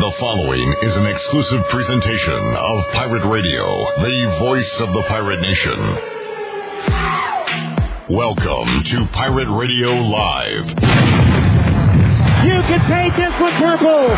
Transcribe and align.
The 0.00 0.12
following 0.18 0.74
is 0.80 0.96
an 0.96 1.04
exclusive 1.04 1.62
presentation 1.68 2.56
of 2.56 2.92
Pirate 2.94 3.28
Radio, 3.28 3.66
the 4.00 4.36
voice 4.38 4.80
of 4.80 4.94
the 4.94 5.02
pirate 5.08 5.42
nation. 5.42 5.78
Welcome 8.08 8.82
to 8.82 9.04
Pirate 9.12 9.50
Radio 9.50 9.90
Live. 9.90 10.68
You 12.48 12.62
can 12.64 12.80
paint 12.88 13.14
this 13.14 13.34
with 13.42 13.52
purple. 13.60 14.08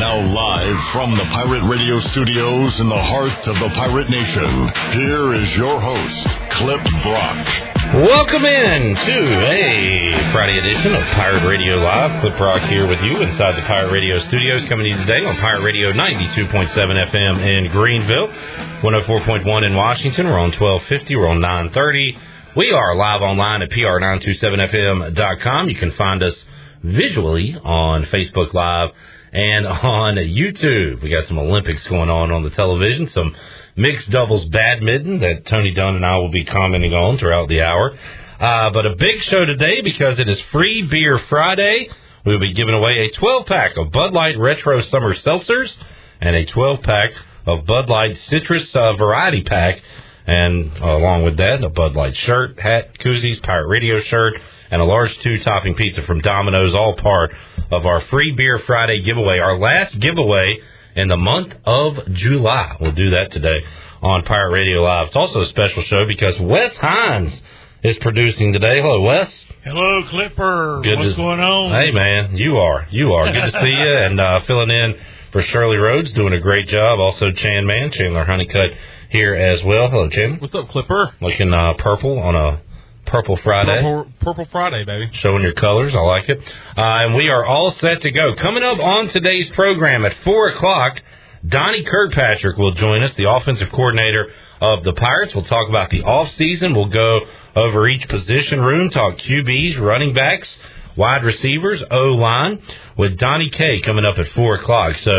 Now 0.00 0.20
live 0.24 0.92
from 0.92 1.10
the 1.10 1.24
Pirate 1.24 1.68
Radio 1.68 2.00
studios 2.00 2.80
in 2.80 2.88
the 2.88 2.96
heart 2.96 3.46
of 3.46 3.58
the 3.60 3.68
pirate 3.74 4.08
nation, 4.08 4.68
here 4.98 5.34
is 5.34 5.54
your 5.54 5.78
host, 5.82 6.28
Clip 6.52 6.82
Brock. 7.02 7.67
Welcome 7.94 8.44
in 8.44 8.94
to 8.94 9.48
a 9.48 10.30
Friday 10.30 10.58
edition 10.58 10.94
of 10.94 11.02
Pirate 11.14 11.48
Radio 11.48 11.76
Live. 11.76 12.20
Clip 12.20 12.38
Rock 12.38 12.68
here 12.68 12.86
with 12.86 13.00
you 13.00 13.16
inside 13.22 13.56
the 13.56 13.62
Pirate 13.66 13.90
Radio 13.90 14.18
studios, 14.28 14.68
coming 14.68 14.84
to 14.84 14.90
you 14.90 14.98
today 15.06 15.24
on 15.24 15.38
Pirate 15.38 15.62
Radio 15.62 15.90
92.7 15.92 16.68
FM 16.68 17.40
in 17.40 17.70
Greenville, 17.72 18.28
104.1 18.28 19.66
in 19.66 19.74
Washington. 19.74 20.26
We're 20.26 20.38
on 20.38 20.52
1250. 20.52 21.16
We're 21.16 21.28
on 21.28 21.40
930. 21.40 22.18
We 22.56 22.72
are 22.72 22.94
live 22.94 23.22
online 23.22 23.62
at 23.62 23.70
pr927fm.com. 23.70 25.70
You 25.70 25.76
can 25.76 25.92
find 25.92 26.22
us 26.22 26.44
visually 26.82 27.56
on 27.56 28.04
Facebook 28.04 28.52
Live 28.52 28.90
and 29.32 29.66
on 29.66 30.16
YouTube. 30.16 31.02
We 31.02 31.08
got 31.08 31.26
some 31.26 31.38
Olympics 31.38 31.86
going 31.86 32.10
on 32.10 32.32
on 32.32 32.42
the 32.42 32.50
television, 32.50 33.08
some 33.08 33.34
mixed 33.78 34.10
doubles 34.10 34.44
badminton 34.46 35.20
that 35.20 35.46
Tony 35.46 35.72
Dunn 35.72 35.96
and 35.96 36.04
I 36.04 36.18
will 36.18 36.30
be 36.30 36.44
commenting 36.44 36.92
on 36.92 37.16
throughout 37.16 37.48
the 37.48 37.62
hour. 37.62 37.96
Uh, 38.40 38.70
but 38.70 38.84
a 38.84 38.96
big 38.96 39.22
show 39.22 39.44
today 39.44 39.80
because 39.82 40.18
it 40.18 40.28
is 40.28 40.40
Free 40.52 40.86
Beer 40.90 41.18
Friday. 41.28 41.88
We'll 42.26 42.40
be 42.40 42.52
giving 42.52 42.74
away 42.74 43.08
a 43.08 43.18
12 43.18 43.46
pack 43.46 43.76
of 43.76 43.92
Bud 43.92 44.12
Light 44.12 44.36
Retro 44.38 44.82
Summer 44.82 45.14
Seltzers 45.14 45.72
and 46.20 46.34
a 46.34 46.44
12 46.44 46.82
pack 46.82 47.12
of 47.46 47.66
Bud 47.66 47.88
Light 47.88 48.18
Citrus 48.28 48.68
uh, 48.74 48.94
Variety 48.94 49.42
Pack. 49.42 49.80
And 50.26 50.72
uh, 50.82 50.96
along 50.96 51.22
with 51.22 51.36
that, 51.38 51.62
a 51.64 51.70
Bud 51.70 51.94
Light 51.94 52.16
shirt, 52.16 52.58
hat, 52.58 52.98
koozies, 52.98 53.42
Pirate 53.42 53.68
Radio 53.68 54.02
shirt, 54.02 54.34
and 54.70 54.82
a 54.82 54.84
large 54.84 55.16
two 55.20 55.38
topping 55.38 55.74
pizza 55.74 56.02
from 56.02 56.20
Domino's, 56.20 56.74
all 56.74 56.96
part 56.96 57.32
of 57.70 57.86
our 57.86 58.02
Free 58.02 58.34
Beer 58.36 58.58
Friday 58.66 59.02
giveaway. 59.02 59.38
Our 59.38 59.56
last 59.56 59.98
giveaway 59.98 60.60
in 60.98 61.08
the 61.08 61.16
month 61.16 61.54
of 61.64 62.12
July. 62.12 62.76
We'll 62.80 62.92
do 62.92 63.10
that 63.10 63.30
today 63.30 63.64
on 64.02 64.24
Pirate 64.24 64.50
Radio 64.52 64.82
Live. 64.82 65.06
It's 65.08 65.16
also 65.16 65.42
a 65.42 65.46
special 65.46 65.82
show 65.84 66.06
because 66.06 66.38
Wes 66.40 66.76
Hines 66.78 67.40
is 67.82 67.96
producing 67.98 68.52
today. 68.52 68.80
Hello, 68.80 69.00
Wes. 69.02 69.44
Hello, 69.64 70.02
Clipper. 70.08 70.80
Good 70.82 70.98
What's 70.98 71.10
to- 71.10 71.16
going 71.16 71.40
on? 71.40 71.70
Hey, 71.80 71.92
man, 71.92 72.36
you 72.36 72.58
are. 72.58 72.86
You 72.90 73.14
are. 73.14 73.32
Good 73.32 73.52
to 73.52 73.60
see 73.60 73.66
you. 73.68 73.94
And 74.08 74.20
uh, 74.20 74.40
filling 74.40 74.70
in 74.70 74.96
for 75.32 75.42
Shirley 75.42 75.76
Rhodes, 75.76 76.12
doing 76.12 76.32
a 76.32 76.40
great 76.40 76.68
job. 76.68 76.98
Also, 76.98 77.30
Chan 77.32 77.66
Man, 77.66 77.90
Chandler 77.92 78.24
Honeycutt 78.24 78.70
here 79.10 79.34
as 79.34 79.62
well. 79.62 79.88
Hello, 79.90 80.08
Chandler. 80.08 80.38
What's 80.38 80.54
up, 80.54 80.68
Clipper? 80.70 81.14
Looking 81.20 81.52
uh, 81.52 81.74
purple 81.78 82.18
on 82.18 82.34
a 82.34 82.60
purple 83.08 83.36
Friday. 83.38 83.82
Purple, 83.82 84.12
Purple 84.20 84.44
Friday, 84.52 84.84
baby. 84.84 85.10
showing 85.14 85.42
your 85.42 85.52
colors. 85.54 85.94
I 85.94 86.00
like 86.00 86.28
it. 86.28 86.38
Uh, 86.38 86.44
and 86.76 87.14
we 87.14 87.28
are 87.28 87.44
all 87.44 87.70
set 87.72 88.02
to 88.02 88.10
go. 88.10 88.34
Coming 88.34 88.62
up 88.62 88.78
on 88.78 89.08
today's 89.08 89.48
program 89.50 90.04
at 90.04 90.14
4 90.24 90.48
o'clock, 90.50 91.02
Donnie 91.46 91.84
Kirkpatrick 91.84 92.56
will 92.56 92.74
join 92.74 93.02
us, 93.02 93.12
the 93.14 93.30
offensive 93.30 93.70
coordinator 93.70 94.32
of 94.60 94.84
the 94.84 94.92
Pirates. 94.92 95.34
We'll 95.34 95.44
talk 95.44 95.68
about 95.68 95.90
the 95.90 96.02
offseason. 96.02 96.74
We'll 96.74 96.86
go 96.86 97.20
over 97.56 97.88
each 97.88 98.08
position 98.08 98.60
room, 98.60 98.90
talk 98.90 99.16
QBs, 99.18 99.80
running 99.80 100.14
backs, 100.14 100.48
wide 100.96 101.24
receivers, 101.24 101.82
O-line, 101.90 102.60
with 102.96 103.18
Donnie 103.18 103.50
K 103.50 103.80
coming 103.80 104.04
up 104.04 104.18
at 104.18 104.28
4 104.28 104.56
o'clock. 104.56 104.96
So 104.98 105.12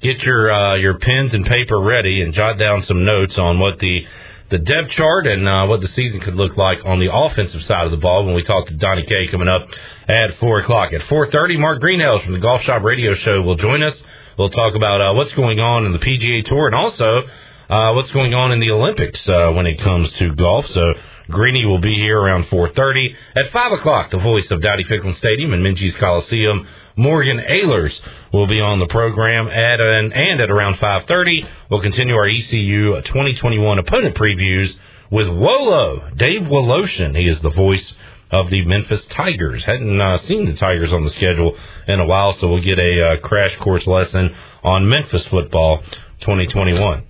get 0.00 0.22
your 0.22 0.50
uh, 0.50 0.74
your 0.76 0.98
pens 0.98 1.34
and 1.34 1.44
paper 1.44 1.78
ready 1.78 2.22
and 2.22 2.32
jot 2.34 2.58
down 2.58 2.82
some 2.82 3.04
notes 3.04 3.38
on 3.38 3.58
what 3.58 3.78
the 3.78 4.06
the 4.48 4.58
depth 4.58 4.90
chart 4.90 5.26
and 5.26 5.48
uh, 5.48 5.66
what 5.66 5.80
the 5.80 5.88
season 5.88 6.20
could 6.20 6.34
look 6.34 6.56
like 6.56 6.78
on 6.84 7.00
the 7.00 7.12
offensive 7.12 7.62
side 7.64 7.84
of 7.84 7.90
the 7.90 7.96
ball 7.96 8.24
when 8.24 8.34
we 8.34 8.42
talk 8.42 8.66
to 8.66 8.74
Donnie 8.74 9.02
K 9.02 9.26
coming 9.28 9.48
up 9.48 9.66
at 10.08 10.38
four 10.38 10.60
o'clock. 10.60 10.92
At 10.92 11.02
four 11.04 11.30
thirty, 11.30 11.56
Mark 11.56 11.80
Greenhouse 11.80 12.22
from 12.22 12.32
the 12.32 12.38
Golf 12.38 12.62
Shop 12.62 12.82
Radio 12.82 13.14
Show 13.14 13.42
will 13.42 13.56
join 13.56 13.82
us. 13.82 14.00
We'll 14.38 14.50
talk 14.50 14.74
about 14.74 15.00
uh, 15.00 15.14
what's 15.14 15.32
going 15.32 15.60
on 15.60 15.86
in 15.86 15.92
the 15.92 15.98
PGA 15.98 16.44
Tour 16.44 16.66
and 16.66 16.76
also 16.76 17.24
uh, 17.68 17.92
what's 17.94 18.10
going 18.12 18.34
on 18.34 18.52
in 18.52 18.60
the 18.60 18.70
Olympics 18.70 19.28
uh, 19.28 19.52
when 19.52 19.66
it 19.66 19.80
comes 19.80 20.12
to 20.14 20.34
golf. 20.34 20.68
So 20.68 20.94
Greeny 21.28 21.64
will 21.64 21.80
be 21.80 21.94
here 21.94 22.20
around 22.20 22.46
four 22.48 22.68
thirty. 22.68 23.16
At 23.34 23.50
five 23.50 23.72
o'clock, 23.72 24.10
the 24.10 24.18
voice 24.18 24.48
of 24.52 24.60
Dowdy 24.60 24.84
Ficklen 24.84 25.16
Stadium 25.16 25.54
and 25.54 25.64
Minges 25.64 25.96
Coliseum. 25.96 26.68
Morgan 26.96 27.38
Ehlers 27.38 27.92
will 28.32 28.46
be 28.46 28.60
on 28.60 28.78
the 28.78 28.86
program 28.86 29.48
at 29.48 29.80
an, 29.80 30.12
and 30.12 30.40
at 30.40 30.50
around 30.50 30.76
5:30 30.76 31.46
we'll 31.70 31.82
continue 31.82 32.14
our 32.14 32.26
ECU 32.26 33.00
2021 33.02 33.78
opponent 33.78 34.16
previews 34.16 34.74
with 35.10 35.28
Wolo 35.28 36.10
Dave 36.16 36.42
Woloshin. 36.42 37.14
He 37.14 37.28
is 37.28 37.38
the 37.40 37.50
voice 37.50 37.94
of 38.30 38.50
the 38.50 38.64
Memphis 38.64 39.04
Tigers. 39.10 39.64
Hadn't 39.64 40.00
uh, 40.00 40.18
seen 40.18 40.46
the 40.46 40.54
Tigers 40.54 40.92
on 40.92 41.04
the 41.04 41.10
schedule 41.10 41.56
in 41.86 42.00
a 42.00 42.06
while, 42.06 42.32
so 42.32 42.48
we'll 42.48 42.62
get 42.62 42.78
a 42.78 43.08
uh, 43.08 43.16
crash 43.20 43.54
course 43.58 43.86
lesson 43.86 44.34
on 44.64 44.88
Memphis 44.88 45.24
football 45.26 45.82
2021. 46.20 47.04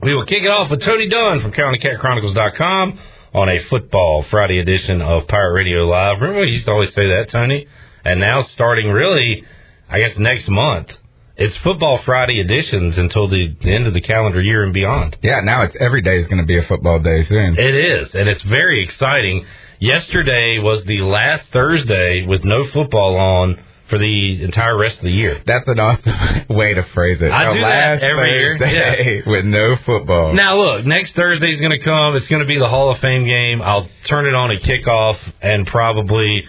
We 0.00 0.14
will 0.14 0.24
kick 0.24 0.42
it 0.42 0.48
off 0.48 0.70
with 0.70 0.82
Tony 0.82 1.08
Dunn 1.08 1.40
from 1.40 1.52
CountyCatChronicles.com 1.52 2.98
on 3.34 3.48
a 3.48 3.58
football 3.64 4.24
Friday 4.30 4.58
edition 4.58 5.02
of 5.02 5.28
Pirate 5.28 5.52
Radio 5.52 5.84
Live. 5.84 6.20
Remember 6.20 6.40
we 6.40 6.52
used 6.52 6.64
to 6.64 6.72
always 6.72 6.94
say 6.94 7.08
that, 7.08 7.28
Tony? 7.28 7.66
And 8.04 8.20
now 8.20 8.42
starting 8.42 8.90
really, 8.90 9.44
I 9.88 9.98
guess 9.98 10.16
next 10.18 10.48
month, 10.48 10.88
it's 11.36 11.56
football 11.58 11.98
Friday 12.04 12.40
editions 12.40 12.98
until 12.98 13.28
the 13.28 13.54
end 13.62 13.86
of 13.86 13.94
the 13.94 14.00
calendar 14.00 14.42
year 14.42 14.64
and 14.64 14.72
beyond. 14.72 15.16
Yeah, 15.22 15.40
now 15.40 15.62
it's 15.62 15.76
every 15.78 16.02
day 16.02 16.18
is 16.18 16.26
going 16.26 16.40
to 16.40 16.46
be 16.46 16.58
a 16.58 16.62
football 16.64 16.98
day 16.98 17.24
soon. 17.26 17.56
It 17.58 17.74
is, 17.74 18.14
and 18.14 18.28
it's 18.28 18.42
very 18.42 18.82
exciting. 18.82 19.46
Yesterday 19.78 20.58
was 20.58 20.82
the 20.84 21.02
last 21.02 21.48
Thursday 21.52 22.26
with 22.26 22.44
no 22.44 22.64
football 22.66 23.16
on 23.16 23.60
for 23.88 23.96
the 23.98 24.42
entire 24.42 24.76
rest 24.76 24.98
of 24.98 25.04
the 25.04 25.12
year. 25.12 25.40
That's 25.46 25.66
an 25.68 25.78
awesome 25.78 26.46
way 26.56 26.74
to 26.74 26.82
phrase 26.92 27.22
it. 27.22 27.30
I 27.30 27.46
The 27.46 27.54
do 27.54 27.60
that 27.60 28.02
every 28.02 28.38
year, 28.38 28.58
Thursday 28.58 29.22
with 29.26 29.44
no 29.44 29.76
football. 29.86 30.34
Now 30.34 30.58
look, 30.58 30.84
next 30.84 31.12
Thursday 31.14 31.52
is 31.52 31.60
going 31.60 31.78
to 31.78 31.84
come. 31.84 32.16
It's 32.16 32.28
going 32.28 32.42
to 32.42 32.48
be 32.48 32.58
the 32.58 32.68
Hall 32.68 32.90
of 32.90 32.98
Fame 32.98 33.24
game. 33.24 33.62
I'll 33.62 33.88
turn 34.04 34.26
it 34.26 34.34
on 34.34 34.50
at 34.50 34.62
kickoff 34.62 35.18
and 35.40 35.66
probably 35.66 36.44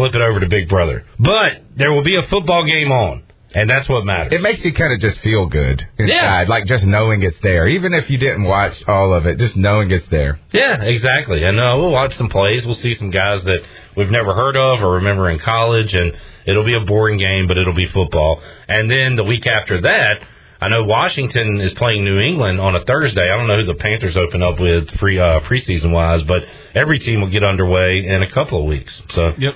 flip 0.00 0.14
it 0.14 0.20
over 0.22 0.40
to 0.40 0.48
Big 0.48 0.68
Brother. 0.68 1.04
But 1.18 1.62
there 1.76 1.92
will 1.92 2.02
be 2.04 2.16
a 2.16 2.22
football 2.28 2.64
game 2.64 2.90
on, 2.90 3.22
and 3.54 3.68
that's 3.68 3.88
what 3.88 4.04
matters. 4.04 4.32
It 4.32 4.40
makes 4.40 4.64
you 4.64 4.72
kind 4.72 4.92
of 4.92 5.00
just 5.00 5.18
feel 5.20 5.46
good 5.46 5.86
inside, 5.98 6.14
Yeah. 6.14 6.44
like 6.48 6.66
just 6.66 6.84
knowing 6.84 7.22
it's 7.22 7.36
there. 7.42 7.66
Even 7.66 7.92
if 7.94 8.08
you 8.10 8.18
didn't 8.18 8.44
watch 8.44 8.82
all 8.88 9.12
of 9.12 9.26
it, 9.26 9.38
just 9.38 9.56
knowing 9.56 9.90
it's 9.90 10.06
there. 10.08 10.38
Yeah, 10.52 10.82
exactly. 10.82 11.44
And 11.44 11.58
uh, 11.60 11.74
we'll 11.76 11.90
watch 11.90 12.16
some 12.16 12.28
plays. 12.28 12.64
We'll 12.64 12.74
see 12.76 12.94
some 12.94 13.10
guys 13.10 13.44
that 13.44 13.62
we've 13.96 14.10
never 14.10 14.32
heard 14.34 14.56
of 14.56 14.82
or 14.82 14.94
remember 14.94 15.28
in 15.30 15.38
college, 15.38 15.92
and 15.94 16.12
it'll 16.46 16.64
be 16.64 16.74
a 16.74 16.84
boring 16.86 17.18
game, 17.18 17.46
but 17.46 17.58
it'll 17.58 17.74
be 17.74 17.86
football. 17.86 18.40
And 18.68 18.90
then 18.90 19.16
the 19.16 19.24
week 19.24 19.46
after 19.46 19.80
that, 19.82 20.22
I 20.62 20.68
know 20.68 20.84
Washington 20.84 21.58
is 21.62 21.72
playing 21.72 22.04
New 22.04 22.18
England 22.20 22.60
on 22.60 22.76
a 22.76 22.84
Thursday. 22.84 23.30
I 23.32 23.36
don't 23.38 23.46
know 23.46 23.56
who 23.60 23.64
the 23.64 23.74
Panthers 23.74 24.14
open 24.14 24.42
up 24.42 24.60
with 24.60 24.90
free 24.98 25.18
uh, 25.18 25.40
preseason 25.40 25.90
wise, 25.90 26.22
but 26.24 26.44
every 26.74 26.98
team 26.98 27.22
will 27.22 27.30
get 27.30 27.42
underway 27.42 28.04
in 28.06 28.22
a 28.22 28.30
couple 28.30 28.60
of 28.60 28.66
weeks. 28.66 28.92
So 29.14 29.32
Yep. 29.38 29.54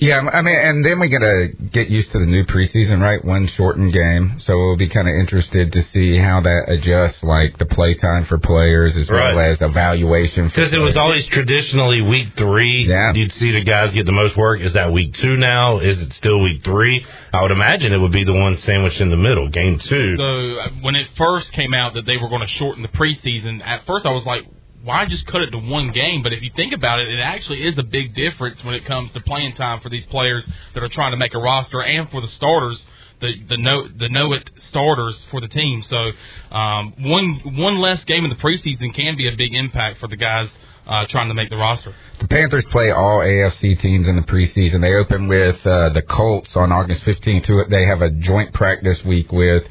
Yeah, 0.00 0.20
I 0.32 0.40
mean, 0.40 0.56
and 0.58 0.82
then 0.82 0.98
we 0.98 1.10
got 1.10 1.18
to 1.18 1.48
get 1.72 1.90
used 1.90 2.10
to 2.12 2.18
the 2.18 2.24
new 2.24 2.44
preseason, 2.44 3.02
right? 3.02 3.22
One 3.22 3.46
shortened 3.48 3.92
game, 3.92 4.38
so 4.38 4.56
we'll 4.56 4.78
be 4.78 4.88
kind 4.88 5.06
of 5.06 5.14
interested 5.14 5.72
to 5.72 5.82
see 5.92 6.16
how 6.16 6.40
that 6.40 6.70
adjusts, 6.70 7.22
like 7.22 7.58
the 7.58 7.66
play 7.66 7.92
time 7.94 8.24
for 8.24 8.38
players 8.38 8.96
as 8.96 9.10
well 9.10 9.38
as 9.38 9.60
evaluation. 9.60 10.46
Because 10.46 10.72
it 10.72 10.80
was 10.80 10.96
always 10.96 11.26
traditionally 11.26 12.00
week 12.00 12.28
three. 12.34 12.86
Yeah. 12.88 13.12
You'd 13.12 13.32
see 13.32 13.50
the 13.50 13.62
guys 13.62 13.92
get 13.92 14.06
the 14.06 14.12
most 14.12 14.38
work. 14.38 14.60
Is 14.62 14.72
that 14.72 14.90
week 14.90 15.12
two 15.14 15.36
now? 15.36 15.80
Is 15.80 16.00
it 16.00 16.14
still 16.14 16.40
week 16.40 16.64
three? 16.64 17.04
I 17.34 17.42
would 17.42 17.50
imagine 17.50 17.92
it 17.92 17.98
would 17.98 18.10
be 18.10 18.24
the 18.24 18.32
one 18.32 18.56
sandwiched 18.56 19.02
in 19.02 19.10
the 19.10 19.18
middle, 19.18 19.48
game 19.48 19.78
two. 19.78 20.16
So 20.16 20.24
uh, 20.24 20.68
when 20.80 20.96
it 20.96 21.08
first 21.16 21.52
came 21.52 21.74
out 21.74 21.92
that 21.94 22.06
they 22.06 22.16
were 22.16 22.30
going 22.30 22.46
to 22.46 22.52
shorten 22.54 22.80
the 22.80 22.88
preseason, 22.88 23.60
at 23.64 23.84
first 23.84 24.06
I 24.06 24.12
was 24.12 24.24
like, 24.24 24.46
why 24.82 25.04
just 25.06 25.26
cut 25.26 25.42
it 25.42 25.50
to 25.50 25.58
one 25.58 25.92
game? 25.92 26.22
But 26.22 26.32
if 26.32 26.42
you 26.42 26.50
think 26.56 26.72
about 26.72 27.00
it, 27.00 27.08
it 27.08 27.20
actually 27.20 27.62
is 27.66 27.76
a 27.78 27.82
big 27.82 28.14
difference 28.14 28.62
when 28.64 28.74
it 28.74 28.84
comes 28.84 29.12
to 29.12 29.20
playing 29.20 29.54
time 29.54 29.80
for 29.80 29.88
these 29.88 30.04
players 30.06 30.46
that 30.74 30.82
are 30.82 30.88
trying 30.88 31.12
to 31.12 31.18
make 31.18 31.34
a 31.34 31.38
roster 31.38 31.82
and 31.82 32.08
for 32.10 32.20
the 32.20 32.28
starters. 32.28 32.82
The 33.20 33.34
the 33.48 33.56
know 33.58 33.86
the 33.86 34.08
know 34.08 34.32
it 34.32 34.50
starters 34.56 35.26
for 35.30 35.40
the 35.40 35.48
team. 35.48 35.82
So 35.82 36.12
um, 36.50 36.94
one 36.98 37.58
one 37.58 37.78
less 37.78 38.02
game 38.04 38.24
in 38.24 38.30
the 38.30 38.36
preseason 38.36 38.94
can 38.94 39.16
be 39.16 39.28
a 39.28 39.36
big 39.36 39.54
impact 39.54 40.00
for 40.00 40.08
the 40.08 40.16
guys 40.16 40.48
uh, 40.86 41.06
trying 41.06 41.28
to 41.28 41.34
make 41.34 41.50
the 41.50 41.56
roster. 41.56 41.94
The 42.30 42.36
Panthers 42.36 42.64
play 42.70 42.90
all 42.92 43.18
AFC 43.18 43.80
teams 43.80 44.06
in 44.06 44.14
the 44.14 44.22
preseason. 44.22 44.80
They 44.80 44.94
open 44.94 45.26
with 45.26 45.66
uh, 45.66 45.88
the 45.88 46.02
Colts 46.02 46.54
on 46.56 46.70
August 46.70 47.02
15th. 47.02 47.44
Who 47.46 47.64
They 47.68 47.86
have 47.86 48.02
a 48.02 48.10
joint 48.10 48.54
practice 48.54 49.02
week 49.04 49.32
with, 49.32 49.64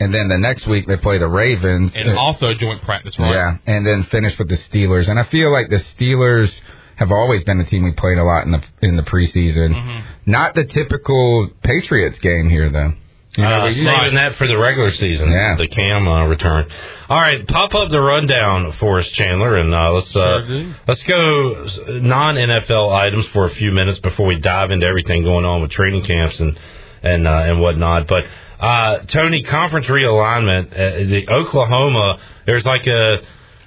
and 0.00 0.14
then 0.14 0.28
the 0.28 0.38
next 0.38 0.66
week 0.66 0.86
they 0.86 0.96
play 0.96 1.18
the 1.18 1.28
Ravens. 1.28 1.92
And 1.94 2.08
Uh, 2.16 2.18
also 2.18 2.54
joint 2.54 2.80
practice, 2.82 3.18
right? 3.18 3.34
Yeah, 3.34 3.58
and 3.66 3.86
then 3.86 4.04
finish 4.04 4.38
with 4.38 4.48
the 4.48 4.56
Steelers. 4.56 5.08
And 5.08 5.18
I 5.18 5.24
feel 5.24 5.52
like 5.52 5.68
the 5.68 5.82
Steelers 5.94 6.50
have 6.96 7.12
always 7.12 7.44
been 7.44 7.58
the 7.58 7.64
team 7.64 7.84
we 7.84 7.92
played 7.92 8.16
a 8.16 8.24
lot 8.24 8.46
in 8.46 8.52
the 8.52 8.62
in 8.80 8.96
the 8.96 9.02
preseason. 9.02 9.74
Mm-hmm. 9.74 10.30
Not 10.30 10.54
the 10.54 10.64
typical 10.64 11.50
Patriots 11.62 12.18
game 12.20 12.48
here 12.48 12.70
though. 12.70 12.94
You 13.36 13.44
know, 13.44 13.60
uh, 13.62 13.64
we- 13.66 13.74
saving 13.84 14.14
that 14.14 14.36
for 14.36 14.46
the 14.46 14.56
regular 14.56 14.90
season. 14.90 15.30
Yeah. 15.30 15.56
The 15.56 15.68
Cam 15.68 16.08
uh, 16.08 16.26
return. 16.26 16.66
All 17.08 17.20
right, 17.20 17.46
pop 17.46 17.74
up 17.74 17.90
the 17.90 18.00
rundown 18.00 18.72
for 18.80 18.98
us, 18.98 19.08
Chandler, 19.10 19.56
and 19.56 19.72
uh, 19.74 19.92
let's 19.92 20.16
uh, 20.16 20.42
Sure 20.46 20.74
let's 20.88 21.02
go 21.04 21.68
non 22.00 22.34
NFL 22.36 22.92
items 22.92 23.26
for 23.26 23.46
a 23.46 23.50
few 23.54 23.70
minutes 23.70 24.00
before 24.00 24.26
we 24.26 24.36
dive 24.40 24.70
into 24.70 24.86
everything 24.86 25.22
going 25.22 25.44
on 25.44 25.62
with 25.62 25.70
training 25.70 26.02
camps 26.04 26.40
and 26.40 26.58
and 27.02 27.28
uh, 27.28 27.30
and 27.30 27.60
whatnot. 27.60 28.08
But 28.08 28.24
uh, 28.58 28.98
Tony, 29.06 29.42
conference 29.44 29.86
realignment, 29.86 30.72
uh, 30.72 31.08
the 31.08 31.28
Oklahoma. 31.28 32.18
There's 32.46 32.64
like 32.64 32.86
a 32.86 33.18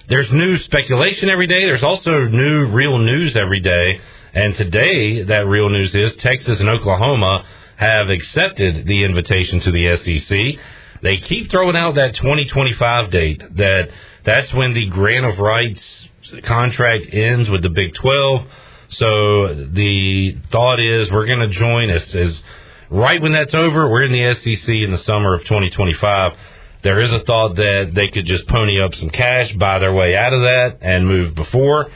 there's 0.10 0.32
new 0.34 0.58
speculation 0.58 1.30
every 1.30 1.48
day. 1.48 1.66
There's 1.66 1.84
also 1.84 2.26
new 2.26 2.66
real 2.68 2.98
news 2.98 3.36
every 3.38 3.60
day. 3.60 4.02
And 4.34 4.56
today, 4.56 5.24
that 5.24 5.48
real 5.48 5.70
news 5.70 5.94
is 5.96 6.16
Texas 6.18 6.60
and 6.60 6.68
Oklahoma 6.70 7.46
have 7.80 8.10
accepted 8.10 8.86
the 8.86 9.06
invitation 9.06 9.62
to 9.62 9.72
the 9.72 9.96
SEC. 9.96 10.64
They 11.02 11.18
keep 11.18 11.50
throwing 11.50 11.78
out 11.78 11.96
that 11.96 12.16
2025 12.16 13.10
date. 13.10 13.56
That 13.56 13.90
that's 14.26 14.54
when 14.54 14.74
the 14.74 14.88
grant 14.88 15.26
of 15.26 15.40
rights 15.40 16.08
contract 16.44 17.06
ends 17.14 17.50
with 17.50 17.64
the 17.64 17.70
Big 17.70 17.96
12. 17.96 18.46
So 18.90 19.54
the 19.72 20.38
thought 20.52 20.80
is 20.80 21.10
we're 21.10 21.26
going 21.26 21.50
to 21.50 21.56
join 21.56 21.90
us 21.90 22.14
as 22.14 22.42
right 22.90 23.22
when 23.22 23.32
that's 23.32 23.54
over. 23.54 23.90
We're 23.90 24.04
in 24.04 24.12
the 24.12 24.34
SEC 24.34 24.68
in 24.68 24.92
the 24.92 24.98
summer 25.00 25.34
of 25.34 25.42
2025 25.46 26.34
there 26.82 27.02
is 27.02 27.12
a 27.12 27.20
thought 27.20 27.56
that 27.56 27.92
they 27.94 28.08
could 28.08 28.26
just 28.26 28.48
pony 28.48 28.82
up 28.82 28.96
some 28.96 29.10
cash, 29.10 29.52
buy 29.54 29.80
their 29.80 29.94
way 29.94 30.16
out 30.16 30.32
of 30.32 30.42
that, 30.42 30.78
and 30.82 31.06
move 31.06 31.36
before. 31.36 31.92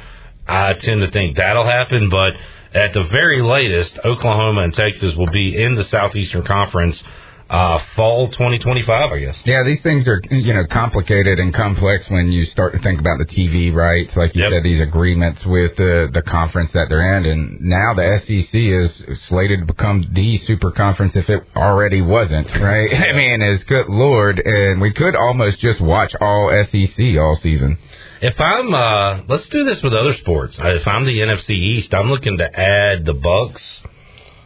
I 0.45 0.73
tend 0.73 1.01
to 1.01 1.11
think 1.11 1.37
that'll 1.37 1.65
happen, 1.65 2.09
but 2.09 2.33
at 2.73 2.93
the 2.93 3.03
very 3.05 3.41
latest, 3.41 3.97
Oklahoma 4.03 4.61
and 4.61 4.73
Texas 4.73 5.15
will 5.15 5.29
be 5.31 5.55
in 5.61 5.75
the 5.75 5.83
Southeastern 5.85 6.43
Conference 6.43 7.01
uh, 7.49 7.77
fall 7.95 8.29
2025, 8.29 9.11
I 9.11 9.19
guess. 9.19 9.39
Yeah, 9.45 9.63
these 9.63 9.81
things 9.81 10.07
are 10.07 10.19
you 10.31 10.53
know 10.53 10.65
complicated 10.65 11.39
and 11.39 11.53
complex 11.53 12.09
when 12.09 12.31
you 12.31 12.45
start 12.45 12.73
to 12.73 12.79
think 12.79 12.99
about 12.99 13.19
the 13.19 13.25
TV 13.25 13.71
rights, 13.71 14.15
like 14.15 14.33
you 14.33 14.41
Yep. 14.41 14.51
said, 14.51 14.63
these 14.63 14.81
agreements 14.81 15.45
with 15.45 15.75
the 15.75 16.09
the 16.11 16.23
conference 16.23 16.71
that 16.71 16.87
they're 16.89 17.17
in, 17.17 17.25
and 17.25 17.61
now 17.61 17.93
the 17.93 18.19
SEC 18.25 18.55
is 18.55 19.19
slated 19.27 19.59
to 19.59 19.65
become 19.65 20.07
the 20.13 20.37
super 20.39 20.71
conference 20.71 21.15
if 21.15 21.29
it 21.29 21.43
already 21.55 22.01
wasn't, 22.01 22.55
right? 22.57 22.91
I 23.09 23.11
mean, 23.11 23.41
is 23.43 23.63
good 23.65 23.87
lord, 23.87 24.39
and 24.39 24.81
we 24.81 24.91
could 24.91 25.15
almost 25.15 25.59
just 25.59 25.79
watch 25.79 26.15
all 26.19 26.49
SEC 26.71 26.97
all 27.19 27.35
season. 27.35 27.77
If 28.25 28.39
I'm, 28.39 28.73
uh, 28.73 29.19
let's 29.27 29.47
do 29.49 29.65
this 29.65 29.81
with 29.83 29.93
other 29.93 30.13
sports. 30.13 30.57
Uh, 30.57 30.67
If 30.75 30.87
I'm 30.87 31.05
the 31.05 31.19
NFC 31.19 31.49
East, 31.51 31.93
I'm 31.93 32.09
looking 32.09 32.37
to 32.37 32.59
add 32.59 33.05
the 33.05 33.13
Bucks. 33.13 33.81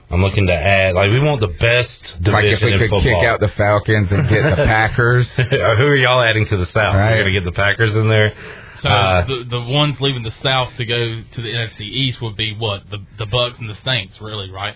I'm 0.09 0.21
looking 0.21 0.47
to 0.47 0.53
add, 0.53 0.95
like, 0.95 1.12
we 1.12 1.19
want 1.19 1.41
the 1.41 1.47
best 1.50 2.01
division 2.24 2.33
Like 2.33 2.45
if 2.45 2.62
we 2.62 2.74
in 2.74 2.79
could 2.79 2.89
football. 2.89 3.01
kick 3.21 3.24
out 3.29 3.39
the 3.39 3.50
Falcons 3.50 4.12
and 4.12 4.27
get 4.29 4.44
the 4.56 4.56
Packers. 4.65 5.27
Who 5.35 5.44
are 5.44 5.95
y'all 5.95 6.21
adding 6.24 6.47
to 6.47 6.57
the 6.57 6.65
South? 6.68 6.95
Right. 6.95 7.15
You're 7.15 7.24
going 7.24 7.33
to 7.35 7.39
get 7.41 7.45
the 7.45 7.51
Packers 7.51 7.95
in 7.95 8.07
there. 8.09 8.33
So 8.81 8.89
Uh, 8.89 9.25
the 9.25 9.44
the 9.50 9.62
ones 9.62 10.00
leaving 10.00 10.21
the 10.24 10.33
South 10.44 10.75
to 10.77 10.85
go 10.85 11.21
to 11.33 11.41
the 11.41 11.51
NFC 11.51 11.81
East 11.81 12.21
would 12.21 12.38
be 12.38 12.56
what 12.56 12.88
the 12.91 13.00
the 13.18 13.25
Bucks 13.25 13.57
and 13.59 13.68
the 13.69 13.77
Saints, 13.83 14.21
really, 14.21 14.51
right? 14.51 14.75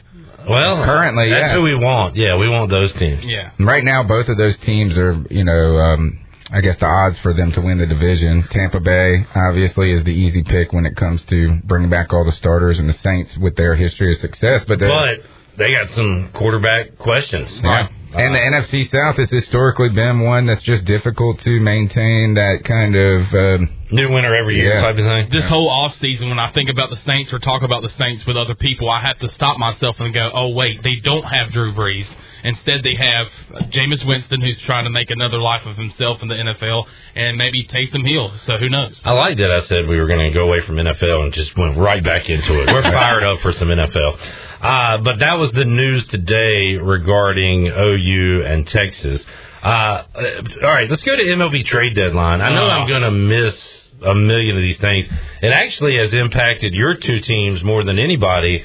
Well, 0.49 0.83
Currently, 0.83 1.29
that's 1.29 1.49
yeah. 1.49 1.53
who 1.53 1.61
we 1.61 1.75
want. 1.75 2.15
Yeah, 2.15 2.35
we 2.35 2.49
want 2.49 2.71
those 2.71 2.91
teams. 2.93 3.23
Yeah. 3.25 3.51
Right 3.59 3.83
now, 3.83 4.01
both 4.03 4.27
of 4.27 4.37
those 4.37 4.57
teams 4.57 4.97
are, 4.97 5.23
you 5.29 5.43
know, 5.43 5.77
um, 5.77 6.19
I 6.53 6.61
guess 6.61 6.77
the 6.79 6.85
odds 6.85 7.17
for 7.19 7.33
them 7.33 7.51
to 7.53 7.61
win 7.61 7.77
the 7.77 7.85
division. 7.85 8.43
Tampa 8.51 8.79
Bay, 8.79 9.25
obviously, 9.35 9.91
is 9.91 10.03
the 10.03 10.11
easy 10.11 10.43
pick 10.43 10.73
when 10.73 10.85
it 10.85 10.95
comes 10.95 11.23
to 11.25 11.59
bringing 11.63 11.89
back 11.89 12.13
all 12.13 12.25
the 12.25 12.31
starters, 12.33 12.77
and 12.79 12.89
the 12.89 12.97
Saints 13.01 13.37
with 13.37 13.55
their 13.55 13.75
history 13.75 14.11
of 14.13 14.19
success. 14.19 14.63
But, 14.67 14.79
But 14.79 15.21
they 15.57 15.71
got 15.73 15.89
some 15.91 16.29
quarterback 16.33 16.97
questions. 16.97 17.49
yeah. 17.63 17.87
and 18.13 18.35
the 18.35 18.39
NFC 18.39 18.91
South 18.91 19.15
has 19.15 19.29
historically 19.29 19.87
been 19.89 20.19
one 20.19 20.45
that's 20.45 20.63
just 20.63 20.83
difficult 20.83 21.39
to 21.41 21.59
maintain 21.61 22.33
that 22.33 22.65
kind 22.65 22.95
of. 22.97 23.33
Um, 23.33 23.69
New 23.89 24.11
winner 24.11 24.35
every 24.35 24.57
year 24.57 24.73
Yeah. 24.73 24.81
type 24.81 24.97
of 24.97 25.05
thing. 25.05 25.29
This 25.31 25.47
whole 25.47 25.69
off 25.69 25.97
season, 25.99 26.27
when 26.29 26.39
I 26.39 26.49
think 26.51 26.69
about 26.69 26.89
the 26.89 26.97
Saints 26.97 27.31
or 27.31 27.39
talk 27.39 27.61
about 27.63 27.81
the 27.83 27.89
Saints 27.91 28.25
with 28.25 28.35
other 28.35 28.55
people, 28.55 28.89
I 28.89 28.99
have 28.99 29.17
to 29.19 29.29
stop 29.29 29.57
myself 29.57 29.99
and 30.01 30.13
go, 30.13 30.29
"Oh 30.33 30.49
wait, 30.49 30.83
they 30.83 30.95
don't 30.95 31.23
have 31.23 31.51
Drew 31.53 31.71
Brees. 31.73 32.07
Instead, 32.43 32.83
they 32.83 32.95
have 32.95 33.27
uh, 33.53 33.59
Jameis 33.69 34.05
Winston, 34.05 34.41
who's 34.41 34.59
trying 34.61 34.85
to 34.85 34.89
make 34.89 35.11
another 35.11 35.39
life 35.39 35.65
of 35.65 35.75
himself 35.77 36.21
in 36.21 36.27
the 36.27 36.35
NFL, 36.35 36.85
and 37.15 37.37
maybe 37.37 37.65
Taysom 37.65 38.07
Hill. 38.07 38.31
So 38.45 38.57
who 38.57 38.69
knows? 38.69 38.99
I 39.03 39.11
like 39.13 39.37
that 39.37 39.51
I 39.51 39.61
said 39.61 39.87
we 39.87 39.97
were 39.99 40.07
going 40.07 40.25
to 40.25 40.33
go 40.33 40.45
away 40.47 40.61
from 40.61 40.75
NFL 40.77 41.23
and 41.23 41.33
just 41.33 41.55
went 41.57 41.77
right 41.77 42.03
back 42.03 42.29
into 42.29 42.61
it. 42.61 42.67
We're 42.67 42.81
fired 42.83 43.23
up 43.23 43.39
for 43.41 43.53
some 43.53 43.67
NFL. 43.69 44.19
Uh, 44.61 44.97
but 44.99 45.19
that 45.19 45.37
was 45.39 45.51
the 45.51 45.65
news 45.65 46.05
today 46.07 46.75
regarding 46.77 47.67
OU 47.67 48.43
and 48.45 48.67
Texas. 48.67 49.23
Uh, 49.63 49.67
uh, 49.67 50.41
all 50.63 50.71
right, 50.73 50.89
let's 50.89 51.03
go 51.03 51.15
to 51.15 51.21
MLB 51.23 51.65
trade 51.65 51.95
deadline. 51.95 52.41
I 52.41 52.49
know 52.53 52.65
Oh. 52.65 52.69
I'm 52.69 52.87
going 52.87 53.01
to 53.03 53.11
miss 53.11 53.89
a 54.03 54.15
million 54.15 54.55
of 54.55 54.61
these 54.63 54.77
things. 54.77 55.05
It 55.41 55.49
actually 55.51 55.97
has 55.97 56.11
impacted 56.13 56.73
your 56.73 56.95
two 56.95 57.19
teams 57.19 57.63
more 57.63 57.83
than 57.83 57.99
anybody 57.99 58.63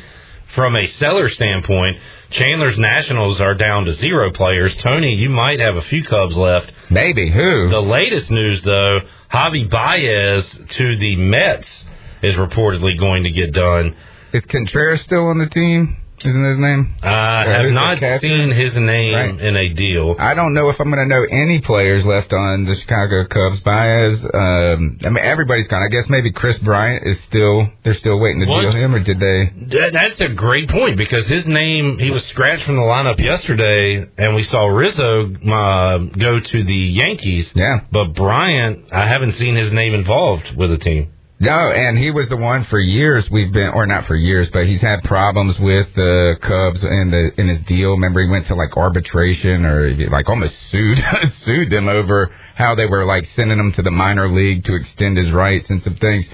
from 0.54 0.76
a 0.76 0.86
seller 0.86 1.28
standpoint. 1.28 1.98
Chandler's 2.36 2.78
Nationals 2.78 3.40
are 3.40 3.54
down 3.54 3.86
to 3.86 3.92
zero 3.94 4.30
players. 4.30 4.76
Tony, 4.76 5.14
you 5.14 5.30
might 5.30 5.58
have 5.58 5.76
a 5.76 5.82
few 5.82 6.04
Cubs 6.04 6.36
left. 6.36 6.70
maybe 6.90 7.30
who? 7.30 7.70
The 7.70 7.80
latest 7.80 8.30
news, 8.30 8.62
though, 8.62 9.00
Javi 9.32 9.70
Baez 9.70 10.58
to 10.76 10.96
the 10.98 11.16
Mets 11.16 11.84
is 12.22 12.34
reportedly 12.34 12.98
going 12.98 13.24
to 13.24 13.30
get 13.30 13.52
done. 13.52 13.96
Is 14.32 14.44
Contreras 14.44 15.00
still 15.02 15.28
on 15.28 15.38
the 15.38 15.48
team? 15.48 15.96
Isn't 16.24 16.44
his 16.44 16.58
name? 16.58 16.94
I 17.02 17.44
have 17.46 17.70
not 17.72 17.98
seen 18.20 18.50
his 18.50 18.74
name 18.74 19.14
Right. 19.14 19.38
in 19.38 19.54
a 19.56 19.68
deal. 19.74 20.16
I 20.18 20.32
don't 20.34 20.54
know 20.54 20.70
if 20.70 20.80
I'm 20.80 20.90
going 20.90 21.06
to 21.06 21.14
know 21.14 21.24
any 21.30 21.60
players 21.60 22.06
left 22.06 22.32
on 22.32 22.64
the 22.64 22.74
Chicago 22.74 23.26
Cubs. 23.26 23.60
Baez, 23.60 24.24
um, 24.32 24.98
I 25.04 25.10
mean, 25.10 25.18
everybody's 25.22 25.68
gone. 25.68 25.82
I 25.82 25.88
guess 25.88 26.08
maybe 26.08 26.32
Kris 26.32 26.58
Bryant 26.58 27.06
is 27.06 27.18
still. 27.28 27.68
They're 27.84 27.94
still 27.94 28.18
waiting 28.18 28.40
to 28.40 28.46
What? 28.46 28.62
deal 28.62 28.72
him, 28.72 28.94
or 28.94 29.00
did 29.00 29.20
they? 29.20 29.90
That's 29.90 30.20
a 30.22 30.28
great 30.30 30.68
point 30.70 30.96
because 30.96 31.26
his 31.28 31.46
name, 31.46 31.98
he 31.98 32.10
was 32.10 32.24
scratched 32.24 32.64
from 32.64 32.76
the 32.76 32.82
lineup 32.82 33.18
yesterday, 33.18 34.06
and 34.16 34.34
we 34.34 34.42
saw 34.44 34.66
Rizzo 34.68 35.32
uh, 35.34 35.98
go 35.98 36.40
to 36.40 36.64
the 36.64 36.74
Yankees. 36.74 37.52
Yeah. 37.54 37.80
But 37.92 38.14
Bryant, 38.14 38.84
I 38.92 39.06
haven't 39.06 39.32
seen 39.32 39.54
his 39.56 39.70
name 39.72 39.92
involved 39.94 40.56
with 40.56 40.72
a 40.72 40.78
team. 40.78 41.08
No, 41.38 41.70
and 41.70 41.98
he 41.98 42.10
was 42.10 42.28
the 42.30 42.36
one 42.36 42.64
for 42.64 42.80
years 42.80 43.30
we've 43.30 43.52
been, 43.52 43.68
or 43.74 43.86
not 43.86 44.06
for 44.06 44.16
years, 44.16 44.48
but 44.50 44.64
he's 44.66 44.80
had 44.80 45.02
problems 45.04 45.58
with 45.58 45.86
the 45.94 46.36
Cubs 46.40 46.82
in 46.82 47.10
the 47.10 47.38
in 47.40 47.48
his 47.48 47.60
deal. 47.66 47.90
Remember, 47.90 48.22
he 48.22 48.28
went 48.30 48.46
to 48.46 48.54
like 48.54 48.74
arbitration 48.76 49.66
or 49.66 49.94
like 50.08 50.30
almost 50.30 50.54
sued 50.70 50.98
sued 51.44 51.68
them 51.70 51.88
over 51.88 52.30
how 52.54 52.74
they 52.74 52.86
were 52.86 53.04
like 53.04 53.28
sending 53.36 53.58
him 53.58 53.70
to 53.72 53.82
the 53.82 53.90
minor 53.90 54.30
league 54.30 54.64
to 54.64 54.76
extend 54.76 55.18
his 55.18 55.30
rights 55.30 55.66
and 55.68 55.82
some 55.82 55.96
things. 55.96 56.24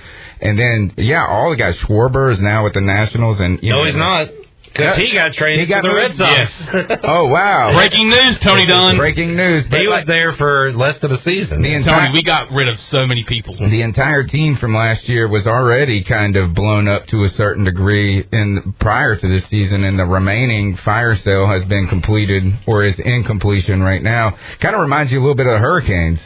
And 0.40 0.56
then, 0.58 0.92
yeah, 0.96 1.26
all 1.26 1.50
the 1.50 1.56
guys. 1.56 1.76
Schwarber 1.78 2.30
is 2.30 2.40
now 2.40 2.62
with 2.64 2.74
the 2.74 2.80
Nationals, 2.80 3.40
and 3.40 3.60
you 3.60 3.70
No, 3.70 3.78
know, 3.78 3.84
he's 3.86 3.96
not 3.96 4.28
because 4.72 4.96
he 4.96 5.12
got 5.12 5.32
traded 5.34 5.60
He 5.60 5.66
got 5.66 5.82
to 5.82 5.88
the 5.88 5.94
Red? 5.94 6.16
Sox. 6.16 7.00
Oh 7.04 7.26
wow! 7.28 7.72
Breaking 7.74 8.08
news, 8.08 8.38
Tony 8.38 8.66
Dunn. 8.66 8.96
Breaking 8.96 9.34
news! 9.36 9.64
But 9.68 9.80
he 9.80 9.88
was 9.88 9.98
like, 10.00 10.06
there 10.06 10.32
for 10.34 10.72
less 10.72 10.98
than 10.98 11.12
a 11.12 11.20
season. 11.22 11.62
the 11.62 11.74
entire 11.74 12.06
Tony, 12.06 12.18
we 12.18 12.22
got 12.22 12.50
rid 12.50 12.68
of 12.68 12.80
so 12.80 13.06
many 13.06 13.24
people. 13.24 13.54
the 13.56 13.82
entire 13.82 14.24
team 14.24 14.56
from 14.56 14.74
last 14.74 15.08
year 15.08 15.28
was 15.28 15.46
already 15.46 16.02
kind 16.04 16.36
of 16.36 16.54
blown 16.54 16.88
up 16.88 17.06
to 17.08 17.24
a 17.24 17.28
certain 17.30 17.64
degree 17.64 18.26
in 18.32 18.74
prior 18.78 19.16
to 19.16 19.28
this 19.28 19.48
season, 19.48 19.84
and 19.84 19.98
the 19.98 20.04
remaining 20.04 20.76
fire 20.78 21.16
sale 21.16 21.48
has 21.48 21.64
been 21.64 21.88
completed 21.88 22.44
or 22.66 22.84
is 22.84 22.98
in 22.98 23.24
completion 23.24 23.82
right 23.82 24.02
now. 24.02 24.36
Kind 24.60 24.74
of 24.74 24.80
reminds 24.80 25.12
you 25.12 25.18
a 25.18 25.22
little 25.22 25.34
bit 25.34 25.46
of 25.46 25.54
the 25.54 25.58
Hurricanes. 25.58 26.20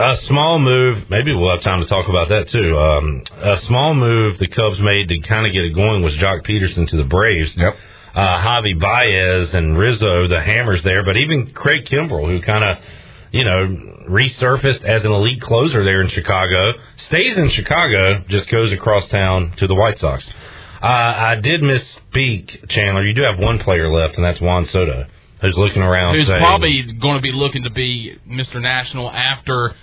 A 0.00 0.16
small 0.22 0.58
move, 0.58 1.10
maybe 1.10 1.34
we'll 1.34 1.50
have 1.50 1.62
time 1.62 1.80
to 1.80 1.86
talk 1.86 2.08
about 2.08 2.30
that 2.30 2.48
too. 2.48 2.78
Um, 2.78 3.22
a 3.36 3.58
small 3.58 3.94
move 3.94 4.38
the 4.38 4.48
Cubs 4.48 4.80
made 4.80 5.08
to 5.08 5.20
kind 5.20 5.46
of 5.46 5.52
get 5.52 5.62
it 5.62 5.74
going 5.74 6.02
was 6.02 6.14
Joc 6.14 6.46
Pederson 6.46 6.88
to 6.88 6.96
the 6.96 7.04
Braves. 7.04 7.54
Yep. 7.54 7.76
Uh, 8.14 8.40
Javi 8.40 8.80
Baez 8.80 9.52
and 9.52 9.76
Rizzo, 9.76 10.26
the 10.26 10.40
hammers 10.40 10.82
there, 10.84 11.04
but 11.04 11.18
even 11.18 11.52
Craig 11.52 11.84
Kimbrel, 11.84 12.26
who 12.26 12.40
kind 12.40 12.64
of, 12.64 12.78
you 13.30 13.44
know, 13.44 13.66
resurfaced 14.08 14.82
as 14.84 15.04
an 15.04 15.12
elite 15.12 15.42
closer 15.42 15.84
there 15.84 16.00
in 16.00 16.08
Chicago, 16.08 16.72
stays 16.96 17.36
in 17.36 17.50
Chicago, 17.50 18.24
just 18.26 18.48
goes 18.48 18.72
across 18.72 19.06
town 19.08 19.52
to 19.58 19.66
the 19.66 19.74
White 19.74 19.98
Sox. 19.98 20.26
Uh, 20.82 20.86
I 20.86 21.34
did 21.36 21.60
misspeak, 21.60 22.70
Chandler. 22.70 23.06
You 23.06 23.14
do 23.14 23.22
have 23.22 23.38
one 23.38 23.58
player 23.58 23.92
left, 23.92 24.16
and 24.16 24.24
that's 24.24 24.40
Juan 24.40 24.64
Soto, 24.64 25.06
who's 25.42 25.58
looking 25.58 25.82
around 25.82 26.14
Who's 26.14 26.26
saying, 26.26 26.40
probably 26.40 26.90
going 27.00 27.16
to 27.16 27.22
be 27.22 27.32
looking 27.32 27.64
to 27.64 27.70
be 27.70 28.16
Mr. 28.26 28.62
National 28.62 29.10
after 29.10 29.74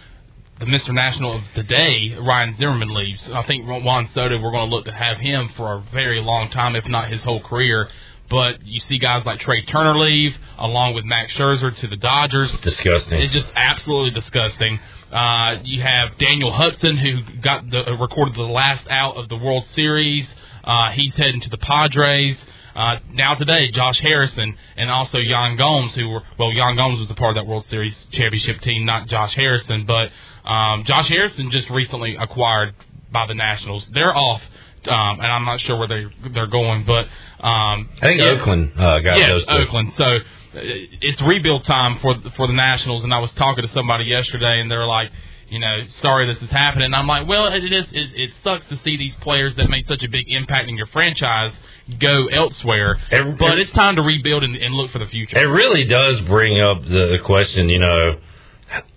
the 0.59 0.65
Mr. 0.65 0.93
National 0.93 1.35
of 1.37 1.43
the 1.55 1.63
day, 1.63 2.15
Ryan 2.19 2.55
Zimmerman 2.57 2.93
leaves. 2.93 3.23
I 3.31 3.43
think 3.43 3.67
Juan 3.67 4.09
Soto, 4.13 4.39
we're 4.41 4.51
going 4.51 4.69
to 4.69 4.75
look 4.75 4.85
to 4.85 4.91
have 4.91 5.17
him 5.17 5.49
for 5.55 5.73
a 5.73 5.83
very 5.93 6.21
long 6.21 6.49
time, 6.49 6.75
if 6.75 6.87
not 6.87 7.09
his 7.09 7.21
whole 7.23 7.41
career. 7.41 7.87
But 8.29 8.65
you 8.65 8.79
see 8.81 8.97
guys 8.97 9.25
like 9.25 9.39
Trea 9.39 9.63
Turner 9.65 9.97
leave, 9.97 10.35
along 10.57 10.95
with 10.95 11.05
Max 11.05 11.33
Scherzer 11.33 11.73
to 11.77 11.87
the 11.87 11.95
Dodgers. 11.95 12.51
disgusting. 12.59 13.21
It's 13.21 13.33
just 13.33 13.47
absolutely 13.55 14.19
disgusting. 14.19 14.79
Uh, 15.11 15.59
you 15.63 15.81
have 15.81 16.17
Daniel 16.17 16.51
Hudson, 16.51 16.97
who 16.97 17.21
got 17.41 17.69
the 17.69 17.89
uh, 17.89 17.95
recorded 17.97 18.35
the 18.35 18.41
last 18.41 18.85
out 18.89 19.15
of 19.15 19.29
the 19.29 19.37
World 19.37 19.65
Series. 19.73 20.27
Uh, 20.63 20.91
he's 20.91 21.13
heading 21.13 21.39
to 21.41 21.49
the 21.49 21.57
Padres. 21.57 22.35
Uh, 22.75 22.97
now 23.13 23.33
today, 23.33 23.71
Josh 23.71 23.99
Harrison 23.99 24.57
and 24.75 24.91
also 24.91 25.17
Yan 25.17 25.55
Gomes, 25.55 25.95
who 25.95 26.09
were 26.09 26.21
well, 26.37 26.51
Yan 26.51 26.75
Gomes 26.75 26.99
was 26.99 27.09
a 27.09 27.15
part 27.15 27.37
of 27.37 27.43
that 27.43 27.49
World 27.49 27.65
Series 27.69 27.95
championship 28.11 28.59
team, 28.61 28.85
not 28.85 29.07
Josh 29.07 29.33
Harrison, 29.35 29.85
but 29.85 30.09
um, 30.47 30.83
Josh 30.85 31.09
Harrison 31.09 31.51
just 31.51 31.69
recently 31.69 32.15
acquired 32.15 32.73
by 33.11 33.25
the 33.27 33.33
Nationals. 33.35 33.87
They're 33.93 34.15
off. 34.15 34.41
Um, 34.87 35.19
and 35.19 35.27
I'm 35.27 35.43
not 35.43 35.59
sure 35.59 35.75
where 35.77 35.87
they 35.87 36.05
they're 36.33 36.47
going, 36.47 36.85
but 36.85 37.05
um, 37.43 37.89
I 38.01 38.03
think 38.03 38.21
yeah. 38.21 38.27
Oakland 38.27 38.71
uh, 38.77 38.99
got 38.99 39.17
yes, 39.17 39.27
those 39.29 39.45
two. 39.45 39.51
Oakland. 39.57 39.93
So 39.97 40.05
uh, 40.05 40.19
it's 40.53 41.21
rebuild 41.21 41.65
time 41.65 41.99
for 41.99 42.15
for 42.37 42.47
the 42.47 42.53
Nationals. 42.53 43.03
And 43.03 43.13
I 43.13 43.19
was 43.19 43.31
talking 43.33 43.65
to 43.65 43.73
somebody 43.73 44.05
yesterday, 44.05 44.61
and 44.61 44.71
they're 44.71 44.85
like, 44.85 45.11
you 45.49 45.59
know, 45.59 45.83
sorry 45.99 46.27
this 46.31 46.41
is 46.41 46.49
happening. 46.51 46.85
And 46.85 46.95
I'm 46.95 47.07
like, 47.07 47.27
well, 47.27 47.47
it 47.51 47.63
is. 47.65 47.87
It, 47.91 48.11
it 48.15 48.31
sucks 48.43 48.65
to 48.67 48.77
see 48.77 48.95
these 48.95 49.15
players 49.15 49.55
that 49.55 49.67
made 49.69 49.87
such 49.87 50.03
a 50.03 50.09
big 50.09 50.25
impact 50.29 50.69
in 50.69 50.77
your 50.77 50.87
franchise 50.87 51.51
go 51.99 52.27
elsewhere. 52.27 52.97
It- 53.11 53.37
but 53.39 53.53
it- 53.57 53.59
it's 53.63 53.71
time 53.71 53.97
to 53.97 54.01
rebuild 54.03 54.43
and, 54.43 54.55
and 54.55 54.73
look 54.73 54.91
for 54.91 54.99
the 54.99 55.07
future. 55.07 55.37
It 55.37 55.45
really 55.49 55.83
does 55.85 56.21
bring 56.21 56.61
up 56.61 56.83
the, 56.83 57.07
the 57.11 57.19
question, 57.25 57.67
you 57.67 57.79
know, 57.79 58.19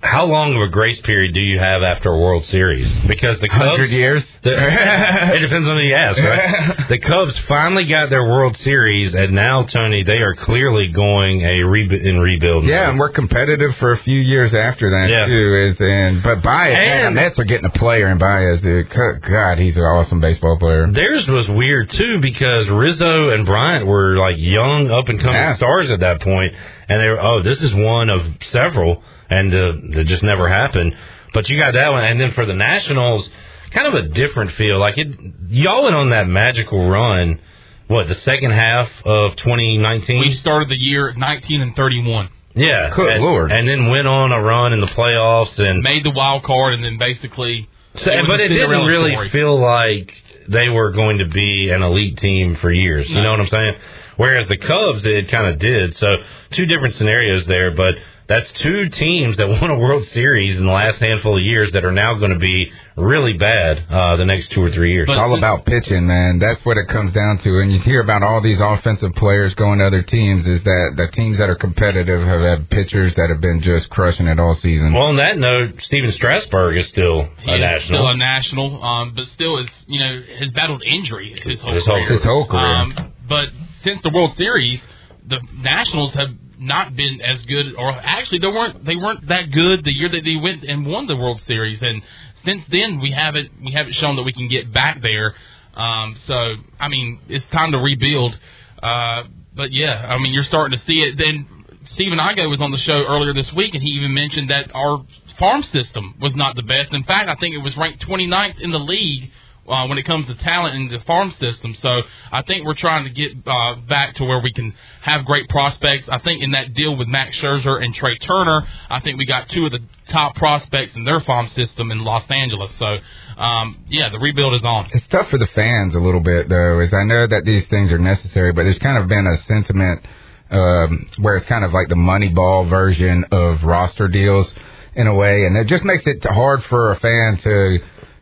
how 0.03 0.25
long 0.27 0.55
of 0.57 0.63
a 0.63 0.69
grace 0.69 1.01
period 1.03 1.33
do 1.33 1.41
you 1.41 1.59
have 1.59 1.83
after 1.83 2.11
a 2.11 2.19
World 2.19 2.45
Series? 2.47 2.93
Because 3.07 3.39
the 3.41 3.49
Cubs, 3.49 3.63
Hundred 3.65 3.91
years. 3.91 4.25
The, 4.43 4.53
it 4.57 5.41
depends 5.41 5.69
on 5.69 5.77
who 5.77 5.83
you 5.83 5.95
ask, 5.95 6.19
right? 6.19 6.89
The 6.89 6.99
Cubs 6.99 7.39
finally 7.41 7.85
got 7.85 8.09
their 8.09 8.25
World 8.25 8.57
Series, 8.57 9.15
and 9.15 9.33
now 9.35 9.65
Tony, 9.65 10.03
they 10.03 10.17
are 10.17 10.35
clearly 10.35 10.89
going 10.89 11.43
a 11.43 11.63
re- 11.63 12.01
in 12.09 12.19
rebuild. 12.19 12.65
Yeah, 12.65 12.81
mode. 12.81 12.89
and 12.89 12.99
we're 12.99 13.11
competitive 13.11 13.77
for 13.77 13.93
a 13.93 13.99
few 13.99 14.19
years 14.19 14.55
after 14.55 14.91
that 14.91 15.11
Yeah. 15.11 15.27
too. 15.27 15.57
Is 15.71 15.77
and 15.81 16.23
but 16.23 16.43
Baez, 16.43 16.73
man, 16.73 17.07
And- 17.07 17.17
the 17.17 17.21
Mets 17.21 17.39
are 17.39 17.45
getting 17.45 17.67
a 17.67 17.71
player 17.79 18.09
in 18.09 18.17
Baez. 18.19 18.61
Dude. 18.63 18.89
God, 18.91 19.59
he's 19.59 19.77
an 19.77 19.83
awesome 19.83 20.21
baseball 20.21 20.59
player. 20.59 20.87
Theirs 20.91 21.29
was 21.29 21.47
weird 21.49 21.91
too 21.91 22.19
because 22.21 22.67
Rizzo 22.69 23.29
and 23.31 23.45
Bryant 23.45 23.87
were 23.87 24.17
like 24.17 24.37
young 24.39 24.91
up 24.91 25.09
and 25.11 25.19
coming 25.21 25.35
Yeah. 25.35 25.55
stars 25.55 25.91
at 25.91 26.01
that 26.01 26.21
point, 26.23 26.55
and 26.89 27.01
they 27.03 27.09
were 27.09 27.21
oh 27.21 27.43
this 27.43 27.61
is 27.63 27.73
one 27.75 28.09
of 28.09 28.23
several, 28.45 29.03
and 29.31 29.55
uh, 29.55 29.73
that 29.95 30.05
just 30.07 30.23
never 30.23 30.49
happened. 30.49 30.97
But 31.33 31.49
you 31.49 31.59
got 31.59 31.75
that 31.75 31.93
one, 31.93 32.05
and 32.05 32.21
then 32.21 32.33
for 32.33 32.45
the 32.45 32.55
Nationals, 32.55 33.29
kind 33.73 33.87
of 33.87 33.95
a 33.95 34.09
different 34.09 34.53
feel. 34.53 34.79
Like 34.79 34.99
it, 34.99 35.09
y'all 35.49 35.85
went 35.85 35.95
on 35.97 36.11
that 36.11 36.27
magical 36.27 36.89
run. 36.89 37.41
What 37.87 38.07
the 38.07 38.15
second 38.17 38.53
half 38.53 38.89
of 39.05 39.35
2019? 39.37 40.21
we 40.21 40.33
started 40.35 40.69
the 40.69 40.77
year 40.77 41.13
19 41.17 41.61
and 41.61 41.75
31, 41.75 42.29
yeah, 42.55 42.91
Good 42.95 43.15
and, 43.15 43.25
Lord. 43.25 43.51
and 43.51 43.67
then 43.67 43.89
went 43.91 44.07
on 44.07 44.31
a 44.33 44.41
run 44.41 44.73
in 44.73 44.81
the 44.81 44.87
playoffs 44.87 45.59
and 45.59 45.83
made 45.83 46.05
the 46.05 46.13
wild 46.13 46.45
card, 46.45 46.75
and 46.75 46.85
then 46.85 46.99
basically. 46.99 47.69
So, 47.97 48.13
was 48.15 48.27
but 48.29 48.39
a 48.41 48.45
it 48.45 48.49
didn't 48.49 48.87
really 48.87 49.11
story. 49.13 49.31
feel 49.31 49.61
like 49.61 50.15
they 50.49 50.69
were 50.69 50.93
going 50.93 51.19
to 51.19 51.27
be 51.27 51.71
an 51.71 51.83
elite 51.83 52.19
team 52.19 52.55
for 52.61 52.73
years. 52.73 53.09
You 53.09 53.17
No. 53.17 53.23
know 53.25 53.31
what 53.33 53.41
I'm 53.41 53.47
saying? 53.49 53.75
Whereas 54.17 54.47
the 54.47 54.57
Cubs, 54.57 55.05
it 55.05 55.29
kind 55.29 55.49
of 55.49 55.59
did. 55.59 55.97
So 55.97 56.17
two 56.53 56.67
different 56.67 56.95
scenarios 56.95 57.45
there, 57.47 57.73
but 57.73 57.97
that's 58.31 58.51
two 58.53 58.89
teams 58.91 59.37
that 59.39 59.49
won 59.49 59.71
a 59.71 59.77
World 59.79 60.05
Series 60.07 60.57
in 60.57 60.65
the 60.65 60.71
last 60.73 60.99
handful 61.01 61.37
of 61.37 61.43
years 61.43 61.73
that 61.73 61.85
are 61.85 61.91
now 61.91 62.15
going 62.15 62.31
to 62.31 62.39
be 62.39 62.71
really 62.97 63.33
bad 63.33 63.85
uh, 63.91 64.15
the 64.17 64.25
next 64.25 64.53
two 64.53 64.63
or 64.63 64.71
three 64.71 64.93
years. 64.93 65.07
But- 65.09 65.15
It's 65.15 65.19
all 65.21 65.37
about 65.37 65.65
pitching, 65.67 66.07
man. 66.07 66.39
That's 66.39 66.65
what 66.65 66.77
it 66.77 66.87
comes 66.87 67.13
down 67.13 67.39
to. 67.39 67.59
And 67.59 67.73
you 67.73 67.81
hear 67.81 68.01
about 68.01 68.23
all 68.23 68.41
these 68.41 68.61
offensive 68.61 69.15
players 69.17 69.53
going 69.55 69.81
to 69.81 69.87
other 69.87 70.03
teams. 70.03 70.47
Is 70.47 70.63
that 70.63 70.93
the 70.97 71.09
teams 71.09 71.39
that 71.39 71.51
are 71.51 71.57
competitive 71.57 72.23
have 72.25 72.41
had 72.41 72.71
pitchers 72.71 73.15
that 73.17 73.31
have 73.31 73.41
been 73.41 73.61
just 73.63 73.91
crushing 73.91 74.29
it 74.29 74.39
all 74.39 74.55
season. 74.55 74.93
well, 74.95 75.05
on 75.09 75.17
that 75.17 75.37
note, 75.37 75.75
Stephen 75.83 76.13
Strasburg 76.13 76.77
is 76.77 76.87
still 76.89 77.29
He 77.41 77.51
a 77.51 77.55
is 77.57 77.61
national. 77.61 77.99
still 77.99 78.09
a 78.09 78.17
national, 78.17 78.85
um, 78.85 79.13
but 79.17 79.27
still 79.29 79.59
is 79.59 79.69
you 79.89 79.99
know 79.99 80.23
has 80.39 80.53
battled 80.53 80.83
injury 80.85 81.37
his 81.43 81.61
whole 81.61 81.75
His 81.75 81.85
whole- 81.85 81.97
career. 81.97 82.09
his 82.11 82.23
whole 82.25 82.47
career. 82.47 82.63
Um, 82.65 83.13
but 83.29 83.49
since 83.83 84.01
the 84.03 84.11
World 84.11 84.37
Series, 84.37 84.81
the 85.27 85.41
Nationals 85.61 86.13
have 86.15 86.31
not 86.61 86.95
been 86.95 87.21
as 87.21 87.45
good, 87.47 87.75
or 87.77 87.91
actually 87.91 88.39
they 88.39 88.49
weren't 88.49 88.85
they 88.85 88.97
weren't 88.97 89.27
that 89.29 89.51
good 89.51 89.85
the 89.85 89.93
year 89.93 90.09
that 90.11 90.23
they 90.25 90.37
went 90.37 90.63
and 90.65 90.87
won 90.87 91.07
the 91.07 91.17
World 91.17 91.41
Series, 91.47 91.81
and 91.83 92.03
since 92.45 92.63
then 92.71 93.01
we 93.01 93.11
haven't 93.11 93.51
we 93.65 93.73
haven't 93.73 93.95
shown 93.95 94.17
that 94.17 94.23
we 94.23 94.33
can 94.33 94.49
get 94.49 94.73
back 94.73 95.01
there. 95.03 95.35
Um, 95.75 96.17
so 96.27 96.55
I 96.79 96.89
mean, 96.89 97.21
it's 97.29 97.45
time 97.47 97.73
to 97.73 97.79
rebuild. 97.79 98.39
Uh, 98.83 99.25
but 99.55 99.73
yeah, 99.73 100.07
I 100.09 100.19
mean, 100.19 100.33
you're 100.33 100.45
starting 100.45 100.79
to 100.79 100.85
see 100.85 101.01
it. 101.01 101.19
Then 101.19 101.49
Stephen 101.85 102.19
Igo 102.19 102.49
was 102.49 102.61
on 102.61 102.71
the 102.71 102.79
show 102.79 103.05
earlier 103.07 103.33
this 103.35 103.53
week, 103.53 103.75
and 103.75 103.83
he 103.83 103.91
even 103.91 104.15
mentioned 104.15 104.51
that 104.51 104.71
our 104.75 105.05
farm 105.39 105.63
system 105.63 106.15
was 106.21 106.35
not 106.37 106.57
the 106.57 106.63
best. 106.63 106.93
In 106.93 107.05
fact, 107.05 107.29
I 107.29 107.35
think 107.37 107.55
it 107.55 107.59
was 107.59 107.77
ranked 107.77 108.07
29th 108.07 108.61
in 108.61 108.71
the 108.71 108.79
league 108.79 109.31
uh, 109.71 109.87
when 109.87 109.99
it 109.99 110.05
comes 110.05 110.27
to 110.27 110.35
talent 110.37 110.75
in 110.75 110.89
the 110.89 111.01
farm 111.05 111.31
system. 111.33 111.75
So 111.77 112.03
I 112.33 112.43
think 112.43 112.67
we're 112.67 112.75
trying 112.75 113.05
to 113.05 113.11
get 113.11 113.33
uh, 113.47 113.77
back 113.89 114.17
to 114.17 114.25
where 114.25 114.41
we 114.41 114.53
can 114.53 114.75
have 115.03 115.25
great 115.25 115.49
prospects. 115.49 116.09
I 116.09 116.19
think 116.19 116.43
in 116.43 116.53
that 116.53 116.75
deal 116.75 116.97
with 116.97 117.09
Max 117.09 117.39
Scherzer 117.39 117.83
and 117.83 117.95
Trea 117.95 118.19
Turner, 118.19 118.67
I 118.89 119.01
think 119.01 119.19
we 119.19 119.27
got 119.27 119.49
two 119.49 119.67
of 119.67 119.73
the 119.73 119.81
top 120.09 120.35
prospects 120.35 120.95
in 120.95 121.05
their 121.05 121.21
farm 121.21 121.49
system 121.49 121.91
in 121.91 122.05
Los 122.05 122.29
Angeles. 122.31 122.73
So 122.79 122.99
um, 123.41 123.85
yeah, 123.89 124.11
the 124.11 124.19
rebuild 124.19 124.55
is 124.55 124.65
on. 124.65 124.89
It's 124.93 125.07
tough 125.09 125.31
for 125.31 125.39
the 125.39 125.47
fans 125.49 125.95
a 125.95 126.01
little 126.01 126.21
bit 126.21 126.49
though, 126.49 126.81
is 126.81 126.93
I 126.93 127.05
know 127.05 127.27
that 127.27 127.45
these 127.45 127.65
things 127.67 127.93
are 127.93 127.99
necessary, 127.99 128.53
but 128.53 128.65
there's 128.65 128.79
kind 128.79 128.99
of 128.99 129.09
been 129.09 129.27
a 129.27 129.43
sentiment 129.45 130.07
um, 130.51 131.09
where 131.19 131.37
it's 131.37 131.47
kind 131.47 131.65
of 131.65 131.73
like 131.73 131.89
the 131.89 131.95
Moneyball 131.95 132.69
version 132.69 133.25
of 133.31 133.63
roster 133.63 134.09
deals 134.09 134.53
in 134.95 135.07
a 135.07 135.15
way, 135.15 135.47
and 135.47 135.57
it 135.57 135.69
just 135.69 135.85
makes 135.85 136.03
it 136.07 136.25
hard 136.25 136.63
for 136.65 136.91
a 136.91 136.99
fan 136.99 137.39
to 137.39 137.79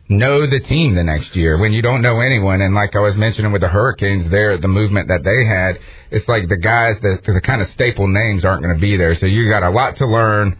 know 0.09 0.49
the 0.49 0.59
team 0.59 0.95
the 0.95 1.03
next 1.03 1.35
year 1.35 1.57
when 1.57 1.71
you 1.71 1.81
don't 1.81 2.01
know 2.01 2.19
anyone. 2.19 2.61
And 2.61 2.73
like 2.73 2.95
I 2.95 2.99
was 2.99 3.15
mentioning 3.15 3.51
with 3.51 3.61
the 3.61 3.67
Hurricanes, 3.67 4.29
there 4.31 4.57
the 4.57 4.67
movement 4.67 5.07
that 5.07 5.23
they 5.23 5.45
had, 5.45 5.79
it's 6.11 6.27
like 6.27 6.49
the 6.49 6.57
guys 6.57 6.95
that 7.01 7.21
the 7.25 7.41
kind 7.41 7.61
of 7.61 7.69
staple 7.71 8.07
names 8.07 8.43
aren't 8.43 8.63
going 8.63 8.75
to 8.75 8.81
be 8.81 8.97
there, 8.97 9.15
so 9.17 9.27
you 9.27 9.49
got 9.49 9.63
a 9.63 9.69
lot 9.69 9.97
to 9.97 10.07
learn. 10.07 10.57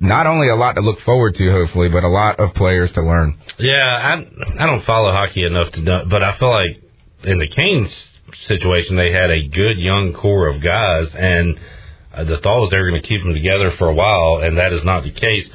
Not 0.00 0.26
only 0.26 0.48
a 0.48 0.56
lot 0.56 0.72
to 0.72 0.80
look 0.80 1.00
forward 1.02 1.36
to, 1.36 1.52
hopefully, 1.52 1.88
but 1.88 2.02
a 2.02 2.08
lot 2.08 2.40
of 2.40 2.52
players 2.54 2.90
to 2.92 3.02
learn. 3.02 3.38
Yeah, 3.58 3.74
I 3.76 4.62
I 4.62 4.66
don't 4.66 4.84
follow 4.84 5.12
hockey 5.12 5.44
enough 5.44 5.70
to 5.72 5.82
know, 5.82 6.04
but 6.08 6.22
I 6.22 6.36
feel 6.38 6.50
like 6.50 6.82
in 7.22 7.38
the 7.38 7.46
Canes 7.46 7.94
situation, 8.44 8.96
they 8.96 9.12
had 9.12 9.30
a 9.30 9.46
good 9.46 9.78
young 9.78 10.14
core 10.14 10.48
of 10.48 10.60
guys, 10.60 11.14
and 11.14 11.60
uh, 12.12 12.24
the 12.24 12.38
thought 12.38 12.60
was 12.60 12.70
they 12.70 12.78
were 12.78 12.90
going 12.90 13.02
to 13.02 13.06
keep 13.06 13.22
them 13.22 13.34
together 13.34 13.70
for 13.72 13.88
a 13.88 13.94
while, 13.94 14.40
and 14.42 14.58
that 14.58 14.72
is 14.72 14.82
not 14.82 15.04
the 15.04 15.12
case. 15.12 15.48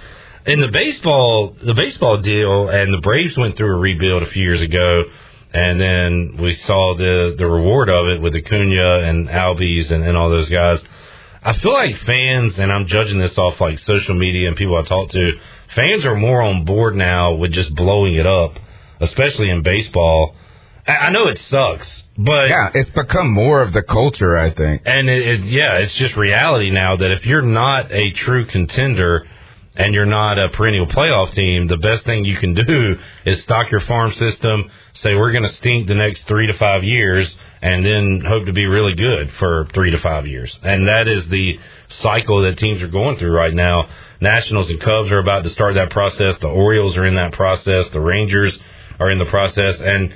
In 0.45 0.59
the 0.59 0.67
baseball, 0.67 1.55
the 1.63 1.73
baseball 1.73 2.17
deal, 2.17 2.67
and 2.67 2.93
the 2.93 2.97
Braves 2.97 3.37
went 3.37 3.55
through 3.55 3.73
a 3.75 3.77
rebuild 3.79 4.23
a 4.23 4.25
few 4.25 4.43
years 4.43 4.61
ago, 4.61 5.05
and 5.53 5.79
then 5.79 6.37
we 6.37 6.53
saw 6.53 6.95
the 6.97 7.35
the 7.37 7.45
reward 7.47 7.89
of 7.89 8.07
it 8.07 8.21
with 8.21 8.35
Acuna 8.35 8.99
and 9.07 9.29
Albies 9.29 9.89
and, 9.91 10.03
and 10.03 10.17
all 10.17 10.29
those 10.29 10.49
guys. 10.49 10.83
I 11.43 11.53
feel 11.53 11.73
like 11.73 11.97
fans, 11.99 12.57
and 12.59 12.71
I'm 12.73 12.87
judging 12.87 13.19
this 13.19 13.37
off 13.37 13.61
like 13.61 13.79
social 13.79 14.15
media 14.15 14.47
and 14.49 14.57
people 14.57 14.75
I 14.77 14.83
talk 14.83 15.09
to, 15.11 15.31
fans 15.75 16.03
are 16.05 16.15
more 16.15 16.41
on 16.41 16.65
board 16.65 16.95
now 16.97 17.33
with 17.35 17.51
just 17.53 17.73
blowing 17.73 18.15
it 18.15 18.25
up, 18.27 18.57
especially 18.99 19.49
in 19.49 19.61
baseball. 19.61 20.35
I 20.85 20.97
I 21.07 21.09
know 21.11 21.27
it 21.27 21.39
sucks, 21.49 22.03
but 22.17 22.49
Yeah, 22.49 22.69
it's 22.73 22.89
become 22.89 23.31
more 23.31 23.61
of 23.61 23.71
the 23.71 23.81
culture, 23.83 24.37
I 24.37 24.49
think. 24.49 24.81
and 24.85 25.09
it, 25.09 25.25
it, 25.25 25.41
yeah, 25.45 25.77
it's 25.77 25.93
just 25.93 26.17
reality 26.17 26.69
now 26.69 26.97
that 26.97 27.11
if 27.11 27.25
you're 27.25 27.41
not 27.41 27.93
a 27.93 28.11
true 28.11 28.45
contender 28.45 29.25
and 29.75 29.93
you're 29.93 30.05
not 30.05 30.37
a 30.37 30.49
perennial 30.49 30.87
playoff 30.87 31.33
team, 31.33 31.67
the 31.67 31.77
best 31.77 32.03
thing 32.03 32.25
you 32.25 32.37
can 32.37 32.53
do 32.53 32.97
is 33.25 33.41
stock 33.43 33.71
your 33.71 33.79
farm 33.81 34.11
system, 34.13 34.69
say 34.93 35.15
we're 35.15 35.31
going 35.31 35.43
to 35.43 35.53
stink 35.53 35.87
the 35.87 35.95
next 35.95 36.27
three 36.27 36.47
to 36.47 36.53
five 36.53 36.83
years, 36.83 37.35
and 37.61 37.85
then 37.85 38.21
hope 38.25 38.45
to 38.45 38.53
be 38.53 38.65
really 38.65 38.93
good 38.93 39.31
for 39.39 39.67
three 39.73 39.91
to 39.91 39.99
five 39.99 40.27
years. 40.27 40.57
And 40.61 40.87
that 40.87 41.07
is 41.07 41.27
the 41.27 41.59
cycle 41.89 42.41
that 42.43 42.57
teams 42.57 42.81
are 42.81 42.87
going 42.87 43.17
through 43.17 43.31
right 43.31 43.53
now. 43.53 43.89
Nationals 44.21 44.69
and 44.69 44.79
Cubs 44.79 45.11
are 45.11 45.19
about 45.19 45.43
to 45.43 45.49
start 45.49 45.75
that 45.75 45.89
process. 45.89 46.37
The 46.37 46.47
Orioles 46.47 46.95
are 46.97 47.05
in 47.05 47.15
that 47.15 47.33
process. 47.33 47.87
The 47.89 48.01
Rangers 48.01 48.57
are 48.99 49.11
in 49.11 49.17
the 49.17 49.25
process, 49.25 49.79
and 49.81 50.13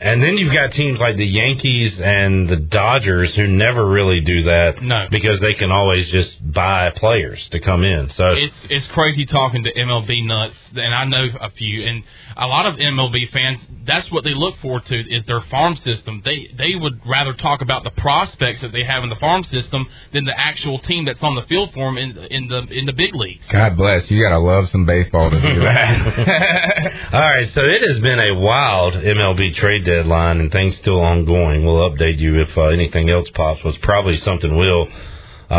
and 0.00 0.22
then 0.22 0.38
you've 0.38 0.52
got 0.52 0.72
teams 0.72 0.98
like 0.98 1.16
the 1.16 1.26
Yankees 1.26 2.00
and 2.00 2.48
the 2.48 2.56
Dodgers 2.56 3.34
who 3.34 3.46
never 3.46 3.86
really 3.86 4.20
do 4.20 4.44
that 4.44 4.82
No. 4.82 5.06
because 5.10 5.38
they 5.40 5.54
can 5.54 5.70
always 5.70 6.08
just 6.10 6.36
buy 6.52 6.90
players 6.96 7.46
to 7.50 7.60
come 7.60 7.84
in. 7.84 8.08
So 8.10 8.32
It's 8.36 8.66
it's 8.70 8.86
crazy 8.88 9.26
talking 9.26 9.64
to 9.64 9.72
MLB 9.72 10.26
nuts, 10.26 10.54
and 10.74 10.94
I 10.94 11.04
know 11.04 11.26
a 11.40 11.50
few, 11.50 11.86
and 11.86 12.02
a 12.36 12.46
lot 12.46 12.66
of 12.66 12.76
MLB 12.76 13.30
fans. 13.30 13.58
That's 13.86 14.10
what 14.10 14.24
they 14.24 14.34
look 14.34 14.56
forward 14.58 14.84
to 14.86 14.94
is 15.14 15.24
their 15.24 15.40
farm 15.42 15.76
system. 15.76 16.22
They 16.24 16.48
they 16.56 16.74
would 16.76 17.00
rather 17.06 17.32
talk 17.34 17.60
about 17.60 17.82
the 17.84 17.90
prospects 17.90 18.60
that 18.62 18.72
they 18.72 18.84
have 18.84 19.02
in 19.02 19.10
the 19.10 19.16
farm 19.16 19.42
system 19.44 19.86
than 20.12 20.24
the 20.24 20.38
actual 20.38 20.78
team 20.78 21.04
that's 21.06 21.22
on 21.22 21.34
the 21.34 21.42
field 21.42 21.72
for 21.74 21.84
them 21.86 21.98
in 21.98 22.16
in 22.16 22.48
the 22.48 22.58
in 22.78 22.86
the 22.86 22.92
big 22.92 23.14
leagues. 23.14 23.44
God 23.50 23.76
bless. 23.76 24.10
You 24.10 24.22
gotta 24.22 24.38
love 24.38 24.68
some 24.70 24.86
baseball 24.86 25.30
to 25.30 25.40
do 25.40 25.60
that. 25.60 26.92
All 27.12 27.20
right, 27.20 27.52
so 27.52 27.62
it 27.64 27.82
has 27.88 27.98
been 28.00 28.18
a 28.20 28.34
wild 28.38 28.94
MLB 28.94 29.54
trade 29.56 29.84
deadline, 29.94 30.36
and 30.40 30.48
things 30.52 30.76
still 30.82 31.00
ongoing. 31.12 31.64
We'll 31.66 31.84
update 31.90 32.18
you 32.18 32.32
if 32.44 32.50
uh, 32.56 32.62
anything 32.78 33.10
else 33.10 33.28
pops. 33.40 33.62
Was 33.64 33.76
probably 33.78 34.16
something 34.28 34.52
will. 34.64 34.82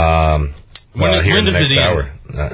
Um, 0.01 0.53
When 0.93 1.09
uh, 1.09 1.15
does- 1.15 1.25
here 1.25 1.35
when 1.35 1.47
in 1.47 1.53
the 1.53 1.59
does 1.59 1.69
next 1.69 1.71
it 1.71 1.77
end? 1.77 1.89
hour. 1.89 2.03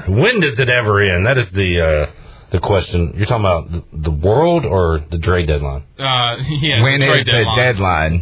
Uh, 0.07 0.22
when 0.22 0.39
does 0.39 0.57
it 0.63 0.69
ever 0.69 0.93
end? 1.01 1.25
That 1.27 1.38
is 1.38 1.50
the 1.51 1.69
uh, 1.89 2.05
the 2.50 2.60
question. 2.60 3.13
You're 3.17 3.25
talking 3.31 3.46
about 3.46 3.63
the, 3.72 3.81
the 4.10 4.15
world 4.27 4.65
or 4.65 5.00
the 5.12 5.17
Dre 5.17 5.46
deadline? 5.46 5.84
Uh, 6.00 6.36
yeah. 6.65 6.81
when 6.81 7.00
the 7.01 7.05
is 7.05 7.12
trade 7.12 7.25
the 7.27 7.55
deadline? 7.63 8.13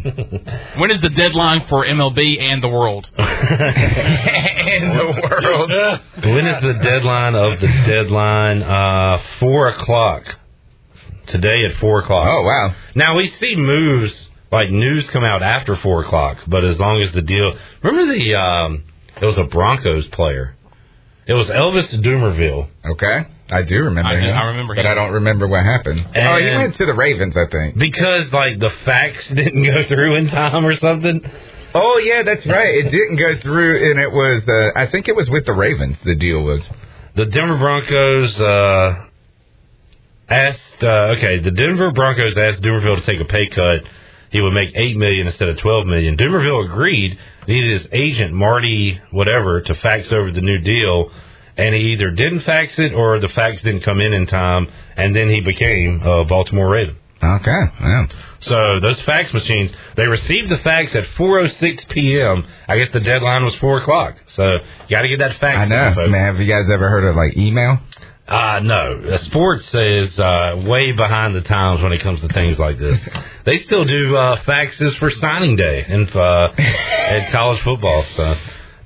When 0.80 0.90
is 0.90 1.00
the 1.00 1.10
deadline 1.22 1.60
for 1.68 1.86
MLB 1.86 2.20
and 2.50 2.58
the 2.62 2.68
world? 2.68 3.04
in 3.18 4.84
the 4.98 5.06
world. 5.22 5.70
when 6.34 6.46
is 6.46 6.60
the 6.60 6.76
deadline 6.82 7.34
of 7.34 7.60
the 7.60 7.68
deadline? 7.86 8.62
Uh, 8.62 9.22
four 9.40 9.68
o'clock 9.68 10.24
today 11.26 11.64
at 11.66 11.76
four 11.80 12.00
o'clock. 12.00 12.26
Oh 12.30 12.42
wow. 12.42 12.74
Now 12.94 13.16
we 13.16 13.28
see 13.28 13.54
moves 13.56 14.30
like 14.52 14.70
news 14.70 15.08
come 15.10 15.24
out 15.24 15.42
after 15.42 15.76
four 15.76 16.02
o'clock, 16.04 16.38
but 16.46 16.64
as 16.64 16.78
long 16.78 17.02
as 17.02 17.10
the 17.12 17.22
deal. 17.22 17.56
Remember 17.82 18.14
the 18.14 18.34
um, 18.34 18.84
it 19.20 19.24
was 19.24 19.36
a 19.38 19.44
Broncos 19.44 20.06
player. 20.08 20.54
It 21.26 21.34
was 21.34 21.48
Elvis 21.48 21.88
Dumervil. 22.00 22.68
Okay. 22.92 23.26
I 23.50 23.62
do 23.62 23.76
remember 23.84 24.10
I- 24.10 24.20
him. 24.20 24.36
I 24.36 24.42
remember 24.46 24.74
But 24.74 24.86
him. 24.86 24.90
I 24.92 24.94
don't 24.94 25.12
remember 25.14 25.46
what 25.48 25.64
happened. 25.64 26.04
oh, 26.16 26.36
he 26.38 26.44
went 26.56 26.76
to 26.76 26.86
the 26.86 26.94
Ravens, 26.94 27.36
I 27.36 27.46
think. 27.50 27.76
Because 27.78 28.32
like 28.32 28.58
the 28.60 28.70
facts 28.84 29.26
didn't 29.34 29.62
go 29.64 29.84
through 29.84 30.16
in 30.16 30.28
time 30.28 30.64
or 30.64 30.76
something. 30.76 31.20
Oh 31.74 31.98
yeah, 31.98 32.22
that's 32.24 32.46
right. 32.46 32.74
It 32.86 32.90
didn't 32.90 33.16
go 33.16 33.38
through, 33.40 33.90
and 33.90 34.00
it 34.00 34.10
was. 34.10 34.42
Uh, 34.48 34.70
I 34.78 34.86
think 34.86 35.08
it 35.08 35.16
was 35.16 35.28
with 35.28 35.44
the 35.46 35.52
Ravens. 35.52 35.96
The 36.04 36.14
deal 36.14 36.42
was. 36.42 36.62
The 37.16 37.26
Denver 37.26 37.56
Broncos 37.58 38.40
uh, 38.40 39.05
asked. 40.28 40.60
Uh, 40.82 41.14
okay, 41.16 41.38
the 41.38 41.50
Denver 41.50 41.92
Broncos 41.92 42.36
asked 42.36 42.62
Dumervil 42.62 42.96
to 42.96 43.02
take 43.02 43.20
a 43.20 43.24
pay 43.24 43.48
cut. 43.48 43.82
He 44.30 44.40
would 44.40 44.52
make 44.52 44.72
eight 44.74 44.96
million 44.96 45.26
instead 45.26 45.48
of 45.48 45.58
twelve 45.58 45.86
million. 45.86 46.16
Dumervil 46.16 46.66
agreed. 46.66 47.18
Needed 47.48 47.80
his 47.80 47.88
agent 47.92 48.32
Marty 48.34 49.00
whatever 49.12 49.60
to 49.60 49.74
fax 49.76 50.12
over 50.12 50.32
the 50.32 50.40
new 50.40 50.58
deal, 50.58 51.12
and 51.56 51.74
he 51.76 51.92
either 51.92 52.10
didn't 52.10 52.40
fax 52.40 52.76
it 52.78 52.92
or 52.92 53.20
the 53.20 53.28
fax 53.28 53.62
didn't 53.62 53.82
come 53.82 54.00
in 54.00 54.12
in 54.12 54.26
time, 54.26 54.66
and 54.96 55.14
then 55.14 55.30
he 55.30 55.40
became 55.40 56.02
a 56.02 56.24
Baltimore 56.24 56.68
Raven. 56.68 56.96
Okay. 57.22 57.60
Yeah. 57.80 58.06
So 58.40 58.80
those 58.80 59.00
fax 59.02 59.32
machines, 59.32 59.70
they 59.96 60.06
received 60.06 60.50
the 60.50 60.58
fax 60.58 60.94
at 60.94 61.04
4:06 61.16 61.88
p.m. 61.88 62.44
I 62.68 62.78
guess 62.78 62.90
the 62.92 63.00
deadline 63.00 63.44
was 63.44 63.54
four 63.56 63.78
o'clock. 63.78 64.16
So 64.34 64.44
you 64.44 64.90
got 64.90 65.02
to 65.02 65.08
get 65.08 65.20
that 65.20 65.36
fax. 65.38 65.56
I 65.58 65.62
in, 65.64 65.68
know. 65.68 66.08
Man, 66.08 66.26
have 66.26 66.40
you 66.40 66.52
guys 66.52 66.68
ever 66.70 66.88
heard 66.88 67.04
of 67.04 67.16
like 67.16 67.36
email? 67.36 67.78
Uh, 68.28 68.60
no. 68.62 69.02
Uh, 69.04 69.18
Sports 69.18 69.72
is 69.72 70.18
uh, 70.18 70.62
way 70.66 70.90
behind 70.92 71.36
the 71.36 71.42
times 71.42 71.80
when 71.82 71.92
it 71.92 72.00
comes 72.00 72.20
to 72.22 72.28
things 72.28 72.58
like 72.58 72.78
this. 72.78 72.98
they 73.44 73.58
still 73.60 73.84
do 73.84 74.16
uh, 74.16 74.36
faxes 74.42 74.96
for 74.98 75.10
signing 75.10 75.54
day 75.56 75.84
in 75.86 76.08
uh, 76.08 76.48
at 76.58 77.30
college 77.32 77.60
football. 77.60 78.04
So 78.16 78.36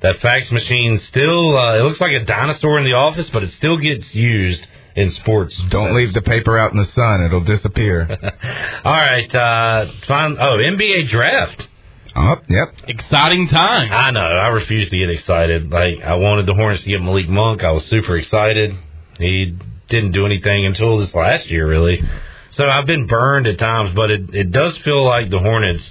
that 0.01 0.19
fax 0.19 0.51
machine 0.51 0.99
still 1.07 1.57
uh, 1.57 1.79
it 1.79 1.83
looks 1.83 1.99
like 1.99 2.11
a 2.13 2.23
dinosaur 2.25 2.77
in 2.77 2.85
the 2.85 2.93
office, 2.93 3.29
but 3.31 3.41
it 3.43 3.51
still 3.53 3.77
gets 3.77 4.13
used 4.13 4.65
in 4.95 5.09
sports. 5.11 5.59
Don't 5.69 5.95
leave 5.95 6.13
the 6.13 6.21
paper 6.21 6.57
out 6.57 6.71
in 6.71 6.77
the 6.77 6.91
sun; 6.93 7.23
it'll 7.23 7.41
disappear. 7.43 8.07
All 8.83 8.93
right. 8.93 9.33
Uh, 9.33 9.91
fine. 10.07 10.37
Oh, 10.39 10.57
NBA 10.57 11.07
draft. 11.09 11.67
oh, 12.15 12.35
yep. 12.47 12.75
Exciting 12.87 13.47
time. 13.47 13.91
I 13.91 14.11
know. 14.11 14.19
I 14.19 14.49
refuse 14.49 14.87
to 14.89 14.97
get 14.97 15.09
excited. 15.09 15.71
Like 15.71 15.99
I 16.01 16.15
wanted 16.15 16.45
the 16.45 16.53
Hornets 16.53 16.83
to 16.83 16.89
get 16.89 17.01
Malik 17.01 17.27
Monk. 17.27 17.63
I 17.63 17.71
was 17.71 17.85
super 17.85 18.17
excited. 18.17 18.75
He 19.21 19.57
didn't 19.89 20.11
do 20.11 20.25
anything 20.25 20.65
until 20.65 20.97
this 20.97 21.13
last 21.13 21.47
year, 21.47 21.67
really. 21.67 22.03
So 22.51 22.67
I've 22.67 22.85
been 22.85 23.07
burned 23.07 23.47
at 23.47 23.59
times, 23.59 23.93
but 23.95 24.11
it 24.11 24.33
it 24.33 24.51
does 24.51 24.77
feel 24.79 25.05
like 25.05 25.29
the 25.29 25.39
Hornets 25.39 25.89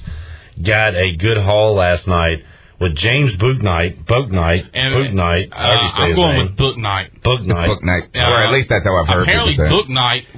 got 0.63 0.95
a 0.95 1.17
good 1.17 1.39
haul 1.39 1.75
last 1.75 2.07
night 2.07 2.45
with 2.81 2.97
James 2.97 3.33
Bouknight, 3.37 4.07
Bouknight, 4.07 4.71
And, 4.73 4.95
Bouknight. 4.95 5.53
Uh, 5.53 5.57
however 5.57 5.83
you 5.83 5.91
say 5.91 6.03
I'm 6.03 6.15
going 6.17 6.37
name. 6.37 6.47
with 6.47 6.57
Book 6.57 6.77
Night. 6.79 7.11
Bouknight. 7.23 8.17
Uh, 8.17 8.21
or 8.21 8.45
at 8.45 8.53
least 8.53 8.71
that's 8.71 8.85
how 8.85 8.97
I've 8.97 9.09
heard 9.09 9.23
Apparently, 9.23 9.53
people 9.53 9.67
say. 9.67 9.71
Book 9.71 9.89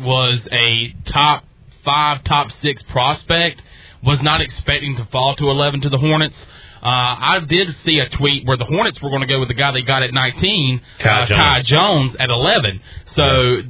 was 0.04 0.40
a 0.50 0.94
top 1.06 1.44
five, 1.84 2.24
top 2.24 2.50
six 2.60 2.82
prospect. 2.82 3.62
Was 4.04 4.20
not 4.20 4.40
expecting 4.40 4.96
to 4.96 5.04
fall 5.06 5.36
to 5.36 5.48
11 5.48 5.82
to 5.82 5.88
the 5.88 5.98
Hornets. 5.98 6.34
Uh, 6.82 6.86
I 6.88 7.40
did 7.46 7.74
see 7.84 8.00
a 8.00 8.08
tweet 8.08 8.44
where 8.44 8.56
the 8.56 8.64
Hornets 8.64 9.00
were 9.00 9.10
going 9.10 9.20
to 9.22 9.28
go 9.28 9.38
with 9.38 9.48
the 9.48 9.54
guy 9.54 9.70
they 9.72 9.82
got 9.82 10.02
at 10.02 10.12
19, 10.12 10.80
Kai 10.98 11.10
uh, 11.22 11.26
Jones. 11.26 11.38
Kai 11.38 11.62
Jones 11.62 12.16
at 12.18 12.28
11. 12.30 12.80
So 13.14 13.62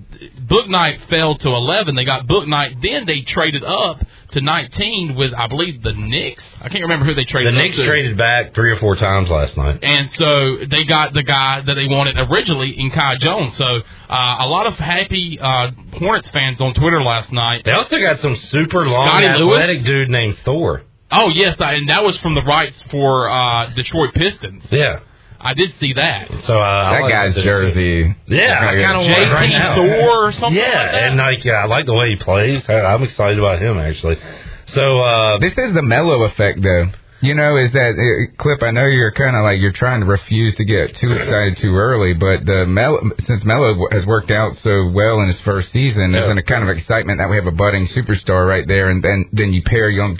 Bouknight 0.46 1.06
fell 1.08 1.36
to 1.36 1.48
11. 1.48 1.94
They 1.94 2.04
got 2.04 2.26
Bouknight. 2.26 2.80
Then 2.82 3.06
they 3.06 3.20
traded 3.22 3.64
up 3.64 4.00
to 4.32 4.40
19 4.40 5.14
with, 5.14 5.34
I 5.34 5.46
believe, 5.46 5.82
the 5.82 5.92
Knicks. 5.92 6.42
I 6.60 6.68
can't 6.68 6.82
remember 6.82 7.04
who 7.04 7.12
they 7.14 7.24
The 7.24 7.30
traded. 7.30 7.54
up 7.54 7.62
Knicks 7.62 7.76
to. 7.76 7.84
traded 7.84 8.16
back 8.16 8.54
three 8.54 8.70
or 8.72 8.76
four 8.76 8.96
times 8.96 9.28
last 9.30 9.56
night. 9.56 9.80
And 9.82 10.10
so 10.12 10.58
they 10.70 10.84
got 10.84 11.12
the 11.12 11.22
guy 11.22 11.60
that 11.60 11.74
they 11.74 11.86
wanted 11.88 12.16
originally 12.18 12.70
in 12.78 12.90
Kai 12.90 13.16
Jones. 13.18 13.56
So 13.56 13.66
uh, 14.08 14.36
a 14.40 14.46
lot 14.48 14.66
of 14.66 14.74
happy 14.78 15.38
uh, 15.38 15.70
Hornets 15.98 16.30
fans 16.30 16.60
on 16.60 16.72
Twitter 16.74 17.02
last 17.02 17.30
night. 17.32 17.62
They 17.64 17.72
also 17.72 17.98
got 18.00 18.20
some 18.20 18.36
super 18.36 18.86
long 18.86 19.06
Scotty 19.08 19.26
Lewis? 19.38 19.58
athletic 19.60 19.84
dude 19.84 20.08
named 20.08 20.38
Thor. 20.44 20.82
Oh 21.12 21.28
yes, 21.28 21.60
I, 21.60 21.74
and 21.74 21.88
that 21.90 22.02
was 22.02 22.16
from 22.18 22.34
the 22.34 22.42
rights 22.42 22.82
for 22.90 23.28
uh, 23.28 23.72
Detroit 23.74 24.14
Pistons. 24.14 24.64
Yeah. 24.70 25.00
I 25.44 25.54
did 25.54 25.74
see 25.80 25.92
that. 25.94 26.30
So 26.44 26.60
uh, 26.60 26.92
that 26.92 27.00
like 27.02 27.12
guy's 27.12 27.34
jersey. 27.34 28.14
Yeah, 28.28 28.58
I 28.60 28.80
kind 28.80 28.96
of 28.96 29.10
want 29.10 29.32
right 29.32 29.50
now. 29.50 29.74
Thor 29.74 30.28
or 30.28 30.32
something. 30.32 30.54
Yeah, 30.54 30.66
like 30.66 30.72
that. 30.92 30.94
and 31.02 31.16
like 31.16 31.44
yeah, 31.44 31.54
I 31.54 31.64
like 31.66 31.84
the 31.86 31.94
way 31.94 32.10
he 32.10 32.16
plays. 32.16 32.62
I, 32.68 32.74
I'm 32.82 33.02
excited 33.02 33.38
about 33.40 33.60
him 33.60 33.76
actually. 33.76 34.18
So 34.66 35.00
uh, 35.00 35.38
This 35.38 35.52
is 35.58 35.74
the 35.74 35.82
Melo 35.82 36.22
effect, 36.24 36.62
though. 36.62 36.86
You 37.20 37.34
know, 37.34 37.56
is 37.56 37.72
that 37.72 37.94
uh, 37.94 38.36
clip? 38.40 38.62
I 38.62 38.70
know 38.72 38.86
you're 38.86 39.12
kind 39.12 39.36
of 39.36 39.42
like 39.44 39.60
you're 39.60 39.72
trying 39.72 40.00
to 40.00 40.06
refuse 40.06 40.54
to 40.56 40.64
get 40.64 40.94
too 40.96 41.12
excited 41.12 41.56
too 41.58 41.74
early, 41.74 42.14
but 42.14 42.44
the 42.46 42.64
Melo, 42.66 43.00
since 43.26 43.44
Melo 43.44 43.86
has 43.90 44.06
worked 44.06 44.30
out 44.30 44.56
so 44.58 44.90
well 44.90 45.20
in 45.20 45.26
his 45.28 45.40
first 45.40 45.70
season, 45.72 46.12
there's 46.12 46.28
a 46.28 46.42
kind 46.42 46.68
of 46.68 46.76
excitement 46.76 47.18
that 47.18 47.28
we 47.28 47.36
have 47.36 47.46
a 47.46 47.52
budding 47.52 47.86
superstar 47.88 48.46
right 48.48 48.66
there, 48.66 48.90
and 48.90 49.02
then 49.04 49.28
then 49.32 49.52
you 49.52 49.62
pair 49.62 49.88
young 49.90 50.18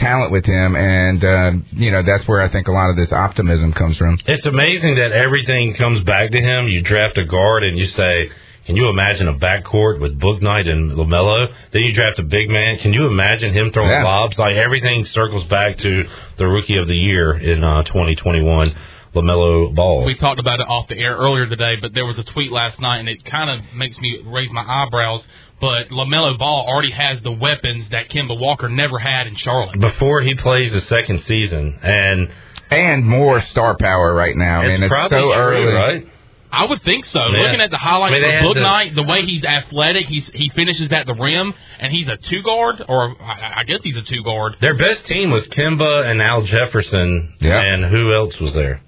talent 0.00 0.32
with 0.32 0.44
him, 0.44 0.74
and 0.76 1.24
uh, 1.24 1.52
you 1.72 1.90
know 1.92 2.02
that's 2.02 2.26
where 2.26 2.40
I 2.40 2.48
think 2.48 2.66
a 2.68 2.72
lot 2.72 2.90
of 2.90 2.96
this 2.96 3.12
optimism 3.12 3.72
comes 3.72 3.96
from. 3.96 4.18
it's 4.26 4.46
amazing 4.46 4.96
that 4.96 5.12
everything 5.12 5.74
comes 5.74 6.02
back 6.04 6.30
to 6.32 6.40
him. 6.40 6.66
You 6.68 6.82
draft 6.82 7.16
a 7.18 7.24
guard 7.24 7.62
and 7.64 7.78
you 7.78 7.86
say, 7.86 8.30
"Can 8.66 8.76
you 8.76 8.88
imagine 8.88 9.28
a 9.28 9.34
backcourt 9.34 10.00
with 10.00 10.18
Bouknight 10.18 10.68
and 10.68 10.92
Lamelo?" 10.92 11.52
Then 11.72 11.82
you 11.82 11.92
draft 11.94 12.18
a 12.18 12.24
big 12.24 12.48
man. 12.50 12.78
Can 12.78 12.92
you 12.92 13.06
imagine 13.06 13.52
him 13.52 13.70
throwing 13.72 13.90
Yeah. 13.90 14.04
lobs? 14.04 14.38
Like 14.38 14.56
everything 14.56 15.04
circles 15.04 15.44
back 15.44 15.76
to 15.78 16.04
the 16.38 16.46
rookie 16.46 16.76
of 16.78 16.88
the 16.88 16.96
year 16.96 17.32
in 17.34 17.62
uh, 17.62 17.82
2021, 17.84 18.74
Lamelo 19.14 19.74
Ball. 19.74 20.04
We 20.04 20.14
talked 20.14 20.38
about 20.40 20.60
it 20.60 20.68
off 20.68 20.88
the 20.88 20.96
air 20.98 21.16
earlier 21.16 21.46
today, 21.46 21.74
but 21.80 21.92
there 21.94 22.06
was 22.06 22.18
a 22.18 22.24
tweet 22.24 22.50
last 22.52 22.80
night, 22.80 22.98
and 22.98 23.08
it 23.08 23.24
kind 23.24 23.50
of 23.50 23.60
makes 23.74 23.98
me 23.98 24.22
raise 24.26 24.50
my 24.52 24.62
eyebrows. 24.62 25.22
But 25.60 25.88
Lamelo 25.90 26.38
Ball 26.38 26.64
already 26.66 26.92
has 26.92 27.20
the 27.22 27.32
weapons 27.32 27.86
that 27.90 28.08
Kemba 28.08 28.38
Walker 28.38 28.68
never 28.68 28.98
had 28.98 29.26
in 29.26 29.34
Charlotte. 29.36 29.78
Before 29.78 30.20
he 30.22 30.34
plays 30.34 30.72
the 30.72 30.80
second 30.82 31.20
season, 31.22 31.78
and 31.82 32.30
And 32.70 33.04
more 33.04 33.40
star 33.42 33.76
power 33.76 34.14
right 34.14 34.36
now. 34.36 34.60
I 34.60 34.66
it's 34.66 34.72
mean, 34.78 34.82
it's 34.84 34.92
probably 34.92 35.18
so 35.18 35.24
true, 35.24 35.32
early. 35.34 35.72
right? 35.74 36.06
I 36.52 36.66
would 36.66 36.82
think 36.82 37.04
so. 37.04 37.20
Yeah. 37.20 37.42
Looking 37.42 37.60
at 37.60 37.70
the 37.70 37.76
highlights 37.78 38.14
I 38.14 38.18
mean, 38.18 38.24
of 38.24 38.30
had 38.32 38.42
Book 38.42 38.54
the- 38.54 38.60
Night, 38.60 38.94
the 38.94 39.02
way 39.04 39.22
he's 39.24 39.44
athletic, 39.44 40.06
he's 40.06 40.28
he 40.34 40.48
finishes 40.50 40.90
at 40.92 41.06
the 41.06 41.14
rim, 41.14 41.52
and 41.78 41.92
he's 41.92 42.08
a 42.08 42.16
two 42.16 42.42
guard, 42.42 42.82
or 42.88 43.14
I, 43.22 43.54
I 43.58 43.64
guess 43.64 43.80
he's 43.84 43.96
a 43.96 44.02
two 44.02 44.22
guard. 44.24 44.56
Their 44.60 44.74
best 44.74 45.04
team 45.06 45.30
was 45.30 45.46
Kemba 45.48 46.06
and 46.06 46.20
Al 46.22 46.42
Jefferson, 46.42 47.34
Yeah. 47.40 47.60
and 47.60 47.84
who 47.84 48.12
else 48.14 48.38
was 48.40 48.52
there? 48.54 48.80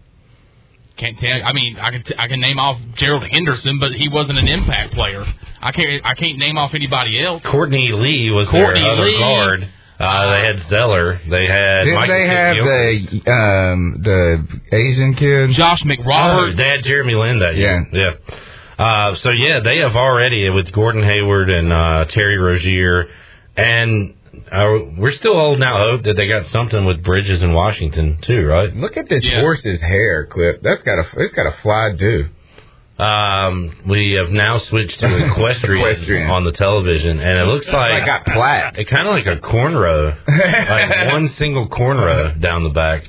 Can't 0.97 1.19
tell. 1.19 1.41
I 1.45 1.53
mean, 1.53 1.79
I 1.79 1.91
can 1.91 2.03
t- 2.03 2.15
I 2.19 2.29
can 2.29 2.41
name 2.41 2.59
off 2.59 2.79
Gerald 2.97 3.25
Henderson, 3.25 3.79
but 3.79 3.93
he 3.93 4.09
wasn't 4.09 4.39
an 4.39 4.49
impact 4.49 4.93
player. 4.95 5.25
I 5.61 5.73
can't 5.73 6.05
I 6.05 6.15
can't 6.15 6.39
name 6.39 6.59
off 6.59 6.75
anybody 6.75 7.23
else. 7.25 7.43
Courtney 7.45 7.91
Lee 7.93 8.31
was 8.31 8.49
Courtney 8.49 8.81
their 8.83 8.91
other 8.93 9.03
Lee. 9.05 9.19
guard. 9.19 9.69
Uh, 9.99 10.31
they 10.33 10.45
had 10.47 10.59
Zeller. 10.69 11.21
They 11.29 11.47
had. 11.47 11.85
Didn't 11.85 11.95
Michael 11.95 12.15
they 12.19 12.27
have 12.27 12.55
Kidd-Gilchrist. 12.57 13.25
the 13.25 13.31
um 13.33 13.97
the 14.03 14.77
Asian 14.77 15.15
kid? 15.15 15.51
Josh 15.51 15.83
Oh, 15.85 15.89
McRoberts. 15.89 16.57
they 16.57 16.67
had 16.69 16.83
Jeremy 16.83 17.15
Lin 17.15 17.39
that 17.39 17.55
year. 17.57 17.87
Yeah. 17.93 18.15
Uh, 18.85 19.15
so 19.17 19.31
yeah, 19.31 19.61
they 19.65 19.79
have 19.79 19.95
already 19.95 20.49
with 20.51 20.73
Gordon 20.73 21.05
Hayward 21.05 21.51
and 21.51 21.73
uh, 21.73 22.05
Terry 22.07 22.39
Rozier, 22.39 23.09
and 23.57 24.15
uh, 24.53 24.79
we're 24.99 25.13
still 25.13 25.35
holding 25.35 25.65
out 25.65 25.81
hope 25.81 26.03
that 26.05 26.15
they 26.17 26.29
got 26.29 26.47
something 26.47 26.85
with 26.85 27.03
Bridges 27.03 27.43
in 27.43 27.53
Washington 27.55 28.19
too, 28.23 28.47
right? 28.47 28.75
Look 28.77 28.97
at 28.97 29.09
this 29.09 29.25
Yeah. 29.25 29.41
horse's 29.41 29.81
hair 29.81 30.27
clip. 30.27 30.63
That's 30.63 30.83
got 30.83 30.99
a 30.99 31.07
it's 31.17 31.35
got 31.35 31.47
a 31.47 31.53
fly 31.63 31.93
do. 31.97 32.27
Um, 32.99 33.75
we 33.89 34.13
have 34.13 34.31
now 34.31 34.59
switched 34.59 35.01
to 35.01 35.07
equestrian, 35.27 35.81
Equestrian. 35.81 36.31
on 36.31 36.45
the 36.45 36.53
television, 36.53 37.19
and 37.21 37.39
it 37.39 37.45
looks 37.47 37.67
like 37.73 37.93
I 38.03 38.05
got 38.07 38.27
plaid. 38.27 38.77
It 38.79 38.85
kind 38.85 39.09
of 39.09 39.15
like 39.15 39.27
a 39.27 39.37
cornrow, 39.37 40.15
like 40.29 41.07
one 41.13 41.29
single 41.31 41.69
cornrow 41.69 42.39
down 42.41 42.63
the 42.65 42.71
back. 42.71 43.05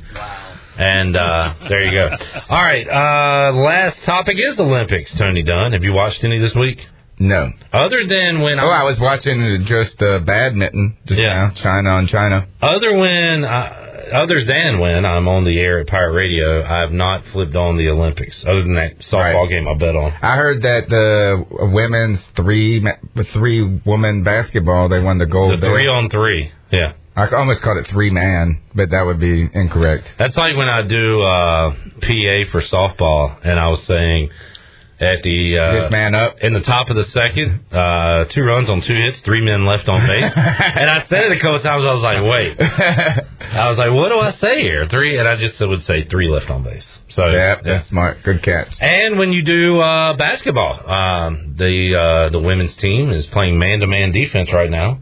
And 0.76 1.16
uh, 1.16 1.54
there 1.70 1.84
you 1.84 1.92
go. 1.92 2.18
All 2.50 2.64
right, 2.64 2.88
uh, 2.88 3.54
last 3.54 4.02
topic 4.04 4.38
is 4.40 4.56
the 4.56 4.64
Olympics. 4.64 5.12
Tony 5.16 5.44
Dunn, 5.44 5.74
have 5.74 5.84
you 5.84 5.94
watched 5.94 6.24
any 6.24 6.40
this 6.40 6.56
week? 6.56 6.88
No. 7.20 7.52
Other 7.72 8.06
than 8.08 8.42
when, 8.42 8.60
Oh, 8.60 8.68
I 8.70 8.84
was 8.84 9.00
watching 9.00 9.66
just 9.68 10.02
uh, 10.02 10.20
badminton 10.20 10.98
just 11.06 11.20
Yeah. 11.22 11.34
now. 11.34 11.52
China 11.56 11.90
on 11.92 12.08
China. 12.08 12.46
other 12.62 12.94
when, 12.98 13.46
uh, 13.46 13.80
other 14.14 14.44
than 14.46 14.80
when 14.80 15.06
I'm 15.06 15.28
on 15.28 15.44
the 15.46 15.60
air 15.60 15.80
at 15.80 15.88
Pirate 15.88 16.14
Radio, 16.14 16.64
I 16.64 16.82
have 16.82 16.92
not 16.92 17.24
flipped 17.32 17.56
on 17.56 17.78
the 17.78 17.90
Olympics. 17.90 18.44
Other 18.46 18.62
than 18.64 18.76
that 18.76 19.00
softball 19.00 19.42
Right. 19.44 19.50
game 19.50 19.68
I 19.68 19.76
bet 19.76 19.96
on. 19.96 20.12
I 20.22 20.36
heard 20.36 20.62
that 20.64 20.90
the 20.90 21.46
women's 21.72 22.20
three 22.36 22.84
three 23.32 23.62
woman 23.86 24.24
basketball 24.24 24.90
they 24.90 25.00
won 25.00 25.18
the 25.20 25.26
gold. 25.26 25.54
The 25.54 25.58
there. 25.58 25.72
three 25.72 25.88
on 25.88 26.10
three. 26.10 26.52
Yeah. 26.72 26.94
I 27.16 27.28
almost 27.28 27.62
called 27.62 27.78
it 27.78 27.88
three 27.88 28.10
man, 28.10 28.58
but 28.74 28.90
that 28.90 29.06
would 29.06 29.20
be 29.20 29.48
incorrect. 29.54 30.06
That's 30.18 30.36
like 30.36 30.58
when 30.58 30.68
I 30.68 30.82
do 30.82 31.22
uh, 31.22 31.70
PA 32.02 32.44
for 32.52 32.62
softball, 32.62 33.36
and 33.44 33.60
I 33.60 33.68
was 33.68 33.84
saying 33.84 34.30
at 35.04 35.24
the 35.24 35.58
uh, 35.58 35.90
man 35.90 36.16
up. 36.16 36.40
in 36.40 36.54
the 36.54 36.62
top 36.62 36.90
of 36.90 36.96
the 36.96 37.04
second, 37.06 37.66
uh, 37.72 38.26
two 38.26 38.42
runs 38.44 38.70
on 38.70 38.82
two 38.82 38.96
hits, 38.96 39.20
three 39.22 39.42
men 39.42 39.66
left 39.66 39.88
on 39.90 40.06
base. 40.08 40.24
and 40.36 40.90
I 40.90 41.06
said 41.08 41.26
it 41.26 41.32
a 41.34 41.40
couple 41.40 41.60
times. 41.60 41.84
I 41.84 41.94
was 41.94 42.02
like, 42.02 42.24
wait. 42.24 42.60
I 43.54 43.70
was 43.70 43.78
like, 43.78 43.92
what 43.92 44.10
do 44.10 44.20
I 44.20 44.32
say 44.34 44.62
here? 44.62 44.88
Three, 44.88 45.18
and 45.18 45.28
I 45.28 45.36
just 45.36 45.60
would 45.60 45.84
say 45.84 46.06
three 46.06 46.30
left 46.30 46.50
on 46.50 46.64
base. 46.64 46.86
So 47.10 47.28
yeah, 47.28 47.62
that's 47.62 47.90
smart. 47.90 48.24
Good 48.24 48.42
catch. 48.42 48.74
And 48.80 49.20
when 49.20 49.32
you 49.32 49.44
do 49.44 49.80
uh, 49.80 50.16
basketball, 50.16 50.90
um, 50.90 51.56
the 51.58 51.96
uh, 51.96 52.30
the 52.30 52.40
women's 52.40 52.76
team 52.78 53.12
is 53.12 53.26
playing 53.28 53.60
man 53.60 53.80
to 53.80 53.88
man 53.88 54.12
defense 54.12 54.52
right 54.52 54.70
now. 54.70 55.00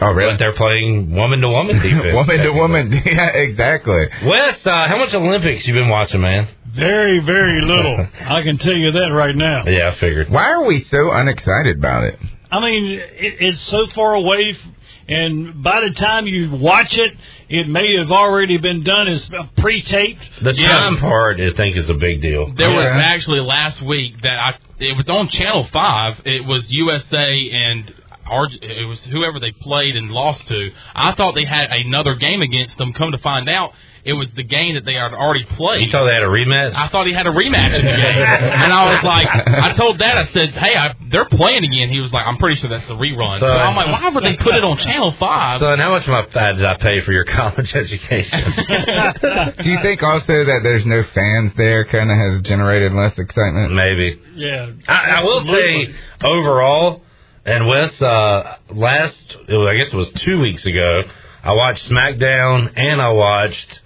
Oh, 0.00 0.10
really? 0.12 0.32
But 0.32 0.38
they're 0.38 0.52
playing 0.54 1.14
woman 1.14 1.40
to 1.40 1.48
woman 1.48 1.76
defense. 1.80 2.14
woman 2.14 2.38
to 2.38 2.50
woman. 2.52 2.92
Yeah, 3.06 3.28
exactly. 3.28 4.06
Wes, 4.24 4.66
uh, 4.66 4.88
how 4.88 4.98
much 4.98 5.14
Olympics 5.14 5.66
you 5.66 5.74
been 5.74 5.88
watching, 5.88 6.20
man? 6.20 6.48
Very, 6.74 7.20
very 7.20 7.60
little. 7.60 8.06
I 8.20 8.42
can 8.42 8.58
tell 8.58 8.74
you 8.74 8.90
that 8.92 9.12
right 9.14 9.34
now. 9.36 9.64
Yeah, 9.66 9.90
I 9.90 9.94
figured. 10.00 10.28
Why 10.30 10.50
are 10.50 10.64
we 10.64 10.82
so 10.90 11.12
unexcited 11.12 11.78
about 11.78 12.04
it? 12.04 12.18
I 12.50 12.60
mean, 12.60 12.98
it, 12.98 13.34
it's 13.40 13.60
so 13.62 13.86
far 13.94 14.14
away, 14.14 14.50
f- 14.56 14.70
and 15.08 15.62
by 15.62 15.80
the 15.82 15.90
time 15.94 16.26
you 16.26 16.50
watch 16.56 16.96
it, 16.96 17.12
it 17.48 17.68
may 17.68 17.96
have 17.98 18.10
already 18.10 18.58
been 18.58 18.82
done 18.82 19.06
as 19.08 19.28
pre-taped. 19.58 20.22
The 20.42 20.54
Yeah. 20.54 20.68
time 20.68 20.96
part, 20.98 21.40
I 21.40 21.50
think, 21.50 21.76
is 21.76 21.88
a 21.90 21.94
big 21.94 22.20
deal. 22.22 22.52
There 22.54 22.70
was 22.70 22.86
actually 22.86 23.40
last 23.40 23.80
week 23.82 24.20
that 24.22 24.38
I 24.38 24.54
it 24.80 24.96
was 24.96 25.08
on 25.08 25.28
Channel 25.28 25.64
Five. 25.72 26.20
It 26.24 26.44
was 26.44 26.68
USA 26.70 27.50
and 27.52 27.84
Arg- 27.84 28.03
it 28.28 28.88
was 28.88 29.02
whoever 29.04 29.38
they 29.40 29.52
played 29.52 29.96
and 29.96 30.10
lost 30.10 30.46
to. 30.48 30.70
I 30.94 31.12
thought 31.14 31.34
they 31.34 31.44
had 31.44 31.66
another 31.70 32.14
game 32.14 32.42
against 32.42 32.78
them. 32.78 32.92
Come 32.92 33.12
to 33.12 33.18
find 33.18 33.48
out, 33.48 33.72
it 34.04 34.12
was 34.12 34.30
the 34.32 34.42
game 34.42 34.74
that 34.74 34.84
they 34.84 34.94
had 34.94 35.14
already 35.14 35.44
played. 35.44 35.86
You 35.86 35.90
thought 35.90 36.04
they 36.04 36.12
had 36.12 36.22
a 36.22 36.26
rematch? 36.28 36.74
I 36.74 36.88
thought 36.88 37.06
he 37.06 37.14
had 37.14 37.26
a 37.26 37.30
rematch 37.30 37.78
in 37.78 37.86
the 37.86 37.92
game, 37.92 38.22
and 38.22 38.72
I 38.72 38.92
was 38.94 39.02
like, 39.02 39.28
I 39.30 39.72
told 39.74 39.98
Dad, 39.98 40.18
I 40.18 40.24
said, 40.26 40.50
"Hey, 40.50 40.76
I, 40.76 40.94
they're 41.10 41.24
playing 41.24 41.64
again." 41.64 41.88
He 41.88 42.00
was 42.00 42.12
like, 42.12 42.26
"I'm 42.26 42.36
pretty 42.36 42.56
sure 42.56 42.68
that's 42.68 42.86
the 42.86 42.96
rerun." 42.96 43.40
So, 43.40 43.46
So- 43.46 43.52
I'm 43.52 43.74
like, 43.74 43.86
"Why 43.88 44.08
would 44.10 44.22
they 44.24 44.36
put 44.36 44.54
it 44.54 44.62
on 44.64 44.76
Channel 44.76 45.12
5? 45.12 45.60
Son, 45.60 45.78
how 45.78 45.90
much 45.90 46.02
of 46.02 46.08
my 46.10 46.26
fat 46.32 46.52
did 46.56 46.64
I 46.66 46.76
pay 46.76 47.00
for 47.00 47.12
your 47.12 47.24
college 47.38 47.74
education? 47.74 48.40
Do 49.62 49.70
you 49.70 49.78
think 49.82 50.02
also 50.02 50.44
that 50.44 50.60
there's 50.62 50.84
no 50.84 51.02
fans 51.14 51.52
there 51.56 51.84
kind 51.86 52.10
of 52.10 52.16
has 52.18 52.42
generated 52.42 52.92
less 52.92 53.16
excitement? 53.18 53.72
Maybe. 53.72 54.20
Yeah, 54.34 54.70
I, 54.88 55.20
I 55.20 55.22
will 55.24 55.40
say, 55.46 55.94
overall, 56.22 57.02
and 57.46 57.66
Wes, 57.66 58.00
uh, 58.02 58.56
last, 58.70 59.36
I 59.48 59.74
guess 59.76 59.88
it 59.88 59.94
was 59.94 60.10
two 60.10 60.40
weeks 60.40 60.64
ago, 60.64 61.02
I 61.42 61.52
watched 61.52 61.88
SmackDown 61.90 62.72
and 62.76 63.00
I 63.02 63.10
watched 63.10 63.80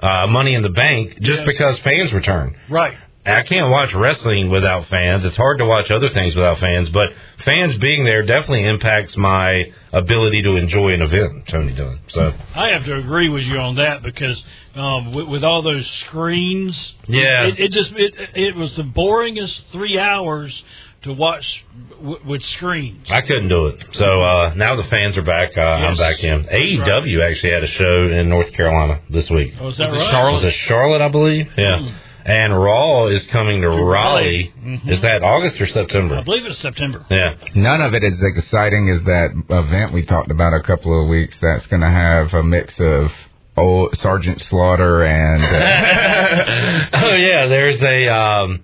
uh, 0.00 0.26
Money 0.28 0.54
in 0.54 0.62
the 0.62 0.68
Bank 0.70 1.18
just 1.20 1.40
Yes. 1.40 1.46
because 1.46 1.78
fans 1.80 2.12
return. 2.12 2.56
right. 2.68 2.94
I 3.26 3.42
can't 3.42 3.70
watch 3.70 3.94
wrestling 3.94 4.50
without 4.50 4.86
fans. 4.88 5.24
It's 5.24 5.34
hard 5.38 5.56
to 5.56 5.64
watch 5.64 5.90
other 5.90 6.10
things 6.10 6.36
without 6.36 6.58
fans, 6.58 6.90
but 6.90 7.10
fans 7.42 7.74
being 7.78 8.04
there 8.04 8.22
definitely 8.22 8.66
impacts 8.66 9.16
my 9.16 9.72
ability 9.94 10.42
to 10.42 10.56
enjoy 10.56 10.92
an 10.92 11.00
event. 11.00 11.46
Tony 11.48 11.72
Dunn. 11.72 12.00
So 12.08 12.34
I 12.54 12.68
have 12.72 12.84
to 12.84 12.96
agree 12.98 13.30
with 13.30 13.44
you 13.44 13.56
on 13.58 13.76
that 13.76 14.02
because 14.02 14.42
um, 14.74 15.14
with, 15.14 15.26
with 15.28 15.42
all 15.42 15.62
those 15.62 15.86
screens, 16.06 16.76
Yeah. 17.06 17.46
it, 17.46 17.58
it 17.60 17.72
just 17.72 17.92
it 17.92 18.14
it 18.34 18.56
was 18.56 18.76
the 18.76 18.82
boringest 18.82 19.70
three 19.72 19.98
hours 19.98 20.62
to 21.04 21.12
watch 21.12 21.64
w- 22.00 22.18
with 22.26 22.42
screens. 22.42 23.06
I 23.10 23.20
couldn't 23.22 23.48
do 23.48 23.66
it. 23.66 23.80
So 23.92 24.22
uh, 24.22 24.52
now 24.56 24.76
the 24.76 24.84
fans 24.84 25.16
are 25.16 25.22
back. 25.22 25.56
Uh, 25.56 25.60
I'm 25.62 25.96
back 25.96 26.22
in. 26.22 26.44
AEW 26.44 27.30
actually 27.30 27.52
had 27.52 27.62
a 27.64 27.68
show 27.68 28.08
in 28.10 28.28
North 28.28 28.52
Carolina 28.52 29.00
this 29.10 29.30
week. 29.30 29.54
Oh, 29.60 29.68
is 29.68 29.76
that 29.78 29.90
Was 29.90 29.98
it 29.98 30.02
right? 30.02 30.10
Charlotte? 30.10 30.32
Was 30.34 30.44
it 30.44 30.54
Charlotte, 30.54 31.00
I 31.02 31.08
believe? 31.08 31.48
Yeah. 31.56 31.98
And 32.26 32.58
Raw 32.58 33.06
is 33.08 33.22
coming 33.26 33.60
to, 33.60 33.68
Raleigh. 33.68 33.84
Raleigh. 33.84 34.54
Mhm. 34.64 34.88
Is 34.88 35.00
that 35.02 35.22
August 35.22 35.60
or 35.60 35.66
September? 35.66 36.16
I 36.16 36.22
believe 36.22 36.46
it's 36.46 36.58
September. 36.58 37.04
Yeah. 37.10 37.34
None 37.54 37.82
of 37.82 37.92
it 37.94 38.02
is 38.02 38.18
exciting 38.22 38.88
as 38.88 39.02
that 39.04 39.30
event 39.50 39.92
we 39.92 40.06
talked 40.06 40.30
about 40.30 40.54
a 40.54 40.60
couple 40.62 41.02
of 41.02 41.08
weeks 41.08 41.36
that's 41.42 41.66
going 41.66 41.82
to 41.82 41.90
have 41.90 42.32
a 42.32 42.42
mix 42.42 42.80
of 42.80 43.12
old 43.58 43.94
Sergeant 43.98 44.40
Slaughter 44.40 45.04
and 45.04 45.44
uh, 45.44 46.86
oh 47.04 47.14
yeah, 47.14 47.46
there's 47.46 47.80
a 47.82 48.08
um, 48.08 48.62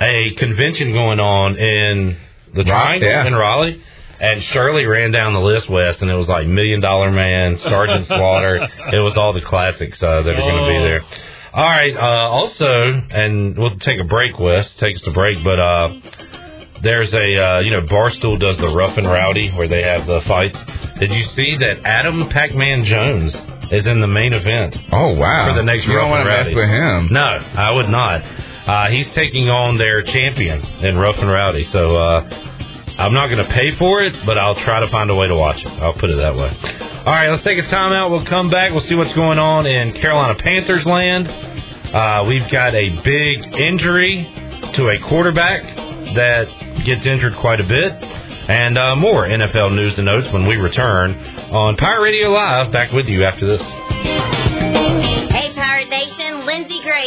a 0.00 0.34
convention 0.34 0.92
going 0.92 1.20
on 1.20 1.56
in 1.56 2.16
the 2.54 2.62
Right, 2.62 2.98
Triangle 3.00 3.08
yeah. 3.08 3.26
in 3.26 3.34
Raleigh. 3.34 3.82
And 4.20 4.42
Shirley 4.44 4.86
ran 4.86 5.10
down 5.10 5.32
the 5.34 5.40
list, 5.40 5.68
West, 5.68 6.00
and 6.00 6.10
it 6.10 6.14
was 6.14 6.28
like 6.28 6.46
Million 6.46 6.80
Dollar 6.80 7.10
Man, 7.10 7.58
Sergeant 7.58 8.06
Slaughter. 8.06 8.66
It 8.92 9.00
was 9.00 9.16
all 9.16 9.32
the 9.34 9.40
classics 9.42 10.00
uh, 10.02 10.22
that 10.22 10.30
are 10.34 10.40
going 10.40 10.64
to 10.64 10.70
be 10.70 10.76
Oh. 10.78 10.82
there. 10.84 11.02
All 11.52 11.64
right. 11.64 11.94
Uh, 11.96 12.00
also, 12.30 12.66
and 13.10 13.56
we'll 13.58 13.76
take 13.78 14.00
a 14.00 14.04
break, 14.04 14.38
West. 14.38 14.78
Take 14.78 14.96
us 14.96 15.02
a 15.06 15.10
break, 15.10 15.42
but 15.44 15.58
uh, 15.58 15.88
there's 16.82 17.12
a 17.12 17.36
uh, 17.36 17.58
you 17.60 17.70
know 17.72 17.82
Barstool 17.82 18.38
does 18.38 18.56
the 18.58 18.68
Rough 18.68 18.96
and 18.98 19.06
Rowdy 19.06 19.50
where 19.50 19.68
they 19.68 19.82
have 19.82 20.06
the 20.06 20.20
fights. 20.22 20.58
Did 21.00 21.10
you 21.12 21.24
see 21.36 21.56
that 21.58 21.84
Adam 21.84 22.28
Pac-Man 22.28 22.84
Jones 22.84 23.34
is 23.72 23.86
in 23.86 24.00
the 24.00 24.06
main 24.06 24.32
event? 24.32 24.76
oh 24.92 25.14
wow, 25.14 25.48
For 25.50 25.54
the 25.56 25.64
next 25.64 25.86
you 25.86 25.96
Rough 25.96 26.06
and 26.12 26.24
to 26.24 26.28
Rowdy. 26.30 26.54
with 26.54 26.68
him. 26.68 27.08
No, 27.12 27.20
I 27.22 27.70
would 27.72 27.88
not. 27.88 28.22
Uh, 28.66 28.88
he's 28.90 29.06
taking 29.14 29.48
on 29.48 29.76
their 29.76 30.02
champion 30.02 30.60
in 30.82 30.96
Rough 30.96 31.16
and 31.18 31.28
Rowdy. 31.28 31.68
So 31.72 31.96
uh, 31.96 32.20
I'm 32.98 33.12
not 33.12 33.28
going 33.28 33.44
to 33.44 33.52
pay 33.52 33.76
for 33.76 34.02
it, 34.02 34.14
but 34.24 34.38
I'll 34.38 34.54
try 34.54 34.80
to 34.80 34.88
find 34.88 35.10
a 35.10 35.14
way 35.14 35.28
to 35.28 35.36
watch 35.36 35.60
it. 35.60 35.68
I'll 35.68 35.94
put 35.94 36.10
it 36.10 36.16
that 36.16 36.34
way. 36.34 36.48
All 37.04 37.12
right, 37.12 37.28
let's 37.28 37.44
take 37.44 37.58
a 37.58 37.62
timeout. 37.62 38.10
We'll 38.10 38.24
come 38.26 38.50
back. 38.50 38.72
We'll 38.72 38.86
see 38.86 38.94
what's 38.94 39.12
going 39.12 39.38
on 39.38 39.66
in 39.66 39.92
Carolina 39.94 40.34
Panthers 40.36 40.86
land. 40.86 41.28
Uh, 41.28 42.24
we've 42.26 42.50
got 42.50 42.74
a 42.74 42.90
big 43.02 43.54
injury 43.54 44.24
to 44.74 44.88
a 44.88 44.98
quarterback 45.08 45.62
that 46.14 46.84
gets 46.84 47.04
injured 47.04 47.36
quite 47.36 47.60
a 47.60 47.64
bit. 47.64 47.92
And 47.92 48.76
uh, 48.76 48.96
more 48.96 49.26
NFL 49.26 49.74
news 49.74 49.94
and 49.96 50.06
notes 50.06 50.32
when 50.32 50.46
we 50.46 50.56
return 50.56 51.14
on 51.14 51.76
Pirate 51.76 52.02
Radio 52.02 52.30
Live. 52.30 52.72
Back 52.72 52.92
with 52.92 53.08
you 53.08 53.24
after 53.24 53.46
this. 53.46 54.33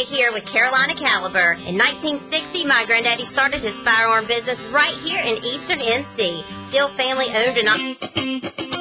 Here 0.06 0.30
with 0.32 0.44
Carolina 0.46 0.94
Caliber. 0.94 1.54
In 1.54 1.76
1960, 1.76 2.66
my 2.66 2.86
granddaddy 2.86 3.28
started 3.32 3.62
his 3.62 3.74
firearm 3.84 4.28
business 4.28 4.56
right 4.72 4.94
here 5.02 5.20
in 5.20 5.42
Eastern 5.42 5.80
NC. 5.80 6.70
Still 6.70 6.96
family 6.96 7.26
owned 7.26 7.58
and 7.58 7.68
You're 8.56 8.77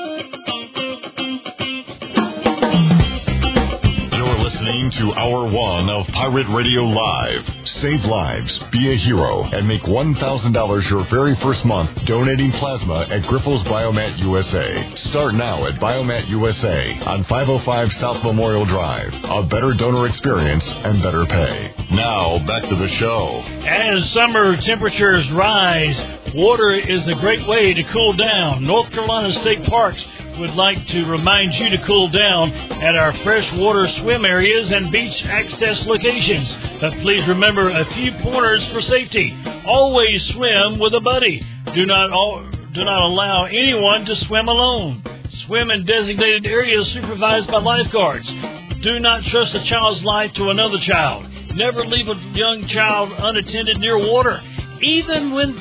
listening 4.68 4.92
to 4.92 5.14
Hour 5.14 5.50
One 5.50 5.90
of 5.90 6.08
Pirate 6.08 6.48
Radio 6.50 6.82
Live. 6.82 7.50
Save 7.64 8.04
lives, 8.04 8.60
be 8.72 8.92
a 8.92 8.96
hero, 8.96 9.44
and 9.44 9.66
make 9.66 9.84
$1,000 9.84 10.90
your 10.90 11.06
very 11.06 11.36
first 11.38 11.64
month 11.64 12.06
donating 12.06 12.52
plasma 12.52 13.08
at 13.10 13.24
Grifols 13.24 13.64
Biomat 13.64 14.20
USA. 14.20 14.94
Start 14.96 15.36
now 15.36 15.66
at 15.68 15.76
Biomat 15.76 16.28
USA 16.28 17.00
on 17.00 17.24
505 17.26 17.94
South 17.94 18.24
Memorial 18.24 18.66
Drive. 18.66 19.14
A 19.24 19.44
better 19.44 19.74
donor 19.74 20.06
experience 20.06 20.66
and 20.68 21.02
better 21.02 21.26
pay. 21.26 21.74
Now, 21.92 22.46
back 22.46 22.68
to 22.68 22.76
the 22.76 22.90
show. 22.90 23.42
As 23.66 24.12
summer 24.12 24.58
temperatures 24.58 25.30
rise, 25.32 25.98
water 26.36 26.72
is 26.72 27.08
a 27.08 27.16
great 27.16 27.48
way 27.48 27.74
to 27.74 27.84
cool 27.84 28.14
down. 28.14 28.66
North 28.66 28.92
Carolina 28.92 29.32
State 29.34 29.64
Parks 29.66 30.06
would 30.40 30.54
like 30.56 30.88
to 30.88 31.06
remind 31.06 31.54
you 31.56 31.70
to 31.70 31.78
cool 31.86 32.10
down 32.10 32.52
at 32.52 32.96
our 32.96 33.14
freshwater 33.24 33.88
swim 34.00 34.26
areas 34.26 34.72
and 34.72 34.92
beach 34.92 35.24
access 35.26 35.86
locations. 35.86 36.56
But 36.80 36.94
please 37.02 37.28
remember 37.28 37.70
a 37.70 37.86
few 37.94 38.12
pointers 38.22 38.66
for 38.70 38.82
safety. 38.82 39.36
Always 39.66 40.26
swim 40.30 40.80
with 40.80 40.94
a 40.94 41.00
buddy. 41.00 41.46
Do 41.74 41.86
not 41.86 42.12
all, 42.12 42.44
do 42.74 42.84
not 42.84 43.02
allow 43.02 43.46
anyone 43.46 44.06
to 44.06 44.16
swim 44.16 44.48
alone. 44.48 45.04
Swim 45.46 45.72
in 45.72 45.86
designated 45.86 46.46
areas 46.46 46.92
supervised 46.92 47.48
by 47.50 47.60
lifeguards. 47.60 48.28
Do 48.82 49.00
not 49.00 49.24
trust 49.24 49.56
a 49.56 49.64
child's 49.64 50.04
life 50.04 50.34
to 50.34 50.50
another 50.50 50.80
child. 50.80 51.26
Never 51.56 51.84
leave 51.84 52.08
a 52.08 52.16
young 52.34 52.68
child 52.68 53.12
unattended 53.18 53.80
near 53.80 53.98
water. 53.98 54.42
Even 54.82 55.32
when 55.32 55.58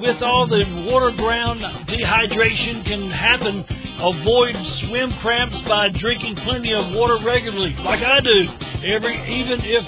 with 0.00 0.22
all 0.22 0.46
the 0.46 0.64
water 0.90 1.10
ground 1.16 1.60
dehydration 1.88 2.84
can 2.84 3.10
happen, 3.10 3.64
avoid 3.98 4.54
swim 4.80 5.12
cramps 5.20 5.58
by 5.62 5.88
drinking 5.90 6.36
plenty 6.36 6.72
of 6.74 6.92
water 6.92 7.16
regularly, 7.24 7.74
like 7.76 8.02
I 8.02 8.20
do. 8.20 8.48
Every 8.84 9.16
even 9.40 9.60
if 9.62 9.86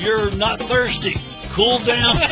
you're 0.00 0.30
not 0.32 0.58
thirsty. 0.60 1.14
Cool 1.54 1.78
down. 1.84 2.16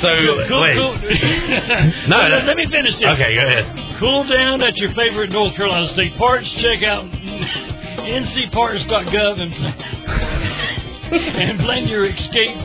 So, 0.00 0.08
Cool- 0.48 0.60
wait. 0.62 0.76
cool- 0.76 0.96
No, 2.08 2.16
let, 2.18 2.30
no. 2.30 2.38
let 2.46 2.56
me 2.56 2.66
finish 2.66 2.94
this. 2.96 3.04
Okay, 3.04 3.34
go 3.34 3.46
ahead. 3.46 3.98
Cool 3.98 4.24
down 4.24 4.62
at 4.62 4.76
your 4.78 4.92
favorite 4.94 5.30
North 5.30 5.54
Carolina 5.56 5.88
State 5.88 6.14
parks. 6.16 6.48
Check 6.52 6.82
out 6.84 7.04
ncparks.gov 7.10 9.40
and, 9.40 9.52
and 11.12 11.58
plan 11.60 11.88
your 11.88 12.06
escape 12.06 12.56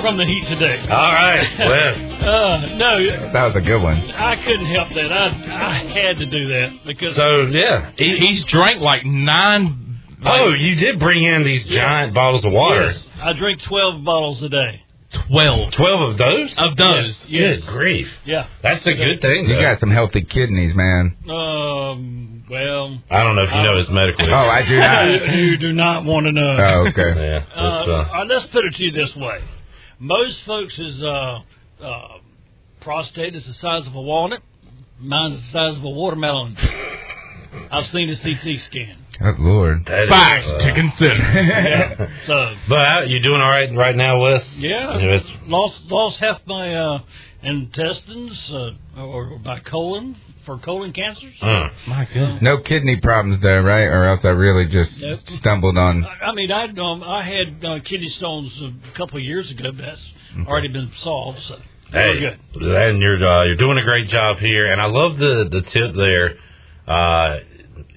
from 0.00 0.16
the 0.16 0.24
heat 0.24 0.46
today. 0.48 0.80
All 0.88 1.12
right, 1.12 1.58
Wes. 1.58 1.96
Uh, 2.22 2.76
no, 2.76 3.32
That 3.32 3.44
was 3.46 3.56
a 3.56 3.60
good 3.60 3.82
one. 3.82 3.98
I 4.12 4.36
couldn't 4.44 4.66
help 4.66 4.88
that. 4.94 5.12
I 5.12 5.26
I 5.50 5.74
had 6.00 6.18
to 6.18 6.26
do 6.26 6.48
that 6.48 6.80
because 6.86 7.14
So 7.16 7.42
yeah, 7.46 7.90
He, 7.96 8.16
he's 8.18 8.44
drank 8.44 8.80
like 8.80 9.04
nine. 9.04 9.78
Oh, 10.24 10.52
you 10.54 10.76
did 10.76 10.98
bring 11.00 11.22
in 11.24 11.42
these 11.44 11.64
Yeah. 11.66 11.82
giant 11.82 12.14
bottles 12.14 12.44
of 12.44 12.52
water. 12.52 12.86
yes, 12.92 13.06
I 13.20 13.32
drink 13.32 13.60
twelve 13.62 14.04
bottles 14.04 14.42
a 14.42 14.48
day. 14.48 14.82
twelve 15.28 15.72
Twelve 15.72 16.10
of 16.12 16.18
those? 16.18 16.54
of 16.56 16.76
those. 16.76 17.24
Yes. 17.28 17.60
Good 17.62 17.68
grief. 17.68 18.08
Yeah. 18.24 18.46
That's 18.62 18.86
a 18.86 18.94
good 18.94 19.20
thing. 19.20 19.46
You 19.48 19.56
though. 19.56 19.60
got 19.60 19.80
some 19.80 19.90
healthy 19.90 20.22
kidneys, 20.22 20.74
man. 20.74 21.16
Um. 21.28 22.41
Well, 22.50 22.98
I 23.10 23.22
don't 23.22 23.36
know 23.36 23.42
if 23.42 23.50
you 23.54 23.62
know 23.62 23.76
his 23.76 23.88
medical. 23.88 24.28
Oh, 24.32 24.36
I 24.36 24.64
do 24.66 24.74
you, 24.74 24.80
not. 24.80 25.04
you 25.34 25.56
do 25.58 25.72
not 25.72 26.04
want 26.04 26.26
to 26.26 26.32
know. 26.32 26.56
Oh, 26.58 26.86
okay. 26.88 27.14
Yeah. 27.16 27.44
Uh, 27.54 27.60
uh, 27.60 28.20
uh, 28.20 28.24
let's 28.26 28.46
put 28.46 28.64
it 28.64 28.74
to 28.74 28.84
you 28.84 28.90
this 28.90 29.14
way: 29.16 29.42
most 29.98 30.42
folks' 30.44 30.78
uh, 30.78 31.40
uh, 31.80 32.08
prostate 32.80 33.34
is 33.36 33.44
the 33.44 33.54
size 33.54 33.86
of 33.86 33.94
a 33.94 34.00
walnut. 34.00 34.42
Mine's 35.00 35.36
the 35.46 35.52
size 35.52 35.76
of 35.76 35.84
a 35.84 35.90
watermelon. 35.90 36.56
I've 37.70 37.86
seen 37.86 38.08
a 38.10 38.16
CT 38.16 38.60
scan. 38.60 38.96
Oh, 39.20 39.34
Lord. 39.38 39.84
that 39.86 40.04
is, 40.04 40.08
Facts 40.08 40.48
uh, 40.48 40.58
to 40.58 40.72
consider. 40.72 41.14
Yeah. 41.14 42.10
so 42.26 42.56
But 42.68 42.74
uh, 42.96 43.00
you 43.02 43.20
doing 43.20 43.40
all 43.40 43.50
right 43.50 43.72
right 43.74 43.94
now, 43.94 44.20
Wes? 44.20 44.44
yeah, 44.56 44.98
You 44.98 45.06
know, 45.08 45.14
it's- 45.14 45.30
lost 45.46 45.90
lost 45.90 46.18
half 46.18 46.40
my 46.46 46.74
uh, 46.74 46.98
intestines 47.42 48.50
uh, 48.50 48.72
or 48.96 49.38
my 49.38 49.60
colon 49.60 50.16
for 50.44 50.58
colon 50.58 50.92
cancers. 50.92 51.34
Mm. 51.40 51.70
My 51.86 52.04
goodness. 52.12 52.42
No 52.42 52.58
kidney 52.58 52.96
problems, 53.00 53.40
though, 53.42 53.60
right? 53.60 53.84
Or 53.84 54.04
else 54.06 54.24
I 54.24 54.28
really 54.30 54.66
just 54.66 55.00
Nope. 55.00 55.20
stumbled 55.38 55.76
on. 55.78 56.04
I 56.04 56.26
I 56.26 56.34
mean, 56.34 56.50
I 56.50 56.64
um, 56.64 57.02
I 57.02 57.22
had 57.22 57.64
uh, 57.64 57.78
kidney 57.84 58.08
stones 58.08 58.52
a 58.62 58.96
couple 58.96 59.18
of 59.18 59.22
years 59.24 59.50
ago, 59.50 59.70
but 59.72 59.84
that's 59.84 60.06
already 60.46 60.68
been 60.68 60.90
solved. 60.98 61.40
So 61.40 61.58
Hey, 61.92 62.18
good. 62.20 62.38
and 62.62 63.00
you're 63.00 63.24
uh, 63.24 63.44
you're 63.44 63.56
doing 63.56 63.78
a 63.78 63.84
great 63.84 64.08
job 64.08 64.38
here, 64.38 64.66
and 64.66 64.80
I 64.80 64.86
love 64.86 65.16
the 65.18 65.48
the 65.50 65.60
tip 65.62 65.94
there. 65.94 66.36
Uh, 66.86 67.38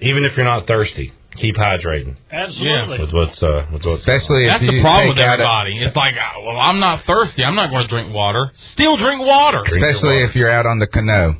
even 0.00 0.24
if 0.24 0.36
you're 0.36 0.44
not 0.44 0.66
thirsty, 0.66 1.12
keep 1.36 1.56
hydrating 1.56 2.14
Absolutely. 2.30 2.98
with 3.00 3.12
what's 3.12 3.42
uh, 3.42 3.66
with 3.72 3.84
what's 3.84 4.00
Especially 4.00 4.44
if 4.44 4.50
That's 4.50 4.62
you 4.64 4.70
the 4.72 4.80
problem 4.82 5.08
with 5.08 5.16
take 5.16 5.26
a- 5.26 5.30
everybody. 5.32 5.82
It's 5.82 5.96
like, 5.96 6.14
uh, 6.14 6.40
well, 6.42 6.58
I'm 6.58 6.78
not 6.78 7.04
thirsty. 7.04 7.42
I'm 7.44 7.54
not 7.56 7.70
going 7.70 7.82
to 7.82 7.88
drink 7.88 8.14
water. 8.14 8.52
Still 8.72 8.96
drink 8.96 9.20
water. 9.26 9.62
Drink 9.66 9.84
Especially 9.84 10.16
water. 10.16 10.24
if 10.24 10.36
you're 10.36 10.50
out 10.50 10.66
on 10.66 10.78
the 10.78 10.86
canoe. 10.86 11.34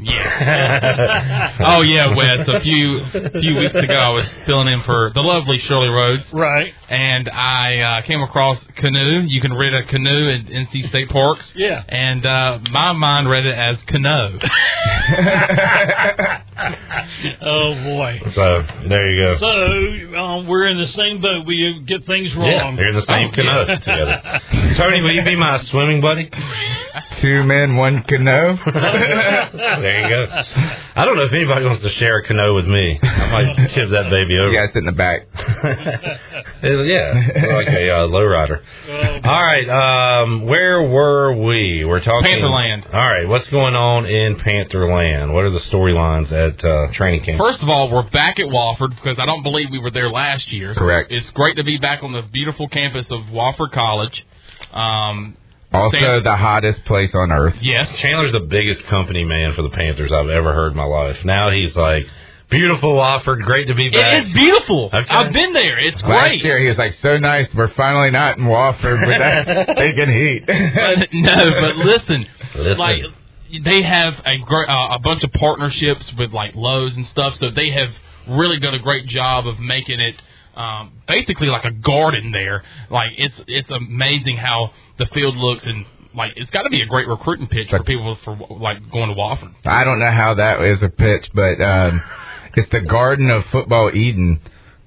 Yeah. 0.00 1.56
oh 1.60 1.80
yeah, 1.82 2.14
Wes. 2.14 2.46
A 2.48 2.60
few 2.60 3.04
few 3.40 3.56
weeks 3.56 3.74
ago, 3.74 3.94
I 3.94 4.10
was 4.10 4.26
filling 4.46 4.68
in 4.68 4.82
for 4.82 5.10
the 5.12 5.20
lovely 5.20 5.58
Shirley 5.58 5.88
Rhodes, 5.88 6.24
Right. 6.32 6.72
and 6.88 7.28
I 7.28 7.78
uh, 7.80 8.02
came 8.02 8.22
across 8.22 8.58
canoe. 8.76 9.22
You 9.26 9.40
can 9.40 9.52
rent 9.56 9.74
a 9.74 9.82
canoe 9.84 10.30
at 10.30 10.46
NC 10.46 10.88
State 10.88 11.08
Parks. 11.10 11.50
Yeah. 11.56 11.82
And 11.88 12.24
uh, 12.24 12.60
my 12.70 12.92
mind 12.92 13.28
read 13.28 13.44
it 13.46 13.54
as 13.56 13.76
canoe. 13.86 14.38
Oh 17.40 17.74
boy. 17.84 18.20
so 18.34 18.64
there 18.88 19.10
you 19.10 19.22
go. 19.22 19.36
So 19.36 20.16
um, 20.18 20.46
we're 20.46 20.66
in 20.68 20.76
the 20.78 20.86
same 20.88 21.20
boat. 21.20 21.46
We 21.46 21.82
get 21.86 22.04
things 22.04 22.34
wrong. 22.34 22.46
yeah, 22.50 22.62
wrong. 22.62 22.76
you're 22.76 22.88
in 22.88 22.94
the 22.96 23.02
same 23.02 23.28
Oh, 23.28 23.32
canoe 23.32 23.64
yeah. 23.66 23.76
together. 23.78 24.74
Tony, 24.76 25.00
will 25.02 25.12
you 25.12 25.22
be 25.24 25.36
my 25.36 25.58
swimming 25.62 26.00
buddy? 26.00 26.30
Two 27.20 27.42
men, 27.44 27.76
one 27.76 28.02
canoe. 28.02 28.56
There 29.88 30.02
you 30.02 30.26
go. 30.26 30.42
I 30.94 31.04
don't 31.04 31.16
know 31.16 31.24
if 31.24 31.32
anybody 31.32 31.64
wants 31.64 31.82
to 31.82 31.90
share 31.90 32.18
a 32.18 32.22
canoe 32.22 32.54
with 32.54 32.66
me. 32.66 32.98
I 33.02 33.30
might 33.30 33.70
tip 33.70 33.90
that 33.90 34.10
baby 34.10 34.36
over. 34.38 34.52
You 34.52 34.58
guys 34.58 34.72
sit 34.72 34.80
in 34.80 34.86
the 34.86 34.92
back. 34.92 35.26
yeah, 36.62 37.54
like 37.54 37.68
a 37.68 37.90
uh, 37.90 38.08
lowrider. 38.08 38.62
Well, 38.86 39.20
All 39.24 39.42
right, 39.42 39.68
um, 40.22 40.46
where 40.46 40.82
were 40.82 41.32
we? 41.32 41.84
We're 41.84 42.00
talking 42.00 42.30
Pantherland. 42.30 42.92
All 42.92 43.00
right, 43.00 43.26
what's 43.26 43.46
going 43.48 43.74
on 43.74 44.06
in 44.06 44.36
Pantherland? 44.36 45.32
What 45.32 45.44
are 45.44 45.50
the 45.50 45.60
storylines 45.60 46.32
at 46.32 46.64
uh, 46.64 46.92
training 46.92 47.24
camp? 47.24 47.38
First 47.38 47.62
of 47.62 47.68
all, 47.68 47.90
we're 47.90 48.08
back 48.10 48.38
at 48.38 48.46
Wofford 48.46 48.90
because 48.90 49.18
I 49.18 49.26
don't 49.26 49.42
believe 49.42 49.68
we 49.70 49.78
were 49.78 49.90
there 49.90 50.10
last 50.10 50.52
year. 50.52 50.74
So 50.74 50.80
Correct. 50.80 51.10
It's 51.10 51.30
great 51.30 51.56
to 51.56 51.64
be 51.64 51.78
back 51.78 52.02
on 52.02 52.12
the 52.12 52.22
beautiful 52.22 52.68
campus 52.68 53.10
of 53.10 53.20
Wofford 53.22 53.72
College. 53.72 54.26
Um, 54.72 55.36
Also, 55.72 55.98
Sam- 55.98 56.22
the 56.22 56.36
hottest 56.36 56.84
place 56.86 57.14
on 57.14 57.30
earth. 57.30 57.56
yes, 57.60 57.90
Chandler's 57.98 58.32
the 58.32 58.40
biggest 58.40 58.82
company 58.84 59.24
man 59.24 59.52
for 59.54 59.62
the 59.62 59.68
Panthers 59.70 60.12
I've 60.12 60.30
ever 60.30 60.52
heard 60.54 60.72
in 60.72 60.76
my 60.78 60.84
life. 60.84 61.22
Now 61.24 61.50
he's 61.50 61.74
like, 61.76 62.06
beautiful 62.50 62.94
Wofford, 62.96 63.42
great 63.44 63.66
to 63.68 63.74
be 63.74 63.90
back. 63.90 64.14
it 64.24 64.28
is 64.28 64.32
beautiful. 64.34 64.86
Okay. 64.92 65.06
I've 65.10 65.32
been 65.32 65.52
there. 65.52 65.78
It's 65.78 66.02
Last 66.02 66.28
great. 66.28 66.42
year, 66.44 66.58
he 66.58 66.68
was 66.68 66.78
like, 66.78 66.94
so 67.02 67.18
nice. 67.18 67.46
We're 67.54 67.68
finally 67.68 68.10
not 68.10 68.38
in 68.38 68.44
Wofford 68.44 69.06
with 69.06 69.18
that 69.18 69.68
stinking 69.76 70.10
heat. 70.10 70.46
But- 70.46 71.08
no, 71.12 71.50
but 71.60 71.76
listen, 71.76 72.26
Listen. 72.56 72.78
like 72.78 73.02
they 73.64 73.82
have 73.82 74.14
a 74.24 74.38
great 74.38 74.68
uh, 74.70 74.88
a 74.92 74.98
bunch 74.98 75.22
of 75.24 75.32
partnerships 75.32 76.10
with 76.14 76.32
like 76.32 76.54
Lowe's 76.54 76.96
and 76.96 77.06
stuff, 77.08 77.36
so 77.36 77.50
they 77.50 77.70
have 77.70 77.90
really 78.28 78.58
done 78.58 78.74
a 78.74 78.78
great 78.78 79.06
job 79.06 79.46
of 79.46 79.58
making 79.58 80.00
it 80.00 80.14
um, 80.56 80.92
basically 81.06 81.48
like 81.48 81.64
a 81.64 81.70
garden 81.70 82.32
there. 82.32 82.62
Like 82.90 83.10
it's 83.16 83.34
it's 83.46 83.70
amazing 83.70 84.36
how 84.36 84.72
the 84.98 85.06
field 85.06 85.36
looks 85.36 85.62
and. 85.64 85.86
Like 86.14 86.32
it's 86.36 86.50
got 86.50 86.62
to 86.62 86.70
be 86.70 86.80
a 86.80 86.86
great 86.86 87.06
recruiting 87.06 87.46
pitch 87.46 87.68
for 87.68 87.84
people 87.84 88.16
for 88.24 88.36
like 88.58 88.78
going 88.90 89.10
to 89.10 89.14
Wofford. 89.14 89.52
I 89.64 89.84
don't 89.84 90.00
know 90.00 90.10
how 90.10 90.34
that 90.34 90.60
is 90.62 90.82
a 90.82 90.88
pitch, 90.88 91.28
but 91.32 91.60
um, 91.60 92.02
it's 92.56 92.68
the 92.72 92.80
Garden 92.80 93.30
of 93.30 93.44
Football 93.52 93.90
Eden 93.94 94.40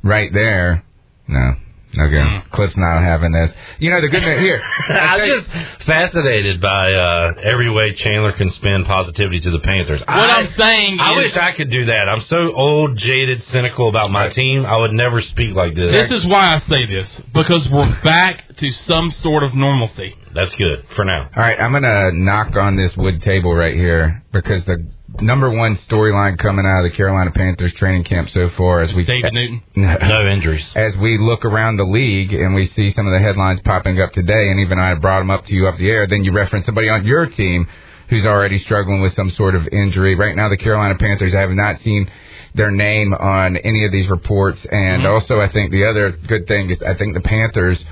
right 0.04 0.30
there. 0.34 0.84
No. 1.28 1.54
Okay. 1.98 2.44
Cliff's 2.52 2.78
not 2.78 3.02
having 3.02 3.32
this. 3.32 3.52
You 3.80 3.90
know, 3.90 4.00
the 4.00 4.08
good 4.08 4.24
thing 4.24 4.40
here. 4.40 4.62
I'm 4.90 5.28
just 5.28 5.86
fascinated 5.86 6.62
by 6.62 6.94
uh, 6.94 7.34
every 7.44 7.70
way 7.70 7.94
Chandler 7.94 8.32
can 8.32 8.50
spin 8.52 8.86
positivity 8.86 9.42
to 9.42 9.52
the 9.52 9.60
Panthers. 9.60 10.00
What 10.00 10.10
I, 10.10 10.40
I'm 10.40 10.54
saying 10.54 11.00
I 11.00 11.12
is, 11.12 11.18
wish 11.18 11.38
I 11.38 11.52
could 11.52 11.70
do 11.70 11.86
that. 11.86 12.08
I'm 12.08 12.22
so 12.22 12.54
old, 12.54 12.98
jaded, 12.98 13.44
cynical 13.46 13.90
about 13.90 14.10
my 14.10 14.30
team. 14.30 14.66
I 14.66 14.78
would 14.78 14.94
never 14.94 15.22
speak 15.22 15.54
like 15.54 15.76
this. 15.76 15.92
this 15.92 16.20
is 16.20 16.26
why 16.26 16.56
I 16.56 16.60
say 16.60 16.86
this 16.86 17.22
because 17.34 17.70
we're 17.70 18.02
back 18.04 18.56
to 18.58 18.72
some 18.72 19.12
sort 19.12 19.44
of 19.44 19.54
normalcy. 19.54 20.16
That's 20.34 20.54
good 20.54 20.86
for 20.96 21.04
now. 21.04 21.30
All 21.36 21.44
right, 21.44 21.60
I'm 21.60 21.72
going 21.72 21.84
to 21.84 22.12
knock 22.14 22.56
on 22.56 22.78
this 22.78 22.96
wood 22.96 23.22
table 23.22 23.54
right 23.54 23.76
here 23.76 24.24
because 24.32 24.64
the 24.64 24.88
number 25.20 25.50
one 25.50 25.78
storyline 25.90 26.38
coming 26.38 26.66
out 26.66 26.86
of 26.86 26.92
the 26.92 26.96
Carolina 26.96 27.32
Panthers 27.32 27.74
training 27.74 28.04
camp 28.04 28.30
so 28.30 28.50
far 28.58 28.82
as 28.82 28.94
we 28.94 29.04
David 29.04 29.34
Newton. 29.34 29.62
No 29.76 30.28
injuries. 30.28 30.70
as 30.76 30.96
we 30.98 31.18
look 31.18 31.46
around 31.46 31.78
the 31.78 31.86
league 31.86 32.34
and 32.34 32.54
we 32.54 32.68
see 32.68 32.92
some 32.94 33.08
of 33.08 33.14
the 33.14 33.20
headlines 33.20 33.60
popping 33.62 34.00
up 34.00 34.12
today, 34.14 34.50
and 34.50 34.60
even 34.60 34.80
I 34.80 34.96
brought 34.96 35.20
them 35.20 35.32
up 35.32 35.46
to 35.46 35.54
you 35.54 35.68
up 35.68 35.78
the 35.78 35.90
air, 35.90 36.08
then 36.08 36.24
you 36.24 36.32
reference 36.32 36.66
somebody 36.66 36.90
on 36.90 37.06
your 37.06 37.26
team 37.26 37.68
who's 38.10 38.26
already 38.26 38.60
struggling 38.60 39.02
with 39.02 39.16
some 39.16 39.30
sort 39.32 39.56
of 39.56 39.68
injury. 39.72 40.16
Right 40.16 40.36
now, 40.36 40.50
the 40.50 40.58
Carolina 40.58 40.96
Panthers, 40.98 41.34
I 41.34 41.42
have 41.42 41.52
not 41.52 41.82
seen 41.82 42.12
their 42.54 42.72
name 42.72 43.14
on 43.14 43.56
any 43.58 43.86
of 43.86 43.92
these 43.92 44.10
reports. 44.10 44.60
And 44.70 45.04
mm-hmm. 45.04 45.14
also, 45.14 45.40
I 45.40 45.50
think 45.52 45.72
the 45.72 45.86
other 45.86 46.12
good 46.12 46.48
thing 46.48 46.70
is 46.70 46.82
I 46.82 46.96
think 46.96 47.14
the 47.14 47.22
Panthers 47.22 47.84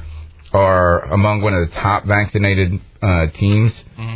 are 0.53 1.01
among 1.11 1.41
one 1.41 1.53
of 1.53 1.69
the 1.69 1.75
top 1.75 2.05
vaccinated 2.05 2.79
uh, 3.01 3.27
teams 3.35 3.71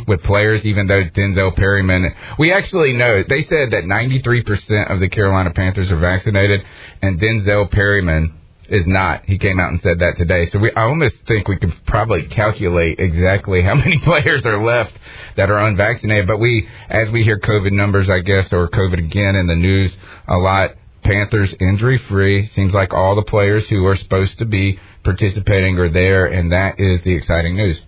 with 0.06 0.22
players, 0.22 0.64
even 0.64 0.86
though 0.86 1.04
Denzel 1.04 1.54
Perryman. 1.54 2.14
We 2.38 2.52
actually 2.52 2.92
know 2.92 3.22
they 3.28 3.42
said 3.44 3.70
that 3.70 3.84
93% 3.84 4.90
of 4.92 5.00
the 5.00 5.08
Carolina 5.08 5.52
Panthers 5.52 5.90
are 5.90 5.98
vaccinated, 5.98 6.62
and 7.02 7.20
Denzel 7.20 7.70
Perryman 7.70 8.34
is 8.68 8.86
not. 8.86 9.24
He 9.26 9.38
came 9.38 9.60
out 9.60 9.70
and 9.72 9.80
said 9.82 9.98
that 10.00 10.16
today. 10.16 10.48
So 10.50 10.58
we, 10.58 10.72
I 10.72 10.82
almost 10.82 11.14
think 11.26 11.48
we 11.48 11.56
could 11.56 11.72
probably 11.86 12.24
calculate 12.24 12.98
exactly 12.98 13.62
how 13.62 13.74
many 13.84 13.98
players 13.98 14.44
are 14.44 14.62
left 14.64 14.92
that 15.36 15.50
are 15.50 15.58
unvaccinated. 15.66 16.26
But 16.26 16.38
we, 16.38 16.68
as 16.88 17.10
we 17.10 17.22
hear 17.24 17.38
COVID 17.38 17.72
numbers, 17.72 18.10
I 18.10 18.20
guess, 18.20 18.52
or 18.52 18.68
COVID 18.68 18.98
again 18.98 19.36
in 19.36 19.46
the 19.46 19.56
news 19.56 19.94
a 20.28 20.36
lot, 20.36 20.70
Panthers 21.02 21.54
injury 21.60 21.98
free. 22.08 22.48
Seems 22.54 22.72
like 22.72 22.94
all 22.94 23.14
the 23.14 23.22
players 23.22 23.66
who 23.68 23.84
are 23.86 23.96
supposed 23.96 24.38
to 24.38 24.46
be 24.46 24.78
participating 25.04 25.78
are 25.78 25.90
there, 25.90 26.26
and 26.26 26.52
that 26.52 26.80
is 26.80 27.02
the 27.02 27.14
exciting 27.14 27.56
news. 27.56 27.78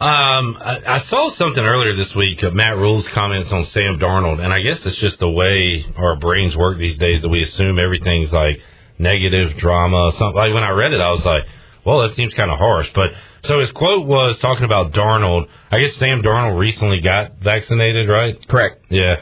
Um, 0.00 0.56
I, 0.58 0.80
I 0.86 0.98
saw 1.02 1.28
something 1.32 1.62
earlier 1.62 1.94
this 1.94 2.14
week. 2.14 2.42
Uh, 2.42 2.50
Matt 2.50 2.78
Rhule's 2.78 3.06
comments 3.08 3.52
on 3.52 3.66
Sam 3.66 3.98
Darnold, 3.98 4.42
and 4.42 4.50
I 4.50 4.60
guess 4.60 4.84
it's 4.86 4.96
just 4.96 5.18
the 5.18 5.30
way 5.30 5.84
our 5.94 6.16
brains 6.16 6.56
work 6.56 6.78
these 6.78 6.96
days 6.96 7.20
that 7.20 7.28
we 7.28 7.42
assume 7.42 7.78
everything's 7.78 8.32
like 8.32 8.60
negative 8.98 9.58
drama. 9.58 10.12
Something 10.12 10.36
like 10.36 10.54
when 10.54 10.64
I 10.64 10.70
read 10.70 10.94
it, 10.94 11.02
I 11.02 11.10
was 11.10 11.22
like, 11.26 11.46
"Well, 11.84 12.00
that 12.00 12.14
seems 12.14 12.32
kind 12.32 12.50
of 12.50 12.58
harsh." 12.58 12.88
But 12.94 13.12
so 13.44 13.60
his 13.60 13.70
quote 13.72 14.06
was 14.06 14.38
talking 14.38 14.64
about 14.64 14.92
Darnold. 14.92 15.48
I 15.70 15.80
guess 15.80 15.94
Sam 15.96 16.22
Darnold 16.22 16.58
recently 16.58 17.00
got 17.02 17.38
vaccinated, 17.38 18.08
right? 18.08 18.36
Correct. 18.48 18.86
Yeah. 18.88 19.20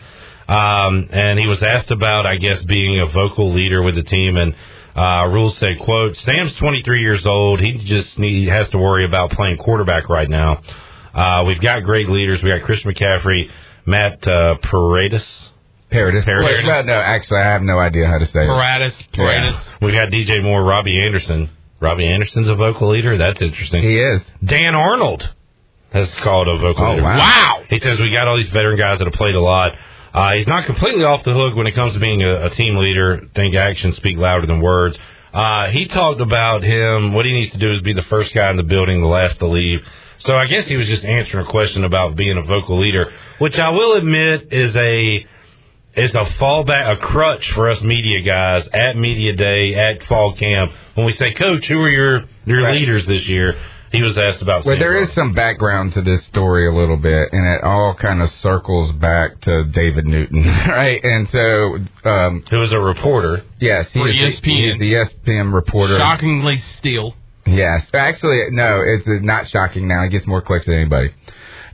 Um, 0.49 1.09
and 1.11 1.39
he 1.39 1.47
was 1.47 1.63
asked 1.63 1.91
about, 1.91 2.25
I 2.25 2.37
guess, 2.37 2.63
being 2.63 3.01
a 3.01 3.07
vocal 3.07 3.53
leader 3.53 3.83
with 3.83 3.97
the 3.97 4.03
team, 4.03 4.37
and 4.37 4.55
uh, 4.99 5.27
Rhule 5.29 5.51
said, 5.53 5.79
"quote 5.81 6.17
Sam's 6.17 6.55
23 6.57 7.01
years 7.03 7.25
old. 7.27 7.61
He 7.61 7.73
just 7.85 8.19
need, 8.19 8.49
has 8.49 8.69
to 8.71 8.79
worry 8.79 9.05
about 9.05 9.31
playing 9.31 9.59
quarterback 9.59 10.09
right 10.09 10.29
now. 10.29 10.61
Uh, 11.15 11.45
we've 11.47 11.61
got 11.61 11.83
great 11.85 12.09
leaders. 12.09 12.43
We 12.43 12.51
got 12.51 12.63
Chris 12.63 12.81
McCaffrey, 12.83 13.51
Matt 13.87 14.27
uh, 14.27 14.57
Paredes. 14.63 15.25
Paradis. 15.91 16.25
Paradis. 16.27 16.67
Well, 16.67 16.85
no, 16.85 16.93
actually, 16.95 17.41
I 17.41 17.45
have 17.45 17.63
no 17.63 17.79
idea 17.79 18.07
how 18.09 18.19
to 18.19 18.27
say 18.27 18.41
it. 18.45 18.49
Paratus, 18.49 18.93
Paratus. 19.15 19.59
We 19.81 19.93
got 19.93 20.11
DJ 20.11 20.43
Moore, 20.43 20.63
Robbie 20.63 21.01
Anderson. 21.03 21.49
Robbie 21.81 22.07
Anderson's 22.07 22.49
a 22.49 22.55
vocal 22.57 22.91
leader. 22.93 23.17
That's 23.17 23.41
interesting. 23.41 23.83
He 23.83 23.97
is. 23.99 24.21
Dan 24.45 24.75
Arnold 24.75 25.31
has 25.93 26.11
called 26.17 26.49
a 26.49 26.59
vocal 26.59 26.85
Oh, 26.85 26.91
leader. 26.91 27.03
wow. 27.05 27.17
Wow. 27.19 27.63
He 27.71 27.79
says 27.79 27.99
we 28.01 28.11
got 28.11 28.29
all 28.29 28.37
these 28.37 28.51
veteran 28.51 28.77
guys 28.77 28.99
that 28.99 29.07
have 29.07 29.15
played 29.15 29.35
a 29.35 29.41
lot. 29.41 29.73
Uh, 30.19 30.33
he's 30.35 30.47
not 30.49 30.65
completely 30.67 31.05
off 31.05 31.23
the 31.25 31.33
hook 31.33 31.55
when 31.55 31.67
it 31.67 31.75
comes 31.75 31.93
to 31.95 32.01
being 32.01 32.23
a, 32.23 32.47
a 32.47 32.51
team 32.51 32.77
leader. 32.77 33.29
Think 33.35 33.55
actions 33.55 33.97
speak 33.97 34.17
louder 34.17 34.47
than 34.47 34.61
words. 34.61 34.99
Uh, 35.33 35.69
he 35.69 35.87
talked 35.87 36.21
about 36.21 36.63
him. 36.65 37.13
What 37.13 37.25
he 37.27 37.33
needs 37.33 37.53
to 37.53 37.59
do 37.59 37.73
is 37.75 37.83
be 37.83 37.93
the 37.93 38.03
first 38.03 38.35
guy 38.35 38.51
in 38.51 38.57
the 38.57 38.63
building, 38.65 39.01
the 39.01 39.07
last 39.09 39.39
to 39.39 39.47
leave. 39.47 39.81
So 40.19 40.35
I 40.37 40.47
guess 40.47 40.67
he 40.67 40.77
was 40.77 40.87
just 40.89 41.05
answering 41.05 41.47
a 41.47 41.51
question 41.51 41.85
about 41.85 42.17
being 42.17 42.37
a 42.37 42.43
vocal 42.43 42.81
leader, 42.81 43.13
which 43.39 43.57
I 43.59 43.69
will 43.71 43.97
admit 43.97 44.53
is 44.53 44.75
a 44.77 45.27
is 45.95 46.15
a 46.15 46.25
fallback, 46.41 46.93
a 46.93 46.97
crutch 46.97 47.51
for 47.53 47.71
us 47.71 47.81
media 47.81 48.23
guys 48.23 48.67
at 48.73 48.97
media 48.97 49.35
day, 49.37 49.75
at 49.75 50.03
fall 50.05 50.35
camp. 50.35 50.73
When 50.95 51.07
we 51.07 51.13
say, 51.13 51.33
Coach, 51.35 51.65
who 51.67 51.81
are 51.83 51.91
your 51.91 52.25
your 52.47 52.63
Right. 52.65 52.75
leaders 52.75 53.07
this 53.07 53.27
year? 53.29 53.57
He 53.93 54.03
was 54.03 54.19
asked 54.19 54.43
about. 54.43 54.65
Well, 54.65 54.75
Sam 54.75 54.81
there 54.81 54.97
is 55.03 55.09
Darnold. 55.09 55.15
some 55.15 55.33
background 55.35 55.93
to 55.95 56.03
this 56.03 56.25
story 56.27 56.69
a 56.69 56.73
little 56.73 56.97
bit, 56.99 57.29
and 57.33 57.45
it 57.57 57.63
all 57.65 57.95
kind 57.95 58.21
of 58.23 58.31
circles 58.31 58.93
back 58.93 59.41
to 59.43 59.65
David 59.65 60.07
Newton, 60.07 60.45
right? 60.69 61.03
And 61.03 61.29
so, 61.31 61.79
um, 62.09 62.45
who 62.51 62.59
was 62.59 62.73
a 62.73 62.79
reporter. 62.81 63.45
yes, 63.61 63.89
he 63.93 63.99
For 64.01 64.09
is 64.09 64.41
the, 64.41 64.49
ESPN. 64.49 64.57
he 64.57 64.69
is 64.69 64.79
the 64.79 64.93
ESPN 65.31 65.53
reporter. 65.55 65.97
Shockingly 65.97 66.59
still. 66.79 67.15
Yes, 67.47 67.87
actually, 67.95 68.43
no, 68.51 68.81
it's 68.85 69.07
not 69.25 69.49
shocking 69.49 69.89
now. 69.89 70.03
He 70.03 70.11
gets 70.11 70.27
more 70.27 70.43
clicks 70.43 70.67
than 70.67 70.75
anybody. 70.75 71.15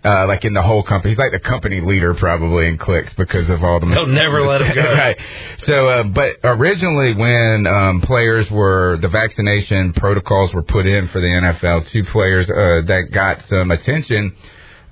Uh, 0.05 0.27
like 0.27 0.45
in 0.45 0.53
the 0.53 0.61
whole 0.61 0.83
company, 0.83 1.13
he's 1.13 1.19
like 1.19 1.33
the 1.33 1.41
company 1.41 1.81
leader 1.81 2.13
probably 2.13 2.69
in 2.69 2.77
clicks 2.77 3.15
because 3.15 3.49
of 3.49 3.65
all 3.65 3.81
the. 3.81 3.87
They'll 3.87 4.07
never 4.07 4.43
let 4.43 4.61
him 4.61 4.75
go. 4.75 4.83
right. 4.93 5.17
So, 5.61 5.89
uh, 5.89 6.03
but 6.03 6.37
originally 6.45 7.15
when 7.15 7.67
um, 7.67 8.03
players 8.03 8.51
were 8.51 8.99
the 9.01 9.09
vaccination 9.09 9.95
protocols 9.95 10.53
were 10.53 10.63
put 10.63 10.85
in 10.87 11.09
for 11.09 11.23
the 11.23 11.27
NFL, 11.27 11.89
two 11.89 12.05
players 12.05 12.51
uh, 12.51 12.87
that 12.87 13.09
got 13.13 13.47
some 13.47 13.71
attention 13.71 14.37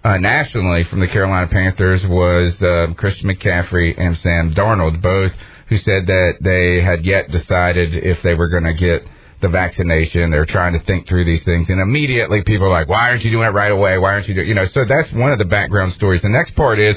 uh, 0.05 0.17
nationally 0.19 0.85
from 0.85 1.01
the 1.01 1.09
Carolina 1.09 1.47
Panthers 1.49 2.05
was 2.07 2.61
um, 2.63 2.95
Christian 2.95 3.29
McCaffrey 3.29 3.95
and 3.97 4.17
Sam 4.19 4.55
Darnold, 4.55 5.01
both 5.01 5.33
who 5.69 5.79
said 5.79 6.07
that 6.07 6.39
they 6.41 6.83
had 6.83 7.05
yet 7.05 7.31
decided 7.31 7.95
if 7.95 8.21
they 8.23 8.35
were 8.35 8.49
going 8.49 8.65
to 8.65 8.75
get 8.75 9.07
the 9.43 9.49
vaccination. 9.49 10.31
They're 10.31 10.47
trying 10.47 10.73
to 10.73 10.85
think 10.87 11.07
through 11.07 11.27
these 11.27 11.43
things, 11.45 11.69
and 11.69 11.81
immediately 11.81 12.43
people 12.43 12.67
are 12.69 12.71
like, 12.71 12.89
"Why 12.89 13.11
aren't 13.11 13.25
you 13.25 13.31
doing 13.31 13.49
it 13.49 13.53
right 13.53 13.71
away? 13.71 13.99
Why 13.99 14.15
aren't 14.15 14.29
you 14.29 14.35
doing?" 14.35 14.49
You 14.49 14.55
know, 14.55 14.65
so 14.65 14.85
that's 14.89 15.13
one 15.13 15.33
of 15.33 15.39
the 15.39 15.45
background 15.45 15.93
stories. 15.93 16.23
The 16.23 16.31
next 16.31 16.55
part 16.55 16.79
is 16.79 16.97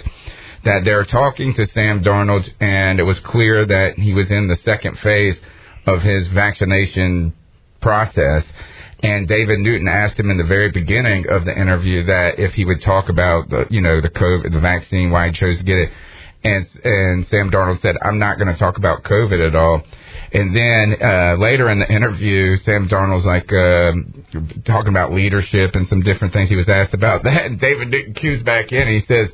that 0.64 0.86
they're 0.86 1.06
talking 1.06 1.54
to 1.56 1.66
Sam 1.74 2.04
Darnold, 2.04 2.50
and 2.60 3.00
it 3.00 3.04
was 3.04 3.20
clear 3.20 3.66
that 3.66 4.00
he 4.00 4.14
was 4.14 4.32
in 4.32 4.48
the 4.48 4.58
second 4.64 4.98
phase 5.00 5.36
of 5.86 6.02
his 6.02 6.28
vaccination 6.28 7.34
process. 7.82 8.44
And 9.04 9.28
David 9.28 9.60
Newton 9.60 9.88
asked 9.88 10.20
him 10.20 10.32
in 10.32 10.38
the 10.38 10.44
very 10.44 10.72
beginning 10.72 11.28
of 11.30 11.46
the 11.46 11.56
interview 11.56 12.06
that 12.06 12.40
if 12.40 12.54
he 12.54 12.66
would 12.66 12.82
talk 12.82 13.10
about 13.10 13.50
the, 13.50 13.68
you 13.70 13.82
know, 13.82 14.02
the 14.02 14.10
COVID, 14.10 14.52
the 14.52 14.60
vaccine, 14.60 15.12
why 15.12 15.28
he 15.28 15.34
chose 15.34 15.58
to 15.60 15.64
get 15.64 15.78
it. 15.78 15.90
And, 16.44 16.66
and 16.84 17.28
Sam 17.28 17.52
Darnold 17.52 17.82
said, 17.82 17.96
I'm 18.04 18.18
not 18.18 18.40
going 18.40 18.52
to 18.52 18.58
talk 18.58 18.78
about 18.78 19.04
COVID 19.04 19.48
at 19.48 19.56
all. 19.56 19.84
And 20.34 20.56
then, 20.56 20.96
uh, 21.02 21.36
later 21.40 21.70
in 21.70 21.80
the 21.80 21.92
interview, 21.92 22.58
Sam 22.66 22.88
Darnold's 22.88 23.26
like, 23.26 23.52
um, 23.54 24.62
talking 24.66 24.90
about 24.90 25.14
leadership 25.14 25.76
and 25.76 25.88
some 25.88 26.02
different 26.02 26.34
things 26.34 26.50
he 26.50 26.56
was 26.56 26.70
asked 26.70 26.94
about 26.94 27.24
that. 27.24 27.46
And 27.46 27.60
David 27.60 27.90
Newton 27.90 28.14
cues 28.14 28.44
back 28.44 28.72
in 28.72 28.82
and 28.82 28.92
he 28.92 29.02
says, 29.02 29.30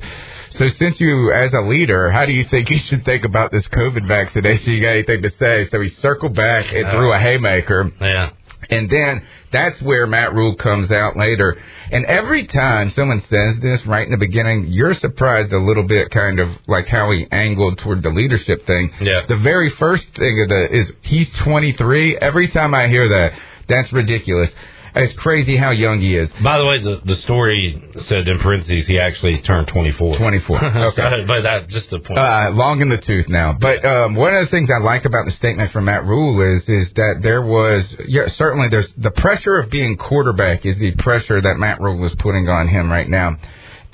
so 0.50 0.68
since 0.68 1.00
you, 1.00 1.32
as 1.32 1.52
a 1.54 1.60
leader, 1.60 2.10
how 2.10 2.26
do 2.26 2.32
you 2.32 2.44
think 2.44 2.70
you 2.70 2.78
should 2.78 3.04
think 3.04 3.24
about 3.24 3.50
this 3.52 3.66
COVID 3.68 4.06
vaccination? 4.06 4.74
You 4.74 4.82
got 4.82 4.90
anything 4.90 5.22
to 5.22 5.30
say? 5.38 5.66
So 5.70 5.80
he 5.80 5.88
circled 5.88 6.34
back 6.34 6.72
and 6.72 6.90
threw 6.90 7.12
a 7.12 7.18
haymaker. 7.18 7.90
Yeah. 8.00 8.30
And 8.70 8.88
then 8.88 9.22
that's 9.50 9.80
where 9.82 10.06
Matt 10.06 10.34
Rhule 10.34 10.54
comes 10.54 10.90
out 10.90 11.16
later. 11.16 11.56
And 11.90 12.04
every 12.06 12.46
time 12.46 12.90
someone 12.92 13.22
says 13.28 13.56
this 13.60 13.84
right 13.86 14.06
in 14.06 14.12
the 14.12 14.18
beginning, 14.18 14.66
you're 14.68 14.94
surprised 14.94 15.52
a 15.52 15.58
little 15.58 15.82
bit, 15.82 16.10
kind 16.10 16.38
of 16.40 16.48
like 16.68 16.86
how 16.88 17.10
he 17.10 17.26
angled 17.30 17.78
toward 17.78 18.02
the 18.02 18.10
leadership 18.10 18.66
thing. 18.66 18.92
Yeah. 19.00 19.26
The 19.26 19.36
very 19.36 19.70
first 19.70 20.04
thing 20.16 20.42
of 20.42 20.48
the 20.48 20.74
is 20.74 20.92
he's 21.02 21.28
23. 21.44 22.18
Every 22.18 22.48
time 22.48 22.74
I 22.74 22.88
hear 22.88 23.08
that, 23.08 23.38
that's 23.68 23.92
ridiculous. 23.92 24.50
It's 24.94 25.12
crazy 25.14 25.56
how 25.56 25.70
young 25.70 26.00
he 26.00 26.14
is. 26.16 26.28
By 26.42 26.58
the 26.58 26.66
way, 26.66 26.82
the 26.82 27.00
the 27.04 27.16
story 27.16 27.82
said 28.04 28.28
in 28.28 28.38
parentheses 28.40 28.86
he 28.86 28.98
actually 28.98 29.40
turned 29.40 29.68
24. 29.68 30.18
24. 30.18 30.64
Okay. 30.92 31.24
but 31.26 31.42
that 31.42 31.68
just 31.68 31.88
the 31.90 31.98
point. 31.98 32.18
Uh, 32.18 32.50
long 32.52 32.80
in 32.80 32.88
the 32.88 32.98
tooth 32.98 33.28
now. 33.28 33.52
But 33.58 33.84
um, 33.84 34.14
one 34.14 34.34
of 34.34 34.44
the 34.44 34.50
things 34.50 34.68
I 34.70 34.82
like 34.82 35.04
about 35.04 35.24
the 35.24 35.30
statement 35.32 35.72
from 35.72 35.86
Matt 35.86 36.04
Rhule 36.04 36.40
is 36.42 36.62
is 36.68 36.92
that 36.94 37.20
there 37.22 37.42
was 37.42 37.84
yeah 38.06 38.28
certainly 38.28 38.68
there's 38.68 38.88
the 38.98 39.10
pressure 39.10 39.58
of 39.58 39.70
being 39.70 39.96
quarterback 39.96 40.66
is 40.66 40.76
the 40.78 40.92
pressure 40.96 41.40
that 41.40 41.56
Matt 41.58 41.80
Rhule 41.80 42.04
is 42.04 42.14
putting 42.18 42.48
on 42.48 42.68
him 42.68 42.90
right 42.90 43.08
now. 43.08 43.38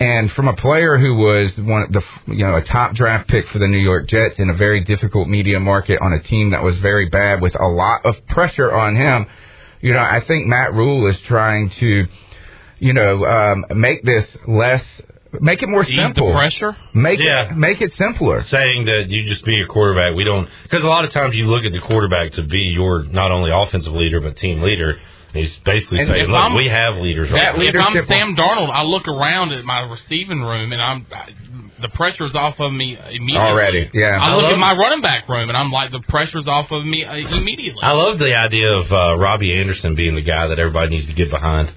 And 0.01 0.31
from 0.33 0.47
a 0.47 0.55
player 0.55 0.97
who 0.97 1.17
was 1.17 1.53
one 1.59 1.83
of 1.83 1.93
the 1.93 2.03
you 2.27 2.45
know 2.45 2.57
a 2.57 2.63
top 2.63 2.95
draft 2.95 3.29
pick 3.29 3.49
for 3.49 3.59
the 3.59 3.67
New 3.69 3.79
York 3.79 4.09
Jets 4.09 4.39
in 4.39 4.49
a 4.49 4.55
very 4.55 4.83
difficult 4.85 5.29
media 5.29 5.59
market 5.61 6.01
on 6.01 6.13
a 6.13 6.23
team 6.23 6.51
that 6.51 6.63
was 6.63 6.77
very 6.79 7.09
bad 7.09 7.41
with 7.41 7.55
a 7.61 7.67
lot 7.67 8.05
of 8.05 8.15
pressure 8.29 8.73
on 8.73 8.95
him, 8.95 9.27
you 9.81 9.93
know 9.93 10.01
I 10.01 10.21
think 10.27 10.47
Matt 10.47 10.75
Rhule 10.75 11.07
is 11.09 11.19
trying 11.23 11.71
to 11.81 12.07
you 12.79 12.93
know 12.93 13.25
um, 13.25 13.65
make 13.75 14.03
this 14.05 14.25
less 14.47 14.85
make 15.41 15.63
it 15.63 15.69
more 15.69 15.85
Ease 15.85 15.95
simple. 15.95 16.29
the 16.29 16.33
pressure. 16.35 16.77
Make 16.95 17.21
Yeah. 17.21 17.51
it 17.51 17.57
make 17.57 17.81
it 17.81 17.93
simpler. 17.97 18.43
saying 18.45 18.87
that 18.87 19.07
you 19.09 19.25
just 19.29 19.45
be 19.45 19.61
a 19.61 19.67
quarterback. 19.67 20.15
We 20.17 20.25
don't 20.25 20.49
because 20.63 20.83
a 20.85 20.89
lot 20.89 21.05
of 21.05 21.11
times 21.13 21.35
you 21.37 21.47
look 21.47 21.65
at 21.65 21.73
the 21.73 21.81
quarterback 21.81 22.33
to 22.33 22.43
be 22.43 22.59
your 22.75 23.05
not 23.05 23.31
only 23.31 23.51
offensive 23.53 23.93
leader 23.93 24.21
but 24.21 24.37
team 24.37 24.63
leader. 24.63 24.99
He's 25.39 25.57
basically 25.65 26.01
And 26.01 26.09
saying, 26.09 26.27
"Look, 26.29 26.41
I'm- 26.41 26.55
we 26.55 26.69
have 26.69 26.97
leaders 26.97 27.31
right 27.31 27.57
That. 27.57 27.63
If 27.63 27.75
I'm 27.77 28.07
Sam 28.07 28.37
Darnold, 28.37 28.71
I 28.71 28.83
look 28.83 29.09
around 29.09 29.53
at 29.53 29.65
my 29.65 29.81
receiving 29.81 30.43
room 30.43 30.73
and 30.73 30.81
I'm 30.83 31.07
I, 31.15 31.29
the 31.81 31.89
pressure's 31.89 32.35
off 32.35 32.59
of 32.59 32.73
me 32.73 32.99
immediately. 33.11 33.37
Already, 33.39 33.91
yeah. 33.95 34.19
I 34.21 34.31
I 34.31 34.35
look 34.35 34.53
at 34.53 34.59
my 34.59 34.75
running 34.75 35.01
back 35.01 35.29
room 35.29 35.49
and 35.49 35.57
I'm 35.57 35.71
like, 35.71 35.93
the 35.93 36.01
pressure's 36.01 36.49
off 36.49 36.71
of 36.73 36.85
me 36.85 37.05
uh, 37.05 37.15
immediately. 37.15 37.81
I 37.83 37.93
love 37.93 38.19
the 38.19 38.35
idea 38.35 38.69
of 38.73 38.93
uh, 38.93 39.17
Robbie 39.19 39.59
Anderson 39.59 39.95
being 39.95 40.15
the 40.17 40.23
guy 40.23 40.49
that 40.49 40.59
everybody 40.59 40.91
needs 40.91 41.07
to 41.07 41.13
get 41.13 41.31
behind 41.31 41.71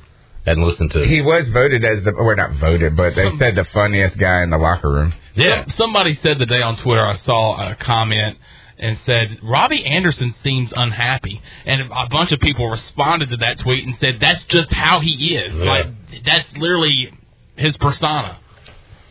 and 0.45 0.63
listen 0.63 0.89
to. 0.89 1.05
He 1.05 1.21
was 1.21 1.47
voted 1.49 1.85
as 1.85 2.03
the, 2.03 2.11
or 2.11 2.35
not 2.35 2.53
voted, 2.53 2.95
but 2.97 3.15
they 3.15 3.29
said 3.37 3.55
the 3.55 3.65
funniest 3.65 4.17
guy 4.17 4.41
in 4.41 4.49
the 4.49 4.57
locker 4.57 4.89
room. 4.89 5.13
yeah, 5.35 5.65
Some- 5.65 5.69
somebody 5.77 6.17
said 6.23 6.39
today 6.39 6.63
on 6.63 6.77
Twitter, 6.77 7.05
I 7.05 7.17
saw 7.17 7.71
a 7.71 7.75
comment 7.75 8.37
and 8.81 8.99
said 9.05 9.39
Robbie 9.43 9.85
Anderson 9.85 10.35
seems 10.43 10.73
unhappy, 10.75 11.41
and 11.65 11.81
a 11.83 12.07
bunch 12.09 12.31
of 12.33 12.39
people 12.41 12.67
responded 12.69 13.29
to 13.29 13.37
that 13.37 13.59
tweet 13.59 13.85
and 13.85 13.95
said 13.99 14.17
that's 14.19 14.43
just 14.45 14.71
how 14.71 14.99
he 14.99 15.35
is. 15.35 15.55
Yeah. 15.55 15.63
Like 15.63 15.85
that's 16.25 16.51
literally 16.57 17.13
his 17.55 17.77
persona. 17.77 18.37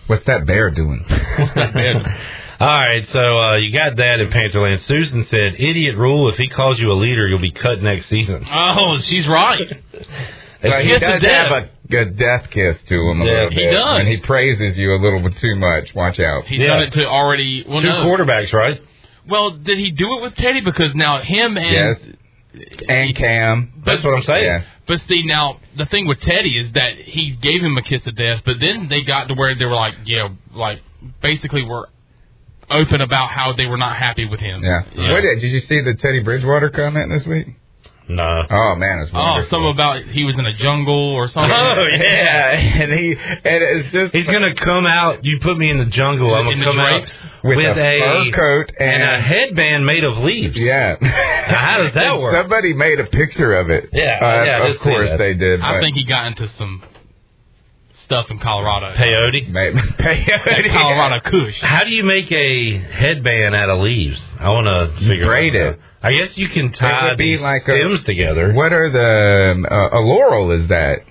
What's 0.08 0.24
that 0.26 0.44
bear 0.46 0.70
doing? 0.70 1.04
What's 1.08 1.54
that 1.54 1.72
bad? 1.72 2.20
All 2.60 2.66
right, 2.66 3.08
so 3.08 3.18
uh, 3.38 3.56
you 3.56 3.72
got 3.72 3.96
that 3.96 4.20
in 4.20 4.28
Pantherland. 4.28 4.80
Susan 4.82 5.24
said, 5.30 5.54
"Idiot 5.58 5.96
rule: 5.96 6.28
If 6.28 6.36
he 6.36 6.48
calls 6.50 6.78
you 6.78 6.92
a 6.92 6.98
leader, 6.98 7.26
you'll 7.26 7.38
be 7.40 7.52
cut 7.52 7.80
next 7.82 8.06
season." 8.10 8.44
oh, 8.52 8.98
she's 9.04 9.26
right. 9.26 9.62
But 10.62 10.82
he 10.84 10.90
kiss 10.90 11.00
does 11.00 11.22
have 11.22 11.52
a, 11.52 11.96
a 11.96 12.04
death 12.04 12.50
kiss 12.50 12.76
to 12.88 12.94
him 12.94 13.22
a 13.22 13.24
Yeah, 13.24 13.32
little 13.32 13.48
he 13.48 13.56
bit. 13.56 13.70
does. 13.72 13.98
And 14.00 14.08
he 14.08 14.18
praises 14.18 14.76
you 14.76 14.92
a 14.92 15.00
little 15.00 15.22
bit 15.22 15.38
too 15.38 15.56
much. 15.56 15.94
Watch 15.94 16.20
out. 16.20 16.44
He's 16.44 16.60
Yeah. 16.60 16.66
done 16.66 16.82
it 16.82 16.92
to 16.92 17.06
already. 17.06 17.64
Well, 17.66 17.80
Two 17.80 17.88
no. 17.88 18.04
quarterbacks, 18.04 18.52
right? 18.52 18.78
Well, 19.30 19.52
did 19.52 19.78
he 19.78 19.90
do 19.92 20.18
it 20.18 20.22
with 20.22 20.34
Teddy? 20.34 20.60
Because 20.60 20.94
now 20.94 21.20
him 21.22 21.56
and 21.56 21.66
Yes. 21.66 22.16
And 22.88 23.14
Cam. 23.14 23.82
That's 23.86 24.02
what 24.02 24.14
I'm 24.14 24.24
saying. 24.24 24.44
Yeah. 24.44 24.64
But 24.88 25.00
see, 25.06 25.22
now 25.24 25.60
the 25.76 25.86
thing 25.86 26.08
with 26.08 26.20
Teddy 26.20 26.58
is 26.58 26.72
that 26.72 26.96
he 26.96 27.38
gave 27.40 27.62
him 27.62 27.76
a 27.76 27.82
kiss 27.82 28.04
of 28.06 28.16
death, 28.16 28.42
but 28.44 28.56
then 28.58 28.88
they 28.88 29.04
got 29.04 29.28
to 29.28 29.34
where 29.34 29.54
they 29.56 29.64
were 29.64 29.76
like, 29.76 29.94
yeah, 30.04 30.30
like 30.52 30.80
basically 31.22 31.62
were 31.62 31.88
open 32.68 33.00
about 33.00 33.30
how 33.30 33.52
they 33.52 33.66
were 33.66 33.76
not 33.76 33.96
happy 33.96 34.26
with 34.26 34.40
him. 34.40 34.64
Yeah. 34.64 34.82
Yeah. 34.94 35.12
What 35.12 35.20
did, 35.20 35.40
did 35.40 35.52
you 35.52 35.60
see 35.60 35.80
the 35.80 35.94
Teddy 35.94 36.20
Bridgewater 36.24 36.70
comment 36.70 37.10
this 37.10 37.24
week? 37.24 37.46
No. 38.08 38.42
Oh 38.50 38.74
man, 38.76 38.98
it's 39.00 39.10
Oh, 39.14 39.18
wonderful. 39.20 39.50
some 39.50 39.66
about 39.66 40.02
he 40.02 40.24
was 40.24 40.34
in 40.36 40.44
a 40.46 40.52
jungle 40.54 41.12
or 41.14 41.28
something. 41.28 41.52
Oh, 41.56 41.86
yeah. 41.92 42.50
and 42.82 42.92
he 42.92 43.12
and 43.12 43.38
it's 43.44 43.92
just 43.92 44.12
He's 44.14 44.26
gonna 44.26 44.54
come 44.56 44.84
out. 44.86 45.24
You 45.24 45.38
put 45.40 45.56
me 45.56 45.70
in 45.70 45.78
the 45.78 45.84
jungle. 45.86 46.34
I'm 46.34 46.44
gonna 46.46 46.56
the 46.58 46.64
come 46.64 46.80
out 46.80 47.02
with, 47.44 47.56
with 47.56 47.78
a, 47.78 48.00
fur 48.00 48.30
coat 48.32 48.72
and 48.80 49.02
and, 49.02 49.02
a 49.02 49.20
headband 49.20 49.86
made 49.86 50.02
of 50.04 50.18
leaves. 50.18 50.56
Yeah. 50.56 50.96
how 51.00 51.78
does 51.78 51.94
that 51.94 52.18
work? 52.20 52.34
Somebody 52.34 52.72
made 52.74 52.98
a 52.98 53.04
picture 53.06 53.54
of 53.54 53.70
it. 53.70 53.90
Yeah, 53.92 54.18
Uh, 54.20 54.44
yeah, 54.44 54.58
I 54.64 54.68
of 54.70 54.80
course 54.80 55.10
they 55.16 55.34
did. 55.34 55.60
I 55.60 55.78
think 55.78 55.94
he 55.94 56.04
got 56.04 56.26
into 56.26 56.50
some 56.58 56.82
stuff 58.10 58.28
in 58.28 58.40
Colorado. 58.40 58.92
Peyote. 58.96 59.48
maybe 59.52 59.80
That 59.80 60.68
Colorado 60.72 61.20
Kush. 61.30 61.60
How 61.60 61.84
do 61.84 61.90
you 61.90 62.02
make 62.02 62.30
a 62.32 62.78
headband 62.78 63.54
out 63.54 63.70
of 63.70 63.78
leaves? 63.80 64.20
I 64.36 64.48
want 64.48 64.66
to 64.66 65.06
figure 65.06 65.26
braid 65.26 65.54
it. 65.54 65.74
out. 65.74 65.78
I 66.02 66.12
guess 66.14 66.36
you 66.36 66.48
can 66.48 66.72
tie 66.72 67.10
would 67.10 67.18
be 67.18 67.38
like 67.38 67.62
a- 67.68 67.70
stems 67.70 68.02
together. 68.02 68.52
What 68.52 68.72
are 68.72 68.90
the 68.90 69.64
uh, 69.70 69.98
a 69.98 70.00
laurel? 70.00 70.50
Is 70.60 70.68
that? 70.68 71.04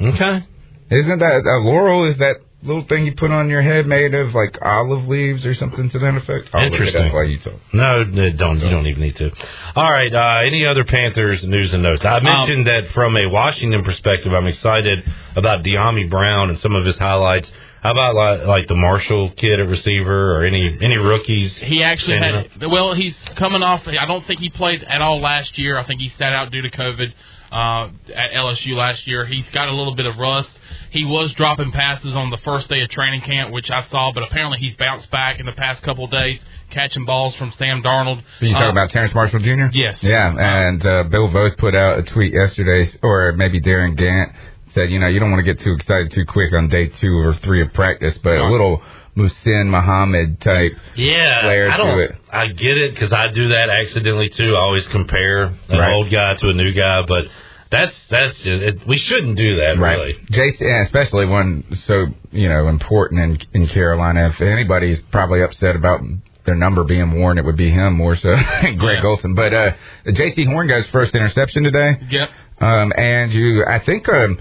Okay. 0.00 0.46
Isn't 0.90 1.18
that 1.18 1.42
a 1.44 1.58
laurel? 1.58 2.08
Is 2.10 2.16
that 2.18 2.36
little 2.62 2.84
thing 2.84 3.06
you 3.06 3.14
put 3.14 3.30
on 3.30 3.48
your 3.48 3.62
head 3.62 3.86
made 3.86 4.14
of 4.14 4.34
like 4.34 4.58
olive 4.62 5.06
leaves 5.06 5.44
or 5.46 5.54
something 5.54 5.90
to 5.90 5.98
that 5.98 6.16
effect? 6.16 6.48
I'll 6.52 6.64
Interesting. 6.66 7.06
up 7.06 7.12
while 7.12 7.24
you 7.24 7.38
talk. 7.38 7.54
No, 7.72 8.04
no, 8.04 8.30
don't. 8.30 8.60
You 8.60 8.70
don't 8.70 8.86
even 8.86 9.02
need 9.02 9.16
to. 9.16 9.30
All 9.74 9.90
right. 9.90 10.12
Uh, 10.12 10.46
any 10.46 10.66
other 10.66 10.84
Panthers 10.84 11.42
news 11.44 11.72
and 11.74 11.82
notes? 11.82 12.04
I 12.04 12.20
mentioned 12.20 12.66
that 12.66 12.90
from 12.92 13.16
a 13.16 13.28
Washington 13.28 13.84
perspective, 13.84 14.32
I'm 14.32 14.46
excited 14.46 15.04
about 15.34 15.64
Dyami 15.64 16.10
Brown 16.10 16.50
and 16.50 16.58
some 16.58 16.74
of 16.74 16.84
his 16.84 16.98
highlights. 16.98 17.50
How 17.82 17.92
about 17.92 18.16
like, 18.16 18.46
like 18.46 18.66
the 18.66 18.74
Marshall 18.74 19.30
kid 19.36 19.60
at 19.60 19.68
receiver 19.68 20.36
or 20.36 20.44
any 20.44 20.76
any 20.80 20.96
rookies? 20.96 21.56
He 21.56 21.84
actually 21.84 22.18
Stand 22.18 22.48
had. 22.60 22.70
Well, 22.70 22.94
he's 22.94 23.16
coming 23.36 23.62
off. 23.62 23.86
I 23.86 24.06
don't 24.06 24.26
think 24.26 24.40
he 24.40 24.48
played 24.48 24.82
at 24.82 25.00
all 25.00 25.20
last 25.20 25.56
year. 25.56 25.78
I 25.78 25.84
think 25.84 26.00
he 26.00 26.08
sat 26.08 26.32
out 26.32 26.50
due 26.50 26.62
to 26.62 26.70
COVID 26.70 27.12
uh, 27.52 27.90
at 28.12 28.32
LSU 28.34 28.74
last 28.74 29.06
year. 29.06 29.24
He's 29.24 29.48
got 29.50 29.68
a 29.68 29.72
little 29.72 29.94
bit 29.94 30.06
of 30.06 30.18
rust. 30.18 30.55
He 30.96 31.04
was 31.04 31.32
dropping 31.34 31.72
passes 31.72 32.16
on 32.16 32.30
the 32.30 32.38
first 32.38 32.68
day 32.70 32.80
of 32.82 32.88
training 32.88 33.20
camp, 33.20 33.52
which 33.52 33.70
I 33.70 33.82
saw, 33.84 34.12
but 34.12 34.22
apparently 34.22 34.58
he's 34.58 34.74
bounced 34.76 35.10
back 35.10 35.38
in 35.40 35.44
the 35.46 35.52
past 35.52 35.82
couple 35.82 36.06
of 36.06 36.10
days, 36.10 36.40
catching 36.70 37.04
balls 37.04 37.36
from 37.36 37.52
Sam 37.58 37.82
Darnold. 37.82 38.22
Are 38.40 38.44
you 38.46 38.52
talking 38.54 38.68
Uh, 38.68 38.70
about 38.70 38.90
Terrace 38.90 39.14
Marshall 39.14 39.40
Jr.? 39.40 39.66
Yes. 39.72 40.02
Yeah, 40.02 40.34
and 40.66 40.80
uh, 40.86 41.02
Bill 41.04 41.28
Voth 41.28 41.58
put 41.58 41.74
out 41.74 41.98
a 41.98 42.02
tweet 42.02 42.32
yesterday, 42.32 42.90
or 43.02 43.32
maybe 43.32 43.60
Darin 43.60 43.94
Gantt 43.94 44.32
said, 44.74 44.90
you 44.90 44.98
know, 44.98 45.06
you 45.08 45.20
don't 45.20 45.30
want 45.30 45.44
to 45.44 45.54
get 45.54 45.62
too 45.62 45.72
excited 45.74 46.12
too 46.12 46.24
quick 46.26 46.54
on 46.54 46.68
day 46.68 46.86
two 46.86 47.14
or 47.18 47.34
three 47.34 47.60
of 47.60 47.74
practice, 47.74 48.16
but 48.22 48.36
a 48.38 48.46
little 48.50 48.82
Muhsin 49.16 49.66
Muhammad 49.68 50.40
type. 50.40 50.72
Yeah, 50.94 51.42
flair 51.42 51.70
I 51.72 51.76
to 51.76 51.82
don't. 51.82 51.98
it. 52.00 52.14
I 52.32 52.46
get 52.48 52.76
it 52.76 52.90
because 52.94 53.12
I 53.12 53.28
do 53.28 53.48
that 53.48 53.68
accidentally 53.70 54.28
too. 54.30 54.54
I 54.56 54.60
always 54.60 54.86
compare 54.88 55.44
an 55.44 55.78
Right. 55.78 55.92
old 55.92 56.10
guy 56.10 56.34
to 56.36 56.48
a 56.48 56.52
new 56.54 56.72
guy, 56.72 57.02
but 57.08 57.26
that's 57.70 57.94
that's 58.10 58.36
just, 58.38 58.62
it, 58.62 58.86
we 58.86 58.96
shouldn't 58.96 59.36
do 59.36 59.56
that 59.56 59.78
really. 59.78 60.16
Jason, 60.30 60.68
especially 60.84 61.26
one 61.26 61.64
so 61.86 62.06
you 62.30 62.48
know 62.48 62.68
important 62.68 63.20
in 63.52 63.62
in 63.62 63.68
Carolina. 63.68 64.28
If 64.34 64.40
anybody's 64.40 64.98
probably 65.10 65.42
upset 65.42 65.76
about 65.76 66.00
their 66.44 66.54
number 66.54 66.84
being 66.84 67.12
worn, 67.18 67.38
it 67.38 67.44
would 67.44 67.56
be 67.56 67.70
him 67.70 67.94
more 67.94 68.14
so, 68.16 68.34
Greg 68.78 68.98
Yeah. 69.02 69.02
Olsen. 69.04 69.34
But 69.34 69.52
uh, 69.52 69.72
Jaycee 70.06 70.46
Horn 70.46 70.68
got 70.68 70.78
his 70.82 70.86
first 70.90 71.14
interception 71.14 71.64
today. 71.64 71.96
Yep. 72.08 72.30
Um, 72.60 72.92
and 72.96 73.32
you, 73.32 73.64
I 73.66 73.80
think, 73.80 74.08
um, 74.08 74.38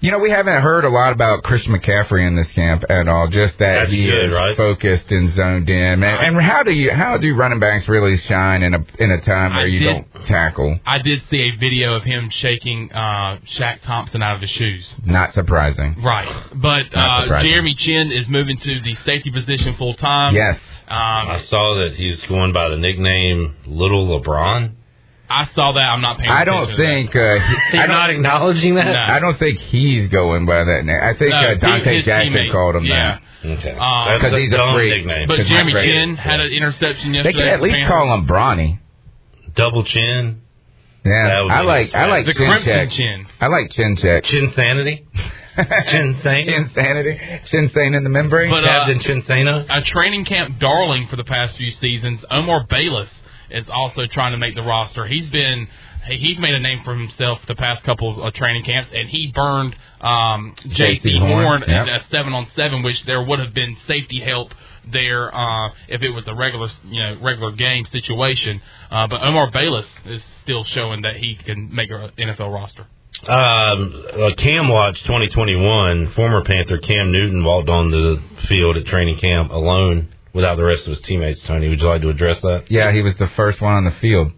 you 0.00 0.10
know, 0.12 0.18
we 0.18 0.30
haven't 0.30 0.62
heard 0.62 0.84
a 0.84 0.88
lot 0.88 1.12
about 1.12 1.42
Christian 1.42 1.72
McCaffrey 1.72 2.26
in 2.26 2.36
this 2.36 2.50
camp 2.52 2.84
at 2.88 3.08
all. 3.08 3.26
Just 3.28 3.58
that 3.58 3.80
That's 3.80 3.90
he 3.90 4.04
good, 4.06 4.26
is 4.26 4.32
right? 4.32 4.56
focused 4.56 5.10
and 5.10 5.30
zoned 5.34 5.68
in. 5.68 6.02
And, 6.02 6.04
and 6.04 6.40
how 6.40 6.62
do 6.62 6.70
you, 6.70 6.92
how 6.92 7.16
do 7.18 7.34
running 7.34 7.58
backs 7.60 7.88
really 7.88 8.16
shine 8.16 8.62
in 8.62 8.74
a 8.74 8.84
in 8.98 9.10
a 9.10 9.20
time 9.22 9.50
where 9.54 9.64
I 9.64 9.66
you 9.66 9.78
did- 9.80 9.84
don't 10.14 10.26
tackle? 10.26 10.78
I 10.86 10.98
did 10.98 11.22
see 11.30 11.40
a 11.54 11.58
video 11.58 11.94
of 11.94 12.04
him 12.04 12.30
shaking 12.30 12.92
uh, 12.92 13.38
Shaq 13.46 13.82
Thompson 13.82 14.22
out 14.22 14.36
of 14.36 14.40
his 14.40 14.50
shoes. 14.50 14.94
Not 15.04 15.34
surprising. 15.34 16.02
Right, 16.02 16.28
but 16.54 16.94
uh, 16.96 17.22
surprising. 17.24 17.50
Jeremy 17.50 17.74
Chinn 17.74 18.12
is 18.12 18.28
moving 18.28 18.58
to 18.58 18.80
the 18.80 18.94
safety 19.04 19.30
position 19.30 19.74
full 19.76 19.94
time. 19.94 20.34
Yes. 20.34 20.56
Um, 20.86 20.96
I 20.96 21.42
saw 21.48 21.84
that 21.84 21.96
he's 21.96 22.22
going 22.26 22.52
by 22.54 22.68
the 22.70 22.76
nickname 22.76 23.56
Little 23.66 24.06
LeBron. 24.20 24.72
I 25.30 25.46
saw 25.54 25.72
that. 25.72 25.80
I'm 25.80 26.00
not 26.00 26.18
paying. 26.18 26.30
Attention. 26.30 26.52
I 26.52 26.64
don't 26.66 26.76
think 26.76 27.16
uh, 27.16 27.38
he, 27.38 27.54
I 27.78 27.80
You're 27.80 27.86
don't, 27.86 27.88
not 27.96 28.10
acknowledging 28.10 28.74
that. 28.76 28.86
No. 28.86 29.14
I 29.14 29.18
don't 29.18 29.38
think 29.38 29.58
he's 29.58 30.08
going 30.10 30.46
by 30.46 30.64
that 30.64 30.82
name. 30.84 30.98
I 31.02 31.12
think 31.14 31.30
No, 31.30 31.36
uh, 31.36 31.48
he- 31.54 31.60
Donte 31.60 31.96
his 31.96 32.04
Jackson 32.04 32.32
teammate, 32.32 32.52
called 32.52 32.76
him 32.76 32.84
yeah. 32.84 33.18
Okay, 33.44 33.70
Uh, 33.78 34.04
That's 34.08 34.22
'Cause 34.22 34.32
he's 34.38 34.52
a 34.52 34.56
dumb 34.56 34.74
freak. 34.74 34.96
nickname. 35.06 35.28
But 35.28 35.34
Because 35.36 35.48
Jeremy 35.48 35.72
Chinn 35.74 36.14
great. 36.14 36.18
had 36.18 36.40
an 36.40 36.50
interception 36.52 37.14
yesterday. 37.14 37.32
They 37.32 37.38
yesterday. 37.38 37.44
could 37.44 37.48
at 37.48 37.62
least 37.62 37.74
Panthers. 37.76 37.88
call 37.92 38.14
him 38.14 38.26
Brawny. 38.26 38.78
Double 39.54 39.84
chin, 39.84 40.40
Yeah, 41.04 41.44
I 41.50 41.60
like 41.62 41.94
I 41.94 42.06
like 42.06 42.26
the 42.26 42.34
chin 42.34 42.58
check. 42.64 42.90
Chin. 42.90 43.26
I 43.40 43.46
like 43.46 43.70
chin 43.72 43.96
check. 43.96 44.24
chin 44.24 44.50
sanity, 44.54 45.06
chin 45.90 46.16
sane, 46.22 46.46
Chin 46.46 46.70
sanity. 46.74 47.20
Chin 47.46 47.70
sane 47.74 47.94
in 47.94 48.02
the 48.04 48.10
membrane. 48.10 48.50
But, 48.50 48.64
uh, 48.64 48.66
Captain 48.86 48.98
Chinsana. 49.00 49.66
a 49.70 49.82
training 49.82 50.24
camp 50.26 50.58
darling 50.58 51.06
for 51.08 51.16
the 51.16 51.24
past 51.24 51.56
few 51.56 51.70
seasons. 51.70 52.24
Omar 52.30 52.66
Bayless 52.68 53.08
is 53.50 53.68
also 53.68 54.06
trying 54.06 54.32
to 54.32 54.38
make 54.38 54.54
the 54.54 54.62
roster. 54.62 55.06
He's 55.06 55.26
been 55.26 55.68
he's 56.06 56.38
made 56.38 56.54
a 56.54 56.60
name 56.60 56.82
for 56.84 56.94
himself 56.94 57.40
the 57.46 57.54
past 57.54 57.84
couple 57.84 58.22
of 58.22 58.32
training 58.34 58.64
camps, 58.64 58.88
and 58.92 59.08
he 59.08 59.30
burned 59.34 59.76
um, 60.00 60.54
Jaycee 60.64 61.18
Horn 61.18 61.44
Horn, 61.44 61.62
in 61.64 61.88
a 61.88 62.00
seven 62.10 62.32
on 62.32 62.46
seven, 62.54 62.82
which 62.82 63.02
there 63.04 63.22
would 63.22 63.40
have 63.40 63.54
been 63.54 63.76
safety 63.86 64.20
help 64.20 64.52
there 64.90 65.34
uh, 65.34 65.70
if 65.88 66.02
it 66.02 66.10
was 66.10 66.26
a 66.28 66.34
regular 66.34 66.68
you 66.84 67.02
know 67.02 67.18
regular 67.22 67.52
game 67.52 67.84
situation. 67.84 68.62
Uh, 68.90 69.06
but 69.08 69.22
Omar 69.22 69.50
Bayless 69.50 69.86
is 70.06 70.22
still 70.42 70.64
showing 70.64 71.02
that 71.02 71.16
he 71.16 71.36
can 71.36 71.74
make 71.74 71.90
an 71.90 72.10
NFL 72.18 72.52
roster. 72.52 72.86
Um, 73.26 74.06
uh, 74.12 74.30
Cam 74.36 74.68
Watch 74.68 75.00
2021, 75.02 76.12
former 76.12 76.44
Panther 76.44 76.78
Cam 76.78 77.10
Newton 77.10 77.42
walked 77.42 77.68
on 77.68 77.90
the 77.90 78.22
field 78.48 78.76
at 78.76 78.86
training 78.86 79.18
camp 79.18 79.50
alone 79.50 80.08
without 80.32 80.56
the 80.56 80.64
rest 80.64 80.82
of 80.86 80.90
his 80.90 81.00
teammates. 81.00 81.42
Tony, 81.42 81.68
would 81.68 81.80
you 81.80 81.86
like 81.88 82.02
to 82.02 82.08
address 82.10 82.40
that? 82.40 82.64
Yeah, 82.70 82.92
he 82.92 83.02
was 83.02 83.14
the 83.16 83.28
first 83.28 83.60
one 83.60 83.72
on 83.74 83.84
the 83.84 83.92
field. 83.92 84.32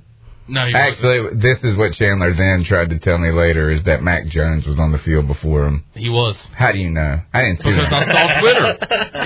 No, 0.49 0.67
he 0.67 0.73
wasn't. 0.75 0.91
Actually, 0.97 1.37
this 1.41 1.59
is 1.63 1.77
what 1.77 1.93
Chandler 1.93 2.35
then 2.35 2.65
tried 2.65 2.91
to 2.91 2.99
tell 2.99 3.19
me 3.19 3.31
later 3.31 3.71
is 3.71 3.85
that 3.85 4.03
Mac 4.03 4.27
Jones 4.27 4.67
was 4.67 4.81
on 4.81 4.91
the 4.91 4.99
field 4.99 5.29
before 5.29 5.65
him. 5.69 5.85
he 5.95 6.09
was 6.09 6.35
How 6.55 6.73
do 6.73 6.79
you 6.79 6.91
know? 6.91 7.21
I 7.33 7.43
didn't 7.43 7.59
see 7.59 7.71
because 7.71 7.89
that. 7.89 8.09
I 8.09 8.35
saw 8.35 8.41
Twitter. 8.41 8.79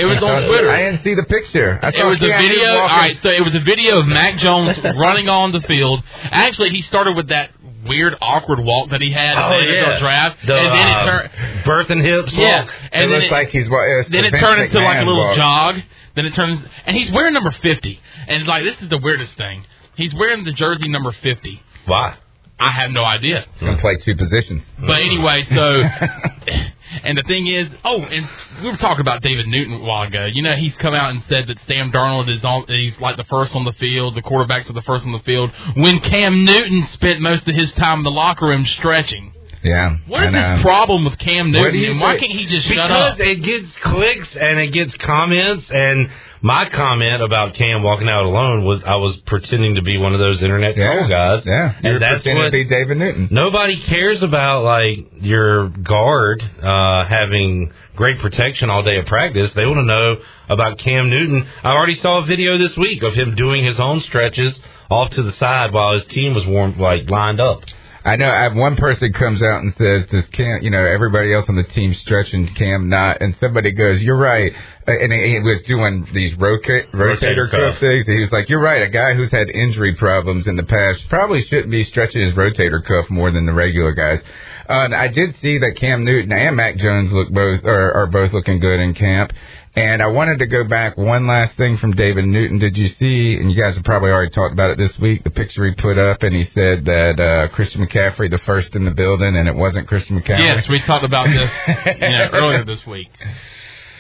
It 0.03 0.05
was 0.05 0.23
on 0.23 0.43
Twitter. 0.47 0.71
I 0.71 0.83
didn't 0.83 1.03
see 1.03 1.15
the 1.15 1.23
picture. 1.25 1.79
I 1.83 1.89
It 1.89 2.05
was 2.05 2.19
a 2.23 2.27
video. 2.27 2.73
All 2.77 2.89
right, 2.89 3.17
so 3.23 3.31
it 3.31 3.43
was 3.43 3.55
a 3.55 3.61
video 3.61 4.01
of 4.01 4.07
Mac 4.07 4.37
Jones 4.37 4.77
running 4.99 5.31
on 5.31 5.53
the 5.53 5.61
field. 5.61 6.03
Actually, 6.25 6.71
he 6.71 6.83
started 6.83 7.17
with 7.17 7.29
that 7.31 7.53
weird, 7.87 8.15
awkward 8.21 8.61
walk 8.61 8.91
that 8.91 9.01
he 9.01 9.11
had 9.11 9.39
at 9.39 9.49
the 9.49 9.55
NFL 9.55 9.99
draft, 10.01 10.39
Oh, 10.43 10.47
The, 10.49 10.57
and 10.59 10.73
then 10.73 10.87
it 10.89 10.93
uh, 10.95 11.05
turned. 11.07 11.65
birth 11.65 11.89
and 11.91 12.03
hips. 12.05 12.33
Yeah, 12.35 12.65
walk. 12.65 12.69
It 12.69 12.75
and 12.93 13.13
then 13.13 13.21
looks 13.21 13.31
it, 13.31 13.33
like 13.33 13.49
he's 13.49 13.71
wa- 13.71 14.03
then 14.11 14.23
the 14.25 14.27
it 14.29 14.41
turned 14.41 14.61
into 14.63 14.79
like 14.81 14.97
a 15.01 15.05
little 15.07 15.19
walk. 15.19 15.37
jog. 15.37 15.77
Then 16.15 16.27
it 16.27 16.35
turns, 16.35 16.61
and 16.87 16.97
he's 16.97 17.11
wearing 17.11 17.35
number 17.35 17.51
fifty, 17.51 18.01
and 18.29 18.39
it's 18.41 18.49
like 18.49 18.65
this 18.65 18.81
is 18.81 18.89
the 18.89 18.99
weirdest 18.99 19.35
thing. 19.35 19.65
He's 19.97 20.15
wearing 20.15 20.45
the 20.45 20.53
jersey 20.53 20.89
number 20.89 21.13
fifty. 21.13 21.63
Why? 21.87 22.17
I 22.59 22.71
have 22.71 22.93
no 22.93 23.05
idea. 23.05 23.45
He's 23.55 23.61
gonna 23.63 23.81
play 23.81 23.97
two 23.97 24.15
positions. 24.15 24.63
But 24.79 25.03
anyway, 25.03 25.43
so 25.43 25.55
and 27.03 27.19
the 27.19 27.25
thing 27.25 27.49
is, 27.49 27.69
oh, 27.85 28.01
and 28.03 28.29
we 28.63 28.71
were 28.71 28.77
talking 28.77 29.01
about 29.01 29.23
David 29.23 29.49
Newton 29.49 29.75
a 29.75 29.85
while 29.85 30.07
ago. 30.07 30.27
You 30.33 30.43
know, 30.43 30.55
he's 30.55 30.75
come 30.77 30.95
out 30.95 31.11
and 31.11 31.23
said 31.29 31.49
that 31.49 31.59
Sam 31.67 31.91
Darnold 31.91 32.33
is 32.35 32.45
on. 32.45 32.67
He's 32.69 32.99
like 33.01 33.17
the 33.17 33.25
first 33.25 33.55
on 33.57 33.65
the 33.65 33.73
field. 33.75 34.15
The 34.15 34.23
quarterbacks 34.23 34.71
are 34.71 34.75
the 34.75 34.83
first 34.83 35.05
on 35.05 35.13
the 35.13 35.19
field. 35.21 35.51
When 35.75 36.01
Cam 36.01 36.45
Newton 36.45 36.87
spent 36.93 37.21
most 37.21 37.47
of 37.49 37.55
his 37.57 37.73
time 37.73 37.99
in 37.99 38.05
the 38.05 38.11
locker 38.11 38.47
room 38.47 38.65
stretching. 38.67 39.34
Yeah. 39.65 39.97
What 40.07 40.23
is 40.25 40.29
and, 40.29 40.37
his 40.37 40.45
um, 40.45 40.61
problem 40.61 41.05
with 41.05 41.19
Cam 41.19 41.51
Newton? 41.51 41.81
you 41.81 41.99
why 41.99 42.19
can't 42.19 42.31
he 42.33 42.45
just 42.47 42.67
shut 42.69 42.91
up? 42.91 43.17
Because 43.17 43.33
it 43.33 43.43
gets 43.43 43.77
clicks 43.79 44.37
and 44.37 44.61
it 44.61 44.73
gets 44.73 44.95
comments. 44.97 45.71
And 45.71 46.11
my 46.43 46.69
comment 46.69 47.23
about 47.23 47.55
Cam 47.55 47.83
walking 47.83 48.09
out 48.09 48.25
alone 48.25 48.65
was 48.65 48.85
I 48.85 48.97
was 48.97 49.17
pretending 49.23 49.77
to 49.77 49.83
be 49.83 49.97
one 49.97 50.13
of 50.13 50.21
those 50.21 50.43
internet 50.43 50.77
Yeah. 50.77 50.93
troll 50.93 51.09
guys. 51.09 51.43
Yeah. 51.47 51.75
You're 51.83 51.95
and 51.95 52.03
that's 52.03 52.23
pretending 52.23 52.43
what 52.43 52.45
to 52.47 52.53
be 52.53 52.65
David 52.65 52.99
Newton. 52.99 53.29
Nobody 53.31 53.81
cares 53.81 54.23
about 54.23 54.65
like 54.65 54.99
your 55.21 55.71
guard 55.71 56.43
uh, 56.63 57.07
having 57.07 57.73
great 57.97 58.19
protection 58.19 58.69
all 58.69 58.83
day 58.83 58.99
at 58.99 59.07
practice. 59.07 59.51
They 59.55 59.65
want 59.65 59.79
to 59.79 59.85
know 59.85 60.17
about 60.51 60.77
Cam 60.77 61.09
Newton. 61.09 61.49
I 61.63 61.71
already 61.71 61.95
saw 61.95 62.23
a 62.23 62.27
video 62.27 62.59
this 62.59 62.77
week 62.77 63.03
of 63.03 63.15
him 63.15 63.35
doing 63.35 63.65
his 63.65 63.81
own 63.81 64.01
stretches 64.03 64.61
off 64.91 65.09
to 65.13 65.23
the 65.23 65.33
side 65.33 65.73
while 65.73 65.95
his 65.95 66.05
team 66.07 66.35
was 66.35 66.47
warm, 66.47 66.79
like 66.79 67.09
lined 67.09 67.41
up. 67.41 67.63
I 68.07 68.17
know 68.17 68.29
I, 68.29 68.43
have 68.43 68.55
one 68.55 68.77
person 68.77 69.13
comes 69.15 69.43
out 69.43 69.63
and 69.63 69.75
says, 69.79 70.05
"Does 70.11 70.27
Cam, 70.29 70.63
you 70.63 70.71
know, 70.71 70.85
everybody 70.85 71.33
else 71.33 71.47
on 71.49 71.57
the 71.57 71.65
team 71.65 71.95
stretching, 71.95 72.47
Cam 72.49 72.89
not?" 72.91 73.23
And 73.23 73.35
somebody 73.41 73.73
goes, 73.73 74.03
"You're 74.03 74.19
right." 74.19 74.53
Uh, 74.87 74.93
And 74.93 75.11
he 75.11 75.41
was 75.41 75.63
doing 75.63 76.07
these 76.13 76.35
roca- 76.35 76.85
rotator, 76.93 77.17
Rotator 77.17 77.51
cuff 77.51 77.79
things. 77.79 78.07
And 78.07 78.17
he 78.17 78.21
was 78.21 78.31
like, 78.31 78.51
"You're 78.51 78.61
right. 78.61 78.83
A 78.83 78.91
guy 78.91 79.15
who's 79.15 79.31
had 79.31 79.49
injury 79.49 79.95
problems 79.95 80.47
in 80.47 80.57
the 80.57 80.65
past 80.65 81.09
probably 81.09 81.43
shouldn't 81.45 81.71
be 81.71 81.83
stretching 81.85 82.21
his 82.23 82.35
rotator 82.35 82.85
cuff 82.85 83.09
more 83.09 83.31
than 83.31 83.47
the 83.47 83.55
regular 83.55 83.93
guys." 83.93 84.21
Uh, 84.69 84.85
and 84.85 84.95
I 84.95 85.09
did 85.09 85.35
see 85.41 85.59
that 85.59 85.77
Cam 85.77 86.05
Newton 86.05 86.33
and 86.33 86.57
Mac 86.57 86.77
Jones 86.77 87.11
look 87.13 87.31
both 87.31 87.65
are, 87.65 87.93
are 87.93 88.07
both 88.07 88.33
looking 88.35 88.61
good 88.61 88.81
in 88.81 88.93
camp. 88.95 89.33
And 89.77 90.01
I 90.01 90.07
wanted 90.07 90.39
to 90.39 90.47
go 90.47 90.63
back 90.63 90.97
one 90.97 91.27
last 91.27 91.57
thing 91.57 91.79
from 91.79 91.93
David 91.93 92.27
Newton. 92.27 92.61
Did 92.61 92.77
you 92.77 92.87
see? 92.87 93.35
And 93.35 93.51
you 93.51 93.61
guys 93.61 93.75
have 93.75 93.83
probably 93.83 94.11
already 94.11 94.31
talked 94.31 94.53
about 94.53 94.71
it 94.71 94.79
this 94.79 94.97
week. 95.01 95.25
The 95.25 95.31
picture 95.31 95.67
he 95.67 95.75
put 95.75 95.99
up, 95.99 96.23
and 96.23 96.35
he 96.35 96.45
said 96.45 96.85
that 96.85 97.19
uh, 97.19 97.49
Christian 97.53 97.85
McCaffrey 97.85 98.31
the 98.31 98.39
first 98.39 98.77
in 98.77 98.85
the 98.85 98.93
building, 98.93 99.35
and 99.37 99.49
it 99.49 99.55
wasn't 99.57 99.89
Christian 99.89 100.21
McCaffrey. 100.21 100.39
Yes, 100.39 100.69
we 100.69 100.81
talked 100.81 101.05
about 101.05 101.27
this 101.27 101.51
you 101.67 102.09
know, 102.09 102.29
earlier 102.33 102.65
this 102.65 102.87
week. 102.87 103.09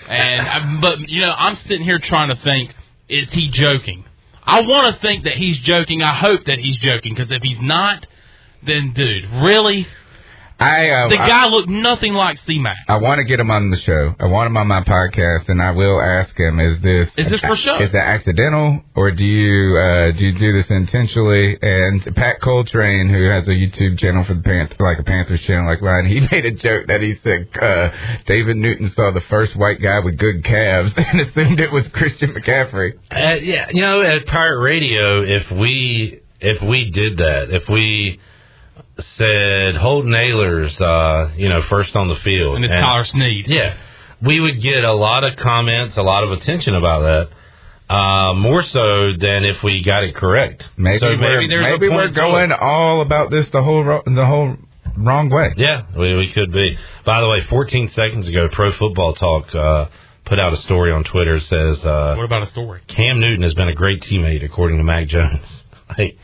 And 0.09 0.47
I, 0.47 0.81
but 0.81 1.01
you 1.09 1.23
know, 1.23 1.33
I'm 1.33 1.57
sitting 1.57 1.83
here 1.83 1.99
trying 1.99 2.29
to 2.29 2.37
think: 2.37 2.73
Is 3.09 3.29
he 3.31 3.49
joking? 3.49 4.05
I 4.45 4.61
want 4.61 4.95
to 4.95 5.01
think 5.01 5.25
that 5.25 5.39
he's 5.39 5.59
joking. 5.61 6.03
I 6.03 6.13
hope 6.13 6.45
that 6.45 6.59
he's 6.61 6.79
joking 6.79 7.15
because 7.15 7.33
if 7.33 7.43
he's 7.43 7.61
not, 7.61 8.07
then 8.63 8.93
dude, 8.93 9.29
really, 9.43 9.89
I 10.65 10.89
uh, 10.91 11.09
The 11.09 11.19
I- 11.21 11.29
guy 11.29 11.47
looked 11.47 11.69
nothing 11.69 12.15
like 12.15 12.39
C-Mac. 12.47 12.77
I 12.89 12.97
want 12.97 13.19
to 13.19 13.25
get 13.25 13.39
him 13.41 13.51
on 13.51 13.71
the 13.71 13.79
show. 13.79 14.15
I 14.19 14.27
want 14.27 14.47
him 14.47 14.57
on 14.57 14.67
my 14.67 14.83
podcast, 14.83 15.49
and 15.49 15.61
I 15.63 15.71
will 15.73 16.01
ask 16.01 16.35
him: 16.39 16.61
Is 16.61 16.81
this 16.81 17.09
Is 17.19 17.31
this 17.31 17.41
for 17.41 17.57
show? 17.57 17.77
Is 17.81 17.93
that 17.93 18.07
accidental, 18.07 18.81
or 18.95 19.11
do 19.11 19.25
you 19.27 19.79
uh, 19.79 20.13
do 20.19 20.27
you 20.27 20.39
do 20.39 20.53
this 20.53 20.71
intentionally? 20.71 21.57
And 21.61 22.03
Pat 22.17 22.41
Coltrane, 22.41 23.09
who 23.09 23.23
has 23.31 23.47
a 23.49 23.53
YouTube 23.53 23.99
channel 23.99 24.25
for 24.25 24.35
the 24.35 24.41
Panth- 24.43 24.79
like 24.81 24.99
a 24.99 25.03
Panthers 25.05 25.41
channel 25.43 25.67
like 25.67 25.83
mine, 25.83 26.07
he 26.07 26.21
made 26.33 26.45
a 26.47 26.53
joke 26.53 26.87
that 26.89 27.01
he 27.01 27.15
said 27.23 27.49
uh, 27.61 27.91
David 28.27 28.57
Newton 28.57 28.91
saw 28.91 29.11
the 29.13 29.23
first 29.29 29.57
white 29.57 29.81
guy 29.83 30.01
with 30.01 30.19
good 30.19 30.45
calves 30.45 30.93
and 30.97 31.21
assumed 31.21 31.61
it 31.61 31.73
was 31.73 31.87
Christian 31.89 32.33
McCaffrey. 32.35 32.93
Uh, 33.11 33.35
yeah, 33.41 33.69
you 33.73 33.83
know, 33.83 34.01
at 34.01 34.27
Pirate 34.27 34.61
Radio, 34.63 35.23
if 35.23 35.51
we 35.51 36.21
if 36.41 36.63
we 36.63 36.91
did 36.91 37.19
that, 37.19 37.51
if 37.51 37.69
we 37.69 38.21
said 39.01 39.77
Holton 39.77 40.13
Ahlers, 40.13 40.81
uh, 40.81 41.35
you 41.37 41.49
know, 41.49 41.63
first 41.63 41.97
on 41.97 42.09
the 42.09 42.17
field, 42.17 42.57
And 42.57 42.65
it's 42.65 42.73
Tyler 42.75 43.05
Snead. 43.05 43.47
yeah, 43.49 43.77
we 44.23 44.41
would 44.41 44.61
get 44.63 44.85
a 44.85 44.93
lot 44.95 45.25
of 45.25 45.37
comments, 45.37 45.97
a 45.97 46.03
lot 46.03 46.25
of 46.25 46.33
attention 46.33 46.75
about 46.75 47.01
that. 47.01 47.29
Uh, 47.95 48.35
more 48.35 48.63
so 48.63 49.13
than 49.13 49.45
if 49.45 49.63
we 49.63 49.83
got 49.85 50.05
it 50.05 50.15
correct. 50.15 50.69
Maybe 50.77 50.99
so 50.99 51.09
we're, 51.09 51.19
maybe 51.47 51.55
a 51.87 51.91
we're 51.91 52.05
point 52.05 52.15
to 52.15 52.21
going 52.21 52.51
it. 52.51 52.59
all 52.59 53.03
about 53.03 53.31
this 53.31 53.47
the 53.51 53.63
whole 53.63 53.85
ro- 53.85 54.03
the 54.07 54.25
whole 54.25 54.57
wrong 54.97 55.29
way. 55.29 55.53
Yeah, 55.59 55.83
we, 55.97 56.15
we 56.17 56.33
could 56.33 56.51
be. 56.51 56.79
By 57.05 57.21
the 57.21 57.29
way, 57.29 57.43
14 57.45 57.91
seconds 57.91 58.27
ago, 58.27 58.49
Pro 58.51 58.73
Football 58.73 59.13
Talk 59.15 59.55
uh, 59.55 59.89
put 60.25 60.41
out 60.41 60.55
a 60.55 60.57
story 60.63 60.93
on 60.93 61.05
Twitter 61.05 61.39
says 61.41 61.85
uh, 61.85 62.15
What 62.17 62.25
about 62.25 62.43
a 62.45 62.47
story? 62.47 62.81
Cam 62.89 63.21
Newton 63.21 63.43
has 63.43 63.53
been 63.53 63.69
a 63.69 63.75
great 63.75 64.01
teammate, 64.01 64.43
according 64.43 64.79
to 64.79 64.85
Mac 64.85 65.09
Jones. 65.09 65.45
Like, 65.99 66.17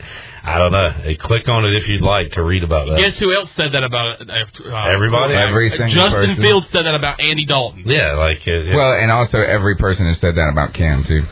I 0.43 0.57
don't 0.57 0.71
know. 0.71 0.89
Hey, 0.89 1.15
click 1.15 1.47
on 1.47 1.65
it 1.65 1.75
if 1.75 1.87
you'd 1.87 2.01
like 2.01 2.31
to 2.31 2.43
read 2.43 2.63
about 2.63 2.87
that. 2.87 2.97
Guess 2.97 3.19
who 3.19 3.33
else 3.33 3.51
said 3.55 3.73
that 3.73 3.83
about 3.83 4.21
uh, 4.27 4.33
uh, 4.69 4.85
Everybody? 4.87 5.35
Every 5.35 5.69
single 5.69 5.89
Justin 5.89 6.11
person. 6.29 6.43
Fields 6.43 6.65
said 6.71 6.85
that 6.85 6.95
about 6.95 7.19
Andy 7.21 7.45
Dalton. 7.45 7.83
Yeah, 7.85 8.13
like 8.15 8.45
it, 8.47 8.67
it- 8.69 8.75
Well, 8.75 8.93
and 8.93 9.11
also 9.11 9.37
every 9.39 9.75
person 9.77 10.07
has 10.07 10.17
said 10.19 10.35
that 10.35 10.49
about 10.49 10.73
Cam 10.73 11.03
too. 11.03 11.23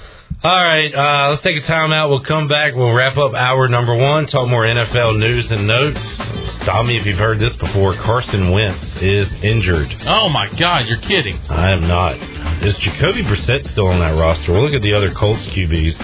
All 0.41 0.51
right, 0.63 0.93
uh, 0.95 1.29
let's 1.31 1.41
take 1.41 1.57
a 1.57 1.65
timeout. 1.67 2.09
We'll 2.09 2.23
come 2.23 2.47
back. 2.47 2.73
We'll 2.73 2.93
wrap 2.93 3.17
up 3.17 3.33
hour 3.33 3.67
number 3.67 3.93
one. 3.93 4.25
Talk 4.27 4.47
more 4.47 4.63
NFL 4.63 5.19
news 5.19 5.51
and 5.51 5.67
notes. 5.67 5.99
Stop 6.61 6.85
me 6.85 6.97
if 6.97 7.05
you've 7.05 7.17
heard 7.17 7.39
this 7.39 7.53
before. 7.57 7.93
Carson 7.95 8.51
Wentz 8.51 8.85
is 9.01 9.27
injured. 9.43 9.93
Oh 10.07 10.29
my 10.29 10.47
God, 10.53 10.85
you're 10.85 10.99
kidding! 11.01 11.39
I 11.49 11.71
am 11.71 11.87
not. 11.87 12.15
Is 12.63 12.77
Jacoby 12.77 13.23
Brissett 13.23 13.67
still 13.69 13.87
on 13.87 13.99
that 13.99 14.11
roster? 14.17 14.53
We'll 14.53 14.61
look 14.63 14.73
at 14.75 14.81
the 14.81 14.93
other 14.93 15.11
Colts 15.13 15.45
QBs. 15.47 15.97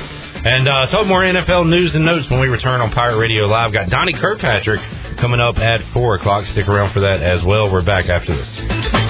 And 0.46 0.68
uh, 0.68 0.86
talk 0.91 1.08
more 1.08 1.22
NFL 1.22 1.68
news 1.68 1.96
and 1.96 2.06
notes 2.06 2.30
when 2.30 2.39
we 2.39 2.48
return 2.48 2.80
on 2.80 2.91
Pirate 2.91 3.18
Radio 3.18 3.48
Live. 3.48 3.74
Got 3.74 3.89
Donnie 3.89 4.14
Kirkpatrick 4.14 4.80
coming 5.18 5.39
up 5.39 5.58
at 5.58 5.82
4 5.91 6.16
o'clock. 6.18 6.46
Stick 6.46 6.68
around 6.68 6.93
for 6.93 7.00
that 7.00 7.24
as 7.24 7.43
well. 7.43 7.72
We're 7.72 7.82
back 7.82 8.10
after 8.10 8.36
this. 8.36 9.05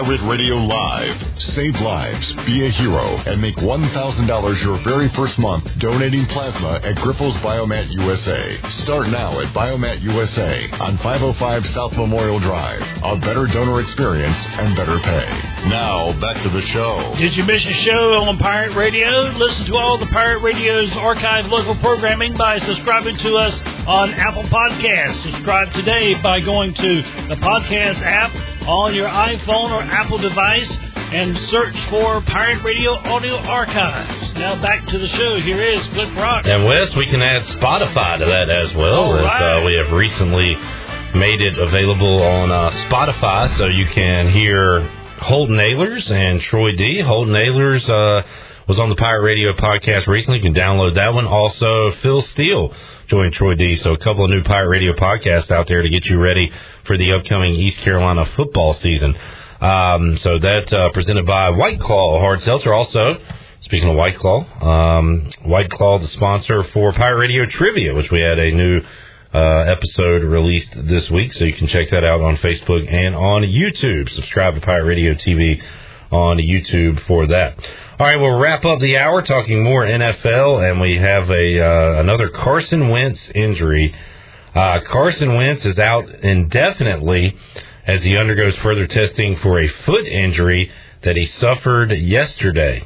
Pirate 0.00 0.22
Radio 0.22 0.54
Live. 0.56 1.42
Save 1.54 1.74
lives, 1.74 2.32
be 2.46 2.64
a 2.64 2.70
hero, 2.70 3.18
and 3.26 3.38
make 3.38 3.56
$1,000 3.56 4.62
your 4.62 4.78
very 4.82 5.10
first 5.10 5.38
month 5.38 5.68
donating 5.78 6.24
plasma 6.24 6.80
at 6.82 6.96
Grifols 6.96 7.38
Biomat 7.42 7.92
USA. 7.92 8.58
Start 8.82 9.08
now 9.08 9.38
at 9.40 9.52
Biomat 9.52 10.00
USA 10.00 10.70
on 10.70 10.96
505 10.98 11.66
South 11.74 11.92
Memorial 11.92 12.38
Drive. 12.38 12.80
A 13.04 13.16
better 13.18 13.46
donor 13.46 13.82
experience 13.82 14.38
and 14.52 14.74
better 14.74 14.98
pay. 15.00 15.28
Now, 15.68 16.18
back 16.18 16.42
to 16.44 16.48
the 16.48 16.62
show. 16.62 17.14
Did 17.18 17.36
you 17.36 17.44
miss 17.44 17.66
a 17.66 17.74
show 17.84 18.14
on 18.24 18.38
Pirate 18.38 18.74
Radio? 18.74 19.32
Listen 19.36 19.66
to 19.66 19.76
all 19.76 19.98
the 19.98 20.06
Pirate 20.06 20.40
Radio's 20.40 20.90
archived 20.92 21.50
local 21.50 21.76
programming 21.76 22.38
by 22.38 22.58
subscribing 22.58 23.18
to 23.18 23.34
us 23.34 23.54
on 23.86 24.14
Apple 24.14 24.44
Podcasts. 24.44 25.22
Subscribe 25.24 25.74
today 25.74 26.14
by 26.22 26.40
going 26.40 26.72
to 26.72 27.02
the 27.28 27.36
podcast 27.36 28.00
app 28.00 28.59
on 28.66 28.94
your 28.94 29.08
iPhone 29.08 29.70
or 29.70 29.82
Apple 29.82 30.18
device 30.18 30.70
and 31.12 31.36
search 31.48 31.76
for 31.88 32.20
Pirate 32.22 32.62
Radio 32.62 32.92
Audio 32.92 33.36
Archives. 33.36 34.34
Now 34.34 34.60
back 34.60 34.86
to 34.86 34.98
the 34.98 35.08
show. 35.08 35.40
Here 35.40 35.60
is 35.60 35.84
Cliff 35.88 36.14
Rock. 36.16 36.46
And 36.46 36.64
Wes, 36.64 36.94
we 36.94 37.06
can 37.06 37.20
add 37.22 37.42
Spotify 37.42 38.18
to 38.18 38.26
that 38.26 38.50
as 38.50 38.72
well, 38.74 39.16
as 39.16 39.24
right. 39.24 39.58
uh, 39.58 39.64
we 39.64 39.74
have 39.74 39.92
recently 39.92 40.56
made 41.14 41.40
it 41.40 41.58
available 41.58 42.22
on 42.22 42.52
uh, 42.52 42.70
Spotify, 42.88 43.56
so 43.58 43.66
you 43.66 43.86
can 43.86 44.28
hear 44.28 44.82
Holton 45.18 45.56
Ahlers 45.56 46.10
and 46.10 46.40
Troy 46.40 46.72
D. 46.76 47.00
Holton 47.00 47.34
Ahlers 47.34 47.88
uh, 47.88 48.26
was 48.68 48.78
on 48.78 48.88
the 48.88 48.96
Pirate 48.96 49.22
Radio 49.22 49.52
podcast 49.54 50.06
recently. 50.06 50.38
You 50.38 50.44
can 50.44 50.54
download 50.54 50.94
that 50.94 51.12
one. 51.12 51.26
Also, 51.26 51.92
Phil 52.02 52.22
Steele 52.22 52.72
joined 53.10 53.34
Troy 53.34 53.56
D. 53.56 53.74
So 53.74 53.92
a 53.92 53.98
couple 53.98 54.24
of 54.24 54.30
new 54.30 54.44
Pirate 54.44 54.68
Radio 54.68 54.92
podcasts 54.92 55.50
out 55.50 55.66
there 55.66 55.82
to 55.82 55.88
get 55.88 56.06
you 56.06 56.16
ready 56.20 56.48
for 56.84 56.96
the 56.96 57.12
upcoming 57.12 57.54
East 57.54 57.80
Carolina 57.80 58.24
football 58.36 58.74
season. 58.74 59.16
Um, 59.60 60.16
so 60.18 60.38
that 60.38 60.72
uh, 60.72 60.92
presented 60.92 61.26
by 61.26 61.50
White 61.50 61.80
Claw 61.80 62.20
Hard 62.20 62.40
Seltzer. 62.44 62.72
Also, 62.72 63.20
speaking 63.62 63.90
of 63.90 63.96
White 63.96 64.16
Claw, 64.16 64.44
um, 64.62 65.28
White 65.42 65.70
Claw, 65.70 65.98
the 65.98 66.06
sponsor 66.06 66.62
for 66.62 66.92
Pirate 66.92 67.18
Radio 67.18 67.46
Trivia, 67.46 67.96
which 67.96 68.12
we 68.12 68.20
had 68.20 68.38
a 68.38 68.52
new 68.52 68.80
uh, 69.34 69.38
episode 69.38 70.22
released 70.22 70.70
this 70.76 71.10
week. 71.10 71.32
So 71.32 71.44
you 71.44 71.54
can 71.54 71.66
check 71.66 71.90
that 71.90 72.04
out 72.04 72.20
on 72.20 72.36
Facebook 72.36 72.92
and 72.92 73.16
on 73.16 73.42
YouTube. 73.42 74.08
Subscribe 74.10 74.54
to 74.54 74.60
Pirate 74.60 74.86
Radio 74.86 75.14
TV 75.14 75.60
on 76.12 76.36
YouTube 76.36 77.04
for 77.08 77.26
that. 77.26 77.58
All 78.00 78.06
right, 78.06 78.18
we'll 78.18 78.38
wrap 78.38 78.64
up 78.64 78.80
the 78.80 78.96
hour 78.96 79.20
talking 79.20 79.62
more 79.62 79.84
NFL, 79.84 80.70
and 80.70 80.80
we 80.80 80.96
have 80.96 81.28
a 81.30 81.60
uh, 81.60 82.00
another 82.00 82.30
Carson 82.30 82.88
Wentz 82.88 83.28
injury. 83.34 83.94
Uh, 84.54 84.80
Carson 84.90 85.34
Wentz 85.34 85.66
is 85.66 85.78
out 85.78 86.08
indefinitely 86.08 87.36
as 87.86 88.02
he 88.02 88.16
undergoes 88.16 88.56
further 88.62 88.86
testing 88.86 89.36
for 89.40 89.60
a 89.60 89.68
foot 89.68 90.06
injury 90.06 90.72
that 91.02 91.14
he 91.14 91.26
suffered 91.26 91.92
yesterday. 91.92 92.82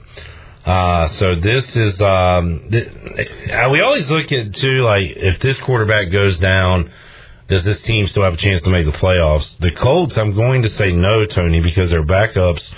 Uh, 0.66 1.06
so 1.06 1.36
this 1.36 1.64
is 1.76 2.02
um, 2.02 2.68
th- 2.72 2.88
uh, 3.52 3.68
we 3.70 3.82
always 3.82 4.10
look 4.10 4.32
at 4.32 4.54
too 4.54 4.82
like 4.82 5.12
if 5.14 5.38
this 5.38 5.56
quarterback 5.58 6.10
goes 6.10 6.40
down, 6.40 6.90
does 7.46 7.62
this 7.62 7.78
team 7.82 8.08
still 8.08 8.24
have 8.24 8.34
a 8.34 8.38
chance 8.38 8.62
to 8.62 8.70
make 8.70 8.84
the 8.84 8.90
playoffs? 8.90 9.58
The 9.60 9.70
Colts, 9.70 10.18
I'm 10.18 10.34
going 10.34 10.62
to 10.62 10.70
say 10.70 10.90
no, 10.90 11.24
Tony, 11.26 11.60
because 11.60 11.90
their 11.90 12.02
backups 12.02 12.68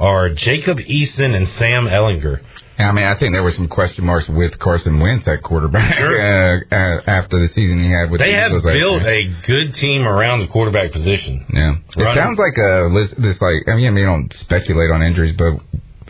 are 0.00 0.30
Jacob 0.30 0.78
Eason 0.78 1.36
and 1.36 1.46
Sam 1.50 1.86
Ehlinger. 1.86 2.40
I 2.78 2.92
mean, 2.92 3.04
I 3.04 3.14
think 3.16 3.34
there 3.34 3.42
were 3.42 3.50
some 3.50 3.68
question 3.68 4.06
marks 4.06 4.26
with 4.26 4.58
Carson 4.58 5.00
Wentz 5.00 5.28
at 5.28 5.42
quarterback 5.42 5.98
Sure. 5.98 6.62
uh, 6.72 6.74
uh, 6.74 7.00
after 7.06 7.38
the 7.38 7.48
season 7.48 7.82
he 7.82 7.90
had 7.90 8.10
with 8.10 8.20
They 8.20 8.30
the 8.30 8.36
have 8.36 8.62
built 8.62 9.02
a 9.02 9.28
good 9.46 9.74
team 9.74 10.08
around 10.08 10.40
the 10.40 10.46
quarterback 10.46 10.90
position. 10.92 11.44
Yeah, 11.52 11.74
it 11.94 12.14
sounds 12.16 12.38
like 12.38 12.56
a 12.56 12.88
Liz, 12.90 13.10
this 13.18 13.40
like 13.42 13.68
I 13.68 13.74
mean, 13.76 13.86
I 13.86 13.90
mean, 13.90 13.96
you 13.98 14.06
don't 14.06 14.32
speculate 14.40 14.90
on 14.90 15.02
injuries, 15.02 15.34
but 15.36 15.60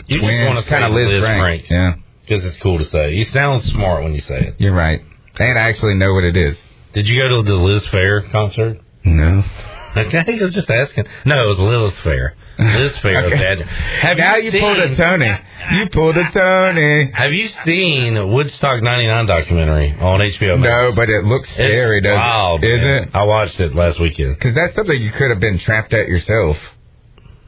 You 0.06 0.20
just 0.20 0.44
want 0.46 0.64
to 0.64 0.70
kind 0.70 0.84
of 0.84 0.92
Liz, 0.92 1.08
Lisfranc. 1.12 1.38
Frank. 1.40 1.68
Yeah, 1.68 1.94
because 2.26 2.44
it's 2.44 2.56
cool 2.58 2.78
to 2.78 2.84
say. 2.84 3.14
You 3.14 3.24
sound 3.24 3.64
smart 3.64 4.04
when 4.04 4.14
you 4.14 4.20
say 4.20 4.38
it. 4.40 4.54
you're 4.58 4.72
right, 4.74 5.02
and 5.40 5.58
I 5.58 5.62
actually 5.68 5.94
know 5.94 6.14
what 6.14 6.22
it 6.22 6.36
is. 6.36 6.56
Did 6.92 7.08
you 7.08 7.20
go 7.20 7.42
to 7.42 7.42
the 7.42 7.56
Liz 7.56 7.84
Fair 7.88 8.20
concert? 8.30 8.78
No, 9.04 9.42
Okay, 9.96 10.38
I 10.40 10.44
was 10.44 10.54
just 10.54 10.70
asking. 10.70 11.06
No, 11.24 11.42
it 11.44 11.48
was 11.48 11.58
Lilith 11.58 11.96
Fair. 12.04 12.34
Liz 12.60 12.96
Fair. 12.98 13.24
Okay. 13.24 13.36
okay. 13.36 13.62
Have 14.00 14.18
now 14.18 14.36
you, 14.36 14.50
you, 14.50 14.60
pulled 14.60 14.78
a 14.78 14.94
Tony. 14.96 15.30
You 15.72 15.88
pulled 15.90 16.16
a 16.16 16.30
Tony. 16.32 17.10
Have 17.12 17.32
you 17.32 17.48
seen 17.64 18.32
Woodstock 18.32 18.82
'99 18.82 19.26
documentary 19.26 19.92
on 19.98 20.20
HBO? 20.20 20.58
No, 20.60 20.92
but 20.94 21.08
it 21.10 21.24
looks 21.24 21.48
it's 21.50 21.56
scary, 21.56 22.00
doesn't 22.00 22.18
wild, 22.18 22.62
it? 22.64 22.66
Is 22.72 22.80
man. 22.80 23.02
it? 23.04 23.10
I 23.14 23.24
watched 23.24 23.58
it 23.60 23.74
last 23.74 23.98
weekend. 24.00 24.36
Because 24.36 24.54
that's 24.54 24.74
something 24.74 25.00
you 25.00 25.10
could 25.12 25.30
have 25.30 25.40
been 25.40 25.58
trapped 25.58 25.92
at 25.94 26.06
yourself. 26.08 26.56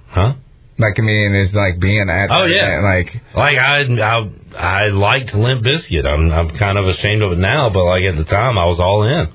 Huh? 0.09 0.35
Like 0.79 0.95
I 0.99 1.03
mean, 1.03 1.35
it's 1.35 1.53
like 1.55 1.79
being 1.81 2.09
at. 2.09 2.31
Oh, 2.31 2.45
yeah. 2.45 2.81
Like 2.81 3.23
Like 3.35 3.59
I, 3.59 3.83
I, 3.83 4.31
I 4.57 4.87
liked 4.89 5.35
Limp 5.35 5.63
Bizkit. 5.65 6.07
I'm, 6.07 6.33
I'm 6.33 6.51
kind 6.57 6.79
of 6.79 6.87
ashamed 6.89 7.23
of 7.23 7.33
it 7.33 7.39
now, 7.39 7.69
but 7.71 7.85
like 7.85 8.03
at 8.05 8.17
the 8.17 8.25
time, 8.25 8.59
I 8.59 8.65
was 8.67 8.81
all 8.81 9.03
in. 9.05 9.29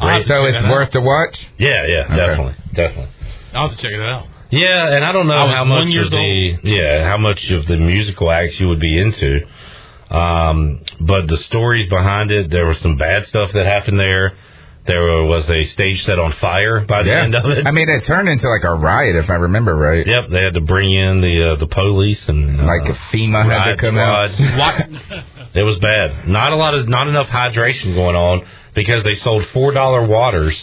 Ah, 0.00 0.16
Great. 0.16 0.26
so 0.26 0.46
it's 0.46 0.54
that 0.56 0.64
out. 0.64 0.70
worth 0.70 0.90
to 0.92 1.00
watch. 1.02 1.38
Yeah, 1.58 1.86
yeah, 1.86 2.04
Okay. 2.06 2.16
definitely, 2.16 2.54
definitely. 2.74 3.08
I'll 3.52 3.68
have 3.68 3.76
to 3.76 3.82
check 3.82 3.92
it 3.92 4.00
out. 4.00 4.26
Yeah, 4.52 4.94
and 4.94 5.04
I 5.04 5.12
don't 5.12 5.26
know 5.26 5.34
I 5.48 5.52
how 5.54 5.64
much 5.64 5.94
of 5.96 6.10
the 6.10 6.58
yeah 6.62 7.08
how 7.08 7.16
much 7.16 7.42
of 7.50 7.66
the 7.66 7.76
musical 7.78 8.30
acts 8.30 8.60
you 8.60 8.68
would 8.68 8.80
be 8.80 8.98
into, 9.00 9.46
um, 10.10 10.80
but 11.00 11.26
the 11.26 11.38
stories 11.48 11.88
behind 11.88 12.30
it, 12.30 12.50
there 12.50 12.66
was 12.66 12.78
some 12.80 12.96
bad 12.96 13.26
stuff 13.28 13.50
that 13.52 13.66
happened 13.66 13.98
there. 13.98 14.34
There 14.84 15.22
was 15.22 15.48
a 15.48 15.62
stage 15.66 16.04
set 16.04 16.18
on 16.18 16.32
fire 16.32 16.80
by 16.80 17.04
the 17.04 17.10
Yeah, 17.10 17.22
end 17.22 17.34
of 17.36 17.46
it. 17.46 17.66
I 17.66 17.70
mean, 17.70 17.88
it 17.88 18.04
turned 18.04 18.28
into 18.28 18.48
like 18.48 18.64
a 18.64 18.74
riot, 18.74 19.14
if 19.14 19.30
I 19.30 19.34
remember 19.34 19.76
right. 19.76 20.04
yep, 20.06 20.28
they 20.28 20.42
had 20.42 20.54
to 20.54 20.60
bring 20.60 20.92
in 20.92 21.20
the 21.20 21.52
uh, 21.52 21.56
the 21.56 21.68
police 21.68 22.28
and 22.28 22.60
uh, 22.60 22.64
Like 22.64 22.82
FEMA 23.12 23.44
had 23.44 23.70
to 23.72 23.76
come 23.76 23.96
out. 23.96 24.32
squad. 24.32 24.58
What? 24.58 25.24
It 25.54 25.62
was 25.62 25.78
bad. 25.78 26.26
Not 26.28 26.52
a 26.52 26.56
lot 26.56 26.74
of 26.74 26.88
not 26.88 27.06
enough 27.08 27.28
hydration 27.28 27.94
going 27.94 28.16
on 28.16 28.44
because 28.74 29.02
they 29.04 29.14
sold 29.14 29.46
four 29.54 29.72
dollar 29.72 30.04
waters 30.04 30.56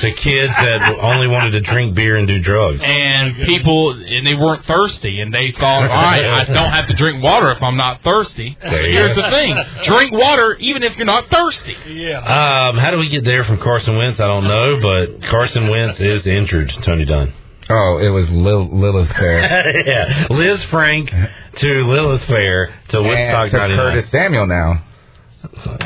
to 0.00 0.12
kids 0.12 0.52
that 0.54 0.98
only 1.00 1.26
wanted 1.26 1.52
to 1.52 1.60
drink 1.60 1.94
beer 1.94 2.16
and 2.16 2.26
do 2.28 2.38
drugs. 2.40 2.82
and 2.84 3.34
people 3.36 3.90
and 3.90 4.26
they 4.26 4.34
weren't 4.34 4.64
thirsty 4.64 5.20
and 5.20 5.32
they 5.32 5.52
thought, 5.52 5.82
all 5.82 5.88
right, 5.88 6.24
I 6.24 6.44
don't 6.44 6.70
have 6.70 6.88
to 6.88 6.94
drink 6.94 7.22
water 7.22 7.50
if 7.52 7.62
I'm 7.62 7.76
not 7.76 8.02
thirsty. 8.02 8.56
Here's 8.60 9.16
go. 9.16 9.22
the 9.22 9.30
thing: 9.30 9.56
drink 9.84 10.12
water 10.12 10.56
even 10.60 10.82
if 10.82 10.96
you're 10.96 11.06
not 11.06 11.28
thirsty. 11.28 11.76
Yeah. 11.88 12.18
Um, 12.18 12.78
how 12.78 12.90
do 12.90 12.98
we 12.98 13.08
get 13.08 13.24
there 13.24 13.44
from 13.44 13.58
Carson 13.58 13.96
Wentz? 13.96 14.20
I 14.20 14.26
don't 14.26 14.44
know, 14.44 14.80
but 14.80 15.28
Carson 15.28 15.68
Wentz 15.68 16.00
is 16.00 16.26
injured. 16.26 16.72
Tony 16.82 17.04
Dunn. 17.04 17.32
Oh, 17.68 17.98
it 17.98 18.10
was 18.10 18.30
Lil, 18.30 18.68
Lilith 18.68 19.10
Fair. 19.10 19.40
yeah, 19.86 20.26
Lisfranc 20.28 21.30
to 21.56 21.84
Lilith 21.84 22.24
Fair 22.24 22.72
to 22.90 23.02
Woodstock 23.02 23.42
and 23.42 23.50
to 23.50 23.58
99. 23.58 23.76
Curtis 23.76 24.10
Samuel 24.10 24.46
now. 24.46 24.84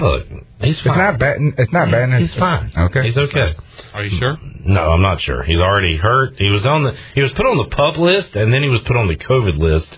Look, 0.01 0.27
he's 0.61 0.75
It's 0.77 0.81
fine. 0.83 0.99
not 0.99 1.19
bad. 1.19 1.37
It's 1.59 1.73
not 1.73 1.91
bad. 1.91 2.21
He's 2.21 2.35
fine. 2.35 2.73
Okay. 2.77 3.03
He's 3.05 3.19
okay. 3.19 3.55
Are 3.95 4.05
you 4.05 4.17
sure? 4.19 4.39
No, 4.65 4.91
I'm 4.93 5.03
not 5.03 5.21
sure. 5.21 5.43
He's 5.43 5.61
already 5.61 5.97
hurt. 5.97 6.35
He 6.39 6.51
was 6.51 6.67
on 6.67 6.83
the 6.83 6.97
he 7.15 7.23
was 7.23 7.33
put 7.33 7.47
on 7.47 7.57
the 7.57 7.67
pup 7.75 7.97
list 7.99 8.37
and 8.37 8.53
then 8.53 8.63
he 8.63 8.69
was 8.69 8.81
put 8.83 8.97
on 8.97 9.07
the 9.09 9.17
COVID 9.17 9.59
list. 9.59 9.89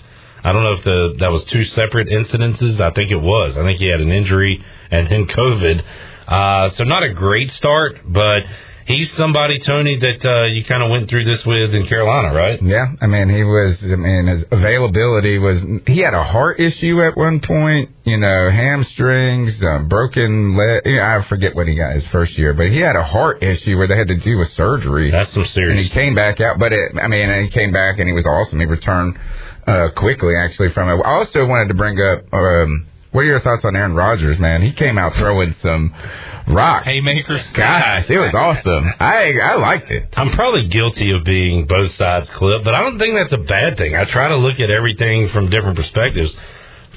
I 0.44 0.52
don't 0.52 0.62
know 0.64 0.72
if 0.74 0.84
the 0.84 1.14
that 1.20 1.30
was 1.32 1.44
two 1.44 1.64
separate 1.64 2.08
incidences. 2.08 2.80
I 2.80 2.90
think 2.92 3.10
it 3.10 3.20
was. 3.20 3.56
I 3.56 3.62
think 3.64 3.78
he 3.78 3.86
had 3.90 4.00
an 4.00 4.10
injury 4.10 4.62
and 4.90 5.06
then 5.08 5.26
COVID. 5.26 5.84
Uh, 6.26 6.70
so 6.74 6.84
not 6.84 7.02
a 7.02 7.12
great 7.12 7.50
start, 7.52 8.00
but 8.06 8.42
he's 8.86 9.12
somebody, 9.12 9.58
Tony, 9.60 9.98
that 9.98 10.24
uh, 10.24 10.44
you 10.46 10.64
kind 10.64 10.82
of 10.82 10.90
went 10.90 11.08
through 11.08 11.24
this 11.24 11.44
with 11.44 11.74
in 11.74 11.86
Carolina, 11.86 12.34
right? 12.34 12.62
Yeah, 12.62 12.86
I 13.00 13.06
mean, 13.06 13.28
he 13.28 13.42
was. 13.42 13.76
I 13.82 13.96
mean, 13.96 14.26
his 14.26 14.44
availability 14.50 15.38
was. 15.38 15.60
He 15.86 15.98
had 15.98 16.14
a 16.14 16.22
heart 16.22 16.60
issue 16.60 17.02
at 17.02 17.16
one 17.16 17.40
point. 17.40 17.90
You 18.04 18.18
know, 18.18 18.50
hamstrings, 18.50 19.62
uh, 19.62 19.80
broken 19.80 20.56
leg. 20.56 20.82
I 20.86 21.22
forget 21.28 21.54
what 21.54 21.68
he 21.68 21.74
got 21.74 21.94
his 21.94 22.06
first 22.06 22.36
year, 22.36 22.52
but 22.52 22.68
he 22.70 22.78
had 22.78 22.96
a 22.96 23.04
heart 23.04 23.42
issue 23.42 23.76
where 23.78 23.86
they 23.86 23.96
had 23.96 24.08
to 24.08 24.16
do 24.16 24.40
a 24.40 24.46
surgery. 24.46 25.10
That's 25.10 25.32
some 25.32 25.44
serious. 25.46 25.70
and 25.72 25.80
he 25.80 25.88
came 25.88 26.14
back 26.14 26.40
out. 26.40 26.58
But 26.58 26.72
it, 26.72 26.92
I 27.00 27.08
mean, 27.08 27.44
he 27.44 27.48
came 27.50 27.72
back 27.72 27.98
and 27.98 28.08
he 28.08 28.12
was 28.12 28.26
awesome. 28.26 28.58
He 28.58 28.66
returned 28.66 29.18
uh, 29.66 29.88
quickly, 29.96 30.34
actually, 30.36 30.70
from 30.72 30.88
it. 30.88 31.02
I 31.04 31.10
also 31.18 31.46
wanted 31.46 31.68
to 31.68 31.74
bring 31.74 32.00
up. 32.00 32.24
Um, 32.32 32.86
what 33.12 33.20
are 33.20 33.24
your 33.24 33.40
thoughts 33.40 33.64
on 33.64 33.76
Aaron 33.76 33.94
Rodgers, 33.94 34.38
man? 34.38 34.62
He 34.62 34.72
came 34.72 34.98
out 34.98 35.14
throwing 35.14 35.54
some 35.62 35.94
rocks. 36.48 36.86
Haymakers. 36.86 37.46
Gosh, 37.52 38.08
it 38.08 38.18
was 38.18 38.34
awesome. 38.34 38.90
I 38.98 39.38
I 39.38 39.56
liked 39.56 39.90
it. 39.90 40.08
I'm 40.16 40.30
probably 40.30 40.68
guilty 40.68 41.10
of 41.10 41.22
being 41.22 41.66
both 41.66 41.94
sides 41.96 42.30
clip, 42.30 42.64
but 42.64 42.74
I 42.74 42.80
don't 42.80 42.98
think 42.98 43.14
that's 43.14 43.32
a 43.32 43.44
bad 43.46 43.76
thing. 43.76 43.94
I 43.94 44.04
try 44.06 44.28
to 44.28 44.36
look 44.36 44.58
at 44.60 44.70
everything 44.70 45.28
from 45.28 45.50
different 45.50 45.76
perspectives. 45.76 46.34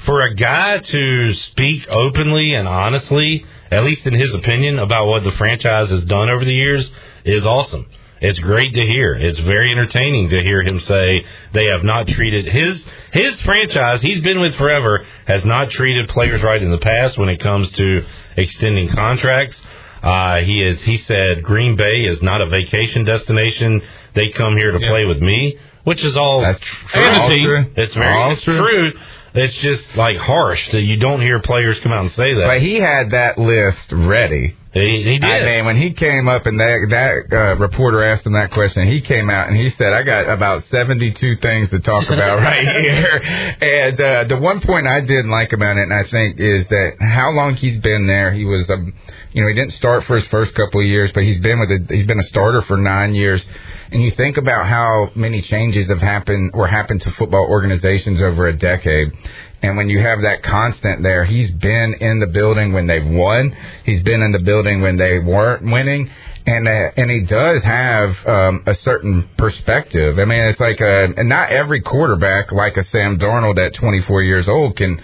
For 0.06 0.22
a 0.22 0.34
guy 0.34 0.78
to 0.78 1.34
speak 1.34 1.86
openly 1.88 2.54
and 2.54 2.66
honestly, 2.66 3.44
at 3.70 3.84
least 3.84 4.06
in 4.06 4.14
his 4.14 4.32
opinion, 4.34 4.78
about 4.78 5.06
what 5.06 5.24
the 5.24 5.32
franchise 5.32 5.90
has 5.90 6.04
done 6.04 6.30
over 6.30 6.44
the 6.44 6.54
years 6.54 6.90
is 7.24 7.44
awesome. 7.44 7.86
It's 8.20 8.38
great 8.38 8.72
to 8.74 8.80
hear. 8.82 9.14
It's 9.14 9.38
very 9.40 9.70
entertaining 9.72 10.30
to 10.30 10.42
hear 10.42 10.62
him 10.62 10.80
say 10.80 11.24
they 11.52 11.66
have 11.66 11.84
not 11.84 12.08
treated 12.08 12.46
his 12.46 12.84
his 13.12 13.38
franchise 13.42 14.00
he's 14.00 14.20
been 14.22 14.40
with 14.40 14.54
forever 14.56 15.04
has 15.26 15.44
not 15.44 15.70
treated 15.70 16.08
players 16.08 16.42
right 16.42 16.62
in 16.62 16.70
the 16.70 16.78
past 16.78 17.18
when 17.18 17.28
it 17.28 17.40
comes 17.40 17.70
to 17.72 18.04
extending 18.36 18.88
contracts. 18.88 19.60
Uh, 20.02 20.40
he 20.40 20.62
is. 20.62 20.80
He 20.82 20.98
said 20.98 21.42
Green 21.42 21.74
Bay 21.76 22.02
is 22.04 22.22
not 22.22 22.40
a 22.40 22.46
vacation 22.48 23.04
destination. 23.04 23.82
They 24.14 24.28
come 24.30 24.56
here 24.56 24.70
to 24.72 24.78
Yeah. 24.80 24.88
play 24.88 25.04
with 25.04 25.20
me, 25.20 25.58
which 25.84 26.04
is 26.04 26.16
all 26.16 26.40
That's 26.42 26.60
true. 26.60 27.66
It's 27.76 27.94
very 27.94 28.12
All 28.14 28.36
true. 28.36 28.92
It's 29.36 29.56
just 29.58 29.96
like 29.96 30.16
harsh 30.16 30.70
that 30.72 30.82
you 30.82 30.96
don't 30.98 31.20
hear 31.20 31.40
players 31.40 31.78
come 31.80 31.92
out 31.92 32.00
and 32.02 32.10
say 32.12 32.34
that. 32.34 32.46
But 32.46 32.60
he 32.62 32.76
had 32.80 33.10
that 33.10 33.38
list 33.38 33.92
ready. 33.92 34.56
he, 34.72 35.02
he 35.04 35.18
did. 35.18 35.24
I 35.24 35.44
mean, 35.44 35.64
when 35.66 35.76
he 35.76 35.92
came 35.92 36.28
up 36.28 36.46
and 36.46 36.58
that 36.60 36.86
that 36.90 37.36
uh, 37.36 37.56
reporter 37.56 38.02
asked 38.04 38.26
him 38.26 38.32
that 38.32 38.50
question, 38.50 38.86
he 38.88 39.00
came 39.00 39.28
out 39.30 39.48
and 39.48 39.56
he 39.56 39.70
said, 39.70 39.92
"I 39.92 40.02
got 40.02 40.28
about 40.28 40.64
seventy-two 40.70 41.36
things 41.42 41.70
to 41.70 41.80
talk 41.80 42.04
about 42.10 42.38
right 42.40 42.66
here." 42.82 43.16
And 43.60 44.00
uh, 44.00 44.24
the 44.24 44.38
one 44.38 44.60
point 44.60 44.86
I 44.86 45.00
didn't 45.00 45.30
like 45.30 45.52
about 45.52 45.76
it, 45.76 45.82
and 45.82 45.94
I 45.94 46.04
think, 46.10 46.38
is 46.40 46.66
that 46.68 46.96
how 47.00 47.30
long 47.30 47.54
he's 47.56 47.78
been 47.80 48.06
there. 48.06 48.32
He 48.32 48.44
was, 48.44 48.68
um, 48.70 48.92
you 49.32 49.42
know, 49.42 49.48
he 49.48 49.54
didn't 49.54 49.72
start 49.74 50.04
for 50.04 50.16
his 50.16 50.26
first 50.28 50.54
couple 50.54 50.80
of 50.80 50.86
years, 50.86 51.10
but 51.12 51.24
he's 51.24 51.40
been 51.40 51.58
with 51.60 51.70
a, 51.70 51.94
he's 51.94 52.06
been 52.06 52.18
a 52.20 52.28
starter 52.28 52.62
for 52.62 52.76
nine 52.76 53.14
years. 53.14 53.44
And 53.92 54.02
you 54.02 54.10
think 54.10 54.36
about 54.36 54.66
how 54.66 55.10
many 55.14 55.42
changes 55.42 55.88
have 55.88 56.00
happened 56.00 56.52
or 56.54 56.66
happened 56.66 57.02
to 57.02 57.10
football 57.12 57.46
organizations 57.48 58.20
over 58.20 58.48
a 58.48 58.56
decade. 58.56 59.12
And 59.62 59.76
when 59.76 59.88
you 59.88 60.00
have 60.00 60.22
that 60.22 60.42
constant 60.42 61.02
there, 61.02 61.24
he's 61.24 61.50
been 61.50 61.94
in 62.00 62.20
the 62.20 62.26
building 62.26 62.72
when 62.72 62.86
they've 62.86 63.06
won. 63.06 63.56
He's 63.84 64.02
been 64.02 64.22
in 64.22 64.32
the 64.32 64.40
building 64.40 64.82
when 64.82 64.96
they 64.96 65.18
weren't 65.18 65.62
winning. 65.62 66.10
And 66.46 66.68
uh, 66.68 66.90
and 66.96 67.10
he 67.10 67.24
does 67.24 67.62
have 67.64 68.10
um, 68.24 68.62
a 68.66 68.74
certain 68.76 69.28
perspective. 69.36 70.18
I 70.20 70.24
mean, 70.24 70.44
it's 70.44 70.60
like 70.60 70.80
a, 70.80 71.12
and 71.16 71.28
not 71.28 71.50
every 71.50 71.80
quarterback, 71.80 72.52
like 72.52 72.76
a 72.76 72.84
Sam 72.90 73.18
Darnold 73.18 73.58
at 73.58 73.74
24 73.74 74.22
years 74.22 74.48
old, 74.48 74.76
can 74.76 75.00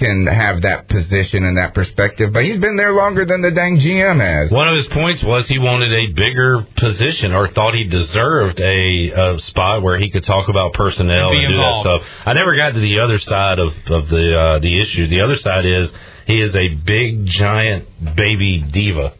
can 0.00 0.26
have 0.26 0.62
that 0.62 0.88
position 0.88 1.44
and 1.44 1.58
that 1.58 1.74
perspective. 1.74 2.32
But 2.32 2.44
he's 2.44 2.58
been 2.58 2.76
there 2.76 2.92
longer 2.92 3.24
than 3.26 3.42
the 3.42 3.50
dang 3.50 3.78
GM 3.78 4.18
has. 4.20 4.50
One 4.50 4.66
of 4.66 4.74
his 4.74 4.88
points 4.88 5.22
was 5.22 5.46
he 5.46 5.58
wanted 5.58 5.92
a 5.92 6.12
bigger 6.14 6.66
position 6.76 7.32
or 7.32 7.48
thought 7.48 7.74
he 7.74 7.84
deserved 7.84 8.58
a, 8.60 9.10
a 9.10 9.40
spot 9.40 9.82
where 9.82 9.98
he 9.98 10.10
could 10.10 10.24
talk 10.24 10.48
about 10.48 10.72
personnel 10.72 11.30
Be 11.30 11.44
and 11.44 11.52
do 11.52 11.58
that 11.58 11.80
stuff. 11.80 12.02
I 12.24 12.32
never 12.32 12.56
got 12.56 12.72
to 12.74 12.80
the 12.80 13.00
other 13.00 13.18
side 13.20 13.58
of, 13.58 13.74
of 13.86 14.08
the 14.08 14.38
uh, 14.38 14.58
the 14.58 14.80
issue. 14.80 15.06
The 15.06 15.20
other 15.20 15.36
side 15.36 15.66
is 15.66 15.92
he 16.26 16.40
is 16.40 16.56
a 16.56 16.68
big 16.68 17.26
giant 17.26 18.16
baby 18.16 18.62
diva, 18.62 19.12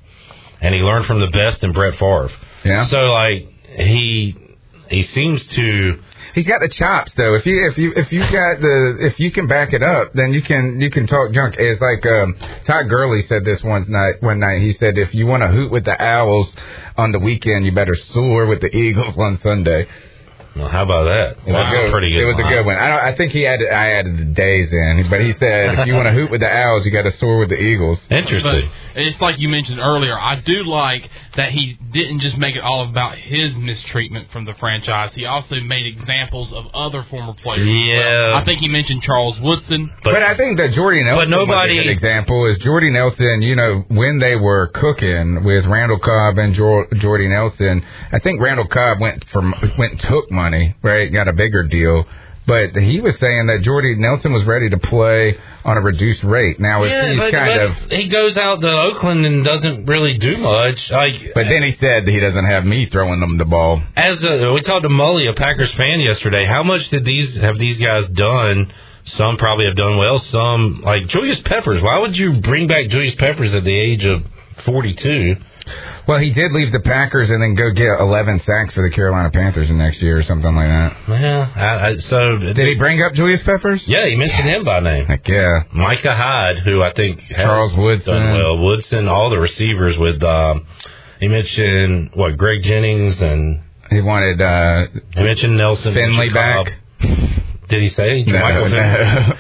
and 0.61 0.75
he 0.75 0.81
learned 0.81 1.07
from 1.07 1.21
the 1.21 1.29
best 1.29 1.63
in 1.63 1.73
Brett 1.73 1.99
Favre. 1.99 2.31
Yeah. 2.65 2.87
So 2.87 3.13
like 3.13 3.53
he 3.77 4.57
he 4.89 5.03
seems 5.05 5.47
to 5.49 6.01
He's 6.35 6.47
got 6.47 6.61
the 6.61 6.69
chops 6.69 7.13
though. 7.17 7.35
If 7.35 7.47
you 7.47 7.69
if 7.71 7.79
you 7.79 7.93
if 7.97 8.13
you 8.13 8.21
got 8.21 8.61
the 8.61 8.97
if 9.01 9.19
you 9.19 9.31
can 9.33 9.47
back 9.47 9.73
it 9.73 9.83
up, 9.83 10.13
then 10.15 10.33
you 10.33 10.43
can 10.43 10.81
you 10.81 10.91
can 10.91 11.07
talk 11.07 11.33
junk. 11.33 11.57
It's 11.59 11.81
like 11.81 12.05
um, 12.07 12.37
Todd 12.65 12.89
Gurley 12.89 13.23
said 13.29 13.45
this 13.45 13.63
one 13.63 13.87
night. 13.89 14.23
One 14.23 14.41
night 14.41 14.61
he 14.61 14.73
said, 14.75 14.97
if 14.99 15.15
you 15.15 15.27
want 15.27 15.43
to 15.43 15.49
hoot 15.49 15.71
with 15.71 15.85
the 15.85 16.01
Owls 16.01 16.49
on 16.97 17.13
the 17.13 17.19
weekend, 17.19 17.65
you 17.65 17.73
better 17.73 17.97
soar 18.13 18.47
with 18.47 18.61
the 18.61 18.75
Eagles 18.75 19.17
on 19.17 19.41
Sunday. 19.43 19.87
Well, 20.57 20.69
how 20.69 20.83
about 20.83 21.05
that? 21.05 21.31
It 21.47 21.53
was, 21.53 21.55
That's 21.55 21.75
a, 21.75 21.77
good, 21.79 21.91
pretty 21.93 22.11
good. 22.13 22.23
it 22.23 22.27
was 22.27 22.39
a 22.39 22.49
good 22.49 22.67
one. 22.67 22.77
I 22.77 22.89
don't. 22.89 23.01
I 23.01 23.15
think 23.17 23.33
he 23.33 23.47
added. 23.47 23.69
I 23.71 23.93
added 23.93 24.19
the 24.19 24.25
days 24.25 24.73
in, 24.73 25.07
but 25.09 25.21
he 25.21 25.33
said 25.35 25.79
if 25.79 25.87
you 25.87 25.95
want 25.95 26.07
to 26.07 26.13
hoot 26.13 26.31
with 26.31 26.41
the 26.41 26.51
Owls, 26.53 26.85
you 26.85 26.91
got 26.91 27.03
to 27.03 27.13
soar 27.13 27.39
with 27.39 27.51
the 27.51 27.61
Eagles. 27.61 27.99
Interesting. 28.11 28.69
But 28.95 29.03
it's 29.03 29.21
like 29.21 29.39
you 29.39 29.49
mentioned 29.49 29.79
earlier. 29.79 30.19
I 30.19 30.41
do 30.41 30.65
like 30.65 31.09
that 31.37 31.53
he 31.53 31.79
didn't 31.93 32.21
just 32.21 32.37
make 32.37 32.57
it 32.57 32.63
all 32.63 32.89
about 32.89 33.17
his 33.17 33.57
mistreatment 33.57 34.31
from 34.33 34.45
the 34.45 34.55
franchise. 34.55 35.13
He 35.15 35.25
also 35.27 35.57
made 35.61 35.87
examples 35.87 36.53
of 36.53 36.67
other 36.75 37.05
former 37.05 37.35
players. 37.35 37.67
Yeah. 37.69 38.29
well. 38.29 38.35
I 38.37 38.45
think 38.45 38.59
he 38.61 38.69
mentioned 38.69 39.03
Charles 39.03 39.39
Woodson. 39.41 39.93
But, 40.03 40.23
I 40.23 40.37
think 40.37 40.59
that 40.59 40.73
Jordy 40.73 41.03
Nelson 41.03 41.31
nobody- 41.31 41.77
was 41.77 41.81
a 41.81 41.85
good 41.85 41.91
example 41.93 42.47
is 42.47 42.59
Jordy 42.59 42.91
Nelson. 42.91 43.43
You 43.43 43.57
know 43.57 43.85
when 43.89 44.19
they 44.19 44.37
were 44.37 44.67
cooking 44.69 45.45
with 45.45 45.67
Randall 45.67 45.99
Cobb 45.99 46.39
and 46.39 46.55
Jor- 46.55 46.89
Jordy 46.95 47.29
Nelson, 47.29 47.85
I 48.13 48.19
think 48.19 48.41
Randall 48.41 48.67
Cobb 48.67 49.01
went 49.01 49.25
from 49.31 49.55
went 49.79 49.93
and 49.93 50.01
took 50.01 50.31
money, 50.43 50.75
right? 50.83 51.13
Got 51.13 51.29
a 51.29 51.33
bigger 51.33 51.63
deal. 51.65 52.07
But 52.47 52.75
he 52.75 53.01
was 53.01 53.17
saying 53.19 53.47
that 53.47 53.61
Jordy 53.63 53.95
Nelson 53.97 54.33
was 54.33 54.45
ready 54.45 54.69
to 54.71 54.79
play 54.79 55.37
on 55.65 55.77
a 55.77 55.81
reduced 55.81 56.25
rate. 56.25 56.59
Now 56.59 56.83
if 56.83 56.91
Yeah, 56.91 57.13
he's 57.13 57.31
kind 57.31 57.55
but 57.55 57.61
of, 57.61 57.91
he 58.01 58.09
goes 58.09 58.37
out 58.37 58.61
to 58.63 58.69
Oakland 58.69 59.25
and 59.27 59.45
doesn't 59.45 59.87
really 59.87 60.15
do 60.19 60.39
much. 60.39 60.91
Like, 60.91 61.15
but 61.35 61.47
then 61.49 61.63
he 61.63 61.77
said 61.79 62.07
that 62.07 62.11
he 62.11 62.19
doesn't 62.19 62.47
have 62.47 62.65
me 62.65 62.89
throwing 62.91 63.21
them 63.21 63.39
the 63.39 63.45
ball. 63.45 63.81
as 63.95 64.25
a, 64.25 64.53
we 64.53 64.63
talked 64.63 64.83
to 64.83 64.89
Mully, 64.89 65.31
a 65.31 65.35
Packers 65.35 65.73
fan, 65.75 66.01
yesterday. 66.01 66.45
How 66.45 66.63
much 66.65 66.89
did 66.91 67.05
these 67.05 67.37
have 67.37 67.57
these 67.59 67.79
guys 67.79 68.09
done? 68.09 68.73
Some 69.05 69.37
probably 69.37 69.67
have 69.67 69.77
done 69.77 69.97
well. 69.99 70.19
Some 70.19 70.83
like 70.83 71.07
Julius 71.09 71.41
Peppers. 71.43 71.83
Why 71.83 71.99
would 72.01 72.17
you 72.17 72.41
bring 72.41 72.67
back 72.67 72.89
Julius 72.89 73.15
Peppers 73.15 73.55
at 73.55 73.65
the 73.65 73.79
age 73.89 74.05
of 74.05 74.25
forty-two? 74.65 75.37
Well, 76.07 76.19
he 76.19 76.31
did 76.31 76.53
leave 76.53 76.73
the 76.73 76.81
Packers 76.81 77.31
and 77.31 77.43
then 77.43 77.55
go 77.55 77.71
get 77.71 78.01
11 78.01 78.41
sacks 78.41 78.75
for 78.75 78.83
the 78.83 78.95
Carolina 78.95 79.31
Panthers 79.31 79.69
the 79.69 79.75
next 79.75 80.01
year 80.03 80.19
or 80.19 80.23
something 80.23 80.55
like 80.55 80.69
that. 80.69 80.97
Yeah. 81.09 81.53
I, 81.55 81.87
I, 81.91 81.97
so 81.99 82.39
Did 82.39 82.57
he 82.57 82.75
bring 82.75 83.03
up 83.03 83.13
Julius 83.13 83.43
Peppers? 83.43 83.87
Yeah, 83.87 84.07
he 84.09 84.17
mentioned 84.17 84.49
him 84.49 84.65
by 84.65 84.81
name. 84.81 85.07
Heck 85.07 85.29
yeah. 85.29 85.65
Micah 85.73 86.15
Hyde, 86.17 86.59
who 86.59 86.83
I 86.83 86.93
think 86.93 87.21
has 87.21 87.43
Charles 87.45 87.75
Woodson. 87.75 88.13
done 88.15 88.33
well. 88.35 88.59
Woodson, 88.59 89.09
all 89.09 89.31
the 89.31 89.39
receivers 89.39 89.97
with. 89.97 90.23
Um, 90.23 90.67
he 91.21 91.29
mentioned 91.29 92.11
what 92.15 92.37
Greg 92.39 92.63
Jennings 92.63 93.21
and 93.21 93.63
He 93.91 94.01
wanted 94.01 94.41
uh, 94.41 94.87
he 95.15 95.23
mentioned 95.23 95.57
Nelson 95.59 95.93
Finley 95.95 96.31
back. 96.31 96.79
Did 97.71 97.81
he 97.83 97.89
say 97.89 98.23
No, 98.25 98.39
Michael 98.41 98.69
no. 98.69 99.33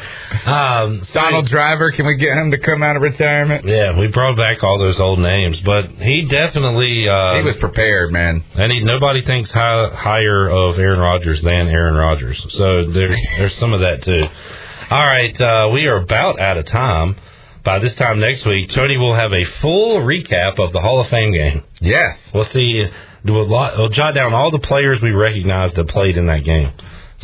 Um, 0.46 1.04
so- 1.04 1.20
Donald 1.20 1.46
Driver, 1.48 1.90
can 1.92 2.06
we 2.06 2.16
get 2.16 2.36
him 2.36 2.52
to 2.52 2.58
come 2.58 2.82
out 2.82 2.96
of 2.96 3.02
retirement? 3.02 3.66
Yeah, 3.66 3.98
we 3.98 4.06
brought 4.06 4.36
back 4.36 4.62
all 4.62 4.78
those 4.78 4.98
old 4.98 5.18
names, 5.18 5.60
but 5.60 5.90
he 5.98 6.22
definitely 6.22 7.08
uh, 7.08 7.34
he 7.36 7.42
was 7.42 7.56
prepared, 7.56 8.12
man. 8.12 8.42
and 8.54 8.72
he, 8.72 8.80
nobody 8.80 9.22
thinks 9.24 9.50
high, 9.50 9.88
higher 9.92 10.48
of 10.48 10.78
Aaron 10.78 11.00
Rodgers 11.00 11.42
than 11.42 11.68
Aaron 11.68 11.94
Rodgers. 11.94 12.44
So 12.50 12.86
there's 12.86 13.16
there's 13.36 13.56
some 13.58 13.72
of 13.72 13.80
that 13.80 14.02
too. 14.02 14.24
All 14.90 15.04
right, 15.06 15.38
uh, 15.40 15.68
we 15.72 15.86
are 15.86 15.96
about 15.96 16.40
out 16.40 16.56
of 16.56 16.64
time. 16.66 17.16
by 17.62 17.78
this 17.80 17.94
time 17.96 18.20
next 18.20 18.46
week, 18.46 18.70
Tony 18.70 18.96
will 18.96 19.14
have 19.14 19.32
a 19.32 19.44
full 19.60 19.98
recap 20.00 20.58
of 20.58 20.72
the 20.72 20.80
Hall 20.80 21.00
of 21.00 21.08
Fame 21.08 21.32
game. 21.32 21.62
Yes. 21.80 22.16
We'll 22.32 22.44
see. 22.46 22.88
We'll, 23.24 23.46
we'll 23.48 23.88
jot 23.90 24.14
down 24.14 24.32
all 24.32 24.50
the 24.50 24.58
players 24.60 25.00
we 25.02 25.10
recognize 25.10 25.72
that 25.72 25.88
played 25.88 26.16
in 26.16 26.26
that 26.26 26.42
game. 26.44 26.72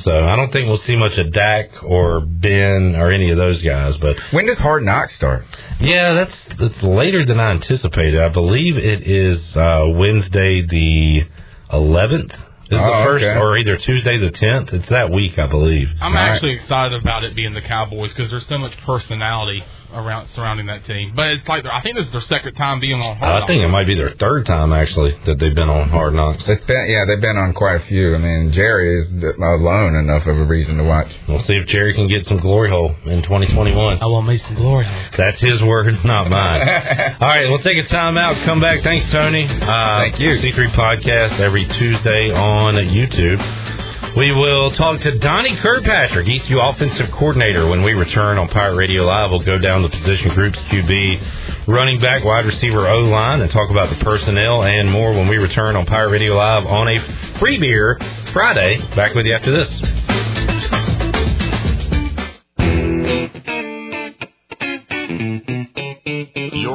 So 0.02 0.26
I 0.26 0.36
don't 0.36 0.52
think 0.52 0.68
we'll 0.68 0.76
see 0.78 0.94
much 0.96 1.16
of 1.18 1.32
Dak 1.32 1.82
or 1.82 2.20
Ben 2.20 2.94
or 2.96 3.10
any 3.10 3.30
of 3.30 3.38
those 3.38 3.62
guys. 3.62 3.96
But 3.96 4.16
when 4.30 4.46
does 4.46 4.58
Hard 4.58 4.84
Knocks 4.84 5.14
start? 5.16 5.44
Yeah, 5.80 6.12
that's 6.14 6.36
that's 6.58 6.82
later 6.82 7.24
than 7.24 7.40
I 7.40 7.50
anticipated. 7.52 8.20
I 8.20 8.28
believe 8.28 8.76
it 8.76 9.02
is 9.06 9.56
uh, 9.56 9.86
Wednesday 9.94 10.66
the 10.68 11.26
11th 11.72 12.32
is 12.70 12.78
Oh, 12.78 12.98
the 12.98 13.04
first, 13.04 13.24
okay. 13.24 13.38
or 13.38 13.56
either 13.58 13.76
Tuesday 13.76 14.18
the 14.18 14.30
10th. 14.30 14.72
It's 14.72 14.88
that 14.88 15.10
week, 15.10 15.38
I 15.38 15.46
believe. 15.46 15.88
I'm 16.00 16.16
All 16.16 16.22
right. 16.22 16.30
actually 16.32 16.52
excited 16.54 17.00
about 17.00 17.22
it 17.24 17.34
being 17.34 17.54
the 17.54 17.60
Cowboys 17.62 18.12
because 18.12 18.30
there's 18.30 18.46
so 18.46 18.58
much 18.58 18.76
personality 18.78 19.62
around 19.92 20.28
surrounding 20.34 20.66
that 20.66 20.84
team. 20.84 21.12
But 21.14 21.28
it's 21.28 21.48
like 21.48 21.64
I 21.66 21.80
think 21.82 21.96
this 21.96 22.06
is 22.06 22.12
their 22.12 22.20
second 22.22 22.54
time 22.54 22.80
being 22.80 23.00
on 23.00 23.16
Hard 23.16 23.20
knocks. 23.40 23.44
I 23.44 23.46
think 23.46 23.62
it 23.64 23.68
might 23.68 23.86
be 23.86 23.94
their 23.94 24.10
third 24.10 24.46
time 24.46 24.72
actually 24.72 25.16
that 25.26 25.38
they've 25.38 25.54
been 25.54 25.68
on 25.68 25.88
Hard 25.88 26.14
Knocks. 26.14 26.44
It's 26.48 26.64
been, 26.64 26.86
yeah, 26.88 27.04
they've 27.06 27.20
been 27.20 27.36
on 27.36 27.52
quite 27.54 27.80
a 27.82 27.84
few. 27.86 28.14
I 28.14 28.18
mean, 28.18 28.52
Jerry 28.52 29.00
is 29.00 29.22
alone 29.38 29.94
enough 29.96 30.26
of 30.26 30.36
a 30.36 30.44
reason 30.44 30.76
to 30.78 30.84
watch. 30.84 31.08
We'll 31.28 31.40
see 31.40 31.54
if 31.54 31.66
Jerry 31.66 31.94
can 31.94 32.08
get 32.08 32.26
some 32.26 32.38
glory 32.38 32.70
hole 32.70 32.94
in 33.04 33.22
2021. 33.22 33.98
I 34.02 34.06
want 34.06 34.26
me 34.26 34.36
some 34.38 34.54
glory. 34.54 34.86
hole. 34.86 35.02
That's 35.16 35.40
his 35.40 35.62
words, 35.62 36.02
not 36.04 36.28
mine. 36.30 36.60
All 37.20 37.28
right, 37.28 37.48
we'll 37.48 37.58
take 37.58 37.78
a 37.78 37.88
time 37.88 38.18
out. 38.18 38.36
Come 38.44 38.60
back. 38.60 38.82
Thanks, 38.82 39.10
Tony. 39.10 39.44
Uh, 39.46 40.00
Thank 40.00 40.20
you. 40.20 40.30
C3 40.30 40.70
Podcast 40.72 41.38
every 41.40 41.64
Tuesday 41.66 42.32
on 42.32 42.74
YouTube. 42.74 43.85
We 44.16 44.32
will 44.32 44.70
talk 44.70 45.02
to 45.02 45.18
Donnie 45.18 45.56
Kirkpatrick, 45.56 46.26
ECU 46.26 46.58
offensive 46.58 47.10
coordinator, 47.10 47.66
when 47.66 47.82
we 47.82 47.92
return 47.92 48.38
on 48.38 48.48
Pirate 48.48 48.76
Radio 48.76 49.04
Live. 49.04 49.30
We'll 49.30 49.40
go 49.40 49.58
down 49.58 49.82
the 49.82 49.90
position 49.90 50.30
groups, 50.30 50.58
QB, 50.58 51.66
running 51.66 52.00
back, 52.00 52.24
wide 52.24 52.46
receiver, 52.46 52.88
O 52.88 53.00
line, 53.00 53.42
and 53.42 53.50
talk 53.50 53.68
about 53.68 53.90
the 53.90 54.02
personnel 54.02 54.62
and 54.62 54.90
more 54.90 55.12
when 55.12 55.28
we 55.28 55.36
return 55.36 55.76
on 55.76 55.84
Pirate 55.84 56.12
Radio 56.12 56.34
Live 56.34 56.64
on 56.64 56.88
a 56.88 57.38
free 57.38 57.58
beer 57.58 57.98
Friday. 58.32 58.78
Back 58.96 59.14
with 59.14 59.26
you 59.26 59.34
after 59.34 59.50
this. 59.52 59.82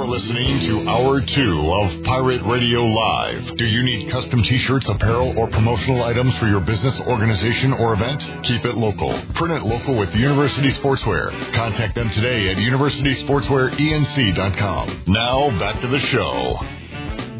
You're 0.01 0.09
listening 0.09 0.59
to 0.61 0.89
Hour 0.89 1.21
2 1.21 1.71
of 1.71 2.03
Pirate 2.05 2.41
Radio 2.41 2.81
Live. 2.81 3.55
Do 3.55 3.67
you 3.67 3.83
need 3.83 4.09
custom 4.09 4.41
t-shirts, 4.41 4.89
apparel, 4.89 5.37
or 5.37 5.47
promotional 5.47 6.03
items 6.03 6.35
for 6.39 6.47
your 6.47 6.59
business, 6.59 6.99
organization, 7.01 7.71
or 7.71 7.93
event? 7.93 8.27
Keep 8.41 8.65
it 8.65 8.77
local. 8.77 9.11
Print 9.35 9.53
it 9.53 9.61
local 9.61 9.95
with 9.95 10.15
University 10.15 10.71
Sportswear. 10.71 11.53
Contact 11.53 11.93
them 11.93 12.09
today 12.09 12.49
at 12.49 12.57
universitysportswearenc.com. 12.57 15.03
Now, 15.05 15.59
back 15.59 15.79
to 15.81 15.87
the 15.87 15.99
show. 15.99 16.57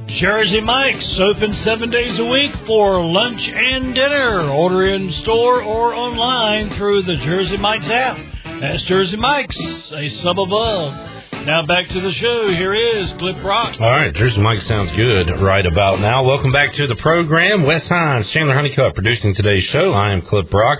Jersey 0.05 0.61
Mike's 0.61 1.19
open 1.19 1.55
seven 1.55 1.89
days 1.89 2.19
a 2.19 2.25
week 2.25 2.55
for 2.67 3.03
lunch 3.03 3.49
and 3.49 3.95
dinner. 3.95 4.51
Order 4.51 4.85
in 4.93 5.09
store 5.23 5.63
or 5.63 5.95
online 5.95 6.75
through 6.75 7.01
the 7.03 7.15
Jersey 7.15 7.57
Mike's 7.57 7.89
app. 7.89 8.19
That's 8.61 8.83
Jersey 8.83 9.17
Mike's, 9.17 9.57
a 9.93 10.09
sub 10.09 10.39
above. 10.39 11.10
Now 11.45 11.65
back 11.65 11.87
to 11.89 11.99
the 11.99 12.11
show. 12.13 12.49
Here 12.49 12.73
is 12.73 13.11
Clip 13.13 13.43
Rock. 13.43 13.75
All 13.81 13.89
right, 13.89 14.13
Jersey 14.13 14.39
Mike 14.39 14.61
sounds 14.61 14.91
good 14.91 15.29
right 15.41 15.65
about 15.65 15.99
now. 15.99 16.23
Welcome 16.23 16.51
back 16.51 16.73
to 16.73 16.85
the 16.87 16.95
program. 16.95 17.63
Wes 17.63 17.87
Hines, 17.87 18.29
Chandler 18.29 18.53
Honeycutt 18.53 18.93
producing 18.93 19.33
today's 19.33 19.63
show. 19.65 19.91
I 19.93 20.11
am 20.11 20.21
Clip 20.21 20.49
Brock. 20.49 20.79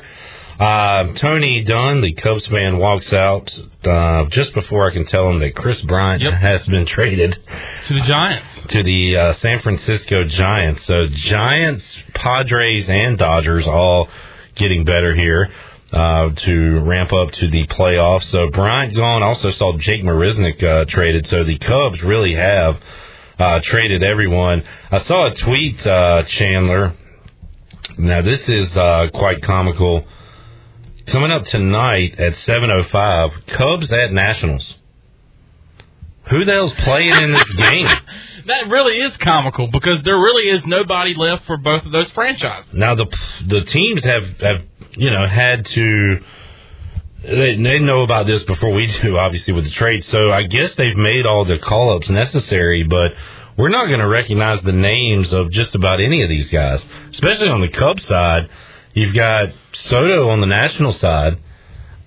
Uh, 0.59 1.13
Tony 1.13 1.63
Dunn, 1.63 2.01
the 2.01 2.13
Cubs 2.13 2.45
fan, 2.47 2.77
walks 2.77 3.11
out 3.11 3.51
uh, 3.83 4.25
just 4.25 4.53
before 4.53 4.89
I 4.89 4.93
can 4.93 5.05
tell 5.05 5.27
him 5.29 5.39
that 5.39 5.55
Kris 5.55 5.81
Bryant 5.81 6.21
Yep. 6.21 6.33
has 6.33 6.65
been 6.67 6.85
traded 6.85 7.37
To 7.87 7.93
the 7.95 8.01
Giants. 8.01 8.45
to 8.69 8.83
the 8.83 9.17
uh, 9.17 9.33
San 9.35 9.61
Francisco 9.61 10.25
Giants. 10.25 10.85
So 10.85 11.07
Giants, 11.07 11.83
Padres, 12.13 12.87
and 12.87 13.17
Dodgers 13.17 13.67
all 13.67 14.07
getting 14.55 14.85
better 14.85 15.15
here 15.15 15.49
uh, 15.91 16.29
to 16.29 16.79
ramp 16.81 17.11
up 17.13 17.31
to 17.31 17.49
the 17.49 17.67
playoffs. 17.67 18.25
So 18.25 18.49
Bryant 18.49 18.95
gone. 18.95 19.23
Also 19.23 19.51
saw 19.51 19.77
Jake 19.77 20.03
Marisnick 20.03 20.63
uh, 20.63 20.85
traded. 20.85 21.27
So 21.27 21.43
the 21.43 21.57
Cubs 21.57 22.01
really 22.01 22.35
have 22.35 22.79
uh, 23.37 23.59
traded 23.63 24.03
everyone. 24.03 24.63
I 24.89 25.01
saw 25.01 25.27
a 25.27 25.35
tweet, 25.35 25.85
uh, 25.85 26.23
Chandler. 26.23 26.93
Now 27.97 28.21
this 28.21 28.47
is 28.47 28.75
uh, 28.77 29.09
quite 29.13 29.41
comical. 29.41 30.05
Coming 31.07 31.31
up 31.31 31.45
tonight 31.45 32.19
at 32.19 32.33
7:05, 32.33 33.47
Cubs 33.47 33.91
at 33.91 34.13
Nationals. 34.13 34.75
Who 36.29 36.45
the 36.45 36.51
hell's 36.53 36.73
playing 36.73 37.21
in 37.21 37.33
this 37.33 37.51
game? 37.57 37.87
That 38.45 38.69
really 38.69 38.99
is 39.01 39.15
comical 39.17 39.67
because 39.67 40.01
there 40.03 40.17
really 40.17 40.49
is 40.49 40.65
nobody 40.65 41.13
left 41.15 41.45
for 41.45 41.57
both 41.57 41.85
of 41.85 41.91
those 41.91 42.09
franchises. 42.11 42.71
Now 42.73 42.95
the 42.95 43.07
the 43.45 43.61
teams 43.65 44.03
have 44.05 44.23
have 44.39 44.61
you 44.97 45.09
know 45.11 45.27
had 45.27 45.65
to 45.65 46.21
they, 47.23 47.55
they 47.55 47.79
know 47.79 48.01
about 48.01 48.25
this 48.25 48.43
before 48.43 48.71
we 48.71 48.87
do, 49.01 49.17
obviously 49.17 49.53
with 49.53 49.65
the 49.65 49.71
trade. 49.71 50.05
So 50.05 50.31
I 50.31 50.43
guess 50.43 50.73
they've 50.75 50.97
made 50.97 51.25
all 51.25 51.45
the 51.45 51.59
call 51.59 51.95
ups 51.95 52.09
necessary, 52.09 52.83
but 52.83 53.13
we're 53.57 53.69
not 53.69 53.87
going 53.87 53.99
to 53.99 54.07
recognize 54.07 54.61
the 54.63 54.71
names 54.71 55.31
of 55.33 55.51
just 55.51 55.75
about 55.75 56.01
any 56.01 56.23
of 56.23 56.29
these 56.29 56.49
guys, 56.49 56.81
especially 57.11 57.49
on 57.49 57.61
the 57.61 57.69
Cubs 57.69 58.05
side. 58.05 58.49
You've 58.93 59.13
got 59.13 59.49
Soto 59.73 60.29
on 60.29 60.41
the 60.41 60.47
national 60.47 60.93
side. 60.93 61.39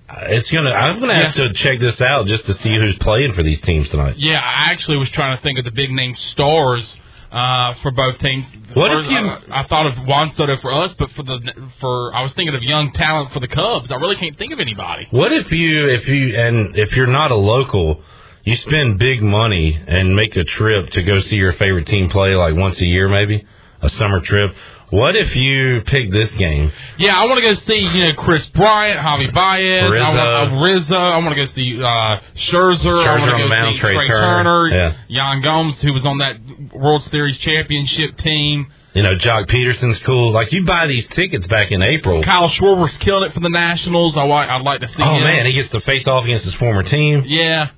It's 0.07 0.51
gonna. 0.51 0.69
I'm 0.69 0.99
gonna 0.99 1.15
have 1.15 1.33
to 1.33 1.51
check 1.53 1.79
this 1.79 1.99
out 1.99 2.27
just 2.27 2.45
to 2.45 2.53
see 2.53 2.75
who's 2.77 2.95
playing 2.97 3.33
for 3.33 3.41
these 3.41 3.59
teams 3.61 3.89
tonight. 3.89 4.15
Yeah, 4.17 4.39
I 4.39 4.71
actually 4.71 4.97
was 4.97 5.09
trying 5.09 5.35
to 5.35 5.41
think 5.41 5.57
of 5.57 5.65
the 5.65 5.71
big 5.71 5.89
name 5.89 6.15
stars 6.15 6.97
uh, 7.31 7.73
for 7.81 7.91
both 7.91 8.17
teams. 8.19 8.45
What 8.73 8.91
if 8.91 9.11
you- 9.11 9.17
I, 9.17 9.61
I 9.61 9.63
thought 9.63 9.87
of 9.87 10.05
Juan 10.05 10.31
Soto 10.33 10.57
for 10.57 10.71
us, 10.73 10.93
but 10.97 11.09
for 11.11 11.23
the 11.23 11.39
for 11.79 12.13
I 12.13 12.23
was 12.23 12.33
thinking 12.33 12.55
of 12.55 12.63
young 12.63 12.91
talent 12.93 13.31
for 13.33 13.39
the 13.39 13.47
Cubs. 13.47 13.91
I 13.91 13.95
really 13.95 14.15
can't 14.15 14.37
think 14.37 14.53
of 14.53 14.59
anybody. 14.59 15.07
What 15.11 15.31
if 15.33 15.51
you, 15.51 15.87
if 15.89 16.07
you, 16.07 16.35
and 16.35 16.75
if 16.77 16.95
you're 16.95 17.07
not 17.07 17.31
a 17.31 17.35
local, 17.35 18.01
you 18.43 18.55
spend 18.55 18.99
big 18.99 19.21
money 19.21 19.79
and 19.87 20.15
make 20.15 20.35
a 20.35 20.43
trip 20.43 20.89
to 20.91 21.03
go 21.03 21.19
see 21.19 21.35
your 21.35 21.53
favorite 21.53 21.87
team 21.87 22.09
play 22.09 22.35
like 22.35 22.55
once 22.55 22.79
a 22.79 22.85
year, 22.85 23.09
maybe 23.09 23.45
a 23.81 23.89
summer 23.89 24.21
trip. 24.21 24.55
What 24.91 25.15
if 25.15 25.35
you 25.35 25.81
pick 25.85 26.11
this 26.11 26.29
game? 26.35 26.71
Yeah, 26.97 27.19
I 27.19 27.25
want 27.25 27.37
to 27.39 27.41
go 27.41 27.53
see 27.65 27.79
you 27.97 28.05
know 28.05 28.13
Kris 28.13 28.45
Bryant, 28.49 28.99
Javi 28.99 29.33
Baez, 29.33 29.89
Rizzo. 29.91 30.03
I 30.03 30.41
want, 30.43 30.53
uh, 30.53 30.63
Rizzo. 30.63 30.95
I 30.95 31.17
want 31.17 31.29
to 31.35 31.35
go 31.35 31.45
see 31.53 31.81
uh, 31.81 32.19
Scherzer. 32.35 33.03
I 33.03 33.17
Scherzer 33.17 33.19
want 33.19 33.31
to 33.31 33.37
go 33.37 33.47
mound, 33.47 33.75
see 33.75 33.81
Trea 33.81 33.95
Trea, 33.97 34.07
Turner. 34.07 34.69
Turner, 34.69 34.95
Yan 35.07 35.41
Gomes, 35.41 35.81
who 35.81 35.91
was 35.93 36.05
on 36.05 36.19
that 36.19 36.37
World 36.73 37.03
Series 37.05 37.37
championship 37.37 38.17
team. 38.17 38.67
You 38.93 39.03
know, 39.03 39.15
Joc 39.17 39.49
Pederson's 39.49 39.97
cool. 40.05 40.31
Like 40.31 40.53
you 40.53 40.63
buy 40.63 40.87
these 40.87 41.05
tickets 41.07 41.45
back 41.47 41.71
in 41.71 41.81
April. 41.81 42.23
Kyle 42.23 42.47
Schwarber's 42.47 42.95
killing 42.97 43.23
it 43.29 43.33
for 43.33 43.41
the 43.41 43.49
Nationals. 43.49 44.15
I 44.15 44.21
I'd 44.25 44.61
like 44.61 44.79
to 44.81 44.87
see 44.87 44.93
Oh 45.03 45.15
him. 45.15 45.23
man, 45.23 45.45
he 45.45 45.53
gets 45.53 45.69
to 45.71 45.81
face 45.81 46.07
off 46.07 46.23
against 46.23 46.45
his 46.45 46.53
former 46.53 46.83
team. 46.83 47.23
Yeah. 47.25 47.69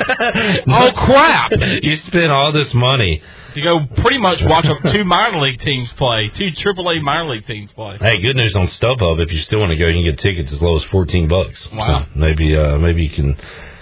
oh 0.08 0.92
crap! 0.96 1.52
you 1.82 1.96
spend 1.96 2.32
all 2.32 2.52
this 2.52 2.72
money. 2.72 3.22
To 3.54 3.60
go 3.62 3.86
pretty 4.02 4.18
much 4.18 4.42
watch 4.42 4.66
two 4.90 5.04
minor 5.04 5.40
league 5.40 5.60
teams 5.60 5.92
play, 5.92 6.28
two 6.34 6.50
AAA 6.50 7.00
minor 7.02 7.28
league 7.30 7.46
teams 7.46 7.72
play. 7.72 7.96
Hey, 7.98 8.20
good 8.20 8.34
news 8.36 8.56
on 8.56 8.66
StubHub. 8.66 9.20
If 9.22 9.32
you 9.32 9.40
still 9.42 9.60
want 9.60 9.70
to 9.70 9.76
go, 9.76 9.86
you 9.86 9.94
can 10.02 10.04
get 10.04 10.18
tickets 10.20 10.52
as 10.52 10.60
low 10.60 10.76
as 10.76 10.82
fourteen 10.84 11.28
bucks. 11.28 11.68
Wow. 11.72 12.06
So 12.12 12.18
maybe, 12.18 12.56
uh, 12.56 12.78
maybe 12.78 13.04
you 13.04 13.10
can. 13.10 13.36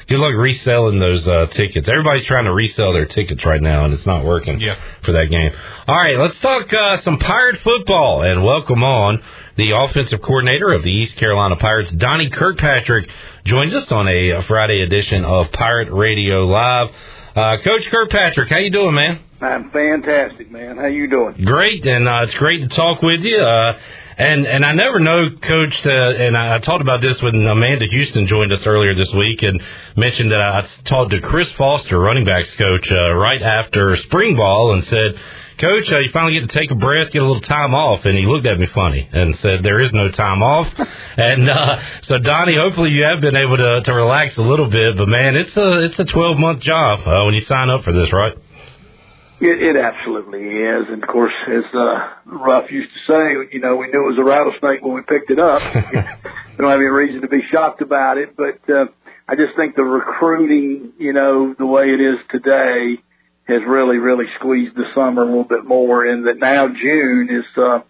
Good 0.09 0.18
luck 0.18 0.35
reselling 0.37 0.99
those 0.99 1.27
uh, 1.27 1.47
tickets. 1.53 1.89
Everybody's 1.89 2.25
trying 2.25 2.45
to 2.45 2.53
resell 2.53 2.93
their 2.93 3.07
tickets 3.07 3.47
right 3.47 3.62
now, 3.62 3.87
and 3.87 3.95
it's 3.95 4.05
not 4.05 4.25
working 4.27 4.61
Yeah. 4.61 4.75
for 5.05 5.12
that 5.12 5.31
game. 5.31 5.53
All 5.89 5.95
right, 5.97 6.18
let's 6.18 6.39
talk 6.41 6.70
uh, 6.70 6.99
some 6.99 7.18
Pirate 7.18 7.61
football 7.62 8.23
and 8.23 8.45
welcome 8.45 8.83
on 8.85 9.23
the 9.57 9.70
offensive 9.75 10.20
coordinator 10.20 10.70
of 10.73 10.83
the 10.83 10.91
East 10.91 11.16
Carolina 11.16 11.57
Pirates, 11.57 11.91
Donnie 11.93 12.29
Kirkpatrick, 12.29 13.09
joins 13.47 13.73
us 13.75 13.91
on 13.91 14.07
a 14.09 14.43
Friday 14.43 14.83
edition 14.83 15.25
of 15.25 15.51
Pirate 15.53 15.91
Radio 15.91 16.45
Live. 16.47 16.91
Uh, 17.35 17.57
Coach 17.64 17.87
Kirkpatrick, 17.91 18.51
how 18.51 18.59
you 18.59 18.70
doing, 18.70 18.95
man? 18.95 19.20
I'm 19.43 19.70
fantastic, 19.70 20.51
man. 20.53 20.76
How 20.76 20.86
you 20.86 21.09
doing? 21.09 21.45
Great, 21.45 21.84
and 21.84 22.09
uh, 22.09 22.20
it's 22.22 22.34
great 22.34 22.61
to 22.61 22.68
talk 22.68 23.03
with 23.03 23.22
you. 23.22 23.38
Uh, 23.38 23.78
and 24.16 24.47
and 24.47 24.64
I 24.64 24.72
never 24.72 25.01
know, 25.01 25.30
Coach. 25.40 25.84
Uh, 25.84 25.90
and 25.90 26.36
I, 26.36 26.57
I 26.57 26.59
talked 26.61 26.82
about 26.82 27.01
this 27.01 27.20
when 27.20 27.45
Amanda 27.47 27.86
Houston 27.86 28.28
joined 28.28 28.53
us 28.53 28.64
earlier 28.64 28.95
this 28.95 29.12
week, 29.12 29.43
and 29.43 29.61
mentioned 29.97 30.30
that 30.30 30.40
I 30.40 30.68
talked 30.84 31.11
to 31.11 31.20
Chris 31.20 31.51
Foster, 31.53 31.99
running 31.99 32.24
backs 32.24 32.53
coach, 32.53 32.90
uh, 32.93 33.14
right 33.14 33.43
after 33.43 33.97
spring 33.97 34.36
ball, 34.36 34.74
and 34.74 34.84
said. 34.84 35.18
Coach, 35.59 35.93
uh, 35.93 35.99
you 35.99 36.11
finally 36.12 36.40
get 36.40 36.51
to 36.51 36.59
take 36.59 36.72
a 36.72 36.74
breath, 36.74 37.12
get 37.12 37.22
a 37.22 37.24
little 37.24 37.40
time 37.43 37.72
off, 37.72 38.05
and 38.05 38.18
he 38.18 38.26
looked 38.26 38.47
at 38.47 38.59
me 38.59 38.66
funny 38.66 39.09
and 39.12 39.38
said, 39.38 39.62
"There 39.62 39.80
is 39.80 39.93
no 39.93 40.09
time 40.09 40.43
off." 40.43 40.66
and 41.16 41.49
uh, 41.49 41.78
so, 42.05 42.18
Donnie, 42.18 42.57
hopefully 42.57 42.90
you 42.90 43.05
have 43.05 43.20
been 43.20 43.36
able 43.36 43.59
to 43.59 43.82
to 43.82 43.93
relax 43.93 44.36
a 44.38 44.43
little 44.43 44.66
bit, 44.66 44.97
but 44.97 45.09
man, 45.09 45.36
it's 45.36 45.57
a 45.57 45.84
it's 45.84 45.99
a 46.01 46.05
twelve 46.05 46.38
month 46.38 46.62
job 46.62 47.07
uh, 47.07 47.24
when 47.26 47.34
you 47.34 47.43
sign 47.43 47.70
up 47.70 47.84
for 47.84 47.93
this, 47.93 48.12
right? 48.12 48.34
It, 49.43 49.61
it 49.61 49.76
absolutely 49.76 50.38
is, 50.38 50.86
and 50.88 51.03
of 51.03 51.09
course, 51.09 51.32
as 51.51 51.64
uh, 51.74 52.11
Ruff 52.26 52.70
used 52.70 52.90
to 52.95 53.12
say, 53.12 53.51
you 53.51 53.59
know, 53.59 53.74
we 53.74 53.88
knew 53.88 54.07
it 54.07 54.14
was 54.14 54.18
a 54.20 54.22
rattlesnake 54.22 54.82
when 54.82 54.95
we 54.95 55.03
picked 55.03 55.32
it 55.32 55.40
up. 55.40 55.61
we 55.74 56.59
don't 56.59 56.70
have 56.70 56.78
any 56.78 56.86
reason 56.86 57.22
to 57.22 57.28
be 57.28 57.40
shocked 57.51 57.82
about 57.82 58.18
it, 58.18 58.36
but 58.36 58.62
uh, 58.72 58.84
I 59.26 59.34
just 59.34 59.57
think 59.57 59.74
the 59.74 59.82
recruiting, 59.82 60.93
you 60.97 61.12
know, 61.12 61.57
the 61.59 61.66
way 61.66 61.86
it 61.86 62.01
is 62.01 62.20
today 62.30 63.03
has 63.49 63.62
really, 63.66 63.97
really 63.97 64.26
squeezed 64.38 64.76
the 64.76 64.84
summer 64.95 65.22
a 65.22 65.26
little 65.26 65.43
bit 65.43 65.64
more. 65.64 66.07
In 66.07 66.22
that 66.26 66.38
now 66.38 66.68
June 66.68 67.28
is, 67.28 67.59
uh, 67.59 67.80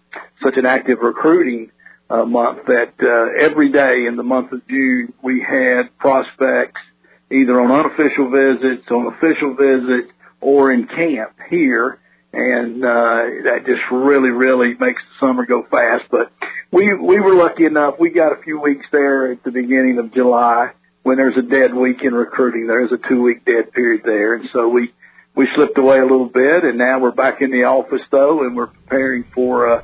such 0.43 0.57
an 0.57 0.65
active 0.65 0.97
recruiting, 1.03 1.69
uh, 2.09 2.25
month 2.25 2.65
that, 2.65 2.97
uh, 2.97 3.45
every 3.45 3.71
day 3.71 4.07
in 4.07 4.15
the 4.15 4.23
month 4.23 4.53
of 4.53 4.67
June 4.67 5.13
we 5.21 5.45
had 5.47 5.95
prospects 5.99 6.81
either 7.29 7.61
on 7.61 7.69
unofficial 7.69 8.31
visits, 8.31 8.89
on 8.89 9.13
official 9.13 9.53
visits, 9.53 10.11
or 10.43 10.71
in 10.71 10.87
camp 10.87 11.33
here. 11.49 11.99
And, 12.33 12.83
uh, 12.83 13.45
that 13.45 13.59
just 13.65 13.81
really, 13.91 14.29
really 14.29 14.69
makes 14.69 15.01
the 15.01 15.27
summer 15.27 15.45
go 15.45 15.63
fast. 15.69 16.05
But 16.09 16.31
we, 16.71 16.93
we 16.93 17.19
were 17.19 17.35
lucky 17.35 17.65
enough. 17.65 17.95
We 17.99 18.09
got 18.09 18.31
a 18.31 18.41
few 18.41 18.59
weeks 18.59 18.85
there 18.91 19.31
at 19.31 19.43
the 19.43 19.51
beginning 19.51 19.99
of 19.99 20.13
July 20.13 20.71
when 21.03 21.17
there's 21.17 21.37
a 21.37 21.43
dead 21.43 21.75
week 21.75 21.97
in 22.01 22.13
recruiting. 22.13 22.65
There 22.65 22.83
is 22.83 22.91
a 22.91 23.07
two 23.07 23.21
week 23.21 23.45
dead 23.45 23.71
period 23.71 24.01
there. 24.03 24.33
And 24.33 24.49
so 24.51 24.67
we, 24.67 24.91
we 25.35 25.47
slipped 25.55 25.77
away 25.77 25.99
a 25.99 26.03
little 26.03 26.29
bit 26.29 26.63
and 26.63 26.77
now 26.77 26.99
we're 26.99 27.11
back 27.11 27.41
in 27.41 27.51
the 27.51 27.65
office 27.65 28.01
though 28.09 28.43
and 28.43 28.55
we're 28.55 28.67
preparing 28.67 29.25
for, 29.35 29.69
uh, 29.69 29.83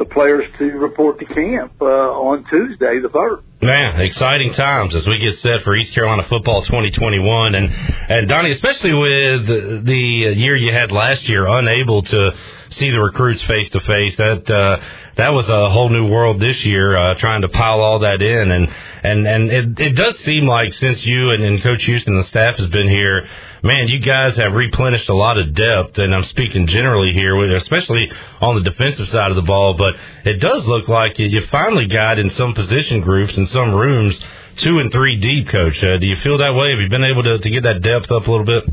the 0.00 0.06
players 0.06 0.44
to 0.58 0.64
report 0.64 1.18
to 1.20 1.26
camp, 1.26 1.74
uh, 1.80 1.84
on 1.84 2.42
Tuesday, 2.48 3.00
the 3.02 3.10
third. 3.10 3.44
Man, 3.60 4.00
exciting 4.00 4.54
times 4.54 4.94
as 4.94 5.06
we 5.06 5.18
get 5.18 5.38
set 5.40 5.62
for 5.62 5.76
East 5.76 5.92
Carolina 5.92 6.24
football 6.26 6.62
2021. 6.62 7.54
And, 7.54 7.70
and 8.08 8.26
Donnie, 8.26 8.52
especially 8.52 8.94
with 8.94 9.84
the 9.84 10.32
year 10.34 10.56
you 10.56 10.72
had 10.72 10.90
last 10.90 11.28
year, 11.28 11.46
unable 11.46 12.02
to 12.02 12.34
see 12.70 12.90
the 12.90 13.00
recruits 13.00 13.42
face 13.42 13.68
to 13.70 13.80
face, 13.80 14.16
that, 14.16 14.50
uh, 14.50 14.80
that 15.16 15.30
was 15.30 15.48
a 15.48 15.70
whole 15.70 15.88
new 15.88 16.08
world 16.08 16.40
this 16.40 16.64
year, 16.64 16.96
uh, 16.96 17.14
trying 17.16 17.42
to 17.42 17.48
pile 17.48 17.80
all 17.80 18.00
that 18.00 18.22
in. 18.22 18.50
And, 18.50 18.74
and, 19.02 19.26
and 19.26 19.50
it, 19.50 19.80
it 19.80 19.96
does 19.96 20.18
seem 20.20 20.46
like 20.46 20.72
since 20.74 21.04
you 21.04 21.30
and, 21.30 21.42
and 21.42 21.62
Coach 21.62 21.84
Houston 21.84 22.14
and 22.14 22.24
the 22.24 22.28
staff 22.28 22.56
has 22.56 22.68
been 22.68 22.88
here, 22.88 23.28
man, 23.62 23.88
you 23.88 24.00
guys 24.00 24.36
have 24.36 24.54
replenished 24.54 25.08
a 25.08 25.14
lot 25.14 25.38
of 25.38 25.54
depth, 25.54 25.98
and 25.98 26.14
I'm 26.14 26.24
speaking 26.24 26.66
generally 26.66 27.12
here, 27.12 27.38
especially 27.56 28.10
on 28.40 28.54
the 28.54 28.62
defensive 28.62 29.08
side 29.08 29.30
of 29.30 29.36
the 29.36 29.42
ball. 29.42 29.74
But 29.74 29.96
it 30.24 30.40
does 30.40 30.64
look 30.66 30.88
like 30.88 31.18
you 31.18 31.46
finally 31.46 31.86
got 31.86 32.18
in 32.18 32.30
some 32.30 32.54
position 32.54 33.00
groups 33.00 33.36
in 33.36 33.46
some 33.46 33.74
rooms 33.74 34.18
two 34.56 34.78
and 34.78 34.92
three 34.92 35.16
deep. 35.16 35.48
Coach, 35.48 35.82
uh, 35.82 35.98
do 35.98 36.06
you 36.06 36.16
feel 36.16 36.38
that 36.38 36.54
way? 36.54 36.70
Have 36.70 36.80
you 36.80 36.88
been 36.88 37.04
able 37.04 37.22
to, 37.22 37.38
to 37.38 37.50
get 37.50 37.62
that 37.62 37.82
depth 37.82 38.10
up 38.10 38.26
a 38.26 38.30
little 38.30 38.46
bit? 38.46 38.64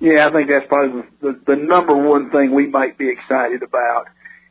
Yeah, 0.00 0.28
I 0.28 0.32
think 0.32 0.48
that's 0.48 0.66
probably 0.68 1.02
the, 1.20 1.40
the 1.46 1.56
number 1.56 1.96
one 1.96 2.30
thing 2.30 2.54
we 2.54 2.66
might 2.66 2.98
be 2.98 3.10
excited 3.10 3.62
about 3.62 4.06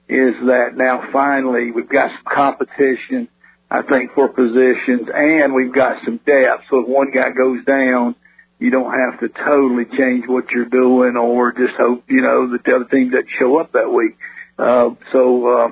is 0.09 0.33
that 0.47 0.75
now 0.75 1.09
finally 1.11 1.71
we've 1.71 1.89
got 1.89 2.11
some 2.11 2.33
competition. 2.33 3.27
I 3.69 3.81
think 3.81 4.13
for 4.13 4.27
positions, 4.27 5.09
and 5.13 5.53
we've 5.53 5.73
got 5.73 6.03
some 6.05 6.17
depth. 6.25 6.63
So 6.69 6.81
if 6.81 6.87
one 6.87 7.11
guy 7.11 7.31
goes 7.31 7.65
down, 7.65 8.15
you 8.59 8.69
don't 8.69 8.93
have 8.93 9.19
to 9.19 9.29
totally 9.29 9.85
change 9.97 10.25
what 10.27 10.51
you're 10.51 10.65
doing 10.65 11.17
or 11.17 11.51
just 11.51 11.73
hope, 11.77 12.03
you 12.07 12.21
know, 12.21 12.51
that 12.51 12.63
the 12.63 12.75
other 12.75 12.85
team 12.85 13.09
doesn't 13.09 13.29
show 13.39 13.59
up 13.59 13.71
that 13.73 13.91
week. 13.91 14.15
Uh, 14.59 14.91
so, 15.11 15.47
uh, 15.47 15.67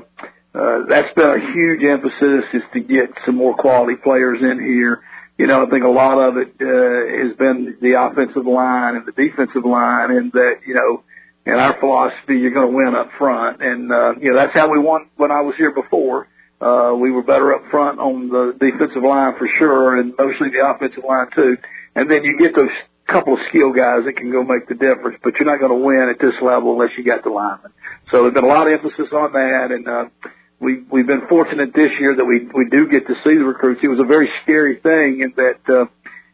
uh, 0.53 0.79
that's 0.89 1.13
been 1.13 1.29
a 1.29 1.53
huge 1.53 1.83
emphasis 1.83 2.43
is 2.53 2.63
to 2.73 2.79
get 2.81 3.09
some 3.25 3.35
more 3.35 3.55
quality 3.55 3.95
players 3.95 4.39
in 4.41 4.59
here. 4.59 5.01
You 5.37 5.47
know, 5.47 5.65
I 5.65 5.69
think 5.69 5.83
a 5.83 5.89
lot 5.89 6.19
of 6.19 6.37
it, 6.37 6.53
uh, 6.61 7.27
has 7.27 7.35
been 7.37 7.77
the 7.81 7.97
offensive 7.97 8.45
line 8.45 8.95
and 8.95 9.05
the 9.05 9.11
defensive 9.11 9.65
line 9.65 10.11
and 10.11 10.31
that, 10.33 10.61
you 10.65 10.75
know, 10.75 11.03
in 11.45 11.53
our 11.53 11.79
philosophy, 11.79 12.37
you're 12.37 12.53
going 12.53 12.69
to 12.69 12.75
win 12.75 12.93
up 12.95 13.09
front. 13.17 13.61
And, 13.61 13.91
uh, 13.91 14.13
you 14.21 14.29
know, 14.29 14.37
that's 14.37 14.53
how 14.53 14.69
we 14.69 14.77
won 14.77 15.09
when 15.17 15.31
I 15.31 15.41
was 15.41 15.55
here 15.57 15.73
before. 15.73 16.27
Uh, 16.61 16.93
we 16.93 17.09
were 17.09 17.23
better 17.23 17.55
up 17.55 17.63
front 17.71 17.99
on 17.99 18.29
the 18.29 18.53
defensive 18.59 19.01
line 19.01 19.33
for 19.39 19.49
sure 19.57 19.97
and 19.97 20.13
mostly 20.17 20.49
the 20.49 20.61
offensive 20.61 21.03
line 21.03 21.27
too. 21.33 21.57
And 21.95 22.09
then 22.09 22.23
you 22.23 22.37
get 22.37 22.55
those 22.55 22.69
couple 23.11 23.33
of 23.33 23.39
skill 23.49 23.73
guys 23.73 24.07
that 24.07 24.15
can 24.15 24.31
go 24.31 24.43
make 24.43 24.67
the 24.67 24.75
difference, 24.75 25.19
but 25.23 25.35
you're 25.35 25.49
not 25.49 25.59
going 25.59 25.71
to 25.71 25.83
win 25.83 26.07
at 26.07 26.19
this 26.19 26.35
level 26.41 26.73
unless 26.73 26.95
you 26.97 27.03
got 27.03 27.23
the 27.23 27.29
linemen. 27.29 27.71
So 28.09 28.23
there's 28.23 28.33
been 28.33 28.47
a 28.47 28.47
lot 28.47 28.67
of 28.67 28.73
emphasis 28.73 29.11
on 29.11 29.33
that, 29.33 29.67
and 29.71 29.87
uh, 29.87 30.05
we 30.61 30.83
we've 30.91 31.07
been 31.07 31.27
fortunate 31.27 31.73
this 31.73 31.91
year 31.99 32.15
that 32.15 32.23
we 32.23 32.47
we 32.53 32.69
do 32.69 32.87
get 32.87 33.07
to 33.07 33.15
see 33.25 33.35
the 33.35 33.43
recruits. 33.43 33.81
It 33.83 33.87
was 33.87 33.99
a 33.99 34.07
very 34.07 34.29
scary 34.43 34.77
thing 34.79 35.21
in 35.25 35.33
that 35.35 35.65
uh, 35.67 35.85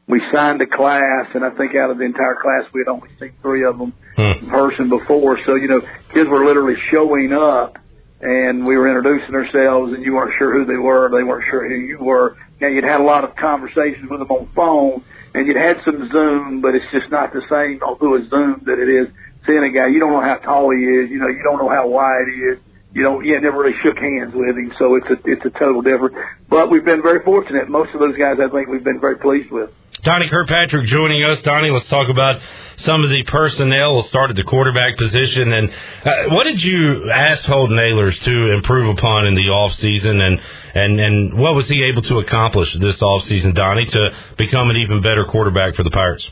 we 0.06 0.22
signed 0.34 0.62
a 0.62 0.68
class, 0.68 1.32
and 1.34 1.44
I 1.46 1.52
think 1.52 1.76
out 1.76 1.90
of 1.90 1.98
the 1.98 2.04
entire 2.04 2.36
class 2.36 2.70
we 2.74 2.82
had 2.86 2.92
only 2.92 3.10
seen 3.20 3.34
three 3.42 3.64
of 3.64 3.78
them 3.80 3.94
hmm. 4.16 4.44
in 4.44 4.50
person 4.50 4.90
before. 4.90 5.40
So 5.46 5.56
you 5.56 5.70
know, 5.70 5.82
kids 6.14 6.30
were 6.30 6.46
literally 6.46 6.76
showing 6.92 7.34
up. 7.34 7.80
And 8.20 8.66
we 8.66 8.76
were 8.76 8.88
introducing 8.88 9.36
ourselves, 9.36 9.94
and 9.94 10.04
you 10.04 10.16
weren't 10.16 10.34
sure 10.40 10.52
who 10.52 10.66
they 10.66 10.82
were. 10.82 11.08
They 11.14 11.22
weren't 11.22 11.46
sure 11.52 11.70
who 11.70 11.76
you 11.76 12.00
were. 12.00 12.36
Now 12.60 12.68
you'd 12.68 12.84
had 12.84 13.00
a 13.00 13.04
lot 13.04 13.24
of 13.24 13.36
conversations 13.36 14.10
with 14.10 14.20
them 14.22 14.32
on 14.32 14.50
phone, 14.56 15.06
and 15.36 15.46
you'd 15.46 15.56
had 15.56 15.78
some 15.86 16.10
Zoom, 16.12 16.60
but 16.60 16.74
it's 16.74 16.90
just 16.92 17.12
not 17.12 17.32
the 17.32 17.46
same 17.46 17.78
through 18.00 18.26
a 18.26 18.28
Zoom 18.28 18.64
that 18.66 18.80
it 18.80 18.90
is 18.90 19.14
seeing 19.46 19.62
a 19.62 19.70
guy. 19.70 19.94
You 19.94 20.00
don't 20.00 20.14
know 20.14 20.26
how 20.26 20.38
tall 20.38 20.74
he 20.74 20.82
is. 20.82 21.12
You 21.12 21.20
know, 21.20 21.28
you 21.28 21.44
don't 21.44 21.60
know 21.60 21.70
how 21.70 21.88
wide 21.88 22.26
he 22.26 22.42
is. 22.42 22.58
You 22.98 23.04
know, 23.04 23.22
yeah, 23.22 23.38
never 23.38 23.60
really 23.60 23.78
shook 23.84 23.96
hands 23.96 24.34
with 24.34 24.58
him, 24.58 24.74
so 24.80 24.96
it's 24.96 25.06
a 25.06 25.18
it's 25.26 25.46
a 25.46 25.52
total 25.60 25.84
different. 25.84 26.16
But 26.50 26.72
we've 26.72 26.84
been 26.84 27.04
very 27.04 27.24
fortunate. 27.24 27.70
Most 27.70 27.94
of 27.94 28.00
those 28.00 28.18
guys, 28.18 28.38
I 28.42 28.50
think, 28.50 28.70
we've 28.70 28.84
been 28.84 29.00
very 29.00 29.18
pleased 29.18 29.52
with. 29.52 29.70
Donnie 30.02 30.28
Kirkpatrick 30.28 30.88
joining 30.88 31.24
us. 31.24 31.40
Donnie, 31.44 31.70
let's 31.70 31.88
talk 31.90 32.10
about 32.10 32.42
some 32.78 33.04
of 33.04 33.12
the 33.12 33.22
personnel. 33.28 33.94
We'll 33.94 34.04
start 34.06 34.32
at 34.32 34.36
the 34.36 34.44
quarterback 34.44 34.98
position. 34.98 35.54
And 35.54 35.70
uh, 35.70 36.12
what 36.30 36.46
did 36.46 36.64
you 36.64 37.12
ask 37.12 37.46
Holton 37.46 37.78
Ahlers 37.78 38.20
to 38.24 38.54
improve 38.54 38.90
upon 38.98 39.28
in 39.28 39.36
the 39.36 39.48
off 39.50 39.74
season, 39.76 40.20
and 40.20 40.42
and 40.74 41.00
and 41.00 41.34
what 41.36 41.54
was 41.54 41.68
he 41.68 41.84
able 41.84 42.02
to 42.02 42.18
accomplish 42.18 42.74
this 42.80 43.00
off 43.04 43.26
season, 43.26 43.54
Donnie, 43.54 43.86
to 43.86 44.10
become 44.40 44.72
an 44.72 44.78
even 44.78 45.04
better 45.04 45.24
quarterback 45.26 45.76
for 45.76 45.84
the 45.84 45.92
Pirates? 45.92 46.28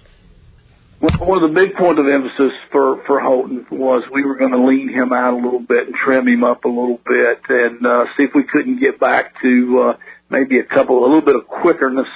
One 1.00 1.44
of 1.44 1.50
the 1.50 1.54
big 1.54 1.76
points 1.76 2.00
of 2.00 2.08
emphasis 2.08 2.54
for 2.72 3.04
for 3.06 3.20
Holton 3.20 3.66
was 3.70 4.04
we 4.14 4.24
were 4.24 4.38
going 4.38 4.52
to 4.52 4.66
lean 4.66 4.88
him 4.88 5.12
out 5.12 5.34
a 5.34 5.36
little 5.44 5.60
bit 5.60 5.88
and 5.88 5.96
trim 5.96 6.28
him 6.28 6.44
up 6.44 6.64
a 6.64 6.70
little 6.70 7.00
bit, 7.06 7.42
and 7.50 7.86
uh, 7.86 8.06
see 8.16 8.24
if 8.24 8.32
we 8.34 8.44
couldn't 8.44 8.80
get 8.80 9.00
back 9.00 9.34
to 9.42 9.90
uh, 9.90 9.98
maybe 10.30 10.58
a 10.60 10.64
couple, 10.64 11.00
a 11.00 11.06
little 11.06 11.22
bit 11.22 11.36
of 11.36 11.48
quickerness, 11.48 12.08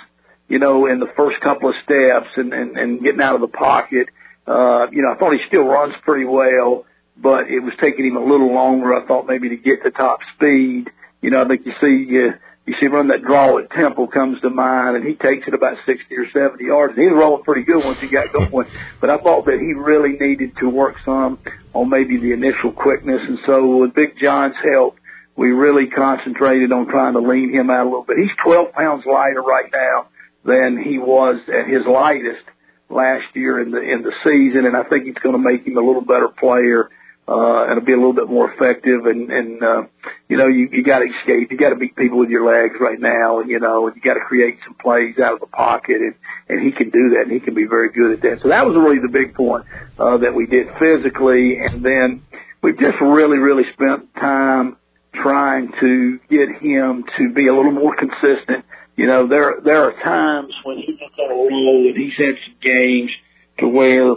you 0.48 0.60
know, 0.60 0.86
in 0.86 1.00
the 1.00 1.12
first 1.18 1.42
couple 1.42 1.70
of 1.70 1.76
steps 1.84 2.30
and 2.38 2.54
and, 2.54 2.78
and 2.78 3.04
getting 3.04 3.22
out 3.22 3.36
of 3.36 3.42
the 3.42 3.48
pocket. 3.50 4.08
Uh, 4.48 4.88
you 4.92 5.02
know, 5.02 5.12
I 5.14 5.18
thought 5.20 5.34
he 5.34 5.40
still 5.48 5.66
runs 5.66 5.94
pretty 6.04 6.26
well, 6.26 6.86
but 7.18 7.52
it 7.52 7.60
was 7.60 7.74
taking 7.82 8.06
him 8.06 8.16
a 8.16 8.24
little 8.24 8.54
longer. 8.54 8.96
I 8.96 9.06
thought 9.06 9.28
maybe 9.28 9.50
to 9.50 9.58
get 9.58 9.84
to 9.84 9.92
top 9.92 10.20
speed. 10.36 10.90
You 11.22 11.32
know, 11.32 11.44
I 11.44 11.48
think 11.48 11.66
you 11.66 11.74
see. 11.82 12.18
Uh, 12.18 12.38
you 12.70 12.76
see 12.80 12.86
run 12.86 13.08
that 13.08 13.24
draw 13.24 13.58
at 13.58 13.72
Temple 13.72 14.06
comes 14.08 14.40
to 14.42 14.50
mind, 14.52 14.96
and 14.98 15.06
he 15.06 15.16
takes 15.16 15.48
it 15.48 15.56
about 15.56 15.78
60 15.88 16.16
or 16.16 16.30
70 16.32 16.64
yards. 16.64 16.94
He's 16.96 17.10
rolling 17.12 17.44
pretty 17.44 17.64
good 17.64 17.84
once 17.84 17.98
he 18.00 18.08
got 18.08 18.32
going, 18.32 18.68
but 19.02 19.10
I 19.10 19.18
thought 19.18 19.46
that 19.46 19.58
he 19.58 19.74
really 19.74 20.18
needed 20.20 20.56
to 20.60 20.70
work 20.70 20.96
some 21.04 21.40
on 21.74 21.90
maybe 21.90 22.18
the 22.18 22.32
initial 22.32 22.72
quickness. 22.72 23.22
And 23.28 23.40
so 23.48 23.78
with 23.78 23.96
Big 23.96 24.20
John's 24.22 24.54
help, 24.62 24.98
we 25.36 25.50
really 25.50 25.88
concentrated 25.88 26.72
on 26.72 26.86
trying 26.88 27.14
to 27.14 27.22
lean 27.22 27.52
him 27.52 27.72
out 27.72 27.88
a 27.88 27.90
little 27.90 28.06
bit. 28.06 28.18
He's 28.18 28.38
12 28.46 28.72
pounds 28.74 29.04
lighter 29.10 29.42
right 29.42 29.72
now 29.74 30.08
than 30.46 30.78
he 30.78 31.00
was 31.00 31.42
at 31.50 31.68
his 31.68 31.88
lightest 31.90 32.46
last 32.88 33.26
year 33.34 33.62
in 33.62 33.72
the 33.72 33.82
in 33.82 34.04
the 34.04 34.14
season, 34.24 34.68
and 34.68 34.78
I 34.78 34.84
think 34.84 35.08
it's 35.08 35.20
going 35.20 35.34
to 35.34 35.42
make 35.42 35.66
him 35.66 35.78
a 35.78 35.82
little 35.82 36.06
better 36.06 36.30
player 36.30 36.92
uh, 37.30 37.64
and 37.64 37.72
it'll 37.74 37.86
be 37.86 37.94
a 37.94 37.98
little 37.98 38.14
bit 38.14 38.28
more 38.28 38.52
effective. 38.52 39.06
And, 39.06 39.30
and, 39.30 39.62
uh, 39.62 39.84
you 40.28 40.38
know, 40.38 40.48
you, 40.48 40.68
you 40.72 40.84
got 40.84 41.00
to 41.00 41.06
escape. 41.06 41.52
You 41.52 41.58
got 41.58 41.70
to 41.70 41.76
beat 41.76 41.96
people 41.96 42.18
with 42.18 42.30
your 42.30 42.44
legs 42.44 42.76
right 42.82 43.00
now. 43.00 43.40
And, 43.40 43.50
you 43.50 43.60
know, 43.60 43.86
and 43.86 43.96
you 43.96 44.02
got 44.02 44.16
to 44.16 44.26
create 44.26 44.58
some 44.66 44.74
plays 44.74 45.20
out 45.20 45.34
of 45.34 45.40
the 45.40 45.48
pocket. 45.48 45.98
And, 46.02 46.16
and 46.50 46.66
he 46.66 46.72
can 46.72 46.90
do 46.90 47.14
that 47.14 47.30
and 47.30 47.32
he 47.32 47.40
can 47.40 47.54
be 47.54 47.66
very 47.66 47.92
good 47.92 48.14
at 48.14 48.22
that. 48.24 48.42
So 48.42 48.50
that 48.50 48.66
was 48.66 48.76
really 48.76 48.98
the 48.98 49.14
big 49.14 49.36
point, 49.36 49.66
uh, 50.00 50.18
that 50.18 50.34
we 50.34 50.48
did 50.48 50.68
physically. 50.80 51.60
And 51.62 51.86
then 51.86 52.24
we've 52.64 52.80
just 52.80 53.00
really, 53.00 53.38
really 53.38 53.70
spent 53.74 54.12
time 54.16 54.78
trying 55.14 55.72
to 55.80 56.20
get 56.30 56.50
him 56.62 57.04
to 57.18 57.30
be 57.34 57.48
a 57.48 57.54
little 57.54 57.72
more 57.72 57.96
consistent. 57.96 58.66
You 58.96 59.06
know, 59.06 59.28
there, 59.28 59.62
there 59.64 59.84
are 59.84 59.94
times 60.02 60.54
when 60.64 60.78
he 60.78 60.98
gets 60.98 61.14
on 61.20 61.30
a 61.30 61.36
roll 61.36 61.86
and 61.88 61.96
he's 61.96 62.18
had 62.18 62.36
some 62.46 62.56
games 62.60 63.12
to 63.60 63.68
where 63.68 64.16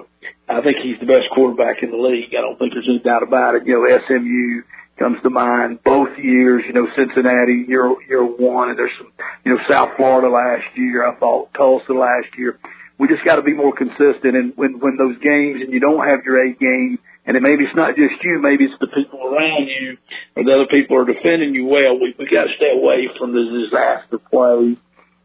I 0.53 0.63
think 0.63 0.79
he's 0.83 1.01
the 1.01 1.07
best 1.07 1.31
quarterback 1.35 1.83
in 1.83 1.91
the 1.91 1.97
league. 1.97 2.35
I 2.37 2.41
don't 2.41 2.59
think 2.59 2.73
there's 2.75 2.89
any 2.89 3.01
doubt 3.01 3.23
about 3.23 3.55
it. 3.55 3.67
You 3.67 3.81
know, 3.81 3.85
SMU 4.07 4.63
comes 4.99 5.19
to 5.23 5.31
mind 5.31 5.83
both 5.85 6.17
years, 6.19 6.63
you 6.67 6.75
know, 6.75 6.87
Cincinnati 6.97 7.65
year, 7.67 7.95
year 8.09 8.25
one, 8.25 8.71
and 8.71 8.79
there's 8.79 8.93
some, 8.99 9.13
you 9.45 9.55
know, 9.55 9.61
South 9.69 9.97
Florida 9.97 10.29
last 10.29 10.77
year. 10.77 11.09
I 11.09 11.17
thought 11.17 11.55
Tulsa 11.55 11.93
last 11.93 12.29
year. 12.37 12.59
We 12.99 13.09
just 13.09 13.25
got 13.25 13.37
to 13.37 13.43
be 13.43 13.55
more 13.55 13.75
consistent. 13.75 14.37
And 14.37 14.53
when, 14.57 14.79
when 14.79 14.97
those 14.97 15.19
games 15.19 15.63
and 15.63 15.73
you 15.73 15.81
don't 15.81 16.07
have 16.07 16.25
your 16.25 16.45
A 16.45 16.53
game, 16.53 16.99
and 17.25 17.37
it 17.37 17.43
maybe 17.43 17.65
it's 17.65 17.77
not 17.77 17.95
just 17.95 18.15
you, 18.23 18.41
maybe 18.43 18.65
it's 18.65 18.79
the 18.81 18.89
people 18.89 19.23
around 19.23 19.67
you 19.67 19.97
or 20.37 20.45
the 20.45 20.55
other 20.55 20.67
people 20.67 20.99
are 20.99 21.05
defending 21.05 21.55
you 21.55 21.67
well, 21.67 21.99
we, 21.99 22.15
we 22.19 22.27
got 22.27 22.45
to 22.45 22.55
stay 22.57 22.71
away 22.75 23.09
from 23.19 23.33
the 23.33 23.43
disaster 23.43 24.19
plays. 24.19 24.77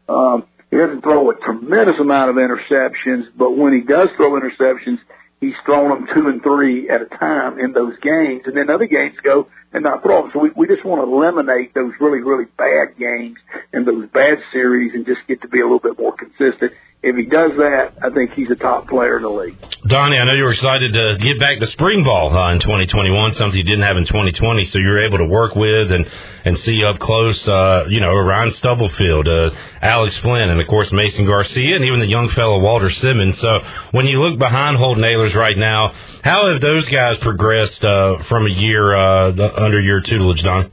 Um, 0.08 0.46
he 0.70 0.76
doesn't 0.76 1.02
throw 1.02 1.30
a 1.30 1.34
tremendous 1.34 1.96
amount 1.98 2.30
of 2.30 2.36
interceptions, 2.36 3.28
but 3.36 3.56
when 3.56 3.72
he 3.72 3.80
does 3.80 4.08
throw 4.16 4.38
interceptions, 4.38 4.98
he's 5.40 5.54
thrown 5.64 5.88
them 5.90 6.08
two 6.14 6.28
and 6.28 6.42
three 6.42 6.88
at 6.88 7.02
a 7.02 7.06
time 7.06 7.58
in 7.58 7.72
those 7.72 7.98
games, 8.00 8.42
and 8.46 8.56
then 8.56 8.70
other 8.70 8.86
games 8.86 9.14
go 9.22 9.48
and 9.72 9.84
not 9.84 10.02
throw 10.02 10.22
them. 10.22 10.30
So 10.32 10.40
we, 10.40 10.50
we 10.56 10.66
just 10.66 10.84
want 10.84 11.04
to 11.04 11.12
eliminate 11.12 11.74
those 11.74 11.92
really, 12.00 12.20
really 12.20 12.46
bad 12.56 12.96
games 12.98 13.36
and 13.72 13.86
those 13.86 14.08
bad 14.12 14.38
series 14.52 14.92
and 14.94 15.04
just 15.04 15.20
get 15.28 15.42
to 15.42 15.48
be 15.48 15.60
a 15.60 15.64
little 15.64 15.80
bit 15.80 15.98
more 15.98 16.14
consistent. 16.16 16.72
if 17.02 17.16
he 17.16 17.24
does 17.26 17.52
that, 17.58 17.92
I 18.02 18.10
think 18.10 18.32
he's 18.32 18.50
a 18.50 18.56
top 18.56 18.88
player 18.88 19.16
in 19.16 19.22
the 19.22 19.30
league. 19.30 19.56
Donnie, 19.86 20.16
I 20.16 20.24
know 20.24 20.34
you 20.34 20.44
were 20.44 20.52
excited 20.52 20.92
to 20.94 21.16
get 21.20 21.38
back 21.38 21.60
to 21.60 21.66
spring 21.66 22.02
ball 22.02 22.34
uh, 22.36 22.52
in 22.52 22.60
2021, 22.60 23.34
something 23.34 23.56
you 23.56 23.64
didn't 23.64 23.84
have 23.84 23.96
in 23.96 24.04
2020. 24.04 24.64
So 24.64 24.78
you 24.78 24.88
were 24.88 25.04
able 25.04 25.18
to 25.18 25.26
work 25.26 25.54
with 25.54 25.92
and 25.92 26.10
and 26.44 26.58
see 26.60 26.82
up 26.82 26.98
close, 26.98 27.46
uh, 27.46 27.84
you 27.88 28.00
know, 28.00 28.14
Ryan 28.14 28.50
Stubblefield, 28.52 29.28
uh, 29.28 29.50
Alex 29.82 30.16
Flynn, 30.18 30.48
and 30.48 30.60
of 30.60 30.66
course 30.66 30.90
Mason 30.92 31.26
Garcia, 31.26 31.76
and 31.76 31.84
even 31.84 32.00
the 32.00 32.06
young 32.06 32.30
fellow 32.30 32.60
Walter 32.60 32.90
Simmons. 32.90 33.38
So 33.38 33.60
when 33.90 34.06
you 34.06 34.22
look 34.22 34.38
behind 34.38 34.78
Holton 34.78 35.02
Ahlers 35.02 35.34
right 35.34 35.56
now, 35.56 35.92
how 36.24 36.50
have 36.50 36.60
those 36.60 36.86
guys 36.86 37.18
progressed 37.18 37.84
uh, 37.84 38.22
from 38.24 38.46
a 38.46 38.50
year 38.50 38.94
uh, 38.94 39.32
under 39.62 39.80
your 39.80 40.00
tutelage, 40.00 40.42
Don? 40.42 40.70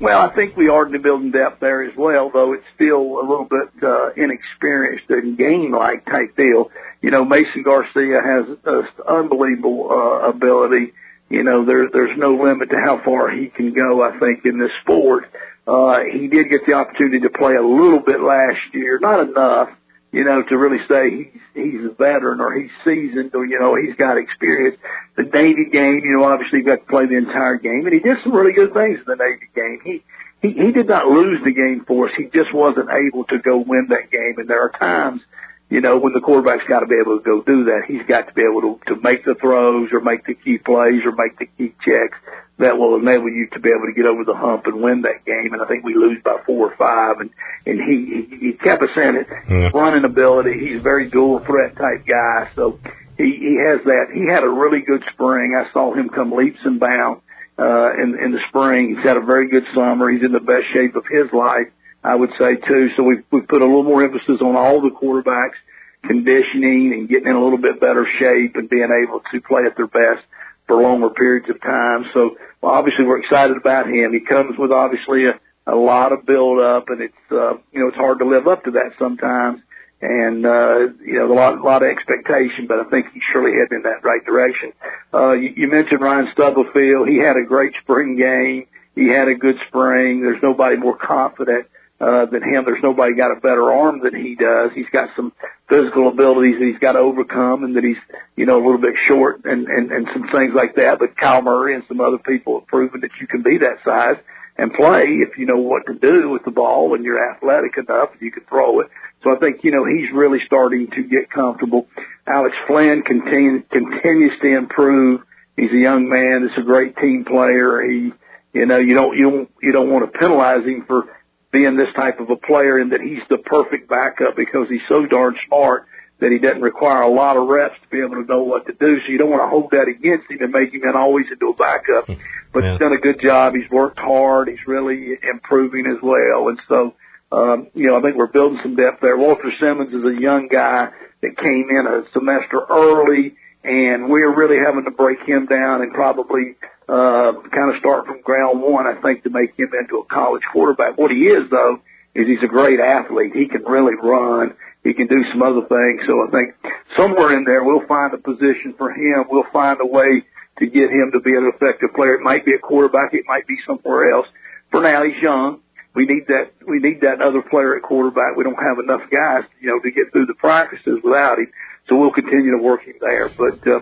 Well, 0.00 0.18
I 0.18 0.34
think 0.34 0.56
we 0.56 0.68
are 0.68 0.86
building 0.86 1.30
depth 1.30 1.60
there 1.60 1.82
as 1.84 1.92
well, 1.96 2.30
though 2.32 2.54
it's 2.54 2.64
still 2.74 3.20
a 3.20 3.24
little 3.28 3.44
bit 3.48 3.68
uh, 3.82 4.10
inexperienced 4.16 5.10
and 5.10 5.36
game-like 5.36 6.06
type 6.06 6.36
deal. 6.36 6.70
You 7.02 7.10
know, 7.10 7.24
Mason 7.24 7.62
Garcia 7.62 8.20
has 8.24 8.56
an 8.64 8.88
unbelievable 9.06 9.88
uh, 9.90 10.30
ability. 10.30 10.94
You 11.28 11.44
know, 11.44 11.66
there, 11.66 11.88
there's 11.92 12.16
no 12.16 12.34
limit 12.34 12.70
to 12.70 12.76
how 12.82 13.02
far 13.04 13.30
he 13.30 13.48
can 13.48 13.74
go. 13.74 14.02
I 14.02 14.18
think 14.18 14.44
in 14.46 14.58
this 14.58 14.72
sport, 14.82 15.24
uh, 15.66 16.00
he 16.10 16.28
did 16.28 16.48
get 16.48 16.66
the 16.66 16.72
opportunity 16.72 17.20
to 17.20 17.30
play 17.30 17.56
a 17.56 17.62
little 17.62 18.00
bit 18.00 18.20
last 18.20 18.72
year, 18.72 18.98
not 19.00 19.28
enough, 19.28 19.68
you 20.12 20.24
know, 20.24 20.42
to 20.42 20.58
really 20.58 20.82
say 20.88 21.10
he's 21.10 21.42
he's 21.54 21.84
a 21.84 21.94
veteran 21.94 22.40
or 22.40 22.52
he's 22.58 22.70
seasoned 22.84 23.34
or 23.34 23.46
you 23.46 23.58
know 23.60 23.76
he's 23.76 23.94
got 23.96 24.18
experience. 24.18 24.76
The 25.16 25.22
Navy 25.24 25.70
game, 25.70 26.00
you 26.02 26.18
know, 26.18 26.24
obviously 26.24 26.60
he 26.60 26.64
got 26.64 26.80
to 26.80 26.86
play 26.86 27.06
the 27.06 27.16
entire 27.16 27.56
game, 27.56 27.86
and 27.86 27.94
he 27.94 28.00
did 28.00 28.18
some 28.22 28.32
really 28.32 28.52
good 28.52 28.74
things 28.74 28.98
in 28.98 29.04
the 29.06 29.16
Navy 29.16 29.48
game. 29.54 29.78
He 29.84 30.02
he 30.42 30.52
he 30.52 30.72
did 30.72 30.88
not 30.88 31.06
lose 31.06 31.38
the 31.44 31.52
game 31.52 31.84
for 31.86 32.08
us. 32.08 32.14
He 32.16 32.24
just 32.24 32.52
wasn't 32.52 32.88
able 32.90 33.24
to 33.26 33.38
go 33.38 33.58
win 33.58 33.86
that 33.90 34.10
game. 34.10 34.34
And 34.38 34.48
there 34.48 34.62
are 34.62 34.70
times, 34.70 35.22
you 35.70 35.80
know, 35.80 35.98
when 35.98 36.12
the 36.12 36.20
quarterback's 36.20 36.66
got 36.68 36.80
to 36.80 36.86
be 36.86 36.98
able 37.00 37.18
to 37.18 37.24
go 37.24 37.42
do 37.42 37.64
that. 37.70 37.82
He's 37.86 38.02
got 38.06 38.26
to 38.26 38.34
be 38.34 38.42
able 38.42 38.60
to 38.62 38.94
to 38.94 39.00
make 39.00 39.24
the 39.24 39.36
throws 39.40 39.90
or 39.92 40.00
make 40.00 40.26
the 40.26 40.34
key 40.34 40.58
plays 40.58 41.06
or 41.06 41.14
make 41.14 41.38
the 41.38 41.46
key 41.46 41.72
checks 41.86 42.18
that 42.58 42.76
will 42.76 42.96
enable 42.98 43.30
you 43.30 43.48
to 43.52 43.60
be 43.60 43.70
able 43.70 43.86
to 43.86 43.94
get 43.94 44.04
over 44.04 44.24
the 44.24 44.34
hump 44.34 44.66
and 44.66 44.82
win 44.82 45.02
that 45.02 45.24
game. 45.24 45.54
And 45.54 45.62
I 45.62 45.66
think 45.66 45.84
we 45.84 45.94
lose 45.94 46.18
by 46.22 46.42
four 46.44 46.72
or 46.72 46.76
five. 46.76 47.20
And 47.20 47.30
and 47.64 47.78
he 47.78 48.26
he, 48.26 48.50
he 48.50 48.52
kept 48.52 48.82
us 48.82 48.90
in 48.96 49.16
it. 49.16 49.26
Yeah. 49.48 49.70
Running 49.72 50.04
ability. 50.04 50.58
He's 50.58 50.80
a 50.80 50.82
very 50.82 51.08
dual 51.08 51.38
threat 51.46 51.76
type 51.76 52.04
guy. 52.04 52.50
So 52.56 52.80
he 53.16 53.30
he 53.38 53.54
has 53.62 53.80
that. 53.86 54.10
He 54.12 54.26
had 54.26 54.42
a 54.42 54.50
really 54.50 54.82
good 54.82 55.04
spring. 55.12 55.54
I 55.54 55.72
saw 55.72 55.94
him 55.94 56.10
come 56.10 56.32
leaps 56.32 56.60
and 56.64 56.80
bounds 56.80 57.22
uh, 57.58 57.94
in 57.94 58.18
in 58.18 58.32
the 58.32 58.42
spring. 58.48 58.96
He's 58.96 59.06
had 59.06 59.16
a 59.16 59.24
very 59.24 59.48
good 59.48 59.64
summer. 59.74 60.10
He's 60.10 60.24
in 60.24 60.32
the 60.32 60.40
best 60.40 60.66
shape 60.74 60.96
of 60.96 61.04
his 61.06 61.32
life, 61.32 61.70
I 62.02 62.14
would 62.14 62.30
say 62.38 62.56
too. 62.56 62.88
So 62.96 63.02
we've 63.02 63.24
we've 63.30 63.48
put 63.48 63.62
a 63.62 63.66
little 63.66 63.84
more 63.84 64.02
emphasis 64.02 64.40
on 64.40 64.56
all 64.56 64.80
the 64.80 64.90
quarterbacks 64.90 65.58
conditioning 66.02 66.92
and 66.94 67.08
getting 67.08 67.28
in 67.28 67.36
a 67.36 67.42
little 67.42 67.60
bit 67.60 67.80
better 67.80 68.06
shape 68.18 68.56
and 68.56 68.68
being 68.70 68.88
able 69.04 69.20
to 69.32 69.40
play 69.42 69.62
at 69.66 69.76
their 69.76 69.86
best 69.86 70.24
for 70.66 70.80
longer 70.80 71.10
periods 71.10 71.50
of 71.50 71.60
time. 71.60 72.06
So 72.14 72.36
well, 72.62 72.72
obviously 72.72 73.04
we're 73.04 73.20
excited 73.20 73.56
about 73.56 73.86
him. 73.86 74.12
He 74.12 74.20
comes 74.20 74.58
with 74.58 74.70
obviously 74.70 75.26
a, 75.26 75.40
a 75.66 75.76
lot 75.76 76.12
of 76.12 76.24
build 76.26 76.60
up 76.60 76.88
and 76.88 77.02
it's, 77.02 77.24
uh, 77.30 77.54
you 77.72 77.80
know, 77.80 77.88
it's 77.88 77.96
hard 77.96 78.18
to 78.20 78.26
live 78.26 78.46
up 78.48 78.64
to 78.64 78.70
that 78.72 78.92
sometimes. 78.98 79.60
And, 80.02 80.46
uh, 80.46 80.96
you 81.04 81.20
know, 81.20 81.30
a 81.30 81.34
lot, 81.34 81.58
a 81.58 81.62
lot 81.62 81.82
of 81.82 81.88
expectation, 81.90 82.66
but 82.66 82.80
I 82.80 82.84
think 82.88 83.12
he's 83.12 83.22
surely 83.32 83.52
heading 83.52 83.78
in 83.78 83.82
that 83.82 84.02
right 84.02 84.24
direction. 84.24 84.72
Uh, 85.12 85.32
you, 85.32 85.52
you 85.54 85.68
mentioned 85.68 86.00
Ryan 86.00 86.28
Stubblefield. 86.32 87.08
He 87.08 87.18
had 87.18 87.36
a 87.36 87.46
great 87.46 87.74
spring 87.82 88.16
game. 88.16 88.66
He 88.94 89.12
had 89.12 89.28
a 89.28 89.34
good 89.34 89.56
spring. 89.68 90.22
There's 90.22 90.42
nobody 90.42 90.76
more 90.76 90.96
confident 90.96 91.66
uh, 92.00 92.24
than 92.26 92.42
him. 92.42 92.64
There's 92.64 92.82
nobody 92.82 93.14
got 93.14 93.30
a 93.30 93.40
better 93.40 93.70
arm 93.70 94.00
than 94.02 94.14
he 94.14 94.34
does. 94.34 94.70
He's 94.74 94.88
got 94.92 95.10
some 95.16 95.32
physical 95.68 96.08
abilities 96.08 96.56
that 96.58 96.66
he's 96.66 96.80
got 96.80 96.92
to 96.92 96.98
overcome 96.98 97.64
and 97.64 97.76
that 97.76 97.84
he's, 97.84 98.00
you 98.36 98.46
know, 98.46 98.56
a 98.56 98.64
little 98.64 98.80
bit 98.80 98.94
short 99.06 99.44
and, 99.44 99.68
and, 99.68 99.92
and 99.92 100.08
some 100.12 100.24
things 100.32 100.52
like 100.54 100.76
that. 100.76 100.98
But 100.98 101.16
Kyle 101.16 101.42
Murray 101.42 101.74
and 101.74 101.84
some 101.88 102.00
other 102.00 102.18
people 102.18 102.60
have 102.60 102.68
proven 102.68 103.02
that 103.02 103.10
you 103.20 103.26
can 103.26 103.42
be 103.42 103.58
that 103.58 103.84
size 103.84 104.16
and 104.56 104.72
play 104.72 105.20
if 105.20 105.38
you 105.38 105.46
know 105.46 105.58
what 105.58 105.86
to 105.86 105.94
do 105.94 106.28
with 106.30 106.44
the 106.44 106.50
ball 106.50 106.94
and 106.94 107.04
you're 107.04 107.32
athletic 107.32 107.76
enough 107.76 108.10
and 108.12 108.20
you 108.20 108.32
can 108.32 108.44
throw 108.48 108.80
it. 108.80 108.88
So 109.22 109.36
I 109.36 109.38
think, 109.38 109.62
you 109.62 109.70
know, 109.70 109.84
he's 109.84 110.10
really 110.14 110.38
starting 110.46 110.88
to 110.96 111.02
get 111.02 111.30
comfortable. 111.30 111.86
Alex 112.26 112.54
Flynn 112.66 113.02
continue, 113.02 113.62
continues 113.70 114.32
to 114.40 114.56
improve. 114.56 115.20
He's 115.56 115.70
a 115.70 115.76
young 115.76 116.08
man. 116.08 116.48
He's 116.48 116.62
a 116.62 116.66
great 116.66 116.96
team 116.96 117.24
player. 117.26 117.82
He, 117.82 118.12
you 118.52 118.66
know, 118.66 118.78
you 118.78 118.94
don't, 118.94 119.16
you 119.16 119.30
don't, 119.30 119.50
you 119.62 119.72
don't 119.72 119.90
want 119.90 120.10
to 120.10 120.18
penalize 120.18 120.64
him 120.64 120.84
for 120.86 121.04
being 121.52 121.76
this 121.76 121.92
type 121.96 122.20
of 122.20 122.30
a 122.30 122.36
player 122.36 122.78
and 122.78 122.92
that 122.92 123.00
he's 123.00 123.22
the 123.28 123.38
perfect 123.38 123.88
backup 123.88 124.36
because 124.36 124.68
he's 124.68 124.84
so 124.88 125.06
darn 125.06 125.34
smart 125.46 125.86
that 126.20 126.30
he 126.30 126.38
doesn't 126.38 126.62
require 126.62 127.02
a 127.02 127.10
lot 127.10 127.36
of 127.36 127.48
reps 127.48 127.74
to 127.82 127.88
be 127.88 127.98
able 127.98 128.22
to 128.22 128.28
know 128.28 128.42
what 128.42 128.66
to 128.66 128.72
do. 128.72 129.00
So 129.00 129.10
you 129.10 129.18
don't 129.18 129.30
want 129.30 129.42
to 129.42 129.48
hold 129.48 129.70
that 129.72 129.88
against 129.88 130.30
him 130.30 130.38
and 130.40 130.52
make 130.52 130.72
him 130.72 130.82
an 130.84 130.94
always 130.94 131.26
into 131.32 131.48
a 131.48 131.56
backup. 131.56 132.06
But 132.52 132.64
yeah. 132.64 132.72
he's 132.72 132.80
done 132.80 132.92
a 132.92 133.00
good 133.00 133.20
job. 133.22 133.54
He's 133.54 133.70
worked 133.70 133.98
hard. 133.98 134.48
He's 134.48 134.66
really 134.66 135.16
improving 135.22 135.86
as 135.86 136.02
well. 136.02 136.48
And 136.48 136.60
so, 136.68 136.94
um, 137.32 137.68
you 137.74 137.86
know, 137.86 137.98
I 137.98 138.02
think 138.02 138.16
we're 138.16 138.26
building 138.26 138.60
some 138.62 138.76
depth 138.76 139.00
there. 139.00 139.16
Walter 139.16 139.50
Simmons 139.58 139.94
is 139.94 140.04
a 140.04 140.20
young 140.20 140.48
guy 140.52 140.90
that 141.22 141.36
came 141.38 141.66
in 141.70 141.86
a 141.86 142.02
semester 142.12 142.60
early 142.68 143.36
and 143.62 144.08
we're 144.08 144.34
really 144.34 144.56
having 144.64 144.84
to 144.84 144.90
break 144.90 145.18
him 145.26 145.46
down 145.46 145.82
and 145.82 145.92
probably 145.92 146.56
uh, 146.90 147.38
kind 147.54 147.70
of 147.70 147.78
start 147.78 148.06
from 148.06 148.20
ground 148.22 148.60
one, 148.60 148.86
I 148.86 149.00
think, 149.00 149.22
to 149.22 149.30
make 149.30 149.54
him 149.54 149.70
into 149.78 150.02
a 150.02 150.06
college 150.10 150.42
quarterback. 150.52 150.98
What 150.98 151.12
he 151.12 151.30
is, 151.30 151.46
though, 151.48 151.78
is 152.14 152.26
he's 152.26 152.42
a 152.42 152.50
great 152.50 152.80
athlete. 152.80 153.30
He 153.32 153.46
can 153.46 153.62
really 153.62 153.94
run. 154.02 154.58
He 154.82 154.94
can 154.94 155.06
do 155.06 155.22
some 155.30 155.42
other 155.42 155.62
things. 155.70 156.02
So 156.10 156.26
I 156.26 156.28
think 156.34 156.58
somewhere 156.96 157.36
in 157.38 157.44
there, 157.44 157.62
we'll 157.62 157.86
find 157.86 158.12
a 158.12 158.18
position 158.18 158.74
for 158.76 158.90
him. 158.90 159.30
We'll 159.30 159.46
find 159.52 159.78
a 159.80 159.86
way 159.86 160.26
to 160.58 160.66
get 160.66 160.90
him 160.90 161.12
to 161.12 161.20
be 161.20 161.30
an 161.30 161.50
effective 161.54 161.94
player. 161.94 162.14
It 162.14 162.26
might 162.26 162.44
be 162.44 162.54
a 162.54 162.58
quarterback. 162.58 163.14
It 163.14 163.24
might 163.28 163.46
be 163.46 163.56
somewhere 163.66 164.10
else. 164.10 164.26
For 164.70 164.82
now, 164.82 165.04
he's 165.04 165.22
young. 165.22 165.60
We 165.94 166.06
need 166.06 166.26
that. 166.28 166.54
We 166.66 166.78
need 166.78 167.02
that 167.02 167.20
other 167.20 167.42
player 167.42 167.76
at 167.76 167.82
quarterback. 167.82 168.36
We 168.36 168.44
don't 168.44 168.58
have 168.58 168.78
enough 168.78 169.10
guys, 169.10 169.44
you 169.60 169.68
know, 169.68 169.80
to 169.80 169.90
get 169.90 170.12
through 170.12 170.26
the 170.26 170.38
practices 170.38 170.98
without 171.02 171.38
him. 171.38 171.50
So 171.90 171.96
we'll 171.96 172.12
continue 172.14 172.56
to 172.56 172.62
work 172.62 172.86
him 172.86 172.94
there. 173.00 173.28
But 173.28 173.66
uh, 173.66 173.80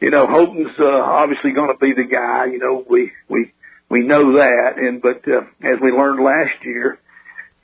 you 0.00 0.10
know, 0.10 0.26
Holton's 0.26 0.78
uh, 0.78 0.86
obviously 0.86 1.50
going 1.50 1.74
to 1.74 1.78
be 1.78 1.92
the 1.92 2.06
guy. 2.08 2.46
You 2.46 2.60
know, 2.60 2.86
we 2.88 3.10
we 3.28 3.52
we 3.90 4.06
know 4.06 4.38
that. 4.38 4.78
And 4.78 5.02
but 5.02 5.26
uh, 5.26 5.42
as 5.66 5.82
we 5.82 5.90
learned 5.90 6.22
last 6.22 6.64
year, 6.64 7.00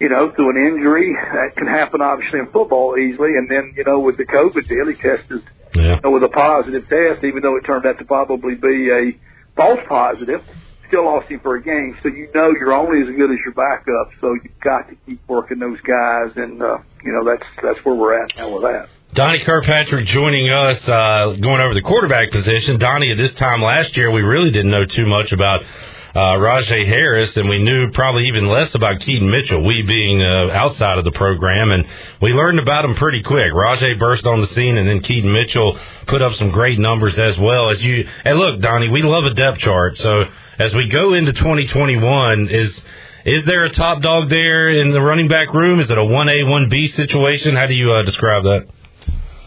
you 0.01 0.09
know, 0.09 0.33
through 0.35 0.51
an 0.51 0.75
injury 0.75 1.15
that 1.15 1.57
can 1.57 1.69
happen 1.69 2.03
obviously 2.03 2.41
in 2.41 2.51
football 2.51 2.99
easily. 2.99 3.39
And 3.39 3.49
then 3.49 3.75
you 3.77 3.85
know, 3.85 4.01
with 4.01 4.17
the 4.17 4.27
COVID 4.27 4.67
deal, 4.67 4.91
he 4.91 4.99
tested 4.99 5.47
yeah. 5.75 5.95
you 5.95 6.01
know, 6.03 6.11
with 6.11 6.25
a 6.25 6.29
positive 6.29 6.89
test, 6.89 7.23
even 7.23 7.43
though 7.43 7.57
it 7.57 7.63
turned 7.63 7.87
out 7.87 7.99
to 7.99 8.05
probably 8.05 8.57
be 8.57 8.91
a 8.91 9.15
false 9.55 9.81
positive. 9.89 10.43
Still 10.89 11.07
lost 11.07 11.31
him 11.31 11.41
for 11.41 11.57
a 11.57 11.63
game, 11.63 11.97
so 12.03 12.09
you 12.11 12.29
know 12.35 12.53
you're 12.53 12.75
only 12.75 13.01
as 13.01 13.17
good 13.17 13.31
as 13.31 13.39
your 13.43 13.55
backup. 13.55 14.13
So 14.21 14.35
you've 14.35 14.61
got 14.61 14.91
to 14.91 14.97
keep 15.07 15.19
working 15.27 15.59
those 15.59 15.81
guys, 15.81 16.37
and 16.37 16.61
uh, 16.61 16.77
you 17.03 17.11
know 17.11 17.25
that's 17.25 17.49
that's 17.63 17.85
where 17.87 17.95
we're 17.95 18.23
at 18.23 18.37
now 18.37 18.53
with 18.53 18.63
that. 18.63 18.94
Donnie 19.15 19.45
Kirkpatrick 19.45 20.07
joining 20.07 20.51
us, 20.51 20.89
uh, 20.89 21.37
going 21.41 21.61
over 21.61 21.73
the 21.73 21.83
quarterback 21.83 22.33
position. 22.33 22.81
Donnie, 22.81 23.13
at 23.13 23.17
this 23.17 23.31
time 23.35 23.63
last 23.63 23.97
year, 23.97 24.11
we 24.11 24.23
really 24.23 24.51
didn't 24.51 24.73
know 24.73 24.85
too 24.87 25.07
much 25.07 25.31
about 25.31 25.63
uh, 25.63 26.35
Rahjai 26.35 26.85
Harris, 26.85 27.37
and 27.37 27.49
we 27.49 27.63
knew 27.63 27.93
probably 27.93 28.27
even 28.27 28.49
less 28.49 28.75
about 28.75 28.99
Keaton 28.99 29.31
Mitchell, 29.31 29.63
we 29.63 29.83
being 29.83 30.21
uh, 30.21 30.51
outside 30.51 30.99
of 30.99 31.05
the 31.05 31.13
program, 31.13 31.71
and 31.71 31.87
we 32.21 32.33
learned 32.33 32.59
about 32.59 32.85
him 32.85 32.97
pretty 32.97 33.23
quick. 33.23 33.53
Rahjai 33.53 34.01
burst 34.01 34.27
on 34.27 34.41
the 34.41 34.49
scene, 34.49 34.77
and 34.77 34.89
then 34.89 34.99
Keaton 34.99 35.33
Mitchell 35.33 35.79
put 36.09 36.21
up 36.21 36.35
some 36.35 36.51
great 36.51 36.81
numbers 36.81 37.17
as 37.17 37.39
well. 37.39 37.71
As 37.71 37.81
you, 37.81 38.09
and 38.25 38.37
look, 38.37 38.61
Donnie, 38.63 38.89
we 38.89 39.03
love 39.03 39.27
a 39.27 39.35
depth 39.35 39.59
chart, 39.59 39.97
so 39.99 40.25
as 40.59 40.75
we 40.75 40.89
go 40.89 41.15
into 41.15 41.33
2021, 41.33 42.49
is 42.49 42.83
is 43.27 43.45
there 43.45 43.63
a 43.63 43.71
top 43.71 44.03
dog 44.03 44.29
there 44.29 44.71
in 44.71 44.91
the 44.91 45.01
running 45.01 45.29
back 45.29 45.55
room? 45.55 45.79
Is 45.79 45.89
it 45.89 45.97
a 45.97 46.01
1A, 46.01 46.45
1B 46.47 46.95
situation? 46.95 47.55
How 47.55 47.67
do 47.67 47.75
you 47.75 47.93
uh, 47.93 48.03
describe 48.03 48.43
that? 48.43 48.67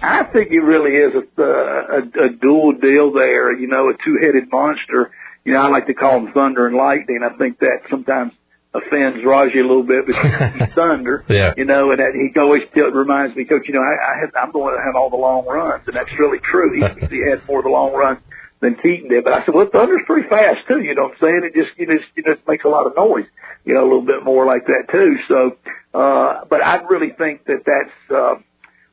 I 0.02 0.24
think 0.26 0.52
it 0.52 0.60
really 0.60 0.92
is 0.92 1.14
a, 1.16 1.42
a, 1.42 2.26
a 2.26 2.30
dual 2.40 2.74
deal 2.74 3.12
there. 3.14 3.52
You 3.58 3.68
know, 3.68 3.90
a 3.90 3.94
two-headed 3.94 4.52
monster. 4.52 5.12
You 5.44 5.54
know, 5.54 5.62
I 5.62 5.70
like 5.70 5.88
to 5.88 5.94
call 5.94 6.18
him 6.18 6.34
thunder 6.34 6.68
and 6.68 6.76
lightning. 6.76 7.22
I 7.24 7.36
think 7.38 7.60
that 7.60 7.82
sometimes 7.90 8.34
offends 8.74 9.24
Rahjai 9.26 9.58
a 9.58 9.68
little 9.68 9.84
bit 9.88 10.06
because 10.06 10.54
he's 10.54 10.74
thunder. 10.76 11.26
yeah. 11.30 11.54
You 11.58 11.66
know, 11.66 11.92
and 11.92 12.00
that 12.00 12.14
he 12.14 12.38
always 12.40 12.64
still 12.72 12.92
reminds 12.92 13.36
me, 13.36 13.46
Coach. 13.46 13.64
You 13.68 13.74
know, 13.74 13.82
I, 13.82 14.14
I 14.14 14.20
had, 14.20 14.30
I'm 14.36 14.52
the 14.52 14.60
one 14.60 14.74
that 14.74 14.84
had 14.86 14.96
all 14.98 15.10
the 15.10 15.18
long 15.18 15.46
runs, 15.48 15.84
and 15.88 15.96
that's 15.96 16.12
really 16.20 16.40
true. 16.40 16.76
He, 16.76 16.82
he 17.16 17.30
had 17.30 17.48
more 17.48 17.60
of 17.60 17.64
the 17.66 17.72
long 17.72 17.94
runs 17.94 18.20
than 18.60 18.76
Keaton 18.76 19.10
did. 19.10 19.24
But 19.24 19.34
I 19.34 19.46
said, 19.46 19.56
well, 19.56 19.70
thunder's 19.72 20.02
pretty 20.06 20.28
fast 20.30 20.60
too. 20.68 20.82
You 20.82 20.96
know 20.96 21.04
what 21.04 21.14
I'm 21.14 21.18
saying? 21.22 21.42
It 21.46 21.54
just, 21.58 21.78
you 21.80 21.88
know, 21.88 21.96
it 21.96 22.26
just 22.36 22.48
makes 22.48 22.66
a 22.66 22.70
lot 22.70 22.86
of 22.86 22.96
noise. 22.96 23.26
You 23.66 23.74
know, 23.74 23.82
a 23.82 23.90
little 23.90 24.06
bit 24.06 24.24
more 24.24 24.46
like 24.46 24.66
that 24.68 24.92
too. 24.92 25.16
So, 25.28 25.58
uh, 25.98 26.46
but 26.50 26.64
I 26.64 26.84
really 26.84 27.14
think 27.18 27.46
that 27.46 27.64
that's. 27.66 28.12
uh 28.12 28.36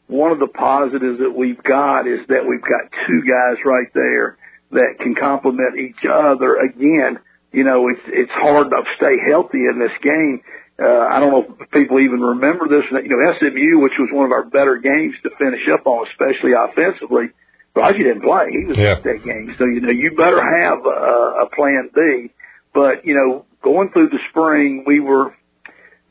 one 0.07 0.33
of 0.33 0.39
the 0.39 0.49
positives 0.49 1.19
that 1.21 1.33
we've 1.35 1.63
got 1.63 2.07
is 2.07 2.21
that 2.29 2.45
we've 2.49 2.63
got 2.63 2.91
two 3.07 3.23
guys 3.23 3.57
right 3.65 3.89
there 3.95 4.37
that 4.73 4.97
can 5.01 5.15
complement 5.15 5.79
each 5.79 6.05
other. 6.05 6.57
Again, 6.57 7.19
you 7.53 7.65
know, 7.65 7.89
it's 7.89 8.03
it's 8.09 8.33
hard 8.33 8.71
to 8.71 8.83
stay 8.97 9.17
healthy 9.31 9.65
in 9.71 9.79
this 9.79 9.95
game. 10.03 10.43
uh, 10.83 11.07
I 11.09 11.21
don't 11.21 11.31
know 11.31 11.57
if 11.61 11.71
people 11.71 12.01
even 12.01 12.21
remember 12.21 12.67
this. 12.69 12.85
You 12.91 13.09
know, 13.09 13.33
SMU, 13.39 13.79
which 13.81 13.95
was 13.99 14.11
one 14.13 14.27
of 14.27 14.33
our 14.33 14.45
better 14.45 14.77
games 14.79 15.15
to 15.23 15.31
finish 15.39 15.63
up 15.73 15.87
on, 15.87 16.07
especially 16.11 16.53
offensively, 16.53 17.31
Rahjai 17.77 17.99
didn't 17.99 18.23
play. 18.23 18.47
He 18.51 18.65
was 18.67 18.77
Yeah. 18.77 18.99
at 18.99 19.05
that 19.05 19.25
game. 19.25 19.55
So, 19.59 19.65
you 19.67 19.81
know, 19.81 19.91
you 19.91 20.17
better 20.17 20.43
have 20.43 20.79
a, 20.85 21.47
a 21.47 21.49
plan 21.55 21.91
B. 21.95 22.31
But, 22.75 23.07
you 23.07 23.15
know, 23.15 23.47
going 23.63 23.91
through 23.91 24.09
the 24.09 24.19
spring, 24.31 24.83
we 24.87 24.99
were, 24.99 25.33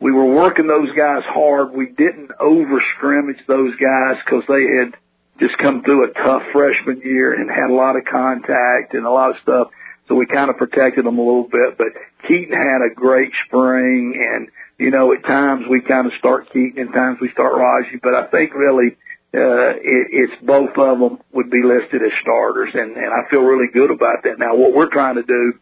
we 0.03 0.11
were 0.11 0.25
working 0.25 0.67
those 0.67 0.91
guys 0.97 1.23
hard. 1.23 1.71
We 1.71 1.87
didn't 1.87 2.31
over 2.37 2.83
scrimmage 2.97 3.39
those 3.47 3.71
guys 3.77 4.19
because 4.25 4.43
they 4.49 4.67
had 4.75 4.99
just 5.39 5.57
come 5.57 5.81
through 5.81 6.11
a 6.11 6.13
tough 6.13 6.43
freshman 6.51 6.99
year 7.05 7.33
and 7.33 7.49
had 7.49 7.71
a 7.71 7.73
lot 7.73 7.95
of 7.95 8.03
contact 8.03 8.93
and 8.93 9.05
a 9.05 9.09
lot 9.09 9.31
of 9.31 9.37
stuff. 9.41 9.67
So 10.09 10.15
we 10.15 10.25
kind 10.25 10.49
of 10.49 10.57
protected 10.57 11.05
them 11.05 11.17
a 11.17 11.23
little 11.23 11.47
bit, 11.47 11.77
but 11.77 11.87
Keaton 12.27 12.51
had 12.51 12.83
a 12.83 12.93
great 12.93 13.31
spring 13.47 14.19
and, 14.19 14.49
you 14.77 14.91
know, 14.91 15.13
at 15.13 15.23
times 15.23 15.63
we 15.69 15.79
kind 15.81 16.05
of 16.05 16.11
start 16.19 16.51
Keaton 16.51 16.83
and 16.83 16.93
times 16.93 17.19
we 17.21 17.31
start 17.31 17.53
Rahjai, 17.53 18.01
but 18.03 18.13
I 18.13 18.27
think 18.27 18.53
really, 18.53 18.97
uh, 19.33 19.71
it, 19.79 20.07
it's 20.11 20.43
both 20.43 20.75
of 20.75 20.99
them 20.99 21.19
would 21.31 21.49
be 21.49 21.63
listed 21.63 22.03
as 22.03 22.11
starters 22.21 22.71
and, 22.73 22.97
and 22.97 23.07
I 23.07 23.29
feel 23.31 23.41
really 23.41 23.71
good 23.71 23.89
about 23.89 24.23
that. 24.23 24.37
Now 24.37 24.57
what 24.57 24.73
we're 24.75 24.91
trying 24.91 25.15
to 25.15 25.23
do 25.23 25.53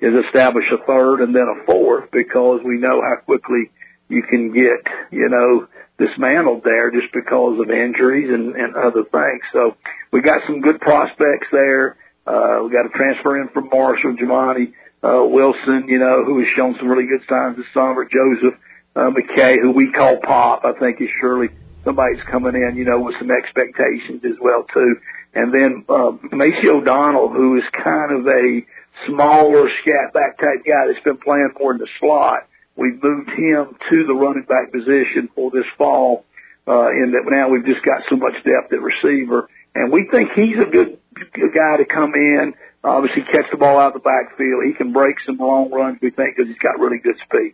is 0.00 0.24
establish 0.24 0.64
a 0.72 0.82
third 0.86 1.20
and 1.20 1.34
then 1.34 1.44
a 1.44 1.66
fourth 1.66 2.10
because 2.10 2.60
we 2.64 2.78
know 2.78 3.02
how 3.02 3.20
quickly 3.26 3.68
you 4.10 4.22
can 4.22 4.52
get, 4.52 4.82
you 5.10 5.28
know, 5.28 5.66
dismantled 5.98 6.62
there 6.64 6.90
just 6.90 7.12
because 7.14 7.60
of 7.60 7.70
injuries 7.70 8.28
and, 8.28 8.56
and 8.56 8.74
other 8.74 9.04
things. 9.04 9.42
So 9.52 9.76
we 10.12 10.20
got 10.20 10.42
some 10.46 10.60
good 10.60 10.80
prospects 10.80 11.48
there. 11.52 11.96
Uh, 12.26 12.64
we 12.64 12.70
got 12.70 12.86
a 12.86 12.92
transfer 12.94 13.40
in 13.40 13.48
from 13.48 13.68
Marshall, 13.72 14.16
Jamani, 14.16 14.72
uh, 15.02 15.24
Wilson, 15.24 15.88
you 15.88 15.98
know, 15.98 16.24
who 16.24 16.38
has 16.38 16.48
shown 16.56 16.74
some 16.78 16.88
really 16.88 17.06
good 17.06 17.24
signs 17.28 17.56
this 17.56 17.66
summer. 17.72 18.04
Joseph, 18.04 18.58
uh, 18.96 19.10
McKay, 19.10 19.60
who 19.60 19.72
we 19.72 19.92
call 19.92 20.18
Pop, 20.22 20.62
I 20.64 20.78
think 20.78 21.00
is 21.00 21.08
surely 21.20 21.48
somebody's 21.84 22.22
coming 22.30 22.54
in, 22.54 22.76
you 22.76 22.84
know, 22.84 23.00
with 23.00 23.14
some 23.18 23.30
expectations 23.30 24.22
as 24.24 24.36
well 24.40 24.64
too. 24.72 24.96
And 25.32 25.54
then, 25.54 25.84
uh, 25.88 26.12
Macy 26.32 26.68
O'Donnell, 26.68 27.28
who 27.28 27.56
is 27.56 27.64
kind 27.72 28.12
of 28.12 28.26
a 28.26 28.66
smaller 29.06 29.68
scat 29.80 30.12
back 30.12 30.38
type 30.38 30.64
guy 30.66 30.86
that's 30.86 31.04
been 31.04 31.18
playing 31.18 31.50
more 31.58 31.72
in 31.72 31.78
the 31.78 31.88
slot. 32.00 32.49
We've 32.80 32.96
moved 32.96 33.28
him 33.28 33.76
to 33.76 33.96
the 34.08 34.16
running 34.16 34.48
back 34.48 34.72
position 34.72 35.28
for 35.34 35.50
this 35.50 35.68
fall, 35.76 36.24
uh, 36.66 36.88
in 36.88 37.12
that 37.12 37.28
now 37.28 37.50
we've 37.50 37.66
just 37.66 37.84
got 37.84 38.08
so 38.08 38.16
much 38.16 38.32
depth 38.40 38.72
at 38.72 38.80
receiver. 38.80 39.50
And 39.74 39.92
we 39.92 40.08
think 40.10 40.30
he's 40.32 40.56
a 40.56 40.64
good, 40.64 40.96
good 41.12 41.52
guy 41.52 41.76
to 41.76 41.84
come 41.84 42.14
in, 42.14 42.54
obviously 42.82 43.28
catch 43.28 43.52
the 43.52 43.58
ball 43.58 43.78
out 43.78 43.94
of 43.94 44.00
the 44.00 44.08
backfield. 44.08 44.64
He 44.64 44.72
can 44.72 44.94
break 44.94 45.16
some 45.26 45.36
long 45.36 45.70
runs, 45.70 45.98
we 46.00 46.08
think, 46.08 46.36
because 46.36 46.48
he's 46.48 46.58
got 46.58 46.80
really 46.80 46.96
good 47.04 47.20
speed. 47.20 47.52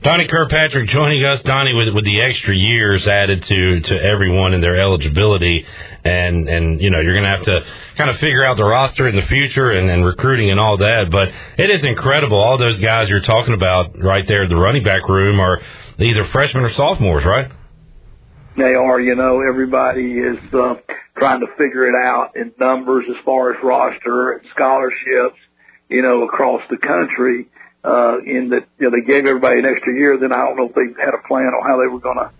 Donnie 0.00 0.28
Kirkpatrick 0.28 0.88
joining 0.90 1.24
us, 1.24 1.42
Donnie, 1.42 1.74
with 1.74 1.92
with 1.92 2.04
the 2.04 2.22
extra 2.22 2.54
years 2.54 3.06
added 3.08 3.42
to 3.42 3.80
to 3.80 4.00
everyone 4.00 4.54
and 4.54 4.62
their 4.62 4.76
eligibility, 4.76 5.66
and 6.04 6.48
and 6.48 6.80
you 6.80 6.90
know 6.90 7.00
you're 7.00 7.14
going 7.14 7.24
to 7.24 7.30
have 7.30 7.44
to 7.44 7.64
kind 7.96 8.08
of 8.08 8.16
figure 8.18 8.44
out 8.44 8.56
the 8.56 8.64
roster 8.64 9.08
in 9.08 9.16
the 9.16 9.26
future 9.26 9.72
and, 9.72 9.90
and 9.90 10.04
recruiting 10.04 10.52
and 10.52 10.60
all 10.60 10.76
that. 10.76 11.08
But 11.10 11.30
it 11.58 11.70
is 11.70 11.84
incredible. 11.84 12.38
All 12.38 12.58
those 12.58 12.78
guys 12.78 13.08
you're 13.08 13.22
talking 13.22 13.54
about 13.54 13.98
right 13.98 14.24
there, 14.28 14.44
in 14.44 14.48
the 14.48 14.56
running 14.56 14.84
back 14.84 15.08
room, 15.08 15.40
are 15.40 15.60
either 15.98 16.26
freshmen 16.26 16.62
or 16.62 16.72
sophomores, 16.72 17.24
right? 17.24 17.50
They 18.56 18.74
are, 18.74 19.00
you 19.00 19.16
know, 19.16 19.40
everybody 19.48 20.12
is 20.12 20.38
uh, 20.54 20.74
trying 21.16 21.40
to 21.40 21.46
figure 21.58 21.88
it 21.88 21.94
out 22.06 22.36
in 22.36 22.52
numbers 22.60 23.04
as 23.10 23.16
far 23.24 23.52
as 23.52 23.56
roster 23.64 24.32
and 24.32 24.42
scholarships, 24.54 25.38
you 25.88 26.02
know, 26.02 26.22
across 26.22 26.62
the 26.70 26.76
country. 26.76 27.48
Uh, 27.84 28.18
in 28.26 28.50
that, 28.50 28.66
you 28.78 28.90
know, 28.90 28.92
they 28.92 29.06
gave 29.06 29.24
everybody 29.24 29.60
an 29.60 29.64
extra 29.64 29.94
year. 29.94 30.18
Then 30.18 30.32
I 30.32 30.42
don't 30.44 30.56
know 30.56 30.66
if 30.66 30.74
they 30.74 30.90
had 30.98 31.14
a 31.14 31.22
plan 31.28 31.46
on 31.46 31.62
how 31.62 31.78
they 31.78 31.86
were 31.86 32.02
going 32.02 32.18
to 32.18 32.30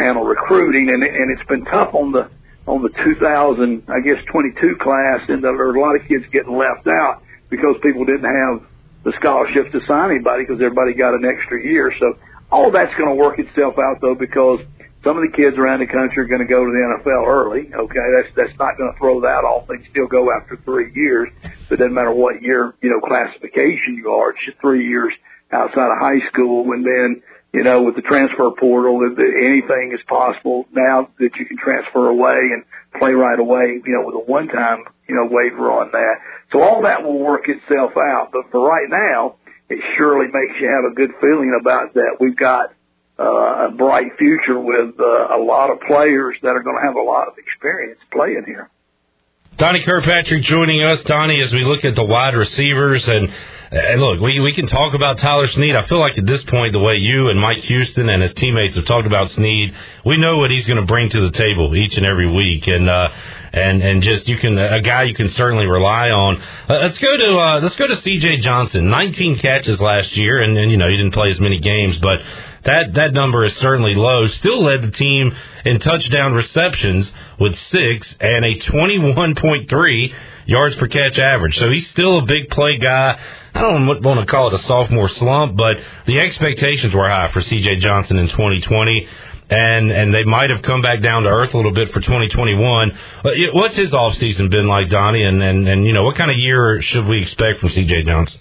handle 0.00 0.24
recruiting, 0.24 0.88
and 0.88 1.02
and 1.04 1.28
it's 1.30 1.46
been 1.46 1.64
tough 1.66 1.94
on 1.94 2.12
the 2.12 2.30
on 2.66 2.82
the 2.82 2.88
2000, 2.88 3.84
I 3.88 4.00
guess, 4.00 4.22
22 4.30 4.76
class, 4.80 5.20
and 5.28 5.42
there 5.42 5.50
are 5.50 5.74
a 5.74 5.80
lot 5.80 5.96
of 5.96 6.06
kids 6.06 6.24
getting 6.32 6.56
left 6.56 6.86
out 6.86 7.22
because 7.50 7.76
people 7.82 8.04
didn't 8.04 8.24
have 8.24 8.62
the 9.04 9.12
scholarships 9.18 9.72
to 9.72 9.80
sign 9.86 10.10
anybody 10.10 10.44
because 10.46 10.62
everybody 10.62 10.94
got 10.94 11.14
an 11.14 11.26
extra 11.26 11.62
year. 11.62 11.92
So 11.98 12.14
all 12.50 12.70
that's 12.70 12.94
going 12.94 13.10
to 13.10 13.18
work 13.18 13.38
itself 13.38 13.74
out 13.78 14.00
though 14.00 14.14
because 14.14 14.60
some 15.04 15.18
of 15.18 15.22
the 15.26 15.34
kids 15.34 15.58
around 15.58 15.80
the 15.80 15.90
country 15.90 16.22
are 16.22 16.30
going 16.30 16.46
to 16.46 16.50
go 16.50 16.62
to 16.64 16.70
the 16.70 16.82
NFL 16.94 17.26
early. 17.26 17.66
Okay, 17.74 18.06
that's 18.14 18.30
that's 18.36 18.58
not 18.58 18.78
going 18.78 18.92
to 18.92 18.98
throw 18.98 19.20
that 19.22 19.42
off. 19.42 19.66
They 19.66 19.82
still 19.90 20.06
go 20.06 20.30
after 20.30 20.56
three 20.64 20.94
years. 20.94 21.28
So 21.68 21.74
it 21.74 21.78
doesn't 21.78 21.94
matter 21.94 22.12
what 22.12 22.42
year 22.42 22.74
you 22.82 22.90
know 22.90 23.00
classification 23.02 23.98
you 23.98 24.10
are. 24.10 24.30
It's 24.30 24.46
just 24.46 24.60
three 24.60 24.86
years 24.86 25.12
outside 25.50 25.90
of 25.90 25.98
high 25.98 26.22
school, 26.30 26.70
and 26.70 26.86
then 26.86 27.22
you 27.52 27.64
know 27.64 27.82
with 27.82 27.96
the 27.96 28.06
transfer 28.06 28.50
portal, 28.54 29.02
that 29.02 29.18
that 29.18 29.32
anything 29.42 29.90
is 29.90 30.00
possible 30.06 30.66
now 30.70 31.10
that 31.18 31.34
you 31.34 31.46
can 31.46 31.58
transfer 31.58 32.06
away 32.06 32.38
and 32.54 32.62
play 32.98 33.12
right 33.12 33.38
away. 33.38 33.82
You 33.82 33.92
know 33.98 34.06
with 34.06 34.22
a 34.22 34.30
one-time 34.30 34.84
you 35.08 35.16
know 35.18 35.26
waiver 35.26 35.66
on 35.70 35.90
that. 35.90 36.14
So 36.52 36.62
all 36.62 36.82
that 36.82 37.02
will 37.02 37.18
work 37.18 37.48
itself 37.48 37.92
out. 37.98 38.30
But 38.30 38.52
for 38.52 38.62
right 38.62 38.88
now, 38.88 39.34
it 39.68 39.82
surely 39.98 40.26
makes 40.30 40.60
you 40.60 40.70
have 40.70 40.86
a 40.86 40.94
good 40.94 41.10
feeling 41.20 41.58
about 41.58 41.94
that. 41.94 42.18
We've 42.20 42.36
got 42.36 42.70
uh, 43.18 43.68
a 43.68 43.70
bright 43.76 44.12
future 44.18 44.58
with 44.58 44.98
uh, 44.98 45.36
a 45.36 45.40
lot 45.42 45.70
of 45.70 45.80
players 45.86 46.36
that 46.42 46.48
are 46.48 46.62
going 46.62 46.76
to 46.76 46.86
have 46.86 46.96
a 46.96 47.02
lot 47.02 47.28
of 47.28 47.34
experience 47.38 48.00
playing 48.10 48.44
here. 48.46 48.70
Donnie 49.58 49.84
Kirkpatrick 49.84 50.42
joining 50.44 50.82
us, 50.82 51.00
Donnie, 51.02 51.40
as 51.42 51.52
we 51.52 51.64
look 51.64 51.84
at 51.84 51.94
the 51.94 52.04
wide 52.04 52.34
receivers 52.34 53.06
and 53.06 53.32
and 53.72 54.02
look, 54.02 54.20
we 54.20 54.38
we 54.38 54.52
can 54.52 54.66
talk 54.66 54.92
about 54.92 55.18
Tyler 55.18 55.48
Snead. 55.48 55.74
I 55.74 55.86
feel 55.86 55.98
like 55.98 56.18
at 56.18 56.26
this 56.26 56.42
point, 56.44 56.74
the 56.74 56.78
way 56.78 56.96
you 56.96 57.30
and 57.30 57.40
Mike 57.40 57.60
Houston 57.60 58.10
and 58.10 58.22
his 58.22 58.34
teammates 58.34 58.76
have 58.76 58.84
talked 58.84 59.06
about 59.06 59.30
Snead, 59.30 59.74
we 60.04 60.18
know 60.18 60.36
what 60.36 60.50
he's 60.50 60.66
going 60.66 60.78
to 60.78 60.84
bring 60.84 61.08
to 61.08 61.20
the 61.20 61.30
table 61.30 61.74
each 61.74 61.96
and 61.96 62.04
every 62.04 62.30
week, 62.30 62.66
and 62.66 62.90
uh, 62.90 63.10
and 63.52 63.82
and 63.82 64.02
just 64.02 64.28
you 64.28 64.36
can 64.36 64.58
a 64.58 64.82
guy 64.82 65.04
you 65.04 65.14
can 65.14 65.30
certainly 65.30 65.66
rely 65.66 66.10
on. 66.10 66.36
Uh, 66.68 66.80
let's 66.82 66.98
go 66.98 67.16
to 67.16 67.38
uh, 67.38 67.60
let's 67.60 67.76
go 67.76 67.86
to 67.86 67.96
C.J. 67.96 68.38
Johnson, 68.38 68.90
19 68.90 69.38
catches 69.38 69.80
last 69.80 70.14
year, 70.18 70.42
and 70.42 70.58
and 70.58 70.70
you 70.70 70.76
know 70.76 70.88
he 70.88 70.96
didn't 70.96 71.12
play 71.12 71.30
as 71.30 71.40
many 71.40 71.58
games, 71.58 71.96
but 71.96 72.20
that 72.64 72.94
that 72.94 73.12
number 73.12 73.44
is 73.44 73.54
certainly 73.56 73.94
low. 73.94 74.28
Still 74.28 74.62
led 74.62 74.82
the 74.82 74.90
team 74.90 75.34
in 75.64 75.80
touchdown 75.80 76.34
receptions 76.34 77.10
with 77.38 77.58
six 77.58 78.14
and 78.20 78.44
a 78.44 78.54
21.3 78.54 80.14
yards 80.46 80.76
per 80.76 80.86
catch 80.88 81.18
average. 81.18 81.58
So 81.58 81.70
he's 81.70 81.88
still 81.90 82.18
a 82.18 82.26
big 82.26 82.50
play 82.50 82.78
guy. 82.78 83.18
I 83.54 83.60
don't 83.60 83.86
want 84.02 84.20
to 84.20 84.26
call 84.26 84.48
it 84.48 84.54
a 84.54 84.58
sophomore 84.58 85.08
slump, 85.08 85.56
but 85.56 85.78
the 86.06 86.20
expectations 86.20 86.94
were 86.94 87.08
high 87.08 87.30
for 87.32 87.42
C.J. 87.42 87.76
Johnson 87.76 88.18
in 88.18 88.28
2020. 88.28 89.08
And 89.50 89.90
and 89.90 90.14
they 90.14 90.24
might 90.24 90.48
have 90.48 90.62
come 90.62 90.80
back 90.80 91.02
down 91.02 91.24
to 91.24 91.28
earth 91.28 91.52
a 91.52 91.56
little 91.56 91.72
bit 91.72 91.92
for 91.92 92.00
2021. 92.00 92.98
What's 93.52 93.76
his 93.76 93.92
off 93.92 94.16
season 94.16 94.48
been 94.48 94.66
like, 94.66 94.88
Donnie? 94.88 95.24
And, 95.24 95.42
and 95.42 95.68
and 95.68 95.86
you 95.86 95.92
know 95.92 96.04
what 96.04 96.16
kind 96.16 96.30
of 96.30 96.38
year 96.38 96.80
should 96.80 97.04
we 97.06 97.20
expect 97.20 97.58
from 97.58 97.68
C.J. 97.68 98.04
Johnson? 98.04 98.40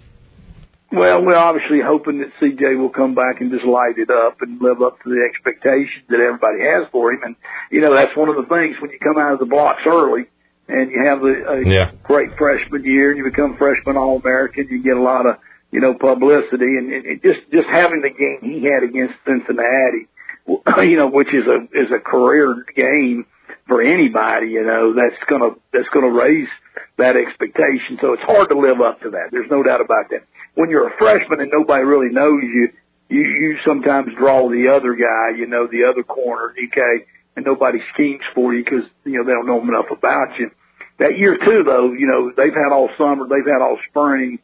Well, 0.91 1.23
we're 1.23 1.37
obviously 1.37 1.79
hoping 1.79 2.19
that 2.19 2.31
CJ 2.41 2.77
will 2.77 2.89
come 2.89 3.15
back 3.15 3.39
and 3.39 3.49
just 3.49 3.63
light 3.63 3.97
it 3.97 4.09
up 4.09 4.41
and 4.41 4.59
live 4.61 4.81
up 4.81 5.01
to 5.03 5.09
the 5.09 5.23
expectations 5.23 6.03
that 6.09 6.19
everybody 6.19 6.59
has 6.61 6.87
for 6.91 7.13
him. 7.13 7.19
And, 7.23 7.35
you 7.71 7.79
know, 7.79 7.93
that's 7.95 8.15
one 8.15 8.27
of 8.27 8.35
the 8.35 8.43
things 8.43 8.75
when 8.81 8.91
you 8.91 8.99
come 8.99 9.17
out 9.17 9.31
of 9.33 9.39
the 9.39 9.45
blocks 9.45 9.81
early 9.85 10.25
and 10.67 10.91
you 10.91 11.03
have 11.05 11.23
a, 11.23 11.33
a 11.59 11.65
Yeah. 11.65 11.91
great 12.03 12.35
freshman 12.37 12.83
year 12.83 13.09
and 13.09 13.17
you 13.17 13.23
become 13.23 13.55
freshman 13.57 13.95
All-American, 13.95 14.67
you 14.69 14.83
get 14.83 14.97
a 14.97 15.01
lot 15.01 15.25
of, 15.25 15.37
you 15.71 15.79
know, 15.79 15.93
publicity 15.93 16.75
and, 16.75 16.91
and 16.91 17.05
it 17.05 17.23
just, 17.23 17.39
just 17.53 17.67
having 17.69 18.01
the 18.01 18.09
game 18.11 18.39
he 18.43 18.67
had 18.67 18.83
against 18.83 19.15
Cincinnati, 19.25 20.07
you 20.91 20.97
know, 20.97 21.07
which 21.07 21.33
is 21.33 21.47
a, 21.47 21.63
is 21.71 21.89
a 21.95 21.99
career 21.99 22.65
game 22.75 23.25
for 23.67 23.81
anybody, 23.81 24.47
you 24.47 24.63
know, 24.65 24.93
that's 24.93 25.15
gonna, 25.29 25.55
that's 25.71 25.87
gonna 25.93 26.09
raise 26.11 26.49
that 26.97 27.15
expectation. 27.15 27.97
So 28.01 28.11
it's 28.11 28.23
hard 28.23 28.49
to 28.49 28.57
live 28.59 28.81
up 28.81 28.99
to 29.01 29.11
that. 29.11 29.29
There's 29.31 29.49
no 29.49 29.63
doubt 29.63 29.79
about 29.79 30.09
that. 30.09 30.23
When 30.55 30.69
you're 30.69 30.87
a 30.87 30.97
freshman 30.97 31.39
and 31.39 31.51
nobody 31.51 31.83
really 31.83 32.11
knows 32.11 32.43
you, 32.43 32.69
you, 33.09 33.21
you 33.21 33.57
sometimes 33.65 34.09
draw 34.17 34.49
the 34.49 34.71
other 34.73 34.95
guy, 34.95 35.37
you 35.37 35.47
know, 35.47 35.67
the 35.67 35.83
other 35.89 36.03
corner, 36.03 36.53
okay, 36.55 37.05
and 37.35 37.45
nobody 37.45 37.79
schemes 37.93 38.23
for 38.33 38.53
you 38.53 38.63
because, 38.63 38.83
you 39.05 39.17
know, 39.19 39.23
they 39.23 39.31
don't 39.31 39.47
know 39.47 39.61
enough 39.61 39.91
about 39.91 40.39
you. 40.39 40.51
That 40.99 41.17
year 41.17 41.37
too, 41.37 41.63
though, 41.65 41.93
you 41.93 42.07
know, 42.07 42.31
they've 42.35 42.53
had 42.53 42.71
all 42.71 42.89
summer, 42.97 43.27
they've 43.27 43.45
had 43.45 43.61
all 43.61 43.77
spring, 43.89 44.39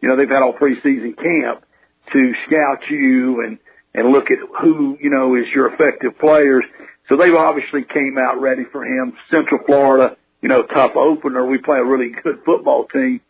you 0.00 0.08
know, 0.08 0.16
they've 0.16 0.28
had 0.28 0.42
all 0.42 0.54
preseason 0.54 1.16
camp 1.16 1.64
to 2.12 2.32
scout 2.46 2.82
you 2.90 3.44
and, 3.44 3.58
and 3.94 4.12
look 4.12 4.30
at 4.30 4.38
who, 4.60 4.98
you 5.00 5.10
know, 5.10 5.36
is 5.36 5.46
your 5.54 5.72
effective 5.72 6.18
players. 6.18 6.64
So 7.08 7.16
they've 7.16 7.34
obviously 7.34 7.84
came 7.84 8.16
out 8.18 8.40
ready 8.40 8.64
for 8.70 8.84
him. 8.84 9.12
Central 9.30 9.60
Florida, 9.66 10.16
you 10.42 10.48
know, 10.48 10.62
tough 10.62 10.96
opener. 10.96 11.46
We 11.46 11.58
play 11.58 11.78
a 11.78 11.84
really 11.84 12.10
good 12.22 12.40
football 12.44 12.86
team 12.92 13.20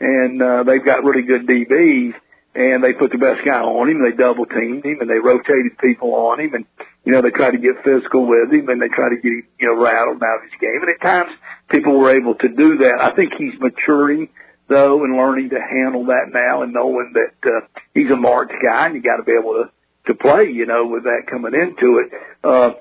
and, 0.00 0.42
uh, 0.42 0.62
they've 0.64 0.84
got 0.84 1.04
really 1.04 1.22
good 1.22 1.46
DBs 1.46 2.14
and 2.54 2.82
they 2.82 2.92
put 2.92 3.12
the 3.12 3.18
best 3.18 3.44
guy 3.44 3.60
on 3.60 3.88
him. 3.88 4.02
They 4.02 4.16
double 4.16 4.46
teamed 4.46 4.84
him 4.84 4.98
and 5.00 5.08
they 5.08 5.18
rotated 5.22 5.78
people 5.78 6.14
on 6.14 6.40
him 6.40 6.54
and, 6.54 6.64
you 7.04 7.12
know, 7.12 7.22
they 7.22 7.30
tried 7.30 7.52
to 7.52 7.58
get 7.58 7.84
physical 7.84 8.26
with 8.26 8.52
him 8.52 8.68
and 8.68 8.82
they 8.82 8.88
tried 8.88 9.10
to 9.10 9.20
get 9.22 9.30
him, 9.30 9.46
you 9.60 9.68
know, 9.68 9.80
rattled 9.80 10.22
out 10.22 10.42
of 10.42 10.50
his 10.50 10.58
game. 10.60 10.82
And 10.82 10.90
at 10.90 11.00
times 11.00 11.30
people 11.70 11.98
were 11.98 12.10
able 12.16 12.34
to 12.34 12.48
do 12.48 12.78
that. 12.78 12.98
I 13.00 13.14
think 13.14 13.34
he's 13.38 13.54
maturing 13.60 14.28
though 14.68 15.04
and 15.04 15.16
learning 15.16 15.50
to 15.50 15.60
handle 15.60 16.06
that 16.06 16.30
now 16.32 16.62
and 16.62 16.72
knowing 16.72 17.14
that, 17.14 17.34
uh, 17.46 17.66
he's 17.94 18.10
a 18.10 18.16
marked 18.16 18.54
guy 18.62 18.86
and 18.86 18.94
you 18.94 19.02
got 19.02 19.16
to 19.16 19.22
be 19.22 19.32
able 19.32 19.54
to, 19.54 19.70
to 20.06 20.14
play, 20.14 20.50
you 20.50 20.66
know, 20.66 20.86
with 20.86 21.04
that 21.04 21.30
coming 21.30 21.54
into 21.54 22.02
it. 22.02 22.12
Uh, 22.42 22.72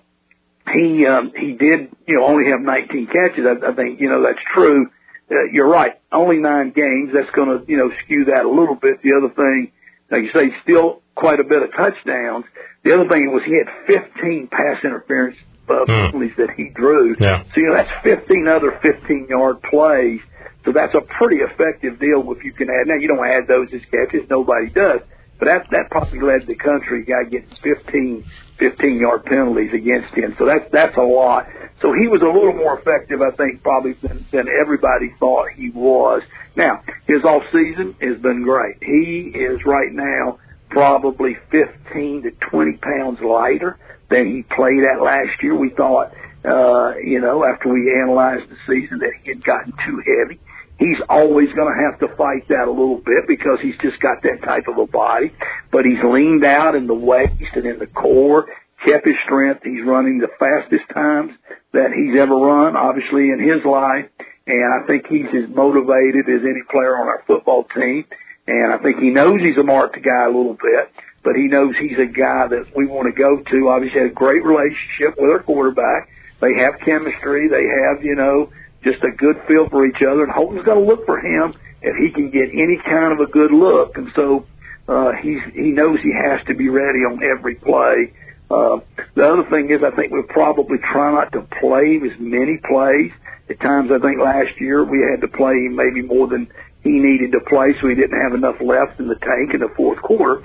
he, 0.74 1.06
um, 1.06 1.32
he 1.36 1.54
did, 1.54 1.90
you 2.08 2.18
know, 2.18 2.26
only 2.26 2.50
have 2.50 2.62
19 2.62 3.08
catches. 3.08 3.46
I, 3.46 3.72
I 3.72 3.74
think, 3.76 4.00
you 4.00 4.10
know, 4.10 4.24
that's 4.24 4.42
true. 4.54 4.90
Uh, 5.32 5.46
you're 5.52 5.70
right. 5.70 5.94
Only 6.12 6.38
nine 6.38 6.72
games. 6.76 7.12
That's 7.14 7.30
going 7.36 7.50
to, 7.50 7.66
you 7.72 7.78
know, 7.78 7.92
skew 8.04 8.26
that 8.26 8.46
a 8.46 8.50
little 8.50 8.76
bit. 8.76 9.02
The 9.04 9.14
other 9.18 9.34
thing, 9.34 9.72
like 10.10 10.24
you 10.24 10.32
say, 10.34 10.50
still 10.64 11.02
quite 11.16 11.40
a 11.40 11.44
bit 11.44 11.62
of 11.62 11.70
touchdowns. 11.76 12.46
The 12.84 12.94
other 12.94 13.08
thing 13.10 13.32
was 13.32 13.44
he 13.46 13.54
had 13.58 13.68
15 13.88 14.48
pass 14.52 14.84
interference 14.84 15.38
uh, 15.70 15.86
Hmm. 15.86 15.86
penalties 15.86 16.34
that 16.38 16.50
he 16.58 16.70
drew. 16.74 17.16
Yeah. 17.20 17.44
So, 17.54 17.62
you 17.62 17.68
know, 17.68 17.76
that's 17.76 17.92
15 18.04 18.48
other 18.48 18.80
15 18.82 19.28
yard 19.30 19.62
plays. 19.70 20.20
So 20.66 20.72
that's 20.74 20.94
a 20.96 21.02
pretty 21.02 21.38
effective 21.38 22.00
deal 22.00 22.26
if 22.32 22.44
you 22.44 22.52
can 22.52 22.70
add. 22.70 22.88
Now, 22.88 22.96
you 22.96 23.08
don't 23.08 23.26
add 23.26 23.48
those 23.48 23.68
as 23.74 23.82
catches. 23.92 24.28
Nobody 24.30 24.70
does. 24.70 25.02
But 25.40 25.46
that, 25.46 25.68
that 25.72 25.90
probably 25.90 26.20
led 26.20 26.46
the 26.48 26.56
country, 26.56 27.04
guy 27.06 27.24
getting 27.24 27.50
15, 27.64 28.26
15 28.58 29.00
yard 29.00 29.24
penalties 29.24 29.72
against 29.74 30.14
him. 30.14 30.36
So 30.38 30.46
that's, 30.46 30.70
that's 30.72 30.98
a 30.98 31.02
lot. 31.02 31.48
So 31.82 31.94
he 31.94 32.08
was 32.08 32.22
a 32.22 32.26
little 32.26 32.54
more 32.54 32.78
effective, 32.78 33.22
I 33.22 33.32
think, 33.32 33.64
probably 33.64 33.94
than, 33.94 34.26
than 34.32 34.48
everybody 34.50 35.16
thought 35.18 35.50
he 35.56 35.70
was. 35.70 36.24
Now, 36.58 36.84
his 37.08 37.24
off 37.24 37.44
season 37.54 37.96
has 38.02 38.18
been 38.20 38.44
great. 38.44 38.84
He 38.84 39.32
is 39.34 39.64
right 39.66 39.92
now 39.92 40.40
probably 40.70 41.38
15 41.52 42.24
to 42.24 42.32
20 42.32 42.78
pounds 42.78 43.20
lighter 43.22 43.80
than 44.10 44.28
he 44.28 44.44
played 44.44 44.84
at 44.84 45.02
last 45.02 45.42
year. 45.42 45.56
We 45.56 45.70
thought, 45.70 46.12
uh, 46.44 46.98
you 46.98 47.22
know, 47.22 47.46
after 47.46 47.70
we 47.70 47.96
analyzed 48.04 48.50
the 48.50 48.58
season 48.68 49.00
that 49.00 49.12
he 49.24 49.30
had 49.30 49.44
gotten 49.44 49.72
too 49.86 50.04
heavy. 50.06 50.40
He's 50.80 50.98
always 51.10 51.52
going 51.54 51.68
to 51.68 51.80
have 51.84 52.00
to 52.00 52.16
fight 52.16 52.48
that 52.48 52.68
a 52.68 52.72
little 52.72 52.98
bit 52.98 53.28
because 53.28 53.60
he's 53.62 53.76
just 53.82 54.00
got 54.00 54.24
that 54.24 54.42
type 54.44 54.64
of 54.68 54.78
a 54.78 54.88
body. 54.88 55.32
But 55.72 55.84
he's 55.84 56.02
leaned 56.04 56.46
out 56.46 56.74
in 56.74 56.88
the 56.88 56.96
waist 56.96 57.52
and 57.54 57.66
in 57.66 57.80
the 57.80 57.88
core, 57.88 58.48
kept 58.86 59.06
his 59.06 59.16
strength. 59.26 59.62
He's 59.64 59.84
running 59.86 60.20
the 60.20 60.32
fastest 60.40 60.88
times 60.94 61.34
that 61.74 61.92
he's 61.92 62.18
ever 62.18 62.34
run, 62.34 62.78
obviously, 62.78 63.30
in 63.30 63.40
his 63.44 63.64
life. 63.66 64.08
And 64.48 64.74
I 64.74 64.88
think 64.88 65.06
he's 65.08 65.28
as 65.36 65.54
motivated 65.54 66.26
as 66.32 66.42
any 66.42 66.64
player 66.72 66.98
on 66.98 67.08
our 67.08 67.24
football 67.28 67.66
team. 67.76 68.06
And 68.48 68.74
I 68.74 68.78
think 68.78 68.98
he 69.00 69.10
knows 69.10 69.42
he's 69.42 69.58
a 69.58 69.64
marked 69.64 70.02
guy 70.02 70.26
a 70.26 70.34
little 70.34 70.58
bit, 70.58 70.90
but 71.24 71.36
he 71.36 71.48
knows 71.48 71.76
he's 71.78 72.00
a 72.00 72.08
guy 72.08 72.48
that 72.48 72.72
we 72.74 72.88
want 72.88 73.14
to 73.14 73.20
go 73.20 73.44
to. 73.44 73.70
Obviously, 73.70 74.00
had 74.00 74.10
a 74.10 74.14
great 74.14 74.44
relationship 74.44 75.20
with 75.20 75.30
our 75.30 75.44
quarterback. 75.44 76.10
They 76.42 76.56
have 76.56 76.80
chemistry. 76.80 77.48
They 77.48 77.68
have, 77.68 78.02
you 78.04 78.16
know, 78.16 78.50
just 78.84 79.04
a 79.04 79.12
good 79.12 79.42
feel 79.48 79.70
for 79.70 79.86
each 79.86 80.02
other. 80.02 80.24
And 80.24 80.32
Holton's 80.32 80.66
going 80.66 80.80
to 80.80 80.86
look 80.86 81.06
for 81.06 81.20
him 81.20 81.54
if 81.82 81.96
he 81.96 82.12
can 82.12 82.30
get 82.30 82.50
any 82.52 82.78
kind 82.84 83.14
of 83.14 83.20
a 83.20 83.32
good 83.32 83.52
look. 83.52 83.98
And 83.98 84.12
so 84.16 84.46
uh, 84.88 85.12
he's 85.22 85.40
he 85.54 85.72
knows 85.72 86.00
he 86.02 86.14
has 86.14 86.46
to 86.48 86.56
be 86.56 86.70
ready 86.70 87.00
on 87.00 87.22
every 87.24 87.56
play. 87.56 88.14
Uh, 88.50 88.80
the 89.14 89.30
other 89.30 89.48
thing 89.50 89.70
is, 89.70 89.84
I 89.84 89.96
think 89.96 90.12
we'll 90.12 90.24
probably 90.24 90.78
try 90.80 91.14
not 91.14 91.32
to 91.34 91.42
play 91.62 92.00
as 92.04 92.18
many 92.20 92.58
plays. 92.58 93.12
At 93.50 93.60
times, 93.60 93.92
I 93.92 94.00
think 94.00 94.20
last 94.20 94.60
year 94.60 94.84
we 94.84 95.06
had 95.10 95.22
to 95.22 95.28
play 95.28 95.70
maybe 95.70 96.02
more 96.02 96.28
than 96.28 96.52
he 96.84 96.92
needed 96.92 97.32
to 97.34 97.40
play, 97.48 97.76
so 97.80 97.88
he 97.88 97.96
didn't 97.96 98.20
have 98.20 98.34
enough 98.34 98.62
left 98.62 99.00
in 99.00 99.08
the 99.08 99.16
tank 99.16 99.54
in 99.54 99.60
the 99.60 99.70
fourth 99.76 100.02
quarter. 100.02 100.42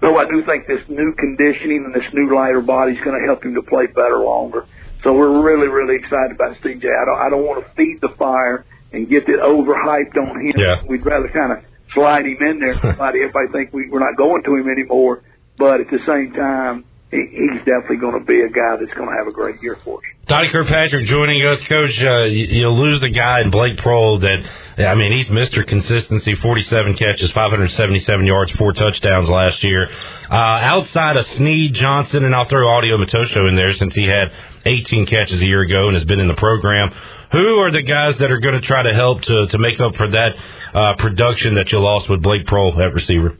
Though 0.00 0.16
I 0.16 0.26
do 0.26 0.44
think 0.44 0.66
this 0.66 0.82
new 0.88 1.12
conditioning 1.14 1.84
and 1.84 1.94
this 1.94 2.06
new 2.12 2.32
lighter 2.34 2.60
body 2.60 2.92
is 2.92 3.02
going 3.02 3.18
to 3.20 3.26
help 3.26 3.44
him 3.44 3.54
to 3.54 3.62
play 3.62 3.86
better 3.86 4.18
longer. 4.18 4.66
So 5.02 5.12
we're 5.12 5.42
really, 5.42 5.68
really 5.68 5.96
excited 5.96 6.32
about 6.32 6.56
CJ. 6.62 6.84
I 6.84 7.04
don't, 7.04 7.20
I 7.26 7.30
don't 7.30 7.46
want 7.46 7.64
to 7.64 7.72
feed 7.74 7.98
the 8.00 8.14
fire 8.18 8.64
and 8.92 9.08
get 9.08 9.28
it 9.28 9.40
overhyped 9.40 10.16
on 10.16 10.44
him. 10.44 10.54
Yeah. 10.56 10.82
We'd 10.88 11.04
rather 11.04 11.28
kind 11.28 11.52
of 11.52 11.64
slide 11.94 12.26
him 12.26 12.38
in 12.40 12.60
there. 12.60 12.74
Everybody, 12.82 13.20
everybody 13.20 13.52
think 13.52 13.72
we, 13.72 13.88
we're 13.90 14.00
not 14.00 14.16
going 14.16 14.42
to 14.44 14.54
him 14.56 14.68
anymore. 14.68 15.22
But 15.56 15.80
at 15.80 15.86
the 15.90 15.98
same 16.06 16.32
time, 16.34 16.84
he, 17.10 17.24
he's 17.30 17.58
definitely 17.60 17.96
going 17.96 18.18
to 18.18 18.24
be 18.24 18.40
a 18.42 18.48
guy 18.48 18.76
that's 18.78 18.92
going 18.94 19.08
to 19.08 19.16
have 19.16 19.26
a 19.26 19.32
great 19.32 19.62
year 19.62 19.78
for 19.84 19.98
us. 19.98 20.04
Donnie 20.26 20.50
Kirkpatrick 20.50 21.06
joining 21.06 21.44
us, 21.46 21.58
Coach. 21.64 22.02
Uh, 22.02 22.24
you, 22.24 22.46
you 22.46 22.68
lose 22.68 23.00
the 23.00 23.08
guy 23.08 23.40
in 23.40 23.50
Blake 23.50 23.78
Proehl 23.78 24.20
that, 24.20 24.86
I 24.86 24.94
mean, 24.94 25.12
he's 25.12 25.28
Mr. 25.28 25.66
Consistency, 25.66 26.34
47 26.34 26.94
catches, 26.94 27.30
577 27.32 28.26
yards, 28.26 28.52
four 28.52 28.72
touchdowns 28.74 29.28
last 29.28 29.64
year. 29.64 29.88
Uh, 30.30 30.34
outside 30.34 31.16
of 31.16 31.26
Snead, 31.28 31.72
Johnson, 31.74 32.24
and 32.24 32.34
I'll 32.34 32.44
throw 32.44 32.68
Audie 32.68 32.90
Omotosho 32.90 33.48
in 33.48 33.56
there 33.56 33.72
since 33.72 33.94
he 33.94 34.04
had 34.04 34.30
18 34.64 35.06
catches 35.06 35.40
a 35.40 35.46
year 35.46 35.62
ago 35.62 35.88
and 35.88 35.94
has 35.94 36.04
been 36.04 36.20
in 36.20 36.28
the 36.28 36.34
program. 36.34 36.90
Who 37.32 37.58
are 37.60 37.70
the 37.70 37.82
guys 37.82 38.16
that 38.18 38.30
are 38.30 38.40
going 38.40 38.60
to 38.60 38.66
try 38.66 38.82
to 38.82 38.94
help 38.94 39.22
to, 39.22 39.46
to 39.48 39.58
make 39.58 39.80
up 39.80 39.94
for 39.96 40.08
that 40.08 40.36
uh, 40.74 40.96
production 40.96 41.54
that 41.54 41.72
you 41.72 41.78
lost 41.78 42.08
with 42.08 42.22
Blake 42.22 42.46
Proehl 42.46 42.78
at 42.78 42.94
receiver? 42.94 43.36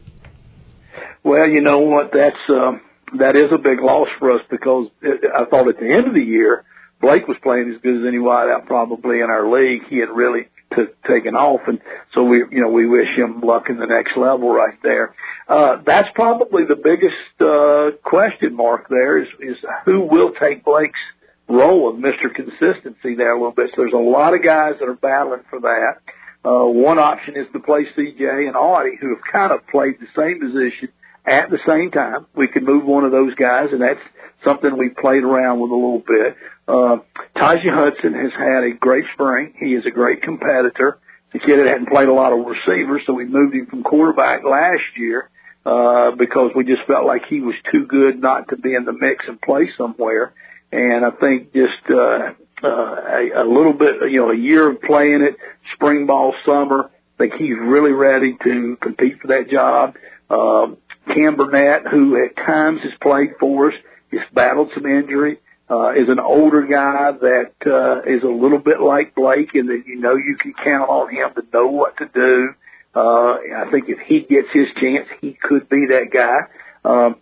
Well, 1.23 1.47
you 1.47 1.61
know 1.61 1.79
what? 1.79 2.11
That's 2.13 2.37
um, 2.49 2.81
that 3.17 3.35
is 3.35 3.51
a 3.51 3.57
big 3.57 3.79
loss 3.81 4.07
for 4.19 4.31
us 4.31 4.41
because 4.49 4.87
it, 5.01 5.21
I 5.35 5.45
thought 5.45 5.67
at 5.67 5.79
the 5.79 5.91
end 5.91 6.07
of 6.07 6.13
the 6.13 6.21
year 6.21 6.63
Blake 7.01 7.27
was 7.27 7.37
playing 7.41 7.71
as 7.73 7.81
good 7.81 7.97
as 7.97 8.07
any 8.07 8.17
wideout 8.17 8.67
probably 8.67 9.19
in 9.19 9.29
our 9.29 9.49
league. 9.49 9.81
He 9.89 9.99
had 9.99 10.09
really 10.09 10.47
t- 10.75 10.93
taken 11.07 11.35
off, 11.35 11.61
and 11.67 11.79
so 12.13 12.23
we, 12.23 12.43
you 12.51 12.61
know, 12.61 12.69
we 12.69 12.85
wish 12.85 13.07
him 13.15 13.41
luck 13.41 13.69
in 13.69 13.77
the 13.77 13.85
next 13.85 14.17
level 14.17 14.53
right 14.53 14.77
there. 14.83 15.15
Uh, 15.47 15.77
that's 15.85 16.09
probably 16.15 16.63
the 16.65 16.75
biggest 16.75 17.15
uh, 17.41 17.97
question 18.07 18.55
mark 18.55 18.87
there 18.89 19.21
is 19.21 19.27
is 19.39 19.57
who 19.85 20.01
will 20.01 20.31
take 20.39 20.63
Blake's 20.63 20.99
role 21.47 21.89
of 21.89 21.95
Mr. 21.95 22.33
Consistency 22.33 23.15
there 23.15 23.33
a 23.33 23.37
little 23.37 23.51
bit. 23.51 23.71
So 23.71 23.81
there's 23.81 23.93
a 23.93 23.97
lot 23.97 24.33
of 24.33 24.43
guys 24.43 24.73
that 24.79 24.87
are 24.87 24.93
battling 24.93 25.43
for 25.49 25.61
that. 25.61 26.01
Uh, 26.45 26.65
one 26.65 26.99
option 26.99 27.35
is 27.35 27.47
to 27.51 27.59
play 27.59 27.85
CJ 27.97 28.47
and 28.47 28.55
Audie, 28.55 28.97
who 29.01 29.09
have 29.09 29.23
kind 29.29 29.51
of 29.51 29.67
played 29.67 29.95
the 29.99 30.07
same 30.15 30.39
position 30.39 30.89
at 31.25 31.49
the 31.49 31.59
same 31.67 31.91
time. 31.91 32.27
We 32.35 32.47
could 32.47 32.63
move 32.63 32.85
one 32.85 33.03
of 33.03 33.11
those 33.11 33.35
guys, 33.35 33.69
and 33.71 33.81
that's 33.81 33.99
something 34.43 34.77
we 34.77 34.89
played 34.89 35.23
around 35.23 35.59
with 35.59 35.71
a 35.71 35.75
little 35.75 36.03
bit. 36.05 36.35
Uh, 36.67 36.97
Tajee 37.35 37.73
Hudson 37.73 38.13
has 38.13 38.31
had 38.37 38.63
a 38.63 38.73
great 38.79 39.05
spring. 39.13 39.53
He 39.59 39.73
is 39.73 39.85
a 39.85 39.91
great 39.91 40.21
competitor. 40.21 40.99
The 41.33 41.39
kid 41.39 41.65
hadn't 41.65 41.89
played 41.89 42.09
a 42.09 42.13
lot 42.13 42.33
of 42.33 42.45
receivers, 42.45 43.03
so 43.05 43.13
we 43.13 43.25
moved 43.25 43.53
him 43.53 43.67
from 43.67 43.83
quarterback 43.83 44.43
last 44.43 44.81
year 44.97 45.29
uh, 45.65 46.11
because 46.17 46.51
we 46.55 46.63
just 46.63 46.81
felt 46.87 47.05
like 47.05 47.23
he 47.29 47.41
was 47.41 47.55
too 47.71 47.85
good 47.85 48.19
not 48.19 48.49
to 48.49 48.57
be 48.57 48.73
in 48.73 48.85
the 48.85 48.93
mix 48.93 49.25
and 49.27 49.39
play 49.41 49.69
somewhere. 49.77 50.33
And 50.71 51.05
I 51.05 51.11
think 51.11 51.53
just 51.53 51.83
uh, 51.89 52.33
uh, 52.63 52.67
a, 52.67 53.43
a 53.43 53.45
little 53.45 53.73
bit, 53.73 53.95
you 54.09 54.19
know, 54.19 54.31
a 54.31 54.37
year 54.37 54.69
of 54.69 54.81
playing 54.81 55.21
it, 55.21 55.37
spring 55.75 56.05
ball, 56.05 56.33
summer. 56.45 56.89
I 56.89 57.17
think 57.17 57.33
he's 57.33 57.57
really 57.59 57.91
ready 57.91 58.37
to 58.43 58.77
compete 58.81 59.19
for 59.21 59.27
that 59.27 59.49
job. 59.51 59.95
Um, 60.29 60.77
Cam 61.07 61.35
Burnett, 61.35 61.87
who 61.87 62.23
at 62.23 62.35
times 62.35 62.81
has 62.83 62.93
played 63.01 63.31
for 63.39 63.69
us, 63.69 63.73
has 64.17 64.27
battled 64.33 64.71
some 64.73 64.85
injury, 64.85 65.39
uh, 65.69 65.91
is 65.91 66.09
an 66.09 66.19
older 66.19 66.63
guy 66.63 67.11
that 67.11 67.53
uh, 67.65 68.01
is 68.09 68.23
a 68.23 68.27
little 68.27 68.57
bit 68.57 68.81
like 68.81 69.13
Blake 69.15 69.51
in 69.53 69.67
that 69.67 69.83
you 69.85 69.99
know 69.99 70.15
you 70.15 70.35
can 70.41 70.53
count 70.53 70.89
on 70.89 71.13
him 71.13 71.29
to 71.35 71.43
know 71.53 71.67
what 71.67 71.97
to 71.97 72.05
do. 72.05 72.49
Uh, 72.95 73.37
I 73.65 73.69
think 73.71 73.85
if 73.87 73.99
he 74.07 74.21
gets 74.21 74.47
his 74.51 74.67
chance, 74.81 75.07
he 75.21 75.37
could 75.39 75.69
be 75.69 75.87
that 75.91 76.07
guy. 76.11 76.39
Um, 76.83 77.17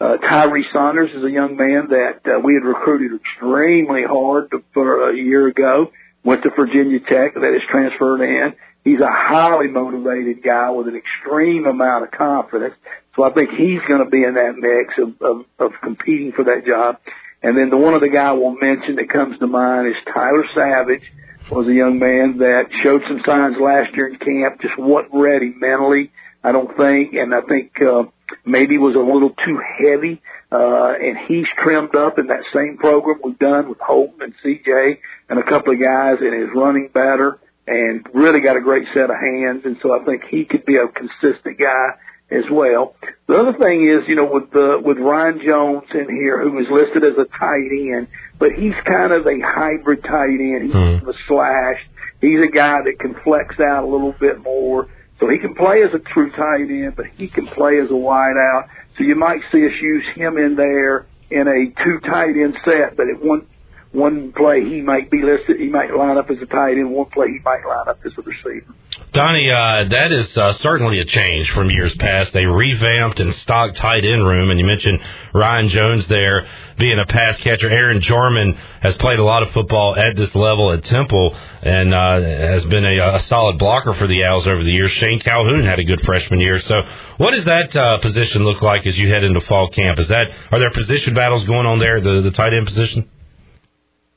uh, 0.00 0.16
Tyree 0.16 0.66
Saunders 0.72 1.10
is 1.14 1.22
a 1.22 1.30
young 1.30 1.56
man 1.56 1.88
that 1.90 2.20
uh, 2.26 2.40
we 2.40 2.54
had 2.54 2.64
recruited 2.64 3.20
extremely 3.20 4.02
hard 4.02 4.50
to, 4.50 4.64
for 4.74 5.10
a 5.10 5.16
year 5.16 5.46
ago. 5.46 5.92
Went 6.24 6.42
to 6.42 6.50
Virginia 6.50 6.98
Tech, 6.98 7.34
that 7.34 7.54
is 7.54 7.62
transferred 7.70 8.20
in. 8.20 8.54
He's 8.84 8.98
a 8.98 9.08
highly 9.08 9.68
motivated 9.68 10.42
guy 10.42 10.70
with 10.70 10.88
an 10.88 10.96
extreme 10.96 11.66
amount 11.66 12.04
of 12.04 12.10
confidence. 12.10 12.74
So 13.16 13.24
I 13.24 13.30
think 13.32 13.50
he's 13.50 13.80
going 13.86 14.04
to 14.04 14.10
be 14.10 14.24
in 14.24 14.34
that 14.34 14.56
mix 14.56 14.94
of, 14.98 15.20
of, 15.20 15.44
of 15.58 15.72
competing 15.82 16.32
for 16.32 16.44
that 16.44 16.64
job. 16.66 16.96
And 17.42 17.56
then 17.58 17.70
the 17.70 17.76
one 17.76 17.94
other 17.94 18.08
guy 18.08 18.32
we'll 18.32 18.56
mention 18.60 18.96
that 18.96 19.10
comes 19.12 19.38
to 19.38 19.46
mind 19.46 19.88
is 19.88 19.96
Tyler 20.12 20.44
Savage 20.54 21.02
was 21.50 21.66
a 21.66 21.74
young 21.74 21.98
man 21.98 22.38
that 22.38 22.70
showed 22.82 23.02
some 23.08 23.20
signs 23.26 23.56
last 23.60 23.94
year 23.94 24.08
in 24.08 24.16
camp, 24.16 24.62
just 24.62 24.78
wasn't 24.78 25.12
ready 25.12 25.52
mentally, 25.56 26.12
I 26.44 26.52
don't 26.52 26.74
think, 26.76 27.14
and 27.14 27.34
I 27.34 27.40
think 27.42 27.72
uh, 27.82 28.04
maybe 28.44 28.78
was 28.78 28.94
a 28.94 28.98
little 28.98 29.30
too 29.44 29.58
heavy. 29.58 30.22
Uh, 30.52 30.92
and 31.00 31.16
he's 31.26 31.46
trimmed 31.64 31.96
up 31.96 32.18
in 32.18 32.26
that 32.28 32.44
same 32.54 32.76
program 32.76 33.20
we've 33.24 33.38
done 33.38 33.68
with 33.68 33.78
Holton 33.80 34.20
and 34.20 34.34
CJ 34.44 34.98
and 35.28 35.38
a 35.38 35.42
couple 35.42 35.72
of 35.72 35.80
guys, 35.80 36.18
and 36.20 36.42
is 36.42 36.50
running 36.54 36.90
better 36.92 37.40
and 37.66 38.06
really 38.12 38.40
got 38.40 38.56
a 38.56 38.60
great 38.60 38.86
set 38.92 39.10
of 39.10 39.16
hands. 39.16 39.62
And 39.64 39.78
so 39.82 39.98
I 39.98 40.04
think 40.04 40.24
he 40.30 40.44
could 40.44 40.66
be 40.66 40.76
a 40.76 40.88
consistent 40.88 41.58
guy 41.58 41.96
as 42.32 42.44
well. 42.50 42.94
The 43.26 43.34
other 43.34 43.52
thing 43.52 43.88
is, 43.88 44.08
you 44.08 44.16
know, 44.16 44.28
with 44.30 44.50
the 44.50 44.80
with 44.82 44.98
Ryan 44.98 45.40
Jones 45.44 45.84
in 45.94 46.08
here, 46.08 46.42
who 46.42 46.58
is 46.58 46.66
listed 46.70 47.04
as 47.04 47.16
a 47.18 47.26
tight 47.38 47.70
end, 47.70 48.08
but 48.38 48.52
he's 48.52 48.74
kind 48.84 49.12
of 49.12 49.26
a 49.26 49.38
hybrid 49.40 50.02
tight 50.02 50.40
end. 50.40 50.62
He's 50.64 50.74
Mhm. 50.74 51.08
a 51.08 51.14
slash. 51.28 51.80
He's 52.20 52.40
a 52.40 52.48
guy 52.48 52.82
that 52.82 52.98
can 53.00 53.14
flex 53.14 53.58
out 53.60 53.84
a 53.84 53.86
little 53.86 54.12
bit 54.18 54.42
more. 54.42 54.86
So 55.18 55.28
he 55.28 55.38
can 55.38 55.54
play 55.54 55.82
as 55.82 55.94
a 55.94 55.98
true 55.98 56.30
tight 56.30 56.68
end, 56.70 56.94
but 56.96 57.06
he 57.16 57.28
can 57.28 57.46
play 57.46 57.78
as 57.78 57.90
a 57.90 57.96
wide 57.96 58.36
out. 58.36 58.66
So 58.96 59.04
you 59.04 59.14
might 59.14 59.40
see 59.52 59.64
us 59.66 59.80
use 59.80 60.04
him 60.14 60.36
in 60.36 60.56
there 60.56 61.06
in 61.30 61.48
a 61.48 61.66
two 61.82 62.00
tight 62.00 62.36
end 62.36 62.58
set, 62.64 62.96
but 62.96 63.08
at 63.08 63.22
one 63.22 63.46
one 63.92 64.32
play 64.32 64.64
he 64.64 64.80
might 64.80 65.10
be 65.10 65.22
listed, 65.22 65.60
he 65.60 65.68
might 65.68 65.94
line 65.94 66.16
up 66.16 66.30
as 66.30 66.40
a 66.40 66.46
tight 66.46 66.78
end. 66.78 66.90
One 66.90 67.06
play 67.06 67.28
he 67.28 67.38
might 67.44 67.64
line 67.66 67.88
up 67.88 68.00
as 68.04 68.12
a 68.18 68.22
receiver. 68.22 68.72
Donnie, 69.12 69.50
uh, 69.50 69.84
that 69.90 70.10
is 70.10 70.34
uh, 70.38 70.54
certainly 70.54 70.98
a 70.98 71.04
change 71.04 71.50
from 71.50 71.68
years 71.68 71.94
past. 71.96 72.32
They 72.32 72.46
revamped 72.46 73.20
and 73.20 73.34
stocked 73.36 73.76
tight 73.76 74.06
end 74.06 74.26
room, 74.26 74.50
and 74.50 74.58
you 74.58 74.64
mentioned 74.64 75.00
Ryan 75.34 75.68
Jones 75.68 76.06
there 76.06 76.48
being 76.78 76.98
a 76.98 77.04
pass 77.04 77.36
catcher. 77.40 77.68
Aaron 77.68 78.00
Jarman 78.00 78.54
has 78.80 78.94
played 78.96 79.18
a 79.18 79.22
lot 79.22 79.42
of 79.42 79.50
football 79.50 79.94
at 79.94 80.16
this 80.16 80.34
level 80.34 80.72
at 80.72 80.84
Temple 80.84 81.36
and 81.60 81.92
uh, 81.92 82.20
has 82.22 82.64
been 82.64 82.86
a, 82.86 83.16
a 83.16 83.20
solid 83.24 83.58
blocker 83.58 83.92
for 83.92 84.06
the 84.06 84.24
Owls 84.24 84.46
over 84.46 84.62
the 84.64 84.72
years. 84.72 84.90
Shane 84.92 85.20
Calhoun 85.20 85.66
had 85.66 85.78
a 85.78 85.84
good 85.84 86.00
freshman 86.06 86.40
year. 86.40 86.58
So, 86.62 86.82
what 87.18 87.32
does 87.32 87.44
that 87.44 87.76
uh, 87.76 87.98
position 87.98 88.44
look 88.44 88.62
like 88.62 88.86
as 88.86 88.96
you 88.96 89.10
head 89.10 89.24
into 89.24 89.42
fall 89.42 89.68
camp? 89.68 89.98
Is 89.98 90.08
that 90.08 90.30
are 90.50 90.58
there 90.58 90.70
position 90.70 91.12
battles 91.12 91.44
going 91.44 91.66
on 91.66 91.78
there, 91.78 92.00
the 92.00 92.22
the 92.22 92.30
tight 92.30 92.54
end 92.54 92.66
position? 92.66 93.06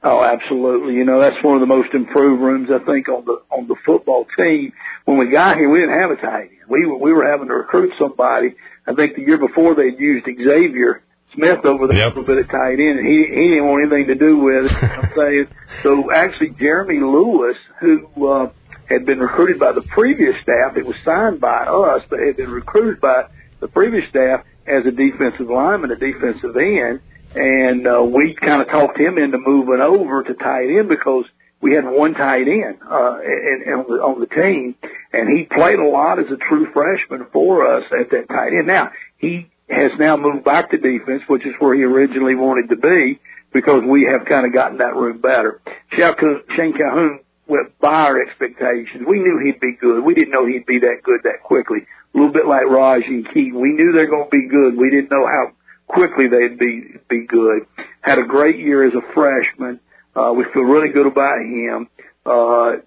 Oh, 0.06 0.24
absolutely. 0.24 0.94
You 0.94 1.04
know, 1.04 1.20
that's 1.20 1.44
one 1.44 1.56
of 1.56 1.62
the 1.62 1.66
most 1.66 1.90
improved 1.96 2.40
rooms 2.40 2.70
I 2.70 2.78
think 2.86 3.10
on 3.10 3.26
the 3.26 3.42
on 3.50 3.68
the 3.68 3.76
football 3.84 4.28
team. 4.38 4.72
When 5.06 5.18
we 5.18 5.32
got 5.32 5.58
here, 5.58 5.68
we 5.68 5.80
didn't 5.80 6.00
have 6.00 6.12
a 6.12 6.22
tight 6.22 6.54
end. 6.54 6.70
We 6.70 6.86
were 6.86 6.98
we 6.98 7.12
were 7.12 7.26
having 7.26 7.48
to 7.48 7.56
recruit 7.56 7.92
somebody. 7.98 8.54
I 8.86 8.94
think 8.94 9.16
the 9.16 9.24
year 9.24 9.40
before 9.40 9.74
they'd 9.74 10.00
used 10.00 10.28
Xavier 10.28 11.02
Smith 11.34 11.66
over 11.66 11.88
there 11.88 11.98
yep. 11.98 12.14
a 12.14 12.20
little 12.20 12.36
bit 12.36 12.46
at 12.46 12.52
tight 12.52 12.78
end, 12.78 13.02
and 13.02 13.08
he 13.08 13.26
he 13.34 13.50
didn't 13.50 13.66
want 13.66 13.82
anything 13.82 14.14
to 14.14 14.16
do 14.16 14.38
with 14.38 14.70
it. 14.70 14.78
I'm 14.84 15.10
saying 15.18 15.48
so. 15.82 16.14
Actually, 16.14 16.52
Jeremy 16.52 17.02
Lewis, 17.02 17.58
who 17.82 18.30
uh, 18.30 18.54
had 18.88 19.08
been 19.08 19.18
recruited 19.18 19.60
by 19.60 19.72
the 19.72 19.82
previous 19.90 20.36
staff, 20.44 20.78
it 20.78 20.86
was 20.86 20.96
signed 21.04 21.42
by 21.42 21.66
us, 21.66 22.06
but 22.12 22.20
had 22.20 22.38
been 22.38 22.52
recruited 22.52 23.02
by 23.02 23.26
the 23.60 23.68
previous 23.68 24.08
staff 24.12 24.46
as 24.68 24.86
a 24.86 24.92
defensive 24.92 25.50
lineman, 25.50 25.90
a 25.90 25.98
defensive 25.98 26.56
end 26.58 27.02
and 27.36 27.88
uh, 27.88 28.04
we 28.04 28.36
kind 28.36 28.62
of 28.62 28.68
talked 28.70 28.98
him 28.98 29.18
into 29.18 29.38
moving 29.38 29.82
over 29.82 30.24
to 30.24 30.34
tight 30.34 30.70
end 30.70 30.90
because 30.90 31.26
we 31.62 31.74
had 31.74 31.86
one 31.86 32.14
tight 32.14 32.48
end 32.48 32.78
uh, 32.90 33.18
and, 33.24 33.64
and 33.64 33.76
on, 33.76 33.86
the, 33.88 33.96
on 34.02 34.20
the 34.20 34.28
team, 34.28 34.76
and 35.14 35.38
he 35.38 35.46
played 35.46 35.80
a 35.80 35.88
lot 35.88 36.20
as 36.20 36.26
a 36.32 36.38
true 36.38 36.68
freshman 36.74 37.28
for 37.32 37.66
us 37.66 37.84
at 38.00 38.10
that 38.12 38.28
tight 38.30 38.54
end. 38.54 38.68
Now 38.68 38.92
he 39.18 39.50
has 39.70 39.92
now 40.00 40.16
moved 40.16 40.44
back 40.44 40.72
to 40.72 40.78
defense, 40.78 41.24
which 41.28 41.46
is 41.46 41.54
where 41.60 41.76
he 41.76 41.84
originally 41.84 42.36
wanted 42.36 42.70
to 42.70 42.76
be, 42.76 43.20
because 43.54 43.84
we 43.88 44.08
have 44.10 44.28
kind 44.28 44.46
of 44.46 44.54
gotten 44.54 44.78
that 44.78 44.96
room 44.96 45.20
better. 45.20 45.62
Shane 45.92 46.74
Calhoun 46.78 47.20
went 47.48 47.78
by 47.80 48.10
our 48.10 48.22
expectations. 48.22 49.04
We 49.08 49.20
knew 49.20 49.42
he'd 49.44 49.60
be 49.60 49.78
good. 49.80 50.04
We 50.04 50.14
didn't 50.14 50.32
know 50.32 50.46
he'd 50.46 50.66
be 50.66 50.80
that 50.80 51.02
good 51.04 51.22
that 51.24 51.42
quickly. 51.44 51.80
A 52.14 52.18
little 52.18 52.34
bit 52.34 52.48
like 52.48 52.66
Raj 52.66 53.04
and 53.08 53.26
Keaton. 53.34 53.60
We 53.60 53.74
knew 53.74 53.92
they're 53.92 54.10
going 54.10 54.26
to 54.26 54.30
be 54.30 54.48
good. 54.48 54.78
We 54.78 54.90
didn't 54.90 55.12
know 55.12 55.26
how 55.26 55.52
quickly 55.88 56.26
they'd 56.28 56.58
be 56.58 56.96
be 57.10 57.26
good. 57.28 57.68
Had 58.02 58.20
a 58.20 58.24
great 58.24 58.58
year 58.58 58.86
as 58.86 58.94
a 58.94 59.14
freshman. 59.14 59.80
Uh, 60.16 60.32
we 60.34 60.46
feel 60.54 60.64
really 60.64 60.92
good 60.94 61.08
about 61.08 61.40
him. 61.42 61.88
Uh, 62.26 62.82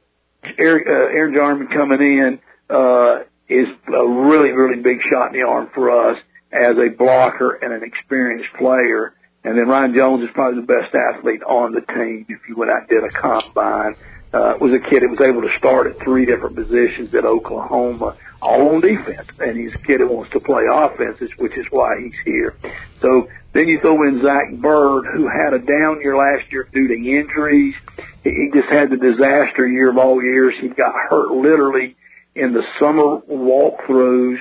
Aaron, 0.58 0.84
uh, 0.86 1.16
Aaron 1.16 1.34
Jarman 1.34 1.68
coming 1.68 2.00
in 2.00 2.38
uh, 2.70 3.20
is 3.48 3.68
a 3.88 4.08
really 4.08 4.50
really 4.50 4.82
big 4.82 4.98
shot 5.10 5.34
in 5.34 5.40
the 5.40 5.46
arm 5.46 5.70
for 5.74 6.10
us 6.10 6.18
as 6.52 6.76
a 6.76 6.96
blocker 6.96 7.52
and 7.62 7.72
an 7.72 7.82
experienced 7.84 8.48
player. 8.58 9.14
And 9.44 9.56
then 9.56 9.68
Ryan 9.68 9.94
Jones 9.94 10.24
is 10.24 10.30
probably 10.34 10.60
the 10.60 10.66
best 10.66 10.94
athlete 10.94 11.42
on 11.42 11.72
the 11.72 11.80
team. 11.80 12.26
If 12.28 12.40
you 12.48 12.56
went 12.56 12.70
out 12.70 12.80
and 12.80 12.88
did 12.88 13.04
a 13.04 13.10
combine, 13.10 13.94
uh, 14.32 14.54
was 14.60 14.72
a 14.72 14.90
kid 14.90 15.02
that 15.02 15.08
was 15.08 15.20
able 15.24 15.42
to 15.42 15.56
start 15.58 15.86
at 15.86 16.02
three 16.04 16.26
different 16.26 16.56
positions 16.56 17.14
at 17.14 17.24
Oklahoma 17.24 18.16
on 18.40 18.80
defense, 18.80 19.28
and 19.38 19.58
he's 19.58 19.74
a 19.74 19.86
kid 19.86 20.00
that 20.00 20.06
wants 20.06 20.32
to 20.32 20.40
play 20.40 20.62
offenses, 20.70 21.30
which 21.38 21.52
is 21.56 21.66
why 21.70 21.98
he's 22.02 22.14
here. 22.24 22.56
So 23.00 23.28
then 23.52 23.66
you 23.66 23.80
throw 23.80 24.06
in 24.06 24.22
Zach 24.22 24.52
Bird, 24.60 25.04
who 25.12 25.26
had 25.26 25.54
a 25.54 25.58
down 25.58 26.00
year 26.00 26.16
last 26.16 26.50
year 26.52 26.68
due 26.72 26.88
to 26.88 26.94
injuries. 26.94 27.74
He 28.22 28.50
just 28.54 28.68
had 28.70 28.90
the 28.90 28.96
disaster 28.96 29.66
year 29.66 29.90
of 29.90 29.98
all 29.98 30.22
years. 30.22 30.54
He 30.60 30.68
got 30.68 30.94
hurt 31.10 31.30
literally 31.32 31.96
in 32.34 32.52
the 32.52 32.62
summer 32.78 33.20
walkthroughs 33.28 34.38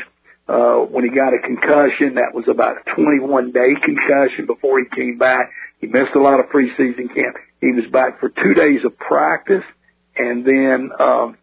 uh, 0.48 0.86
when 0.86 1.04
he 1.04 1.10
got 1.10 1.34
a 1.34 1.40
concussion. 1.40 2.16
That 2.16 2.34
was 2.34 2.46
about 2.48 2.78
a 2.78 2.96
21 2.96 3.52
day 3.52 3.74
concussion 3.84 4.46
before 4.46 4.80
he 4.80 4.86
came 4.96 5.18
back. 5.18 5.52
He 5.80 5.88
missed 5.88 6.16
a 6.16 6.22
lot 6.22 6.40
of 6.40 6.48
preseason 6.48 7.14
camp. 7.14 7.38
He 7.62 7.72
was 7.72 7.86
back 7.92 8.20
for 8.20 8.30
two 8.30 8.54
days 8.54 8.86
of 8.86 8.98
practice 8.98 9.64
and 10.16 10.46
then 10.46 10.90
um, 11.00 11.38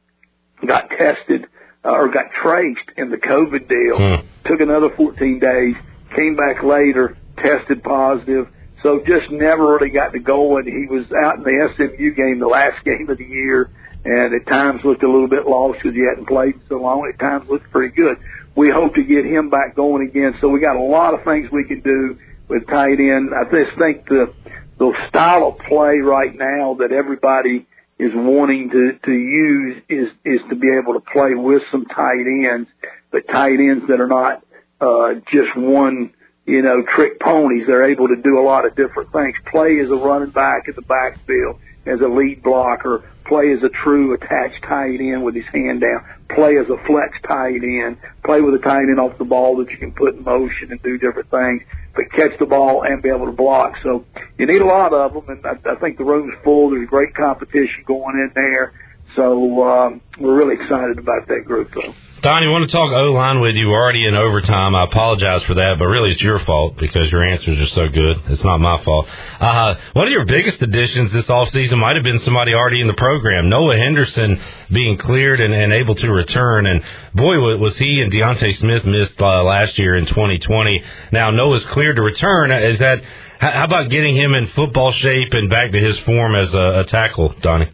got 0.66 0.90
tested 0.90 1.46
uh, 1.84 1.90
or 1.90 2.08
got 2.08 2.26
traced 2.42 2.90
in 2.96 3.10
the 3.10 3.16
COVID 3.16 3.68
deal. 3.68 3.96
Hmm. 3.98 4.26
Took 4.46 4.60
another 4.60 4.90
14 4.96 5.38
days, 5.38 5.74
came 6.16 6.36
back 6.36 6.62
later, 6.62 7.16
tested 7.36 7.82
positive. 7.82 8.48
So 8.82 9.00
just 9.06 9.30
never 9.30 9.72
really 9.72 9.90
got 9.90 10.12
to 10.12 10.18
going. 10.18 10.66
He 10.66 10.86
was 10.92 11.06
out 11.24 11.38
in 11.38 11.44
the 11.44 11.68
SMU 11.76 12.14
game, 12.14 12.38
the 12.38 12.46
last 12.46 12.84
game 12.84 13.08
of 13.08 13.16
the 13.16 13.24
year, 13.24 13.70
and 14.04 14.34
at 14.34 14.46
times 14.46 14.82
looked 14.84 15.02
a 15.02 15.10
little 15.10 15.28
bit 15.28 15.46
lost 15.46 15.78
because 15.82 15.96
he 15.96 16.04
hadn't 16.04 16.28
played 16.28 16.60
so 16.68 16.76
long. 16.76 17.10
At 17.10 17.18
times 17.18 17.48
looked 17.48 17.70
pretty 17.70 17.94
good. 17.94 18.18
We 18.54 18.70
hope 18.70 18.94
to 18.94 19.02
get 19.02 19.24
him 19.24 19.48
back 19.48 19.74
going 19.74 20.06
again. 20.06 20.34
So 20.40 20.48
we 20.48 20.60
got 20.60 20.76
a 20.76 20.82
lot 20.82 21.14
of 21.14 21.24
things 21.24 21.50
we 21.50 21.64
can 21.64 21.80
do 21.80 22.18
with 22.48 22.66
tight 22.68 23.00
end. 23.00 23.30
I 23.34 23.44
just 23.44 23.76
think 23.78 24.06
the 24.06 24.32
the 24.78 24.92
style 25.08 25.48
of 25.48 25.58
play 25.66 25.98
right 25.98 26.34
now 26.36 26.76
that 26.80 26.92
everybody 26.92 27.66
is 27.98 28.10
wanting 28.14 28.70
to, 28.70 28.98
to 29.04 29.12
use 29.12 29.82
is, 29.88 30.08
is 30.24 30.40
to 30.48 30.56
be 30.56 30.68
able 30.70 30.94
to 30.94 31.00
play 31.00 31.34
with 31.34 31.62
some 31.70 31.84
tight 31.86 32.24
ends, 32.26 32.68
but 33.10 33.26
tight 33.28 33.60
ends 33.60 33.84
that 33.88 34.00
are 34.00 34.08
not, 34.08 34.44
uh, 34.80 35.20
just 35.32 35.56
one, 35.56 36.12
you 36.44 36.62
know, 36.62 36.82
trick 36.94 37.20
ponies. 37.20 37.64
They're 37.66 37.90
able 37.90 38.08
to 38.08 38.16
do 38.16 38.38
a 38.38 38.44
lot 38.44 38.66
of 38.66 38.74
different 38.74 39.12
things. 39.12 39.34
Play 39.50 39.78
as 39.80 39.90
a 39.90 39.94
running 39.94 40.30
back 40.30 40.68
at 40.68 40.74
the 40.74 40.82
backfield, 40.82 41.60
as 41.86 42.00
a 42.00 42.08
lead 42.08 42.42
blocker, 42.42 43.04
play 43.26 43.52
as 43.52 43.62
a 43.62 43.70
true 43.84 44.14
attached 44.14 44.62
tight 44.64 45.00
end 45.00 45.22
with 45.22 45.34
his 45.34 45.46
hand 45.52 45.80
down, 45.80 46.04
play 46.34 46.58
as 46.58 46.66
a 46.68 46.76
flex 46.86 47.16
tight 47.26 47.62
end, 47.62 47.96
play 48.24 48.40
with 48.40 48.54
a 48.54 48.58
tight 48.58 48.88
end 48.90 49.00
off 49.00 49.16
the 49.18 49.24
ball 49.24 49.56
that 49.58 49.70
you 49.70 49.78
can 49.78 49.92
put 49.92 50.14
in 50.14 50.24
motion 50.24 50.70
and 50.70 50.82
do 50.82 50.98
different 50.98 51.30
things 51.30 51.62
but 51.94 52.10
catch 52.10 52.38
the 52.38 52.46
ball 52.46 52.82
and 52.84 53.02
be 53.02 53.08
able 53.08 53.26
to 53.26 53.32
block. 53.32 53.74
So 53.82 54.04
you 54.38 54.46
need 54.46 54.60
a 54.60 54.66
lot 54.66 54.92
of 54.92 55.14
them, 55.14 55.24
and 55.28 55.46
I, 55.46 55.72
I 55.72 55.76
think 55.76 55.96
the 55.96 56.04
room's 56.04 56.34
full. 56.42 56.70
There's 56.70 56.88
great 56.88 57.14
competition 57.14 57.84
going 57.86 58.16
in 58.16 58.32
there. 58.34 58.72
So 59.16 59.62
um, 59.62 60.00
we're 60.18 60.36
really 60.36 60.54
excited 60.54 60.98
about 60.98 61.28
that 61.28 61.44
group, 61.44 61.70
though. 61.74 61.94
Donnie, 62.24 62.46
I 62.46 62.50
want 62.50 62.70
to 62.70 62.74
talk 62.74 62.90
O 62.90 63.12
line 63.12 63.40
with 63.40 63.54
you. 63.54 63.68
We're 63.68 63.76
already 63.76 64.06
in 64.06 64.14
overtime. 64.14 64.74
I 64.74 64.84
apologize 64.84 65.42
for 65.42 65.52
that, 65.54 65.78
but 65.78 65.84
really 65.84 66.10
it's 66.12 66.22
your 66.22 66.38
fault 66.38 66.78
because 66.78 67.12
your 67.12 67.22
answers 67.22 67.58
are 67.58 67.74
so 67.74 67.88
good. 67.88 68.16
It's 68.28 68.42
not 68.42 68.60
my 68.60 68.82
fault. 68.82 69.06
Uh, 69.38 69.74
one 69.92 70.06
of 70.06 70.10
your 70.10 70.24
biggest 70.24 70.62
additions 70.62 71.12
this 71.12 71.26
offseason 71.26 71.76
might 71.78 71.96
have 71.96 72.02
been 72.02 72.20
somebody 72.20 72.54
already 72.54 72.80
in 72.80 72.86
the 72.86 72.94
program. 72.94 73.50
Noah 73.50 73.76
Henderson 73.76 74.40
being 74.72 74.96
cleared 74.96 75.42
and, 75.42 75.52
and 75.52 75.74
able 75.74 75.96
to 75.96 76.10
return. 76.10 76.66
And 76.66 76.82
boy, 77.14 77.58
was 77.58 77.76
he 77.76 78.00
and 78.00 78.10
Deontay 78.10 78.56
Smith 78.56 78.86
missed 78.86 79.20
uh, 79.20 79.44
last 79.44 79.78
year 79.78 79.94
in 79.94 80.06
2020. 80.06 80.82
Now 81.12 81.28
Noah's 81.28 81.64
cleared 81.66 81.96
to 81.96 82.02
return. 82.02 82.52
Is 82.52 82.78
that, 82.78 83.02
how 83.38 83.64
about 83.64 83.90
getting 83.90 84.16
him 84.16 84.32
in 84.32 84.46
football 84.46 84.92
shape 84.92 85.34
and 85.34 85.50
back 85.50 85.72
to 85.72 85.78
his 85.78 85.98
form 85.98 86.34
as 86.36 86.54
a, 86.54 86.80
a 86.80 86.84
tackle, 86.84 87.34
Donnie? 87.42 87.68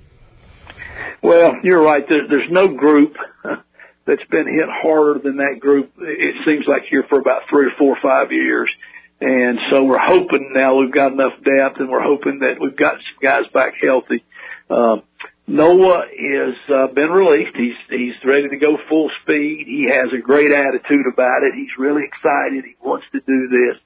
Well, 1.23 1.55
you're 1.63 1.83
right. 1.83 2.05
There, 2.09 2.27
there's 2.29 2.51
no 2.51 2.69
group 2.75 3.15
that's 4.07 4.25
been 4.31 4.47
hit 4.47 4.69
harder 4.69 5.21
than 5.23 5.37
that 5.37 5.61
group. 5.61 5.93
It 5.99 6.37
seems 6.45 6.65
like 6.67 6.83
here 6.91 7.05
for 7.09 7.19
about 7.19 7.43
three 7.51 7.67
or 7.67 7.73
four 7.79 7.97
or 7.97 8.03
five 8.03 8.33
years. 8.33 8.71
And 9.21 9.59
so 9.71 9.85
we're 9.85 9.99
hoping 9.99 10.53
now 10.55 10.77
we've 10.77 10.93
got 10.93 11.13
enough 11.13 11.35
depth 11.45 11.79
and 11.79 11.91
we're 11.91 12.03
hoping 12.03 12.41
that 12.41 12.55
we've 12.59 12.77
got 12.77 12.95
some 12.95 13.21
guys 13.23 13.45
back 13.53 13.75
healthy. 13.81 14.25
Um, 14.71 15.03
Noah 15.47 16.07
has 16.07 16.55
uh, 16.73 16.87
been 16.95 17.11
released. 17.11 17.57
He's 17.57 17.75
he's 17.91 18.15
ready 18.25 18.49
to 18.49 18.57
go 18.57 18.79
full 18.89 19.11
speed. 19.23 19.67
He 19.67 19.91
has 19.91 20.09
a 20.17 20.23
great 20.23 20.53
attitude 20.53 21.07
about 21.13 21.43
it. 21.43 21.55
He's 21.57 21.75
really 21.77 22.03
excited. 22.05 22.65
He 22.65 22.77
wants 22.81 23.05
to 23.13 23.21
do 23.21 23.49
this. 23.49 23.77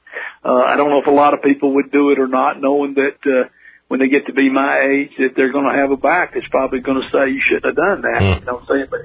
Uh, 0.44 0.61
I 0.61 0.77
don't 0.77 0.90
know 0.90 1.01
if 1.01 1.06
a 1.06 1.11
lot 1.11 1.32
of 1.32 1.43
people 1.43 1.74
would 1.77 1.90
do 1.90 2.11
it 2.11 2.19
or 2.19 2.28
not, 2.28 2.61
knowing 2.61 2.94
that 2.94 3.16
uh, 3.24 3.48
when 3.89 4.01
they 4.01 4.09
get 4.09 4.27
to 4.27 4.32
be 4.32 4.51
my 4.51 4.81
age, 4.81 5.12
that 5.19 5.36
they're 5.36 5.52
going 5.52 5.69
to 5.69 5.77
have 5.77 5.90
a 5.90 5.97
back 5.97 6.35
that's 6.35 6.48
probably 6.51 6.81
going 6.81 7.01
to 7.01 7.09
say 7.12 7.31
you 7.31 7.43
shouldn't 7.44 7.69
have 7.69 7.77
done 7.77 8.01
that. 8.02 8.20
Mm. 8.23 8.40
You 8.40 8.47
know 8.47 8.55
what 8.55 8.62
I'm 8.62 8.69
saying? 8.69 8.89
But 8.90 9.02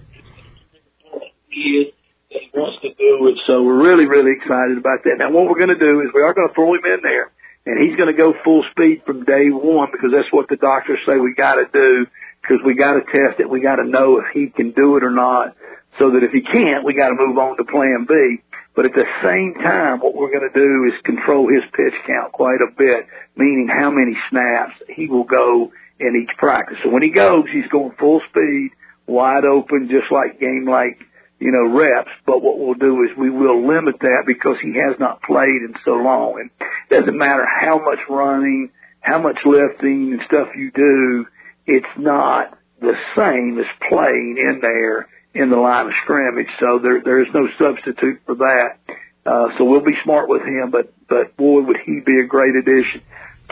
he 1.49 1.93
that 2.31 2.41
he 2.45 2.49
wants 2.53 2.77
to 2.81 2.89
do 2.93 3.27
it. 3.27 3.41
So 3.47 3.63
we're 3.63 3.81
really, 3.81 4.05
really 4.05 4.37
excited 4.37 4.77
about 4.77 5.01
that. 5.03 5.17
Now, 5.17 5.31
what 5.31 5.49
we're 5.49 5.57
going 5.57 5.73
to 5.73 5.81
do 5.81 6.01
is 6.01 6.13
we 6.13 6.21
are 6.21 6.33
going 6.33 6.47
to 6.47 6.53
throw 6.53 6.73
him 6.77 6.85
in 6.85 7.01
there, 7.01 7.33
and 7.65 7.81
he's 7.81 7.97
going 7.97 8.09
to 8.09 8.17
go 8.17 8.33
full 8.43 8.63
speed 8.71 9.01
from 9.05 9.25
day 9.25 9.49
one 9.49 9.89
because 9.91 10.13
that's 10.13 10.29
what 10.31 10.47
the 10.47 10.57
doctors 10.57 10.99
say 11.05 11.17
we 11.17 11.33
got 11.33 11.55
to 11.55 11.65
do 11.73 12.05
because 12.41 12.61
we 12.65 12.75
got 12.77 12.95
to 12.95 13.03
test 13.09 13.41
it. 13.41 13.49
We 13.49 13.61
got 13.61 13.77
to 13.81 13.85
know 13.85 14.21
if 14.21 14.29
he 14.33 14.47
can 14.49 14.71
do 14.71 14.97
it 14.97 15.03
or 15.03 15.11
not. 15.11 15.57
So 15.97 16.11
that 16.11 16.23
if 16.23 16.31
he 16.31 16.41
can't, 16.41 16.85
we 16.85 16.93
got 16.93 17.09
to 17.09 17.17
move 17.17 17.37
on 17.37 17.57
to 17.57 17.65
Plan 17.65 18.05
B. 18.07 18.39
But 18.75 18.85
at 18.85 18.93
the 18.93 19.05
same 19.23 19.55
time, 19.61 19.99
what 19.99 20.15
we're 20.15 20.31
going 20.31 20.49
to 20.51 20.57
do 20.57 20.85
is 20.87 21.01
control 21.03 21.49
his 21.49 21.63
pitch 21.73 21.93
count 22.07 22.31
quite 22.31 22.61
a 22.61 22.71
bit, 22.77 23.07
meaning 23.35 23.67
how 23.67 23.89
many 23.89 24.15
snaps 24.29 24.75
he 24.87 25.07
will 25.07 25.25
go 25.25 25.71
in 25.99 26.15
each 26.15 26.35
practice. 26.37 26.77
So 26.83 26.89
when 26.89 27.03
he 27.03 27.09
goes, 27.09 27.45
he's 27.51 27.67
going 27.71 27.91
full 27.99 28.21
speed, 28.29 28.71
wide 29.05 29.43
open, 29.43 29.89
just 29.89 30.11
like 30.11 30.39
game 30.39 30.65
like 30.69 31.05
you 31.39 31.51
know, 31.51 31.73
reps, 31.73 32.11
but 32.25 32.41
what 32.41 32.59
we'll 32.59 32.73
do 32.73 33.01
is 33.03 33.17
we 33.17 33.29
will 33.29 33.65
limit 33.65 33.95
that 34.01 34.23
because 34.27 34.57
he 34.61 34.73
has 34.75 34.99
not 34.99 35.21
played 35.23 35.63
in 35.63 35.73
so 35.85 35.91
long. 35.91 36.37
And 36.39 36.51
it 36.59 36.99
doesn't 36.99 37.17
matter 37.17 37.45
how 37.61 37.79
much 37.79 37.99
running, 38.09 38.69
how 38.99 39.19
much 39.19 39.37
lifting 39.45 40.11
and 40.13 40.21
stuff 40.27 40.49
you 40.55 40.69
do, 40.71 41.25
it's 41.65 41.97
not 41.97 42.57
the 42.81 42.93
same 43.15 43.57
as 43.57 43.65
playing 43.89 44.35
in 44.37 44.59
there 44.61 45.07
in 45.33 45.49
the 45.49 45.57
line 45.57 45.87
of 45.87 45.93
scrimmage. 46.03 46.47
So 46.59 46.79
there 46.79 47.01
there 47.03 47.21
is 47.21 47.27
no 47.33 47.47
substitute 47.57 48.21
for 48.25 48.35
that. 48.35 48.77
Uh, 49.25 49.49
so 49.57 49.63
we'll 49.65 49.81
be 49.81 49.97
smart 50.03 50.29
with 50.29 50.41
him, 50.41 50.71
but 50.71 50.93
but 51.07 51.35
boy, 51.37 51.61
would 51.61 51.77
he 51.85 51.99
be 52.05 52.19
a 52.19 52.25
great 52.25 52.55
addition. 52.55 53.01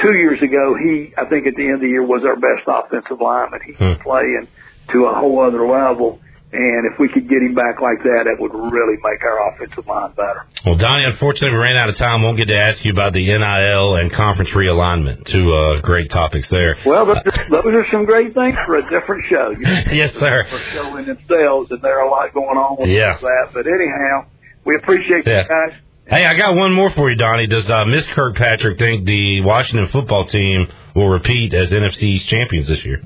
Two 0.02 0.14
years 0.14 0.42
ago, 0.42 0.76
he 0.76 1.14
I 1.18 1.26
think 1.26 1.48
at 1.48 1.56
the 1.56 1.66
end 1.66 1.76
of 1.76 1.82
the 1.82 1.88
year 1.88 2.04
was 2.04 2.24
our 2.24 2.36
best 2.36 2.68
offensive 2.68 3.20
lineman. 3.20 3.62
He's 3.66 3.78
Hmm. 3.78 4.02
playing 4.02 4.48
to 4.92 5.06
a 5.06 5.14
whole 5.14 5.40
other 5.42 5.68
level. 5.68 6.20
And 6.50 6.86
if 6.92 6.98
we 6.98 7.10
could 7.10 7.28
get 7.28 7.42
him 7.44 7.56
back 7.56 7.82
like 7.82 8.00
that, 8.04 8.24
that 8.24 8.38
would 8.40 8.54
really 8.54 8.96
make 9.04 9.22
our 9.22 9.52
offensive 9.52 9.86
line 9.86 10.14
better. 10.16 10.46
Well, 10.66 10.76
Donnie, 10.78 11.04
unfortunately, 11.04 11.52
we 11.58 11.62
ran 11.62 11.76
out 11.76 11.90
of 11.90 11.98
time. 11.98 12.24
Won't 12.24 12.38
get 12.38 12.48
to 12.48 12.58
ask 12.58 12.86
you 12.86 12.92
about 12.94 13.12
the 13.12 13.20
NIL 13.28 13.96
and 13.98 14.10
conference 14.14 14.52
realignment. 14.52 15.26
Two 15.26 15.54
uh, 15.54 15.82
great 15.82 16.10
topics 16.10 16.48
there. 16.48 16.78
Well, 16.86 17.06
those 17.06 17.18
are, 17.18 17.50
those 17.50 17.66
are 17.66 17.86
some 17.92 18.06
great 18.06 18.34
things 18.34 18.56
for 18.66 18.76
a 18.78 18.82
different 18.90 19.26
show. 19.30 19.50
You 19.52 19.60
know, 19.60 19.82
yes, 19.92 20.16
sir. 20.16 20.46
for 20.50 20.60
showing 20.72 21.06
themselves, 21.06 21.70
and 21.72 21.82
there 21.82 22.00
are 22.00 22.08
a 22.08 22.10
lot 22.10 22.34
going 22.34 22.58
on 22.58 22.78
with 22.80 22.90
Yeah. 22.90 23.18
that. 23.20 23.50
But 23.54 23.68
anyhow, 23.68 24.28
we 24.64 24.78
appreciate 24.78 25.28
Yeah. 25.28 25.42
you 25.44 25.48
guys. 25.50 25.80
Hey, 26.08 26.26
I 26.26 26.36
got 26.36 26.56
one 26.56 26.72
more 26.72 26.90
for 26.92 27.10
you, 27.10 27.18
Donnie. 27.18 27.48
Does 27.48 27.70
uh, 27.70 27.84
Miss 27.84 28.08
Kirkpatrick 28.08 28.80
think 28.80 29.06
the 29.06 29.42
Washington 29.42 29.90
football 29.90 30.24
team 30.26 30.70
will 30.96 31.10
repeat 31.10 31.54
as 31.54 31.72
NFC 31.72 32.04
East 32.04 32.30
champions 32.30 32.70
this 32.70 32.86
year? 32.86 33.02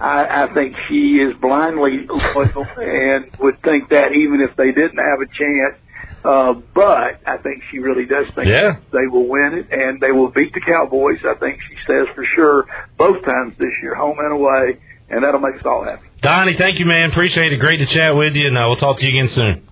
I, 0.00 0.44
I 0.44 0.54
think 0.54 0.76
she 0.88 1.16
is 1.16 1.34
blindly 1.40 2.06
loyal 2.08 2.66
and 2.78 3.30
would 3.40 3.60
think 3.62 3.90
that 3.90 4.12
even 4.12 4.40
if 4.40 4.56
they 4.56 4.70
didn't 4.72 4.98
have 4.98 5.20
a 5.20 5.26
chance. 5.26 5.80
Uh, 6.24 6.52
but 6.74 7.20
I 7.26 7.38
think 7.38 7.62
she 7.70 7.78
really 7.78 8.04
does 8.04 8.26
think 8.34 8.48
Yeah. 8.48 8.76
they 8.92 9.06
will 9.10 9.28
win 9.28 9.54
it 9.54 9.68
and 9.70 10.00
they 10.00 10.10
will 10.10 10.30
beat 10.30 10.52
the 10.52 10.60
Cowboys. 10.60 11.18
I 11.24 11.34
think 11.38 11.60
she 11.68 11.76
says 11.86 12.06
for 12.14 12.24
sure 12.34 12.66
both 12.96 13.24
times 13.24 13.54
this 13.58 13.72
year, 13.82 13.94
home 13.94 14.18
and 14.18 14.32
away, 14.32 14.78
and 15.10 15.22
that'll 15.22 15.40
make 15.40 15.54
us 15.56 15.64
all 15.64 15.84
happy. 15.84 16.06
Donnie, 16.20 16.56
thank 16.56 16.78
you, 16.78 16.86
man. 16.86 17.10
Appreciate 17.10 17.52
it. 17.52 17.58
Great 17.58 17.78
to 17.78 17.86
chat 17.86 18.16
with 18.16 18.34
you, 18.34 18.48
and 18.48 18.58
uh, 18.58 18.64
we'll 18.66 18.76
talk 18.76 18.98
to 18.98 19.06
you 19.06 19.16
again 19.18 19.28
soon. 19.28 19.68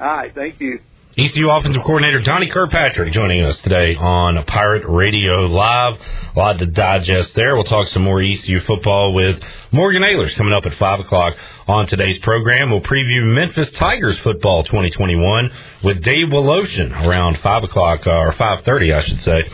All 0.00 0.06
right, 0.06 0.34
thank 0.34 0.60
you. 0.60 0.80
ECU 1.16 1.48
offensive 1.48 1.84
coordinator 1.84 2.20
Donnie 2.22 2.48
Kirkpatrick 2.48 3.12
joining 3.12 3.44
us 3.44 3.60
today 3.60 3.94
on 3.94 4.44
Pirate 4.46 4.82
Radio 4.88 5.46
Live. 5.46 5.96
A 6.34 6.36
lot 6.36 6.58
to 6.58 6.66
digest 6.66 7.36
there. 7.36 7.54
We'll 7.54 7.62
talk 7.62 7.86
some 7.86 8.02
more 8.02 8.20
ECU 8.20 8.58
football 8.62 9.14
with 9.14 9.40
Morgan 9.70 10.02
Aylers 10.02 10.34
coming 10.34 10.52
up 10.52 10.66
at 10.66 10.74
5 10.76 11.00
o'clock 11.00 11.36
on 11.68 11.86
today's 11.86 12.18
program. 12.18 12.72
We'll 12.72 12.80
preview 12.80 13.32
Memphis 13.32 13.70
Tigers 13.70 14.18
football 14.24 14.64
2021 14.64 15.52
with 15.84 16.02
Dave 16.02 16.30
Woloshin 16.30 16.90
around 17.06 17.38
5 17.38 17.62
o'clock, 17.62 18.08
or 18.08 18.32
5.30, 18.32 18.96
I 18.96 19.04
should 19.04 19.22
say, 19.22 19.44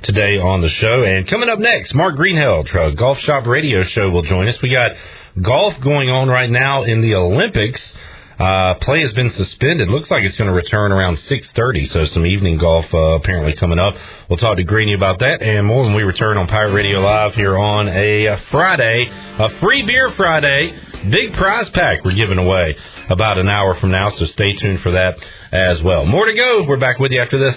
today 0.00 0.38
on 0.38 0.62
the 0.62 0.70
show. 0.70 1.04
And 1.04 1.28
coming 1.28 1.50
up 1.50 1.58
next, 1.58 1.94
Mark 1.94 2.16
Greenheld, 2.16 2.96
Golf 2.96 3.18
Shop 3.18 3.46
Radio 3.46 3.84
Show 3.84 4.08
will 4.08 4.22
join 4.22 4.48
us. 4.48 4.56
We 4.62 4.70
got 4.70 4.92
golf 5.42 5.78
going 5.80 6.08
on 6.08 6.28
right 6.28 6.48
now 6.50 6.84
in 6.84 7.02
the 7.02 7.14
Olympics. 7.14 7.92
Uh, 8.40 8.74
play 8.80 9.02
has 9.02 9.12
been 9.12 9.30
suspended. 9.30 9.88
Looks 9.90 10.10
like 10.10 10.24
it's 10.24 10.36
going 10.38 10.48
to 10.48 10.54
return 10.54 10.92
around 10.92 11.16
6:30. 11.18 11.88
So 11.90 12.04
some 12.06 12.24
evening 12.24 12.56
golf 12.56 12.86
uh, 12.94 12.98
apparently 13.20 13.52
coming 13.54 13.78
up. 13.78 13.94
We'll 14.28 14.38
talk 14.38 14.56
to 14.56 14.64
Greeny 14.64 14.94
about 14.94 15.18
that 15.18 15.42
and 15.42 15.66
more 15.66 15.82
when 15.84 15.94
we 15.94 16.04
return 16.04 16.38
on 16.38 16.46
Pirate 16.46 16.72
Radio 16.72 17.00
Live 17.00 17.34
here 17.34 17.58
on 17.58 17.88
a, 17.88 18.28
uh 18.28 18.36
Friday, 18.50 19.08
a 19.10 19.60
free 19.60 19.84
beer 19.84 20.12
Friday, 20.16 20.74
big 21.10 21.34
prize 21.34 21.68
pack 21.70 22.02
we're 22.04 22.12
giving 22.12 22.38
away 22.38 22.76
about 23.10 23.36
an 23.38 23.48
hour 23.48 23.74
from 23.78 23.90
now. 23.90 24.08
So 24.10 24.24
stay 24.24 24.54
tuned 24.54 24.80
for 24.80 24.92
that 24.92 25.18
as 25.52 25.82
well. 25.82 26.06
More 26.06 26.24
to 26.24 26.34
go. 26.34 26.64
We're 26.66 26.78
back 26.78 26.98
with 26.98 27.12
you 27.12 27.20
after 27.20 27.38
this. 27.38 27.56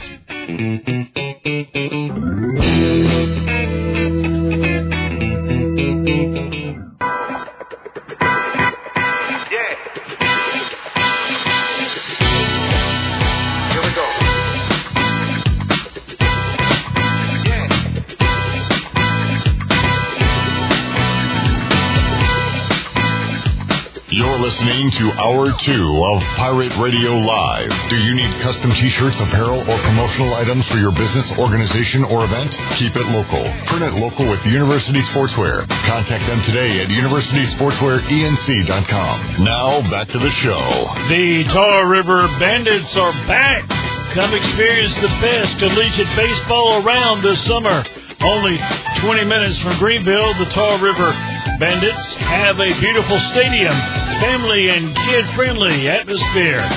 You're 24.13 24.37
listening 24.37 24.91
to 24.91 25.11
Hour 25.13 25.51
2 25.57 26.03
of 26.05 26.21
Pirate 26.37 26.77
Radio 26.77 27.13
Live. 27.17 27.71
Do 27.89 27.97
you 27.97 28.13
need 28.13 28.39
custom 28.41 28.71
t-shirts, 28.71 29.19
apparel, 29.19 29.61
or 29.67 29.79
promotional 29.79 30.35
items 30.35 30.67
for 30.67 30.77
your 30.77 30.91
business, 30.91 31.31
organization, 31.31 32.03
or 32.03 32.23
event? 32.23 32.51
Keep 32.77 32.95
it 32.95 33.07
local. 33.07 33.41
Print 33.65 33.81
it 33.81 33.95
local 33.99 34.29
with 34.29 34.45
University 34.45 35.01
Sportswear. 35.09 35.67
Contact 35.87 36.27
them 36.27 36.43
today 36.43 36.83
at 36.83 36.89
universitysportswearenc.com. 36.89 39.43
Now, 39.43 39.81
back 39.89 40.09
to 40.09 40.19
the 40.19 40.29
show. 40.29 40.93
The 41.09 41.45
Tar 41.45 41.87
River 41.87 42.27
Bandits 42.37 42.95
are 42.95 43.13
back. 43.25 43.67
Come 44.13 44.35
experience 44.35 44.93
the 45.01 45.07
best 45.25 45.57
collegiate 45.57 46.15
baseball 46.15 46.85
around 46.85 47.23
this 47.23 47.43
summer. 47.47 47.83
Only 48.21 48.57
20 49.01 49.23
minutes 49.25 49.59
from 49.59 49.77
Greenville, 49.79 50.33
the 50.35 50.45
Tar 50.51 50.77
River 50.79 51.11
Bandits 51.59 52.05
have 52.23 52.59
a 52.59 52.73
beautiful 52.79 53.19
stadium, 53.31 53.73
family 54.19 54.69
and 54.69 54.95
kid 54.95 55.25
friendly 55.35 55.87
atmosphere, 55.89 56.67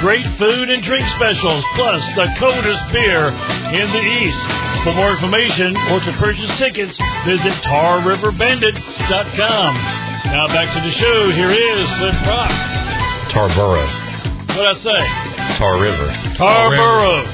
great 0.00 0.24
food 0.38 0.70
and 0.70 0.82
drink 0.82 1.06
specials, 1.08 1.62
plus 1.74 2.02
the 2.14 2.26
coldest 2.38 2.90
beer 2.92 3.28
in 3.28 3.90
the 3.92 4.00
East. 4.00 4.38
For 4.84 4.92
more 4.94 5.10
information 5.12 5.76
or 5.90 6.00
to 6.00 6.12
purchase 6.18 6.56
tickets, 6.58 6.98
visit 7.26 7.52
tarriverbandits.com. 7.62 9.74
Now 10.24 10.46
back 10.48 10.72
to 10.74 10.80
the 10.80 10.90
show. 10.92 11.30
Here 11.30 11.50
is 11.50 11.88
Cliff 11.98 12.16
Rock. 12.26 12.50
Tarboro, 13.30 13.86
What'd 14.48 14.66
I 14.66 14.74
say? 14.74 15.02
Tar 15.58 15.80
River, 15.80 16.08
Tarboro. 16.38 17.24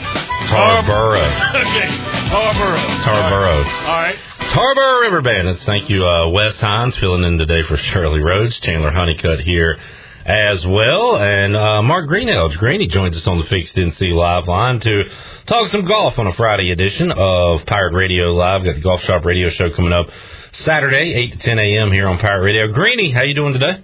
Tarboro, 0.49 1.21
Okay, 1.55 1.89
Tarboro. 2.31 2.79
Tarboro. 3.05 3.65
All 3.65 4.01
right. 4.01 4.17
Tarboro 4.39 5.01
River 5.03 5.23
Bandits. 5.23 5.65
Thank 5.65 5.89
you, 5.91 6.05
uh, 6.05 6.29
Wes 6.31 6.59
Hines, 6.61 6.97
filling 6.97 7.25
in 7.25 7.39
today 7.39 7.63
for 7.63 7.77
Shirley 7.77 8.21
Rhodes. 8.21 8.59
Chandler 8.61 8.91
Honeycutt 8.91 9.41
here 9.41 9.79
as 10.25 10.65
well. 10.67 11.17
And 11.17 11.55
uh, 11.57 11.83
Mark 11.83 12.09
Greenelge. 12.09 12.57
Greeny 12.59 12.87
joins 12.89 13.17
us 13.17 13.27
on 13.27 13.39
the 13.39 13.45
Fixed 13.45 13.75
NC 13.75 14.15
Live 14.15 14.47
line 14.49 14.81
to 14.81 15.05
talk 15.47 15.69
some 15.69 15.85
golf 15.85 16.19
on 16.19 16.27
a 16.27 16.35
Friday 16.35 16.71
edition 16.71 17.13
of 17.15 17.65
Pirate 17.67 17.95
Radio 17.95 18.33
Live. 18.35 18.65
Got 18.65 18.77
the 18.77 18.81
Golf 18.81 19.01
Shop 19.03 19.25
Radio 19.25 19.51
Show 19.51 19.71
coming 19.75 19.93
up 19.93 20.09
Saturday, 20.53 21.13
8 21.15 21.33
to 21.33 21.39
10 21.39 21.59
a.m. 21.59 21.93
here 21.93 22.09
on 22.09 22.19
Pirate 22.19 22.43
Radio. 22.45 22.73
Greeny, 22.73 23.11
how 23.11 23.23
you 23.23 23.35
doing 23.35 23.53
today? 23.53 23.83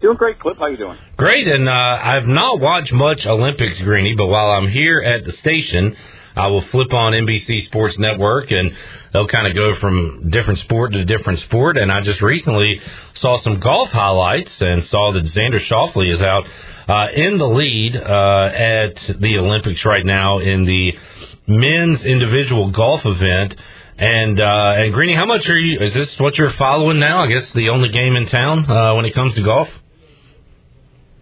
Doing 0.00 0.16
great, 0.16 0.38
Clip. 0.38 0.56
How 0.56 0.68
you 0.68 0.78
doing? 0.78 0.96
Great, 1.18 1.46
and 1.46 1.68
uh, 1.68 1.72
I've 1.72 2.26
not 2.26 2.58
watched 2.58 2.90
much 2.90 3.26
Olympics, 3.26 3.78
Greeny, 3.80 4.14
but 4.16 4.28
while 4.28 4.50
I'm 4.50 4.66
here 4.68 5.02
at 5.02 5.26
the 5.26 5.32
station, 5.32 5.94
I 6.34 6.46
will 6.46 6.62
flip 6.62 6.94
on 6.94 7.12
NBC 7.12 7.66
Sports 7.66 7.98
Network, 7.98 8.50
and 8.50 8.74
they'll 9.12 9.28
kind 9.28 9.46
of 9.46 9.54
go 9.54 9.74
from 9.74 10.30
different 10.30 10.60
sport 10.60 10.92
to 10.94 11.04
different 11.04 11.40
sport. 11.40 11.76
And 11.76 11.92
I 11.92 12.00
just 12.00 12.22
recently 12.22 12.80
saw 13.12 13.40
some 13.40 13.60
golf 13.60 13.90
highlights 13.90 14.58
and 14.62 14.82
saw 14.86 15.12
that 15.12 15.24
Xander 15.24 15.60
Schauffele 15.60 16.10
is 16.10 16.22
out 16.22 16.48
uh, 16.88 17.08
in 17.12 17.36
the 17.36 17.48
lead 17.48 17.94
uh, 17.94 18.50
at 18.54 19.20
the 19.20 19.36
Olympics 19.36 19.84
right 19.84 20.06
now 20.06 20.38
in 20.38 20.64
the 20.64 20.98
men's 21.46 22.02
individual 22.04 22.70
golf 22.70 23.04
event. 23.04 23.54
And 23.98 24.40
uh, 24.40 24.72
and 24.76 24.94
Greeny, 24.94 25.12
how 25.12 25.26
much 25.26 25.46
are 25.46 25.58
you? 25.58 25.78
Is 25.78 25.92
this 25.92 26.18
what 26.18 26.38
you're 26.38 26.52
following 26.52 26.98
now? 26.98 27.20
I 27.20 27.26
guess 27.26 27.52
the 27.52 27.68
only 27.68 27.90
game 27.90 28.16
in 28.16 28.28
town 28.28 28.64
uh, 28.70 28.94
when 28.94 29.04
it 29.04 29.14
comes 29.14 29.34
to 29.34 29.42
golf. 29.42 29.68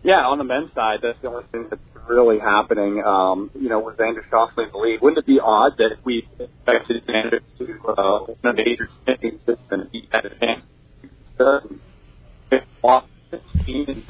Yeah, 0.02 0.26
on 0.26 0.38
the 0.38 0.44
men's 0.44 0.72
side, 0.74 1.00
that's 1.02 1.20
the 1.22 1.28
only 1.28 1.44
thing 1.50 1.66
that's 1.68 1.82
really 2.08 2.38
happening. 2.38 3.02
Um, 3.04 3.50
you 3.54 3.68
know, 3.68 3.80
with 3.80 3.96
Xander 3.96 4.22
Schauffele 4.30 4.66
in 4.66 4.72
the 4.72 4.78
lead, 4.78 5.00
wouldn't 5.02 5.18
it 5.18 5.26
be 5.26 5.40
odd 5.40 5.72
that 5.78 5.92
if 5.92 6.04
we 6.04 6.28
expected 6.38 7.04
Xander 7.06 7.40
to 7.58 7.88
uh, 7.88 8.24
win 8.26 8.36
a 8.44 8.52
major 8.54 8.88
championship 9.06 9.58
and 9.70 9.88
he 9.92 10.08
had 10.10 10.24
a 10.26 10.38
chance 10.38 10.64
to 11.38 11.60
off 12.82 13.04
the 13.30 13.40
team 13.64 14.04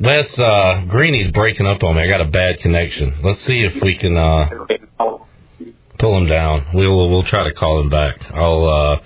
Les 0.00 0.38
uh, 0.38 0.84
Greeny's 0.88 1.30
breaking 1.30 1.66
up 1.66 1.82
on 1.82 1.96
me. 1.96 2.02
I 2.02 2.08
got 2.08 2.22
a 2.22 2.30
bad 2.30 2.58
connection. 2.60 3.20
Let's 3.22 3.44
see 3.44 3.62
if 3.62 3.82
we 3.82 3.96
can 3.96 4.16
uh, 4.16 4.48
pull 5.98 6.16
him 6.16 6.26
down. 6.26 6.66
We'll 6.72 7.10
we'll 7.10 7.24
try 7.24 7.44
to 7.44 7.52
call 7.52 7.80
him 7.80 7.90
back. 7.90 8.16
I'll 8.32 8.64
uh, 8.64 9.00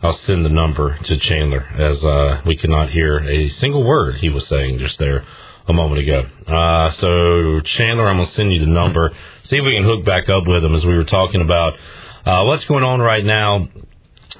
I'll 0.00 0.16
send 0.18 0.44
the 0.44 0.50
number 0.50 0.96
to 0.96 1.18
Chandler 1.18 1.66
as 1.74 2.04
uh, 2.04 2.40
we 2.46 2.56
could 2.56 2.70
not 2.70 2.88
hear 2.88 3.18
a 3.18 3.48
single 3.48 3.82
word 3.82 4.14
he 4.16 4.28
was 4.28 4.46
saying 4.46 4.78
just 4.78 4.96
there 5.00 5.24
a 5.66 5.72
moment 5.72 6.00
ago. 6.00 6.24
Uh, 6.46 6.92
so 6.92 7.60
Chandler, 7.64 8.08
I'm 8.08 8.18
gonna 8.18 8.30
send 8.30 8.52
you 8.52 8.60
the 8.60 8.66
number. 8.66 9.10
See 9.42 9.56
if 9.56 9.64
we 9.64 9.74
can 9.74 9.82
hook 9.82 10.04
back 10.04 10.28
up 10.28 10.46
with 10.46 10.64
him 10.64 10.72
as 10.76 10.86
we 10.86 10.96
were 10.96 11.02
talking 11.02 11.40
about 11.40 11.76
uh, 12.24 12.44
what's 12.44 12.64
going 12.66 12.84
on 12.84 13.00
right 13.00 13.24
now 13.24 13.66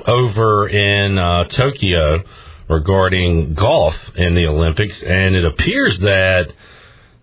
over 0.06 0.68
in 0.68 1.18
uh, 1.18 1.44
Tokyo 1.46 2.22
regarding 2.68 3.54
golf 3.54 3.96
in 4.14 4.36
the 4.36 4.46
Olympics, 4.46 5.02
and 5.02 5.34
it 5.34 5.44
appears 5.44 5.98
that 5.98 6.52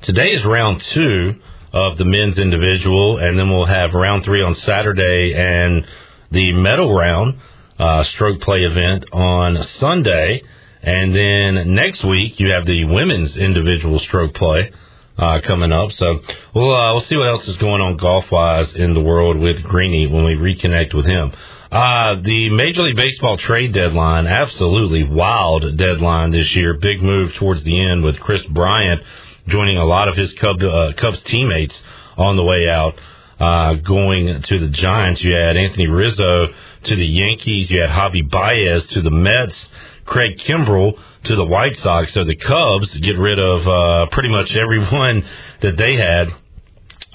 today 0.01 0.33
is 0.33 0.43
round 0.43 0.81
two 0.81 1.35
of 1.71 1.97
the 1.97 2.05
men's 2.05 2.37
individual, 2.37 3.17
and 3.17 3.39
then 3.39 3.49
we'll 3.49 3.63
have 3.63 3.93
round 3.93 4.25
three 4.25 4.43
on 4.43 4.55
Saturday 4.55 5.33
and 5.33 5.87
the 6.31 6.51
medal 6.51 6.93
round 6.93 7.39
uh, 7.79 8.03
stroke 8.03 8.41
play 8.41 8.63
event 8.63 9.05
on 9.11 9.61
Sunday. 9.79 10.41
And 10.81 11.15
then 11.15 11.73
next 11.73 12.03
week 12.03 12.39
you 12.39 12.51
have 12.51 12.65
the 12.65 12.85
women's 12.85 13.35
individual 13.37 13.99
stroke 13.99 14.35
play 14.35 14.71
uh, 15.17 15.41
coming 15.43 15.71
up. 15.71 15.91
So 15.93 16.21
we'll 16.53 16.75
uh, 16.75 16.93
we'll 16.93 17.01
see 17.01 17.17
what 17.17 17.29
else 17.29 17.47
is 17.47 17.55
going 17.57 17.81
on 17.81 17.97
golf 17.97 18.31
wise 18.31 18.73
in 18.73 18.93
the 18.93 19.01
world 19.01 19.37
with 19.37 19.63
Greeny 19.63 20.07
when 20.07 20.23
we 20.25 20.35
reconnect 20.35 20.93
with 20.93 21.05
him. 21.05 21.33
Uh, 21.71 22.21
the 22.21 22.49
Major 22.51 22.83
League 22.83 22.95
Baseball 22.95 23.37
trade 23.37 23.73
deadline, 23.73 24.27
absolutely 24.27 25.03
wild 25.03 25.77
deadline 25.77 26.31
this 26.31 26.55
year. 26.55 26.75
Big 26.75 27.01
move 27.01 27.33
towards 27.33 27.63
the 27.63 27.89
end 27.89 28.03
with 28.03 28.19
Kris 28.19 28.45
Bryant 28.45 29.01
joining 29.47 29.77
a 29.77 29.85
lot 29.85 30.07
of 30.07 30.15
his 30.15 30.31
Cub, 30.33 30.61
uh, 30.61 30.93
Cubs 30.93 31.21
teammates 31.23 31.79
on 32.17 32.35
the 32.35 32.43
way 32.43 32.67
out, 32.69 32.95
uh, 33.39 33.73
going 33.75 34.41
to 34.41 34.59
the 34.59 34.69
Giants. 34.69 35.21
You 35.21 35.35
had 35.35 35.57
Anthony 35.57 35.87
Rizzo 35.87 36.47
to 36.85 36.95
the 36.95 37.05
Yankees. 37.05 37.69
You 37.69 37.81
had 37.81 37.89
Javi 37.89 38.29
Baez 38.29 38.85
to 38.87 39.01
the 39.01 39.11
Mets. 39.11 39.69
Craig 40.05 40.37
Kimbrel 40.37 40.93
to 41.23 41.35
the 41.35 41.45
White 41.45 41.77
Sox. 41.79 42.13
So 42.13 42.23
the 42.23 42.35
Cubs 42.35 42.95
get 42.99 43.17
rid 43.17 43.39
of 43.39 43.67
uh, 43.67 44.05
pretty 44.11 44.29
much 44.29 44.55
everyone 44.55 45.25
that 45.61 45.77
they 45.77 45.95
had 45.95 46.29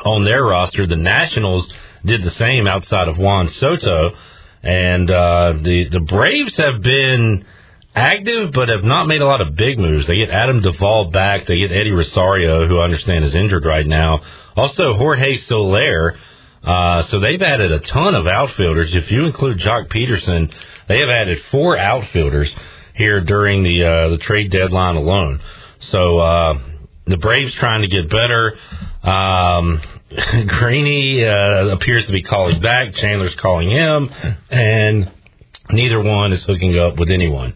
on 0.05 0.25
their 0.25 0.45
roster. 0.45 0.87
The 0.87 0.97
Nationals 0.97 1.73
did 2.05 2.23
the 2.23 2.31
same 2.31 2.67
outside 2.67 3.09
of 3.09 3.19
Juan 3.19 3.49
Soto, 3.49 4.17
and 4.63 5.11
uh, 5.11 5.55
the 5.63 5.89
the 5.89 6.01
Braves 6.01 6.57
have 6.57 6.83
been 6.83 7.45
active 7.95 8.53
but 8.53 8.69
have 8.69 8.85
not 8.85 9.07
made 9.07 9.21
a 9.21 9.27
lot 9.27 9.41
of 9.41 9.55
big 9.57 9.79
moves. 9.79 10.07
They 10.07 10.17
get 10.17 10.31
Adam 10.31 10.61
Duvall 10.61 11.11
back. 11.11 11.47
They 11.47 11.59
get 11.59 11.73
Eddie 11.73 11.93
Rosario, 11.93 12.67
who 12.67 12.79
I 12.79 12.85
understand 12.85 13.25
is 13.25 13.35
injured 13.35 13.65
right 13.65 13.87
now. 13.87 14.21
Also 14.57 14.95
Jorge 14.95 15.37
Soler. 15.37 16.17
Uh, 16.63 17.03
so 17.03 17.21
they've 17.21 17.41
added 17.41 17.73
a 17.73 17.81
ton 17.81 18.15
of 18.15 18.27
outfielders. 18.27 18.95
If 18.95 19.11
you 19.11 19.25
include 19.25 19.59
Joc 19.59 19.89
Pederson, 19.89 20.53
they 20.89 20.99
have 20.99 21.09
added 21.09 21.43
four 21.51 21.79
outfielders 21.79 22.55
here 22.95 23.21
during 23.21 23.63
the 23.63 23.85
uh, 23.85 24.09
the 24.11 24.19
trade 24.19 24.51
deadline 24.51 24.97
alone. 24.97 25.41
So 25.81 26.19
uh, 26.19 26.59
the 27.07 27.17
Braves 27.17 27.55
trying 27.55 27.83
to 27.83 27.89
get 27.89 28.11
better. 28.11 28.59
Um, 29.03 29.81
Greeny 30.49 31.25
uh, 31.25 31.69
appears 31.69 32.05
to 32.07 32.13
be 32.13 32.23
calling 32.23 32.61
back. 32.61 32.95
Chandler's 32.95 33.35
calling 33.37 33.71
him, 33.71 34.11
and 34.51 35.11
neither 35.71 36.03
one 36.03 36.33
is 36.33 36.43
hooking 36.43 36.79
up 36.79 36.99
with 36.99 37.11
anyone. 37.11 37.55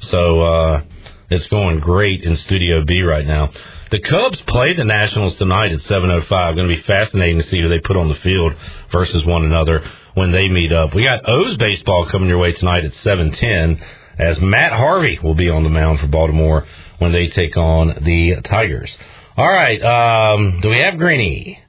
So 0.00 0.40
uh, 0.40 0.82
it's 1.30 1.46
going 1.48 1.80
great 1.80 2.22
in 2.22 2.36
Studio 2.36 2.84
B 2.84 3.02
right 3.02 3.26
now. 3.26 3.50
The 3.88 4.00
Cubs 4.00 4.40
play 4.42 4.74
the 4.74 4.84
Nationals 4.84 5.36
tonight 5.36 5.70
at 5.70 5.80
7:05. 5.82 6.28
Going 6.56 6.68
to 6.68 6.74
be 6.74 6.82
fascinating 6.82 7.40
to 7.40 7.46
see 7.46 7.60
who 7.60 7.68
they 7.68 7.78
put 7.78 7.96
on 7.96 8.08
the 8.08 8.16
field 8.16 8.54
versus 8.90 9.24
one 9.24 9.44
another 9.44 9.84
when 10.14 10.32
they 10.32 10.48
meet 10.48 10.72
up. 10.72 10.92
We 10.92 11.04
got 11.04 11.28
O's 11.28 11.56
baseball 11.56 12.06
coming 12.06 12.28
your 12.28 12.38
way 12.38 12.52
tonight 12.52 12.84
at 12.84 12.94
7:10 12.94 13.80
as 14.18 14.40
Matt 14.40 14.72
Harvey 14.72 15.20
will 15.22 15.34
be 15.34 15.48
on 15.48 15.62
the 15.62 15.70
mound 15.70 16.00
for 16.00 16.08
Baltimore 16.08 16.66
when 16.98 17.12
they 17.12 17.28
take 17.28 17.56
on 17.56 17.98
the 18.00 18.40
Tigers. 18.42 18.96
All 19.36 19.48
right, 19.48 19.80
um, 19.82 20.60
do 20.62 20.70
we 20.70 20.78
have 20.78 20.98
Greeny? 20.98 21.60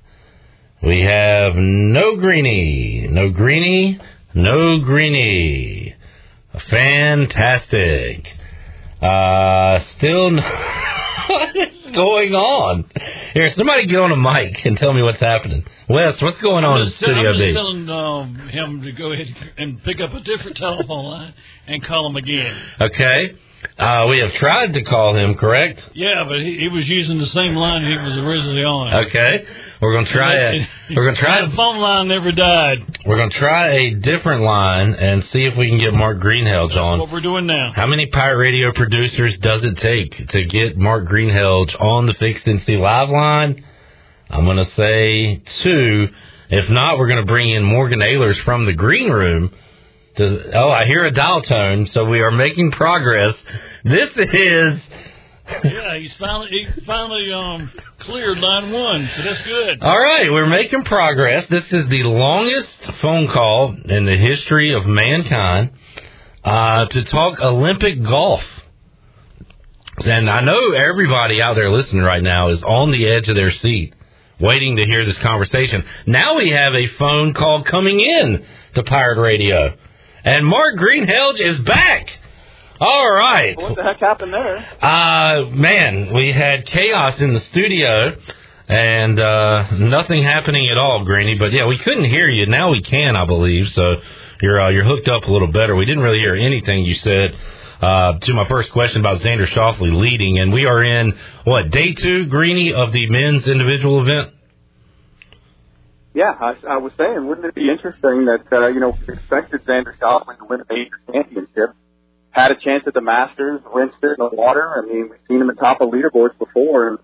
We 0.81 1.01
have 1.01 1.55
no 1.55 2.15
Greeny, 2.15 3.07
no 3.11 3.29
Greeny, 3.29 3.99
no 4.33 4.79
Greeny. 4.79 5.93
Fantastic. 6.69 8.27
Uh, 9.01 9.81
still. 9.97 10.39
is 11.29 11.76
going 11.93 12.33
on? 12.33 12.85
Here, 13.33 13.49
somebody 13.51 13.85
get 13.85 13.99
on 13.99 14.11
a 14.11 14.17
mic 14.17 14.65
and 14.65 14.77
tell 14.77 14.93
me 14.93 15.01
what's 15.01 15.19
happening. 15.19 15.65
Wes, 15.89 16.21
what's 16.21 16.39
going 16.41 16.63
on 16.63 16.81
in 16.81 16.89
Studio 16.91 17.29
I'm 17.29 17.35
just 17.35 17.39
B? 17.39 17.53
telling 17.53 17.89
um, 17.89 18.35
him 18.49 18.81
to 18.81 18.91
go 18.91 19.11
ahead 19.13 19.27
and 19.57 19.81
pick 19.83 19.99
up 20.01 20.13
a 20.13 20.19
different 20.19 20.57
telephone 20.57 21.05
line 21.05 21.33
and 21.67 21.83
call 21.83 22.07
him 22.07 22.15
again. 22.15 22.57
Okay. 22.81 23.35
Uh, 23.77 24.05
we 24.09 24.19
have 24.19 24.33
tried 24.33 24.73
to 24.73 24.83
call 24.83 25.15
him, 25.15 25.35
correct? 25.35 25.89
Yeah, 25.93 26.25
but 26.27 26.39
he, 26.39 26.57
he 26.59 26.69
was 26.69 26.87
using 26.87 27.17
the 27.17 27.25
same 27.27 27.55
line 27.55 27.83
he 27.83 27.97
was 27.97 28.17
originally 28.17 28.63
on. 28.63 29.05
Okay. 29.05 29.45
We're 29.81 29.93
gonna 29.93 30.07
try 30.07 30.33
it. 30.33 30.67
We're 30.95 31.05
gonna 31.05 31.17
try. 31.17 31.45
The 31.47 31.55
phone 31.55 31.77
line 31.77 32.07
never 32.07 32.31
died. 32.31 32.77
We're 33.05 33.17
gonna 33.17 33.29
try 33.29 33.67
a 33.67 33.93
different 33.95 34.41
line 34.41 34.95
and 34.95 35.23
see 35.25 35.45
if 35.45 35.55
we 35.55 35.69
can 35.69 35.77
get 35.79 35.93
Mark 35.93 36.17
Greenhelge 36.17 36.69
That's 36.69 36.79
on. 36.79 36.99
what 36.99 37.11
we're 37.11 37.21
doing 37.21 37.45
now. 37.45 37.73
How 37.75 37.85
many 37.85 38.07
pirate 38.07 38.37
radio 38.37 38.71
producers 38.73 39.37
does 39.37 39.63
it 39.63 39.77
take 39.77 40.29
to 40.29 40.45
get 40.45 40.77
Mark 40.77 41.07
Greenhelge 41.07 41.79
on 41.79 42.07
the 42.07 42.13
Fixed 42.15 42.47
and 42.47 42.59
NC 42.61 42.79
Live 42.79 43.09
line? 43.09 43.63
I'm 44.29 44.45
going 44.45 44.57
to 44.57 44.69
say 44.71 45.41
two. 45.61 46.07
If 46.49 46.69
not, 46.69 46.97
we're 46.97 47.07
going 47.07 47.25
to 47.25 47.25
bring 47.25 47.49
in 47.49 47.63
Morgan 47.63 47.99
Ehlers 47.99 48.41
from 48.43 48.65
the 48.65 48.73
green 48.73 49.09
room. 49.11 49.51
To, 50.17 50.51
oh, 50.57 50.69
I 50.69 50.85
hear 50.85 51.05
a 51.05 51.11
dial 51.11 51.41
tone, 51.41 51.87
so 51.87 52.03
we 52.05 52.21
are 52.21 52.31
making 52.31 52.71
progress. 52.71 53.35
This 53.83 54.09
is. 54.17 54.81
Yeah, 55.63 55.97
he's 55.97 56.13
finally 56.15 56.49
he 56.49 56.81
finally 56.81 57.31
um 57.31 57.71
cleared 57.99 58.39
line 58.39 58.71
one, 58.71 59.09
so 59.15 59.21
that's 59.23 59.41
good. 59.43 59.81
All 59.81 59.97
right, 59.99 60.31
we're 60.31 60.45
making 60.47 60.83
progress. 60.83 61.45
This 61.49 61.71
is 61.71 61.87
the 61.87 62.03
longest 62.03 62.83
phone 63.01 63.27
call 63.29 63.75
in 63.85 64.05
the 64.05 64.17
history 64.17 64.73
of 64.73 64.85
mankind 64.85 65.71
uh, 66.43 66.85
to 66.85 67.03
talk 67.05 67.39
Olympic 67.39 68.01
golf. 68.03 68.43
And 70.05 70.29
I 70.29 70.41
know 70.41 70.71
everybody 70.73 71.41
out 71.41 71.55
there 71.55 71.71
listening 71.71 72.03
right 72.03 72.21
now 72.21 72.49
is 72.49 72.61
on 72.63 72.91
the 72.91 73.07
edge 73.07 73.27
of 73.27 73.35
their 73.35 73.51
seat, 73.51 73.95
waiting 74.39 74.75
to 74.75 74.85
hear 74.85 75.05
this 75.05 75.17
conversation. 75.17 75.83
Now 76.05 76.35
we 76.37 76.51
have 76.51 76.75
a 76.75 76.85
phone 76.85 77.33
call 77.33 77.63
coming 77.63 77.99
in 77.99 78.45
to 78.75 78.83
Pirate 78.83 79.19
Radio, 79.19 79.75
and 80.23 80.45
Mark 80.45 80.75
Greenhelge 80.75 81.39
is 81.39 81.59
back. 81.59 82.19
All 82.79 83.11
right. 83.11 83.57
What 83.57 83.75
the 83.75 83.83
heck 83.83 83.99
happened 83.99 84.33
there? 84.33 84.57
Uh, 84.81 85.45
man, 85.51 86.13
we 86.13 86.31
had 86.31 86.65
chaos 86.65 87.19
in 87.19 87.33
the 87.33 87.39
studio 87.39 88.15
and 88.67 89.19
uh, 89.19 89.71
nothing 89.71 90.23
happening 90.23 90.69
at 90.69 90.77
all, 90.77 91.03
Greeny. 91.05 91.37
But 91.37 91.53
yeah, 91.53 91.65
we 91.65 91.77
couldn't 91.77 92.05
hear 92.05 92.29
you. 92.29 92.45
Now 92.45 92.71
we 92.71 92.81
can, 92.81 93.15
I 93.15 93.25
believe. 93.25 93.69
So 93.69 94.01
you're 94.41 94.61
uh, 94.61 94.69
you're 94.69 94.83
hooked 94.83 95.07
up 95.07 95.23
a 95.23 95.31
little 95.31 95.47
better. 95.47 95.75
We 95.75 95.85
didn't 95.85 96.03
really 96.03 96.19
hear 96.19 96.35
anything 96.35 96.85
you 96.85 96.95
said. 96.95 97.35
Uh, 97.81 98.17
to 98.17 98.33
my 98.33 98.47
first 98.47 98.71
question 98.71 99.01
about 99.01 99.19
Xander 99.19 99.47
Schauffele 99.47 99.93
leading, 99.99 100.39
and 100.39 100.51
we 100.51 100.65
are 100.65 100.83
in 100.83 101.15
what 101.43 101.69
day 101.69 101.93
two, 101.93 102.25
Greeny, 102.25 102.73
of 102.73 102.91
the 102.91 103.07
men's 103.07 103.47
individual 103.47 104.01
event. 104.01 104.33
Yeah, 106.15 106.31
I, 106.31 106.55
I 106.67 106.77
was 106.77 106.91
saying, 106.97 107.27
wouldn't 107.27 107.45
it 107.45 107.53
be 107.53 107.69
interesting 107.69 108.25
that 108.25 108.45
uh, 108.51 108.67
you 108.69 108.79
know 108.79 108.97
we 109.07 109.13
expected 109.13 109.63
Xander 109.65 109.95
Schauffele 109.99 110.39
to 110.39 110.45
win 110.45 110.61
a 110.61 110.73
major 110.73 110.99
championship, 111.13 111.75
had 112.37 112.51
a 112.51 112.55
chance 112.55 112.83
at 112.85 112.93
the 112.93 113.01
Masters, 113.01 113.61
rinsed 113.73 113.97
it 114.03 114.19
in 114.19 114.29
the 114.29 114.29
water. 114.31 114.77
I 114.77 114.85
mean, 114.85 115.09
we've 115.09 115.19
seen 115.27 115.41
him 115.41 115.49
at 115.49 115.57
top 115.57 115.81
of 115.81 115.89
leaderboards 115.89 116.37
before, 116.37 116.87
and 116.87 116.99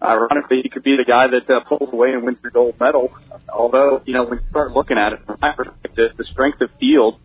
ironically, 0.00 0.60
he 0.62 0.68
could 0.68 0.84
be 0.84 0.96
the 0.96 1.04
guy 1.04 1.26
that 1.26 1.50
uh, 1.50 1.60
pulls 1.68 1.92
away 1.92 2.12
and 2.12 2.22
wins 2.22 2.38
the 2.40 2.50
gold 2.50 2.78
medal. 2.78 3.12
Although, 3.52 4.02
you 4.06 4.14
know, 4.14 4.24
when 4.24 4.38
you 4.38 4.44
start 4.48 4.70
looking 4.70 4.96
at 4.96 5.12
it 5.12 5.26
from 5.26 5.38
my 5.42 5.52
perspective, 5.52 6.12
the 6.16 6.24
strength 6.30 6.60
of 6.60 6.70
field 6.78 7.18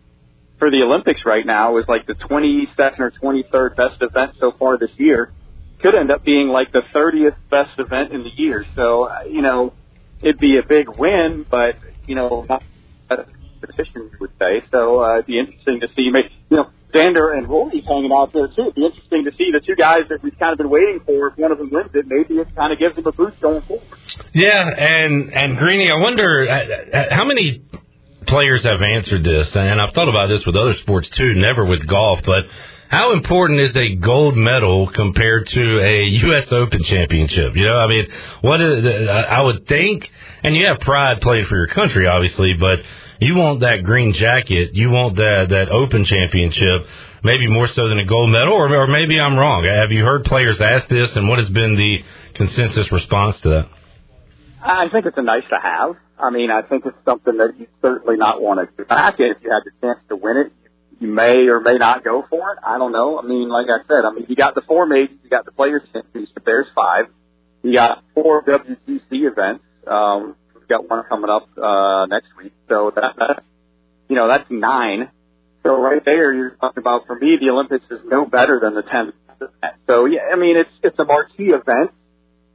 for 0.58 0.72
the 0.72 0.82
Olympics 0.82 1.20
right 1.24 1.46
now 1.46 1.78
is 1.78 1.84
like 1.86 2.06
the 2.06 2.14
22nd 2.14 2.98
or 2.98 3.12
23rd 3.12 3.76
best 3.76 4.02
event 4.02 4.32
so 4.40 4.50
far 4.58 4.76
this 4.76 4.90
year. 4.96 5.32
Could 5.80 5.94
end 5.94 6.10
up 6.10 6.24
being 6.24 6.48
like 6.48 6.72
the 6.72 6.82
30th 6.92 7.36
best 7.48 7.78
event 7.78 8.12
in 8.12 8.24
the 8.24 8.30
year. 8.36 8.66
So, 8.74 9.04
uh, 9.04 9.22
you 9.30 9.42
know, 9.42 9.72
it'd 10.20 10.38
be 10.38 10.58
a 10.58 10.66
big 10.66 10.88
win, 10.88 11.46
but, 11.48 11.76
you 12.08 12.16
know, 12.16 12.44
not 12.48 12.62
a 13.10 13.24
competition, 13.60 14.10
you 14.12 14.18
would 14.20 14.32
say. 14.38 14.64
So, 14.72 15.02
uh, 15.02 15.14
it'd 15.14 15.26
be 15.26 15.38
interesting 15.38 15.80
to 15.80 15.88
see, 15.94 16.10
you 16.50 16.56
know, 16.56 16.70
Xander 16.92 17.36
and 17.36 17.48
Rory's 17.48 17.84
hanging 17.86 18.12
out 18.12 18.32
there 18.32 18.48
too. 18.48 18.62
It'd 18.62 18.74
be 18.74 18.84
interesting 18.84 19.24
to 19.24 19.32
see 19.36 19.50
the 19.52 19.60
two 19.60 19.74
guys 19.76 20.02
that 20.10 20.22
we've 20.22 20.38
kind 20.38 20.52
of 20.52 20.58
been 20.58 20.70
waiting 20.70 21.00
for. 21.06 21.28
If 21.28 21.38
one 21.38 21.52
of 21.52 21.58
them 21.58 21.70
wins 21.70 21.90
it, 21.94 22.06
maybe 22.06 22.40
it 22.40 22.54
kind 22.54 22.72
of 22.72 22.78
gives 22.78 22.96
them 22.96 23.06
a 23.06 23.12
boost 23.12 23.40
going 23.40 23.62
forward. 23.62 23.86
Yeah, 24.32 24.68
and 24.68 25.32
and 25.32 25.56
Greeny, 25.56 25.90
I 25.90 25.96
wonder 25.96 26.46
uh, 26.48 26.96
uh, 26.96 27.14
how 27.14 27.24
many 27.24 27.62
players 28.26 28.62
have 28.64 28.82
answered 28.82 29.24
this, 29.24 29.54
and 29.56 29.80
I've 29.80 29.92
thought 29.94 30.08
about 30.08 30.28
this 30.28 30.44
with 30.46 30.56
other 30.56 30.74
sports 30.74 31.08
too, 31.10 31.34
never 31.34 31.64
with 31.64 31.86
golf, 31.86 32.20
but 32.24 32.46
how 32.88 33.14
important 33.14 33.58
is 33.60 33.74
a 33.74 33.94
gold 33.96 34.36
medal 34.36 34.86
compared 34.86 35.46
to 35.46 35.80
a 35.80 36.02
U.S. 36.26 36.52
Open 36.52 36.82
championship? 36.84 37.56
You 37.56 37.64
know, 37.64 37.78
I 37.78 37.86
mean, 37.86 38.06
what 38.42 38.60
is, 38.60 39.08
I 39.08 39.40
would 39.40 39.66
think, 39.66 40.12
and 40.42 40.54
you 40.54 40.66
have 40.66 40.78
pride 40.80 41.22
playing 41.22 41.46
for 41.46 41.56
your 41.56 41.68
country, 41.68 42.06
obviously, 42.06 42.52
but 42.60 42.80
you 43.22 43.34
want 43.36 43.60
that 43.60 43.84
green 43.84 44.12
jacket, 44.12 44.74
you 44.74 44.90
want 44.90 45.16
that 45.16 45.48
that 45.50 45.68
Open 45.70 46.04
championship, 46.04 46.86
maybe 47.22 47.46
more 47.48 47.68
so 47.68 47.88
than 47.88 47.98
a 47.98 48.06
gold 48.06 48.30
medal, 48.30 48.54
or, 48.54 48.74
or 48.74 48.86
maybe 48.86 49.18
I'm 49.20 49.36
wrong. 49.36 49.64
Have 49.64 49.92
you 49.92 50.04
heard 50.04 50.24
players 50.24 50.60
ask 50.60 50.88
this, 50.88 51.14
and 51.16 51.28
what 51.28 51.38
has 51.38 51.48
been 51.48 51.76
the 51.76 52.04
consensus 52.34 52.90
response 52.92 53.40
to 53.40 53.48
that? 53.50 53.68
I 54.62 54.88
think 54.90 55.06
it's 55.06 55.18
a 55.18 55.22
nice 55.22 55.42
to 55.50 55.58
have. 55.58 55.96
I 56.18 56.30
mean, 56.30 56.50
I 56.50 56.62
think 56.62 56.86
it's 56.86 56.96
something 57.04 57.36
that 57.38 57.58
you 57.58 57.66
certainly 57.80 58.16
not 58.16 58.40
want 58.40 58.60
to 58.76 58.84
back 58.84 59.16
if 59.18 59.38
you 59.42 59.50
had 59.50 59.62
the 59.64 59.72
chance 59.80 59.98
to 60.08 60.16
win 60.16 60.36
it. 60.36 60.52
You 61.00 61.08
may 61.08 61.48
or 61.48 61.60
may 61.60 61.78
not 61.78 62.04
go 62.04 62.24
for 62.30 62.52
it. 62.52 62.58
I 62.64 62.78
don't 62.78 62.92
know. 62.92 63.18
I 63.18 63.22
mean, 63.26 63.48
like 63.48 63.66
I 63.66 63.82
said, 63.88 64.04
I 64.04 64.12
mean, 64.12 64.26
you 64.28 64.36
got 64.36 64.54
the 64.54 64.62
four 64.62 64.86
majors, 64.86 65.16
you 65.24 65.30
got 65.30 65.44
the 65.44 65.50
Players 65.50 65.82
Championship. 65.92 66.32
But 66.34 66.44
there's 66.44 66.68
five. 66.76 67.06
You 67.64 67.72
got 67.72 68.04
four 68.14 68.44
WGC 68.44 69.00
events. 69.10 69.64
Um, 69.84 70.36
got 70.72 70.88
one 70.88 71.04
coming 71.08 71.30
up 71.30 71.48
uh, 71.56 72.06
next 72.06 72.28
week. 72.36 72.52
So 72.68 72.92
that, 72.94 73.14
that, 73.18 73.44
you 74.08 74.16
know, 74.16 74.28
that's 74.28 74.50
nine. 74.50 75.10
So 75.62 75.80
right 75.80 76.04
there, 76.04 76.32
you're 76.32 76.56
talking 76.56 76.80
about 76.80 77.06
for 77.06 77.16
me, 77.16 77.36
the 77.40 77.50
Olympics 77.50 77.84
is 77.90 78.00
no 78.04 78.24
better 78.26 78.58
than 78.60 78.74
the 78.74 78.82
10th. 78.82 79.12
So 79.86 80.06
yeah, 80.06 80.20
I 80.32 80.36
mean, 80.36 80.56
it's 80.56 80.70
it's 80.82 80.98
a 80.98 81.04
marquee 81.04 81.50
event, 81.50 81.90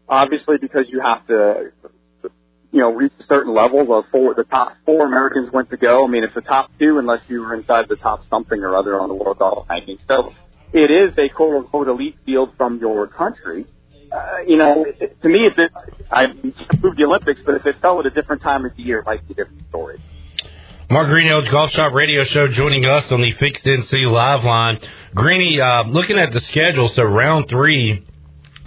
obviously 0.08 0.56
because 0.60 0.86
you 0.88 1.02
have 1.02 1.28
to, 1.28 1.72
you 2.72 2.80
know, 2.80 2.92
reach 2.94 3.12
a 3.20 3.24
certain 3.26 3.54
level. 3.54 3.82
of 3.94 4.06
four, 4.12 4.34
the 4.36 4.44
top 4.44 4.74
four 4.86 5.06
Americans 5.06 5.52
went 5.52 5.70
to 5.72 5.78
go. 5.78 6.06
I 6.06 6.10
mean, 6.10 6.24
it's 6.24 6.34
the 6.34 6.42
top 6.42 6.72
two 6.80 6.98
unless 6.98 7.22
you 7.28 7.42
were 7.42 7.54
inside 7.54 7.88
the 7.90 7.98
top 7.98 8.24
something 8.30 8.60
or 8.62 8.76
other 8.76 9.00
on 9.00 9.10
the 9.10 9.16
world 9.16 9.40
golf 9.40 9.68
ranking. 9.70 9.98
So 10.08 10.34
it 10.74 10.92
is 10.92 11.18
a 11.18 11.30
quote 11.30 11.56
unquote 11.56 11.88
elite 11.88 12.18
field 12.26 12.54
from 12.58 12.80
your 12.80 13.08
country. 13.08 13.66
Uh, 14.12 14.38
you 14.48 14.58
know, 14.58 14.86
it, 14.86 15.22
to 15.22 15.30
me, 15.30 15.48
it, 15.48 15.72
I 16.12 16.26
approved 16.70 16.98
the 16.98 17.06
Olympics, 17.06 17.42
but 17.46 17.56
if 17.56 17.66
it 17.66 17.76
fell 17.82 18.00
at 18.00 18.06
a 18.06 18.10
different 18.10 18.42
time 18.42 18.66
of 18.66 18.76
the 18.76 18.84
year, 18.84 19.00
it 19.00 19.06
might 19.06 19.28
be 19.28 19.34
a 19.34 19.38
different 19.38 19.68
story. 19.70 20.02
Mark 20.90 21.08
Greenhill, 21.08 21.50
Golf 21.52 21.72
Shop 21.72 21.94
Radio 21.94 22.24
Show, 22.24 22.48
joining 22.48 22.86
us 22.86 23.12
on 23.12 23.20
the 23.22 23.34
Fixed 23.34 23.66
NC 23.66 24.10
Live 24.10 24.46
Line. 24.46 24.80
Greeny, 25.14 25.60
uh, 25.60 25.84
looking 25.84 26.18
at 26.18 26.32
the 26.32 26.40
schedule, 26.40 26.88
so 26.88 27.04
round 27.04 27.50
three, 27.50 28.06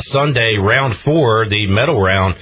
Sunday, 0.02 0.56
round 0.56 0.98
four, 0.98 1.48
the 1.48 1.66
medal 1.68 1.98
round, 1.98 2.36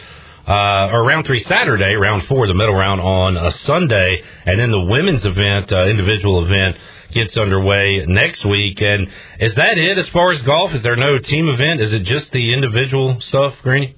uh, 0.48 0.90
or 0.92 1.04
round 1.04 1.26
three 1.26 1.44
Saturday, 1.44 1.94
round 1.94 2.26
four, 2.26 2.48
the 2.48 2.54
medal 2.54 2.74
round 2.74 3.00
on 3.00 3.36
a 3.36 3.52
Sunday, 3.58 4.22
and 4.46 4.58
then 4.58 4.72
the 4.72 4.80
women's 4.80 5.24
event, 5.24 5.72
uh, 5.72 5.86
individual 5.86 6.44
event, 6.44 6.76
gets 7.12 7.36
underway 7.36 8.04
next 8.06 8.44
week. 8.44 8.80
And 8.80 9.08
is 9.40 9.54
that 9.54 9.78
it 9.78 9.98
as 9.98 10.08
far 10.08 10.32
as 10.32 10.40
golf? 10.42 10.72
Is 10.74 10.82
there 10.82 10.96
no 10.96 11.18
team 11.18 11.48
event? 11.48 11.80
Is 11.80 11.92
it 11.92 12.04
just 12.04 12.30
the 12.32 12.52
individual 12.54 13.20
stuff, 13.20 13.54
Greeny? 13.62 13.94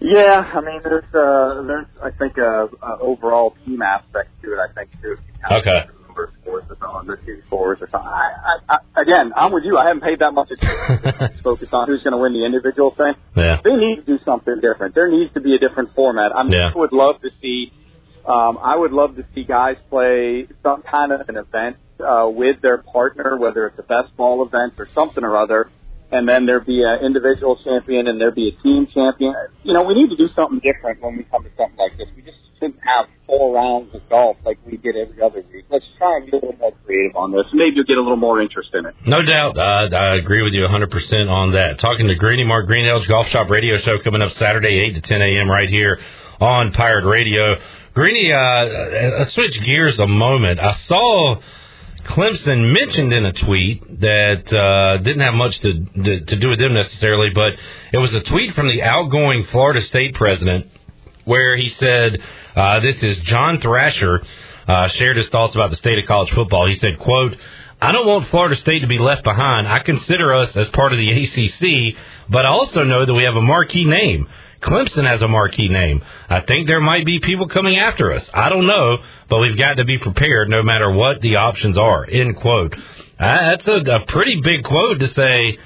Yeah, 0.00 0.50
I 0.54 0.60
mean, 0.60 0.80
there's 0.82 1.04
uh, 1.14 1.62
there's 1.62 1.86
I 2.02 2.10
think 2.18 2.36
a, 2.36 2.68
a 2.82 2.98
overall 3.00 3.56
team 3.64 3.80
aspect 3.80 4.30
to 4.42 4.52
it. 4.52 4.58
I 4.58 4.72
think 4.74 4.90
too. 5.00 5.16
Okay. 5.50 5.84
Number 6.06 6.30
scores 6.42 6.64
or 6.68 6.76
something, 6.78 7.08
the 7.10 7.16
two 7.24 7.42
scores 7.46 7.78
or 7.80 7.88
something. 7.90 8.08
I, 8.10 8.58
I, 8.68 8.78
I, 8.96 9.00
again, 9.02 9.32
I'm 9.34 9.52
with 9.52 9.64
you. 9.64 9.78
I 9.78 9.86
haven't 9.86 10.02
paid 10.02 10.18
that 10.18 10.32
much 10.32 10.50
attention 10.50 11.38
focus 11.42 11.68
on 11.72 11.86
who's 11.88 12.02
going 12.02 12.12
to 12.12 12.18
win 12.18 12.34
the 12.34 12.44
individual 12.44 12.94
thing. 12.94 13.14
Yeah. 13.34 13.60
They 13.64 13.72
need 13.74 13.96
to 13.96 14.02
do 14.02 14.18
something 14.24 14.56
different. 14.60 14.94
There 14.94 15.08
needs 15.10 15.32
to 15.34 15.40
be 15.40 15.54
a 15.54 15.58
different 15.58 15.94
format. 15.94 16.34
I 16.36 16.42
mean, 16.42 16.52
Yeah. 16.52 16.70
I 16.74 16.78
would 16.78 16.92
love 16.92 17.20
to 17.22 17.30
see. 17.40 17.72
Um, 18.26 18.58
I 18.62 18.76
would 18.76 18.92
love 18.92 19.16
to 19.16 19.24
see 19.34 19.44
guys 19.44 19.76
play 19.90 20.48
some 20.62 20.82
kind 20.82 21.12
of 21.12 21.28
an 21.28 21.36
event 21.36 21.76
uh, 22.00 22.28
with 22.28 22.60
their 22.62 22.78
partner, 22.78 23.36
whether 23.38 23.66
it's 23.66 23.78
a 23.78 23.82
best 23.82 24.16
ball 24.16 24.44
event 24.46 24.74
or 24.78 24.88
something 24.94 25.24
or 25.24 25.36
other, 25.36 25.70
and 26.10 26.28
then 26.28 26.46
there'd 26.46 26.66
be 26.66 26.82
an 26.82 27.04
individual 27.04 27.58
champion 27.64 28.06
and 28.08 28.20
there'd 28.20 28.34
be 28.34 28.48
a 28.56 28.62
team 28.62 28.86
champion. 28.92 29.34
You 29.62 29.72
know, 29.74 29.82
we 29.82 29.94
need 29.94 30.10
to 30.10 30.16
do 30.16 30.28
something 30.34 30.60
different 30.60 31.02
when 31.02 31.16
we 31.16 31.24
come 31.24 31.42
to 31.44 31.50
something 31.56 31.78
like 31.78 31.96
this. 31.96 32.08
We 32.14 32.22
just 32.22 32.38
shouldn't 32.58 32.80
have 32.84 33.06
four 33.26 33.54
rounds 33.54 33.94
of 33.94 34.08
golf 34.08 34.36
like 34.44 34.58
we 34.64 34.76
did 34.76 34.96
every 34.96 35.20
other 35.22 35.42
week. 35.52 35.64
Let's 35.70 35.84
try 35.98 36.16
and 36.18 36.30
be 36.30 36.32
a 36.32 36.40
little 36.40 36.56
more 36.58 36.72
creative 36.84 37.16
on 37.16 37.32
this. 37.32 37.46
Maybe 37.52 37.76
you'll 37.76 37.84
get 37.84 37.96
a 37.96 38.02
little 38.02 38.16
more 38.16 38.40
interest 38.40 38.70
in 38.74 38.86
it. 38.86 38.94
No 39.06 39.22
doubt. 39.22 39.58
Uh, 39.58 39.96
I 39.96 40.14
agree 40.16 40.42
with 40.42 40.52
you 40.54 40.62
100% 40.62 41.30
on 41.30 41.52
that. 41.52 41.78
Talking 41.78 42.06
to 42.08 42.14
Greeny, 42.14 42.44
Mark 42.44 42.68
Greenhill's 42.68 43.06
Golf 43.06 43.26
Shop 43.28 43.50
Radio 43.50 43.78
Show 43.78 43.98
coming 43.98 44.22
up 44.22 44.32
Saturday, 44.32 44.80
8 44.90 44.94
to 44.94 45.00
10 45.00 45.22
a.m. 45.22 45.50
right 45.50 45.68
here 45.68 45.98
on 46.40 46.72
Pirate 46.72 47.06
Radio. 47.08 47.56
Greeny, 47.94 48.32
uh, 48.32 48.38
uh, 48.38 49.24
switch 49.26 49.60
gears 49.64 49.98
a 49.98 50.06
moment. 50.06 50.60
I 50.60 50.76
saw 50.86 51.40
Clemson 52.04 52.72
mentioned 52.72 53.12
in 53.12 53.24
a 53.24 53.32
tweet 53.32 54.00
that 54.00 54.52
uh, 54.52 55.02
didn't 55.02 55.22
have 55.22 55.34
much 55.34 55.58
to, 55.60 55.84
to 55.84 56.24
to 56.24 56.36
do 56.36 56.48
with 56.48 56.58
them 56.58 56.74
necessarily, 56.74 57.30
but 57.30 57.54
it 57.92 57.98
was 57.98 58.14
a 58.14 58.20
tweet 58.20 58.54
from 58.54 58.68
the 58.68 58.82
outgoing 58.82 59.44
Florida 59.46 59.82
State 59.82 60.14
president 60.14 60.66
where 61.24 61.56
he 61.56 61.70
said, 61.70 62.20
uh, 62.54 62.80
"This 62.80 63.02
is 63.02 63.18
John 63.20 63.60
Thrasher." 63.60 64.22
Uh, 64.66 64.88
shared 64.88 65.18
his 65.18 65.28
thoughts 65.28 65.54
about 65.54 65.68
the 65.68 65.76
state 65.76 65.98
of 65.98 66.06
college 66.06 66.30
football. 66.30 66.66
He 66.66 66.76
said, 66.76 66.98
"quote 66.98 67.36
I 67.82 67.92
don't 67.92 68.06
want 68.06 68.28
Florida 68.28 68.56
State 68.56 68.80
to 68.80 68.86
be 68.86 68.98
left 68.98 69.24
behind. 69.24 69.68
I 69.68 69.80
consider 69.80 70.32
us 70.32 70.56
as 70.56 70.68
part 70.70 70.92
of 70.92 70.98
the 70.98 71.10
ACC, 71.10 71.96
but 72.30 72.46
I 72.46 72.48
also 72.48 72.82
know 72.82 73.04
that 73.04 73.12
we 73.12 73.24
have 73.24 73.36
a 73.36 73.42
marquee 73.42 73.84
name." 73.84 74.26
Clemson 74.64 75.06
has 75.06 75.20
a 75.22 75.28
marquee 75.28 75.68
name. 75.68 76.02
I 76.28 76.40
think 76.40 76.66
there 76.66 76.80
might 76.80 77.04
be 77.04 77.20
people 77.20 77.48
coming 77.48 77.76
after 77.76 78.12
us. 78.12 78.24
I 78.32 78.48
don't 78.48 78.66
know, 78.66 78.98
but 79.28 79.40
we've 79.40 79.58
got 79.58 79.74
to 79.74 79.84
be 79.84 79.98
prepared 79.98 80.48
no 80.48 80.62
matter 80.62 80.90
what 80.90 81.20
the 81.20 81.36
options 81.36 81.76
are. 81.76 82.06
End 82.08 82.36
quote. 82.36 82.74
Uh, 82.74 82.78
that's 83.18 83.68
a, 83.68 83.76
a 83.76 84.06
pretty 84.06 84.40
big 84.42 84.64
quote 84.64 85.00
to 85.00 85.08
say. 85.08 85.58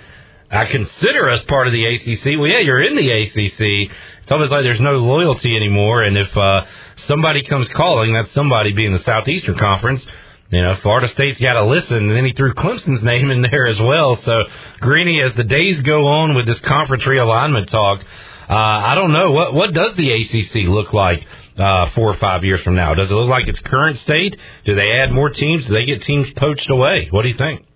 I 0.51 0.65
consider 0.65 1.29
us 1.29 1.43
part 1.43 1.67
of 1.67 1.73
the 1.73 1.85
ACC. 1.85 2.39
Well, 2.39 2.49
yeah, 2.49 2.59
you're 2.59 2.83
in 2.83 2.97
the 2.97 3.11
ACC. 3.11 3.93
It's 4.23 4.33
almost 4.33 4.51
like 4.51 4.63
there's 4.63 4.81
no 4.81 4.97
loyalty 4.99 5.55
anymore. 5.55 6.03
And 6.03 6.17
if 6.17 6.37
uh, 6.37 6.65
somebody 7.07 7.43
comes 7.43 7.69
calling, 7.69 8.15
that's 8.15 8.33
somebody 8.33 8.73
being 8.73 8.93
the 8.93 9.03
Southeastern 9.05 9.59
Conference. 9.59 10.05
You 10.51 10.63
know, 10.63 10.77
Florida 10.77 11.09
State's 11.09 11.39
got 11.39 11.55
to 11.55 11.67
listen, 11.67 11.97
and 11.97 12.11
then 12.11 12.25
he 12.25 12.33
threw 12.33 12.55
Clemson's 12.55 13.03
name 13.05 13.31
in 13.31 13.43
there 13.43 13.67
as 13.67 13.79
well. 13.79 14.17
So, 14.23 14.45
Greeny, 14.81 15.21
as 15.21 15.35
the 15.35 15.45
days 15.45 15.81
go 15.83 16.07
on 16.07 16.35
with 16.35 16.47
this 16.47 16.59
conference 16.61 17.05
realignment 17.05 17.69
talk, 17.69 18.03
uh, 18.49 18.55
I 18.55 18.95
don't 18.95 19.13
know 19.13 19.33
what 19.33 19.55
what 19.55 19.75
does 19.75 19.97
the 19.97 20.11
ACC 20.13 20.69
look 20.69 20.93
like 20.93 21.27
uh, 21.57 21.91
four 21.91 22.09
or 22.11 22.17
five 22.17 22.45
years 22.45 22.61
from 22.63 22.77
now? 22.77 22.95
Does 22.95 23.11
it 23.11 23.15
look 23.15 23.29
like 23.29 23.49
its 23.49 23.61
current 23.61 23.99
state? 23.99 24.37
Do 24.65 24.75
they 24.75 24.93
add 24.93 25.13
more 25.13 25.31
teams? 25.31 25.67
Do 25.67 25.75
they 25.75 25.85
get 25.85 26.03
teams 26.03 26.29
poached 26.37 26.71
away? 26.71 27.09
What 27.11 27.23
do 27.23 27.29
you 27.29 27.37
think? 27.37 27.67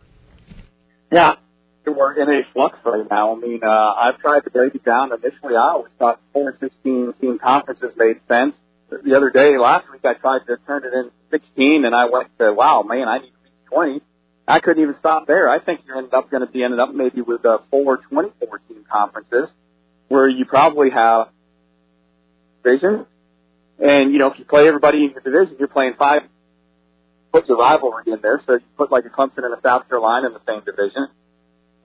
Yeah, 1.10 1.34
we're 1.86 2.14
in 2.20 2.28
a 2.28 2.42
flux 2.52 2.78
right 2.84 3.06
now. 3.10 3.36
I 3.36 3.38
mean, 3.38 3.60
uh, 3.62 3.68
I've 3.68 4.18
tried 4.18 4.44
to 4.44 4.50
break 4.50 4.74
it 4.74 4.84
down. 4.84 5.10
Initially, 5.12 5.56
I 5.56 5.72
always 5.72 5.92
thought 5.98 6.20
four 6.32 6.50
and 6.50 6.58
sixteen 6.60 7.12
team 7.20 7.38
conferences 7.38 7.92
made 7.96 8.20
sense. 8.28 8.54
The 8.88 9.16
other 9.16 9.30
day, 9.30 9.56
last 9.58 9.90
week, 9.90 10.02
I 10.04 10.14
tried 10.14 10.40
to 10.46 10.56
turn 10.66 10.84
it 10.84 10.94
into 10.94 11.12
sixteen, 11.30 11.84
and 11.84 11.94
I 11.94 12.06
went 12.10 12.28
to, 12.38 12.52
wow, 12.52 12.82
man, 12.82 13.08
I 13.08 13.18
need 13.18 13.30
to 13.30 13.42
be 13.42 13.50
twenty. 13.68 14.00
I 14.46 14.60
couldn't 14.60 14.82
even 14.82 14.96
stop 14.98 15.26
there. 15.26 15.48
I 15.48 15.60
think 15.60 15.80
you're 15.86 15.96
ended 15.96 16.14
up 16.14 16.30
going 16.30 16.44
to 16.44 16.50
be 16.50 16.62
ended 16.62 16.80
up 16.80 16.92
maybe 16.92 17.20
with 17.20 17.44
uh, 17.44 17.58
four 17.70 17.98
24 17.98 18.60
team 18.68 18.84
conferences, 18.90 19.48
where 20.12 20.28
you 20.28 20.44
probably 20.44 20.90
have 20.90 21.28
divisions, 22.62 23.06
and 23.78 24.12
you 24.12 24.18
know 24.18 24.28
if 24.30 24.38
you 24.38 24.44
play 24.44 24.68
everybody 24.68 25.04
in 25.04 25.10
your 25.10 25.20
division, 25.20 25.56
you're 25.58 25.68
playing 25.68 25.94
five. 25.98 26.22
Puts 27.32 27.48
a 27.48 27.54
rivalry 27.54 28.04
in 28.08 28.20
there, 28.20 28.42
so 28.46 28.52
you 28.52 28.60
put 28.76 28.92
like 28.92 29.06
a 29.06 29.08
Clemson 29.08 29.44
and 29.48 29.54
a 29.54 29.60
South 29.62 29.88
Carolina 29.88 30.26
in 30.26 30.34
the 30.34 30.44
same 30.46 30.60
division 30.66 31.08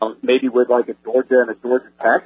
um, 0.02 0.18
maybe 0.22 0.50
with 0.50 0.70
like 0.70 0.88
a 0.90 0.96
Georgia 1.04 1.42
and 1.42 1.50
a 1.50 1.56
Georgia 1.56 1.90
Tech, 2.02 2.24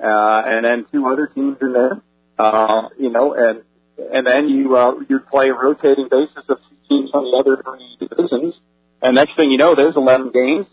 uh, 0.00 0.42
and 0.46 0.64
then 0.64 0.86
two 0.90 1.06
other 1.06 1.26
teams 1.26 1.56
in 1.60 1.72
there, 1.72 2.00
uh, 2.38 2.88
you 2.98 3.10
know, 3.10 3.34
and 3.34 3.62
and 4.12 4.26
then 4.26 4.48
you 4.48 4.76
uh, 4.76 4.94
you 5.08 5.20
play 5.30 5.48
a 5.48 5.54
rotating 5.54 6.08
basis 6.10 6.44
of 6.48 6.58
teams 6.88 7.10
on 7.14 7.24
the 7.24 7.36
other 7.36 7.62
three 7.62 8.08
divisions, 8.08 8.54
and 9.00 9.14
next 9.14 9.36
thing 9.36 9.50
you 9.50 9.58
know, 9.58 9.74
there's 9.74 9.96
11 9.96 10.32
games. 10.32 10.66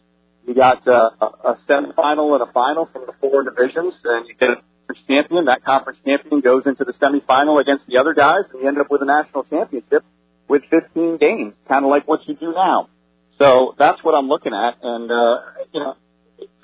You 0.47 0.55
got 0.55 0.87
uh, 0.87 1.11
a 1.21 1.57
semifinal 1.69 2.33
and 2.33 2.49
a 2.49 2.51
final 2.51 2.89
from 2.91 3.03
the 3.05 3.13
four 3.21 3.43
divisions, 3.43 3.93
and 4.03 4.27
you 4.27 4.35
get 4.35 4.49
a 4.49 4.55
conference 4.55 5.07
champion. 5.07 5.45
That 5.45 5.63
conference 5.63 5.99
champion 6.05 6.41
goes 6.41 6.63
into 6.65 6.85
the 6.85 6.93
semifinal 6.93 7.61
against 7.61 7.85
the 7.87 7.97
other 7.97 8.13
guys, 8.13 8.49
and 8.51 8.61
you 8.61 8.67
end 8.67 8.79
up 8.79 8.87
with 8.89 9.01
a 9.01 9.05
national 9.05 9.43
championship 9.43 10.03
with 10.47 10.63
15 10.69 11.17
games, 11.17 11.53
kind 11.67 11.85
of 11.85 11.91
like 11.91 12.07
what 12.07 12.21
you 12.27 12.35
do 12.35 12.51
now. 12.53 12.89
So 13.37 13.75
that's 13.77 14.03
what 14.03 14.13
I'm 14.15 14.27
looking 14.27 14.53
at, 14.53 14.77
and 14.81 15.09
uh, 15.11 15.35
you 15.71 15.79
know, 15.79 15.95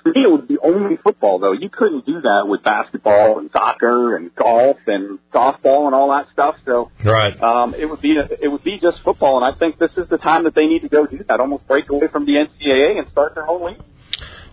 for 0.05 0.11
me, 0.13 0.23
it 0.23 0.31
would 0.31 0.47
be 0.47 0.57
only 0.63 0.97
football, 1.03 1.39
though. 1.39 1.53
You 1.53 1.67
couldn't 1.69 2.05
do 2.05 2.21
that 2.21 2.43
with 2.45 2.61
basketball 2.63 3.39
and 3.39 3.49
soccer 3.51 4.15
and 4.15 4.33
golf 4.35 4.77
and 4.85 5.17
softball 5.33 5.87
and 5.87 5.95
all 5.95 6.09
that 6.11 6.27
stuff. 6.31 6.55
So, 6.65 6.91
Right. 7.03 7.33
um, 7.41 7.73
it 7.73 7.89
would 7.89 8.01
be 8.01 8.11
it 8.15 8.51
would 8.51 8.63
be 8.63 8.77
just 8.79 9.01
football, 9.03 9.43
and 9.43 9.45
I 9.53 9.57
think 9.57 9.79
this 9.79 9.91
is 9.97 10.07
the 10.09 10.17
time 10.19 10.43
that 10.43 10.53
they 10.53 10.67
need 10.67 10.83
to 10.83 10.89
go 10.89 11.07
do 11.07 11.19
that. 11.27 11.39
Almost 11.39 11.67
break 11.67 11.89
away 11.89 12.07
from 12.11 12.25
the 12.25 12.33
NCAA 12.37 12.99
and 12.99 13.09
start 13.09 13.33
their 13.33 13.49
own 13.49 13.65
league. 13.65 13.81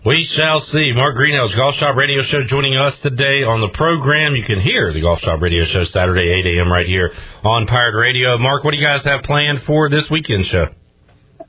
We 0.04 0.24
shall 0.24 0.60
see. 0.62 0.92
Mark 0.94 1.14
Greenhill's 1.16 1.54
Golf 1.54 1.76
Shop 1.76 1.94
Radio 1.96 2.22
Show 2.24 2.42
joining 2.44 2.74
us 2.76 2.98
today 3.00 3.44
on 3.44 3.60
the 3.60 3.68
program. 3.68 4.34
You 4.34 4.42
can 4.42 4.58
hear 4.60 4.92
the 4.92 5.00
Golf 5.00 5.20
Shop 5.20 5.40
Radio 5.40 5.64
Show 5.66 5.84
Saturday, 5.84 6.28
8 6.28 6.56
a.m. 6.58 6.72
right 6.72 6.86
here 6.86 7.12
on 7.44 7.66
Pirate 7.68 7.96
Radio. 7.96 8.36
Mark, 8.38 8.64
what 8.64 8.72
do 8.72 8.78
you 8.78 8.84
guys 8.84 9.04
have 9.04 9.22
planned 9.22 9.62
for 9.62 9.88
this 9.90 10.10
weekend 10.10 10.46
show? 10.46 10.66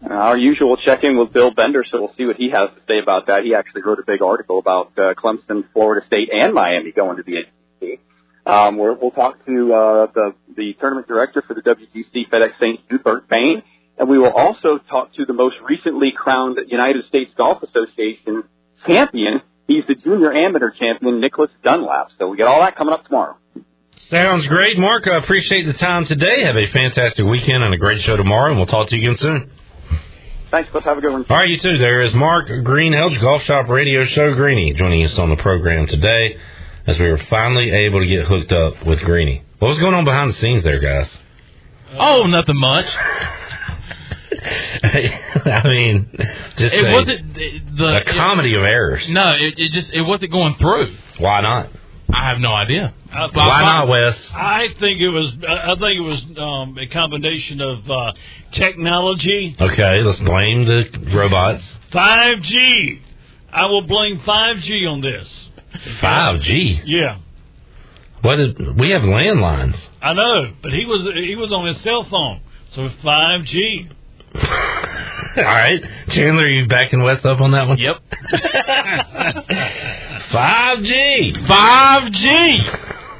Uh, 0.03 0.13
Our 0.13 0.37
usual 0.37 0.75
check-in 0.77 1.17
with 1.17 1.31
Bill 1.31 1.51
Bender, 1.53 1.85
so 1.89 2.01
we'll 2.01 2.13
see 2.17 2.25
what 2.25 2.35
he 2.35 2.49
has 2.49 2.69
to 2.75 2.81
say 2.87 2.99
about 2.99 3.27
that. 3.27 3.43
He 3.43 3.55
actually 3.55 3.83
wrote 3.83 3.99
a 3.99 4.03
big 4.05 4.21
article 4.21 4.59
about 4.59 4.91
uh, 4.97 5.13
Clemson, 5.13 5.63
Florida 5.71 6.05
State, 6.07 6.29
and 6.31 6.53
Miami 6.53 6.91
going 6.91 7.17
to 7.17 7.23
the 7.23 7.37
ACC. 7.37 7.99
Um, 8.45 8.77
we're, 8.77 8.93
we'll 8.93 9.11
talk 9.11 9.45
to 9.45 9.73
uh, 9.73 10.07
the 10.13 10.35
the 10.57 10.73
tournament 10.79 11.07
director 11.07 11.41
for 11.47 11.53
the 11.53 11.61
WGC 11.61 12.29
FedEx 12.29 12.51
St. 12.59 12.79
Jude, 12.89 13.01
Bert 13.03 13.29
Bain, 13.29 13.63
and 13.97 14.09
we 14.09 14.17
will 14.17 14.33
also 14.33 14.79
talk 14.89 15.13
to 15.15 15.25
the 15.25 15.31
most 15.31 15.55
recently 15.63 16.11
crowned 16.15 16.57
United 16.67 17.05
States 17.07 17.31
Golf 17.37 17.63
Association 17.63 18.43
champion. 18.85 19.41
He's 19.67 19.85
the 19.87 19.95
junior 19.95 20.33
amateur 20.33 20.71
champion, 20.71 21.21
Nicholas 21.21 21.51
Dunlap. 21.63 22.09
So 22.19 22.27
we 22.27 22.35
got 22.35 22.49
all 22.49 22.59
that 22.59 22.75
coming 22.75 22.93
up 22.93 23.05
tomorrow. 23.05 23.37
Sounds 23.95 24.45
great, 24.47 24.77
Mark. 24.77 25.07
I 25.07 25.15
appreciate 25.17 25.63
the 25.65 25.73
time 25.73 26.05
today. 26.05 26.43
Have 26.43 26.57
a 26.57 26.67
fantastic 26.67 27.25
weekend 27.25 27.63
and 27.63 27.73
a 27.73 27.77
great 27.77 28.01
show 28.01 28.17
tomorrow, 28.17 28.49
and 28.49 28.57
we'll 28.57 28.65
talk 28.67 28.89
to 28.89 28.97
you 28.97 29.03
again 29.03 29.17
soon. 29.17 29.51
Thanks, 30.53 30.69
Cliff. 30.69 30.83
Have 30.83 30.99
a 30.99 31.01
good 31.01 31.11
one. 31.11 31.25
All 31.31 31.37
right, 31.37 31.49
you 31.49 31.57
too. 31.57 31.79
There 31.79 32.01
is 32.01 32.13
Mark 32.13 32.45
Greenhill, 32.63 33.19
Golf 33.19 33.41
Shop 33.41 33.67
Radio 33.69 34.05
Show 34.05 34.35
Greeny, 34.35 34.73
joining 34.73 35.03
us 35.03 35.17
on 35.17 35.31
the 35.31 35.35
program 35.37 35.87
today 35.87 36.37
as 36.85 36.99
we 36.99 37.09
were 37.09 37.17
finally 37.27 37.71
able 37.71 38.01
to 38.01 38.05
get 38.05 38.27
hooked 38.27 38.51
up 38.51 38.85
with 38.85 38.99
Greeny. 38.99 39.43
What 39.57 39.69
was 39.69 39.79
going 39.79 39.95
on 39.95 40.05
behind 40.05 40.31
the 40.31 40.35
scenes 40.37 40.63
there, 40.63 40.77
guys? 40.79 41.09
Oh, 41.97 42.27
nothing 42.27 42.59
much. 42.59 42.85
I 44.83 45.61
mean, 45.65 46.09
just 46.57 46.75
It 46.75 46.85
a, 46.85 46.93
wasn't 46.93 47.33
the, 47.33 47.59
the 47.75 48.01
a 48.01 48.13
comedy 48.13 48.53
of 48.53 48.61
errors. 48.61 49.09
no, 49.09 49.31
it, 49.31 49.55
it 49.57 49.71
just 49.71 49.91
it 49.91 50.03
wasn't 50.03 50.31
going 50.31 50.53
through. 50.55 50.95
Why 51.17 51.41
not? 51.41 51.69
I 52.13 52.29
have 52.29 52.39
no 52.39 52.51
idea. 52.53 52.93
I, 53.11 53.27
Why 53.33 53.61
not, 53.63 53.87
Wes? 53.87 54.15
I 54.33 54.67
think 54.79 54.99
it 55.01 55.09
was. 55.09 55.35
I 55.47 55.75
think 55.75 55.97
it 55.97 56.01
was 56.01 56.23
um, 56.37 56.77
a 56.77 56.87
combination 56.87 57.59
of 57.61 57.89
uh, 57.89 58.13
technology, 58.51 59.55
Okay, 59.59 60.01
let's 60.03 60.19
blame 60.19 60.65
the 60.65 60.85
robots. 61.13 61.63
5G. 61.91 62.99
I 63.51 63.65
will 63.67 63.81
blame 63.87 64.19
5G 64.19 64.87
on 64.89 65.01
this. 65.01 65.27
Five 65.99 66.41
G. 66.41 66.81
Yeah, 66.85 67.17
What 68.21 68.39
is? 68.39 68.53
We 68.77 68.91
have 68.91 69.01
landlines. 69.01 69.75
I 70.01 70.13
know, 70.13 70.53
but 70.61 70.71
he 70.71 70.85
was 70.85 71.01
he 71.15 71.35
was 71.35 71.51
on 71.51 71.65
his 71.65 71.77
cell 71.81 72.03
phone, 72.03 72.41
so 72.73 72.89
5G. 72.89 73.89
All 75.35 75.43
right, 75.43 75.81
Chandler, 76.09 76.47
you 76.47 76.67
backing 76.67 77.01
Wes 77.01 77.23
up 77.25 77.41
on 77.41 77.51
that 77.51 77.67
one? 77.67 77.77
Yep. 77.79 78.01
Five 80.33 80.83
G. 80.83 81.33
Five 81.47 82.11
G. 82.11 82.61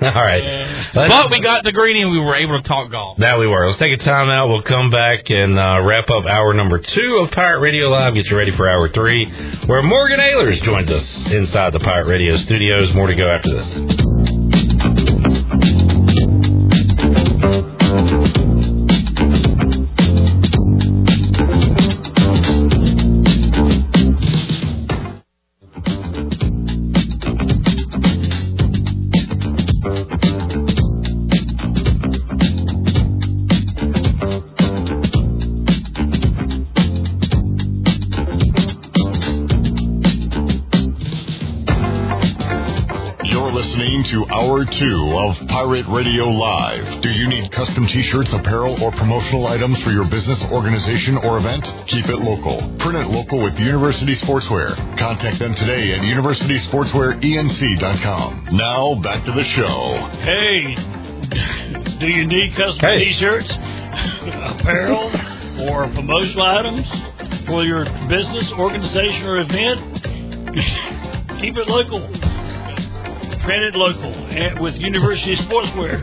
All 0.03 0.09
right, 0.11 0.91
But 0.93 1.31
we 1.31 1.39
got 1.39 1.63
the 1.63 1.71
Greeny 1.71 2.01
and 2.01 2.11
we 2.11 2.19
were 2.19 2.35
able 2.35 2.61
to 2.61 2.67
talk 2.67 2.91
golf. 2.91 3.19
That 3.19 3.39
we 3.39 3.47
were. 3.47 3.67
Let's 3.67 3.77
take 3.77 3.93
a 3.97 4.03
time 4.03 4.27
out. 4.27 4.49
We'll 4.49 4.61
come 4.63 4.89
back 4.89 5.29
and 5.29 5.57
uh, 5.57 5.81
wrap 5.81 6.09
up 6.09 6.25
hour 6.25 6.53
number 6.53 6.77
two 6.79 7.19
of 7.23 7.31
Pirate 7.31 7.61
Radio 7.61 7.87
Live. 7.87 8.13
Get 8.13 8.25
you 8.29 8.35
ready 8.35 8.51
for 8.51 8.67
hour 8.67 8.89
three, 8.89 9.31
where 9.65 9.81
Morgan 9.81 10.19
Ayers 10.19 10.59
joins 10.59 10.91
us 10.91 11.25
inside 11.27 11.71
the 11.71 11.79
Pirate 11.79 12.07
Radio 12.07 12.35
studios. 12.35 12.93
More 12.93 13.07
to 13.07 13.15
go 13.15 13.29
after 13.29 13.53
this. 13.53 14.32
To 44.13 44.25
Hour 44.29 44.63
2 44.63 45.17
of 45.17 45.47
Pirate 45.47 45.87
Radio 45.87 46.25
Live. 46.25 47.01
Do 47.01 47.09
you 47.09 47.27
need 47.27 47.51
custom 47.51 47.87
t-shirts, 47.87 48.31
apparel, 48.31 48.79
or 48.83 48.91
promotional 48.91 49.47
items 49.47 49.81
for 49.81 49.89
your 49.89 50.05
business, 50.05 50.39
organization, 50.51 51.17
or 51.17 51.39
event? 51.39 51.63
Keep 51.87 52.05
it 52.09 52.19
local. 52.19 52.57
Print 52.77 52.95
it 52.95 53.07
local 53.07 53.41
with 53.41 53.57
University 53.57 54.13
Sportswear. 54.17 54.75
Contact 54.99 55.39
them 55.39 55.55
today 55.55 55.93
at 55.95 56.01
universitysportswearenc.com. 56.01 58.49
Now, 58.51 58.93
back 59.01 59.25
to 59.25 59.31
the 59.31 59.43
show. 59.45 59.95
Hey, 60.21 60.75
do 61.97 62.05
you 62.07 62.27
need 62.27 62.55
custom 62.55 62.79
Hey. 62.81 63.05
T-shirts, 63.05 63.49
apparel, 63.51 65.09
or 65.71 65.87
promotional 65.89 66.45
items 66.45 66.87
for 67.47 67.63
your 67.63 67.85
business, 68.07 68.51
organization, 68.51 69.25
or 69.25 69.39
event? 69.39 69.79
Keep 71.41 71.57
it 71.57 71.67
local. 71.67 72.07
Print 73.43 73.63
it 73.63 73.75
local 73.75 74.13
and 74.13 74.59
with 74.61 74.75
University 74.77 75.35
Sportswear. 75.35 76.01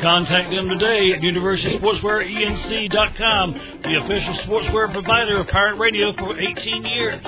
Contact 0.00 0.50
them 0.50 0.68
today 0.68 1.12
at 1.12 1.20
universitysportswearenc.com, 1.20 3.52
the 3.84 3.96
official 4.02 4.34
sportswear 4.46 4.90
provider 4.92 5.36
of 5.36 5.46
Pirate 5.48 5.78
Radio 5.78 6.12
for 6.14 6.40
18 6.40 6.84
years. 6.84 7.22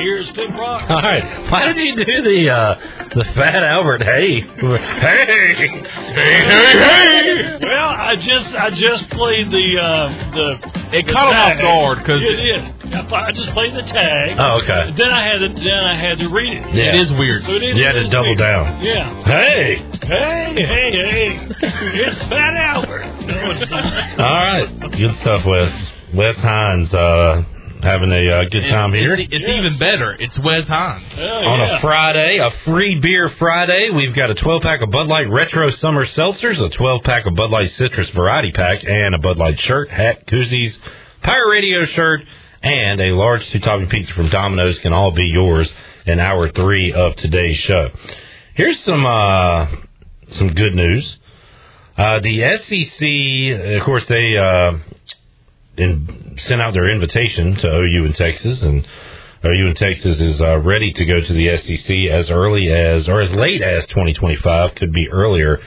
Here's 0.00 0.30
Big 0.32 0.50
Rock. 0.50 0.88
All 0.90 1.02
right. 1.02 1.50
Why 1.50 1.72
did 1.72 1.78
you 1.78 1.96
do 1.96 2.22
the 2.22 2.50
uh, 2.50 3.08
the 3.14 3.24
Fat 3.34 3.62
Albert? 3.62 4.02
Hey, 4.02 4.40
hey, 4.40 4.46
hey, 4.78 5.54
hey, 5.56 6.44
hey. 6.44 7.58
Well, 7.60 7.88
I 7.88 8.16
just 8.16 8.54
I 8.54 8.70
just 8.70 9.10
played 9.10 9.50
the 9.50 9.78
uh, 9.80 10.30
the 10.32 10.96
It 10.98 11.06
the 11.06 11.12
caught 11.12 11.32
him 11.32 11.38
off 11.38 11.46
tag. 11.52 11.60
guard 11.60 11.98
'cause- 12.04 12.20
it 12.22 12.36
did. 12.36 12.74
I, 12.92 13.26
I 13.28 13.30
just 13.32 13.50
played 13.52 13.72
the 13.74 13.82
tag. 13.82 14.36
Oh, 14.38 14.60
okay. 14.62 14.92
Then 14.96 15.10
I 15.10 15.22
had 15.22 15.38
to 15.38 15.48
then 15.54 15.84
I 15.84 15.94
had 15.96 16.18
to 16.18 16.28
read 16.28 16.56
it. 16.64 16.74
Yeah. 16.74 16.84
It 16.94 16.94
is 17.02 17.12
weird. 17.12 17.44
So 17.44 17.52
it 17.52 17.62
is, 17.62 17.76
You 17.76 17.84
had 17.84 17.92
to 17.92 18.08
double 18.08 18.28
weird. 18.30 18.38
down. 18.38 18.82
Yeah. 18.82 19.22
Hey. 19.24 19.76
Hey, 20.02 20.54
hey, 20.54 20.90
hey! 20.90 21.38
it's 21.60 22.18
Fat 22.24 22.56
Albert. 22.56 23.04
No, 23.26 23.50
it's 23.52 23.70
not. 23.70 24.20
All 24.20 24.26
right. 24.26 24.90
Good 24.96 25.14
stuff, 25.18 25.44
Wes. 25.46 25.72
Wes 26.14 26.34
Hines 26.36 26.92
uh, 26.92 27.44
having 27.82 28.12
a 28.12 28.28
uh, 28.30 28.44
good 28.50 28.66
time 28.68 28.94
It's, 28.94 29.00
here. 29.02 29.14
it's, 29.14 29.32
it's 29.34 29.44
Yes. 29.46 29.58
even 29.58 29.78
better. 29.78 30.16
It's 30.18 30.38
Wes 30.38 30.66
Hines. 30.66 31.04
Oh, 31.16 31.22
On 31.48 31.58
yeah. 31.60 31.76
a 31.76 31.80
Friday, 31.80 32.38
a 32.38 32.50
free 32.64 32.98
beer 33.00 33.28
Friday, 33.38 33.90
we've 33.90 34.14
got 34.14 34.30
a 34.30 34.34
12 34.34 34.62
pack 34.62 34.82
of 34.82 34.90
Bud 34.90 35.06
Light 35.08 35.28
Retro 35.30 35.70
Summer 35.70 36.06
Seltzers, 36.06 36.60
a 36.64 36.68
12 36.68 37.02
pack 37.04 37.26
of 37.26 37.34
Bud 37.34 37.50
Light 37.50 37.70
Citrus 37.72 38.10
Variety 38.10 38.52
Pack, 38.52 38.84
and 38.84 39.14
a 39.14 39.18
Bud 39.18 39.36
Light 39.38 39.58
shirt, 39.60 39.90
hat, 39.90 40.26
koozies, 40.26 40.76
Pirate 41.22 41.50
Radio 41.50 41.84
shirt, 41.86 42.22
and 42.62 43.00
a 43.00 43.14
large 43.14 43.48
two 43.50 43.58
topping 43.60 43.88
pizza 43.88 44.12
from 44.14 44.28
Domino's 44.28 44.78
can 44.80 44.92
all 44.92 45.10
be 45.12 45.26
yours 45.26 45.72
in 46.06 46.18
hour 46.20 46.50
three 46.50 46.92
of 46.92 47.16
today's 47.16 47.56
show. 47.58 47.90
Here's 48.54 48.78
some 48.80 49.04
uh, 49.06 49.66
some 50.32 50.52
good 50.54 50.74
news. 50.74 51.16
Uh, 51.96 52.20
the 52.20 52.40
SEC, 52.40 53.76
of 53.78 53.84
course, 53.84 54.04
they 54.06 54.36
uh, 54.36 54.72
in, 55.80 56.36
sent 56.40 56.60
out 56.60 56.72
their 56.72 56.90
invitation 56.90 57.56
to 57.56 57.66
OU 57.66 58.04
in 58.06 58.12
Texas, 58.12 58.62
and 58.62 58.86
OU 59.44 59.66
in 59.68 59.74
Texas 59.74 60.20
is 60.20 60.40
uh, 60.40 60.58
ready 60.58 60.92
to 60.92 61.04
go 61.04 61.20
to 61.20 61.32
the 61.32 61.56
SEC 61.56 61.96
as 62.10 62.30
early 62.30 62.70
as 62.70 63.08
or 63.08 63.20
as 63.20 63.30
late 63.30 63.62
as 63.62 63.86
2025, 63.86 64.74
could 64.74 64.92
be 64.92 65.08
earlier. 65.10 65.60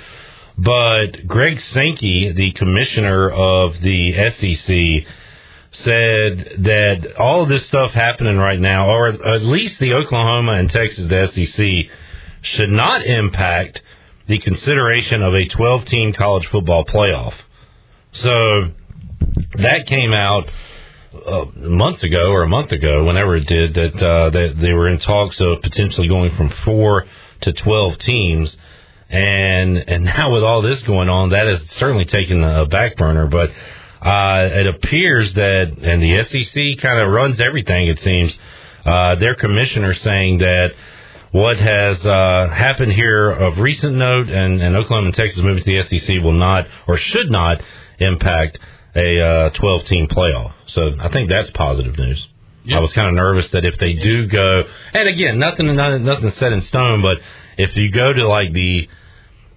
But 0.57 1.27
Greg 1.27 1.60
Sankey, 1.60 2.31
the 2.31 2.52
commissioner 2.53 3.30
of 3.30 3.81
the 3.81 4.14
SEC, 4.30 5.07
said 5.72 6.64
that 6.65 7.15
all 7.18 7.44
of 7.44 7.49
this 7.49 7.65
stuff 7.65 7.91
happening 7.91 8.38
right 8.38 8.60
now, 8.60 8.90
or 8.90 9.07
at 9.07 9.41
least 9.41 9.80
the 9.80 9.94
Oklahoma 9.94 10.53
and 10.53 10.69
Texas, 10.69 11.10
SEC, 11.34 11.65
should 12.41 12.69
not 12.69 13.03
impact 13.03 13.81
the 14.27 14.38
consideration 14.38 15.23
of 15.23 15.34
a 15.34 15.48
12 15.48 15.85
team 15.85 16.14
college 16.14 16.45
football 16.48 16.85
playoff. 16.85 17.34
So 18.11 18.72
that 19.56 19.86
came 19.88 20.14
out 20.14 20.50
uh, 21.14 21.45
months 21.56 22.04
ago 22.04 22.32
or 22.32 22.44
a 22.44 22.48
month 22.48 22.72
ago, 22.72 23.04
whenever 23.04 23.36
it 23.36 23.45
did, 23.45 23.74
that 23.76 24.06
uh, 24.06 24.30
that 24.32 24.56
they 24.60 24.74
were 24.74 24.88
in 24.88 25.00
talks 25.00 25.40
of 25.40 25.62
potentially 25.62 26.08
going 26.08 26.36
from 26.36 26.50
four 26.66 27.06
to 27.41 27.54
12 27.54 27.98
teams. 28.00 28.58
And 29.10 29.78
and 29.78 30.06
now 30.06 30.34
with 30.34 30.44
all 30.44 30.62
this 30.62 30.82
going 30.82 31.10
on, 31.10 31.30
that 31.30 31.48
has 31.48 31.62
certainly 31.74 32.06
taken 32.06 32.44
a 32.44 32.66
back 32.66 32.98
burner. 32.98 33.28
But 33.28 33.52
uh, 34.02 34.50
it 34.52 34.68
appears 34.68 35.34
that, 35.36 35.78
and 35.82 36.02
the 36.02 36.24
SEC 36.24 36.82
kind 36.82 37.00
of 37.00 37.10
runs 37.10 37.40
everything. 37.40 37.88
It 37.88 38.00
seems 38.00 38.38
uh, 38.84 39.16
their 39.16 39.36
commissioner 39.36 39.94
saying 39.94 40.40
that 40.40 40.74
what 41.32 41.58
has 41.58 42.06
uh, 42.06 42.50
happened 42.54 42.91
here 42.91 43.32
of 43.32 43.58
recent 43.58 43.95
note, 43.95 44.30
and, 44.30 44.62
and 44.62 44.76
Oklahoma 44.76 45.08
and 45.08 45.16
Texas 45.16 45.41
moving 45.41 45.64
to 45.64 45.84
the 45.84 46.00
SEC 46.00 46.22
will 46.22 46.34
not 46.34 46.68
or 46.86 46.98
should 46.98 47.32
not 47.32 47.62
impact 48.00 48.60
a 48.95 49.20
uh, 49.20 49.49
12 49.49 49.86
team 49.86 50.07
playoff. 50.07 50.53
So 50.68 50.95
I 50.99 51.10
think 51.10 51.30
that's 51.30 51.49
positive 51.52 51.98
news. 51.98 52.28
I 52.72 52.80
was 52.80 52.94
kind 52.94 53.10
of 53.10 53.15
nervous 53.15 53.49
that 53.49 53.65
if 53.65 53.78
they 53.78 53.94
do 53.94 54.28
go, 54.28 54.64
and 54.94 55.10
again, 55.10 55.38
nothing, 55.38 55.76
nothing, 55.76 56.06
nothing 56.06 56.32
set 56.32 56.53
in 56.53 56.61
stone, 56.61 57.02
but 57.02 57.18
if 57.57 57.76
you 57.76 57.91
go 57.91 58.14
to 58.14 58.28
like 58.28 58.53
the 58.53 58.88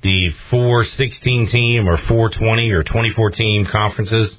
the 0.03 0.31
416 0.51 1.49
team 1.49 1.89
or 1.89 1.97
420 1.97 2.71
or 2.71 2.83
24 2.83 3.31
team 3.31 3.65
conferences, 3.67 4.37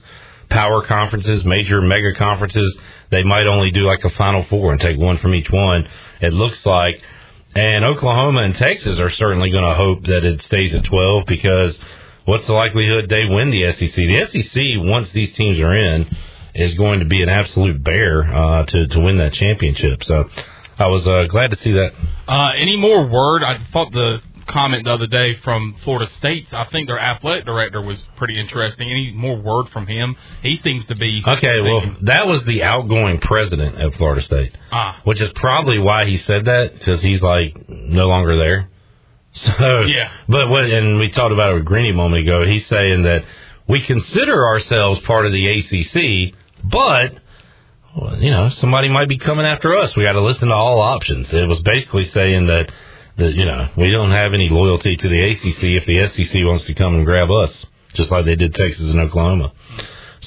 power 0.49 0.85
conferences, 0.85 1.43
major 1.43 1.81
mega 1.81 2.13
conferences, 2.13 2.77
they 3.09 3.23
might 3.23 3.47
only 3.47 3.71
do 3.71 3.81
like 3.81 4.03
a 4.03 4.09
final 4.11 4.43
four 4.45 4.71
and 4.71 4.79
take 4.79 4.97
one 4.97 5.17
from 5.17 5.33
each 5.33 5.49
one. 5.49 5.87
It 6.21 6.33
looks 6.33 6.65
like, 6.65 7.01
and 7.55 7.83
Oklahoma 7.83 8.43
and 8.43 8.55
Texas 8.55 8.99
are 8.99 9.09
certainly 9.09 9.49
going 9.49 9.65
to 9.65 9.73
hope 9.73 10.05
that 10.05 10.23
it 10.23 10.41
stays 10.43 10.73
at 10.73 10.83
12 10.85 11.25
because 11.25 11.77
what's 12.27 12.45
the 12.45 12.53
likelihood 12.53 13.09
they 13.09 13.25
win 13.25 13.49
the 13.49 13.71
SEC? 13.71 13.95
The 13.95 14.27
SEC, 14.31 14.61
once 14.89 15.09
these 15.11 15.33
teams 15.33 15.59
are 15.59 15.75
in, 15.75 16.15
is 16.53 16.73
going 16.75 16.99
to 16.99 17.05
be 17.05 17.23
an 17.23 17.29
absolute 17.29 17.83
bear 17.83 18.23
uh, 18.23 18.65
to 18.65 18.87
to 18.87 18.99
win 18.99 19.17
that 19.17 19.33
championship. 19.33 20.03
So 20.03 20.29
I 20.77 20.87
was 20.87 21.07
uh, 21.07 21.25
glad 21.29 21.51
to 21.51 21.57
see 21.63 21.71
that. 21.71 21.93
Uh, 22.27 22.49
any 22.59 22.77
more 22.77 23.07
word? 23.07 23.43
I 23.43 23.57
thought 23.71 23.91
the 23.91 24.19
comment 24.47 24.85
the 24.85 24.91
other 24.91 25.07
day 25.07 25.35
from 25.43 25.75
Florida 25.83 26.09
State. 26.17 26.47
I 26.51 26.65
think 26.65 26.87
their 26.87 26.99
athletic 26.99 27.45
director 27.45 27.81
was 27.81 28.01
pretty 28.15 28.39
interesting. 28.39 28.89
Any 28.89 29.11
more 29.13 29.37
word 29.37 29.69
from 29.69 29.87
him? 29.87 30.15
He 30.41 30.57
seems 30.57 30.85
to 30.87 30.95
be 30.95 31.21
Okay, 31.25 31.61
well, 31.61 31.97
that 32.03 32.27
was 32.27 32.43
the 32.45 32.63
outgoing 32.63 33.19
president 33.19 33.81
of 33.81 33.93
Florida 33.95 34.21
State, 34.21 34.57
ah, 34.71 35.01
which 35.03 35.21
is 35.21 35.29
probably 35.35 35.79
why 35.79 36.05
he 36.05 36.17
said 36.17 36.45
that 36.45 36.73
because 36.73 37.01
he's 37.01 37.21
like 37.21 37.69
no 37.69 38.07
longer 38.07 38.37
there. 38.37 38.69
So 39.41 39.81
Yeah. 39.81 40.09
but 40.27 40.49
what 40.49 40.65
and 40.65 40.97
we 40.99 41.09
talked 41.09 41.33
about 41.33 41.51
it 41.51 41.55
with 41.55 41.65
Greeny 41.65 41.91
a 41.91 41.93
moment 41.93 42.23
ago. 42.23 42.45
He's 42.45 42.65
saying 42.67 43.03
that 43.03 43.23
we 43.67 43.81
consider 43.81 44.45
ourselves 44.47 44.99
part 45.01 45.25
of 45.25 45.31
the 45.31 45.47
ACC, 45.47 46.33
but 46.63 47.13
well, 47.95 48.17
you 48.21 48.31
know, 48.31 48.49
somebody 48.49 48.89
might 48.89 49.09
be 49.09 49.17
coming 49.17 49.45
after 49.45 49.75
us. 49.75 49.95
We 49.95 50.03
got 50.03 50.13
to 50.13 50.21
listen 50.21 50.49
to 50.49 50.53
all 50.53 50.79
options. 50.81 51.33
It 51.33 51.47
was 51.47 51.59
basically 51.61 52.05
saying 52.05 52.47
that 52.47 52.71
that 53.17 53.33
you 53.35 53.45
know 53.45 53.69
we 53.75 53.89
don't 53.91 54.11
have 54.11 54.33
any 54.33 54.49
loyalty 54.49 54.95
to 54.95 55.07
the 55.09 55.21
ACC 55.21 55.63
if 55.63 55.85
the 55.85 56.07
SEC 56.07 56.41
wants 56.43 56.65
to 56.65 56.73
come 56.73 56.95
and 56.95 57.05
grab 57.05 57.31
us, 57.31 57.65
just 57.93 58.11
like 58.11 58.25
they 58.25 58.35
did 58.35 58.53
Texas 58.53 58.91
and 58.91 58.99
Oklahoma. 58.99 59.51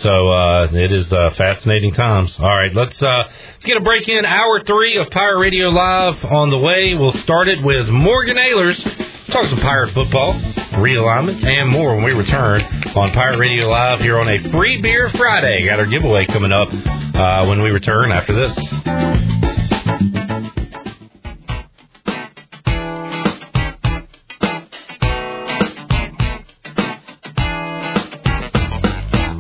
So 0.03 0.31
uh, 0.31 0.69
it 0.73 0.93
is 0.93 1.13
uh, 1.13 1.35
fascinating 1.37 1.93
times. 1.93 2.35
All 2.39 2.47
right, 2.49 2.75
let's 2.75 3.03
uh, 3.03 3.25
let's 3.53 3.65
get 3.67 3.77
a 3.77 3.81
break 3.81 4.09
in. 4.09 4.25
Hour 4.25 4.65
three 4.65 4.97
of 4.97 5.11
Pirate 5.11 5.39
Radio 5.39 5.69
Live 5.69 6.25
on 6.25 6.49
the 6.49 6.59
way. 6.59 6.95
We'll 6.95 7.13
start 7.19 7.49
it 7.49 7.63
with 7.63 7.89
Morgan 7.89 8.39
Ayers. 8.39 8.83
Talk 9.29 9.47
some 9.49 9.61
Pirate 9.61 9.93
football, 9.93 10.33
realignment, 10.81 11.45
and 11.45 11.69
more 11.69 11.95
when 11.95 12.05
we 12.05 12.13
return 12.13 12.63
on 12.97 13.13
Pirate 13.13 13.39
Radio 13.39 13.69
Live 13.69 14.01
here 14.01 14.19
on 14.19 14.29
a 14.29 14.51
Free 14.51 14.81
Beer 14.81 15.11
Friday. 15.11 15.67
Got 15.67 15.79
our 15.81 15.87
giveaway 15.87 16.25
coming 16.25 16.51
up 16.51 16.69
uh, 17.15 17.47
when 17.47 17.63
we 17.63 17.71
return 17.71 18.11
after 18.11 18.35
this. 18.35 19.40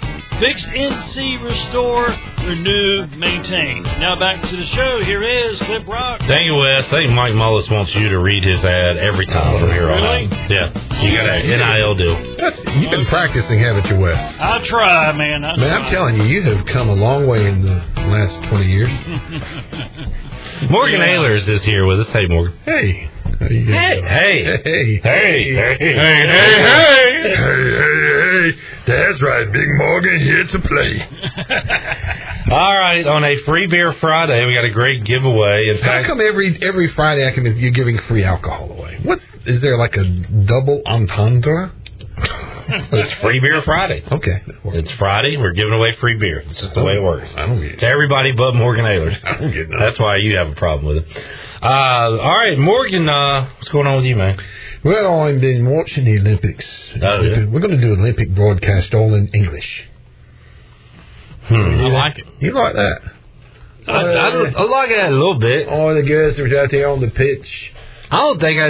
Fixed 0.42 0.66
NC 0.66 1.44
Restore, 1.44 2.08
Renew, 2.44 3.06
Maintain. 3.16 3.84
Now 3.84 4.18
back 4.18 4.42
to 4.50 4.58
the 4.58 4.66
show. 4.66 5.00
Here 5.04 5.22
is 5.24 5.60
Clip 5.60 5.88
Rock. 5.88 6.20
Thank 6.22 6.46
you, 6.48 6.56
Wes. 6.56 6.84
I 6.86 6.90
think 6.90 7.12
Mike 7.12 7.34
Mullis 7.34 7.70
wants 7.72 7.94
you 7.94 8.10
to 8.10 8.18
read 8.20 8.44
his 8.44 8.58
ad 8.66 8.98
every 8.98 9.28
time 9.28 9.60
from 9.60 9.70
here 9.72 9.88
on 9.92 10.02
Really? 10.02 10.26
out. 10.26 10.50
Yeah, 10.50 11.02
you 11.04 11.16
got 11.16 11.30
a 11.30 11.44
NIL 11.46 11.94
deal. 11.96 12.36
That's, 12.38 12.58
you've 12.76 12.90
been 12.90 13.06
practicing, 13.06 13.60
haven't 13.60 13.86
you, 13.88 14.00
Wes? 14.00 14.18
I 14.40 14.66
try, 14.66 15.12
man. 15.12 15.46
I 15.46 15.56
Man, 15.58 15.84
I'm 15.84 15.92
telling 15.92 16.16
you, 16.18 16.24
you 16.24 16.42
have 16.56 16.66
come 16.66 16.90
a 16.90 16.96
long 16.96 17.28
way 17.28 17.46
in 17.48 17.62
the 17.62 17.76
last 18.08 18.34
20 18.50 18.66
years. 18.66 18.90
Morgan 20.72 21.00
Yeah. 21.02 21.06
Ayers 21.22 21.48
is 21.48 21.64
here 21.64 21.86
with 21.86 22.00
us. 22.00 22.08
Hey, 22.12 22.26
Morgan. 22.28 22.58
Hey. 22.66 23.10
How 23.40 23.48
you 23.48 23.66
guys 23.66 23.76
Hey, 23.76 23.96
doing? 23.96 24.08
hey. 24.08 24.44
Hey. 24.44 25.00
Hey, 25.02 25.54
hey, 25.54 25.78
hey, 25.78 25.96
Hey, 25.98 26.28
hey, 26.28 27.36
hey. 28.56 28.62
That's 28.88 29.22
right. 29.22 29.52
Big 29.52 29.68
Morgan 29.78 30.20
here 30.20 30.46
to 30.46 30.60
play. 30.60 31.08
All 32.52 32.78
right, 32.78 33.06
on 33.06 33.24
a 33.24 33.38
free 33.44 33.68
beer 33.68 33.94
Friday, 33.94 34.46
we 34.46 34.54
got 34.54 34.66
a 34.66 34.72
great 34.72 35.04
giveaway. 35.04 35.68
In 35.70 35.78
How 35.78 36.04
come 36.04 36.20
every 36.22 36.58
every 36.62 36.90
Friday 36.90 37.28
I 37.28 37.32
can 37.32 37.46
you're 37.58 37.72
giving 37.72 38.00
free 38.00 38.24
alcohol 38.24 38.72
away? 38.72 39.00
What 39.04 39.20
is 39.46 39.62
there 39.62 39.78
like 39.78 39.96
a 39.96 40.04
double 40.04 40.82
entendre? 40.86 41.72
it's 42.18 43.14
free 43.22 43.40
beer 43.40 43.62
Friday. 43.64 44.04
Okay. 44.12 44.44
It's 44.66 44.92
Friday. 44.92 45.38
We're 45.38 45.54
giving 45.54 45.74
away 45.74 45.96
free 45.96 46.18
beer. 46.18 46.40
It's 46.40 46.60
just 46.60 46.74
the 46.74 46.84
way 46.84 46.94
it 46.94 47.04
works. 47.04 47.34
I 47.36 47.46
don't 47.46 47.62
get 47.62 47.74
it. 47.74 47.80
To 47.80 47.88
everybody 47.88 48.32
but 48.32 48.56
Morgan 48.56 48.86
Ayers. 48.86 49.24
I 49.24 49.38
don't 49.38 49.52
get 49.52 49.70
nothing. 49.70 49.80
That's 49.80 50.00
why 50.00 50.18
you 50.18 50.38
have 50.38 50.50
a 50.50 50.56
problem 50.56 50.96
with 50.96 51.06
it. 51.06 51.26
Uh, 51.62 51.68
all 51.68 52.38
right, 52.38 52.58
Morgan, 52.58 53.08
uh, 53.08 53.48
what's 53.58 53.70
going 53.70 53.86
on 53.86 53.98
with 53.98 54.06
you, 54.06 54.16
man? 54.16 54.38
Well, 54.84 55.22
I've 55.22 55.40
been 55.42 55.70
watching 55.70 56.06
the 56.06 56.18
Olympics. 56.20 56.66
Oh, 57.02 57.22
yeah? 57.22 57.46
We're 57.46 57.60
going 57.60 57.80
to 57.80 57.82
do 57.82 57.94
Olympic 57.94 58.34
broadcast 58.34 58.94
all 58.94 59.14
in 59.14 59.28
English. 59.34 59.88
Hmm. 61.44 61.56
I 61.56 61.88
like 61.90 62.18
it. 62.18 62.26
You 62.40 62.52
like 62.54 62.74
that? 62.76 63.02
I, 63.88 63.92
I, 63.92 64.28
I 64.30 64.64
like 64.64 64.90
that 64.90 65.08
a 65.10 65.12
little 65.12 65.40
bit. 65.40 65.68
All 65.68 65.94
the 65.94 66.02
girls 66.04 66.36
that 66.36 66.44
was 66.44 66.54
out 66.54 66.72
there 66.72 66.90
on 66.90 67.02
the 67.02 67.10
pitch. 67.10 67.72
I 68.10 68.18
don't 68.18 68.40
think 68.40 68.60
I. 68.60 68.68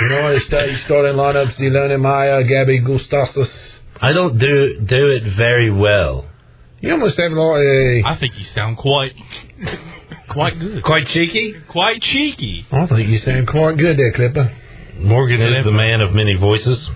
You 0.00 0.08
know, 0.10 0.34
the 0.34 0.40
start, 0.46 0.70
starting 0.84 1.14
lineups, 1.16 1.56
Ilona 1.56 2.00
Maher, 2.00 2.44
Gabby 2.44 2.80
Gustafsson. 2.80 3.48
I 4.00 4.12
don't 4.12 4.38
do 4.38 4.80
do 4.80 5.10
it 5.10 5.24
very 5.36 5.70
well. 5.70 6.26
You 6.80 6.92
almost 6.92 7.18
have 7.18 7.32
like 7.32 7.60
a. 7.62 8.02
I 8.06 8.16
think 8.20 8.38
you 8.38 8.44
sound 8.46 8.76
quite, 8.78 9.12
quite 10.28 10.58
good, 10.60 10.84
Quite 10.84 11.08
cheeky. 11.08 11.56
quite 11.68 12.00
cheeky. 12.00 12.64
I 12.70 12.86
think 12.86 13.08
you 13.08 13.18
sound 13.18 13.48
quite 13.48 13.76
good 13.76 13.98
there, 13.98 14.12
Clipper. 14.12 14.52
Morgan 14.98 15.40
is 15.40 15.64
the 15.64 15.72
man 15.72 16.00
of 16.00 16.12
many 16.14 16.34
voices. 16.34 16.90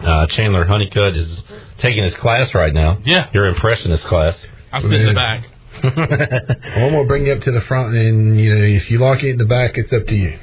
Uh, 0.00 0.26
Chandler 0.26 0.64
Honeycutt 0.64 1.16
is 1.16 1.42
taking 1.78 2.02
his 2.02 2.14
class 2.14 2.54
right 2.54 2.72
now. 2.72 2.98
Yeah. 3.04 3.30
Your 3.32 3.46
impressionist 3.46 4.04
class. 4.04 4.36
I 4.72 4.82
sit 4.82 4.92
in 4.92 5.06
the 5.06 5.14
back. 5.14 5.48
I'm 5.82 6.90
gonna 6.92 7.04
bring 7.04 7.26
you 7.26 7.32
up 7.34 7.42
to 7.42 7.52
the 7.52 7.60
front, 7.62 7.94
and 7.94 8.40
you 8.40 8.54
know, 8.54 8.64
if 8.64 8.90
you 8.90 8.98
like 8.98 9.22
it 9.22 9.30
in 9.30 9.38
the 9.38 9.44
back, 9.44 9.76
it's 9.76 9.92
up 9.92 10.06
to 10.06 10.14
you. 10.14 10.38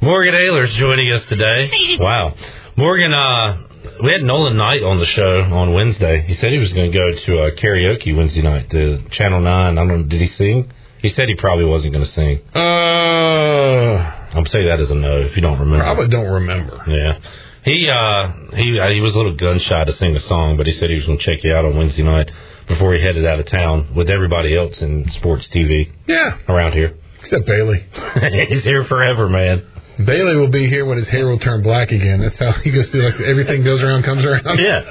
Morgan 0.00 0.34
Ayler's 0.34 0.72
joining 0.74 1.10
us 1.12 1.22
today. 1.28 1.96
Wow. 1.98 2.34
Morgan, 2.76 3.12
uh, 3.12 3.66
we 4.02 4.12
had 4.12 4.22
Nolan 4.22 4.56
Knight 4.56 4.82
on 4.82 4.98
the 4.98 5.06
show 5.06 5.42
on 5.42 5.72
Wednesday. 5.72 6.22
He 6.22 6.34
said 6.34 6.52
he 6.52 6.58
was 6.58 6.72
going 6.72 6.90
to 6.92 6.96
go 6.98 7.12
to 7.12 7.42
uh, 7.44 7.50
karaoke 7.52 8.16
Wednesday 8.16 8.42
night 8.42 8.70
to 8.70 9.02
Channel 9.10 9.40
9. 9.40 9.50
I 9.50 9.74
don't 9.74 9.88
know, 9.88 10.02
did 10.02 10.20
he 10.20 10.26
sing? 10.26 10.72
He 11.00 11.10
said 11.10 11.28
he 11.28 11.34
probably 11.36 11.64
wasn't 11.64 11.92
going 11.94 12.04
to 12.04 12.10
sing. 12.12 12.40
Uh, 12.54 14.23
I'm 14.34 14.46
saying 14.46 14.66
that 14.68 14.80
as 14.80 14.90
a 14.90 14.94
no 14.94 15.18
if 15.20 15.36
you 15.36 15.42
don't 15.42 15.58
remember. 15.58 15.84
probably 15.84 16.08
don't 16.08 16.30
remember. 16.32 16.82
Yeah. 16.86 17.18
He 17.64 17.88
uh 17.88 18.32
he 18.56 18.78
uh, 18.78 18.90
he 18.90 19.00
was 19.00 19.14
a 19.14 19.16
little 19.16 19.36
gun 19.36 19.58
shy 19.58 19.84
to 19.84 19.92
sing 19.94 20.14
a 20.16 20.20
song, 20.20 20.56
but 20.56 20.66
he 20.66 20.72
said 20.72 20.90
he 20.90 20.96
was 20.96 21.06
going 21.06 21.18
to 21.18 21.24
check 21.24 21.42
you 21.44 21.54
out 21.54 21.64
on 21.64 21.76
Wednesday 21.76 22.02
night 22.02 22.30
before 22.68 22.92
he 22.94 23.00
headed 23.00 23.24
out 23.24 23.40
of 23.40 23.46
town 23.46 23.94
with 23.94 24.10
everybody 24.10 24.56
else 24.56 24.80
in 24.82 25.08
sports 25.10 25.48
TV 25.48 25.90
Yeah, 26.06 26.36
around 26.48 26.72
here. 26.72 26.94
except 27.20 27.46
Bailey. 27.46 27.84
He's 28.48 28.64
here 28.64 28.84
forever, 28.84 29.28
man. 29.28 29.66
Bailey 30.04 30.34
will 30.36 30.48
be 30.50 30.68
here 30.68 30.84
when 30.84 30.98
his 30.98 31.06
hair 31.08 31.26
will 31.28 31.38
turn 31.38 31.62
black 31.62 31.92
again. 31.92 32.20
That's 32.20 32.38
how 32.38 32.50
he 32.52 32.70
goes 32.72 32.88
through. 32.88 33.02
Like 33.04 33.20
everything 33.20 33.62
goes 33.64 33.80
around, 33.80 34.02
comes 34.02 34.24
around. 34.24 34.44
Yeah. 34.58 34.82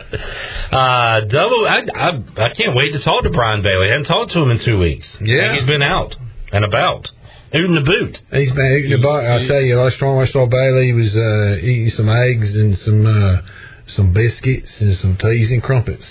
Uh, 0.71 1.21
double. 1.25 1.67
I, 1.67 1.85
I 1.93 2.23
I 2.37 2.49
can't 2.53 2.75
wait 2.75 2.93
to 2.93 2.99
talk 2.99 3.23
to 3.23 3.29
Brian 3.29 3.61
Bailey. 3.61 3.87
I 3.87 3.91
haven't 3.91 4.05
talked 4.05 4.31
to 4.31 4.39
him 4.39 4.49
in 4.51 4.59
two 4.59 4.77
weeks. 4.79 5.15
Yeah. 5.21 5.53
he's 5.53 5.65
been 5.65 5.83
out 5.83 6.15
and 6.51 6.63
about, 6.63 7.11
hooting 7.53 7.75
the 7.75 7.81
boot. 7.81 8.21
He's 8.31 8.51
been 8.51 8.77
eating 8.77 8.91
the 8.91 8.97
boot. 8.97 9.23
I'll 9.23 9.45
tell 9.47 9.61
you, 9.61 9.77
last 9.77 9.99
time 9.99 10.17
I 10.17 10.25
saw 10.27 10.47
Bailey, 10.47 10.87
he 10.87 10.93
was 10.93 11.15
uh, 11.15 11.57
eating 11.61 11.89
some 11.91 12.09
eggs 12.09 12.55
and 12.55 12.77
some 12.79 13.05
uh, 13.05 13.41
some 13.87 14.11
biscuits 14.11 14.81
and 14.81 14.95
some 14.97 15.17
teas 15.17 15.51
and 15.51 15.63
crumpets. 15.63 16.05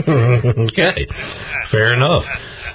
okay, 0.08 1.06
fair 1.70 1.94
enough. 1.94 2.26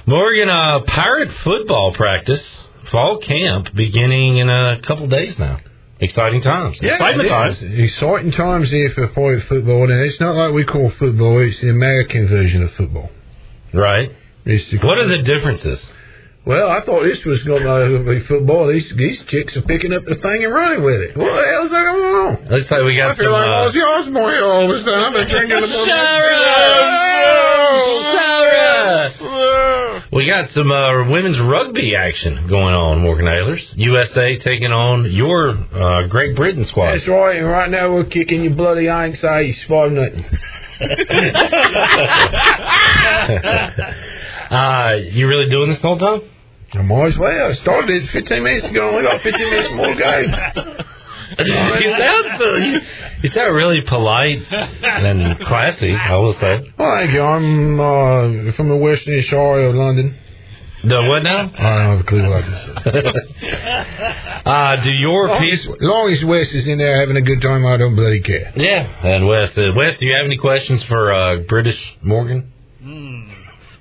Morgan, 0.06 0.48
uh, 0.48 0.80
pirate 0.86 1.32
football 1.42 1.92
practice, 1.94 2.44
fall 2.90 3.18
camp 3.18 3.74
beginning 3.74 4.38
in 4.38 4.48
a 4.48 4.80
couple 4.82 5.06
days 5.08 5.38
now. 5.38 5.58
Exciting 5.98 6.42
times. 6.42 6.78
Excitement 6.80 7.26
it 7.26 7.30
times. 7.30 7.62
Exciting 7.62 8.30
times 8.32 8.70
here 8.70 8.90
for 8.90 9.08
pirate 9.08 9.44
football. 9.44 9.90
And 9.90 10.00
it's 10.02 10.20
not 10.20 10.36
like 10.36 10.52
we 10.52 10.64
call 10.64 10.90
football; 10.90 11.40
it's 11.40 11.60
the 11.60 11.70
American 11.70 12.28
version 12.28 12.62
of 12.62 12.72
football. 12.74 13.10
Right. 13.72 14.12
It's 14.44 14.70
the, 14.70 14.78
What 14.78 14.98
are 14.98 15.08
the 15.08 15.22
differences? 15.22 15.84
Well, 16.46 16.70
I 16.70 16.80
thought 16.82 17.02
this 17.02 17.24
was 17.24 17.42
going 17.42 17.64
to 17.64 18.04
be 18.08 18.20
football. 18.20 18.68
These 18.68 18.92
these 18.96 19.18
chicks 19.26 19.56
are 19.56 19.62
picking 19.62 19.92
up 19.92 20.04
the 20.04 20.14
thing 20.14 20.44
and 20.44 20.54
running 20.54 20.84
with 20.84 21.00
it. 21.00 21.16
What 21.16 21.24
the 21.24 21.44
hell's 21.50 21.72
that 21.72 21.82
going 21.82 22.14
on? 22.14 22.46
Looks 22.48 22.70
like 22.70 22.84
we 22.84 22.94
got 22.94 23.10
I 23.10 23.14
feel 23.16 23.24
some. 23.24 23.32
like 23.32 23.48
uh, 23.48 23.68
Ozzy 23.68 23.82
Osbourne 23.82 24.30
here 24.30 24.44
all 24.44 24.70
of 24.70 24.72
a 24.76 24.78
sudden. 24.84 24.94
I've 24.94 25.12
been 25.12 25.28
drinking 25.28 25.60
the 25.60 25.66
We 30.12 30.26
got 30.30 30.50
some 30.50 30.70
uh, 30.70 31.08
women's 31.10 31.40
rugby 31.40 31.96
action 31.96 32.46
going 32.46 32.76
on, 32.76 33.00
Morgan 33.00 33.26
Ayers. 33.26 33.74
USA 33.76 34.38
taking 34.38 34.70
on 34.70 35.10
your 35.10 35.50
uh, 35.50 36.06
Great 36.06 36.36
Britain 36.36 36.64
squad. 36.64 36.92
That's 36.92 37.08
right. 37.08 37.38
And 37.38 37.48
right 37.48 37.68
now 37.68 37.92
we're 37.92 38.04
kicking 38.04 38.44
your 38.44 38.54
bloody 38.54 38.88
out. 38.88 39.10
You 39.10 39.16
five 39.68 39.90
nothing. 39.90 40.24
uh, 44.50 44.96
you 45.10 45.26
really 45.26 45.48
doing 45.50 45.70
this 45.70 45.80
the 45.80 45.88
whole 45.88 45.98
time? 45.98 46.22
I 46.72 46.82
might 46.82 47.06
as 47.08 47.18
well. 47.18 47.50
I 47.50 47.52
started 47.54 48.02
it 48.04 48.10
15 48.10 48.42
minutes 48.42 48.66
ago. 48.66 48.90
Only 48.90 49.02
got 49.04 49.22
15 49.22 49.50
minutes 49.50 49.70
more 49.74 49.86
to 49.86 49.94
go. 49.94 50.84
you 51.44 51.96
sound 51.98 52.64
you, 52.64 52.80
you 53.22 53.28
sound 53.30 53.54
really 53.54 53.80
polite 53.82 54.42
and 54.50 55.38
classy. 55.40 55.94
I 55.94 56.16
will 56.16 56.32
say. 56.34 56.64
Well, 56.78 56.96
thank 56.96 57.12
you. 57.12 57.22
I'm 57.22 57.80
uh, 57.80 58.52
from 58.52 58.68
the 58.68 58.76
Western 58.76 59.22
Shire 59.22 59.68
of 59.68 59.74
London. 59.74 60.16
The 60.84 61.02
what 61.04 61.22
now? 61.24 61.38
I 61.40 61.46
don't 61.46 61.96
have 61.96 62.00
a 62.00 62.04
clue 62.04 62.28
what 62.28 62.44
I 62.44 62.48
just 62.48 62.84
said. 62.84 63.14
Uh, 64.46 64.76
do 64.84 64.90
your 64.94 65.26
Long 65.28 65.40
piece? 65.40 65.66
as, 65.66 65.74
long 65.80 66.12
as 66.12 66.24
West 66.24 66.52
is 66.54 66.68
in 66.68 66.78
there 66.78 67.00
having 67.00 67.16
a 67.16 67.22
good 67.22 67.40
time, 67.42 67.66
I 67.66 67.76
don't 67.76 67.96
bloody 67.96 68.20
care. 68.20 68.52
Yeah, 68.54 68.86
and 69.02 69.26
West, 69.26 69.58
Uh, 69.58 69.72
Wes, 69.74 69.96
do 69.98 70.06
you 70.06 70.14
have 70.14 70.26
any 70.26 70.36
questions 70.36 70.82
for 70.84 71.12
uh, 71.12 71.36
British 71.48 71.80
Morgan? 72.02 72.52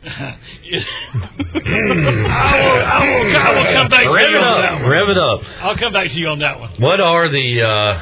I 0.06 0.38
will, 2.60 2.86
I 2.86 3.02
will, 3.06 3.38
I 3.38 3.54
will 3.56 3.74
come 3.74 3.90
back 3.90 4.04
to 4.04 4.32
you 4.32 4.38
on 4.38 4.62
that 4.62 4.82
one. 4.82 4.90
Rev 4.90 5.10
it 5.10 5.18
up. 5.18 5.42
I'll 5.62 5.78
come 5.78 5.94
back 5.94 6.08
to 6.10 6.14
you 6.18 6.28
on 6.28 6.40
that 6.40 6.60
one. 6.60 6.72
What 6.80 7.00
are 7.02 7.30
the 7.30 7.62
uh, 7.62 8.02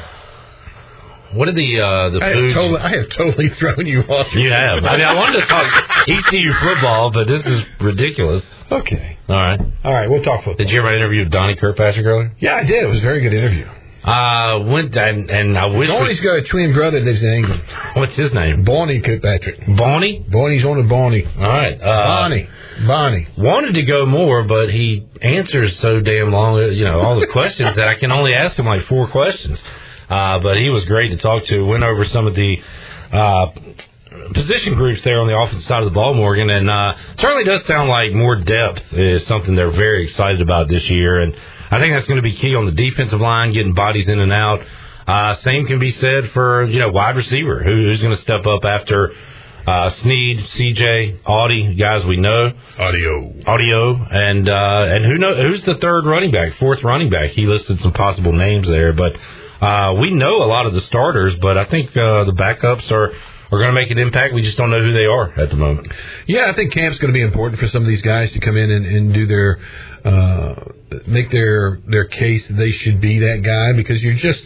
what 1.34 1.48
are 1.48 1.52
the 1.52 1.80
uh, 1.80 2.10
the 2.10 2.22
I 2.22 2.26
have, 2.26 2.34
foods? 2.34 2.54
totally, 2.54 2.80
I 2.80 2.96
have 2.96 3.08
totally 3.10 3.48
thrown 3.50 3.86
you 3.86 4.00
off. 4.02 4.34
You 4.34 4.50
have. 4.52 4.84
I 4.84 4.96
mean, 4.96 5.06
I 5.06 5.14
wanted 5.14 5.40
to 5.40 5.46
talk 5.46 6.08
ECU 6.08 6.52
football, 6.54 7.10
but 7.10 7.26
this 7.26 7.44
is 7.46 7.62
ridiculous. 7.80 8.42
Okay. 8.70 9.18
All 9.28 9.34
right. 9.36 9.60
All 9.84 9.92
right, 9.92 10.08
we'll 10.10 10.22
talk 10.22 10.44
football. 10.44 10.56
Did 10.56 10.70
you 10.70 10.78
ever 10.80 10.94
interview 10.94 11.24
Donnie 11.24 11.56
Kirkpatrick 11.56 12.04
earlier? 12.04 12.32
Yeah, 12.38 12.56
I 12.56 12.64
did. 12.64 12.84
It 12.84 12.88
was 12.88 12.98
a 12.98 13.02
very 13.02 13.20
good 13.22 13.32
interview. 13.32 13.66
Uh, 14.04 14.62
went 14.66 14.94
and, 14.96 15.30
and 15.30 15.56
I 15.56 15.64
wish. 15.66 15.88
Bonnie's 15.88 16.20
got 16.20 16.36
a 16.36 16.42
twin 16.42 16.74
brother 16.74 17.00
that 17.00 17.06
lives 17.06 17.22
in 17.22 17.32
England. 17.32 17.62
what's 17.94 18.14
his 18.14 18.34
name? 18.34 18.62
Bonnie 18.62 19.00
Kirkpatrick. 19.00 19.60
Bonnie. 19.66 20.22
Bonnie's 20.28 20.62
on 20.62 20.76
the 20.76 20.82
Bonnie. 20.82 21.24
All 21.24 21.32
right. 21.42 21.80
Uh, 21.80 22.04
Bonnie. 22.04 22.48
Bonnie. 22.86 23.26
wanted 23.38 23.74
to 23.74 23.82
go 23.82 24.04
more, 24.04 24.42
but 24.44 24.70
he 24.70 25.06
answers 25.22 25.78
so 25.78 26.00
damn 26.00 26.32
long, 26.32 26.58
uh, 26.58 26.66
you 26.66 26.84
know, 26.84 27.00
all 27.00 27.18
the 27.18 27.26
questions 27.28 27.74
that 27.76 27.88
I 27.88 27.94
can 27.94 28.12
only 28.12 28.34
ask 28.34 28.58
him 28.58 28.66
like 28.66 28.84
four 28.84 29.08
questions. 29.08 29.58
Uh, 30.10 30.38
but 30.38 30.58
he 30.58 30.68
was 30.68 30.84
great 30.84 31.08
to 31.08 31.16
talk 31.16 31.44
to. 31.44 31.64
Went 31.64 31.82
over 31.82 32.04
some 32.04 32.26
of 32.26 32.34
the 32.34 32.58
uh, 33.10 33.46
position 34.34 34.74
groups 34.74 35.02
there 35.02 35.18
on 35.18 35.28
the 35.28 35.38
offensive 35.38 35.66
side 35.66 35.82
of 35.82 35.88
the 35.88 35.94
ball, 35.94 36.12
Morgan, 36.12 36.50
and 36.50 36.68
uh, 36.68 36.94
certainly 37.16 37.44
does 37.44 37.64
sound 37.66 37.88
like 37.88 38.12
more 38.12 38.36
depth 38.36 38.92
is 38.92 39.26
something 39.26 39.54
they're 39.54 39.70
very 39.70 40.04
excited 40.04 40.42
about 40.42 40.68
this 40.68 40.88
year. 40.90 41.20
And 41.20 41.34
I 41.74 41.80
think 41.80 41.92
that's 41.92 42.06
going 42.06 42.18
to 42.18 42.22
be 42.22 42.34
key 42.34 42.54
on 42.54 42.66
the 42.66 42.72
defensive 42.72 43.20
line, 43.20 43.52
getting 43.52 43.74
bodies 43.74 44.08
in 44.08 44.20
and 44.20 44.32
out. 44.32 44.60
Uh, 45.08 45.34
same 45.36 45.66
can 45.66 45.80
be 45.80 45.90
said 45.90 46.30
for 46.30 46.64
you 46.64 46.78
know 46.78 46.90
wide 46.90 47.16
receiver, 47.16 47.64
who, 47.64 47.70
who's 47.70 48.00
going 48.00 48.14
to 48.14 48.22
step 48.22 48.46
up 48.46 48.64
after 48.64 49.12
uh, 49.66 49.90
Snead, 49.90 50.38
CJ, 50.50 51.18
Audie, 51.26 51.74
guys 51.74 52.04
we 52.06 52.16
know 52.16 52.52
Audio. 52.78 53.34
audio 53.46 53.94
and 53.94 54.48
uh 54.48 54.84
and 54.88 55.04
who 55.04 55.18
know 55.18 55.34
who's 55.34 55.62
the 55.64 55.74
third 55.76 56.06
running 56.06 56.30
back 56.30 56.54
fourth 56.58 56.84
running 56.84 57.10
back 57.10 57.30
he 57.30 57.46
listed 57.46 57.80
some 57.80 57.92
possible 57.92 58.32
names 58.32 58.68
there 58.68 58.92
but 58.92 59.16
uh 59.60 59.96
we 59.98 60.12
know 60.12 60.42
a 60.42 60.44
lot 60.44 60.66
of 60.66 60.74
the 60.74 60.80
starters 60.82 61.34
but 61.36 61.56
i 61.56 61.64
think 61.64 61.96
uh 61.96 62.24
the 62.24 62.32
backups 62.32 62.90
are 62.92 63.12
are 63.54 63.58
going 63.58 63.74
to 63.74 63.80
make 63.80 63.90
an 63.90 63.98
impact 63.98 64.34
we 64.34 64.42
just 64.42 64.56
don't 64.56 64.70
know 64.70 64.82
who 64.82 64.92
they 64.92 65.06
are 65.06 65.32
at 65.40 65.50
the 65.50 65.56
moment 65.56 65.88
Yeah, 66.26 66.50
I 66.50 66.54
think 66.54 66.72
camp's 66.72 66.98
going 66.98 67.12
to 67.12 67.14
be 67.16 67.22
important 67.22 67.60
for 67.60 67.68
some 67.68 67.82
of 67.82 67.88
these 67.88 68.02
guys 68.02 68.30
to 68.32 68.40
come 68.40 68.56
in 68.56 68.70
and, 68.70 68.84
and 68.86 69.14
do 69.14 69.26
their 69.26 69.58
uh, 70.04 70.54
make 71.06 71.30
their 71.30 71.80
their 71.86 72.04
case 72.06 72.46
that 72.48 72.54
they 72.54 72.70
should 72.72 73.00
be 73.00 73.20
that 73.20 73.42
guy 73.42 73.72
because 73.72 74.02
you're 74.02 74.14
just 74.14 74.42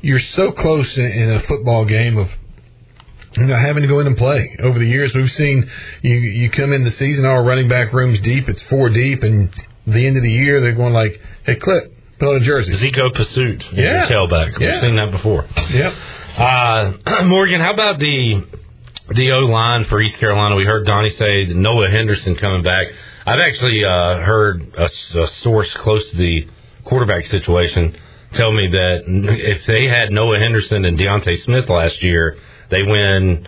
you're 0.00 0.18
so 0.20 0.52
close 0.52 0.96
in, 0.96 1.04
in 1.04 1.32
a 1.34 1.40
football 1.40 1.84
game 1.84 2.16
of 2.16 2.28
you 3.36 3.44
know, 3.46 3.56
having 3.56 3.80
to 3.82 3.88
go 3.88 3.98
in 4.00 4.06
and 4.06 4.16
play. 4.18 4.54
Over 4.58 4.78
the 4.78 4.84
years, 4.86 5.14
we've 5.14 5.30
seen 5.32 5.70
you 6.02 6.14
you 6.14 6.50
come 6.50 6.72
in 6.72 6.84
the 6.84 6.92
season, 6.92 7.24
our 7.24 7.42
running 7.42 7.66
back 7.68 7.92
room's 7.92 8.20
deep, 8.20 8.46
it's 8.48 8.62
four 8.64 8.90
deep, 8.90 9.22
and 9.22 9.48
the 9.86 10.06
end 10.06 10.16
of 10.18 10.22
the 10.22 10.30
year 10.30 10.60
they're 10.60 10.72
going 10.74 10.92
like, 10.92 11.18
hey, 11.44 11.56
clip, 11.56 11.94
put 12.18 12.28
on 12.28 12.42
a 12.42 12.44
jersey. 12.44 12.72
zico 12.74 13.12
pursuit 13.14 13.66
Yeah. 13.72 14.06
tailback 14.06 14.58
we've 14.58 14.68
Yeah. 14.68 14.80
seen 14.80 14.96
that 14.96 15.10
before 15.10 15.46
Yep. 15.72 15.94
Uh, 16.36 16.92
Morgan, 17.24 17.60
how 17.60 17.72
about 17.72 17.98
the 17.98 18.42
the 19.10 19.32
O 19.32 19.40
line 19.40 19.84
for 19.84 20.00
East 20.00 20.16
Carolina? 20.18 20.56
We 20.56 20.64
heard 20.64 20.86
Donnie 20.86 21.10
say 21.10 21.44
Noah 21.44 21.90
Henderson 21.90 22.36
coming 22.36 22.62
back. 22.62 22.86
I've 23.26 23.40
actually 23.40 23.84
uh, 23.84 24.18
heard 24.20 24.74
a, 24.76 24.86
a 24.86 25.26
source 25.42 25.72
close 25.74 26.08
to 26.10 26.16
the 26.16 26.48
quarterback 26.84 27.26
situation 27.26 27.96
tell 28.32 28.50
me 28.50 28.66
that 28.68 29.04
if 29.06 29.66
they 29.66 29.86
had 29.86 30.10
Noah 30.10 30.38
Henderson 30.38 30.86
and 30.86 30.96
D'Ante 30.96 31.36
Smith 31.36 31.68
last 31.68 32.02
year, 32.02 32.38
they 32.70 32.82
win. 32.82 33.46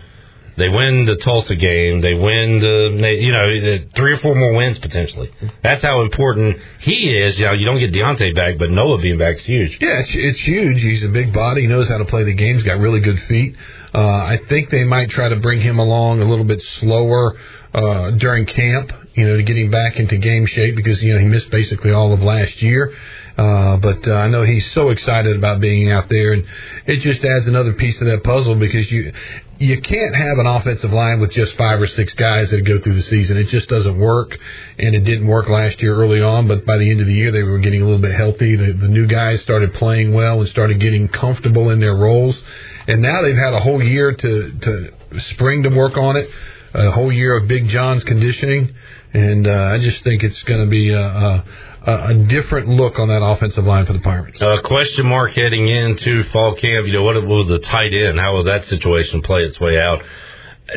They 0.57 0.69
win 0.69 1.05
the 1.05 1.17
Tulsa 1.17 1.55
game. 1.55 2.01
They 2.01 2.13
win 2.13 2.59
the, 2.59 3.17
you 3.19 3.31
know, 3.31 3.89
three 3.95 4.13
or 4.13 4.17
four 4.19 4.35
more 4.35 4.53
wins 4.53 4.77
potentially. 4.79 5.31
That's 5.61 5.83
how 5.83 6.01
important 6.01 6.57
he 6.79 7.09
is. 7.09 7.37
You 7.37 7.45
know, 7.45 7.53
you 7.53 7.65
don't 7.65 7.79
get 7.79 7.93
D'Ante 7.93 8.33
back, 8.33 8.57
but 8.57 8.69
Noah 8.71 9.01
being 9.01 9.17
back 9.17 9.37
is 9.37 9.45
huge. 9.45 9.77
Yeah, 9.81 9.99
it's, 9.99 10.09
it's 10.13 10.39
huge. 10.39 10.81
He's 10.81 11.03
a 11.03 11.09
big 11.09 11.33
body. 11.33 11.61
He 11.61 11.67
knows 11.67 11.89
how 11.89 11.97
to 11.97 12.05
play 12.05 12.23
the 12.23 12.33
game. 12.33 12.55
He's 12.55 12.63
got 12.63 12.79
really 12.79 13.01
good 13.01 13.19
feet. 13.23 13.55
Uh, 13.93 13.99
I 13.99 14.39
think 14.49 14.69
they 14.69 14.83
might 14.83 15.09
try 15.09 15.29
to 15.29 15.37
bring 15.37 15.61
him 15.61 15.79
along 15.79 16.21
a 16.21 16.25
little 16.25 16.45
bit 16.45 16.61
slower 16.79 17.37
uh, 17.73 18.11
during 18.11 18.45
camp, 18.45 18.91
you 19.15 19.27
know, 19.27 19.37
to 19.37 19.43
get 19.43 19.57
him 19.57 19.71
back 19.71 19.97
into 19.97 20.17
game 20.17 20.45
shape 20.45 20.75
because 20.75 21.01
you 21.01 21.13
know 21.13 21.19
he 21.19 21.25
missed 21.25 21.49
basically 21.49 21.91
all 21.91 22.13
of 22.13 22.21
last 22.21 22.61
year. 22.61 22.93
Uh, 23.37 23.75
but 23.77 24.07
uh, 24.07 24.13
I 24.13 24.27
know 24.27 24.43
he's 24.43 24.71
so 24.71 24.89
excited 24.89 25.35
about 25.35 25.59
being 25.59 25.91
out 25.91 26.07
there, 26.07 26.31
and 26.33 26.45
it 26.85 27.01
just 27.01 27.23
adds 27.23 27.47
another 27.47 27.73
piece 27.73 27.97
to 27.99 28.05
that 28.05 28.23
puzzle 28.23 28.55
because 28.55 28.89
you 28.89 29.11
you 29.57 29.81
can't 29.81 30.15
have 30.15 30.37
an 30.37 30.45
offensive 30.45 30.91
line 30.91 31.19
with 31.19 31.31
just 31.31 31.55
five 31.55 31.81
or 31.81 31.87
six 31.87 32.13
guys 32.15 32.49
that 32.51 32.61
go 32.65 32.79
through 32.79 32.95
the 32.95 33.03
season. 33.03 33.37
It 33.37 33.47
just 33.47 33.69
doesn't 33.69 33.97
work, 33.97 34.37
and 34.77 34.93
it 34.93 35.05
didn't 35.05 35.27
work 35.27 35.47
last 35.47 35.81
year 35.81 35.95
early 35.95 36.21
on. 36.21 36.47
But 36.47 36.65
by 36.65 36.77
the 36.77 36.89
end 36.89 36.99
of 36.99 37.07
the 37.07 37.13
year, 37.13 37.31
they 37.31 37.43
were 37.43 37.59
getting 37.59 37.81
a 37.81 37.85
little 37.85 38.01
bit 38.01 38.13
healthy. 38.13 38.55
The, 38.55 38.73
the 38.73 38.87
new 38.87 39.07
guys 39.07 39.41
started 39.41 39.73
playing 39.75 40.13
well 40.13 40.41
and 40.41 40.49
started 40.49 40.79
getting 40.79 41.07
comfortable 41.07 41.69
in 41.69 41.79
their 41.79 41.95
roles, 41.95 42.41
and 42.87 43.01
now 43.01 43.21
they've 43.21 43.35
had 43.35 43.53
a 43.53 43.59
whole 43.59 43.81
year 43.81 44.13
to 44.13 44.51
to 44.59 44.91
spring 45.31 45.63
to 45.63 45.69
work 45.69 45.97
on 45.97 46.17
it. 46.17 46.29
A 46.73 46.91
whole 46.91 47.11
year 47.11 47.37
of 47.37 47.47
Big 47.47 47.69
John's 47.69 48.03
conditioning, 48.03 48.75
and 49.13 49.47
uh, 49.47 49.51
I 49.51 49.77
just 49.77 50.03
think 50.03 50.23
it's 50.23 50.43
going 50.43 50.59
to 50.59 50.69
be 50.69 50.91
a, 50.91 51.01
a, 51.01 51.45
a 51.85 52.13
different 52.13 52.67
look 52.67 52.97
on 52.97 53.09
that 53.09 53.23
offensive 53.23 53.63
line 53.63 53.85
for 53.85 53.93
the 53.93 53.99
Pirates. 53.99 54.41
Uh, 54.41 54.57
question 54.63 55.05
mark 55.05 55.31
heading 55.31 55.67
into 55.67 56.23
fall 56.25 56.55
camp. 56.55 56.87
You 56.87 56.93
know, 56.93 57.03
what 57.03 57.15
will 57.25 57.45
the 57.45 57.59
tight 57.59 57.93
end? 57.93 58.19
How 58.19 58.33
will 58.33 58.45
that 58.45 58.65
situation 58.65 59.21
play 59.21 59.43
its 59.43 59.59
way 59.59 59.79
out? 59.79 60.03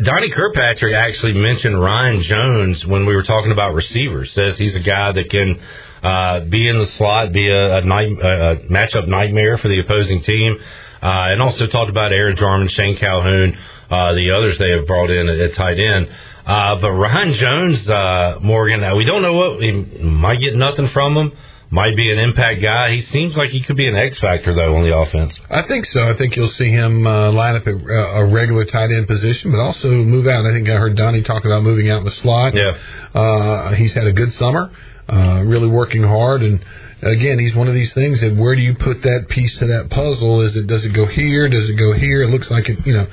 Donnie 0.03 0.29
Kirkpatrick 0.29 0.95
actually 0.95 1.33
mentioned 1.33 1.81
Ryan 1.81 2.21
Jones 2.23 2.85
when 2.87 3.07
we 3.07 3.17
were 3.17 3.23
talking 3.23 3.53
about 3.53 3.75
receivers. 3.75 4.31
Says 4.33 4.59
he's 4.59 4.75
a 4.75 4.81
guy 4.81 5.13
that 5.13 5.31
can 5.31 5.59
uh, 6.03 6.41
be 6.41 6.69
in 6.69 6.77
the 6.77 6.87
slot, 6.87 7.33
be 7.33 7.49
a, 7.49 7.79
a, 7.79 7.81
night, 7.83 8.13
a 8.13 8.63
matchup 8.71 9.09
nightmare 9.09 9.57
for 9.57 9.69
the 9.69 9.81
opposing 9.81 10.21
team, 10.21 10.59
uh, 11.03 11.29
and 11.31 11.41
also 11.41 11.67
talked 11.67 11.91
about 11.91 12.13
Aaron 12.13 12.37
Jarman, 12.37 12.69
Shane 12.69 12.97
Calhoun, 12.99 13.57
uh, 13.91 14.13
the 14.13 14.33
others 14.33 14.59
they 14.59 14.71
have 14.73 14.87
brought 14.87 15.11
in 15.11 15.29
at, 15.29 15.39
at 15.39 15.55
tight 15.55 15.79
end. 15.81 16.09
Uh, 16.49 16.81
but 16.81 16.93
Ryan 16.93 17.33
Jones, 17.35 17.89
uh, 17.89 18.39
Morgan, 18.41 18.83
uh, 18.83 18.97
we 18.97 19.05
don't 19.05 19.21
know 19.21 19.35
what 19.35 19.59
we 19.59 19.71
might 20.01 20.41
get 20.41 20.57
nothing 20.57 20.89
from 20.89 21.15
him. 21.15 21.33
Might 21.71 21.95
be 21.95 22.11
an 22.11 22.19
impact 22.19 22.63
guy. 22.63 22.97
He 22.97 23.03
seems 23.03 23.37
like 23.37 23.51
he 23.51 23.61
could 23.61 23.77
be 23.77 23.87
an 23.87 23.95
X 23.95 24.19
factor 24.19 24.55
though 24.55 24.75
on 24.75 24.85
the 24.85 24.97
offense. 24.97 25.39
I 25.51 25.61
think 25.69 25.85
so. 25.85 26.01
I 26.01 26.15
think 26.17 26.35
you'll 26.35 26.49
see 26.49 26.71
him 26.71 27.07
uh, 27.07 27.31
line 27.33 27.57
up 27.57 27.67
at 27.67 27.75
uh, 27.75 28.21
a 28.21 28.25
regular 28.25 28.65
tight 28.65 28.91
end 28.91 29.07
position, 29.07 29.51
but 29.53 29.61
also 29.61 29.91
move 29.91 30.27
out. 30.27 30.47
I 30.47 30.53
think 30.53 30.67
I 30.71 30.77
heard 30.77 30.97
Donnie 30.97 31.21
talk 31.21 31.45
about 31.45 31.63
moving 31.63 31.91
out 31.91 31.99
in 31.99 32.05
the 32.07 32.11
slot. 32.23 32.55
Yeah. 32.55 32.79
Uh, 33.15 33.75
he's 33.75 33.93
had 33.93 34.07
a 34.07 34.13
good 34.13 34.33
summer, 34.33 34.71
uh, 35.11 35.43
really 35.45 35.69
working 35.69 36.03
hard, 36.03 36.43
and 36.43 36.65
again, 37.03 37.39
he's 37.39 37.55
one 37.55 37.69
of 37.69 37.75
these 37.75 37.93
things 37.95 38.21
that 38.21 38.37
where 38.37 38.55
do 38.55 38.63
you 38.63 38.75
put 38.75 39.03
that 39.03 39.29
piece 39.29 39.57
to 39.59 39.67
that 39.67 39.91
puzzle? 39.91 40.41
Is 40.43 40.57
it 40.57 40.67
does 40.67 40.85
it 40.85 40.93
go 40.93 41.07
here? 41.07 41.49
Does 41.49 41.69
it 41.69 41.75
go 41.75 41.93
here? 41.93 42.23
It 42.23 42.31
looks 42.31 42.51
like 42.51 42.69
it, 42.69 42.87
you 42.87 42.93
know, 42.93 43.07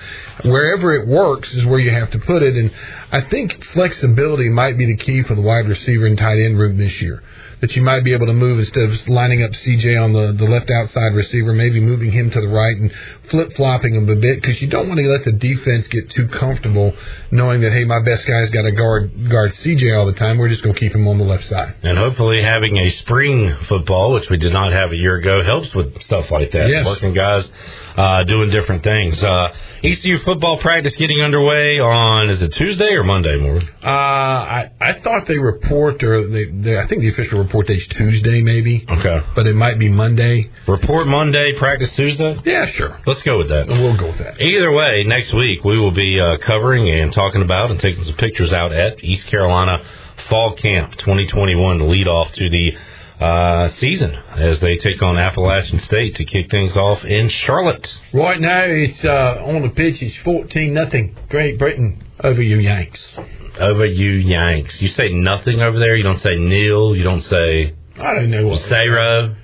wherever 0.44 0.94
it 0.94 1.08
works 1.08 1.54
is 1.54 1.66
where 1.66 1.80
you 1.80 1.92
have 1.92 2.12
to 2.12 2.20
put 2.20 2.44
it. 2.44 2.56
And 2.56 2.72
I 3.12 3.22
think 3.22 3.64
flexibility 3.66 4.50
might 4.50 4.78
be 4.78 4.86
the 4.86 4.98
key 4.98 5.24
for 5.24 5.36
the 5.36 5.42
wide 5.42 5.68
receiver 5.68 6.06
and 6.06 6.18
tight 6.18 6.40
end 6.40 6.58
room 6.58 6.78
this 6.78 7.02
year. 7.02 7.22
That 7.62 7.76
you 7.76 7.82
might 7.82 8.04
be 8.04 8.14
able 8.14 8.28
to 8.28 8.34
move 8.34 8.60
instead 8.60 8.90
of 8.90 9.08
lining 9.08 9.44
up 9.44 9.52
CJ 9.52 10.02
on 10.02 10.14
the, 10.14 10.34
the 10.38 10.50
left 10.50 10.70
outside 10.70 11.16
receiver, 11.16 11.54
maybe 11.54 11.80
moving 11.80 12.12
him 12.12 12.30
to 12.32 12.42
the 12.42 12.48
right 12.48 12.76
and 12.78 12.92
flip 13.30 13.54
flopping 13.56 13.96
him 13.96 14.10
a 14.10 14.16
bit 14.16 14.42
because 14.42 14.62
you 14.62 14.68
don't 14.68 14.88
want 14.88 15.00
to 15.00 15.08
let 15.08 15.24
the 15.24 15.32
defense 15.32 15.88
get 15.88 16.10
too 16.12 16.28
comfortable 16.28 16.94
knowing 17.32 17.62
that 17.62 17.72
hey, 17.72 17.86
my 17.86 18.04
best 18.04 18.28
guy's 18.28 18.50
got 18.50 18.64
to 18.64 18.72
guard 18.72 19.30
guard 19.30 19.54
CJ 19.54 19.98
all 19.98 20.06
the 20.06 20.14
time. 20.14 20.38
We're 20.38 20.50
just 20.50 20.64
going 20.64 20.76
to 20.76 20.80
keep 20.80 20.94
him 20.94 21.08
on 21.08 21.18
the 21.18 21.24
left 21.24 21.48
side. 21.48 21.76
And 21.84 21.98
hopefully 21.98 22.42
having 22.42 22.78
a 22.78 22.90
spring 22.90 23.56
football, 23.68 24.14
which 24.14 24.30
we 24.30 24.38
did 24.38 24.54
not 24.54 24.72
have 24.72 24.92
a 24.92 24.98
year 24.98 25.16
ago, 25.18 25.44
helps 25.44 25.74
with 25.74 26.02
stuff 26.04 26.30
like 26.32 26.52
that. 26.52 26.70
Yes. 26.70 26.86
Working 26.86 27.14
guys 27.14 27.50
uh, 27.98 28.24
doing 28.26 28.50
different 28.50 28.84
things. 28.84 29.22
Uh, 29.24 29.54
ECU 29.84 30.20
football 30.20 30.58
practice 30.58 30.96
getting 30.98 31.22
underway 31.22 31.80
on 31.80 32.30
is 32.30 32.42
it 32.42 32.54
Tuesday 32.54 32.94
or 32.96 33.04
Monday, 33.04 33.38
more? 33.40 33.58
Uh, 33.84 33.88
I 33.90 34.72
I 34.82 35.00
thought 35.02 35.28
they 35.28 35.38
report 35.38 36.04
or 36.04 36.28
they, 36.28 36.46
they 36.46 36.78
I 36.78 36.88
think 36.88 37.02
the 37.02 37.10
official 37.10 37.40
report 37.40 37.68
date's 37.68 37.88
Tuesday 37.90 38.42
maybe, 38.42 38.86
Okay. 38.90 39.22
but 39.36 39.48
it 39.48 39.56
might 39.56 39.80
be 39.80 39.90
Monday. 39.90 40.50
Report 40.68 41.08
Monday, 41.08 41.54
practice 41.58 41.94
Tuesday. 41.96 42.40
Yeah, 42.46 42.66
sure. 42.72 43.00
Let's 43.06 43.22
go 43.24 43.38
with 43.38 43.50
that. 43.50 43.68
We'll 43.68 43.98
go 43.98 44.08
with 44.08 44.18
that. 44.20 44.42
Either 44.42 44.72
way, 44.72 45.04
next 45.06 45.34
week 45.34 45.64
we 45.64 45.80
will 45.80 45.92
be 45.92 46.20
uh, 46.20 46.38
covering 46.40 46.90
and 46.90 47.12
talking 47.14 47.42
about 47.44 47.72
and 47.72 47.80
taking 47.80 48.04
some 48.04 48.16
pictures 48.16 48.52
out 48.52 48.74
at 48.74 49.04
East 49.04 49.28
Carolina 49.28 49.84
Fall 50.30 50.56
Camp 50.56 50.96
2021 50.98 51.78
to 51.80 51.86
lead 51.86 52.08
off 52.08 52.32
to 52.34 52.50
the 52.50 52.72
uh, 53.20 53.70
season 53.80 54.14
as 54.14 54.60
they 54.60 54.78
take 54.78 55.02
on 55.02 55.18
Appalachian 55.18 55.80
State 55.80 56.16
to 56.16 56.26
kick 56.26 56.52
things 56.52 56.76
off 56.76 57.04
in 57.06 57.30
Charlotte. 57.30 57.88
Right 58.14 58.40
now, 58.40 58.64
it's 58.64 59.04
uh, 59.06 59.44
on 59.46 59.62
the 59.62 59.70
pitch. 59.70 60.02
It's 60.02 60.16
fourteen 60.18 60.74
nothing. 60.74 61.16
Great 61.30 61.58
Britain 61.58 62.04
over 62.24 62.42
you 62.42 62.58
Yanks. 62.58 63.18
Over 63.60 63.86
you 63.86 64.12
Yanks. 64.12 64.82
You 64.82 64.90
say 64.90 65.14
nothing 65.14 65.62
over 65.62 65.80
there. 65.80 65.96
You 65.96 66.04
don't 66.04 66.20
say 66.22 66.36
nil. 66.36 66.96
You 66.96 67.04
don't 67.04 67.22
say 67.22 67.74
I 67.98 68.14
don't 68.16 68.30
know 68.32 68.48
what. 68.48 68.62
zero. 68.64 69.36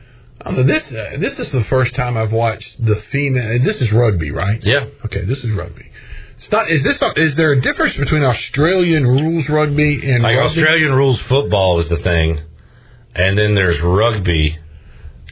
Uh, 0.43 0.63
this 0.63 0.91
uh, 0.91 1.17
this 1.19 1.37
is 1.39 1.49
the 1.51 1.63
first 1.65 1.93
time 1.95 2.17
I've 2.17 2.31
watched 2.33 2.83
the 2.83 2.95
female. 3.11 3.59
This 3.63 3.77
is 3.77 3.91
rugby, 3.91 4.31
right? 4.31 4.59
Yeah. 4.63 4.85
Okay, 5.05 5.23
this 5.23 5.37
is 5.43 5.51
rugby. 5.51 5.85
It's 6.37 6.51
not. 6.51 6.69
Is 6.69 6.83
this? 6.83 6.99
A, 7.01 7.11
Is 7.15 7.35
there 7.35 7.51
a 7.53 7.61
difference 7.61 7.95
between 7.95 8.23
Australian 8.23 9.05
rules 9.05 9.47
rugby 9.47 10.11
and 10.11 10.23
Like 10.23 10.35
rugby? 10.35 10.61
Australian 10.61 10.93
rules 10.93 11.19
football 11.21 11.79
is 11.79 11.87
the 11.89 11.97
thing, 11.97 12.39
and 13.15 13.37
then 13.37 13.55
there's 13.55 13.79
rugby. 13.81 14.57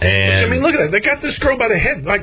And 0.02 0.46
I 0.46 0.50
mean, 0.50 0.62
look 0.62 0.74
at 0.76 0.80
that. 0.80 0.92
They 0.92 1.00
got 1.02 1.22
this 1.22 1.38
girl 1.40 1.58
by 1.58 1.68
the 1.68 1.78
head, 1.78 2.06
like 2.06 2.22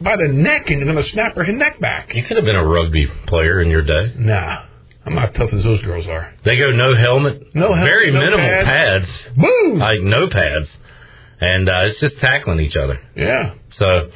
by 0.00 0.16
the 0.16 0.28
neck, 0.28 0.70
and 0.70 0.78
they're 0.82 0.92
going 0.92 1.02
to 1.02 1.10
snap 1.10 1.34
her 1.36 1.44
neck 1.52 1.80
back. 1.80 2.14
you 2.14 2.22
could 2.24 2.36
have 2.36 2.44
been 2.46 2.56
a 2.56 2.66
rugby 2.66 3.06
player 3.26 3.60
in 3.60 3.70
your 3.70 3.82
day. 3.82 4.12
Nah, 4.16 4.62
I'm 5.04 5.14
not 5.14 5.34
tough 5.34 5.52
as 5.52 5.64
those 5.64 5.80
girls 5.82 6.06
are. 6.06 6.32
They 6.44 6.56
go 6.56 6.70
no 6.72 6.94
helmet, 6.94 7.54
No 7.54 7.68
helmet, 7.68 7.84
very 7.84 8.10
no 8.10 8.20
minimal 8.20 8.38
pads. 8.46 8.66
pads, 8.66 9.08
Boom. 9.36 9.78
like 9.78 10.00
no 10.00 10.28
pads, 10.28 10.68
and 11.40 11.68
uh, 11.68 11.80
it's 11.84 12.00
just 12.00 12.18
tackling 12.18 12.60
each 12.60 12.76
other. 12.76 13.00
yeah. 13.14 13.54
So, 13.70 14.10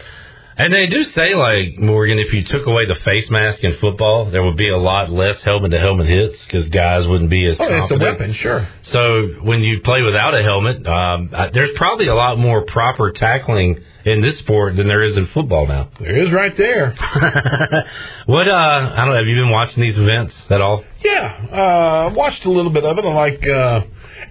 and 0.61 0.75
they 0.75 0.87
do 0.87 1.05
say 1.05 1.35
like 1.35 1.79
Morgan, 1.79 2.19
if 2.19 2.33
you 2.35 2.45
took 2.45 2.67
away 2.67 2.85
the 2.85 2.95
face 2.97 3.31
mask 3.31 3.65
in 3.65 3.77
football, 3.79 4.27
there 4.27 4.43
would 4.43 4.57
be 4.57 4.69
a 4.69 4.77
lot 4.77 5.11
less 5.11 5.41
helmet 5.43 5.71
to 5.71 5.79
helmet 5.79 6.07
hits 6.07 6.45
because 6.45 6.69
guys 6.69 7.07
wouldn't 7.07 7.31
be 7.31 7.47
as 7.47 7.59
Oh, 7.59 7.65
it's 7.65 7.91
a 7.91 7.99
weapon, 7.99 8.35
sure. 8.35 8.69
So 8.83 9.27
when 9.43 9.63
you 9.63 9.81
play 9.81 10.03
without 10.03 10.35
a 10.35 10.43
helmet, 10.43 10.87
um, 10.87 11.31
there's 11.53 11.73
probably 11.77 12.09
a 12.09 12.15
lot 12.15 12.39
more 12.39 12.63
proper 12.63 13.11
tackling 13.11 13.81
in 14.05 14.21
this 14.21 14.39
sport 14.39 14.77
than 14.77 14.87
there 14.87 15.03
is 15.03 15.17
in 15.17 15.27
football 15.29 15.67
now. 15.67 15.89
There 15.99 16.19
is 16.19 16.31
right 16.31 16.57
there. 16.57 16.91
what 18.27 18.49
uh, 18.49 18.93
I 18.93 18.97
don't 18.97 19.11
know. 19.11 19.17
Have 19.17 19.27
you 19.27 19.37
been 19.37 19.51
watching 19.51 19.83
these 19.83 19.99
events 19.99 20.35
at 20.51 20.61
all? 20.61 20.85
Yeah, 21.03 21.47
uh, 21.53 22.11
I 22.11 22.13
watched 22.13 22.45
a 22.45 22.51
little 22.51 22.73
bit 22.73 22.85
of 22.85 22.99
it. 22.99 23.05
I 23.05 23.15
like. 23.15 23.47
Uh, 23.47 23.83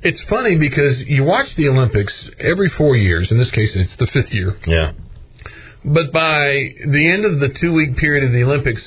it's 0.04 0.22
funny 0.24 0.56
because 0.56 1.00
you 1.02 1.24
watch 1.24 1.56
the 1.56 1.70
Olympics 1.70 2.14
every 2.40 2.70
four 2.70 2.96
years. 2.96 3.32
In 3.32 3.38
this 3.38 3.52
case, 3.52 3.76
it's 3.76 3.96
the 3.96 4.08
fifth 4.08 4.34
year. 4.34 4.58
Yeah. 4.66 4.94
But 5.86 6.12
by 6.12 6.74
the 6.86 7.10
end 7.12 7.26
of 7.26 7.40
the 7.40 7.50
two 7.50 7.74
week 7.74 7.98
period 7.98 8.24
of 8.26 8.32
the 8.32 8.44
Olympics, 8.44 8.82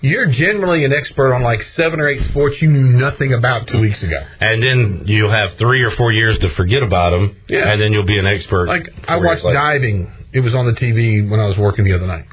you're 0.00 0.26
generally 0.26 0.84
an 0.86 0.92
expert 0.94 1.34
on 1.34 1.42
like 1.42 1.62
seven 1.76 2.00
or 2.00 2.08
eight 2.08 2.22
sports 2.30 2.60
you 2.62 2.68
knew 2.70 2.98
nothing 2.98 3.34
about 3.34 3.66
two 3.66 3.80
weeks 3.80 4.02
ago. 4.02 4.18
And 4.40 4.62
then 4.62 5.02
you'll 5.06 5.30
have 5.30 5.54
three 5.58 5.82
or 5.82 5.90
four 5.90 6.10
years 6.12 6.38
to 6.38 6.48
forget 6.50 6.82
about 6.82 7.10
them, 7.10 7.36
Yeah. 7.48 7.70
and 7.70 7.80
then 7.80 7.92
you'll 7.92 8.04
be 8.06 8.18
an 8.18 8.26
expert. 8.26 8.66
Like 8.68 8.88
I 9.06 9.16
watched 9.16 9.42
diving. 9.42 10.10
It 10.32 10.40
was 10.40 10.54
on 10.54 10.64
the 10.66 10.72
TV 10.72 11.28
when 11.28 11.40
I 11.40 11.46
was 11.46 11.58
working 11.58 11.84
the 11.84 11.92
other 11.92 12.06
night. 12.06 12.24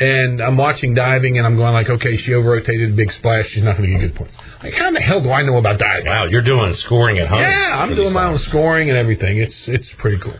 And 0.00 0.40
I'm 0.40 0.56
watching 0.56 0.94
diving, 0.94 1.36
and 1.36 1.46
I'm 1.46 1.56
going 1.56 1.74
like, 1.74 1.88
okay, 1.90 2.16
she 2.16 2.32
over 2.32 2.50
rotated 2.52 2.96
big 2.96 3.12
splash. 3.12 3.46
She's 3.48 3.62
not 3.62 3.76
going 3.76 3.92
to 3.92 3.98
get 3.98 4.00
good 4.08 4.14
points. 4.16 4.34
Like, 4.62 4.72
how 4.74 4.88
in 4.88 4.94
the 4.94 5.00
hell 5.00 5.20
do 5.20 5.30
I 5.30 5.42
know 5.42 5.58
about 5.58 5.78
diving? 5.78 6.06
Wow, 6.06 6.24
you're 6.24 6.40
doing 6.42 6.72
scoring 6.76 7.18
at 7.18 7.28
home. 7.28 7.42
Yeah, 7.42 7.76
I'm 7.78 7.94
doing 7.94 8.12
my 8.14 8.24
own 8.24 8.38
scoring 8.38 8.88
and 8.88 8.96
everything. 8.98 9.36
It's 9.38 9.68
it's 9.68 9.86
pretty 9.98 10.16
cool. 10.18 10.34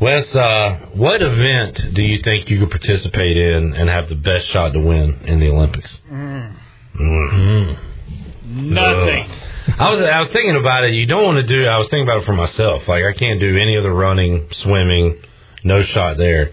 Wes, 0.00 0.34
uh, 0.34 0.78
what 0.94 1.20
event 1.22 1.94
do 1.94 2.02
you 2.02 2.22
think 2.22 2.48
you 2.48 2.58
could 2.60 2.70
participate 2.70 3.36
in 3.36 3.74
and 3.74 3.88
have 3.90 4.08
the 4.08 4.14
best 4.14 4.46
shot 4.48 4.72
to 4.72 4.80
win 4.80 5.20
in 5.26 5.40
the 5.40 5.50
Olympics? 5.50 5.94
Mm. 6.10 7.76
Nothing. 8.44 9.30
I 9.78 9.90
was 9.90 10.00
I 10.00 10.18
was 10.20 10.28
thinking 10.30 10.56
about 10.56 10.84
it. 10.84 10.94
You 10.94 11.06
don't 11.06 11.24
want 11.24 11.46
to 11.46 11.54
do. 11.54 11.66
I 11.66 11.76
was 11.78 11.86
thinking 11.88 12.04
about 12.04 12.22
it 12.22 12.24
for 12.26 12.32
myself. 12.32 12.88
Like 12.88 13.04
I 13.04 13.12
can't 13.12 13.38
do 13.40 13.56
any 13.58 13.76
of 13.76 13.82
the 13.84 13.90
running, 13.92 14.48
swimming, 14.52 15.22
no 15.64 15.82
shot 15.82 16.16
there. 16.16 16.52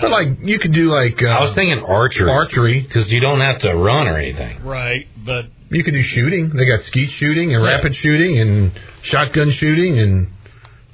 But 0.00 0.10
like 0.10 0.28
you 0.42 0.58
could 0.58 0.72
do 0.72 0.84
like 0.94 1.20
uh, 1.22 1.26
I 1.26 1.40
was 1.40 1.52
thinking 1.54 1.82
archery, 1.84 2.30
archery. 2.30 2.80
because 2.80 3.10
you 3.10 3.20
don't 3.20 3.40
have 3.40 3.58
to 3.60 3.74
run 3.74 4.06
or 4.06 4.16
anything. 4.16 4.62
Right, 4.64 5.08
but 5.24 5.46
You 5.70 5.82
could 5.82 5.94
do 5.94 6.02
shooting. 6.02 6.50
They 6.50 6.66
got 6.66 6.84
skeet 6.84 7.10
shooting 7.12 7.54
and 7.54 7.64
Yeah. 7.64 7.70
rapid 7.70 7.96
shooting 7.96 8.38
and 8.38 8.72
shotgun 9.02 9.50
shooting 9.52 9.98
and 9.98 10.31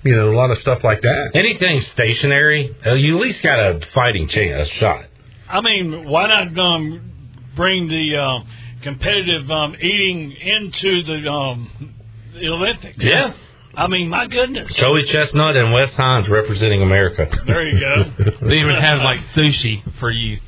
you 0.09 0.17
know 0.17 0.31
a 0.33 0.37
lot 0.37 0.51
of 0.51 0.57
stuff 0.59 0.83
like 0.83 1.03
that. 1.03 1.33
Anything 1.35 1.83
stationary, 1.83 2.75
uh, 2.87 2.95
you 2.95 3.17
at 3.17 3.21
least 3.21 3.43
got 3.43 3.59
a 3.59 3.81
fighting 3.93 4.27
chance, 4.27 4.71
a 4.71 4.73
shot. 4.77 5.05
I 5.51 5.61
mean, 5.61 6.09
why 6.09 6.29
not 6.29 6.59
um, 6.59 7.13
bring 7.55 7.89
the 7.89 8.17
um, 8.17 8.49
competitive 8.83 9.51
um, 9.51 9.75
eating 9.77 10.33
into 10.33 11.03
the 11.05 11.31
um, 11.31 11.95
Olympics? 12.37 12.97
Yeah. 12.99 13.35
I 13.75 13.87
mean, 13.87 14.09
my 14.09 14.27
goodness. 14.27 14.73
Joey 14.75 15.05
Chestnut 15.05 15.57
and 15.57 15.73
Wes 15.75 15.95
Hines 15.95 16.27
representing 16.29 16.83
America. 16.83 17.29
There 17.47 17.69
you 17.69 17.79
go. 17.79 18.05
They 18.49 18.61
even 18.61 18.77
have 18.77 19.03
like 19.03 19.21
sushi 19.37 19.83
for 20.01 20.11
you. 20.11 20.39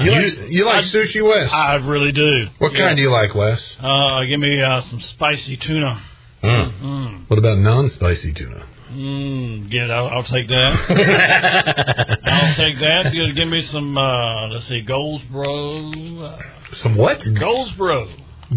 You 0.01 0.11
like, 0.11 0.51
you 0.51 0.65
like 0.65 0.85
sushi, 0.85 1.27
Wes? 1.27 1.51
I 1.51 1.75
really 1.75 2.11
do. 2.11 2.47
what 2.59 2.73
kind 2.75 2.95
do 2.95 3.01
you 3.01 3.09
like, 3.09 3.33
Wes? 3.33 3.59
Uh, 3.79 4.23
give 4.25 4.39
me 4.39 4.61
uh, 4.61 4.79
some 4.81 5.01
spicy 5.01 5.57
tuna. 5.57 6.01
Mm. 6.43 6.79
Mm, 6.81 7.29
What 7.29 7.37
about 7.39 7.57
non-spicy 7.57 8.33
tuna? 8.33 8.65
mm, 8.91 9.69
get, 9.69 9.91
I'll, 9.91 10.07
I'll 10.07 10.23
take 10.23 10.47
that. 10.49 12.19
I'll 12.23 12.55
take 12.55 12.79
that. 12.79 13.11
Give, 13.13 13.35
give 13.35 13.47
me 13.47 13.61
some. 13.63 13.97
Uh, 13.97 14.47
let's 14.49 14.67
see, 14.67 14.81
Goldsboro. 14.81 15.91
Uh, 16.23 16.41
Some 16.81 16.95
what? 16.95 17.21
Goldsboro. 17.39 18.07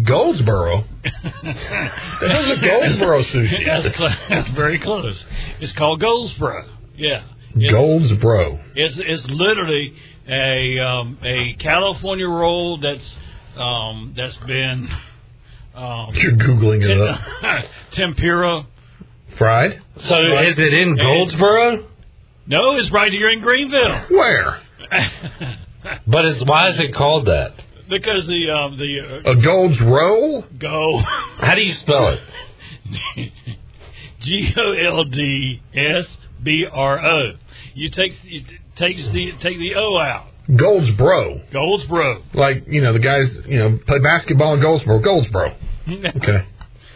Goldsboro. 0.03 0.85
There's 1.43 2.49
a 2.49 2.57
Goldsboro 2.61 3.21
sushi. 3.23 3.65
that's, 3.83 3.95
cl- 3.95 4.17
that's 4.29 4.49
very 4.49 4.79
close. 4.79 5.23
It's 5.59 5.71
called 5.73 5.99
Goldsboro. 6.01 6.65
Yeah. 6.95 7.25
It's, 7.55 7.71
Goldsboro. 7.75 8.59
It's 8.75 8.97
it's 8.97 9.27
literally 9.29 9.93
a 10.27 10.79
um, 10.79 11.17
a 11.21 11.53
California 11.59 12.27
roll 12.27 12.77
that's 12.77 13.15
um, 13.55 14.13
that's 14.17 14.37
been 14.37 14.89
um, 15.75 16.09
You're 16.13 16.33
googling 16.33 16.83
it 16.83 17.01
up. 17.01 17.65
tempura. 17.91 18.65
Fried? 19.37 19.81
So 20.01 20.15
is 20.37 20.57
it 20.57 20.73
in 20.73 20.95
Goldsboro? 20.95 21.87
No, 22.45 22.75
it's 22.77 22.91
right 22.91 23.11
here 23.11 23.29
in 23.29 23.41
Greenville. 23.41 24.05
Where? 24.09 24.61
But 26.07 26.23
it's 26.23 26.45
why 26.45 26.69
is 26.69 26.79
it 26.79 26.93
called 26.93 27.25
that? 27.27 27.61
because 27.89 28.25
the 28.25 28.49
um, 28.49 28.77
the 28.77 29.21
uh, 29.25 29.31
A 29.31 29.35
Gold's 29.41 29.79
roll? 29.81 30.45
go 30.57 30.99
How 31.37 31.55
do 31.55 31.61
you 31.61 31.73
spell 31.75 32.07
it? 32.09 33.31
G 34.21 34.53
O 34.57 34.97
L 34.97 35.03
D 35.03 35.61
S 35.73 36.17
B 36.41 36.65
R 36.71 37.05
O. 37.05 37.31
You 37.73 37.89
take 37.89 38.13
you 38.23 38.43
takes 38.75 39.07
the 39.09 39.33
take 39.41 39.57
the 39.57 39.75
O 39.75 39.97
out. 39.97 40.27
Gold's 40.55 40.91
bro. 40.91 41.39
Goldsboro. 41.51 42.21
Like, 42.33 42.67
you 42.67 42.81
know, 42.81 42.93
the 42.93 42.99
guys, 42.99 43.35
you 43.45 43.57
know, 43.59 43.79
play 43.87 43.99
basketball 43.99 44.53
in 44.55 44.61
Goldsboro. 44.61 44.99
Goldsboro. 44.99 45.55
Okay. 45.87 46.45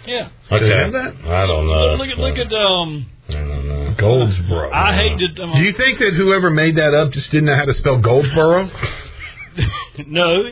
yeah. 0.06 0.30
Do 0.50 0.60
they 0.60 0.66
Okay. 0.74 0.84
have 0.84 0.92
that? 0.94 1.16
I 1.26 1.46
don't 1.48 1.68
know. 1.68 1.96
Look 1.96 2.08
at 2.10 2.18
look 2.18 2.38
at 2.38 2.54
um. 2.54 3.06
I 3.30 3.34
don't 3.34 3.68
know. 3.68 3.96
Goldsboro. 3.98 4.72
I 4.72 4.94
hate 4.94 5.20
to. 5.20 5.44
Um, 5.44 5.54
Do 5.56 5.62
you 5.64 5.74
think 5.74 6.00
that 6.00 6.14
whoever 6.14 6.50
made 6.50 6.76
that 6.78 6.94
up 6.94 7.12
just 7.12 7.30
didn't 7.32 7.46
know 7.48 7.56
how 7.56 7.66
to 7.66 7.74
spell 7.74 8.00
Goldsboro? 8.00 8.70
no, 10.08 10.44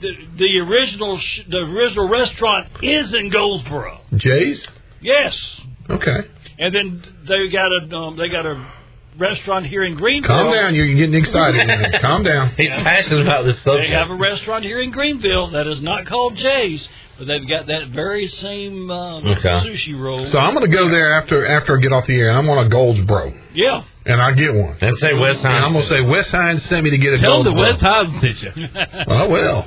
the 0.00 0.10
the 0.36 0.58
original 0.60 1.18
sh- 1.18 1.42
the 1.48 1.58
original 1.58 2.08
restaurant 2.08 2.68
is 2.82 3.12
in 3.14 3.30
Goldsboro. 3.30 4.00
Jay's? 4.16 4.64
Yes, 5.00 5.60
Okay. 5.90 6.28
and 6.58 6.74
then 6.74 7.02
they 7.28 7.48
got 7.50 7.68
a 7.70 7.94
um, 7.96 8.16
they 8.16 8.28
got 8.28 8.46
a 8.46 8.66
restaurant 9.18 9.66
here 9.66 9.84
in 9.84 9.94
Greenville. 9.96 10.28
Calm 10.28 10.52
down. 10.52 10.74
You're 10.74 10.94
getting 10.94 11.14
excited. 11.14 11.68
Calm 12.00 12.22
down. 12.22 12.50
He's 12.56 12.68
passionate 12.70 13.22
about 13.22 13.44
this 13.44 13.56
subject. 13.62 13.64
They 13.64 13.72
subject. 13.72 13.92
have 13.92 14.10
a 14.10 14.14
restaurant 14.14 14.64
here 14.64 14.80
in 14.80 14.90
Greenville 14.90 15.50
that 15.52 15.66
is 15.66 15.80
not 15.82 16.06
called 16.06 16.36
Jay's, 16.36 16.88
but 17.18 17.26
they've 17.26 17.48
got 17.48 17.66
that 17.66 17.88
very 17.90 18.26
same 18.28 18.90
uh, 18.90 19.18
Okay. 19.20 19.48
sushi 19.48 19.98
roll. 19.98 20.26
So 20.26 20.38
I'm 20.38 20.54
going 20.54 20.68
to 20.70 20.76
go 20.76 20.88
there 20.90 21.14
after 21.20 21.46
after 21.46 21.76
I 21.78 21.80
get 21.80 21.92
off 21.92 22.06
the 22.06 22.14
air, 22.14 22.30
and 22.30 22.38
I'm 22.38 22.48
on 22.50 22.66
a 22.66 22.68
Goldsboro, 22.68 23.32
yeah, 23.54 23.84
and 24.04 24.20
I 24.20 24.32
get 24.32 24.52
one. 24.54 24.76
and 24.80 24.96
say 24.98 25.14
West 25.14 25.44
And 25.44 25.54
I'm 25.54 25.72
going 25.72 25.84
to 25.84 25.88
say 25.90 26.00
West 26.00 26.30
Hines 26.30 26.64
sent 26.64 26.82
me 26.84 26.90
to 26.90 26.98
get 26.98 27.12
a 27.14 27.18
Tell 27.18 27.42
them 27.44 27.54
the 27.54 27.62
Goldsboro. 27.62 28.02
West 28.04 28.20
Hines 28.20 28.42
sent 28.42 28.56
you. 28.58 28.68
Oh 29.08 29.28
well. 29.28 29.66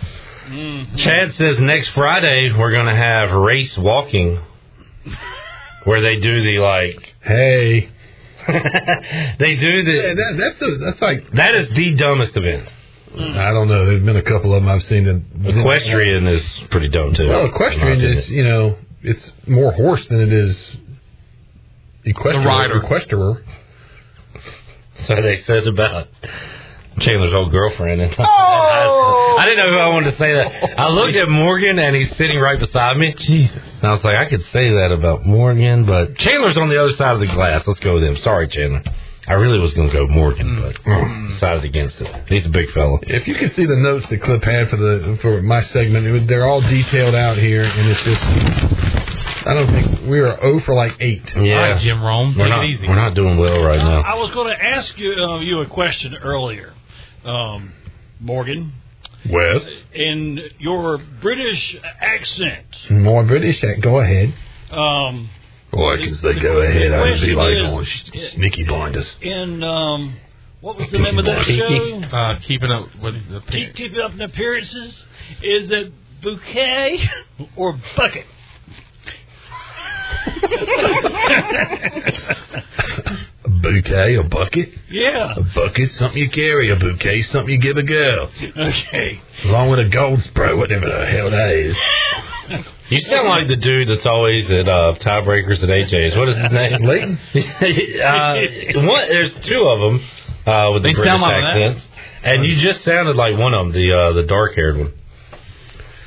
Chad 0.97 1.33
says 1.35 1.59
next 1.59 1.89
Friday 1.89 2.51
we're 2.57 2.71
going 2.71 2.85
to 2.85 2.95
have 2.95 3.31
race 3.33 3.77
walking, 3.77 4.39
where 5.83 6.01
they 6.01 6.17
do 6.19 6.41
the 6.41 6.59
like. 6.59 7.15
Hey, 7.21 7.89
they 9.39 9.55
do 9.55 9.67
Yeah, 9.67 10.13
that, 10.13 10.35
that's 10.37 10.61
a, 10.61 10.77
that's 10.77 11.01
like 11.01 11.31
That 11.31 11.55
is 11.55 11.69
the 11.69 11.95
dumbest 11.95 12.35
event. 12.35 12.69
Mm. 13.13 13.37
I 13.37 13.51
don't 13.51 13.67
know. 13.67 13.85
There's 13.85 14.03
been 14.03 14.17
a 14.17 14.21
couple 14.21 14.53
of 14.53 14.61
them 14.61 14.69
I've 14.69 14.83
seen 14.83 15.05
that 15.05 15.49
Equestrian 15.49 16.27
is 16.27 16.43
pretty 16.69 16.89
dumb 16.89 17.13
too. 17.13 17.27
Well, 17.27 17.45
in 17.45 17.47
my 17.47 17.55
equestrian 17.55 18.01
is 18.01 18.29
you 18.29 18.43
know 18.43 18.77
it's 19.01 19.31
more 19.47 19.71
horse 19.71 20.05
than 20.07 20.21
it 20.21 20.33
is 20.33 20.57
equestrian. 22.03 22.43
The 22.43 22.47
rider. 22.47 22.81
Equestrar. 22.81 23.43
So 25.05 25.15
they 25.21 25.43
said 25.43 25.67
about 25.67 26.07
Chandler's 26.99 27.33
old 27.33 27.51
girlfriend. 27.51 28.01
And 28.01 28.15
I, 28.19 28.85
oh! 28.87 29.37
I 29.39 29.45
didn't 29.45 29.65
know 29.65 29.71
who 29.73 29.79
I 29.79 29.87
wanted 29.89 30.11
to 30.11 30.17
say 30.17 30.33
that. 30.33 30.79
I 30.79 30.89
looked 30.89 31.15
at 31.15 31.29
Morgan 31.29 31.79
and 31.79 31.95
he's 31.95 32.15
sitting 32.15 32.39
right 32.39 32.59
beside 32.59 32.97
me. 32.97 33.13
Jesus. 33.17 33.61
And 33.81 33.85
I 33.85 33.91
was 33.93 34.03
like, 34.03 34.15
I 34.17 34.25
could 34.25 34.43
say 34.45 34.69
that 34.73 34.91
about 34.91 35.25
Morgan, 35.25 35.85
but 35.85 36.17
Chandler's 36.17 36.57
on 36.57 36.69
the 36.69 36.81
other 36.81 36.91
side 36.91 37.13
of 37.13 37.19
the 37.19 37.27
glass. 37.27 37.63
Let's 37.67 37.79
go 37.79 37.93
with 37.95 38.03
him. 38.03 38.17
Sorry, 38.17 38.47
Chandler. 38.47 38.81
I 39.27 39.33
really 39.33 39.59
was 39.59 39.73
going 39.73 39.89
to 39.89 39.93
go 39.93 40.07
Morgan, 40.07 40.61
but 40.61 40.81
decided 41.27 41.65
against 41.65 41.99
it. 41.99 42.07
He's 42.29 42.45
a 42.45 42.49
big 42.49 42.71
fella. 42.71 42.99
If 43.03 43.27
you 43.27 43.35
can 43.35 43.51
see 43.51 43.65
the 43.65 43.75
notes 43.75 44.07
that 44.09 44.21
Clip 44.21 44.41
had 44.43 44.69
for 44.69 44.77
the 44.77 45.17
for 45.21 45.41
my 45.41 45.61
segment, 45.63 46.07
it 46.07 46.11
was- 46.11 46.25
they're 46.27 46.45
all 46.45 46.61
detailed 46.61 47.13
out 47.13 47.37
here, 47.37 47.63
and 47.63 47.89
it's 47.89 48.01
just. 48.03 48.21
I 49.45 49.53
don't 49.53 49.67
think 49.67 50.01
we 50.09 50.19
are 50.19 50.37
0 50.41 50.59
for 50.61 50.73
like 50.75 50.95
eight. 50.99 51.23
Yeah, 51.35 51.55
All 51.55 51.71
right, 51.71 51.79
Jim 51.81 52.01
Rome, 52.03 52.35
we're 52.37 52.49
not 52.49 52.65
easy. 52.65 52.85
we're 52.87 52.95
not 52.95 53.13
doing 53.13 53.37
well 53.37 53.63
right 53.63 53.77
now. 53.79 54.01
I 54.01 54.15
was 54.15 54.29
going 54.31 54.53
to 54.53 54.61
ask 54.63 54.97
you 54.97 55.13
uh, 55.13 55.39
you 55.39 55.59
a 55.61 55.67
question 55.67 56.15
earlier, 56.15 56.73
um, 57.23 57.71
Morgan. 58.19 58.73
Wes, 59.29 59.61
In 59.93 60.39
your 60.59 60.97
British 61.21 61.75
accent, 61.99 62.65
more 62.89 63.23
British. 63.23 63.57
Accent. 63.63 63.83
Go 63.83 63.99
ahead. 63.99 64.33
um, 64.71 65.29
Boy, 65.71 65.95
I 65.95 65.97
can 65.97 66.15
say 66.15 66.39
go 66.39 66.59
ahead. 66.61 66.93
I 66.93 67.11
would 67.11 67.21
be 67.21 67.35
like 67.35 67.53
question 67.53 68.11
on 68.13 68.19
is- 68.21 68.31
sneaky 68.33 68.63
blinders. 68.63 69.15
in 69.21 69.63
um, 69.63 70.15
what 70.61 70.77
was 70.77 70.89
the 70.91 70.99
name 70.99 71.19
of 71.19 71.25
that 71.25 71.43
show? 71.43 72.01
Uh, 72.15 72.39
keeping 72.39 72.71
up 72.71 72.87
with 73.01 73.15
the 73.29 73.41
Keep 73.51 73.75
keeping 73.75 73.99
up 73.99 74.13
in 74.13 74.21
appearances. 74.21 75.03
Is 75.43 75.69
it 75.71 75.91
bouquet 76.21 76.99
or 77.55 77.77
bucket? 77.95 78.25
A 83.57 83.59
bouquet, 83.59 84.15
a 84.15 84.23
bucket, 84.23 84.69
Yeah. 84.89 85.33
a 85.35 85.41
bucket, 85.55 85.91
something 85.93 86.21
you 86.21 86.29
carry. 86.29 86.69
A 86.69 86.75
bouquet, 86.75 87.21
something 87.23 87.51
you 87.53 87.59
give 87.59 87.77
a 87.77 87.83
girl. 87.83 88.29
Okay. 88.55 89.21
Along 89.45 89.69
with 89.69 89.79
a 89.79 89.85
gold 89.89 90.21
spray, 90.23 90.53
whatever 90.53 90.87
the 90.87 91.05
hell 91.07 91.29
that 91.31 91.51
is. 91.51 91.75
You 92.89 93.01
sound 93.01 93.27
like 93.27 93.49
the 93.49 93.57
dude 93.57 93.89
that's 93.89 94.05
always 94.05 94.49
at 94.49 94.69
uh, 94.69 94.95
tiebreakers 95.01 95.61
at 95.61 95.67
AJ's. 95.67 96.15
What 96.15 96.29
is 96.29 96.37
his 96.37 96.51
name? 96.53 96.81
Leighton? 96.85 97.19
uh, 97.35 98.33
one, 98.87 99.09
there's 99.09 99.33
two 99.43 99.61
of 99.67 99.79
them 99.81 100.01
uh, 100.45 100.71
with 100.71 100.83
the 100.83 100.89
They 100.89 100.93
British 100.93 101.11
sound 101.11 101.21
like 101.21 101.43
accents, 101.43 101.81
and 102.23 102.45
you 102.45 102.55
just 102.55 102.85
sounded 102.85 103.17
like 103.17 103.37
one 103.37 103.53
of 103.53 103.65
them, 103.65 103.73
the 103.73 103.91
uh, 103.91 104.13
the 104.13 104.23
dark 104.23 104.55
haired 104.55 104.77
one. 104.77 104.93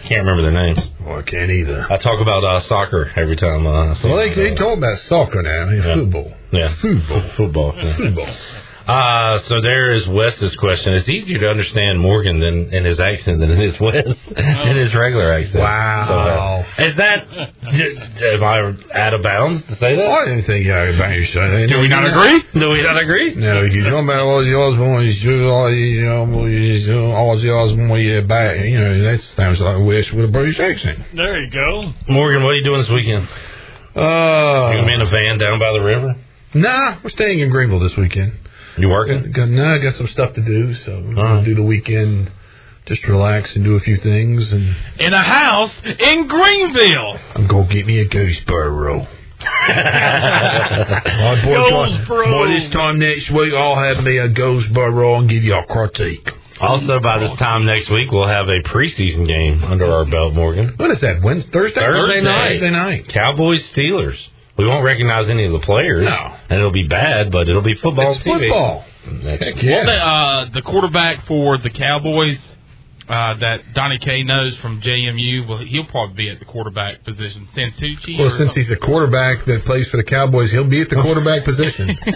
Can't 0.09 0.27
remember 0.27 0.43
their 0.43 0.52
names. 0.52 0.81
Well, 1.05 1.18
I 1.18 1.22
can't 1.22 1.51
either. 1.51 1.86
I 1.90 1.97
talk 1.98 2.20
about 2.20 2.43
uh, 2.43 2.60
soccer 2.60 3.10
every 3.16 3.36
time. 3.36 3.66
Uh, 3.66 3.94
Well, 4.02 4.16
they, 4.16 4.35
they 4.35 4.55
talk 4.55 4.77
about 4.78 4.98
soccer 5.01 5.43
now, 5.43 5.68
Yeah. 5.70 5.94
football. 5.94 6.32
yeah, 6.52 6.74
football, 6.81 7.31
football. 7.36 7.74
yeah. 7.77 7.97
Football. 7.97 8.36
Uh, 8.90 9.42
so 9.44 9.60
there 9.60 9.92
is 9.92 10.06
Wes's 10.08 10.54
question. 10.56 10.94
It's 10.94 11.08
easier 11.08 11.38
to 11.38 11.50
understand 11.50 12.00
Morgan 12.00 12.40
than 12.40 12.72
in 12.74 12.84
his 12.84 12.98
accent 12.98 13.40
than 13.40 13.50
it 13.50 13.60
is 13.60 13.78
Wes 13.80 14.04
in 14.36 14.76
his 14.76 14.94
regular 14.94 15.32
accent. 15.32 15.60
Wow. 15.60 16.06
So, 16.08 16.14
uh, 16.82 16.86
is 16.86 16.96
that 16.96 17.26
am 17.30 18.42
I 18.44 18.98
out 18.98 19.14
of 19.14 19.22
bounds 19.22 19.62
to 19.62 19.76
say 19.76 19.96
that? 19.96 20.10
I 20.10 20.24
didn't 20.26 20.44
think 20.44 20.64
you 20.64 20.72
had 20.72 20.94
about 20.94 21.14
your 21.14 21.26
son. 21.26 21.66
Do 21.68 21.78
we 21.80 21.88
not 21.88 22.04
agree? 22.06 22.60
Do 22.60 22.70
we 22.70 22.82
not 22.82 23.00
agree? 23.00 23.34
No, 23.34 23.62
you 23.62 23.84
talking 23.84 24.04
about 24.04 24.20
all 24.20 24.44
yours 24.44 24.76
when 24.76 25.02
you 25.06 25.48
all 25.48 25.72
you 25.72 26.02
know 26.02 27.12
all 27.12 27.38
yours 27.40 27.72
when 27.74 27.90
you 28.00 28.22
back. 28.22 28.58
You 28.64 28.80
know 28.80 29.02
that 29.02 29.20
sounds 29.36 29.60
like 29.60 29.84
West 29.86 30.12
with 30.12 30.24
a 30.24 30.28
British 30.28 30.58
accent. 30.58 30.98
There 31.14 31.38
you 31.40 31.50
go. 31.50 31.92
Morgan, 32.08 32.42
what 32.42 32.50
are 32.50 32.56
you 32.56 32.64
doing 32.64 32.80
this 32.80 32.90
weekend? 32.90 33.28
You 33.94 34.00
gonna 34.02 34.84
be 34.86 34.92
Uh, 34.92 34.94
in 34.96 35.00
a 35.00 35.06
van 35.06 35.38
down 35.38 35.58
by 35.58 35.72
the 35.72 35.80
river? 35.80 36.16
nah, 36.54 36.96
we're 37.02 37.10
staying 37.10 37.40
in 37.40 37.50
Greenville 37.50 37.80
this 37.80 37.96
weekend. 37.96 38.32
You 38.78 38.88
working? 38.88 39.16
Uh, 39.24 39.26
got, 39.32 39.48
nah, 39.48 39.74
I 39.74 39.78
got 39.78 39.94
some 39.94 40.06
stuff 40.09 40.34
to 40.34 40.42
do, 40.42 40.74
so 40.76 40.92
we're 41.01 41.09
All 41.10 41.14
gonna 41.14 41.34
right. 41.36 41.44
do 41.44 41.55
the 41.55 41.62
weekend. 41.62 42.30
Just 42.86 43.05
relax 43.06 43.55
and 43.55 43.64
do 43.64 43.74
a 43.76 43.80
few 43.80 43.97
things, 43.98 44.52
and 44.52 44.74
In 44.98 45.12
a 45.12 45.22
house 45.22 45.72
in 45.84 46.26
Greenville. 46.26 47.18
I'm 47.34 47.47
gonna 47.47 47.68
get 47.72 47.86
me 47.86 48.01
a 48.01 48.06
Gooseboro. 48.09 49.06
My 50.20 51.40
boy, 51.44 51.70
Goldsboro. 51.70 52.30
boy, 52.30 52.52
this 52.52 52.70
time 52.72 52.98
next 52.98 53.30
week 53.30 53.52
I'll 53.55 53.76
have 53.76 54.02
me 54.05 54.18
a 54.18 54.28
Goldsboro 54.28 55.16
and 55.16 55.28
give 55.28 55.42
you 55.44 55.55
a 55.55 55.64
critique. 55.64 56.28
Also, 56.60 57.01
by 57.01 57.18
this 57.20 57.38
time 57.38 57.64
next 57.64 57.88
week, 57.90 58.10
we'll 58.10 58.26
have 58.26 58.48
a 58.48 58.60
preseason 58.62 59.26
game 59.26 59.64
under 59.64 59.90
our 59.90 60.05
belt, 60.05 60.34
Morgan. 60.34 60.74
What 60.76 60.90
is 60.90 61.01
that? 61.01 61.22
Wednesday, 61.22 61.51
Thursday, 61.51 61.80
Thursday 61.80 62.20
night. 62.20 62.48
Thursday 62.60 62.70
night. 62.70 63.09
Cowboys 63.09 63.70
Steelers. 63.72 64.18
We 64.60 64.66
won't 64.66 64.84
recognize 64.84 65.30
any 65.30 65.46
of 65.46 65.52
the 65.52 65.60
players. 65.60 66.04
No. 66.04 66.36
And 66.50 66.58
it'll 66.58 66.70
be 66.70 66.86
bad, 66.86 67.32
but 67.32 67.48
it'll 67.48 67.62
be 67.62 67.74
football. 67.74 68.12
It's 68.12 68.18
TV. 68.22 68.40
football. 68.48 68.84
Next- 69.10 69.44
Heck 69.44 69.62
yeah. 69.62 69.84
The, 69.84 69.92
uh, 69.92 70.50
the 70.52 70.62
quarterback 70.62 71.26
for 71.26 71.56
the 71.58 71.70
Cowboys 71.70 72.38
uh, 73.08 73.34
that 73.38 73.72
Donnie 73.74 73.98
K 73.98 74.22
knows 74.22 74.56
from 74.58 74.80
JMU, 74.82 75.48
well, 75.48 75.58
he'll 75.58 75.86
probably 75.86 76.14
be 76.14 76.30
at 76.30 76.38
the 76.38 76.44
quarterback 76.44 77.02
position. 77.04 77.48
DiNucci? 77.56 78.18
Well, 78.18 78.28
since 78.30 78.38
something? 78.38 78.62
he's 78.62 78.70
a 78.70 78.76
quarterback 78.76 79.44
that 79.46 79.64
plays 79.64 79.88
for 79.88 79.96
the 79.96 80.04
Cowboys, 80.04 80.50
he'll 80.50 80.64
be 80.64 80.82
at 80.82 80.90
the 80.90 80.96
quarterback 81.02 81.44
position. 81.44 81.96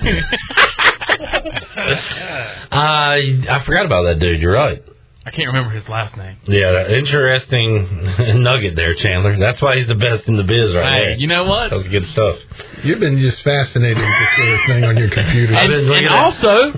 Uh, 2.70 2.76
I 2.76 3.62
forgot 3.64 3.86
about 3.86 4.04
that 4.04 4.18
dude. 4.18 4.40
You're 4.40 4.52
right. 4.54 4.82
I 5.26 5.30
can't 5.30 5.46
remember 5.48 5.70
his 5.70 5.88
last 5.88 6.16
name. 6.18 6.36
Yeah, 6.44 6.86
interesting 6.88 8.42
nugget 8.42 8.76
there, 8.76 8.94
Chandler. 8.94 9.38
That's 9.38 9.60
why 9.62 9.76
he's 9.78 9.86
the 9.86 9.94
best 9.94 10.28
in 10.28 10.36
the 10.36 10.44
biz 10.44 10.74
right 10.74 10.84
Hey, 10.84 11.05
there. 11.06 11.16
you 11.16 11.26
know 11.28 11.44
what? 11.44 11.70
That 11.70 11.76
was 11.76 11.88
good 11.88 12.06
stuff. 12.09 12.38
You've 12.82 13.01
been 13.01 13.18
just 13.18 13.40
fascinated 13.42 13.96
with 13.96 14.06
this 14.06 14.36
sort 14.36 14.48
of 14.48 14.60
thing 14.66 14.84
on 14.84 14.96
your 14.98 15.09
computer. 15.09 15.55
And, 15.55 15.72
and 15.72 16.09
also, 16.09 16.72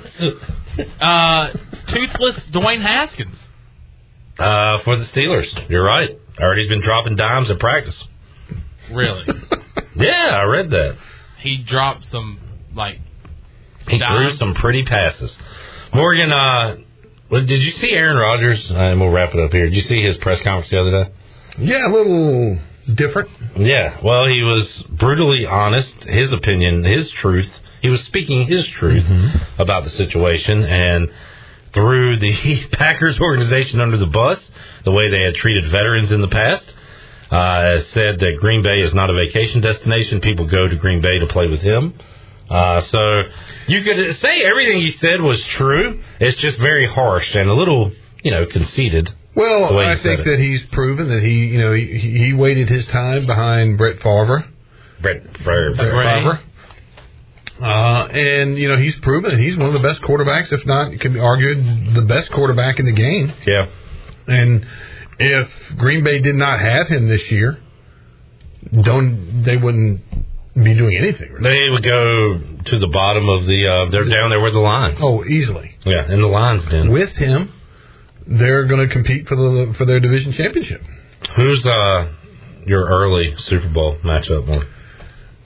uh, 1.00 1.52
toothless 1.88 2.46
Dwayne 2.46 2.82
Haskins. 2.82 3.36
Uh, 4.38 4.78
for 4.82 4.96
the 4.96 5.04
Steelers. 5.06 5.46
You're 5.70 5.82
right. 5.84 6.16
Already's 6.38 6.68
been 6.68 6.82
dropping 6.82 7.16
dimes 7.16 7.50
at 7.50 7.58
practice. 7.58 8.02
Really? 8.92 9.24
Yeah, 9.98 10.30
I 10.34 10.42
read 10.44 10.70
that. 10.72 10.98
he 11.40 11.56
dropped 11.56 12.10
some, 12.10 12.38
like, 12.74 13.00
He 13.88 13.96
Dimes. 13.98 14.10
threw 14.10 14.36
some 14.36 14.52
pretty 14.54 14.82
passes. 14.84 15.34
Morgan, 15.94 16.30
uh, 16.30 16.76
well, 17.30 17.44
did 17.44 17.62
you 17.62 17.70
see 17.72 17.90
Aaron 17.90 18.16
Rodgers? 18.16 18.70
And 18.70 19.00
we'll 19.00 19.10
wrap 19.10 19.34
it 19.34 19.40
up 19.40 19.52
here. 19.52 19.66
Did 19.68 19.74
you 19.76 19.82
see 19.82 20.02
his 20.02 20.16
press 20.16 20.40
conference 20.42 20.70
the 20.70 20.80
other 20.80 21.04
day? 21.04 21.10
yeah, 21.58 21.88
a 21.88 21.92
little 21.92 22.58
different. 22.94 23.30
Yeah. 23.56 23.98
Well, 24.02 24.26
he 24.26 24.42
was 24.42 24.84
brutally 24.90 25.46
honest. 25.46 26.04
His 26.04 26.32
opinion, 26.32 26.84
his 26.84 27.10
truth. 27.12 27.50
He 27.82 27.88
was 27.90 28.02
speaking 28.02 28.46
his 28.46 28.66
truth 28.68 29.04
about 29.58 29.84
the 29.84 29.90
situation 29.90 30.64
and 30.64 31.10
threw 31.72 32.16
the 32.18 32.66
Packers 32.72 33.18
organization 33.20 33.80
under 33.80 33.96
the 33.96 34.06
bus, 34.06 34.38
the 34.84 34.92
way 34.92 35.10
they 35.10 35.22
had 35.22 35.34
treated 35.34 35.70
veterans 35.70 36.10
in 36.10 36.20
the 36.20 36.28
past. 36.28 36.72
Uh, 37.30 37.80
said 37.92 38.20
that 38.20 38.36
Green 38.40 38.62
Bay 38.62 38.80
is 38.80 38.94
not 38.94 39.10
a 39.10 39.12
vacation 39.12 39.60
destination. 39.60 40.20
People 40.20 40.46
go 40.46 40.68
to 40.68 40.76
Green 40.76 41.00
Bay 41.00 41.18
to 41.18 41.26
play 41.26 41.48
with 41.48 41.60
him. 41.60 41.92
Uh, 42.48 42.80
so 42.82 43.22
you 43.66 43.82
could 43.82 44.18
say 44.18 44.42
everything 44.42 44.80
he 44.80 44.92
said 44.92 45.20
was 45.20 45.42
true. 45.42 46.02
It's 46.20 46.36
just 46.38 46.58
very 46.58 46.86
harsh 46.86 47.34
and 47.34 47.48
a 47.50 47.54
little, 47.54 47.92
you 48.22 48.30
know, 48.30 48.46
conceited. 48.46 49.12
Well, 49.34 49.78
I 49.78 49.96
think 49.96 50.20
it. 50.20 50.24
that 50.24 50.38
he's 50.38 50.62
proven 50.72 51.08
that 51.08 51.22
he, 51.22 51.46
you 51.46 51.58
know, 51.58 51.74
he, 51.74 51.98
he 51.98 52.32
waited 52.32 52.68
his 52.68 52.86
time 52.86 53.26
behind 53.26 53.76
Brett 53.76 54.00
Favre. 54.00 54.46
Brett, 55.02 55.24
Brett, 55.44 55.76
Brett 55.76 55.92
Right. 55.92 56.22
Favre. 56.22 56.40
Uh, 57.60 58.06
and 58.08 58.58
you 58.58 58.68
know 58.68 58.76
he's 58.76 58.94
proven 58.96 59.30
that 59.30 59.40
he's 59.40 59.56
one 59.56 59.66
of 59.66 59.72
the 59.72 59.78
best 59.80 60.00
quarterbacks, 60.02 60.52
if 60.52 60.64
not, 60.66 60.92
it 60.92 61.00
can 61.00 61.14
be 61.14 61.18
argued 61.20 61.94
the 61.94 62.02
best 62.02 62.30
quarterback 62.30 62.78
in 62.78 62.84
the 62.86 62.92
game. 62.92 63.32
yeah. 63.46 63.66
And 64.28 64.66
if 65.18 65.48
Green 65.78 66.04
Bay 66.04 66.18
did 66.18 66.34
not 66.34 66.60
have 66.60 66.86
him 66.88 67.08
this 67.08 67.30
year, 67.30 67.58
don't 68.82 69.42
they 69.44 69.56
wouldn't 69.56 70.02
be 70.62 70.74
doing 70.74 70.96
anything? 70.96 71.32
Really. 71.32 71.50
They 71.50 71.70
would 71.70 71.82
go 71.84 72.40
to 72.66 72.78
the 72.78 72.88
bottom 72.88 73.28
of 73.28 73.46
the. 73.46 73.66
Uh, 73.66 73.90
they're 73.90 74.08
down 74.08 74.30
there 74.30 74.40
with 74.40 74.54
the 74.54 74.60
Lions. 74.60 74.98
Oh, 75.00 75.24
easily. 75.24 75.76
yeah, 75.84 76.10
in 76.10 76.20
the 76.20 76.26
Lions. 76.28 76.64
Then 76.66 76.90
With 76.90 77.10
him, 77.10 77.52
they're 78.26 78.64
going 78.64 78.86
to 78.86 78.92
compete 78.92 79.28
for 79.28 79.36
the 79.36 79.74
for 79.76 79.84
their 79.84 80.00
division 80.00 80.32
championship. 80.32 80.82
who's 81.36 81.64
uh 81.66 82.12
your 82.66 82.86
early 82.88 83.34
Super 83.38 83.68
Bowl 83.68 83.96
matchup? 83.98 84.46
More 84.46 84.64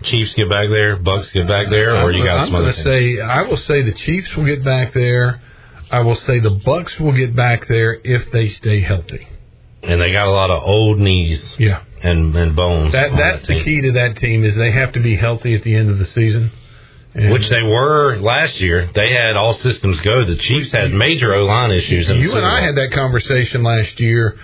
Chiefs 0.03 0.35
get 0.35 0.49
back 0.49 0.69
there, 0.71 0.97
Bucks 0.97 1.31
get 1.33 1.47
back 1.47 1.69
there, 1.69 1.95
or 2.03 2.11
you 2.11 2.25
got 2.25 2.39
I'm 2.41 2.47
some 2.47 2.55
other 2.55 2.73
going 2.73 2.77
to 2.77 2.83
say 2.83 3.21
I 3.21 3.43
will 3.43 3.59
say 3.59 3.83
the 3.83 3.93
Chiefs 3.93 4.35
will 4.35 4.47
get 4.47 4.65
back 4.65 4.95
there. 4.95 5.43
I 5.91 6.01
will 6.01 6.17
say 6.17 6.39
the 6.39 6.51
Bucks 6.65 6.99
will 6.99 7.13
get 7.13 7.37
back 7.37 7.67
there 7.69 7.99
if 8.03 8.31
they 8.33 8.49
stay 8.49 8.81
healthy. 8.81 9.27
And 9.83 10.01
they 10.01 10.13
got 10.13 10.27
a 10.27 10.31
lot 10.31 10.51
of 10.51 10.63
old 10.63 10.99
knees 11.01 11.43
Yeah, 11.59 11.83
and 12.03 12.35
and 12.35 12.57
bones. 12.57 12.93
that 12.93 13.11
that's 13.17 13.41
that 13.43 13.47
the 13.47 13.63
key 13.63 13.81
to 13.83 13.93
that 13.93 14.17
team 14.17 14.45
is 14.45 14.55
they 14.55 14.71
have 14.71 14.93
to 14.93 15.01
be 15.01 15.17
healthy 15.17 15.55
at 15.55 15.63
the 15.63 15.75
end 15.75 15.91
of 15.91 15.99
the 15.99 16.07
season. 16.07 16.51
And 17.13 17.33
Which 17.33 17.49
they 17.49 17.63
were 17.63 18.19
last 18.21 18.61
year. 18.61 18.89
They 18.95 19.13
had 19.13 19.37
all 19.37 19.55
systems 19.55 19.99
go. 20.01 20.25
The 20.25 20.37
Chiefs 20.37 20.71
had 20.71 20.93
major 20.93 21.35
O 21.35 21.45
line 21.45 21.73
issues. 21.73 22.09
You 22.09 22.37
and 22.37 22.47
I 22.47 22.61
had 22.61 22.77
that 22.77 22.93
conversation 22.93 23.63
last 23.65 23.99
year. 23.99 24.39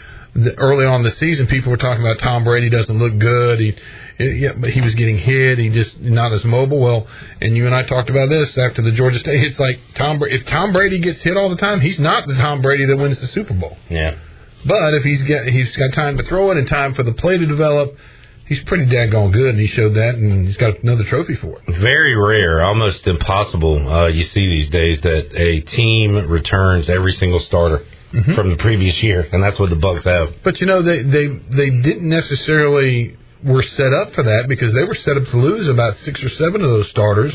Early 0.58 0.84
on 0.84 0.96
in 0.96 1.02
the 1.04 1.12
season, 1.12 1.46
people 1.46 1.70
were 1.70 1.78
talking 1.78 2.04
about 2.04 2.18
Tom 2.18 2.44
Brady 2.44 2.68
doesn't 2.68 2.98
look 2.98 3.16
good. 3.18 3.58
He, 3.58 3.74
yeah, 4.18 4.52
but 4.54 4.68
he 4.68 4.82
was 4.82 4.94
getting 4.94 5.16
hit. 5.16 5.58
He 5.58 5.70
just 5.70 5.98
not 6.00 6.32
as 6.32 6.44
mobile. 6.44 6.78
Well, 6.78 7.06
and 7.40 7.56
you 7.56 7.66
and 7.66 7.74
I 7.74 7.84
talked 7.84 8.10
about 8.10 8.28
this 8.28 8.58
after 8.58 8.82
the 8.82 8.90
Georgia 8.90 9.18
State. 9.18 9.42
It's 9.42 9.58
like 9.58 9.78
Tom. 9.94 10.20
If 10.22 10.44
Tom 10.46 10.72
Brady 10.72 10.98
gets 10.98 11.22
hit 11.22 11.36
all 11.36 11.48
the 11.48 11.56
time, 11.56 11.80
he's 11.80 11.98
not 11.98 12.26
the 12.26 12.34
Tom 12.34 12.60
Brady 12.60 12.84
that 12.84 12.96
wins 12.96 13.18
the 13.18 13.28
Super 13.28 13.54
Bowl. 13.54 13.78
Yeah. 13.88 14.16
But 14.64 14.94
if 14.94 15.02
he's 15.04 15.22
got 15.22 15.46
he's 15.46 15.76
got 15.76 15.92
time 15.94 16.16
to 16.16 16.22
throw 16.24 16.50
it 16.50 16.56
and 16.56 16.66
time 16.68 16.94
for 16.94 17.02
the 17.02 17.12
play 17.12 17.36
to 17.38 17.46
develop, 17.46 17.96
he's 18.46 18.60
pretty 18.64 18.86
daggone 18.86 19.32
good, 19.32 19.50
and 19.50 19.60
he 19.60 19.66
showed 19.66 19.94
that, 19.94 20.14
and 20.16 20.46
he's 20.46 20.56
got 20.56 20.80
another 20.82 21.04
trophy 21.04 21.34
for 21.36 21.58
it. 21.66 21.76
Very 21.78 22.16
rare, 22.16 22.62
almost 22.64 23.06
impossible. 23.06 23.88
Uh, 23.88 24.06
you 24.08 24.24
see 24.24 24.46
these 24.48 24.68
days 24.70 25.00
that 25.02 25.34
a 25.38 25.60
team 25.60 26.16
returns 26.28 26.88
every 26.88 27.12
single 27.12 27.40
starter 27.40 27.84
Mm-hmm. 28.12 28.34
from 28.34 28.50
the 28.50 28.56
previous 28.56 29.02
year, 29.02 29.28
and 29.32 29.42
that's 29.42 29.58
what 29.58 29.68
the 29.68 29.76
Bucks 29.76 30.04
have. 30.04 30.32
But 30.44 30.60
you 30.60 30.66
know, 30.66 30.80
they 30.80 31.02
they 31.02 31.26
they 31.26 31.70
didn't 31.70 32.08
necessarily 32.08 33.16
were 33.42 33.62
set 33.64 33.92
up 33.92 34.14
for 34.14 34.22
that 34.22 34.46
because 34.48 34.72
they 34.72 34.84
were 34.84 34.94
set 34.94 35.16
up 35.16 35.24
to 35.26 35.36
lose 35.36 35.66
about 35.68 35.98
six 35.98 36.22
or 36.22 36.28
seven 36.30 36.62
of 36.62 36.70
those 36.70 36.88
starters. 36.90 37.34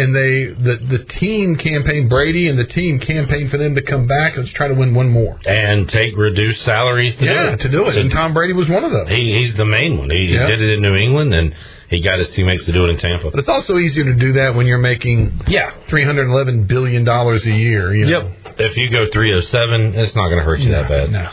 And 0.00 0.14
they 0.14 0.46
the 0.46 0.76
the 0.98 1.04
team 1.04 1.56
campaigned 1.56 2.08
Brady 2.08 2.48
and 2.48 2.58
the 2.58 2.64
team 2.66 2.98
campaigned 3.00 3.50
for 3.50 3.58
them 3.58 3.74
to 3.74 3.82
come 3.82 4.06
back. 4.06 4.36
Let's 4.36 4.50
try 4.52 4.68
to 4.68 4.74
win 4.74 4.94
one 4.94 5.08
more. 5.08 5.38
And 5.46 5.88
take 5.88 6.16
reduced 6.16 6.62
salaries 6.62 7.16
to 7.16 7.24
yeah, 7.24 7.42
do 7.46 7.48
it. 7.54 7.60
to 7.60 7.68
do 7.68 7.86
it. 7.86 7.94
So 7.94 8.00
and 8.00 8.10
Tom 8.10 8.32
Brady 8.34 8.52
was 8.52 8.68
one 8.68 8.84
of 8.84 8.92
them. 8.92 9.06
he, 9.08 9.32
he's 9.38 9.54
the 9.54 9.64
main 9.64 9.98
one. 9.98 10.10
He 10.10 10.26
Yeah. 10.32 10.46
did 10.46 10.60
it 10.62 10.70
in 10.74 10.82
New 10.82 10.94
England, 10.96 11.34
and 11.34 11.54
he 11.90 12.00
got 12.00 12.18
his 12.18 12.28
teammates 12.30 12.64
to 12.66 12.72
do 12.72 12.84
it 12.84 12.90
in 12.90 12.96
Tampa. 12.98 13.30
But 13.30 13.40
it's 13.40 13.48
also 13.48 13.78
easier 13.78 14.04
to 14.04 14.14
do 14.14 14.34
that 14.34 14.54
when 14.54 14.66
you're 14.66 14.78
making 14.78 15.42
Yeah. 15.48 15.72
three 15.88 16.04
hundred 16.04 16.28
eleven 16.28 16.64
billion 16.64 17.04
dollars 17.04 17.44
a 17.46 17.50
year. 17.52 17.94
You 17.94 18.06
know? 18.06 18.20
Yep. 18.44 18.60
If 18.60 18.76
you 18.76 18.90
go 18.90 19.06
307, 19.10 19.94
it's 19.94 20.14
not 20.16 20.26
going 20.28 20.38
to 20.38 20.44
hurt 20.44 20.58
you 20.60 20.70
that 20.72 20.88
bad. 20.88 21.10
No. 21.12 21.28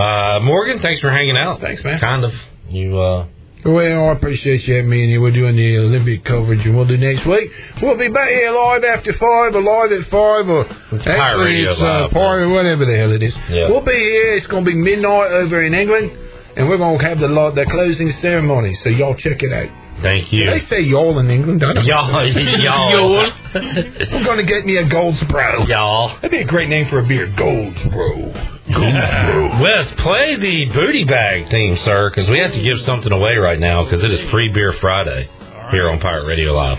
Uh, 0.00 0.40
Morgan, 0.40 0.80
thanks 0.80 1.00
for 1.00 1.10
hanging 1.10 1.36
out. 1.36 1.60
Thanks, 1.60 1.82
man. 1.84 1.98
Kind 2.00 2.24
of. 2.24 2.32
You, 2.68 2.98
uh, 2.98 3.26
Well, 3.64 4.08
I 4.08 4.12
appreciate 4.12 4.66
you 4.68 4.76
having 4.76 4.90
me 4.90 5.02
in 5.04 5.10
here. 5.10 5.20
We're 5.20 5.32
doing 5.32 5.56
the 5.56 5.78
Olympic 5.78 6.24
coverage, 6.24 6.64
and 6.66 6.76
we'll 6.76 6.86
do 6.86 6.96
next 6.96 7.26
week. 7.26 7.50
We'll 7.82 7.96
be 7.96 8.08
back 8.08 8.28
here 8.28 8.52
live 8.52 8.84
after 8.84 9.12
five, 9.12 9.54
or 9.54 9.62
live 9.62 9.92
at 9.92 10.08
five, 10.08 10.48
or 10.48 10.64
Pirate 10.64 11.06
actually 11.08 11.62
it's 11.62 11.80
uh, 11.80 12.08
pirate, 12.08 12.48
whatever 12.48 12.84
the 12.84 12.96
hell 12.96 13.12
it 13.12 13.22
is. 13.22 13.34
Yeah. 13.50 13.68
We'll 13.70 13.80
be 13.80 13.92
here. 13.92 14.34
It's 14.34 14.46
going 14.46 14.64
to 14.64 14.70
be 14.70 14.76
midnight 14.76 15.32
over 15.32 15.62
in 15.62 15.74
England, 15.74 16.12
and 16.56 16.68
we're 16.68 16.76
going 16.78 16.98
to 16.98 17.04
have 17.06 17.18
the 17.18 17.26
the 17.26 17.66
closing 17.68 18.10
ceremony. 18.10 18.74
So 18.74 18.90
y'all 18.90 19.14
check 19.16 19.42
it 19.42 19.52
out. 19.52 19.85
Thank 20.02 20.32
you. 20.32 20.50
They 20.50 20.60
say 20.60 20.80
y'all 20.80 21.18
in 21.18 21.30
England, 21.30 21.60
don't 21.60 21.74
they? 21.74 21.82
Y'all, 21.82 22.26
y'all, 22.26 23.30
I'm 23.54 24.24
going 24.24 24.38
to 24.38 24.44
get 24.44 24.64
me 24.66 24.76
a 24.76 24.88
Goldsboro. 24.88 25.66
y'all. 25.66 26.14
That'd 26.16 26.30
be 26.30 26.38
a 26.38 26.44
great 26.44 26.68
name 26.68 26.86
for 26.86 26.98
a 26.98 27.06
beer, 27.06 27.26
Goldsboro. 27.26 28.32
Goldsboro. 28.70 29.62
Wes, 29.62 29.86
play 29.98 30.36
the 30.36 30.66
booty 30.72 31.04
bag 31.04 31.50
theme, 31.50 31.76
sir, 31.76 32.10
because 32.10 32.28
we 32.28 32.38
have 32.38 32.52
to 32.52 32.62
give 32.62 32.80
something 32.82 33.12
away 33.12 33.36
right 33.36 33.58
now 33.58 33.84
because 33.84 34.02
it 34.04 34.10
is 34.10 34.20
Free 34.30 34.48
Beer 34.52 34.72
Friday 34.72 35.28
here 35.70 35.88
on 35.88 36.00
Pirate 36.00 36.26
Radio 36.26 36.52
Live. 36.52 36.78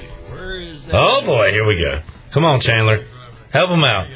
Oh 0.93 1.21
boy, 1.25 1.51
here 1.51 1.65
we 1.67 1.79
go. 1.79 2.01
Come 2.33 2.45
on, 2.45 2.61
Chandler, 2.61 3.05
help 3.51 3.69
him 3.69 3.83
out. 3.83 4.07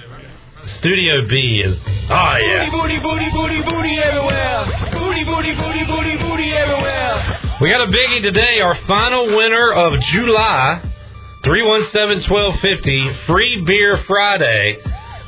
Studio 0.79 1.27
B 1.27 1.61
is 1.63 1.77
oh 2.09 2.35
yeah. 2.37 2.69
Booty, 2.69 2.99
booty, 2.99 3.29
booty, 3.31 3.61
booty 3.61 3.97
everywhere. 3.99 4.65
Booty, 4.93 5.23
booty, 5.23 5.53
booty, 5.55 5.83
booty, 5.85 6.17
booty 6.17 6.51
everywhere. 6.53 7.39
We 7.61 7.69
got 7.69 7.81
a 7.81 7.91
biggie 7.91 8.21
today. 8.21 8.59
Our 8.61 8.75
final 8.87 9.25
winner 9.27 9.71
of 9.71 9.99
July, 10.01 10.81
317-1250, 11.43 13.25
Free 13.27 13.63
Beer 13.65 13.97
Friday. 14.07 14.81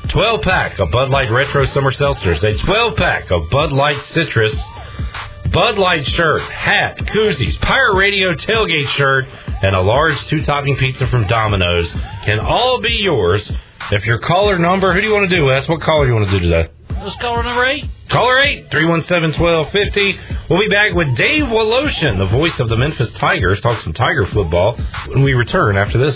12 0.10 0.42
pack 0.42 0.80
of 0.80 0.92
Bud 0.92 1.10
Light 1.10 1.32
Retro 1.32 1.66
Summer 1.66 1.92
Seltzers, 1.92 2.44
a 2.44 2.58
12 2.58 2.96
pack 2.98 3.32
of 3.32 3.50
Bud 3.50 3.72
Light 3.72 4.00
Citrus, 4.14 4.54
Bud 5.52 5.78
Light 5.78 6.06
shirt, 6.06 6.42
hat, 6.44 6.98
koozies, 6.98 7.60
Pirate 7.62 7.96
Radio 7.96 8.34
tailgate 8.34 8.88
shirt, 8.90 9.26
and 9.64 9.76
a 9.76 9.82
large 9.82 10.20
two 10.28 10.44
topping 10.44 10.76
pizza 10.76 11.08
from 11.08 11.26
Domino's 11.26 11.92
can 12.26 12.40
all 12.40 12.82
be 12.82 12.92
yours. 13.02 13.50
If 13.92 14.06
your 14.06 14.20
caller 14.20 14.58
number, 14.58 14.94
who 14.94 15.02
do 15.02 15.08
you 15.08 15.14
want 15.14 15.30
to 15.30 15.36
do, 15.36 15.46
Wes? 15.46 15.68
What 15.68 15.82
caller 15.82 16.06
do 16.06 16.14
you 16.14 16.16
want 16.20 16.30
to 16.30 16.40
do 16.40 16.44
today? 16.50 16.70
Let's 17.04 17.16
call 17.18 17.36
her 17.38 17.44
number 17.44 17.66
eight. 17.66 17.86
Caller 18.10 18.40
8, 18.40 18.70
317-1250. 18.70 20.50
We'll 20.50 20.60
be 20.60 20.70
back 20.70 20.94
with 20.94 21.16
Dave 21.18 21.44
Woloshin, 21.46 22.18
the 22.18 22.28
voice 22.28 22.58
of 22.60 22.70
the 22.70 22.78
Memphis 22.78 23.10
Tigers, 23.16 23.60
talk 23.62 23.82
some 23.82 23.94
Tiger 23.94 24.26
football 24.28 24.78
when 25.08 25.24
we 25.24 25.34
return 25.34 25.78
after 25.78 25.98
this. 25.98 26.16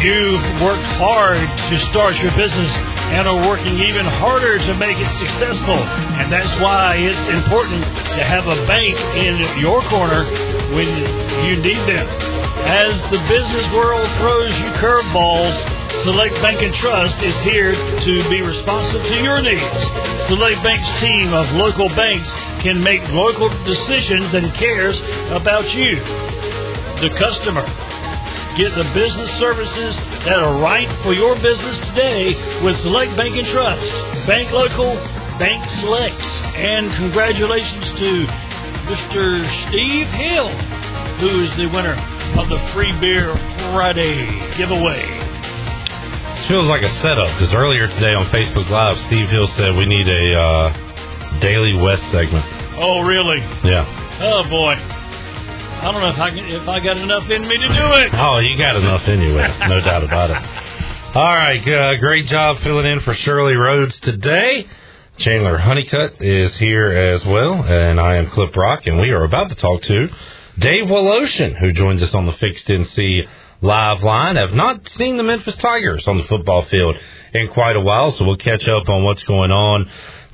You've 0.00 0.60
worked 0.60 0.84
hard 1.00 1.40
to 1.40 1.78
start 1.88 2.16
your 2.20 2.30
business 2.36 2.70
and 3.16 3.26
are 3.26 3.48
working 3.48 3.78
even 3.80 4.04
harder 4.04 4.58
to 4.58 4.74
make 4.74 4.98
it 4.98 5.10
successful. 5.18 5.78
And 6.20 6.30
that's 6.30 6.52
why 6.60 6.96
it's 6.96 7.28
important 7.32 7.82
to 7.82 8.22
have 8.22 8.46
a 8.46 8.56
bank 8.66 8.98
in 9.16 9.58
your 9.58 9.80
corner 9.88 10.24
when 10.76 10.88
you 11.48 11.56
need 11.56 11.80
them. 11.88 12.06
As 12.68 12.94
the 13.10 13.18
business 13.26 13.72
world 13.72 14.06
throws 14.18 14.52
you 14.58 14.68
curveballs, 14.76 16.04
Select 16.04 16.34
Bank 16.42 16.60
and 16.60 16.74
Trust 16.74 17.16
is 17.22 17.34
here 17.36 17.72
to 17.72 18.28
be 18.28 18.42
responsive 18.42 19.02
to 19.02 19.22
your 19.22 19.40
needs. 19.40 19.80
Select 20.28 20.62
Bank's 20.62 21.00
team 21.00 21.32
of 21.32 21.50
local 21.52 21.88
banks 21.88 22.30
can 22.62 22.82
make 22.82 23.02
local 23.08 23.48
decisions 23.64 24.34
and 24.34 24.52
cares 24.54 25.00
about 25.32 25.72
you, 25.74 25.96
the 27.00 27.14
customer. 27.18 27.85
Get 28.56 28.74
the 28.74 28.90
business 28.94 29.30
services 29.38 29.94
that 30.24 30.38
are 30.38 30.58
right 30.58 30.88
for 31.02 31.12
your 31.12 31.34
business 31.36 31.76
today 31.88 32.32
with 32.64 32.78
Select 32.78 33.14
Bank 33.14 33.36
and 33.36 33.46
Trust. 33.48 33.92
Bank 34.26 34.50
local, 34.50 34.94
bank 35.38 35.68
select. 35.80 36.18
And 36.56 36.90
congratulations 36.94 37.84
to 38.00 38.24
Mr. 38.88 39.68
Steve 39.68 40.06
Hill, 40.08 40.48
who 41.18 41.44
is 41.44 41.54
the 41.58 41.66
winner 41.66 42.00
of 42.40 42.48
the 42.48 42.58
Free 42.72 42.98
Beer 42.98 43.36
Friday 43.74 44.24
giveaway. 44.56 45.04
This 46.36 46.46
feels 46.46 46.66
like 46.66 46.80
a 46.80 46.92
setup 47.02 47.28
because 47.36 47.52
earlier 47.52 47.88
today 47.88 48.14
on 48.14 48.24
Facebook 48.26 48.70
Live, 48.70 48.98
Steve 49.00 49.28
Hill 49.28 49.48
said 49.48 49.76
we 49.76 49.84
need 49.84 50.08
a 50.08 50.34
uh, 50.34 51.40
Daily 51.40 51.74
West 51.74 52.02
segment. 52.10 52.46
Oh, 52.78 53.00
really? 53.00 53.40
Yeah. 53.64 53.84
Oh, 54.22 54.48
boy. 54.48 54.76
I 55.78 55.92
don't 55.92 56.00
know 56.00 56.08
if 56.08 56.18
I 56.18 56.30
can, 56.30 56.44
if 56.46 56.68
I 56.68 56.80
got 56.80 56.96
enough 56.96 57.30
in 57.30 57.42
me 57.42 57.58
to 57.58 57.68
do 57.68 57.92
it. 57.94 58.14
Oh, 58.14 58.38
you 58.38 58.56
got 58.58 58.76
enough 58.76 59.06
Wes. 59.06 59.60
No 59.68 59.80
doubt 59.80 60.02
about 60.02 60.30
it. 60.30 61.16
All 61.16 61.36
right. 61.36 61.68
Uh, 61.68 61.96
great 62.00 62.26
job 62.26 62.58
filling 62.60 62.86
in 62.86 63.00
for 63.00 63.14
Shirley 63.14 63.54
Rhodes 63.54 63.98
today. 64.00 64.66
Chandler 65.18 65.58
Honeycutt 65.58 66.20
is 66.20 66.56
here 66.56 66.90
as 66.90 67.24
well, 67.24 67.62
and 67.62 68.00
I 68.00 68.16
am 68.16 68.30
Cliff 68.30 68.52
Brock, 68.52 68.86
and 68.86 69.00
we 69.00 69.10
are 69.10 69.24
about 69.24 69.50
to 69.50 69.54
talk 69.54 69.82
to 69.82 70.08
Dave 70.58 70.86
Woloshin, 70.86 71.56
who 71.58 71.72
joins 71.72 72.02
us 72.02 72.14
on 72.14 72.26
the 72.26 72.32
Fixed 72.32 72.66
NC 72.66 73.28
live 73.62 74.02
line. 74.02 74.36
I've 74.36 74.54
not 74.54 74.88
seen 74.90 75.16
the 75.16 75.22
Memphis 75.22 75.56
Tigers 75.56 76.06
on 76.08 76.18
the 76.18 76.24
football 76.24 76.62
field 76.66 76.96
in 77.32 77.48
quite 77.48 77.76
a 77.76 77.80
while, 77.80 78.10
so 78.10 78.24
we'll 78.24 78.36
catch 78.36 78.66
up 78.66 78.88
on 78.88 79.04
what's 79.04 79.22
going 79.24 79.50
on 79.50 79.90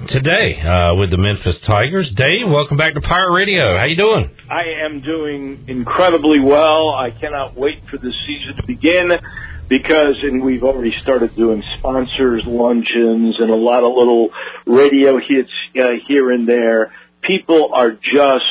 today 0.09 0.61
uh, 0.61 0.95
with 0.95 1.11
the 1.11 1.17
Memphis 1.17 1.59
Tigers. 1.61 2.11
Dave, 2.13 2.49
welcome 2.49 2.77
back 2.77 2.95
to 2.95 3.01
Pirate 3.01 3.33
Radio. 3.33 3.77
How 3.77 3.85
you 3.85 3.97
doing? 3.97 4.31
I 4.51 4.85
am 4.85 5.01
doing 5.01 5.65
incredibly 5.69 6.41
well. 6.41 6.91
I 6.91 7.11
cannot 7.11 7.57
wait 7.57 7.83
for 7.91 7.99
the 7.99 8.13
season 8.27 8.57
to 8.57 8.67
begin 8.67 9.11
because, 9.69 10.17
and 10.23 10.43
we've 10.43 10.63
already 10.63 10.95
started 11.03 11.35
doing 11.37 11.63
sponsors 11.79 12.45
luncheons 12.47 13.37
and 13.41 13.51
a 13.51 13.57
lot 13.57 13.85
of 13.85 13.97
little 13.97 14.31
radio 14.67 15.19
hits 15.19 15.51
uh, 15.77 15.93
here 16.07 16.31
and 16.31 16.49
there. 16.49 16.93
People 17.23 17.71
are 17.75 17.93
just 17.93 18.45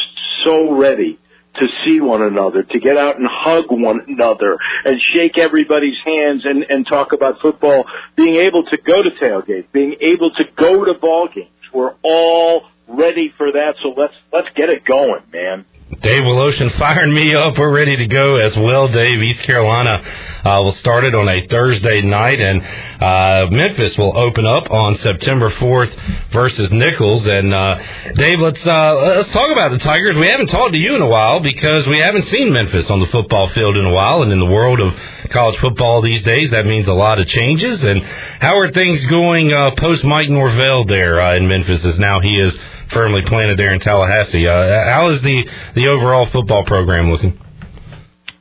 so 0.43 0.77
ready 0.77 1.19
to 1.55 1.67
see 1.83 1.99
one 1.99 2.21
another, 2.21 2.63
to 2.63 2.79
get 2.79 2.97
out 2.97 3.17
and 3.17 3.27
hug 3.29 3.65
one 3.69 4.01
another 4.07 4.57
and 4.85 4.99
shake 5.13 5.37
everybody's 5.37 5.97
hands 6.05 6.43
and, 6.45 6.63
and 6.63 6.87
talk 6.87 7.13
about 7.13 7.41
football, 7.41 7.85
being 8.15 8.35
able 8.35 8.63
to 8.63 8.77
go 8.77 9.01
to 9.03 9.09
tailgate, 9.11 9.71
being 9.71 9.95
able 9.99 10.31
to 10.31 10.43
go 10.55 10.85
to 10.85 10.93
ball 10.99 11.27
games. 11.33 11.49
We're 11.73 11.95
all 12.03 12.63
ready 12.87 13.33
for 13.37 13.51
that, 13.51 13.75
so 13.81 13.89
let's 13.95 14.13
let's 14.31 14.49
get 14.55 14.69
it 14.69 14.83
going, 14.85 15.23
man. 15.31 15.65
Dave 15.99 16.23
Woloshin 16.23 16.71
firing 16.79 17.13
me 17.13 17.35
up. 17.35 17.57
We're 17.57 17.69
ready 17.69 17.97
to 17.97 18.07
go 18.07 18.37
as 18.37 18.55
well, 18.55 18.87
Dave. 18.87 19.21
East 19.21 19.43
Carolina 19.43 20.01
uh, 20.45 20.61
will 20.63 20.73
start 20.75 21.03
it 21.03 21.13
on 21.13 21.27
a 21.27 21.45
Thursday 21.47 22.01
night, 22.01 22.39
and 22.39 22.63
uh, 23.03 23.47
Memphis 23.51 23.97
will 23.97 24.17
open 24.17 24.45
up 24.45 24.71
on 24.71 24.97
September 24.99 25.49
4th 25.49 26.31
versus 26.31 26.71
Nicholls. 26.71 27.27
And 27.27 27.53
uh, 27.53 27.77
Dave, 28.15 28.39
let's 28.39 28.65
uh, 28.65 28.95
let's 29.17 29.33
talk 29.33 29.51
about 29.51 29.71
the 29.71 29.79
Tigers. 29.79 30.15
We 30.15 30.27
haven't 30.27 30.47
talked 30.47 30.71
to 30.71 30.79
you 30.79 30.95
in 30.95 31.01
a 31.01 31.09
while 31.09 31.41
because 31.41 31.85
we 31.87 31.97
haven't 31.99 32.23
seen 32.23 32.53
Memphis 32.53 32.89
on 32.89 33.01
the 33.01 33.07
football 33.07 33.49
field 33.49 33.75
in 33.75 33.85
a 33.85 33.91
while, 33.93 34.23
and 34.23 34.31
in 34.31 34.39
the 34.39 34.45
world 34.45 34.79
of 34.79 34.95
college 35.29 35.59
football 35.59 36.01
these 36.01 36.23
days, 36.23 36.51
that 36.51 36.65
means 36.65 36.87
a 36.87 36.93
lot 36.93 37.19
of 37.19 37.27
changes. 37.27 37.83
And 37.83 38.01
how 38.39 38.57
are 38.57 38.71
things 38.71 39.03
going 39.05 39.51
uh, 39.51 39.71
post 39.75 40.05
Mike 40.05 40.29
Norvell 40.29 40.85
there 40.85 41.19
uh, 41.19 41.35
in 41.35 41.49
Memphis? 41.49 41.83
As 41.83 41.99
now 41.99 42.21
he 42.21 42.39
is 42.39 42.57
firmly 42.93 43.21
planted 43.25 43.57
there 43.57 43.73
in 43.73 43.79
Tallahassee. 43.79 44.47
Uh, 44.47 44.85
how 44.85 45.09
is 45.09 45.21
the 45.21 45.43
the 45.75 45.87
overall 45.87 46.27
football 46.31 46.65
program 46.65 47.11
looking? 47.11 47.39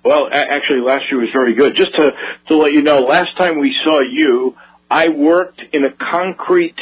Well, 0.04 0.26
a- 0.26 0.34
actually, 0.34 0.80
last 0.80 1.04
year 1.10 1.20
was 1.20 1.30
very 1.32 1.54
good. 1.54 1.76
Just 1.76 1.94
to 1.94 2.12
to 2.48 2.56
let 2.56 2.72
you 2.72 2.82
know, 2.82 3.00
last 3.00 3.36
time 3.36 3.60
we 3.60 3.74
saw 3.84 4.00
you, 4.00 4.56
I 4.90 5.08
worked 5.08 5.60
in 5.72 5.84
a 5.84 5.92
concrete 5.92 6.78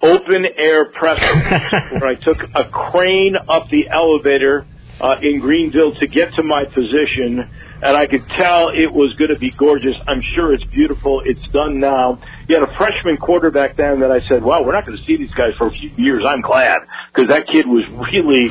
open 0.00 0.44
air 0.56 0.86
press 0.86 1.20
where 1.92 2.06
I 2.06 2.14
took 2.14 2.38
a 2.54 2.64
crane 2.68 3.36
up 3.36 3.68
the 3.70 3.88
elevator 3.88 4.66
uh, 5.00 5.16
in 5.22 5.40
Greenville 5.40 5.94
to 5.96 6.06
get 6.06 6.34
to 6.34 6.42
my 6.42 6.64
position, 6.64 7.50
and 7.82 7.96
I 7.96 8.06
could 8.06 8.26
tell 8.38 8.68
it 8.68 8.92
was 8.92 9.14
going 9.14 9.30
to 9.30 9.38
be 9.38 9.50
gorgeous. 9.50 9.94
I'm 10.06 10.22
sure 10.34 10.54
it's 10.54 10.64
beautiful. 10.64 11.22
It's 11.24 11.46
done 11.52 11.80
now. 11.80 12.20
You 12.48 12.58
had 12.58 12.68
a 12.68 12.76
freshman 12.76 13.16
quarterback 13.16 13.76
then 13.76 14.00
that 14.00 14.10
I 14.10 14.20
said, 14.28 14.42
"Well, 14.42 14.64
we're 14.64 14.72
not 14.72 14.86
going 14.86 14.98
to 14.98 15.04
see 15.04 15.16
these 15.16 15.32
guys 15.34 15.52
for 15.58 15.68
a 15.68 15.70
few 15.70 15.90
years." 15.96 16.24
I'm 16.26 16.40
glad 16.40 16.82
because 17.12 17.28
that 17.28 17.46
kid 17.46 17.66
was 17.66 17.84
really, 18.12 18.50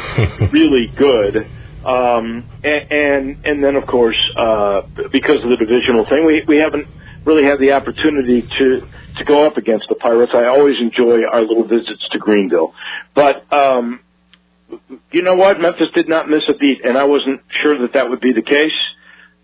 really 0.52 0.88
good. 0.96 1.48
Um, 1.86 2.50
and, 2.64 2.92
and 2.92 3.46
and 3.46 3.64
then 3.64 3.76
of 3.76 3.86
course 3.88 4.18
uh, 4.38 4.82
because 5.12 5.44
of 5.44 5.50
the 5.50 5.58
divisional 5.58 6.06
thing, 6.08 6.26
we 6.26 6.44
we 6.48 6.58
haven't 6.58 6.88
really 7.26 7.44
had 7.44 7.60
the 7.60 7.72
opportunity 7.74 8.42
to 8.42 8.88
to 9.18 9.26
go 9.26 9.46
up 9.46 9.58
against 9.58 9.88
the 9.90 9.96
Pirates. 9.96 10.32
I 10.34 10.46
always 10.46 10.76
enjoy 10.80 11.26
our 11.32 11.42
little 11.42 11.68
visits 11.68 12.08
to 12.12 12.20
Greenville, 12.20 12.74
but 13.14 13.52
um, 13.54 14.00
you 15.12 15.22
know 15.22 15.36
what? 15.36 15.60
Memphis 15.60 15.90
did 15.94 16.08
not 16.08 16.30
miss 16.30 16.44
a 16.48 16.54
beat, 16.54 16.84
and 16.84 16.98
I 16.98 17.04
wasn't 17.04 17.42
sure 17.62 17.80
that 17.82 17.94
that 17.94 18.10
would 18.10 18.22
be 18.22 18.34
the 18.34 18.42
case. 18.42 18.72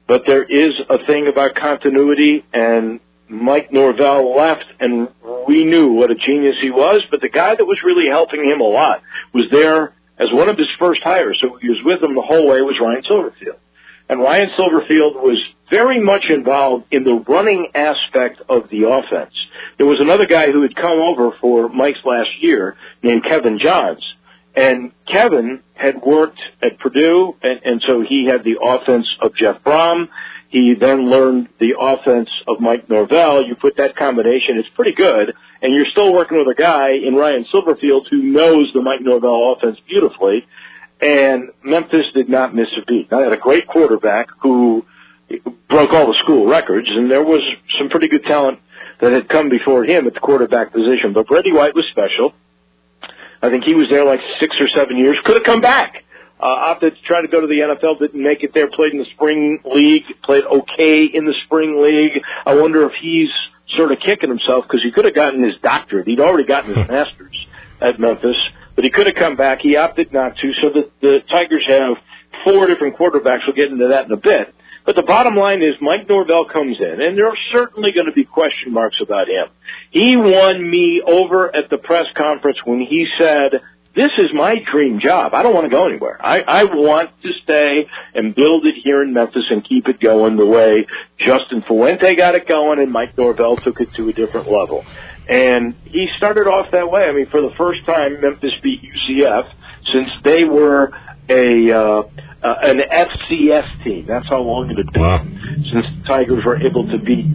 But 0.10 0.23
there 0.26 0.44
is 0.44 0.73
a 0.90 0.98
thing 1.06 1.27
about 1.27 1.53
continuity, 1.53 2.44
and 2.52 2.99
Mike 3.30 3.72
Norvell 3.72 4.36
left, 4.36 4.65
and 4.80 5.07
we 5.48 5.64
knew 5.64 5.94
what 5.94 6.10
a 6.10 6.15
genius 6.15 6.56
he 6.60 6.72
was. 6.72 7.03
But 7.11 7.22
the 7.22 7.30
guy 7.30 7.53
that 7.53 7.64
was 7.64 7.77
really 7.86 8.10
helping 8.10 8.44
him 8.44 8.60
a 8.60 8.64
lot 8.64 9.03
was 9.36 9.45
there 9.52 9.94
as 10.18 10.27
one 10.34 10.49
of 10.49 10.57
his 10.57 10.68
first 10.80 11.03
hires, 11.03 11.38
so 11.40 11.60
he 11.61 11.69
was 11.69 11.77
with 11.86 12.02
him 12.02 12.15
the 12.15 12.23
whole 12.23 12.49
way. 12.49 12.60
Was 12.61 12.76
Ryan 12.81 13.03
Silverfield, 13.03 13.60
and 14.10 14.19
Ryan 14.19 14.49
Silverfield 14.57 15.22
was 15.22 15.38
very 15.69 16.03
much 16.03 16.26
involved 16.34 16.86
in 16.90 17.03
the 17.03 17.23
running 17.27 17.69
aspect 17.76 18.41
of 18.49 18.68
the 18.72 18.90
offense. 18.90 19.36
There 19.77 19.86
was 19.86 19.99
another 20.02 20.26
guy 20.26 20.52
who 20.52 20.64
had 20.64 20.76
come 20.76 20.99
over 20.99 21.38
for 21.40 21.69
Mike's 21.69 22.03
last 22.03 22.31
year 22.41 22.76
named 23.03 23.23
Kevin 23.26 23.60
Johns. 23.64 24.03
And 24.55 24.91
Kevin 25.11 25.61
had 25.73 26.01
worked 26.01 26.39
at 26.61 26.80
Purdue, 26.80 27.35
and, 27.41 27.61
and 27.63 27.84
so 27.88 28.03
he 28.07 28.27
had 28.30 28.43
the 28.43 28.57
offense 28.61 29.07
of 29.21 29.35
Jeff 29.35 29.63
Brohm. 29.63 30.07
He 30.49 30.73
then 30.80 31.09
learned 31.09 31.49
the 31.59 31.76
offense 31.80 32.30
of 32.47 32.59
Mike 32.59 32.89
Norvell. 32.89 33.45
You 33.45 33.55
put 33.55 33.77
that 33.77 33.95
combination, 33.95 34.57
it's 34.57 34.69
pretty 34.76 34.93
good. 34.93 35.34
And 35.61 35.76
you're 35.76 35.85
still 35.91 36.11
working 36.13 36.38
with 36.38 36.47
a 36.47 36.59
guy 36.59 36.93
in 37.05 37.13
Ryan 37.13 37.45
Silverfield 37.53 38.09
who 38.09 38.23
knows 38.23 38.71
the 38.73 38.81
Mike 38.81 39.01
Norvell 39.01 39.55
offense 39.55 39.77
beautifully. 39.88 40.45
And 41.01 41.49
Memphis 41.63 42.05
did 42.13 42.30
not 42.30 42.55
miss 42.55 42.67
a 42.81 42.85
beat. 42.85 43.09
They 43.09 43.17
had 43.17 43.31
a 43.31 43.38
great 43.38 43.67
quarterback 43.67 44.27
who 44.41 44.85
broke 45.69 45.93
all 45.93 46.07
the 46.07 46.17
school 46.23 46.47
records, 46.47 46.89
and 46.89 47.09
there 47.09 47.23
was 47.23 47.41
some 47.77 47.89
pretty 47.89 48.07
good 48.07 48.23
talent 48.23 48.59
that 48.99 49.13
had 49.13 49.30
come 49.30 49.49
before 49.49 49.85
him 49.85 50.07
at 50.07 50.13
the 50.13 50.19
quarterback 50.19 50.73
position. 50.73 51.13
But 51.13 51.27
Brady 51.27 51.53
White 51.53 51.76
was 51.76 51.85
special. 51.91 52.34
I 53.41 53.49
think 53.49 53.64
he 53.64 53.74
was 53.74 53.88
there 53.90 54.06
like 54.06 54.20
six 54.40 54.56
or 54.60 54.68
seven 54.68 54.98
years. 54.98 55.18
Could 55.24 55.36
have 55.36 55.45
come 55.45 55.61
back. 55.61 56.03
Uh, 56.40 56.72
opted 56.72 56.95
to 56.95 57.02
try 57.03 57.22
to 57.22 57.28
go 57.28 57.41
to 57.41 57.48
the 57.48 57.60
NFL, 57.60 57.99
didn't 57.99 58.24
make 58.24 58.44
it 58.44 58.53
there. 58.53 58.70
Played 58.72 58.94
in 58.94 58.99
the 58.99 59.10
spring 59.14 59.60
league, 59.66 60.03
played 60.24 60.45
okay 60.45 61.03
in 61.11 61.26
the 61.26 61.36
spring 61.45 61.84
league. 61.84 62.24
I 62.45 62.56
wonder 62.56 62.86
if 62.86 62.94
he's 63.02 63.30
sort 63.76 63.91
of 63.91 63.99
kicking 63.99 64.30
himself 64.30 64.64
because 64.64 64.82
he 64.82 64.91
could 64.91 65.03
have 65.03 65.16
gotten 65.16 65.44
his 65.44 65.56
doctorate. 65.61 66.07
He'd 66.07 66.22
already 66.22 66.48
gotten 66.48 66.76
his 66.76 66.88
master's 66.88 67.36
at 67.82 67.99
Memphis, 67.99 68.38
but 68.76 68.86
he 68.86 68.90
could 68.90 69.07
have 69.07 69.16
come 69.16 69.36
back. 69.36 69.60
He 69.60 69.76
opted 69.76 70.14
not 70.14 70.38
to. 70.38 70.53
So 70.61 70.70
the, 70.74 70.90
the 71.02 71.20
Tigers 71.30 71.66
have 71.68 71.98
four 72.45 72.68
different 72.68 72.95
quarterbacks. 72.95 73.44
We'll 73.45 73.56
get 73.56 73.72
into 73.72 73.90
that 73.90 74.06
in 74.06 74.11
a 74.11 74.18
bit. 74.18 74.56
But 74.90 74.95
the 74.95 75.03
bottom 75.03 75.36
line 75.36 75.61
is 75.61 75.76
Mike 75.82 76.10
Norvell 76.10 76.45
comes 76.52 76.78
in, 76.80 76.99
and 76.99 77.16
there 77.16 77.28
are 77.28 77.38
certainly 77.52 77.91
going 77.94 78.07
to 78.07 78.11
be 78.11 78.24
question 78.24 78.74
marks 78.74 78.98
about 78.99 79.28
him. 79.28 79.45
He 79.91 80.18
won 80.18 80.68
me 80.68 80.99
over 81.06 81.56
at 81.56 81.70
the 81.70 81.78
press 81.78 82.07
conference 82.18 82.57
when 82.66 82.80
he 82.80 83.06
said, 83.20 83.52
this 83.95 84.10
is 84.18 84.34
my 84.34 84.56
dream 84.72 84.99
job. 84.99 85.36
I 85.36 85.44
don't 85.44 85.53
want 85.53 85.66
to 85.66 85.70
go 85.70 85.86
anywhere. 85.86 86.18
I, 86.20 86.41
I 86.41 86.64
want 86.64 87.11
to 87.22 87.30
stay 87.44 87.86
and 88.16 88.34
build 88.34 88.66
it 88.66 88.82
here 88.84 89.03
in 89.03 89.14
Memphis 89.14 89.45
and 89.52 89.64
keep 89.64 89.88
it 89.88 89.99
going 89.99 90.38
the 90.38 90.48
way 90.48 90.88
Justin 91.20 91.64
Fuente 91.68 92.16
got 92.16 92.34
it 92.34 92.48
going 92.48 92.80
and 92.80 92.91
Mike 92.91 93.16
Norvell 93.16 93.57
took 93.57 93.80
it 93.82 93.94
to 93.95 94.10
a 94.10 94.14
different 94.14 94.49
level. 94.49 94.84
And 95.28 95.76
he 95.86 96.07
started 96.18 96.48
off 96.48 96.72
that 96.72 96.90
way. 96.90 97.02
I 97.02 97.11
mean, 97.11 97.28
for 97.30 97.41
the 97.41 97.53
first 97.60 97.86
time, 97.86 98.22
Memphis 98.22 98.53
beat 98.64 98.82
UCF 98.82 99.53
since 99.94 100.10
they 100.24 100.45
were 100.45 100.91
a 101.30 101.72
uh, 101.72 102.01
uh, 102.41 102.56
an 102.64 102.80
FCS 102.80 103.84
team. 103.84 104.06
That's 104.07 104.27
how 104.30 104.39
long 104.41 104.69
it 104.72 104.77
had 104.77 104.91
been 104.93 105.01
Wow. 105.01 105.23
since 105.72 105.85
the 105.85 106.07
Tigers 106.07 106.43
were 106.45 106.57
able 106.65 106.88
to 106.89 106.97
beat 106.97 107.26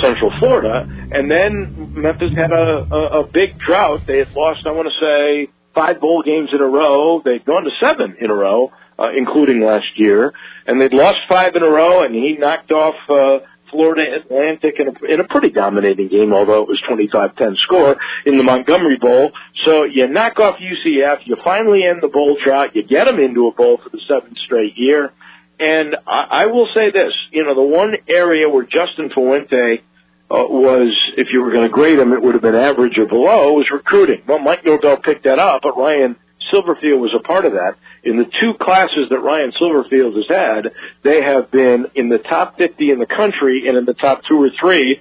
Central 0.00 0.32
Florida. 0.38 0.86
And 1.12 1.30
then 1.30 1.92
Memphis 1.94 2.30
had 2.36 2.52
a, 2.52 2.86
a, 2.90 3.20
a 3.20 3.26
big 3.26 3.58
drought. 3.58 4.00
They 4.06 4.18
had 4.18 4.32
lost, 4.32 4.66
I 4.66 4.70
want 4.70 4.88
to 4.88 5.04
say, 5.04 5.52
five 5.74 6.00
bowl 6.00 6.22
games 6.24 6.50
in 6.52 6.60
a 6.60 6.66
row. 6.66 7.20
They'd 7.24 7.44
gone 7.44 7.64
to 7.64 7.70
seven 7.80 8.16
in 8.20 8.30
a 8.30 8.34
row, 8.34 8.70
uh, 8.98 9.08
including 9.16 9.60
last 9.60 9.86
year. 9.96 10.32
And 10.66 10.80
they'd 10.80 10.94
lost 10.94 11.18
five 11.28 11.56
in 11.56 11.62
a 11.62 11.68
row, 11.70 12.02
and 12.04 12.14
he 12.14 12.36
knocked 12.38 12.70
off 12.70 12.94
uh, 13.10 13.44
Florida 13.72 14.02
Atlantic 14.20 14.74
in 14.78 14.88
a, 14.88 15.12
in 15.12 15.20
a 15.20 15.26
pretty 15.26 15.50
dominating 15.50 16.08
game, 16.08 16.32
although 16.32 16.62
it 16.62 16.68
was 16.68 16.80
25-10 16.88 17.56
score 17.56 17.96
in 18.24 18.36
the 18.36 18.44
Montgomery 18.44 18.98
Bowl. 19.00 19.32
So 19.64 19.84
you 19.84 20.06
knock 20.06 20.38
off 20.38 20.56
UCF, 20.58 21.20
you 21.24 21.36
finally 21.42 21.80
end 21.84 22.02
the 22.02 22.08
bowl 22.08 22.36
drought, 22.44 22.76
you 22.76 22.86
get 22.86 23.06
them 23.06 23.18
into 23.18 23.48
a 23.48 23.52
bowl 23.52 23.80
for 23.82 23.88
the 23.88 24.00
seventh 24.06 24.38
straight 24.38 24.74
year. 24.76 25.12
And 25.58 25.96
I, 26.06 26.44
I 26.44 26.46
will 26.46 26.68
say 26.74 26.92
this, 26.92 27.14
you 27.30 27.44
know, 27.44 27.54
the 27.54 27.62
one 27.62 27.94
area 28.08 28.48
where 28.48 28.64
Justin 28.64 29.10
Fuente 29.12 29.82
uh, 30.30 30.44
was, 30.48 30.94
if 31.16 31.28
you 31.32 31.42
were 31.42 31.52
going 31.52 31.68
to 31.68 31.72
grade 31.72 31.98
him, 31.98 32.12
it 32.12 32.22
would 32.22 32.34
have 32.34 32.42
been 32.42 32.54
average 32.54 32.98
or 32.98 33.06
below, 33.06 33.54
was 33.54 33.68
recruiting. 33.72 34.22
Well, 34.26 34.38
Mike 34.38 34.64
Norvell 34.64 34.98
picked 34.98 35.24
that 35.24 35.38
up, 35.38 35.62
but 35.62 35.76
Ryan 35.76 36.16
Silverfield 36.52 37.00
was 37.00 37.14
a 37.18 37.22
part 37.22 37.44
of 37.44 37.52
that. 37.52 37.76
In 38.04 38.18
the 38.18 38.24
two 38.24 38.54
classes 38.60 39.08
that 39.10 39.20
Ryan 39.20 39.52
Silverfield 39.52 40.16
has 40.16 40.26
had, 40.28 40.72
they 41.02 41.22
have 41.22 41.50
been 41.50 41.86
in 41.94 42.08
the 42.08 42.18
top 42.18 42.58
50 42.58 42.90
in 42.90 42.98
the 42.98 43.06
country 43.06 43.68
and 43.68 43.76
in 43.76 43.84
the 43.84 43.94
top 43.94 44.22
two 44.28 44.42
or 44.42 44.50
three 44.60 45.00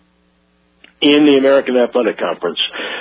in 1.02 1.26
the 1.26 1.38
American 1.38 1.76
Athletic 1.78 2.20
Conference. 2.20 2.60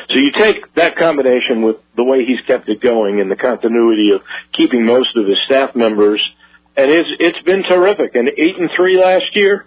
So 0.08 0.16
you 0.16 0.32
take 0.32 0.74
that 0.74 0.96
combination 0.96 1.62
with 1.62 1.76
the 1.96 2.04
way 2.04 2.24
he's 2.24 2.40
kept 2.46 2.68
it 2.68 2.80
going 2.80 3.20
and 3.20 3.30
the 3.30 3.36
continuity 3.36 4.10
of 4.14 4.22
keeping 4.56 4.86
most 4.86 5.16
of 5.16 5.26
his 5.26 5.36
staff 5.46 5.76
members, 5.76 6.22
and 6.76 6.90
it's 6.90 7.08
it's 7.20 7.42
been 7.44 7.62
terrific. 7.62 8.14
And 8.14 8.28
eight 8.28 8.56
and 8.58 8.70
three 8.74 8.98
last 8.98 9.36
year, 9.36 9.66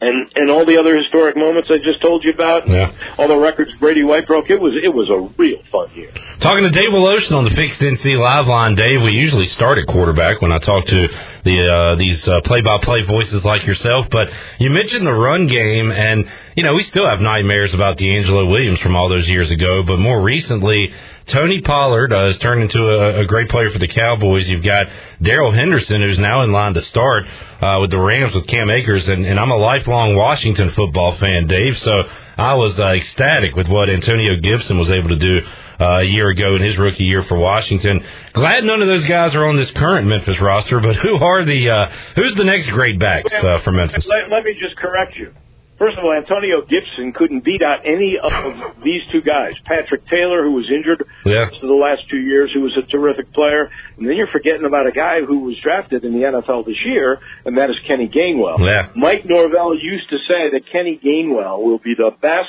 and 0.00 0.30
and 0.36 0.50
all 0.50 0.64
the 0.64 0.78
other 0.78 0.96
historic 0.96 1.36
moments 1.36 1.68
I 1.72 1.78
just 1.78 2.00
told 2.00 2.22
you 2.24 2.30
about, 2.32 2.68
Yeah. 2.68 2.92
all 3.18 3.26
the 3.28 3.36
records 3.36 3.72
Brady 3.80 4.04
White 4.04 4.26
broke. 4.26 4.48
It 4.50 4.60
was 4.60 4.72
it 4.82 4.94
was 4.94 5.08
a 5.10 5.20
real 5.40 5.58
fun 5.72 5.88
year. 5.94 6.10
Talking 6.40 6.62
to 6.64 6.70
Dave 6.70 6.90
Woloshin 6.90 7.32
on 7.32 7.44
the 7.44 7.50
Fixed 7.50 7.80
NC 7.80 8.16
Live 8.16 8.46
line, 8.46 8.76
Dave. 8.76 9.02
We 9.02 9.10
usually 9.12 9.48
start 9.48 9.78
at 9.78 9.86
quarterback 9.88 10.40
when 10.40 10.52
I 10.52 10.58
talk 10.58 10.86
to 10.86 11.08
the 11.44 11.68
uh, 11.68 11.96
these 11.96 12.26
uh, 12.28 12.40
play-by-play 12.42 13.02
voices 13.02 13.44
like 13.44 13.66
yourself. 13.66 14.06
But 14.10 14.30
you 14.60 14.70
mentioned 14.70 15.04
the 15.06 15.12
run 15.14 15.46
game, 15.48 15.90
and 15.90 16.28
you 16.54 16.62
know 16.62 16.74
we 16.74 16.84
still 16.84 17.08
have 17.08 17.20
nightmares 17.20 17.74
about 17.74 17.98
DeAngelo 17.98 18.48
Williams 18.50 18.78
from 18.78 18.94
all 18.94 19.08
those 19.08 19.28
years 19.28 19.50
ago. 19.50 19.82
But 19.82 19.98
more 19.98 20.20
recently, 20.20 20.92
Tony 21.28 21.60
Pollard 21.60 22.12
uh, 22.12 22.26
has 22.26 22.38
turned 22.38 22.62
into 22.62 22.82
a, 22.88 23.20
a 23.20 23.26
great 23.26 23.48
player 23.48 23.70
for 23.70 23.78
the 23.78 23.88
Cowboys. 23.88 24.48
You've 24.48 24.64
got 24.64 24.86
Darrell 25.22 25.52
Henderson, 25.52 26.00
who's 26.00 26.18
now 26.18 26.42
in 26.42 26.52
line 26.52 26.74
to 26.74 26.82
start 26.82 27.24
uh, 27.60 27.78
with 27.80 27.90
the 27.90 28.00
Rams 28.00 28.34
with 28.34 28.46
Cam 28.46 28.70
Akers, 28.70 29.08
and, 29.08 29.26
and 29.26 29.38
I'm 29.38 29.50
a 29.50 29.56
lifelong 29.56 30.16
Washington 30.16 30.70
football 30.70 31.16
fan, 31.16 31.46
Dave. 31.46 31.78
So 31.78 32.04
I 32.36 32.54
was 32.54 32.78
uh, 32.78 32.88
ecstatic 32.88 33.54
with 33.56 33.68
what 33.68 33.90
Antonio 33.90 34.40
Gibson 34.40 34.78
was 34.78 34.90
able 34.90 35.10
to 35.10 35.16
do 35.18 35.46
uh, 35.80 35.98
a 36.00 36.04
year 36.04 36.28
ago 36.30 36.56
in 36.56 36.62
his 36.62 36.76
rookie 36.76 37.04
year 37.04 37.22
for 37.24 37.36
Washington. 37.38 38.04
Glad 38.32 38.64
none 38.64 38.80
of 38.82 38.88
those 38.88 39.04
guys 39.06 39.34
are 39.34 39.46
on 39.46 39.56
this 39.56 39.70
current 39.72 40.06
Memphis 40.06 40.40
roster, 40.40 40.80
but 40.80 40.96
who 40.96 41.16
are 41.16 41.44
the 41.44 41.70
uh, 41.70 41.90
who's 42.16 42.34
the 42.34 42.44
next 42.44 42.70
great 42.70 42.98
backs 42.98 43.32
uh, 43.32 43.60
for 43.60 43.72
Memphis? 43.72 44.06
Let, 44.06 44.30
let 44.30 44.44
me 44.44 44.54
just 44.58 44.76
correct 44.76 45.16
you. 45.16 45.32
First 45.78 45.96
of 45.96 46.04
all, 46.04 46.12
Antonio 46.12 46.60
Gibson 46.62 47.12
couldn't 47.14 47.44
beat 47.44 47.62
out 47.62 47.86
any 47.86 48.18
of 48.20 48.82
these 48.82 49.02
two 49.12 49.20
guys. 49.22 49.54
Patrick 49.64 50.02
Taylor, 50.08 50.42
who 50.42 50.52
was 50.52 50.66
injured 50.74 51.04
Yeah. 51.24 51.46
of 51.46 51.60
the 51.62 51.72
last 51.78 52.02
two 52.10 52.18
years, 52.18 52.50
who 52.52 52.62
was 52.62 52.76
a 52.76 52.82
terrific 52.90 53.32
player. 53.32 53.70
And 53.96 54.08
then 54.08 54.16
you're 54.16 54.26
forgetting 54.32 54.64
about 54.66 54.88
a 54.88 54.92
guy 54.92 55.22
who 55.22 55.38
was 55.46 55.54
drafted 55.62 56.04
in 56.04 56.18
the 56.18 56.26
NFL 56.26 56.64
this 56.66 56.82
year, 56.84 57.20
and 57.44 57.56
that 57.58 57.70
is 57.70 57.76
Kenny 57.86 58.08
Gainwell. 58.08 58.58
Yeah. 58.58 58.88
Mike 58.96 59.24
Norvell 59.24 59.78
used 59.78 60.10
to 60.10 60.18
say 60.26 60.50
that 60.50 60.62
Kenny 60.72 60.98
Gainwell 60.98 61.62
will 61.62 61.78
be 61.78 61.94
the 61.94 62.10
best 62.20 62.48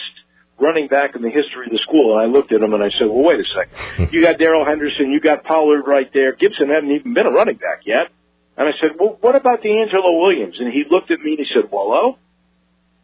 running 0.58 0.88
back 0.88 1.16
in 1.16 1.22
the 1.22 1.30
history 1.30 1.68
of 1.68 1.72
the 1.72 1.78
school. 1.86 2.18
And 2.18 2.22
I 2.22 2.26
looked 2.34 2.52
at 2.52 2.62
him 2.62 2.74
and 2.74 2.84
I 2.84 2.90
said, 2.98 3.08
well, 3.08 3.24
wait 3.24 3.40
a 3.40 3.46
second. 3.46 4.10
You 4.14 4.24
got 4.24 4.40
Darrell 4.40 4.66
Henderson, 4.66 5.12
you 5.12 5.22
got 5.22 5.44
Pollard 5.44 5.84
right 5.86 6.10
there. 6.14 6.34
Gibson 6.36 6.68
hadn't 6.70 6.92
even 6.92 7.14
been 7.14 7.28
a 7.28 7.32
running 7.32 7.56
back 7.58 7.82
yet. 7.86 8.10
And 8.58 8.68
I 8.68 8.72
said, 8.82 8.98
well, 9.00 9.18
what 9.22 9.36
about 9.36 9.62
DeAngelo 9.62 10.20
Williams? 10.20 10.56
And 10.60 10.74
he 10.74 10.84
looked 10.90 11.12
at 11.12 11.20
me 11.22 11.38
and 11.38 11.40
he 11.40 11.46
said, 11.54 11.72
well, 11.72 11.94
oh, 11.94 12.18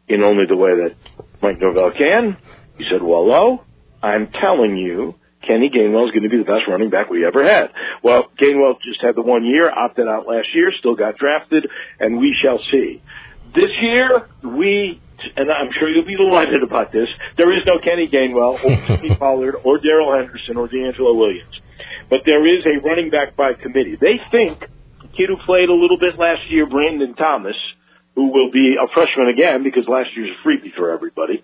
in 0.07 0.23
only 0.23 0.45
the 0.48 0.56
way 0.56 0.72
that 0.72 0.95
Mike 1.41 1.60
Norvell 1.60 1.91
can. 1.98 2.38
He 2.77 2.86
said, 2.91 3.02
well, 3.02 3.32
oh, 3.32 3.64
I'm 4.02 4.30
telling 4.41 4.77
you, 4.77 5.15
Kenny 5.48 5.69
Gainwell 5.69 6.06
is 6.06 6.11
going 6.11 6.23
to 6.23 6.30
be 6.30 6.38
the 6.38 6.49
best 6.49 6.68
running 6.68 6.90
back 6.90 7.10
we 7.10 7.26
ever 7.26 7.44
had. 7.44 7.72
Well, 8.03 8.30
Gainwell 8.40 8.76
just 8.82 9.02
had 9.02 9.15
the 9.15 9.22
one 9.22 9.45
year, 9.45 9.69
opted 9.69 10.07
out 10.07 10.27
last 10.27 10.48
year, 10.53 10.72
still 10.80 10.95
got 10.95 11.18
drafted, 11.18 11.68
and 11.99 12.19
we 12.19 12.36
shall 12.41 12.60
see. 12.72 13.02
This 13.53 13.72
year, 13.82 14.27
we, 14.44 14.99
and 15.38 15.49
I'm 15.52 15.72
sure 15.80 15.90
you'll 15.90 16.06
be 16.06 16.18
delighted 16.18 16.64
about 16.64 16.91
this, 16.91 17.07
there 17.38 17.56
is 17.56 17.64
no 17.65 17.80
Kenny 17.80 18.07
Gainwell 18.07 18.64
or 18.64 18.88
Jimmy 18.98 19.15
Pollard 19.15 19.56
or 19.64 19.80
Darrell 19.80 20.14
Henderson 20.14 20.57
or 20.57 20.68
DeAngelo 20.68 21.15
Williams. 21.15 21.61
But 22.10 22.22
there 22.26 22.45
is 22.45 22.65
a 22.65 22.86
running 22.86 23.10
back 23.10 23.36
by 23.36 23.53
committee. 23.53 23.98
They 23.99 24.19
think 24.32 24.60
the 24.60 25.07
kid 25.07 25.30
who 25.30 25.38
played 25.45 25.69
a 25.69 25.73
little 25.73 25.98
bit 25.98 26.18
last 26.18 26.41
year, 26.49 26.68
Brandon 26.68 27.15
Thomas, 27.15 27.56
who 28.16 28.32
will 28.32 28.52
be 28.52 28.76
a 28.82 28.88
freshman 28.94 29.28
again 29.28 29.64
because 29.64 29.88
last 29.88 30.10
year's 30.16 30.32
a 30.32 30.48
freebie 30.48 30.74
for 30.76 30.92
everybody. 30.92 31.44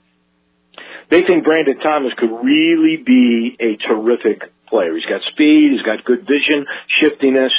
They 1.10 1.24
think 1.24 1.44
Brandon 1.44 1.78
Thomas 1.80 2.14
could 2.18 2.32
really 2.32 2.98
be 2.98 3.58
a 3.60 3.76
terrific 3.76 4.52
player. 4.72 4.96
He's 4.96 5.06
got 5.06 5.22
speed, 5.32 5.76
he's 5.76 5.84
got 5.84 6.04
good 6.08 6.24
vision, 6.24 6.66
shiftiness. 6.88 7.52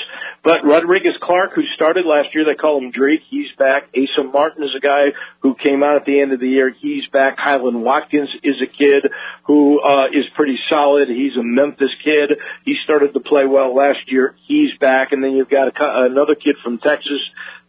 But 0.43 0.65
Rodrigues 0.65 1.15
Clark, 1.23 1.53
who 1.55 1.63
started 1.77 2.05
last 2.05 2.35
year, 2.35 2.45
they 2.45 2.59
call 2.59 2.83
him 2.83 2.91
Drake, 2.91 3.21
he's 3.31 3.47
back. 3.57 3.85
Asa 3.95 4.25
Martin 4.25 4.65
is 4.65 4.75
a 4.77 4.81
guy 4.81 5.15
who 5.41 5.55
came 5.55 5.85
out 5.85 5.95
at 5.95 6.05
the 6.05 6.21
end 6.21 6.33
of 6.33 6.41
the 6.41 6.49
year, 6.49 6.75
he's 6.75 7.07
back. 7.13 7.39
Kylan 7.39 7.85
Watkins 7.85 8.31
is 8.43 8.57
a 8.59 8.67
kid 8.67 9.07
who 9.47 9.81
uh, 9.81 10.07
is 10.09 10.25
pretty 10.35 10.59
solid. 10.69 11.09
He's 11.09 11.37
a 11.39 11.45
Memphis 11.45 11.95
kid. 12.03 12.39
He 12.65 12.75
started 12.83 13.13
to 13.15 13.21
play 13.21 13.47
well 13.47 13.77
last 13.77 14.01
year. 14.09 14.35
He's 14.49 14.77
back. 14.81 15.13
And 15.13 15.23
then 15.23 15.33
you've 15.33 15.51
got 15.51 15.69
a, 15.69 16.07
another 16.11 16.35
kid 16.35 16.57
from 16.65 16.79
Texas 16.79 17.21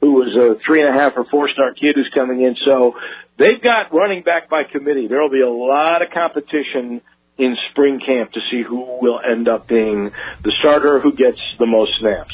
who 0.01 0.13
was 0.13 0.35
a 0.35 0.59
three 0.65 0.81
and 0.81 0.89
a 0.93 0.99
half 0.99 1.13
or 1.15 1.25
four 1.29 1.49
star 1.49 1.73
kid 1.73 1.95
who's 1.95 2.09
coming 2.13 2.41
in. 2.41 2.55
So 2.65 2.95
they've 3.37 3.61
got 3.61 3.93
running 3.93 4.23
back 4.23 4.49
by 4.49 4.63
committee. 4.63 5.07
There 5.07 5.21
will 5.21 5.29
be 5.29 5.41
a 5.41 5.49
lot 5.49 6.01
of 6.01 6.09
competition 6.11 7.01
in 7.37 7.55
spring 7.71 7.99
camp 8.05 8.31
to 8.31 8.39
see 8.51 8.61
who 8.61 8.99
will 9.01 9.19
end 9.19 9.47
up 9.47 9.67
being 9.67 10.11
the 10.43 10.51
starter 10.59 10.99
who 10.99 11.13
gets 11.13 11.39
the 11.59 11.65
most 11.65 11.91
snaps. 11.99 12.33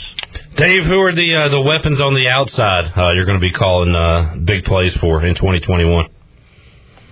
Dave, 0.55 0.84
who 0.84 0.99
are 0.99 1.13
the 1.13 1.35
uh, 1.35 1.49
the 1.49 1.61
weapons 1.61 2.01
on 2.01 2.13
the 2.13 2.27
outside 2.27 2.91
uh, 2.95 3.11
you're 3.13 3.26
going 3.26 3.39
to 3.39 3.41
be 3.41 3.53
calling 3.53 3.95
uh, 3.95 4.35
big 4.43 4.65
plays 4.65 4.93
for 4.95 5.23
in 5.26 5.35
2021? 5.35 6.09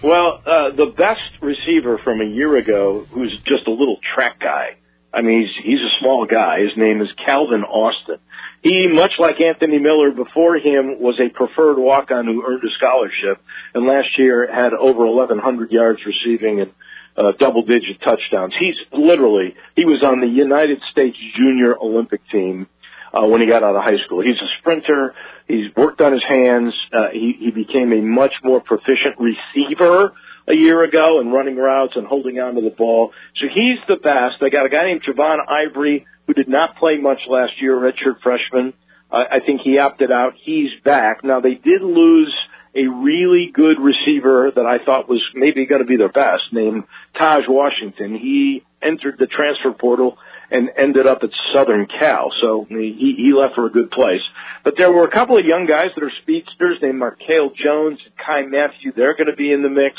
Well, 0.03 0.41
uh, 0.45 0.75
the 0.75 0.93
best 0.95 1.41
receiver 1.41 1.99
from 2.03 2.21
a 2.21 2.25
year 2.25 2.55
ago, 2.57 3.05
who's 3.09 3.35
just 3.47 3.67
a 3.67 3.71
little 3.71 3.97
track 4.15 4.39
guy. 4.39 4.77
I 5.13 5.21
mean, 5.21 5.41
he's 5.41 5.65
he's 5.65 5.79
a 5.79 5.93
small 5.99 6.25
guy. 6.25 6.59
His 6.61 6.77
name 6.77 7.01
is 7.01 7.07
Calvin 7.25 7.63
Austin. 7.63 8.19
He, 8.61 8.87
much 8.91 9.13
like 9.17 9.39
Anthony 9.39 9.79
Miller 9.79 10.11
before 10.11 10.57
him, 10.57 10.99
was 10.99 11.19
a 11.19 11.29
preferred 11.29 11.77
walk-on 11.77 12.25
who 12.25 12.43
earned 12.45 12.63
a 12.63 12.73
scholarship, 12.77 13.41
and 13.73 13.87
last 13.87 14.17
year 14.17 14.51
had 14.51 14.73
over 14.73 15.05
1,100 15.05 15.71
yards 15.71 15.99
receiving 16.05 16.59
and 16.59 16.71
uh, 17.17 17.31
double-digit 17.39 17.99
touchdowns. 18.01 18.53
He's 18.59 18.75
literally 18.91 19.55
he 19.75 19.85
was 19.85 20.03
on 20.03 20.21
the 20.21 20.27
United 20.27 20.79
States 20.91 21.17
Junior 21.35 21.75
Olympic 21.77 22.21
team 22.29 22.67
uh, 23.13 23.25
when 23.25 23.41
he 23.41 23.47
got 23.47 23.63
out 23.63 23.75
of 23.75 23.83
high 23.83 23.97
school. 24.05 24.21
He's 24.21 24.39
a 24.41 24.49
sprinter. 24.59 25.13
He's 25.47 25.73
worked 25.75 26.01
on 26.01 26.13
his 26.13 26.23
hands. 26.27 26.73
Uh, 26.93 27.09
he, 27.11 27.33
he 27.39 27.51
became 27.51 27.91
a 27.91 28.01
much 28.01 28.33
more 28.43 28.61
proficient 28.61 29.17
receiver 29.17 30.13
a 30.47 30.53
year 30.53 30.83
ago 30.83 31.19
and 31.19 31.33
running 31.33 31.57
routes 31.57 31.93
and 31.95 32.07
holding 32.07 32.39
on 32.39 32.55
to 32.55 32.61
the 32.61 32.69
ball. 32.69 33.11
So 33.35 33.47
he's 33.47 33.79
the 33.87 33.97
best. 33.97 34.41
I 34.41 34.49
got 34.49 34.65
a 34.65 34.69
guy 34.69 34.85
named 34.85 35.03
Javon 35.03 35.37
Ivory 35.47 36.05
who 36.25 36.33
did 36.33 36.47
not 36.47 36.75
play 36.77 36.97
much 36.97 37.19
last 37.27 37.53
year, 37.61 37.75
redshirt 37.75 38.21
freshman. 38.21 38.73
Uh, 39.11 39.23
I 39.31 39.39
think 39.39 39.61
he 39.63 39.77
opted 39.77 40.11
out. 40.11 40.33
He's 40.43 40.69
back. 40.83 41.23
Now 41.23 41.39
they 41.39 41.55
did 41.55 41.81
lose 41.81 42.35
a 42.77 42.87
really 42.87 43.49
good 43.51 43.77
receiver 43.79 44.51
that 44.55 44.65
I 44.65 44.83
thought 44.85 45.09
was 45.09 45.23
maybe 45.33 45.65
going 45.65 45.81
to 45.81 45.87
be 45.87 45.97
their 45.97 46.11
best 46.11 46.43
named 46.51 46.83
Taj 47.17 47.43
Washington. 47.47 48.15
He 48.15 48.63
entered 48.81 49.15
the 49.17 49.25
transfer 49.25 49.71
portal 49.71 50.17
and 50.49 50.69
ended 50.77 51.07
up 51.07 51.23
at 51.23 51.29
Southern 51.53 51.87
Cal. 51.87 52.31
So 52.41 52.65
he, 52.69 53.15
he 53.17 53.33
left 53.33 53.55
for 53.55 53.65
a 53.65 53.71
good 53.71 53.91
place. 53.91 54.21
But 54.63 54.75
there 54.77 54.91
were 54.91 55.05
a 55.05 55.11
couple 55.11 55.37
of 55.37 55.45
young 55.45 55.65
guys 55.65 55.89
that 55.95 56.03
are 56.03 56.11
speedsters 56.21 56.77
named 56.81 56.99
Markale 56.99 57.49
Jones 57.49 57.99
and 58.05 58.13
Kai 58.17 58.43
Matthew. 58.43 58.93
They're 58.95 59.15
going 59.15 59.27
to 59.27 59.35
be 59.35 59.51
in 59.51 59.63
the 59.63 59.69
mix. 59.69 59.95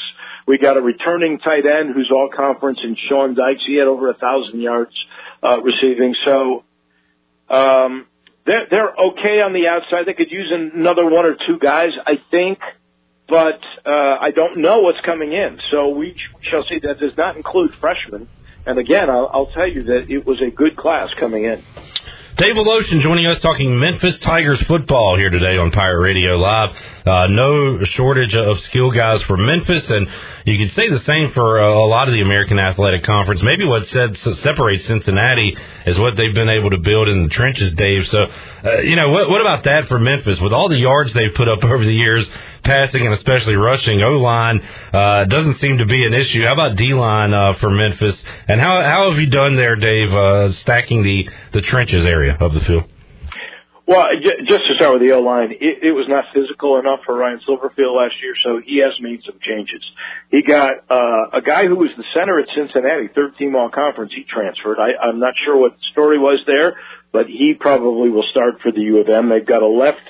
We 0.46 0.56
got 0.56 0.76
a 0.76 0.80
returning 0.80 1.38
tight 1.38 1.66
end 1.66 1.94
who's 1.94 2.10
all 2.14 2.30
conference 2.34 2.78
and 2.82 2.96
Sean 3.09 3.34
Dykes. 3.34 3.64
He 3.66 3.76
had 3.76 3.88
over 3.88 4.09
a 4.09 4.14
thousand 4.14 4.60
yards, 4.60 4.94
uh, 5.42 5.60
receiving. 5.60 6.14
So, 6.24 6.64
um, 7.50 8.06
they're, 8.49 8.66
they're 8.70 8.95
okay 9.09 9.43
on 9.45 9.53
the 9.53 9.69
outside. 9.69 10.07
They 10.07 10.15
could 10.15 10.33
use 10.33 10.51
another 10.51 11.05
one 11.05 11.27
or 11.27 11.37
two 11.47 11.59
guys, 11.61 11.91
I 12.07 12.15
think, 12.31 12.59
but, 13.29 13.61
uh, 13.87 14.16
I 14.20 14.31
don't 14.35 14.59
know 14.59 14.81
what's 14.81 15.01
coming 15.03 15.33
in. 15.33 15.61
So 15.70 15.91
we 15.91 16.16
shall 16.41 16.65
see. 16.65 16.79
That 16.81 16.99
does 16.99 17.16
not 17.16 17.37
include 17.37 17.73
freshmen. 17.79 18.27
And 18.66 18.79
again, 18.79 19.09
I'll, 19.11 19.31
I'll 19.33 19.53
tell 19.53 19.69
you 19.69 19.85
that 19.85 20.11
it 20.11 20.27
was 20.27 20.41
a 20.43 20.51
good 20.51 20.77
class 20.77 21.11
coming 21.20 21.45
in. 21.45 21.62
Dave 22.39 22.55
Woloshin 22.55 23.01
joining 23.01 23.27
us 23.27 23.40
talking 23.40 23.81
Memphis 23.81 24.16
Tigers 24.20 24.62
football 24.62 25.16
here 25.16 25.28
today 25.28 25.59
on 25.59 25.73
Pirate 25.73 25.98
Radio 26.01 26.36
Live. 26.36 26.70
Uh, 27.05 27.27
no 27.27 27.82
shortage 27.82 28.32
of 28.32 28.60
skill 28.60 28.93
guys 28.93 29.20
for 29.23 29.36
Memphis, 29.36 29.90
and 29.90 30.06
you 30.44 30.56
could 30.56 30.73
say 30.77 30.89
the 30.89 31.01
same 31.01 31.32
for 31.32 31.60
uh, 31.60 31.69
a 31.69 31.89
lot 31.89 32.06
of 32.06 32.15
the 32.15 32.20
American 32.20 32.60
Athletic 32.60 33.02
Conference. 33.02 33.43
Maybe 33.43 33.65
what 33.65 33.89
said, 33.89 34.16
separates 34.19 34.86
Cincinnati 34.86 35.56
is 35.85 35.98
what 35.98 36.16
they've 36.16 36.32
been 36.32 36.48
able 36.48 36.70
to 36.70 36.78
build 36.78 37.09
in 37.09 37.24
the 37.24 37.28
trenches, 37.28 37.74
Dave. 37.74 38.06
So, 38.06 38.31
uh, 38.65 38.78
you 38.82 38.94
know, 38.94 39.10
what, 39.10 39.28
what 39.28 39.40
about 39.40 39.65
that 39.65 39.89
for 39.89 39.98
Memphis? 39.98 40.39
With 40.39 40.52
all 40.52 40.69
the 40.69 40.78
yards 40.78 41.12
they've 41.15 41.35
put 41.35 41.48
up 41.48 41.65
over 41.65 41.85
the 41.85 41.93
years, 41.93 42.24
passing 42.64 43.05
and 43.05 43.14
especially 43.14 43.56
rushing, 43.56 44.01
O 44.02 44.18
line 44.18 44.60
uh, 44.93 45.24
doesn't 45.24 45.59
seem 45.59 45.78
to 45.78 45.86
be 45.86 46.05
an 46.05 46.14
issue. 46.14 46.44
How 46.44 46.52
about 46.52 46.76
D 46.76 46.94
line 46.94 47.32
uh, 47.32 47.55
for 47.55 47.70
Memphis? 47.70 48.22
And 48.47 48.60
how 48.60 48.82
how 48.82 49.10
have 49.10 49.18
you 49.18 49.28
done 49.28 49.56
there, 49.56 49.76
Dave, 49.76 50.12
uh, 50.12 50.52
stacking 50.52 51.02
the 51.02 51.28
the 51.52 51.60
trenches 51.60 52.06
area 52.06 52.36
of 52.40 52.52
the 52.55 52.60
field? 52.60 52.85
Well, 53.86 54.05
j- 54.22 54.44
just 54.47 54.68
to 54.68 54.74
start 54.76 54.93
with 54.93 55.01
the 55.01 55.12
O 55.12 55.20
line, 55.20 55.51
it, 55.51 55.80
it 55.80 55.93
was 55.93 56.05
not 56.09 56.24
physical 56.35 56.78
enough 56.78 57.01
for 57.06 57.16
Ryan 57.16 57.40
Silverfield 57.48 57.97
last 57.97 58.16
year, 58.20 58.35
so 58.44 58.60
he 58.62 58.82
has 58.85 58.93
made 59.01 59.22
some 59.24 59.39
changes. 59.40 59.80
He 60.30 60.43
got 60.43 60.85
uh, 60.90 61.39
a 61.39 61.40
guy 61.40 61.64
who 61.64 61.76
was 61.76 61.89
the 61.97 62.05
center 62.12 62.39
at 62.39 62.48
Cincinnati, 62.55 63.09
third 63.14 63.39
team 63.39 63.56
all 63.56 63.70
conference. 63.70 64.12
He 64.14 64.24
transferred. 64.28 64.76
I, 64.78 64.93
I'm 65.02 65.18
not 65.18 65.32
sure 65.43 65.56
what 65.56 65.72
the 65.72 65.86
story 65.93 66.18
was 66.18 66.39
there, 66.47 66.76
but 67.12 67.28
he 67.28 67.55
probably 67.59 68.10
will 68.10 68.26
start 68.30 68.60
for 68.62 68.72
the 68.72 68.82
U 68.82 68.98
of 68.98 69.09
M. 69.09 69.30
They've 69.30 69.47
got 69.47 69.62
a 69.62 69.66
left 69.66 70.05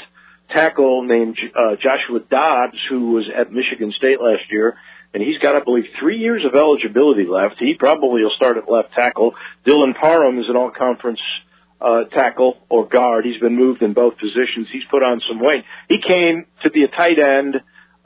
tackle 0.50 1.02
named 1.02 1.38
uh, 1.54 1.76
Joshua 1.76 2.20
Dobbs 2.28 2.78
who 2.88 3.12
was 3.12 3.28
at 3.34 3.52
Michigan 3.52 3.92
State 3.96 4.20
last 4.20 4.50
year. 4.50 4.76
And 5.14 5.22
he's 5.22 5.38
got, 5.38 5.56
I 5.56 5.60
believe, 5.64 5.84
three 5.98 6.18
years 6.18 6.44
of 6.44 6.54
eligibility 6.54 7.24
left. 7.24 7.56
He 7.58 7.74
probably 7.78 8.22
will 8.22 8.36
start 8.36 8.58
at 8.58 8.70
left 8.70 8.92
tackle. 8.92 9.34
Dylan 9.66 9.98
Parham 9.98 10.38
is 10.38 10.44
an 10.50 10.56
all-conference 10.56 11.20
uh, 11.80 12.04
tackle 12.12 12.58
or 12.68 12.86
guard. 12.86 13.24
He's 13.24 13.40
been 13.40 13.56
moved 13.56 13.80
in 13.82 13.94
both 13.94 14.18
positions. 14.18 14.68
He's 14.70 14.84
put 14.90 15.02
on 15.02 15.22
some 15.26 15.40
weight. 15.40 15.64
He 15.88 15.98
came 16.00 16.44
to 16.62 16.70
be 16.70 16.84
a 16.84 16.88
tight 16.88 17.18
end, 17.18 17.56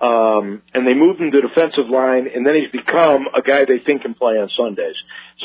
um, 0.01 0.63
and 0.75 0.87
they 0.87 0.95
moved 0.95 1.21
him 1.21 1.33
to 1.33 1.41
defensive 1.41 1.89
line, 1.91 2.29
and 2.33 2.47
then 2.47 2.55
he's 2.55 2.71
become 2.71 3.27
a 3.35 3.43
guy 3.43 3.65
they 3.65 3.83
think 3.85 4.03
can 4.03 4.15
play 4.15 4.35
on 4.35 4.49
Sundays. 4.57 4.97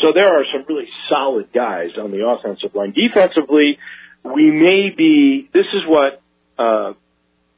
So 0.02 0.14
there 0.14 0.28
are 0.28 0.44
some 0.53 0.65
really 0.68 0.88
solid 1.10 1.52
guys 1.53 1.91
on 1.99 2.11
the 2.11 2.26
offensive 2.26 2.76
line. 2.76 2.94
Defensively, 2.94 3.80
we 4.24 4.52
may 4.52 4.90
be. 4.95 5.49
This 5.53 5.65
is 5.74 5.84
what 5.88 6.22
uh, 6.58 6.94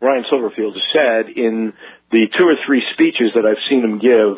Ryan 0.02 0.24
Silverfield 0.32 0.74
has 0.74 0.84
said 0.94 1.30
in 1.36 1.74
the 2.12 2.28
two 2.38 2.46
or 2.46 2.56
three 2.66 2.84
speeches 2.94 3.32
that 3.36 3.46
I've 3.46 3.62
seen 3.70 3.84
him 3.84 4.00
give 4.00 4.38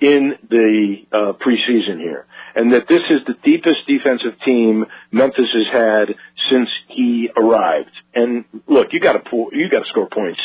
in 0.00 0.32
the 0.48 0.96
uh, 1.12 1.32
preseason 1.34 2.00
here, 2.00 2.26
and 2.54 2.72
that 2.72 2.88
this 2.88 3.02
is 3.10 3.20
the 3.26 3.34
deepest 3.44 3.86
defensive 3.86 4.40
team 4.44 4.86
Memphis 5.12 5.52
has 5.52 5.66
had 5.72 6.16
since 6.50 6.68
he 6.88 7.28
arrived. 7.36 7.92
And 8.14 8.44
look, 8.66 8.88
you 8.92 9.00
got 9.00 9.12
to 9.12 9.48
you 9.52 9.68
got 9.68 9.80
to 9.80 9.88
score 9.90 10.08
points 10.08 10.40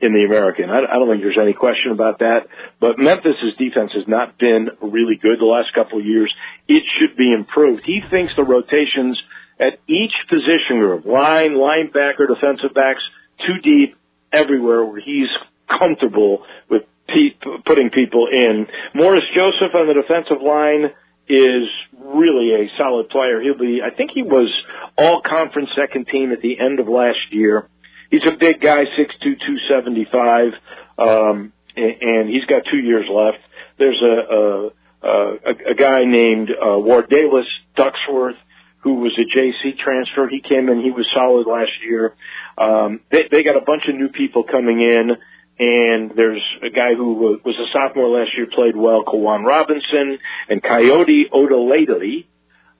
in 0.00 0.12
the 0.12 0.24
American. 0.24 0.70
I, 0.70 0.80
I 0.80 0.98
don't 0.98 1.08
think 1.08 1.22
there's 1.22 1.38
any 1.40 1.52
question 1.52 1.92
about 1.92 2.18
that. 2.18 2.48
But 2.80 2.98
Memphis's 2.98 3.56
defense 3.58 3.92
has 3.94 4.04
not 4.06 4.38
been 4.38 4.68
really 4.80 5.16
good 5.20 5.38
the 5.38 5.48
last 5.48 5.72
couple 5.74 5.98
of 5.98 6.04
years. 6.04 6.32
It 6.68 6.84
should 6.98 7.16
be 7.16 7.32
improved. 7.32 7.82
He 7.84 8.00
thinks 8.10 8.32
the 8.36 8.44
rotations 8.44 9.20
at 9.60 9.78
each 9.86 10.14
position 10.28 10.78
group, 10.80 11.04
line, 11.04 11.52
linebacker, 11.52 12.26
defensive 12.26 12.74
backs, 12.74 13.02
too 13.46 13.60
deep 13.62 13.96
everywhere 14.32 14.84
where 14.84 15.00
he's 15.00 15.28
comfortable 15.68 16.44
with 16.68 16.82
pe- 17.06 17.36
putting 17.66 17.90
people 17.90 18.26
in. 18.32 18.66
Morris 18.94 19.24
Joseph 19.34 19.74
on 19.74 19.86
the 19.86 19.94
defensive 19.94 20.42
line 20.42 20.90
is 21.28 21.68
really 21.98 22.54
a 22.54 22.68
solid 22.78 23.08
player. 23.10 23.40
He'll 23.40 23.58
be, 23.58 23.80
I 23.84 23.94
think 23.94 24.10
he 24.14 24.22
was 24.22 24.50
all 24.96 25.22
conference 25.24 25.70
second 25.76 26.08
team 26.08 26.32
at 26.32 26.40
the 26.40 26.58
end 26.58 26.80
of 26.80 26.88
last 26.88 27.18
year. 27.30 27.68
He's 28.10 28.26
a 28.26 28.36
big 28.36 28.60
guy, 28.60 28.84
six 28.96 29.14
two, 29.22 29.36
two 29.36 29.56
seventy 29.68 30.04
five, 30.10 30.52
um, 30.98 31.52
and 31.76 32.28
he's 32.28 32.44
got 32.46 32.62
two 32.68 32.78
years 32.78 33.06
left. 33.08 33.38
There's 33.78 34.02
a, 34.02 34.34
a 34.34 34.70
a, 35.02 35.50
a 35.70 35.74
guy 35.74 36.04
named 36.04 36.50
uh, 36.50 36.64
Wardalis 36.64 37.46
Ducksworth, 37.76 38.36
who 38.80 38.94
was 38.94 39.18
a 39.18 39.24
JC 39.24 39.78
transfer. 39.78 40.28
He 40.28 40.40
came 40.40 40.68
in, 40.68 40.80
he 40.80 40.90
was 40.90 41.08
solid 41.14 41.46
last 41.46 41.72
year. 41.86 42.14
Um, 42.56 43.00
they, 43.10 43.28
they 43.30 43.42
got 43.42 43.56
a 43.56 43.64
bunch 43.64 43.82
of 43.88 43.94
new 43.94 44.08
people 44.08 44.44
coming 44.44 44.80
in, 44.80 45.10
and 45.58 46.12
there's 46.16 46.42
a 46.62 46.70
guy 46.70 46.94
who 46.96 47.38
was 47.44 47.54
a 47.56 47.68
sophomore 47.72 48.08
last 48.08 48.30
year, 48.36 48.46
played 48.52 48.76
well, 48.76 49.04
Kawan 49.04 49.44
Robinson, 49.44 50.18
and 50.48 50.62
Coyote 50.62 51.26
Odolately. 51.32 52.26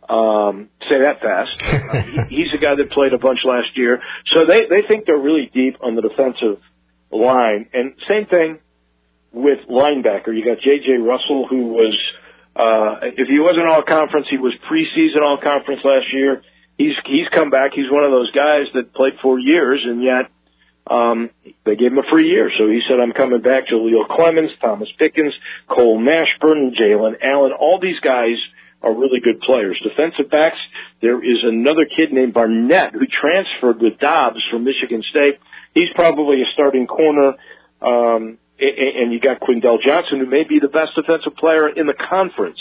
Um, 0.09 0.71
say 0.89 1.01
that 1.03 1.21
fast. 1.21 1.51
uh, 1.63 2.03
he, 2.29 2.37
he's 2.37 2.55
a 2.55 2.59
guy 2.59 2.75
that 2.75 2.91
played 2.91 3.13
a 3.13 3.19
bunch 3.19 3.41
last 3.45 3.77
year. 3.77 4.01
So 4.35 4.45
they, 4.47 4.67
they 4.67 4.83
think 4.89 5.05
they're 5.07 5.17
really 5.17 5.51
deep 5.53 5.77
on 5.83 5.95
the 5.95 6.03
defensive 6.03 6.61
line. 7.13 7.69
And 7.73 7.95
same 8.09 8.27
thing 8.27 8.59
with 9.33 9.59
linebacker. 9.69 10.35
You 10.35 10.45
got 10.45 10.59
J.J. 10.61 10.99
Russell, 10.99 11.47
who 11.49 11.69
was, 11.69 11.97
uh, 12.61 13.01
if 13.17 13.29
he 13.29 13.41
wasn't 13.41 13.67
all 13.67 13.83
conference, 13.83 14.27
he 14.31 14.37
was 14.37 14.53
preseason 14.69 15.23
all 15.23 15.39
conference 15.43 15.81
last 15.85 16.13
year. 16.13 16.43
He's, 16.77 16.93
he's 17.07 17.29
come 17.35 17.49
back. 17.49 17.73
He's 17.75 17.91
one 17.91 18.05
of 18.05 18.11
those 18.11 18.31
guys 18.33 18.67
that 18.75 18.93
played 18.93 19.15
four 19.23 19.39
years 19.39 19.81
and 19.85 20.03
yet, 20.03 20.31
um, 20.87 21.31
they 21.65 21.77
gave 21.77 21.93
him 21.93 21.99
a 21.99 22.11
free 22.11 22.29
year. 22.29 22.51
So 22.59 22.69
he 22.69 22.81
said, 22.89 22.99
I'm 23.01 23.13
coming 23.13 23.43
back. 23.43 23.69
Jaleel 23.69 24.09
Clemens, 24.09 24.51
Thomas 24.61 24.89
Pickens, 24.99 25.33
Cole 25.69 25.99
Mashburn, 26.01 26.75
Jalen 26.75 27.17
Allen, 27.23 27.53
all 27.53 27.79
these 27.81 28.01
guys 28.01 28.37
are 28.83 28.93
really 28.93 29.21
good 29.21 29.41
players. 29.41 29.81
Defensive 29.83 30.31
backs, 30.31 30.59
there 31.01 31.23
is 31.23 31.39
another 31.45 31.85
kid 31.85 32.13
named 32.13 32.33
Barnett 32.33 32.93
who 32.93 33.07
transferred 33.07 33.81
with 33.81 33.99
Dobbs 33.99 34.43
from 34.51 34.65
Michigan 34.65 35.03
State. 35.11 35.39
He's 35.75 35.91
probably 35.95 36.43
a 36.43 36.47
starting 36.55 36.87
corner. 36.87 37.35
Um, 37.81 38.39
and 38.61 39.13
you 39.13 39.21
got 39.21 39.41
Quindell 39.41 39.79
Johnson, 39.83 40.19
who 40.19 40.27
may 40.27 40.45
be 40.45 40.59
the 40.59 40.69
best 40.69 40.93
defensive 40.95 41.35
player 41.37 41.69
in 41.69 41.87
the 41.87 41.95
conference. 41.95 42.61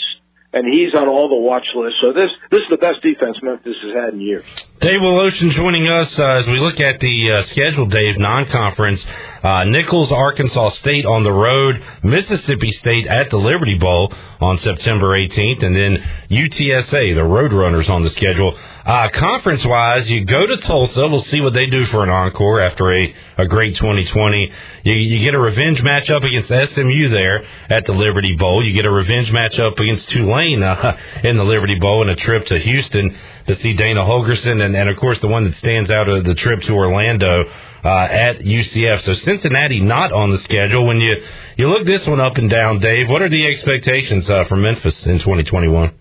And 0.52 0.66
he's 0.66 0.92
on 0.96 1.06
all 1.06 1.28
the 1.28 1.36
watch 1.36 1.66
lists. 1.76 2.00
So 2.02 2.12
this 2.12 2.28
this 2.50 2.58
is 2.58 2.70
the 2.70 2.76
best 2.76 3.00
defense 3.02 3.38
Memphis 3.40 3.76
has 3.84 3.94
had 3.94 4.14
in 4.14 4.20
years. 4.20 4.44
Dave 4.80 5.00
Woloshin 5.00 5.52
joining 5.52 5.88
us 5.88 6.18
uh, 6.18 6.24
as 6.24 6.46
we 6.48 6.58
look 6.58 6.80
at 6.80 6.98
the 6.98 7.32
uh, 7.32 7.42
schedule, 7.42 7.86
Dave, 7.86 8.18
non-conference. 8.18 9.06
Uh, 9.44 9.64
Nicholls, 9.66 10.10
Arkansas 10.10 10.70
State 10.70 11.06
on 11.06 11.22
the 11.22 11.30
road, 11.30 11.80
Mississippi 12.02 12.72
State 12.72 13.06
at 13.06 13.30
the 13.30 13.36
Liberty 13.36 13.78
Bowl 13.78 14.12
on 14.40 14.58
September 14.58 15.16
18th, 15.16 15.64
and 15.64 15.76
then 15.76 16.04
UTSA, 16.30 17.14
the 17.14 17.20
Roadrunners 17.20 17.88
on 17.88 18.02
the 18.02 18.10
schedule. 18.10 18.58
Uh, 18.84 19.10
conference 19.10 19.64
wise, 19.64 20.08
you 20.08 20.24
go 20.24 20.46
to 20.46 20.56
Tulsa. 20.56 21.06
We'll 21.06 21.22
see 21.24 21.42
what 21.42 21.52
they 21.52 21.66
do 21.66 21.84
for 21.86 22.02
an 22.02 22.08
encore 22.08 22.60
after 22.60 22.90
a, 22.90 23.14
a 23.36 23.46
great 23.46 23.76
2020. 23.76 24.52
You, 24.84 24.94
you 24.94 25.18
get 25.20 25.34
a 25.34 25.38
revenge 25.38 25.80
matchup 25.82 26.24
against 26.24 26.48
SMU 26.48 27.10
there 27.10 27.44
at 27.68 27.84
the 27.84 27.92
Liberty 27.92 28.36
Bowl. 28.36 28.64
You 28.64 28.72
get 28.72 28.86
a 28.86 28.90
revenge 28.90 29.30
matchup 29.30 29.78
against 29.78 30.08
Tulane 30.08 30.62
uh, 30.62 30.96
in 31.24 31.36
the 31.36 31.44
Liberty 31.44 31.78
Bowl 31.78 32.00
and 32.02 32.10
a 32.10 32.16
trip 32.16 32.46
to 32.46 32.58
Houston 32.58 33.16
to 33.48 33.54
see 33.56 33.74
Dana 33.74 34.00
Holgorsen. 34.00 34.64
And, 34.64 34.74
and 34.74 34.88
of 34.88 34.96
course, 34.96 35.18
the 35.20 35.28
one 35.28 35.44
that 35.44 35.56
stands 35.56 35.90
out 35.90 36.08
of 36.08 36.24
the 36.24 36.34
trip 36.34 36.62
to 36.62 36.72
Orlando 36.72 37.44
uh, 37.84 37.88
at 37.88 38.38
UCF. 38.38 39.02
So 39.02 39.12
Cincinnati 39.12 39.80
not 39.80 40.10
on 40.10 40.30
the 40.30 40.38
schedule. 40.38 40.86
When 40.86 41.00
you, 41.00 41.22
you 41.58 41.68
look 41.68 41.86
this 41.86 42.06
one 42.06 42.20
up 42.20 42.36
and 42.36 42.48
down, 42.48 42.78
Dave, 42.78 43.10
what 43.10 43.20
are 43.20 43.28
the 43.28 43.46
expectations 43.46 44.28
uh, 44.30 44.44
for 44.44 44.56
Memphis 44.56 45.04
in 45.04 45.18
2021? 45.18 45.99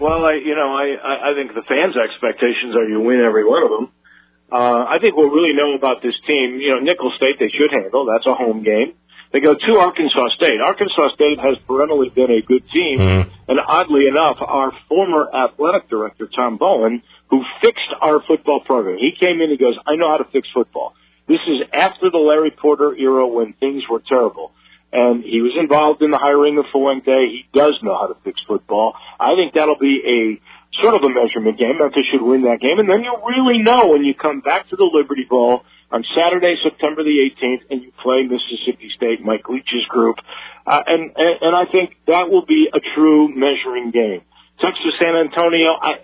Well, 0.00 0.24
I, 0.24 0.40
you 0.40 0.56
know, 0.56 0.72
I, 0.72 1.30
I 1.30 1.34
think 1.36 1.52
the 1.52 1.60
fans' 1.68 1.92
expectations 1.92 2.74
are 2.74 2.88
you 2.88 3.00
win 3.00 3.20
every 3.20 3.44
one 3.44 3.62
of 3.62 3.70
them. 3.70 3.86
Uh, 4.50 4.82
I 4.88 4.98
think 4.98 5.14
we'll 5.14 5.30
really 5.30 5.52
know 5.52 5.76
about 5.76 6.02
this 6.02 6.16
team. 6.26 6.58
You 6.58 6.74
know, 6.74 6.80
Nicholls 6.80 7.14
State 7.16 7.36
they 7.38 7.52
should 7.52 7.70
handle. 7.70 8.08
That's 8.08 8.26
a 8.26 8.34
home 8.34 8.64
game. 8.64 8.96
They 9.32 9.38
go 9.38 9.54
to 9.54 9.72
Arkansas 9.76 10.34
State. 10.34 10.58
Arkansas 10.58 11.14
State 11.14 11.38
has 11.38 11.54
perennially 11.68 12.08
been 12.08 12.32
a 12.32 12.42
good 12.42 12.66
team, 12.72 12.98
mm. 12.98 13.30
and 13.46 13.60
oddly 13.60 14.08
enough, 14.08 14.38
our 14.40 14.72
former 14.88 15.28
athletic 15.30 15.88
director 15.88 16.26
Tom 16.34 16.56
Bowen, 16.56 17.02
who 17.28 17.44
fixed 17.60 17.92
our 18.00 18.20
football 18.26 18.60
program, 18.66 18.96
he 18.98 19.12
came 19.20 19.40
in. 19.40 19.50
He 19.50 19.56
goes, 19.56 19.78
"I 19.86 19.94
know 19.94 20.10
how 20.10 20.16
to 20.16 20.28
fix 20.32 20.48
football." 20.52 20.94
This 21.28 21.38
is 21.46 21.62
after 21.72 22.10
the 22.10 22.18
Larry 22.18 22.50
Porter 22.50 22.92
era 22.96 23.28
when 23.28 23.52
things 23.52 23.84
were 23.88 24.00
terrible 24.00 24.50
and 24.92 25.22
he 25.22 25.40
was 25.40 25.52
involved 25.58 26.02
in 26.02 26.10
the 26.10 26.18
hiring 26.18 26.58
of 26.58 26.66
Fuente. 26.72 27.30
He 27.30 27.46
does 27.52 27.78
know 27.82 27.94
how 27.94 28.08
to 28.08 28.16
fix 28.24 28.40
football. 28.46 28.94
I 29.18 29.34
think 29.36 29.54
that'll 29.54 29.78
be 29.78 30.02
a 30.02 30.82
sort 30.82 30.94
of 30.94 31.02
a 31.02 31.10
measurement 31.10 31.58
game. 31.58 31.78
Memphis 31.78 32.06
should 32.10 32.22
win 32.22 32.42
that 32.42 32.60
game, 32.60 32.78
and 32.78 32.88
then 32.88 33.02
you'll 33.02 33.22
really 33.22 33.62
know 33.62 33.88
when 33.88 34.04
you 34.04 34.14
come 34.14 34.40
back 34.40 34.68
to 34.70 34.76
the 34.76 34.86
Liberty 34.86 35.26
Bowl 35.28 35.62
on 35.90 36.04
Saturday, 36.14 36.54
September 36.62 37.02
the 37.02 37.30
18th, 37.30 37.62
and 37.70 37.82
you 37.82 37.92
play 38.02 38.22
Mississippi 38.22 38.90
State, 38.94 39.22
Mike 39.22 39.48
Leach's 39.48 39.86
group, 39.88 40.16
uh, 40.66 40.82
and, 40.86 41.12
and 41.16 41.34
and 41.42 41.56
I 41.56 41.70
think 41.70 41.96
that 42.06 42.30
will 42.30 42.46
be 42.46 42.68
a 42.72 42.78
true 42.94 43.28
measuring 43.28 43.90
game. 43.90 44.22
Texas 44.60 44.94
San 45.00 45.16
Antonio, 45.16 45.74
I 45.80 45.94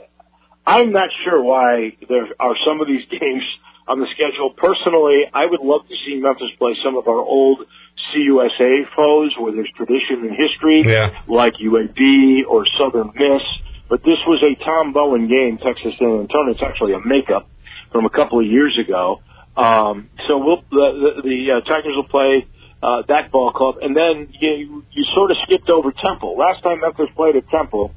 I'm 0.66 0.90
not 0.90 1.10
sure 1.24 1.40
why 1.42 1.96
there 2.08 2.26
are 2.40 2.56
some 2.66 2.80
of 2.80 2.88
these 2.88 3.06
games 3.10 3.44
on 3.86 4.00
the 4.00 4.06
schedule. 4.14 4.50
Personally, 4.50 5.24
I 5.32 5.46
would 5.46 5.60
love 5.60 5.86
to 5.88 5.94
see 6.04 6.20
Memphis 6.20 6.50
play 6.58 6.74
some 6.84 6.96
of 6.96 7.06
our 7.06 7.18
old 7.18 7.66
CUSA 8.12 8.90
foes 8.94 9.34
where 9.38 9.52
there's 9.52 9.70
tradition 9.76 10.26
and 10.26 10.30
history, 10.30 10.82
yeah. 10.84 11.22
like 11.26 11.54
UAB 11.54 12.46
or 12.48 12.66
Southern 12.78 13.12
Miss. 13.14 13.42
But 13.88 14.02
this 14.02 14.18
was 14.26 14.42
a 14.42 14.58
Tom 14.64 14.92
Bowen 14.92 15.28
game, 15.28 15.58
Texas 15.58 15.94
San 15.98 16.26
Antonio. 16.26 16.50
It's 16.50 16.62
actually 16.62 16.94
a 16.94 17.00
makeup 17.00 17.48
from 17.92 18.04
a 18.04 18.10
couple 18.10 18.40
of 18.40 18.46
years 18.46 18.76
ago. 18.82 19.22
Um, 19.56 20.10
so 20.26 20.38
we'll, 20.38 20.62
the, 20.70 21.22
the, 21.22 21.22
the 21.22 21.38
uh, 21.52 21.60
Tigers 21.68 21.94
will 21.94 22.08
play 22.08 22.46
uh, 22.82 23.02
that 23.08 23.30
ball 23.30 23.52
club, 23.52 23.76
and 23.80 23.96
then 23.96 24.28
you, 24.38 24.84
you 24.90 25.04
sort 25.14 25.30
of 25.30 25.36
skipped 25.44 25.70
over 25.70 25.92
Temple. 25.92 26.36
Last 26.36 26.62
time 26.62 26.80
Memphis 26.80 27.08
played 27.16 27.36
at 27.36 27.48
Temple, 27.48 27.94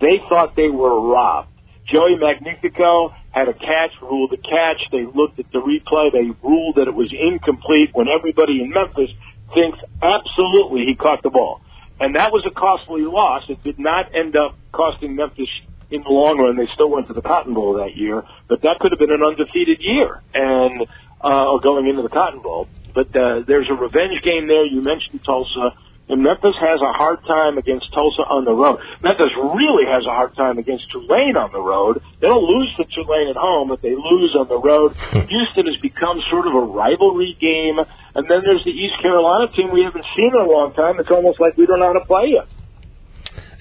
they 0.00 0.20
thought 0.28 0.54
they 0.54 0.68
were 0.68 1.00
robbed. 1.00 1.48
Joey 1.86 2.16
Magnifico 2.16 3.14
had 3.30 3.48
a 3.48 3.54
catch, 3.54 3.92
ruled 4.02 4.30
the 4.30 4.36
catch. 4.36 4.82
They 4.92 5.04
looked 5.04 5.38
at 5.38 5.50
the 5.52 5.58
replay. 5.58 6.12
They 6.12 6.30
ruled 6.42 6.76
that 6.76 6.88
it 6.88 6.94
was 6.94 7.12
incomplete 7.12 7.90
when 7.92 8.06
everybody 8.08 8.60
in 8.62 8.70
Memphis 8.70 9.10
thinks 9.54 9.78
absolutely 10.02 10.84
he 10.86 10.94
caught 10.94 11.22
the 11.22 11.30
ball. 11.30 11.60
And 11.98 12.14
that 12.16 12.32
was 12.32 12.46
a 12.46 12.50
costly 12.50 13.02
loss. 13.02 13.42
It 13.48 13.62
did 13.62 13.78
not 13.78 14.14
end 14.14 14.36
up 14.36 14.56
costing 14.72 15.16
Memphis 15.16 15.48
in 15.90 16.02
the 16.02 16.08
long 16.08 16.38
run. 16.38 16.56
They 16.56 16.68
still 16.72 16.88
went 16.88 17.08
to 17.08 17.12
the 17.12 17.22
Cotton 17.22 17.54
Bowl 17.54 17.74
that 17.74 17.96
year, 17.96 18.22
but 18.48 18.62
that 18.62 18.78
could 18.80 18.92
have 18.92 18.98
been 18.98 19.12
an 19.12 19.22
undefeated 19.22 19.78
year 19.80 20.22
and 20.32 20.86
uh, 21.20 21.58
going 21.58 21.88
into 21.88 22.02
the 22.02 22.08
Cotton 22.08 22.40
Bowl. 22.40 22.68
But 22.94 23.14
uh, 23.14 23.42
there's 23.46 23.68
a 23.70 23.74
revenge 23.74 24.22
game 24.22 24.48
there. 24.48 24.64
You 24.64 24.80
mentioned 24.82 25.22
Tulsa. 25.24 25.74
And 26.10 26.26
Memphis 26.26 26.58
has 26.58 26.82
a 26.82 26.90
hard 26.90 27.22
time 27.22 27.54
against 27.56 27.86
Tulsa 27.94 28.26
on 28.26 28.42
the 28.42 28.50
road. 28.50 28.82
Memphis 28.98 29.30
really 29.38 29.86
has 29.86 30.02
a 30.02 30.10
hard 30.10 30.34
time 30.34 30.58
against 30.58 30.90
Tulane 30.90 31.38
on 31.38 31.54
the 31.54 31.62
road. 31.62 32.02
They 32.18 32.26
don't 32.26 32.42
lose 32.42 32.74
to 32.82 32.84
Tulane 32.90 33.30
at 33.30 33.38
home, 33.38 33.70
but 33.70 33.78
they 33.78 33.94
lose 33.94 34.34
on 34.34 34.50
the 34.50 34.58
road. 34.58 34.98
Hmm. 35.14 35.30
Houston 35.30 35.70
has 35.70 35.78
become 35.78 36.18
sort 36.26 36.50
of 36.50 36.54
a 36.58 36.66
rivalry 36.66 37.38
game. 37.38 37.78
And 38.18 38.26
then 38.26 38.42
there's 38.42 38.66
the 38.66 38.74
East 38.74 38.98
Carolina 38.98 39.54
team 39.54 39.70
we 39.70 39.86
haven't 39.86 40.04
seen 40.18 40.34
in 40.34 40.40
a 40.42 40.50
long 40.50 40.74
time. 40.74 40.98
It's 40.98 41.14
almost 41.14 41.38
like 41.38 41.56
we 41.56 41.66
don't 41.66 41.78
know 41.78 41.94
how 41.94 42.02
to 42.02 42.06
play 42.10 42.34
yet. 42.34 42.50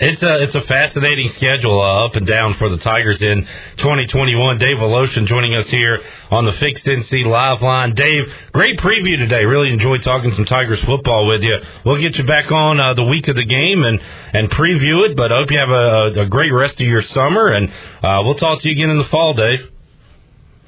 It's 0.01 0.23
a 0.23 0.43
it's 0.43 0.55
a 0.55 0.61
fascinating 0.61 1.27
schedule 1.33 1.81
uh, 1.81 2.05
up 2.05 2.15
and 2.15 2.25
down 2.25 2.53
for 2.53 2.69
the 2.69 2.77
Tigers 2.77 3.21
in 3.21 3.45
2021. 3.79 4.57
Dave 4.57 4.77
Woloshin 4.77 5.27
joining 5.27 5.55
us 5.55 5.69
here 5.69 5.99
on 6.31 6.45
the 6.45 6.53
Fixed 6.53 6.85
NC 6.85 7.25
Live 7.25 7.61
Line. 7.61 7.95
Dave, 7.95 8.33
great 8.53 8.79
preview 8.79 9.17
today. 9.17 9.43
Really 9.43 9.73
enjoyed 9.73 10.01
talking 10.01 10.31
some 10.35 10.45
Tigers 10.45 10.79
football 10.85 11.27
with 11.27 11.43
you. 11.43 11.57
We'll 11.83 11.99
get 11.99 12.17
you 12.17 12.23
back 12.23 12.49
on 12.49 12.79
uh, 12.79 12.93
the 12.93 13.03
week 13.03 13.27
of 13.27 13.35
the 13.35 13.43
game 13.43 13.83
and 13.83 13.99
and 14.31 14.49
preview 14.49 15.05
it. 15.09 15.17
But 15.17 15.33
I 15.33 15.39
hope 15.39 15.51
you 15.51 15.59
have 15.59 15.69
a, 15.69 16.21
a 16.21 16.25
great 16.27 16.53
rest 16.53 16.79
of 16.79 16.87
your 16.87 17.01
summer, 17.01 17.47
and 17.49 17.69
uh, 17.69 18.23
we'll 18.23 18.35
talk 18.35 18.61
to 18.61 18.69
you 18.69 18.71
again 18.71 18.91
in 18.91 18.99
the 18.99 19.09
fall, 19.09 19.33
Dave. 19.33 19.69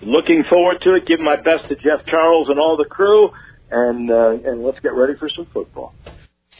Looking 0.02 0.44
forward 0.50 0.82
to 0.82 0.96
it. 0.96 1.06
Give 1.06 1.22
my 1.22 1.38
best 1.38 1.70
to 1.70 1.76
Jeff 1.76 2.06
Charles 2.06 2.50
and 2.50 2.60
all 2.60 2.76
the 2.76 2.84
crew, 2.84 3.32
and 3.72 4.12
uh, 4.12 4.32
and 4.44 4.62
let's 4.62 4.82
get 4.82 4.94
ready 4.94 5.14
for 5.18 5.30
some 5.30 5.48
football. 5.54 5.94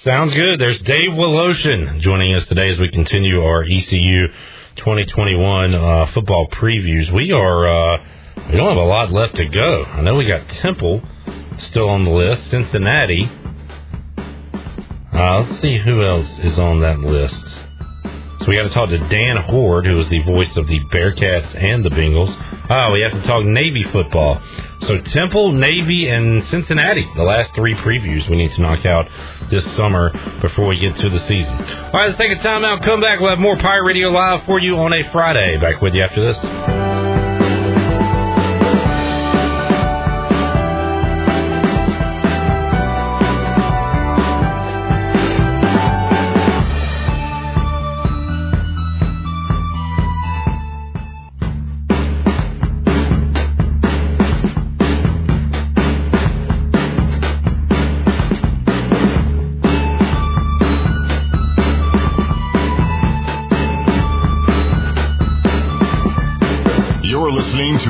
Sounds 0.04 0.34
good. 0.34 0.60
There's 0.60 0.82
Dave 0.82 1.12
Woloshin 1.12 2.00
joining 2.00 2.34
us 2.34 2.48
today 2.48 2.70
as 2.72 2.80
we 2.80 2.90
continue 2.90 3.44
our 3.44 3.62
ECU 3.62 4.30
2021 4.78 5.76
uh, 5.76 6.08
football 6.08 6.48
previews. 6.48 7.12
We 7.14 7.32
are 7.32 7.68
uh, 7.68 8.04
we 8.50 8.58
don't 8.58 8.70
have 8.70 8.78
a 8.78 8.90
lot 8.90 9.12
left 9.12 9.36
to 9.36 9.46
go. 9.46 9.84
I 9.84 10.02
know 10.02 10.16
we 10.16 10.26
got 10.26 10.50
Temple 10.50 11.04
still 11.60 11.88
on 11.88 12.04
the 12.06 12.10
list, 12.10 12.50
Cincinnati. 12.50 13.32
Uh, 15.14 15.42
let's 15.42 15.62
see 15.62 15.78
who 15.78 16.02
else 16.02 16.40
is 16.40 16.58
on 16.58 16.80
that 16.80 16.98
list. 17.02 17.51
So 18.42 18.48
we 18.48 18.56
got 18.56 18.64
to 18.64 18.70
talk 18.70 18.90
to 18.90 18.98
Dan 18.98 19.38
Hoard, 19.38 19.86
who 19.86 20.00
is 20.00 20.10
the 20.10 20.24
voice 20.24 20.58
of 20.58 20.66
the 20.66 20.80
Bearcats 20.86 21.56
and 21.56 21.86
the 21.86 21.92
Bengals. 21.92 22.36
Oh, 22.72 22.92
we 22.92 23.02
have 23.02 23.12
to 23.12 23.22
talk 23.22 23.46
Navy 23.46 23.84
football. 23.84 24.42
So 24.82 24.98
Temple, 25.00 25.52
Navy, 25.52 26.08
and 26.08 26.44
Cincinnati, 26.48 27.08
the 27.16 27.22
last 27.22 27.54
three 27.54 27.76
previews 27.76 28.28
we 28.28 28.38
need 28.38 28.52
to 28.54 28.62
knock 28.62 28.84
out 28.84 29.08
this 29.52 29.64
summer 29.76 30.10
before 30.42 30.66
we 30.66 30.80
get 30.80 30.96
to 30.96 31.10
the 31.10 31.20
season. 31.20 31.54
All 31.54 31.92
right, 31.94 32.08
let's 32.08 32.18
take 32.18 32.32
a 32.32 32.42
time 32.42 32.66
out. 32.66 32.82
Come 32.82 33.00
back. 33.00 33.20
We'll 33.20 33.30
have 33.30 33.38
more 33.38 33.58
Pirate 33.58 33.86
Radio 33.86 34.10
Live 34.10 34.44
for 34.46 34.60
you 34.60 34.76
on 34.78 34.92
a 34.92 35.08
Friday. 35.12 35.58
Back 35.58 35.80
with 35.80 35.94
you 35.94 36.02
after 36.02 36.26
this. 36.26 36.91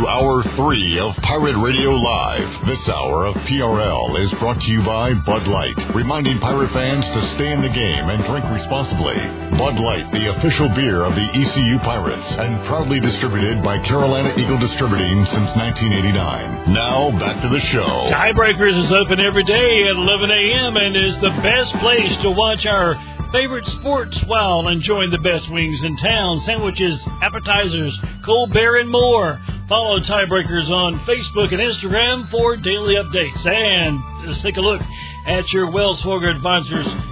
Hour 0.07 0.43
3 0.43 0.99
of 0.99 1.15
Pirate 1.17 1.57
Radio 1.57 1.91
Live. 1.91 2.65
This 2.65 2.88
hour 2.89 3.25
of 3.25 3.35
PRL 3.45 4.19
is 4.19 4.31
brought 4.39 4.59
to 4.61 4.71
you 4.71 4.83
by 4.83 5.13
Bud 5.13 5.47
Light, 5.47 5.77
reminding 5.93 6.39
Pirate 6.39 6.71
fans 6.71 7.05
to 7.07 7.27
stay 7.35 7.51
in 7.51 7.61
the 7.61 7.69
game 7.69 8.09
and 8.09 8.23
drink 8.25 8.45
responsibly. 8.49 9.17
Bud 9.57 9.80
Light, 9.80 10.11
the 10.11 10.35
official 10.35 10.69
beer 10.69 11.03
of 11.03 11.15
the 11.15 11.30
ECU 11.33 11.77
Pirates, 11.80 12.25
and 12.38 12.65
proudly 12.65 12.99
distributed 12.99 13.63
by 13.63 13.80
Carolina 13.80 14.33
Eagle 14.38 14.57
Distributing 14.57 15.25
since 15.25 15.53
1989. 15.55 16.73
Now, 16.73 17.11
back 17.19 17.41
to 17.41 17.49
the 17.49 17.59
show. 17.59 18.09
Tiebreakers 18.09 18.85
is 18.85 18.91
open 18.91 19.19
every 19.19 19.43
day 19.43 19.88
at 19.89 19.95
11 19.95 20.31
a.m. 20.31 20.77
and 20.77 20.95
is 20.95 21.15
the 21.17 21.30
best 21.43 21.75
place 21.77 22.17
to 22.23 22.31
watch 22.31 22.65
our 22.65 22.95
favorite 23.31 23.65
sports 23.67 24.17
while 24.25 24.67
enjoying 24.67 25.09
the 25.09 25.17
best 25.19 25.49
wings 25.49 25.83
in 25.83 25.95
town, 25.97 26.39
sandwiches, 26.41 27.01
appetizers, 27.21 27.99
cold 28.25 28.51
beer, 28.53 28.77
and 28.77 28.89
more. 28.89 29.39
Follow 29.69 29.99
Tiebreakers 29.99 30.69
on 30.69 30.99
Facebook 31.05 31.51
and 31.53 31.61
Instagram 31.61 32.29
for 32.29 32.57
daily 32.57 32.95
updates. 32.95 33.45
And 33.47 34.25
just 34.25 34.41
take 34.41 34.57
a 34.57 34.61
look 34.61 34.81
at 35.25 35.51
your 35.53 35.71
Wells 35.71 36.01
Fargo 36.01 36.29
Advisors 36.29 37.10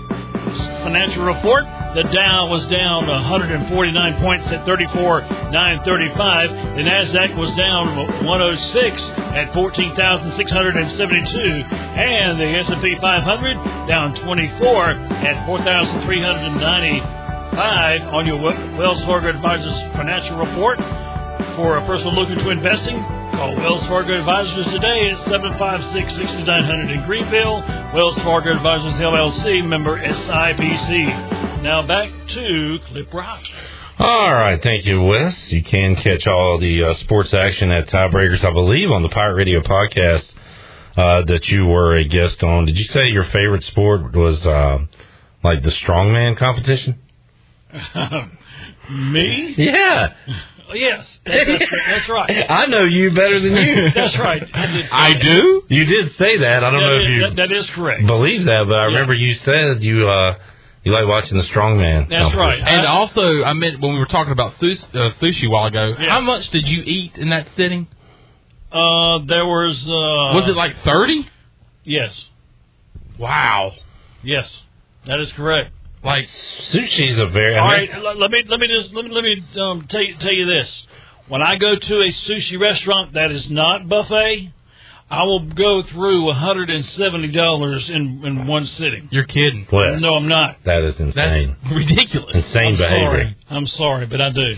financial 0.83 1.23
report. 1.23 1.63
The 1.95 2.03
Dow 2.03 2.47
was 2.49 2.67
down 2.67 3.07
149 3.07 4.21
points 4.21 4.45
at 4.47 4.65
34,935. 4.65 6.51
The 6.77 6.83
Nasdaq 6.83 7.35
was 7.35 7.51
down 7.55 7.95
106 8.23 9.09
at 9.33 9.51
14,672, 9.53 11.65
and 11.97 12.39
the 12.39 12.45
S&P 12.61 12.95
500 13.01 13.87
down 13.87 14.13
24 14.15 14.91
at 14.91 15.45
4,395 15.45 18.01
on 18.13 18.25
your 18.25 18.37
Wells 18.77 19.03
Fargo 19.05 19.29
Advisors 19.29 19.79
financial 19.93 20.37
report. 20.37 20.79
For 21.55 21.77
a 21.77 21.85
person 21.85 22.13
looking 22.15 22.37
to 22.37 22.49
investing, 22.51 22.97
call 23.39 23.55
Wells 23.55 23.85
Fargo 23.85 24.19
Advisors 24.19 24.65
today 24.65 25.11
at 25.11 25.17
756-6900 25.27 26.93
in 26.93 27.05
Greenville. 27.05 27.61
Wells 27.95 28.17
Fargo 28.17 28.53
Advisors 28.53 28.95
LLC, 28.95 29.65
member 29.65 29.97
SIPC. 29.97 31.63
Now 31.63 31.87
back 31.87 32.11
to 32.31 32.79
Cliff 32.87 33.09
Brock. 33.09 33.41
All 33.97 34.33
right, 34.33 34.61
thank 34.61 34.85
you, 34.85 35.01
Wes. 35.03 35.53
You 35.53 35.63
can 35.63 35.95
catch 35.95 36.27
all 36.27 36.59
the 36.59 36.83
uh, 36.83 36.93
sports 36.95 37.33
action 37.33 37.71
at 37.71 37.87
Tiebreakers, 37.87 38.43
I 38.43 38.51
believe, 38.51 38.91
on 38.91 39.03
the 39.03 39.09
Pirate 39.09 39.35
Radio 39.35 39.61
podcast 39.61 40.33
uh, 40.97 41.21
that 41.21 41.47
you 41.47 41.65
were 41.65 41.95
a 41.95 42.03
guest 42.03 42.43
on. 42.43 42.65
Did 42.65 42.77
you 42.77 42.85
say 42.85 43.05
your 43.07 43.23
favorite 43.23 43.63
sport 43.63 44.13
was 44.13 44.45
uh, 44.45 44.79
like 45.43 45.63
the 45.63 45.71
strongman 45.71 46.35
competition? 46.37 46.99
Me? 48.89 49.55
Yeah. 49.57 50.13
Yes, 50.73 51.19
that's, 51.25 51.63
that's 51.87 52.09
right. 52.09 52.45
I 52.49 52.65
know 52.67 52.83
you 52.83 53.11
better 53.11 53.39
than 53.39 53.55
you. 53.55 53.89
That's 53.95 54.17
right. 54.17 54.47
I, 54.53 54.87
I 54.91 55.13
do. 55.13 55.63
You 55.67 55.85
did 55.85 56.15
say 56.15 56.37
that. 56.39 56.63
I 56.63 56.69
don't 56.71 56.79
That 56.79 56.87
know 56.87 56.99
is- 57.01 57.07
if 57.07 57.13
you 57.15 57.21
that- 57.21 57.35
that 57.37 57.51
is 57.51 57.69
correct. 57.71 58.05
believe 58.05 58.43
that, 58.45 58.65
but 58.67 58.77
I 58.77 58.83
remember 58.85 59.13
you 59.13 59.33
said 59.35 59.81
you 59.83 60.07
uh, 60.07 60.37
you 60.83 60.91
like 60.91 61.07
watching 61.07 61.37
the 61.37 61.43
strongman. 61.43 62.09
That's 62.09 62.35
right. 62.35 62.59
And 62.59 62.85
also, 62.85 63.43
I 63.43 63.53
meant 63.53 63.81
when 63.81 63.93
we 63.93 63.99
were 63.99 64.05
talking 64.05 64.31
about 64.31 64.53
sushi, 64.59 64.83
uh, 64.95 65.09
sushi 65.19 65.47
a 65.47 65.49
while 65.49 65.65
ago. 65.65 65.95
Yeah. 65.99 66.09
How 66.09 66.21
much 66.21 66.49
did 66.51 66.67
you 66.69 66.83
eat 66.85 67.15
in 67.17 67.29
that 67.29 67.47
sitting? 67.57 67.87
Uh, 68.71 69.19
there 69.25 69.45
was. 69.45 69.83
Uh, 69.87 70.35
Was 70.37 70.47
it 70.47 70.55
like 70.55 70.75
thirty? 70.83 71.27
Yes. 71.83 72.13
Wow. 73.17 73.73
Yes, 74.23 74.61
that 75.05 75.19
is 75.19 75.31
correct. 75.33 75.71
Like 76.03 76.27
sushi's 76.71 77.19
a 77.19 77.27
very. 77.27 77.57
All 77.57 77.67
I 77.69 77.81
mean, 77.81 78.03
let, 78.03 78.17
let 78.17 78.31
me 78.31 78.43
let 78.47 78.59
me 78.59 78.67
just 78.67 78.93
let 78.93 79.05
me, 79.05 79.11
let 79.11 79.23
me 79.23 79.43
um, 79.59 79.85
tell 79.89 80.01
you, 80.01 80.15
tell 80.17 80.31
you 80.33 80.45
this. 80.45 80.87
When 81.27 81.41
I 81.41 81.57
go 81.57 81.75
to 81.75 81.93
a 81.95 82.07
sushi 82.11 82.59
restaurant 82.59 83.13
that 83.13 83.31
is 83.31 83.49
not 83.51 83.87
buffet, 83.89 84.51
I 85.11 85.23
will 85.23 85.41
go 85.45 85.83
through 85.83 86.25
one 86.25 86.35
hundred 86.35 86.69
and 86.69 86.85
seventy 86.85 87.31
dollars 87.31 87.89
in 87.89 88.21
in 88.25 88.47
one 88.47 88.65
sitting. 88.65 89.09
You're 89.11 89.25
kidding. 89.25 89.67
Wes, 89.71 90.01
No, 90.01 90.15
I'm 90.15 90.27
not. 90.27 90.57
That 90.63 90.83
is 90.83 90.99
insane. 90.99 91.55
That's 91.63 91.75
ridiculous. 91.75 92.35
Insane 92.35 92.67
I'm 92.67 92.77
behavior. 92.77 93.05
sorry. 93.05 93.37
I'm 93.49 93.67
sorry, 93.67 94.05
but 94.05 94.21
I 94.21 94.29
do. 94.29 94.55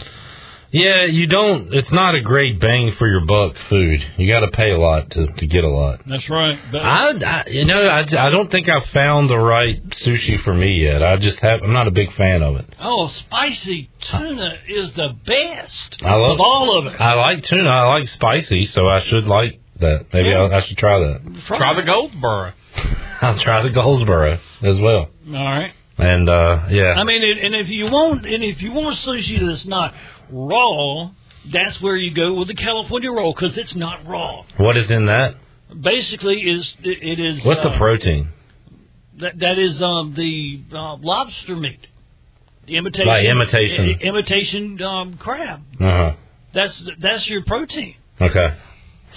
Yeah, 0.71 1.05
you 1.05 1.27
don't. 1.27 1.73
It's 1.73 1.91
not 1.91 2.15
a 2.15 2.21
great 2.21 2.59
bang 2.61 2.93
for 2.97 3.05
your 3.07 3.25
buck 3.25 3.55
food. 3.69 3.99
You 4.17 4.27
got 4.31 4.39
to 4.39 4.51
pay 4.51 4.71
a 4.71 4.77
lot 4.77 5.09
to 5.11 5.27
to 5.27 5.47
get 5.47 5.63
a 5.65 5.69
lot. 5.69 5.99
That's 6.07 6.29
right. 6.29 6.57
But 6.71 6.81
I, 6.81 7.09
I 7.09 7.43
you 7.47 7.65
know, 7.65 7.87
I, 7.87 7.99
I 7.99 8.29
don't 8.29 8.49
think 8.49 8.69
I've 8.69 8.85
found 8.87 9.29
the 9.29 9.37
right 9.37 9.83
sushi 10.05 10.41
for 10.43 10.53
me 10.53 10.81
yet. 10.81 11.03
I 11.03 11.17
just 11.17 11.39
have. 11.39 11.61
I'm 11.61 11.73
not 11.73 11.87
a 11.87 11.91
big 11.91 12.13
fan 12.13 12.41
of 12.41 12.55
it. 12.55 12.65
oh, 12.79 13.07
spicy 13.07 13.89
tuna 13.99 14.53
is 14.67 14.91
the 14.93 15.09
best 15.25 15.97
I 16.03 16.15
love 16.15 16.35
of 16.35 16.39
all 16.41 16.79
of 16.79 16.93
it. 16.93 17.01
I 17.01 17.13
like 17.15 17.43
tuna. 17.43 17.69
I 17.69 17.99
like 17.99 18.07
spicy, 18.09 18.65
so 18.67 18.87
I 18.87 19.01
should 19.01 19.25
like 19.25 19.59
that. 19.81 20.05
Maybe 20.13 20.29
Yeah. 20.29 20.43
I'll, 20.43 20.53
I 20.53 20.61
should 20.61 20.77
try 20.77 20.99
that. 20.99 21.43
Try 21.47 21.73
the 21.73 21.81
Goldsboro. 21.83 22.53
I'll 23.21 23.37
try 23.39 23.61
the 23.61 23.71
Goldsboro 23.71 24.39
as 24.61 24.79
well. 24.79 25.09
All 25.27 25.33
right. 25.33 25.73
And 26.01 26.27
uh 26.27 26.65
yeah, 26.69 26.93
I 26.97 27.03
mean, 27.03 27.21
and 27.23 27.53
if 27.55 27.69
you 27.69 27.85
want, 27.85 28.25
and 28.25 28.43
if 28.43 28.61
you 28.61 28.71
want 28.71 28.97
sushi 28.97 29.45
that's 29.47 29.65
not 29.67 29.93
raw, 30.31 31.11
that's 31.51 31.79
where 31.79 31.95
you 31.95 32.11
go 32.13 32.33
with 32.33 32.47
the 32.47 32.55
California 32.55 33.11
roll 33.11 33.33
because 33.33 33.55
it's 33.57 33.75
not 33.75 34.05
raw. 34.07 34.43
what 34.57 34.77
is 34.77 34.89
in 34.89 35.05
that? 35.05 35.35
Basically, 35.79 36.41
is 36.41 36.73
it, 36.83 37.19
is. 37.19 37.45
What's 37.45 37.61
the 37.61 37.69
uh, 37.69 37.77
protein? 37.77 38.29
That 39.19 39.37
that 39.39 39.59
is 39.59 39.79
um, 39.81 40.13
the 40.15 40.61
uh, 40.73 40.95
lobster 40.97 41.55
meat. 41.55 41.85
The 42.65 42.77
imitation. 42.77 43.05
By 43.05 43.21
imitation. 43.25 43.89
i- 43.89 44.03
imitation 44.03 44.81
um, 44.81 45.17
crab. 45.17 45.61
Uh 45.79 45.83
huh. 45.85 46.13
That's 46.53 46.83
that's 46.99 47.27
your 47.29 47.43
protein. 47.45 47.95
Okay. 48.19 48.55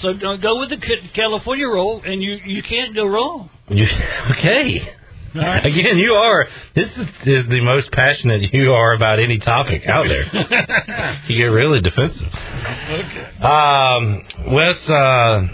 So 0.00 0.10
uh, 0.10 0.36
go 0.36 0.58
with 0.60 0.68
the 0.70 0.76
California 1.14 1.66
roll, 1.66 2.02
and 2.04 2.22
you 2.22 2.38
you 2.44 2.62
can't 2.62 2.94
go 2.94 3.06
wrong. 3.06 3.48
You, 3.68 3.86
okay. 4.32 4.94
Right. 5.34 5.66
Again, 5.66 5.98
you 5.98 6.12
are. 6.12 6.46
This 6.74 6.90
is, 6.96 7.08
is 7.24 7.48
the 7.48 7.60
most 7.60 7.90
passionate 7.90 8.52
you 8.54 8.72
are 8.72 8.92
about 8.92 9.18
any 9.18 9.38
topic 9.38 9.86
out 9.86 10.06
there. 10.06 11.20
you 11.28 11.36
get 11.36 11.46
really 11.46 11.80
defensive. 11.80 12.28
okay. 12.32 13.26
Um, 13.40 14.24
Wes, 14.52 14.88
uh, 14.88 15.48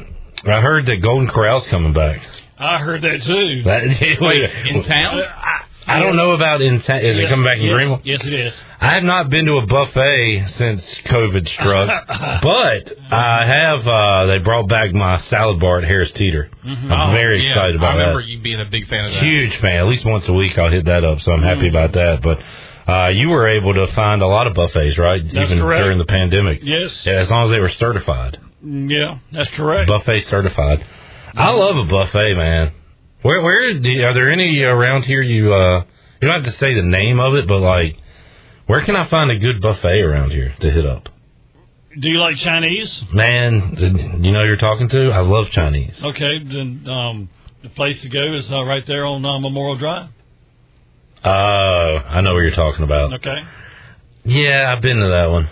I 0.46 0.60
heard 0.60 0.86
that 0.86 0.96
Golden 1.02 1.28
Corral's 1.28 1.66
coming 1.68 1.92
back. 1.94 2.20
I 2.58 2.78
heard 2.78 3.00
that 3.02 3.22
too. 3.22 3.62
That, 3.64 4.18
Wait, 4.20 4.50
in 4.66 4.82
town? 4.84 5.20
I 5.22 5.64
don't 5.98 6.14
know 6.14 6.30
about 6.30 6.60
in. 6.62 6.80
Ta- 6.82 6.96
is 6.98 7.16
it 7.18 7.22
Yes, 7.22 7.30
coming 7.30 7.44
back 7.44 7.56
in 7.58 7.64
yes, 7.64 7.74
Greenville? 7.74 8.00
Yes, 8.04 8.24
it 8.24 8.32
is. 8.32 8.54
I 8.80 8.90
have 8.94 9.02
not 9.02 9.28
been 9.30 9.46
to 9.46 9.54
a 9.54 9.66
buffet 9.66 10.46
since 10.56 10.82
COVID 11.06 11.48
struck, 11.48 12.06
but 12.42 12.92
I 13.10 13.44
have. 13.46 13.86
Uh, 13.88 14.26
they 14.26 14.38
brought 14.38 14.68
back 14.68 14.92
my 14.92 15.18
salad 15.22 15.58
bar 15.58 15.78
at 15.78 15.84
Harris 15.84 16.12
Teeter. 16.12 16.48
I'm 16.64 16.90
Oh, 16.92 17.12
very 17.12 17.42
yeah. 17.42 17.48
excited 17.48 17.76
about 17.76 17.96
that. 17.96 18.02
I 18.02 18.08
remember 18.10 18.22
that. 18.22 18.28
you 18.28 18.40
being 18.40 18.60
a 18.60 18.70
big 18.70 18.86
fan 18.88 19.06
of 19.06 19.12
that. 19.12 19.22
Huge 19.22 19.56
fan. 19.56 19.78
At 19.78 19.86
least 19.86 20.04
once 20.04 20.28
a 20.28 20.32
week, 20.32 20.56
I'll 20.58 20.70
hit 20.70 20.84
that 20.84 21.02
up. 21.04 21.20
So 21.22 21.32
I'm 21.32 21.42
happy 21.42 21.68
about 21.68 21.92
that. 21.92 22.22
But 22.22 22.40
uh, 22.90 23.08
you 23.08 23.28
were 23.28 23.48
able 23.48 23.74
to 23.74 23.86
find 23.94 24.22
a 24.22 24.26
lot 24.26 24.46
of 24.46 24.54
buffets, 24.54 24.96
right? 24.98 25.22
That's 25.24 25.50
Even 25.50 25.60
correct. 25.64 25.82
during 25.82 25.98
the 25.98 26.04
pandemic. 26.06 26.60
Yes. 26.62 27.04
Yeah, 27.04 27.14
as 27.14 27.30
long 27.30 27.44
as 27.44 27.50
they 27.50 27.60
were 27.60 27.68
certified, 27.70 28.38
Yeah, 28.62 29.18
that's 29.32 29.50
correct. 29.50 29.88
buffet 29.88 30.22
certified. 30.22 30.84
I 31.34 31.50
love 31.50 31.76
a 31.76 31.84
buffet, 31.84 32.34
man. 32.34 32.72
Where 33.22 33.42
where 33.42 33.78
do 33.78 34.02
are 34.02 34.14
there 34.14 34.30
any 34.30 34.62
around 34.62 35.04
here? 35.04 35.22
You 35.22 35.52
uh, 35.52 35.84
you 36.20 36.28
don't 36.28 36.42
have 36.42 36.52
to 36.52 36.58
say 36.58 36.74
the 36.74 36.82
name 36.82 37.20
of 37.20 37.34
it, 37.34 37.46
but 37.46 37.60
like, 37.60 37.96
where 38.66 38.82
can 38.82 38.96
I 38.96 39.08
find 39.08 39.30
a 39.30 39.38
good 39.38 39.60
buffet 39.60 40.00
around 40.02 40.30
here 40.30 40.54
to 40.60 40.70
hit 40.70 40.86
up? 40.86 41.08
Do 41.98 42.08
you 42.08 42.20
like 42.20 42.36
Chinese? 42.36 43.04
Man, 43.12 43.76
you 44.22 44.30
know 44.32 44.40
who 44.42 44.46
you're 44.46 44.56
talking 44.56 44.88
to. 44.90 45.10
I 45.10 45.20
love 45.20 45.50
Chinese. 45.50 45.94
Okay, 46.02 46.38
then 46.44 46.86
um, 46.88 47.28
the 47.62 47.68
place 47.70 48.00
to 48.02 48.08
go 48.08 48.34
is 48.36 48.50
uh, 48.50 48.62
right 48.62 48.86
there 48.86 49.04
on 49.04 49.24
uh, 49.24 49.38
Memorial 49.40 49.76
Drive. 49.76 50.08
Uh, 51.24 51.28
I 51.28 52.20
know 52.20 52.32
what 52.32 52.40
you're 52.40 52.52
talking 52.52 52.84
about. 52.84 53.12
Okay. 53.14 53.42
Yeah, 54.24 54.72
I've 54.72 54.82
been 54.82 54.98
to 54.98 55.08
that 55.08 55.30
one. 55.30 55.48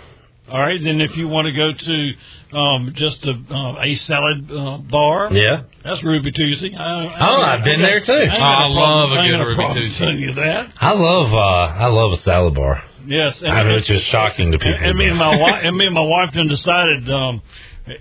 All 0.49 0.59
right, 0.59 0.81
then 0.83 0.99
if 1.01 1.15
you 1.17 1.27
want 1.27 1.45
to 1.45 1.51
go 1.53 1.71
to 1.73 2.57
um, 2.57 2.93
just 2.95 3.23
a, 3.25 3.31
uh, 3.51 3.75
a 3.81 3.93
salad 3.95 4.51
uh, 4.51 4.77
bar, 4.79 5.31
Yeah. 5.31 5.63
that's 5.83 6.03
Ruby 6.03 6.31
Tuesday. 6.31 6.75
I, 6.75 7.05
I, 7.05 7.29
Oh, 7.29 7.41
I've 7.41 7.63
been 7.63 7.81
there 7.81 7.99
too. 8.01 8.13
I, 8.13 8.35
I 8.35 8.67
love 8.67 9.09
problem- 9.09 9.25
a 9.25 9.29
good 9.29 9.57
Ruby 9.57 9.73
Tuesday. 9.81 10.11
you 10.13 10.33
that. 10.35 10.71
I 10.77 10.93
love 10.93 11.33
uh 11.33 11.37
I 11.37 11.85
love 11.87 12.13
a 12.13 12.21
salad 12.23 12.55
bar. 12.55 12.83
Yes, 13.05 13.41
I 13.43 13.63
know 13.63 13.75
it's 13.75 13.87
just 13.87 14.05
shocking 14.07 14.51
to 14.51 14.57
people. 14.59 14.73
And, 14.75 14.85
and 14.87 14.97
me 14.97 15.07
and 15.07 15.17
my 15.17 15.35
wife 15.35 15.61
and 15.63 15.75
me 15.77 15.85
and 15.85 15.95
my 15.95 16.01
wife 16.01 16.33
done 16.33 16.47
decided 16.47 17.09
um, 17.09 17.41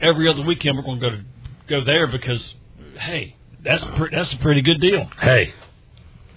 every 0.00 0.28
other 0.28 0.42
weekend 0.42 0.76
we're 0.76 0.82
going 0.84 1.00
to 1.00 1.06
go 1.10 1.16
to 1.16 1.22
go 1.68 1.84
there 1.84 2.06
because 2.08 2.54
hey, 2.98 3.36
that's 3.62 3.84
pre- 3.96 4.10
that's 4.10 4.32
a 4.32 4.38
pretty 4.38 4.60
good 4.62 4.80
deal. 4.80 5.04
Hey, 5.20 5.52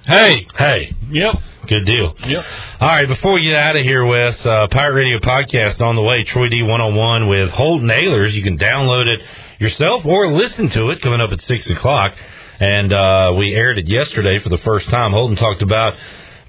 Hey, 0.05 0.47
hey, 0.57 0.93
Yep, 1.11 1.35
good 1.67 1.85
deal. 1.85 2.15
yep. 2.27 2.43
All 2.79 2.87
right, 2.87 3.07
before 3.07 3.33
we 3.33 3.43
get 3.43 3.55
out 3.55 3.75
of 3.75 3.83
here, 3.83 4.03
Wes, 4.05 4.43
uh, 4.45 4.67
Pirate 4.71 4.95
Radio 4.95 5.19
podcast 5.19 5.79
on 5.79 5.95
the 5.95 6.01
way. 6.01 6.23
Troy 6.23 6.49
D 6.49 6.63
101 6.63 7.27
with 7.29 7.49
Holton 7.51 7.87
Ahlers. 7.87 8.33
You 8.33 8.41
can 8.41 8.57
download 8.57 9.05
it 9.05 9.21
yourself 9.59 10.03
or 10.05 10.31
listen 10.31 10.69
to 10.69 10.89
it 10.89 11.01
coming 11.01 11.21
up 11.21 11.31
at 11.31 11.41
six 11.43 11.69
o'clock. 11.69 12.15
And 12.59 12.91
uh, 12.91 13.35
we 13.37 13.53
aired 13.53 13.77
it 13.77 13.87
yesterday 13.87 14.39
for 14.39 14.49
the 14.49 14.57
first 14.59 14.89
time. 14.89 15.11
Holton 15.11 15.35
talked 15.35 15.61
about 15.61 15.95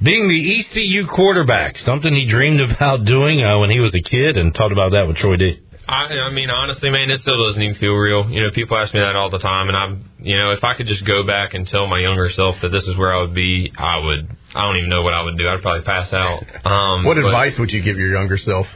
being 0.01 0.29
the 0.29 0.61
ECU 0.61 1.07
quarterback, 1.07 1.79
something 1.81 2.15
he 2.15 2.27
dreamed 2.27 2.61
about 2.71 3.05
doing 3.05 3.43
uh, 3.45 3.59
when 3.59 3.69
he 3.71 3.81
was 3.81 3.95
a 3.95 4.01
kid, 4.01 4.37
and 4.39 4.55
talked 4.55 4.73
about 4.73 4.93
that 4.93 5.07
with 5.07 5.17
Troy 5.19 5.37
D. 5.37 5.61
I, 5.93 6.29
I 6.29 6.31
mean, 6.33 6.49
honestly, 6.51 6.89
man, 6.91 7.11
it 7.11 7.21
still 7.21 7.47
doesn't 7.47 7.61
even 7.63 7.77
feel 7.77 7.93
real. 7.95 8.31
You 8.31 8.43
know, 8.43 8.51
people 8.51 8.79
ask 8.79 8.95
me 8.95 9.01
that 9.01 9.15
all 9.15 9.29
the 9.31 9.39
time, 9.39 9.69
and 9.69 9.77
I'm, 9.77 10.11
you 10.21 10.37
know, 10.39 10.51
if 10.53 10.65
I 10.65 10.75
could 10.75 10.87
just 10.87 11.05
go 11.05 11.25
back 11.27 11.53
and 11.55 11.67
tell 11.69 11.87
my 11.87 11.99
younger 12.01 12.31
self 12.31 12.57
that 12.63 12.71
this 12.71 12.87
is 12.89 12.97
where 12.97 13.13
I 13.13 13.21
would 13.21 13.35
be, 13.35 13.71
I 13.77 13.99
would. 13.99 14.37
I 14.55 14.67
don't 14.67 14.77
even 14.79 14.91
know 14.91 15.03
what 15.03 15.15
I 15.15 15.23
would 15.23 15.37
do. 15.39 15.49
I'd 15.49 15.63
probably 15.63 15.83
pass 15.83 16.13
out. 16.13 16.43
Um, 16.67 17.05
What 17.05 17.17
advice 17.19 17.59
would 17.59 17.71
you 17.73 17.83
give 17.83 17.99
your 17.99 18.11
younger 18.13 18.37
self? 18.37 18.67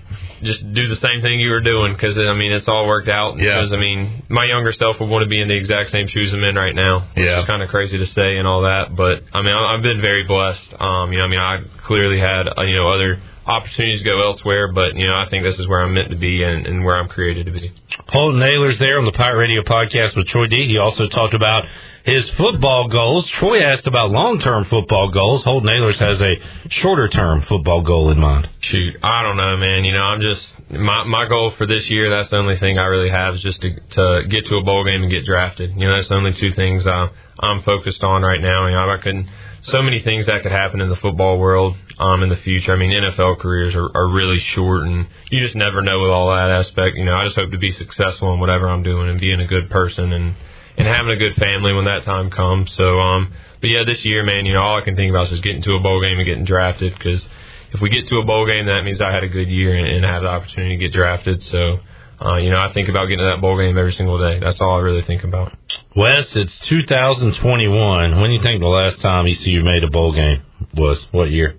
Just 0.43 0.61
do 0.73 0.87
the 0.89 0.97
same 0.97 1.21
thing 1.23 1.41
you 1.41 1.51
were 1.51 1.61
doing 1.61 1.93
because 1.95 2.17
I 2.19 2.35
mean, 2.35 2.53
it's 2.53 2.69
all 2.69 2.87
worked 2.87 3.09
out. 3.09 3.37
Yeah. 3.39 3.57
Because 3.61 3.73
I 3.73 3.77
mean, 3.79 4.23
my 4.29 4.45
younger 4.45 4.73
self 4.75 5.01
would 5.01 5.09
want 5.09 5.23
to 5.25 5.29
be 5.29 5.41
in 5.41 5.49
the 5.49 5.57
exact 5.57 5.91
same 5.91 6.09
shoes 6.09 6.33
I'm 6.33 6.43
in 6.45 6.55
right 6.55 6.75
now, 6.75 7.09
which 7.15 7.27
Yeah. 7.27 7.41
is 7.41 7.47
kind 7.47 7.63
of 7.63 7.69
crazy 7.71 7.97
to 7.99 8.07
say 8.07 8.37
and 8.39 8.47
all 8.47 8.63
that. 8.63 8.95
But 8.97 9.25
I 9.33 9.41
mean, 9.43 9.53
I- 9.55 9.75
I've 9.75 9.83
been 9.83 10.01
very 10.03 10.25
blessed. 10.25 10.75
Um, 10.79 11.13
you 11.13 11.19
know, 11.19 11.25
I 11.25 11.29
mean, 11.29 11.41
I 11.41 11.59
clearly 11.85 12.19
had 12.21 12.49
uh, 12.49 12.63
you 12.63 12.77
know 12.77 12.89
other 12.89 13.19
opportunities 13.47 14.01
to 14.01 14.05
go 14.05 14.23
elsewhere, 14.23 14.73
but 14.73 14.97
you 14.97 15.07
know, 15.07 15.15
I 15.15 15.29
think 15.31 15.45
this 15.45 15.59
is 15.59 15.69
where 15.69 15.81
I'm 15.81 15.95
meant 15.95 16.11
to 16.11 16.17
be 16.17 16.43
and, 16.43 16.67
and 16.67 16.85
where 16.85 16.97
I'm 16.97 17.09
created 17.09 17.47
to 17.47 17.53
be. 17.53 17.73
Holton 18.09 18.41
Ahlers 18.41 18.79
there 18.79 18.99
on 18.99 19.05
the 19.05 19.13
Pirate 19.13 19.39
Radio 19.39 19.63
podcast 19.63 20.17
with 20.17 20.27
Troy 20.27 20.47
D. 20.47 20.67
He 20.67 20.79
also 20.79 21.09
talked 21.09 21.35
about 21.35 21.65
his 22.05 22.29
football 22.31 22.89
goals. 22.89 23.27
Troy 23.31 23.63
asked 23.63 23.87
about 23.87 24.11
long-term 24.11 24.65
football 24.67 25.11
goals. 25.11 25.45
Holton 25.45 25.69
Ahlers 25.69 25.99
has 25.99 26.21
a 26.21 26.35
shorter-term 26.71 27.43
football 27.43 27.83
goal 27.83 28.11
in 28.11 28.19
mind. 28.19 28.49
Shoot, 28.61 28.97
I 29.03 29.23
don't 29.23 29.37
know, 29.37 29.57
man. 29.57 29.85
You 29.85 29.93
know, 29.93 30.03
I'm 30.03 30.21
just 30.21 30.71
my 30.71 31.05
my 31.05 31.29
goal 31.29 31.53
for 31.53 31.67
this 31.67 31.89
year. 31.89 32.11
That's 32.11 32.31
the 32.31 32.37
only 32.37 32.59
thing 32.59 32.79
I 32.79 32.85
really 32.85 33.11
have 33.11 33.35
is 33.37 33.43
just 33.43 33.61
to 33.61 33.75
to 33.75 34.23
get 34.29 34.47
to 34.47 34.57
a 34.57 34.65
bowl 34.65 34.85
game 34.85 35.03
and 35.03 35.11
get 35.11 35.25
drafted. 35.25 35.71
You 35.77 35.89
know, 35.89 35.97
that's 35.97 36.09
the 36.09 36.15
only 36.15 36.33
two 36.33 36.53
things 36.53 36.87
uh, 36.87 37.09
I'm 37.41 37.63
focused 37.63 38.03
on 38.03 38.23
right 38.23 38.41
now. 38.41 38.67
You 38.67 38.75
know, 38.75 38.91
I 38.91 38.99
can 39.03 39.29
so 39.67 39.83
many 39.83 40.01
things 40.01 40.27
that 40.27 40.43
could 40.43 40.53
happen 40.53 40.81
in 40.81 40.89
the 40.89 40.97
football 40.97 41.39
world 41.39 41.77
um, 41.99 42.23
in 42.23 42.29
the 42.29 42.37
future. 42.37 42.73
I 42.73 42.77
mean, 42.77 42.91
NFL 42.91 43.41
careers 43.41 43.75
are, 43.75 43.89
are 43.95 44.09
really 44.09 44.39
short, 44.39 44.83
and 44.83 45.07
you 45.31 45.41
just 45.41 45.57
never 45.57 45.83
know 45.83 46.01
with 46.01 46.11
all 46.11 46.29
that 46.29 46.51
aspect. 46.51 46.97
You 46.97 47.05
know, 47.05 47.15
I 47.15 47.25
just 47.25 47.37
hope 47.37 47.51
to 47.51 47.59
be 47.59 47.73
successful 47.73 48.33
in 48.33 48.41
whatever 48.41 48.69
I'm 48.69 48.83
doing 48.83 49.09
and 49.09 49.21
being 49.21 49.41
a 49.41 49.47
good 49.47 49.71
person 49.71 50.13
and 50.13 50.35
and 50.79 50.87
having 50.87 51.11
a 51.11 51.17
good 51.17 51.35
family 51.37 51.73
when 51.73 51.87
that 51.87 52.05
time 52.05 52.31
comes. 52.31 52.71
So, 52.75 53.01
um, 53.01 53.33
but 53.61 53.71
yeah, 53.71 53.85
this 53.85 54.05
year, 54.05 54.23
man, 54.23 54.45
you 54.45 54.53
know, 54.53 54.61
all 54.61 54.79
I 54.79 54.85
can 54.85 54.95
think 54.95 55.09
about 55.11 55.25
is 55.25 55.31
just 55.31 55.43
getting 55.43 55.63
to 55.63 55.73
a 55.73 55.81
bowl 55.81 56.03
game 56.03 56.19
and 56.19 56.27
getting 56.27 56.45
drafted 56.45 56.93
because 56.93 57.27
if 57.73 57.81
we 57.81 57.89
get 57.89 58.07
to 58.09 58.19
a 58.19 58.25
bowl 58.25 58.47
game, 58.47 58.67
that 58.67 58.83
means 58.85 59.01
I 59.01 59.11
had 59.11 59.25
a 59.25 59.29
good 59.29 59.49
year 59.49 59.75
and, 59.75 59.87
and 59.87 60.05
have 60.05 60.23
the 60.23 60.29
opportunity 60.29 60.77
to 60.77 60.85
get 60.85 60.93
drafted. 60.93 61.43
So, 61.45 61.81
uh, 62.21 62.37
you 62.37 62.51
know, 62.51 62.59
I 62.59 62.73
think 62.73 62.89
about 62.89 63.07
getting 63.07 63.19
to 63.19 63.33
that 63.35 63.41
bowl 63.41 63.59
game 63.59 63.77
every 63.77 63.93
single 63.93 64.19
day. 64.19 64.39
That's 64.41 64.61
all 64.61 64.77
I 64.77 64.81
really 64.81 65.03
think 65.03 65.23
about. 65.25 65.53
Wes, 65.95 66.35
it's 66.35 66.59
2021. 66.61 68.21
When 68.21 68.31
do 68.31 68.37
you 68.37 68.43
think 68.43 68.61
the 68.61 68.67
last 68.67 69.01
time 69.01 69.27
ECU 69.27 69.63
made 69.63 69.85
a 69.85 69.91
bowl 69.91 70.13
game 70.13 70.43
was? 70.75 71.05
What 71.11 71.31
year? 71.31 71.57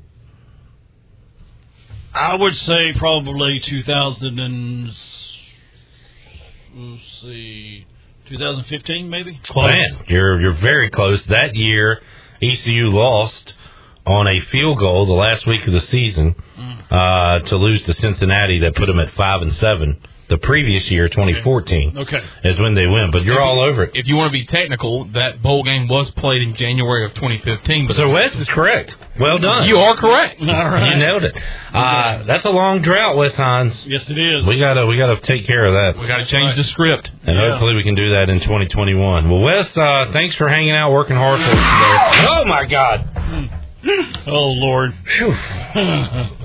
I 2.13 2.33
would 2.35 2.55
say 2.55 2.93
probably 2.95 3.59
2000 3.59 4.39
and 4.39 4.85
let's 6.75 7.03
see, 7.21 7.85
2015 8.29 9.09
maybe. 9.09 9.39
Man, 9.67 10.05
you're 10.07 10.41
you're 10.41 10.53
very 10.53 10.89
close. 10.89 11.23
That 11.25 11.55
year, 11.55 12.01
ECU 12.41 12.89
lost 12.89 13.53
on 14.07 14.27
a 14.27 14.39
field 14.39 14.79
goal 14.79 15.05
the 15.05 15.13
last 15.13 15.45
week 15.45 15.67
of 15.67 15.73
the 15.73 15.81
season 15.81 16.35
uh, 16.89 17.39
to 17.39 17.55
lose 17.55 17.83
to 17.83 17.93
Cincinnati. 17.93 18.61
That 18.61 18.75
put 18.75 18.87
them 18.87 18.99
at 18.99 19.13
five 19.13 19.43
and 19.43 19.53
seven. 19.53 20.01
The 20.29 20.37
previous 20.37 20.91
year, 20.91 21.07
2014, 21.07 21.93
Okay. 21.99 22.19
is 22.43 22.59
when 22.59 22.73
they 22.73 22.85
win. 22.85 23.11
But 23.11 23.23
you're 23.23 23.39
all 23.39 23.61
over 23.61 23.83
it. 23.83 23.91
if 23.93 24.07
you 24.09 24.17
want 24.17 24.27
to 24.27 24.37
be 24.37 24.45
technical, 24.45 25.05
that 25.13 25.41
bowl 25.41 25.63
game 25.63 25.87
was 25.87 26.09
played 26.11 26.41
in 26.41 26.53
January 26.55 27.05
of 27.05 27.13
2015. 27.13 27.87
But 27.87 27.95
So 27.95 28.09
Wes 28.09 28.35
is 28.35 28.45
correct. 28.49 28.93
Well 29.17 29.37
done. 29.37 29.69
you 29.69 29.77
are 29.79 29.95
correct. 29.95 30.41
All 30.41 30.47
right. 30.47 30.89
You 30.91 30.97
nailed 30.97 31.23
it. 31.23 31.33
Uh, 31.73 32.23
that's 32.23 32.43
a 32.45 32.49
long 32.49 32.81
drought, 32.81 33.15
Wes 33.15 33.33
Hines. 33.35 33.73
Yes, 33.85 34.07
it 34.09 34.17
is. 34.17 34.45
We 34.45 34.59
gotta 34.59 34.85
we 34.85 34.97
gotta 34.97 35.15
take 35.21 35.45
care 35.45 35.65
of 35.65 35.73
that. 35.73 36.01
We 36.01 36.07
got 36.07 36.17
to 36.17 36.25
change 36.25 36.53
the 36.55 36.63
script. 36.65 37.09
And 37.25 37.35
Yeah. 37.37 37.51
hopefully 37.51 37.75
we 37.75 37.83
can 37.83 37.95
do 37.95 38.11
that 38.11 38.29
in 38.29 38.41
2021. 38.41 39.29
Well, 39.29 39.39
Wes, 39.41 39.75
uh, 39.77 40.07
thanks 40.11 40.35
for 40.35 40.47
hanging 40.49 40.71
out, 40.75 40.91
working 40.91 41.15
hard 41.15 41.39
for 41.39 41.45
us 41.47 41.51
today. 41.53 42.27
Oh 42.29 42.43
my 42.45 42.65
God! 42.65 43.49
Oh 44.27 44.51
Lord. 44.57 44.93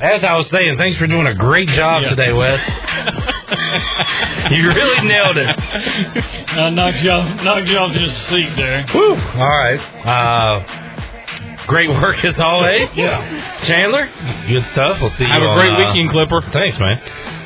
As 0.00 0.22
I 0.24 0.36
was 0.36 0.48
saying, 0.50 0.76
thanks 0.76 0.98
for 0.98 1.06
doing 1.06 1.26
a 1.26 1.34
great 1.34 1.68
job 1.68 2.02
Yeah. 2.02 2.10
today, 2.10 2.32
Wes. 2.32 2.60
you 4.50 4.68
really 4.68 5.08
nailed 5.08 5.36
it. 5.38 5.48
I 5.48 6.70
knocked 6.70 7.02
you 7.02 7.10
off, 7.10 7.42
knocked 7.42 7.68
you 7.68 7.76
off 7.78 7.92
just 7.92 8.14
a 8.14 8.30
seat 8.30 8.54
there. 8.56 8.84
Whew. 8.88 9.14
All 9.14 9.48
right. 9.58 9.80
Uh, 10.06 11.66
great 11.66 11.88
work 11.88 12.22
as 12.24 12.38
always. 12.38 12.88
Yeah. 12.94 13.60
Chandler, 13.64 14.08
good 14.48 14.66
stuff. 14.72 15.00
We'll 15.00 15.10
see 15.12 15.24
you. 15.24 15.30
Have 15.30 15.42
a 15.42 15.46
on, 15.46 15.56
great 15.58 15.72
uh, 15.72 15.92
weekend, 15.92 16.10
Clipper. 16.10 16.42
Thanks, 16.52 16.78
man. 16.78 17.00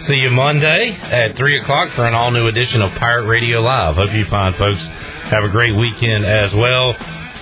See 0.07 0.17
you 0.17 0.31
Monday 0.31 0.91
at 1.03 1.37
3 1.37 1.61
o'clock 1.61 1.91
for 1.95 2.05
an 2.07 2.15
all 2.15 2.31
new 2.31 2.47
edition 2.47 2.81
of 2.83 2.93
Pirate 2.95 3.27
Radio 3.27 3.61
Live. 3.61 3.97
Hope 3.97 4.13
you 4.13 4.25
find 4.27 4.55
folks 4.57 4.85
have 4.87 5.43
a 5.45 5.49
great 5.49 5.75
weekend 5.77 6.25
as 6.25 6.55
well. 6.55 6.95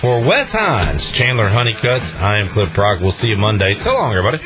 For 0.05 0.21
Wes 0.21 0.51
Hines, 0.51 1.01
Chandler 1.13 1.49
Honeycutt, 1.49 2.03
I 2.03 2.37
am 2.37 2.49
Cliff 2.49 2.71
Brock. 2.75 3.01
We'll 3.01 3.11
see 3.13 3.29
you 3.29 3.37
Monday. 3.37 3.73
So 3.83 3.91
long, 3.91 4.13
everybody. 4.13 4.37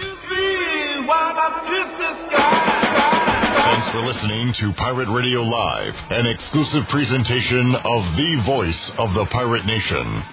Thanks 3.67 3.89
for 3.89 3.99
listening 3.99 4.53
to 4.53 4.71
Pirate 4.71 5.09
Radio 5.09 5.41
Live, 5.41 5.95
an 6.11 6.27
exclusive 6.27 6.88
presentation 6.88 7.75
of 7.75 8.15
the 8.15 8.41
voice 8.45 8.91
of 8.97 9.13
the 9.13 9.25
pirate 9.25 9.65
nation. 9.65 10.23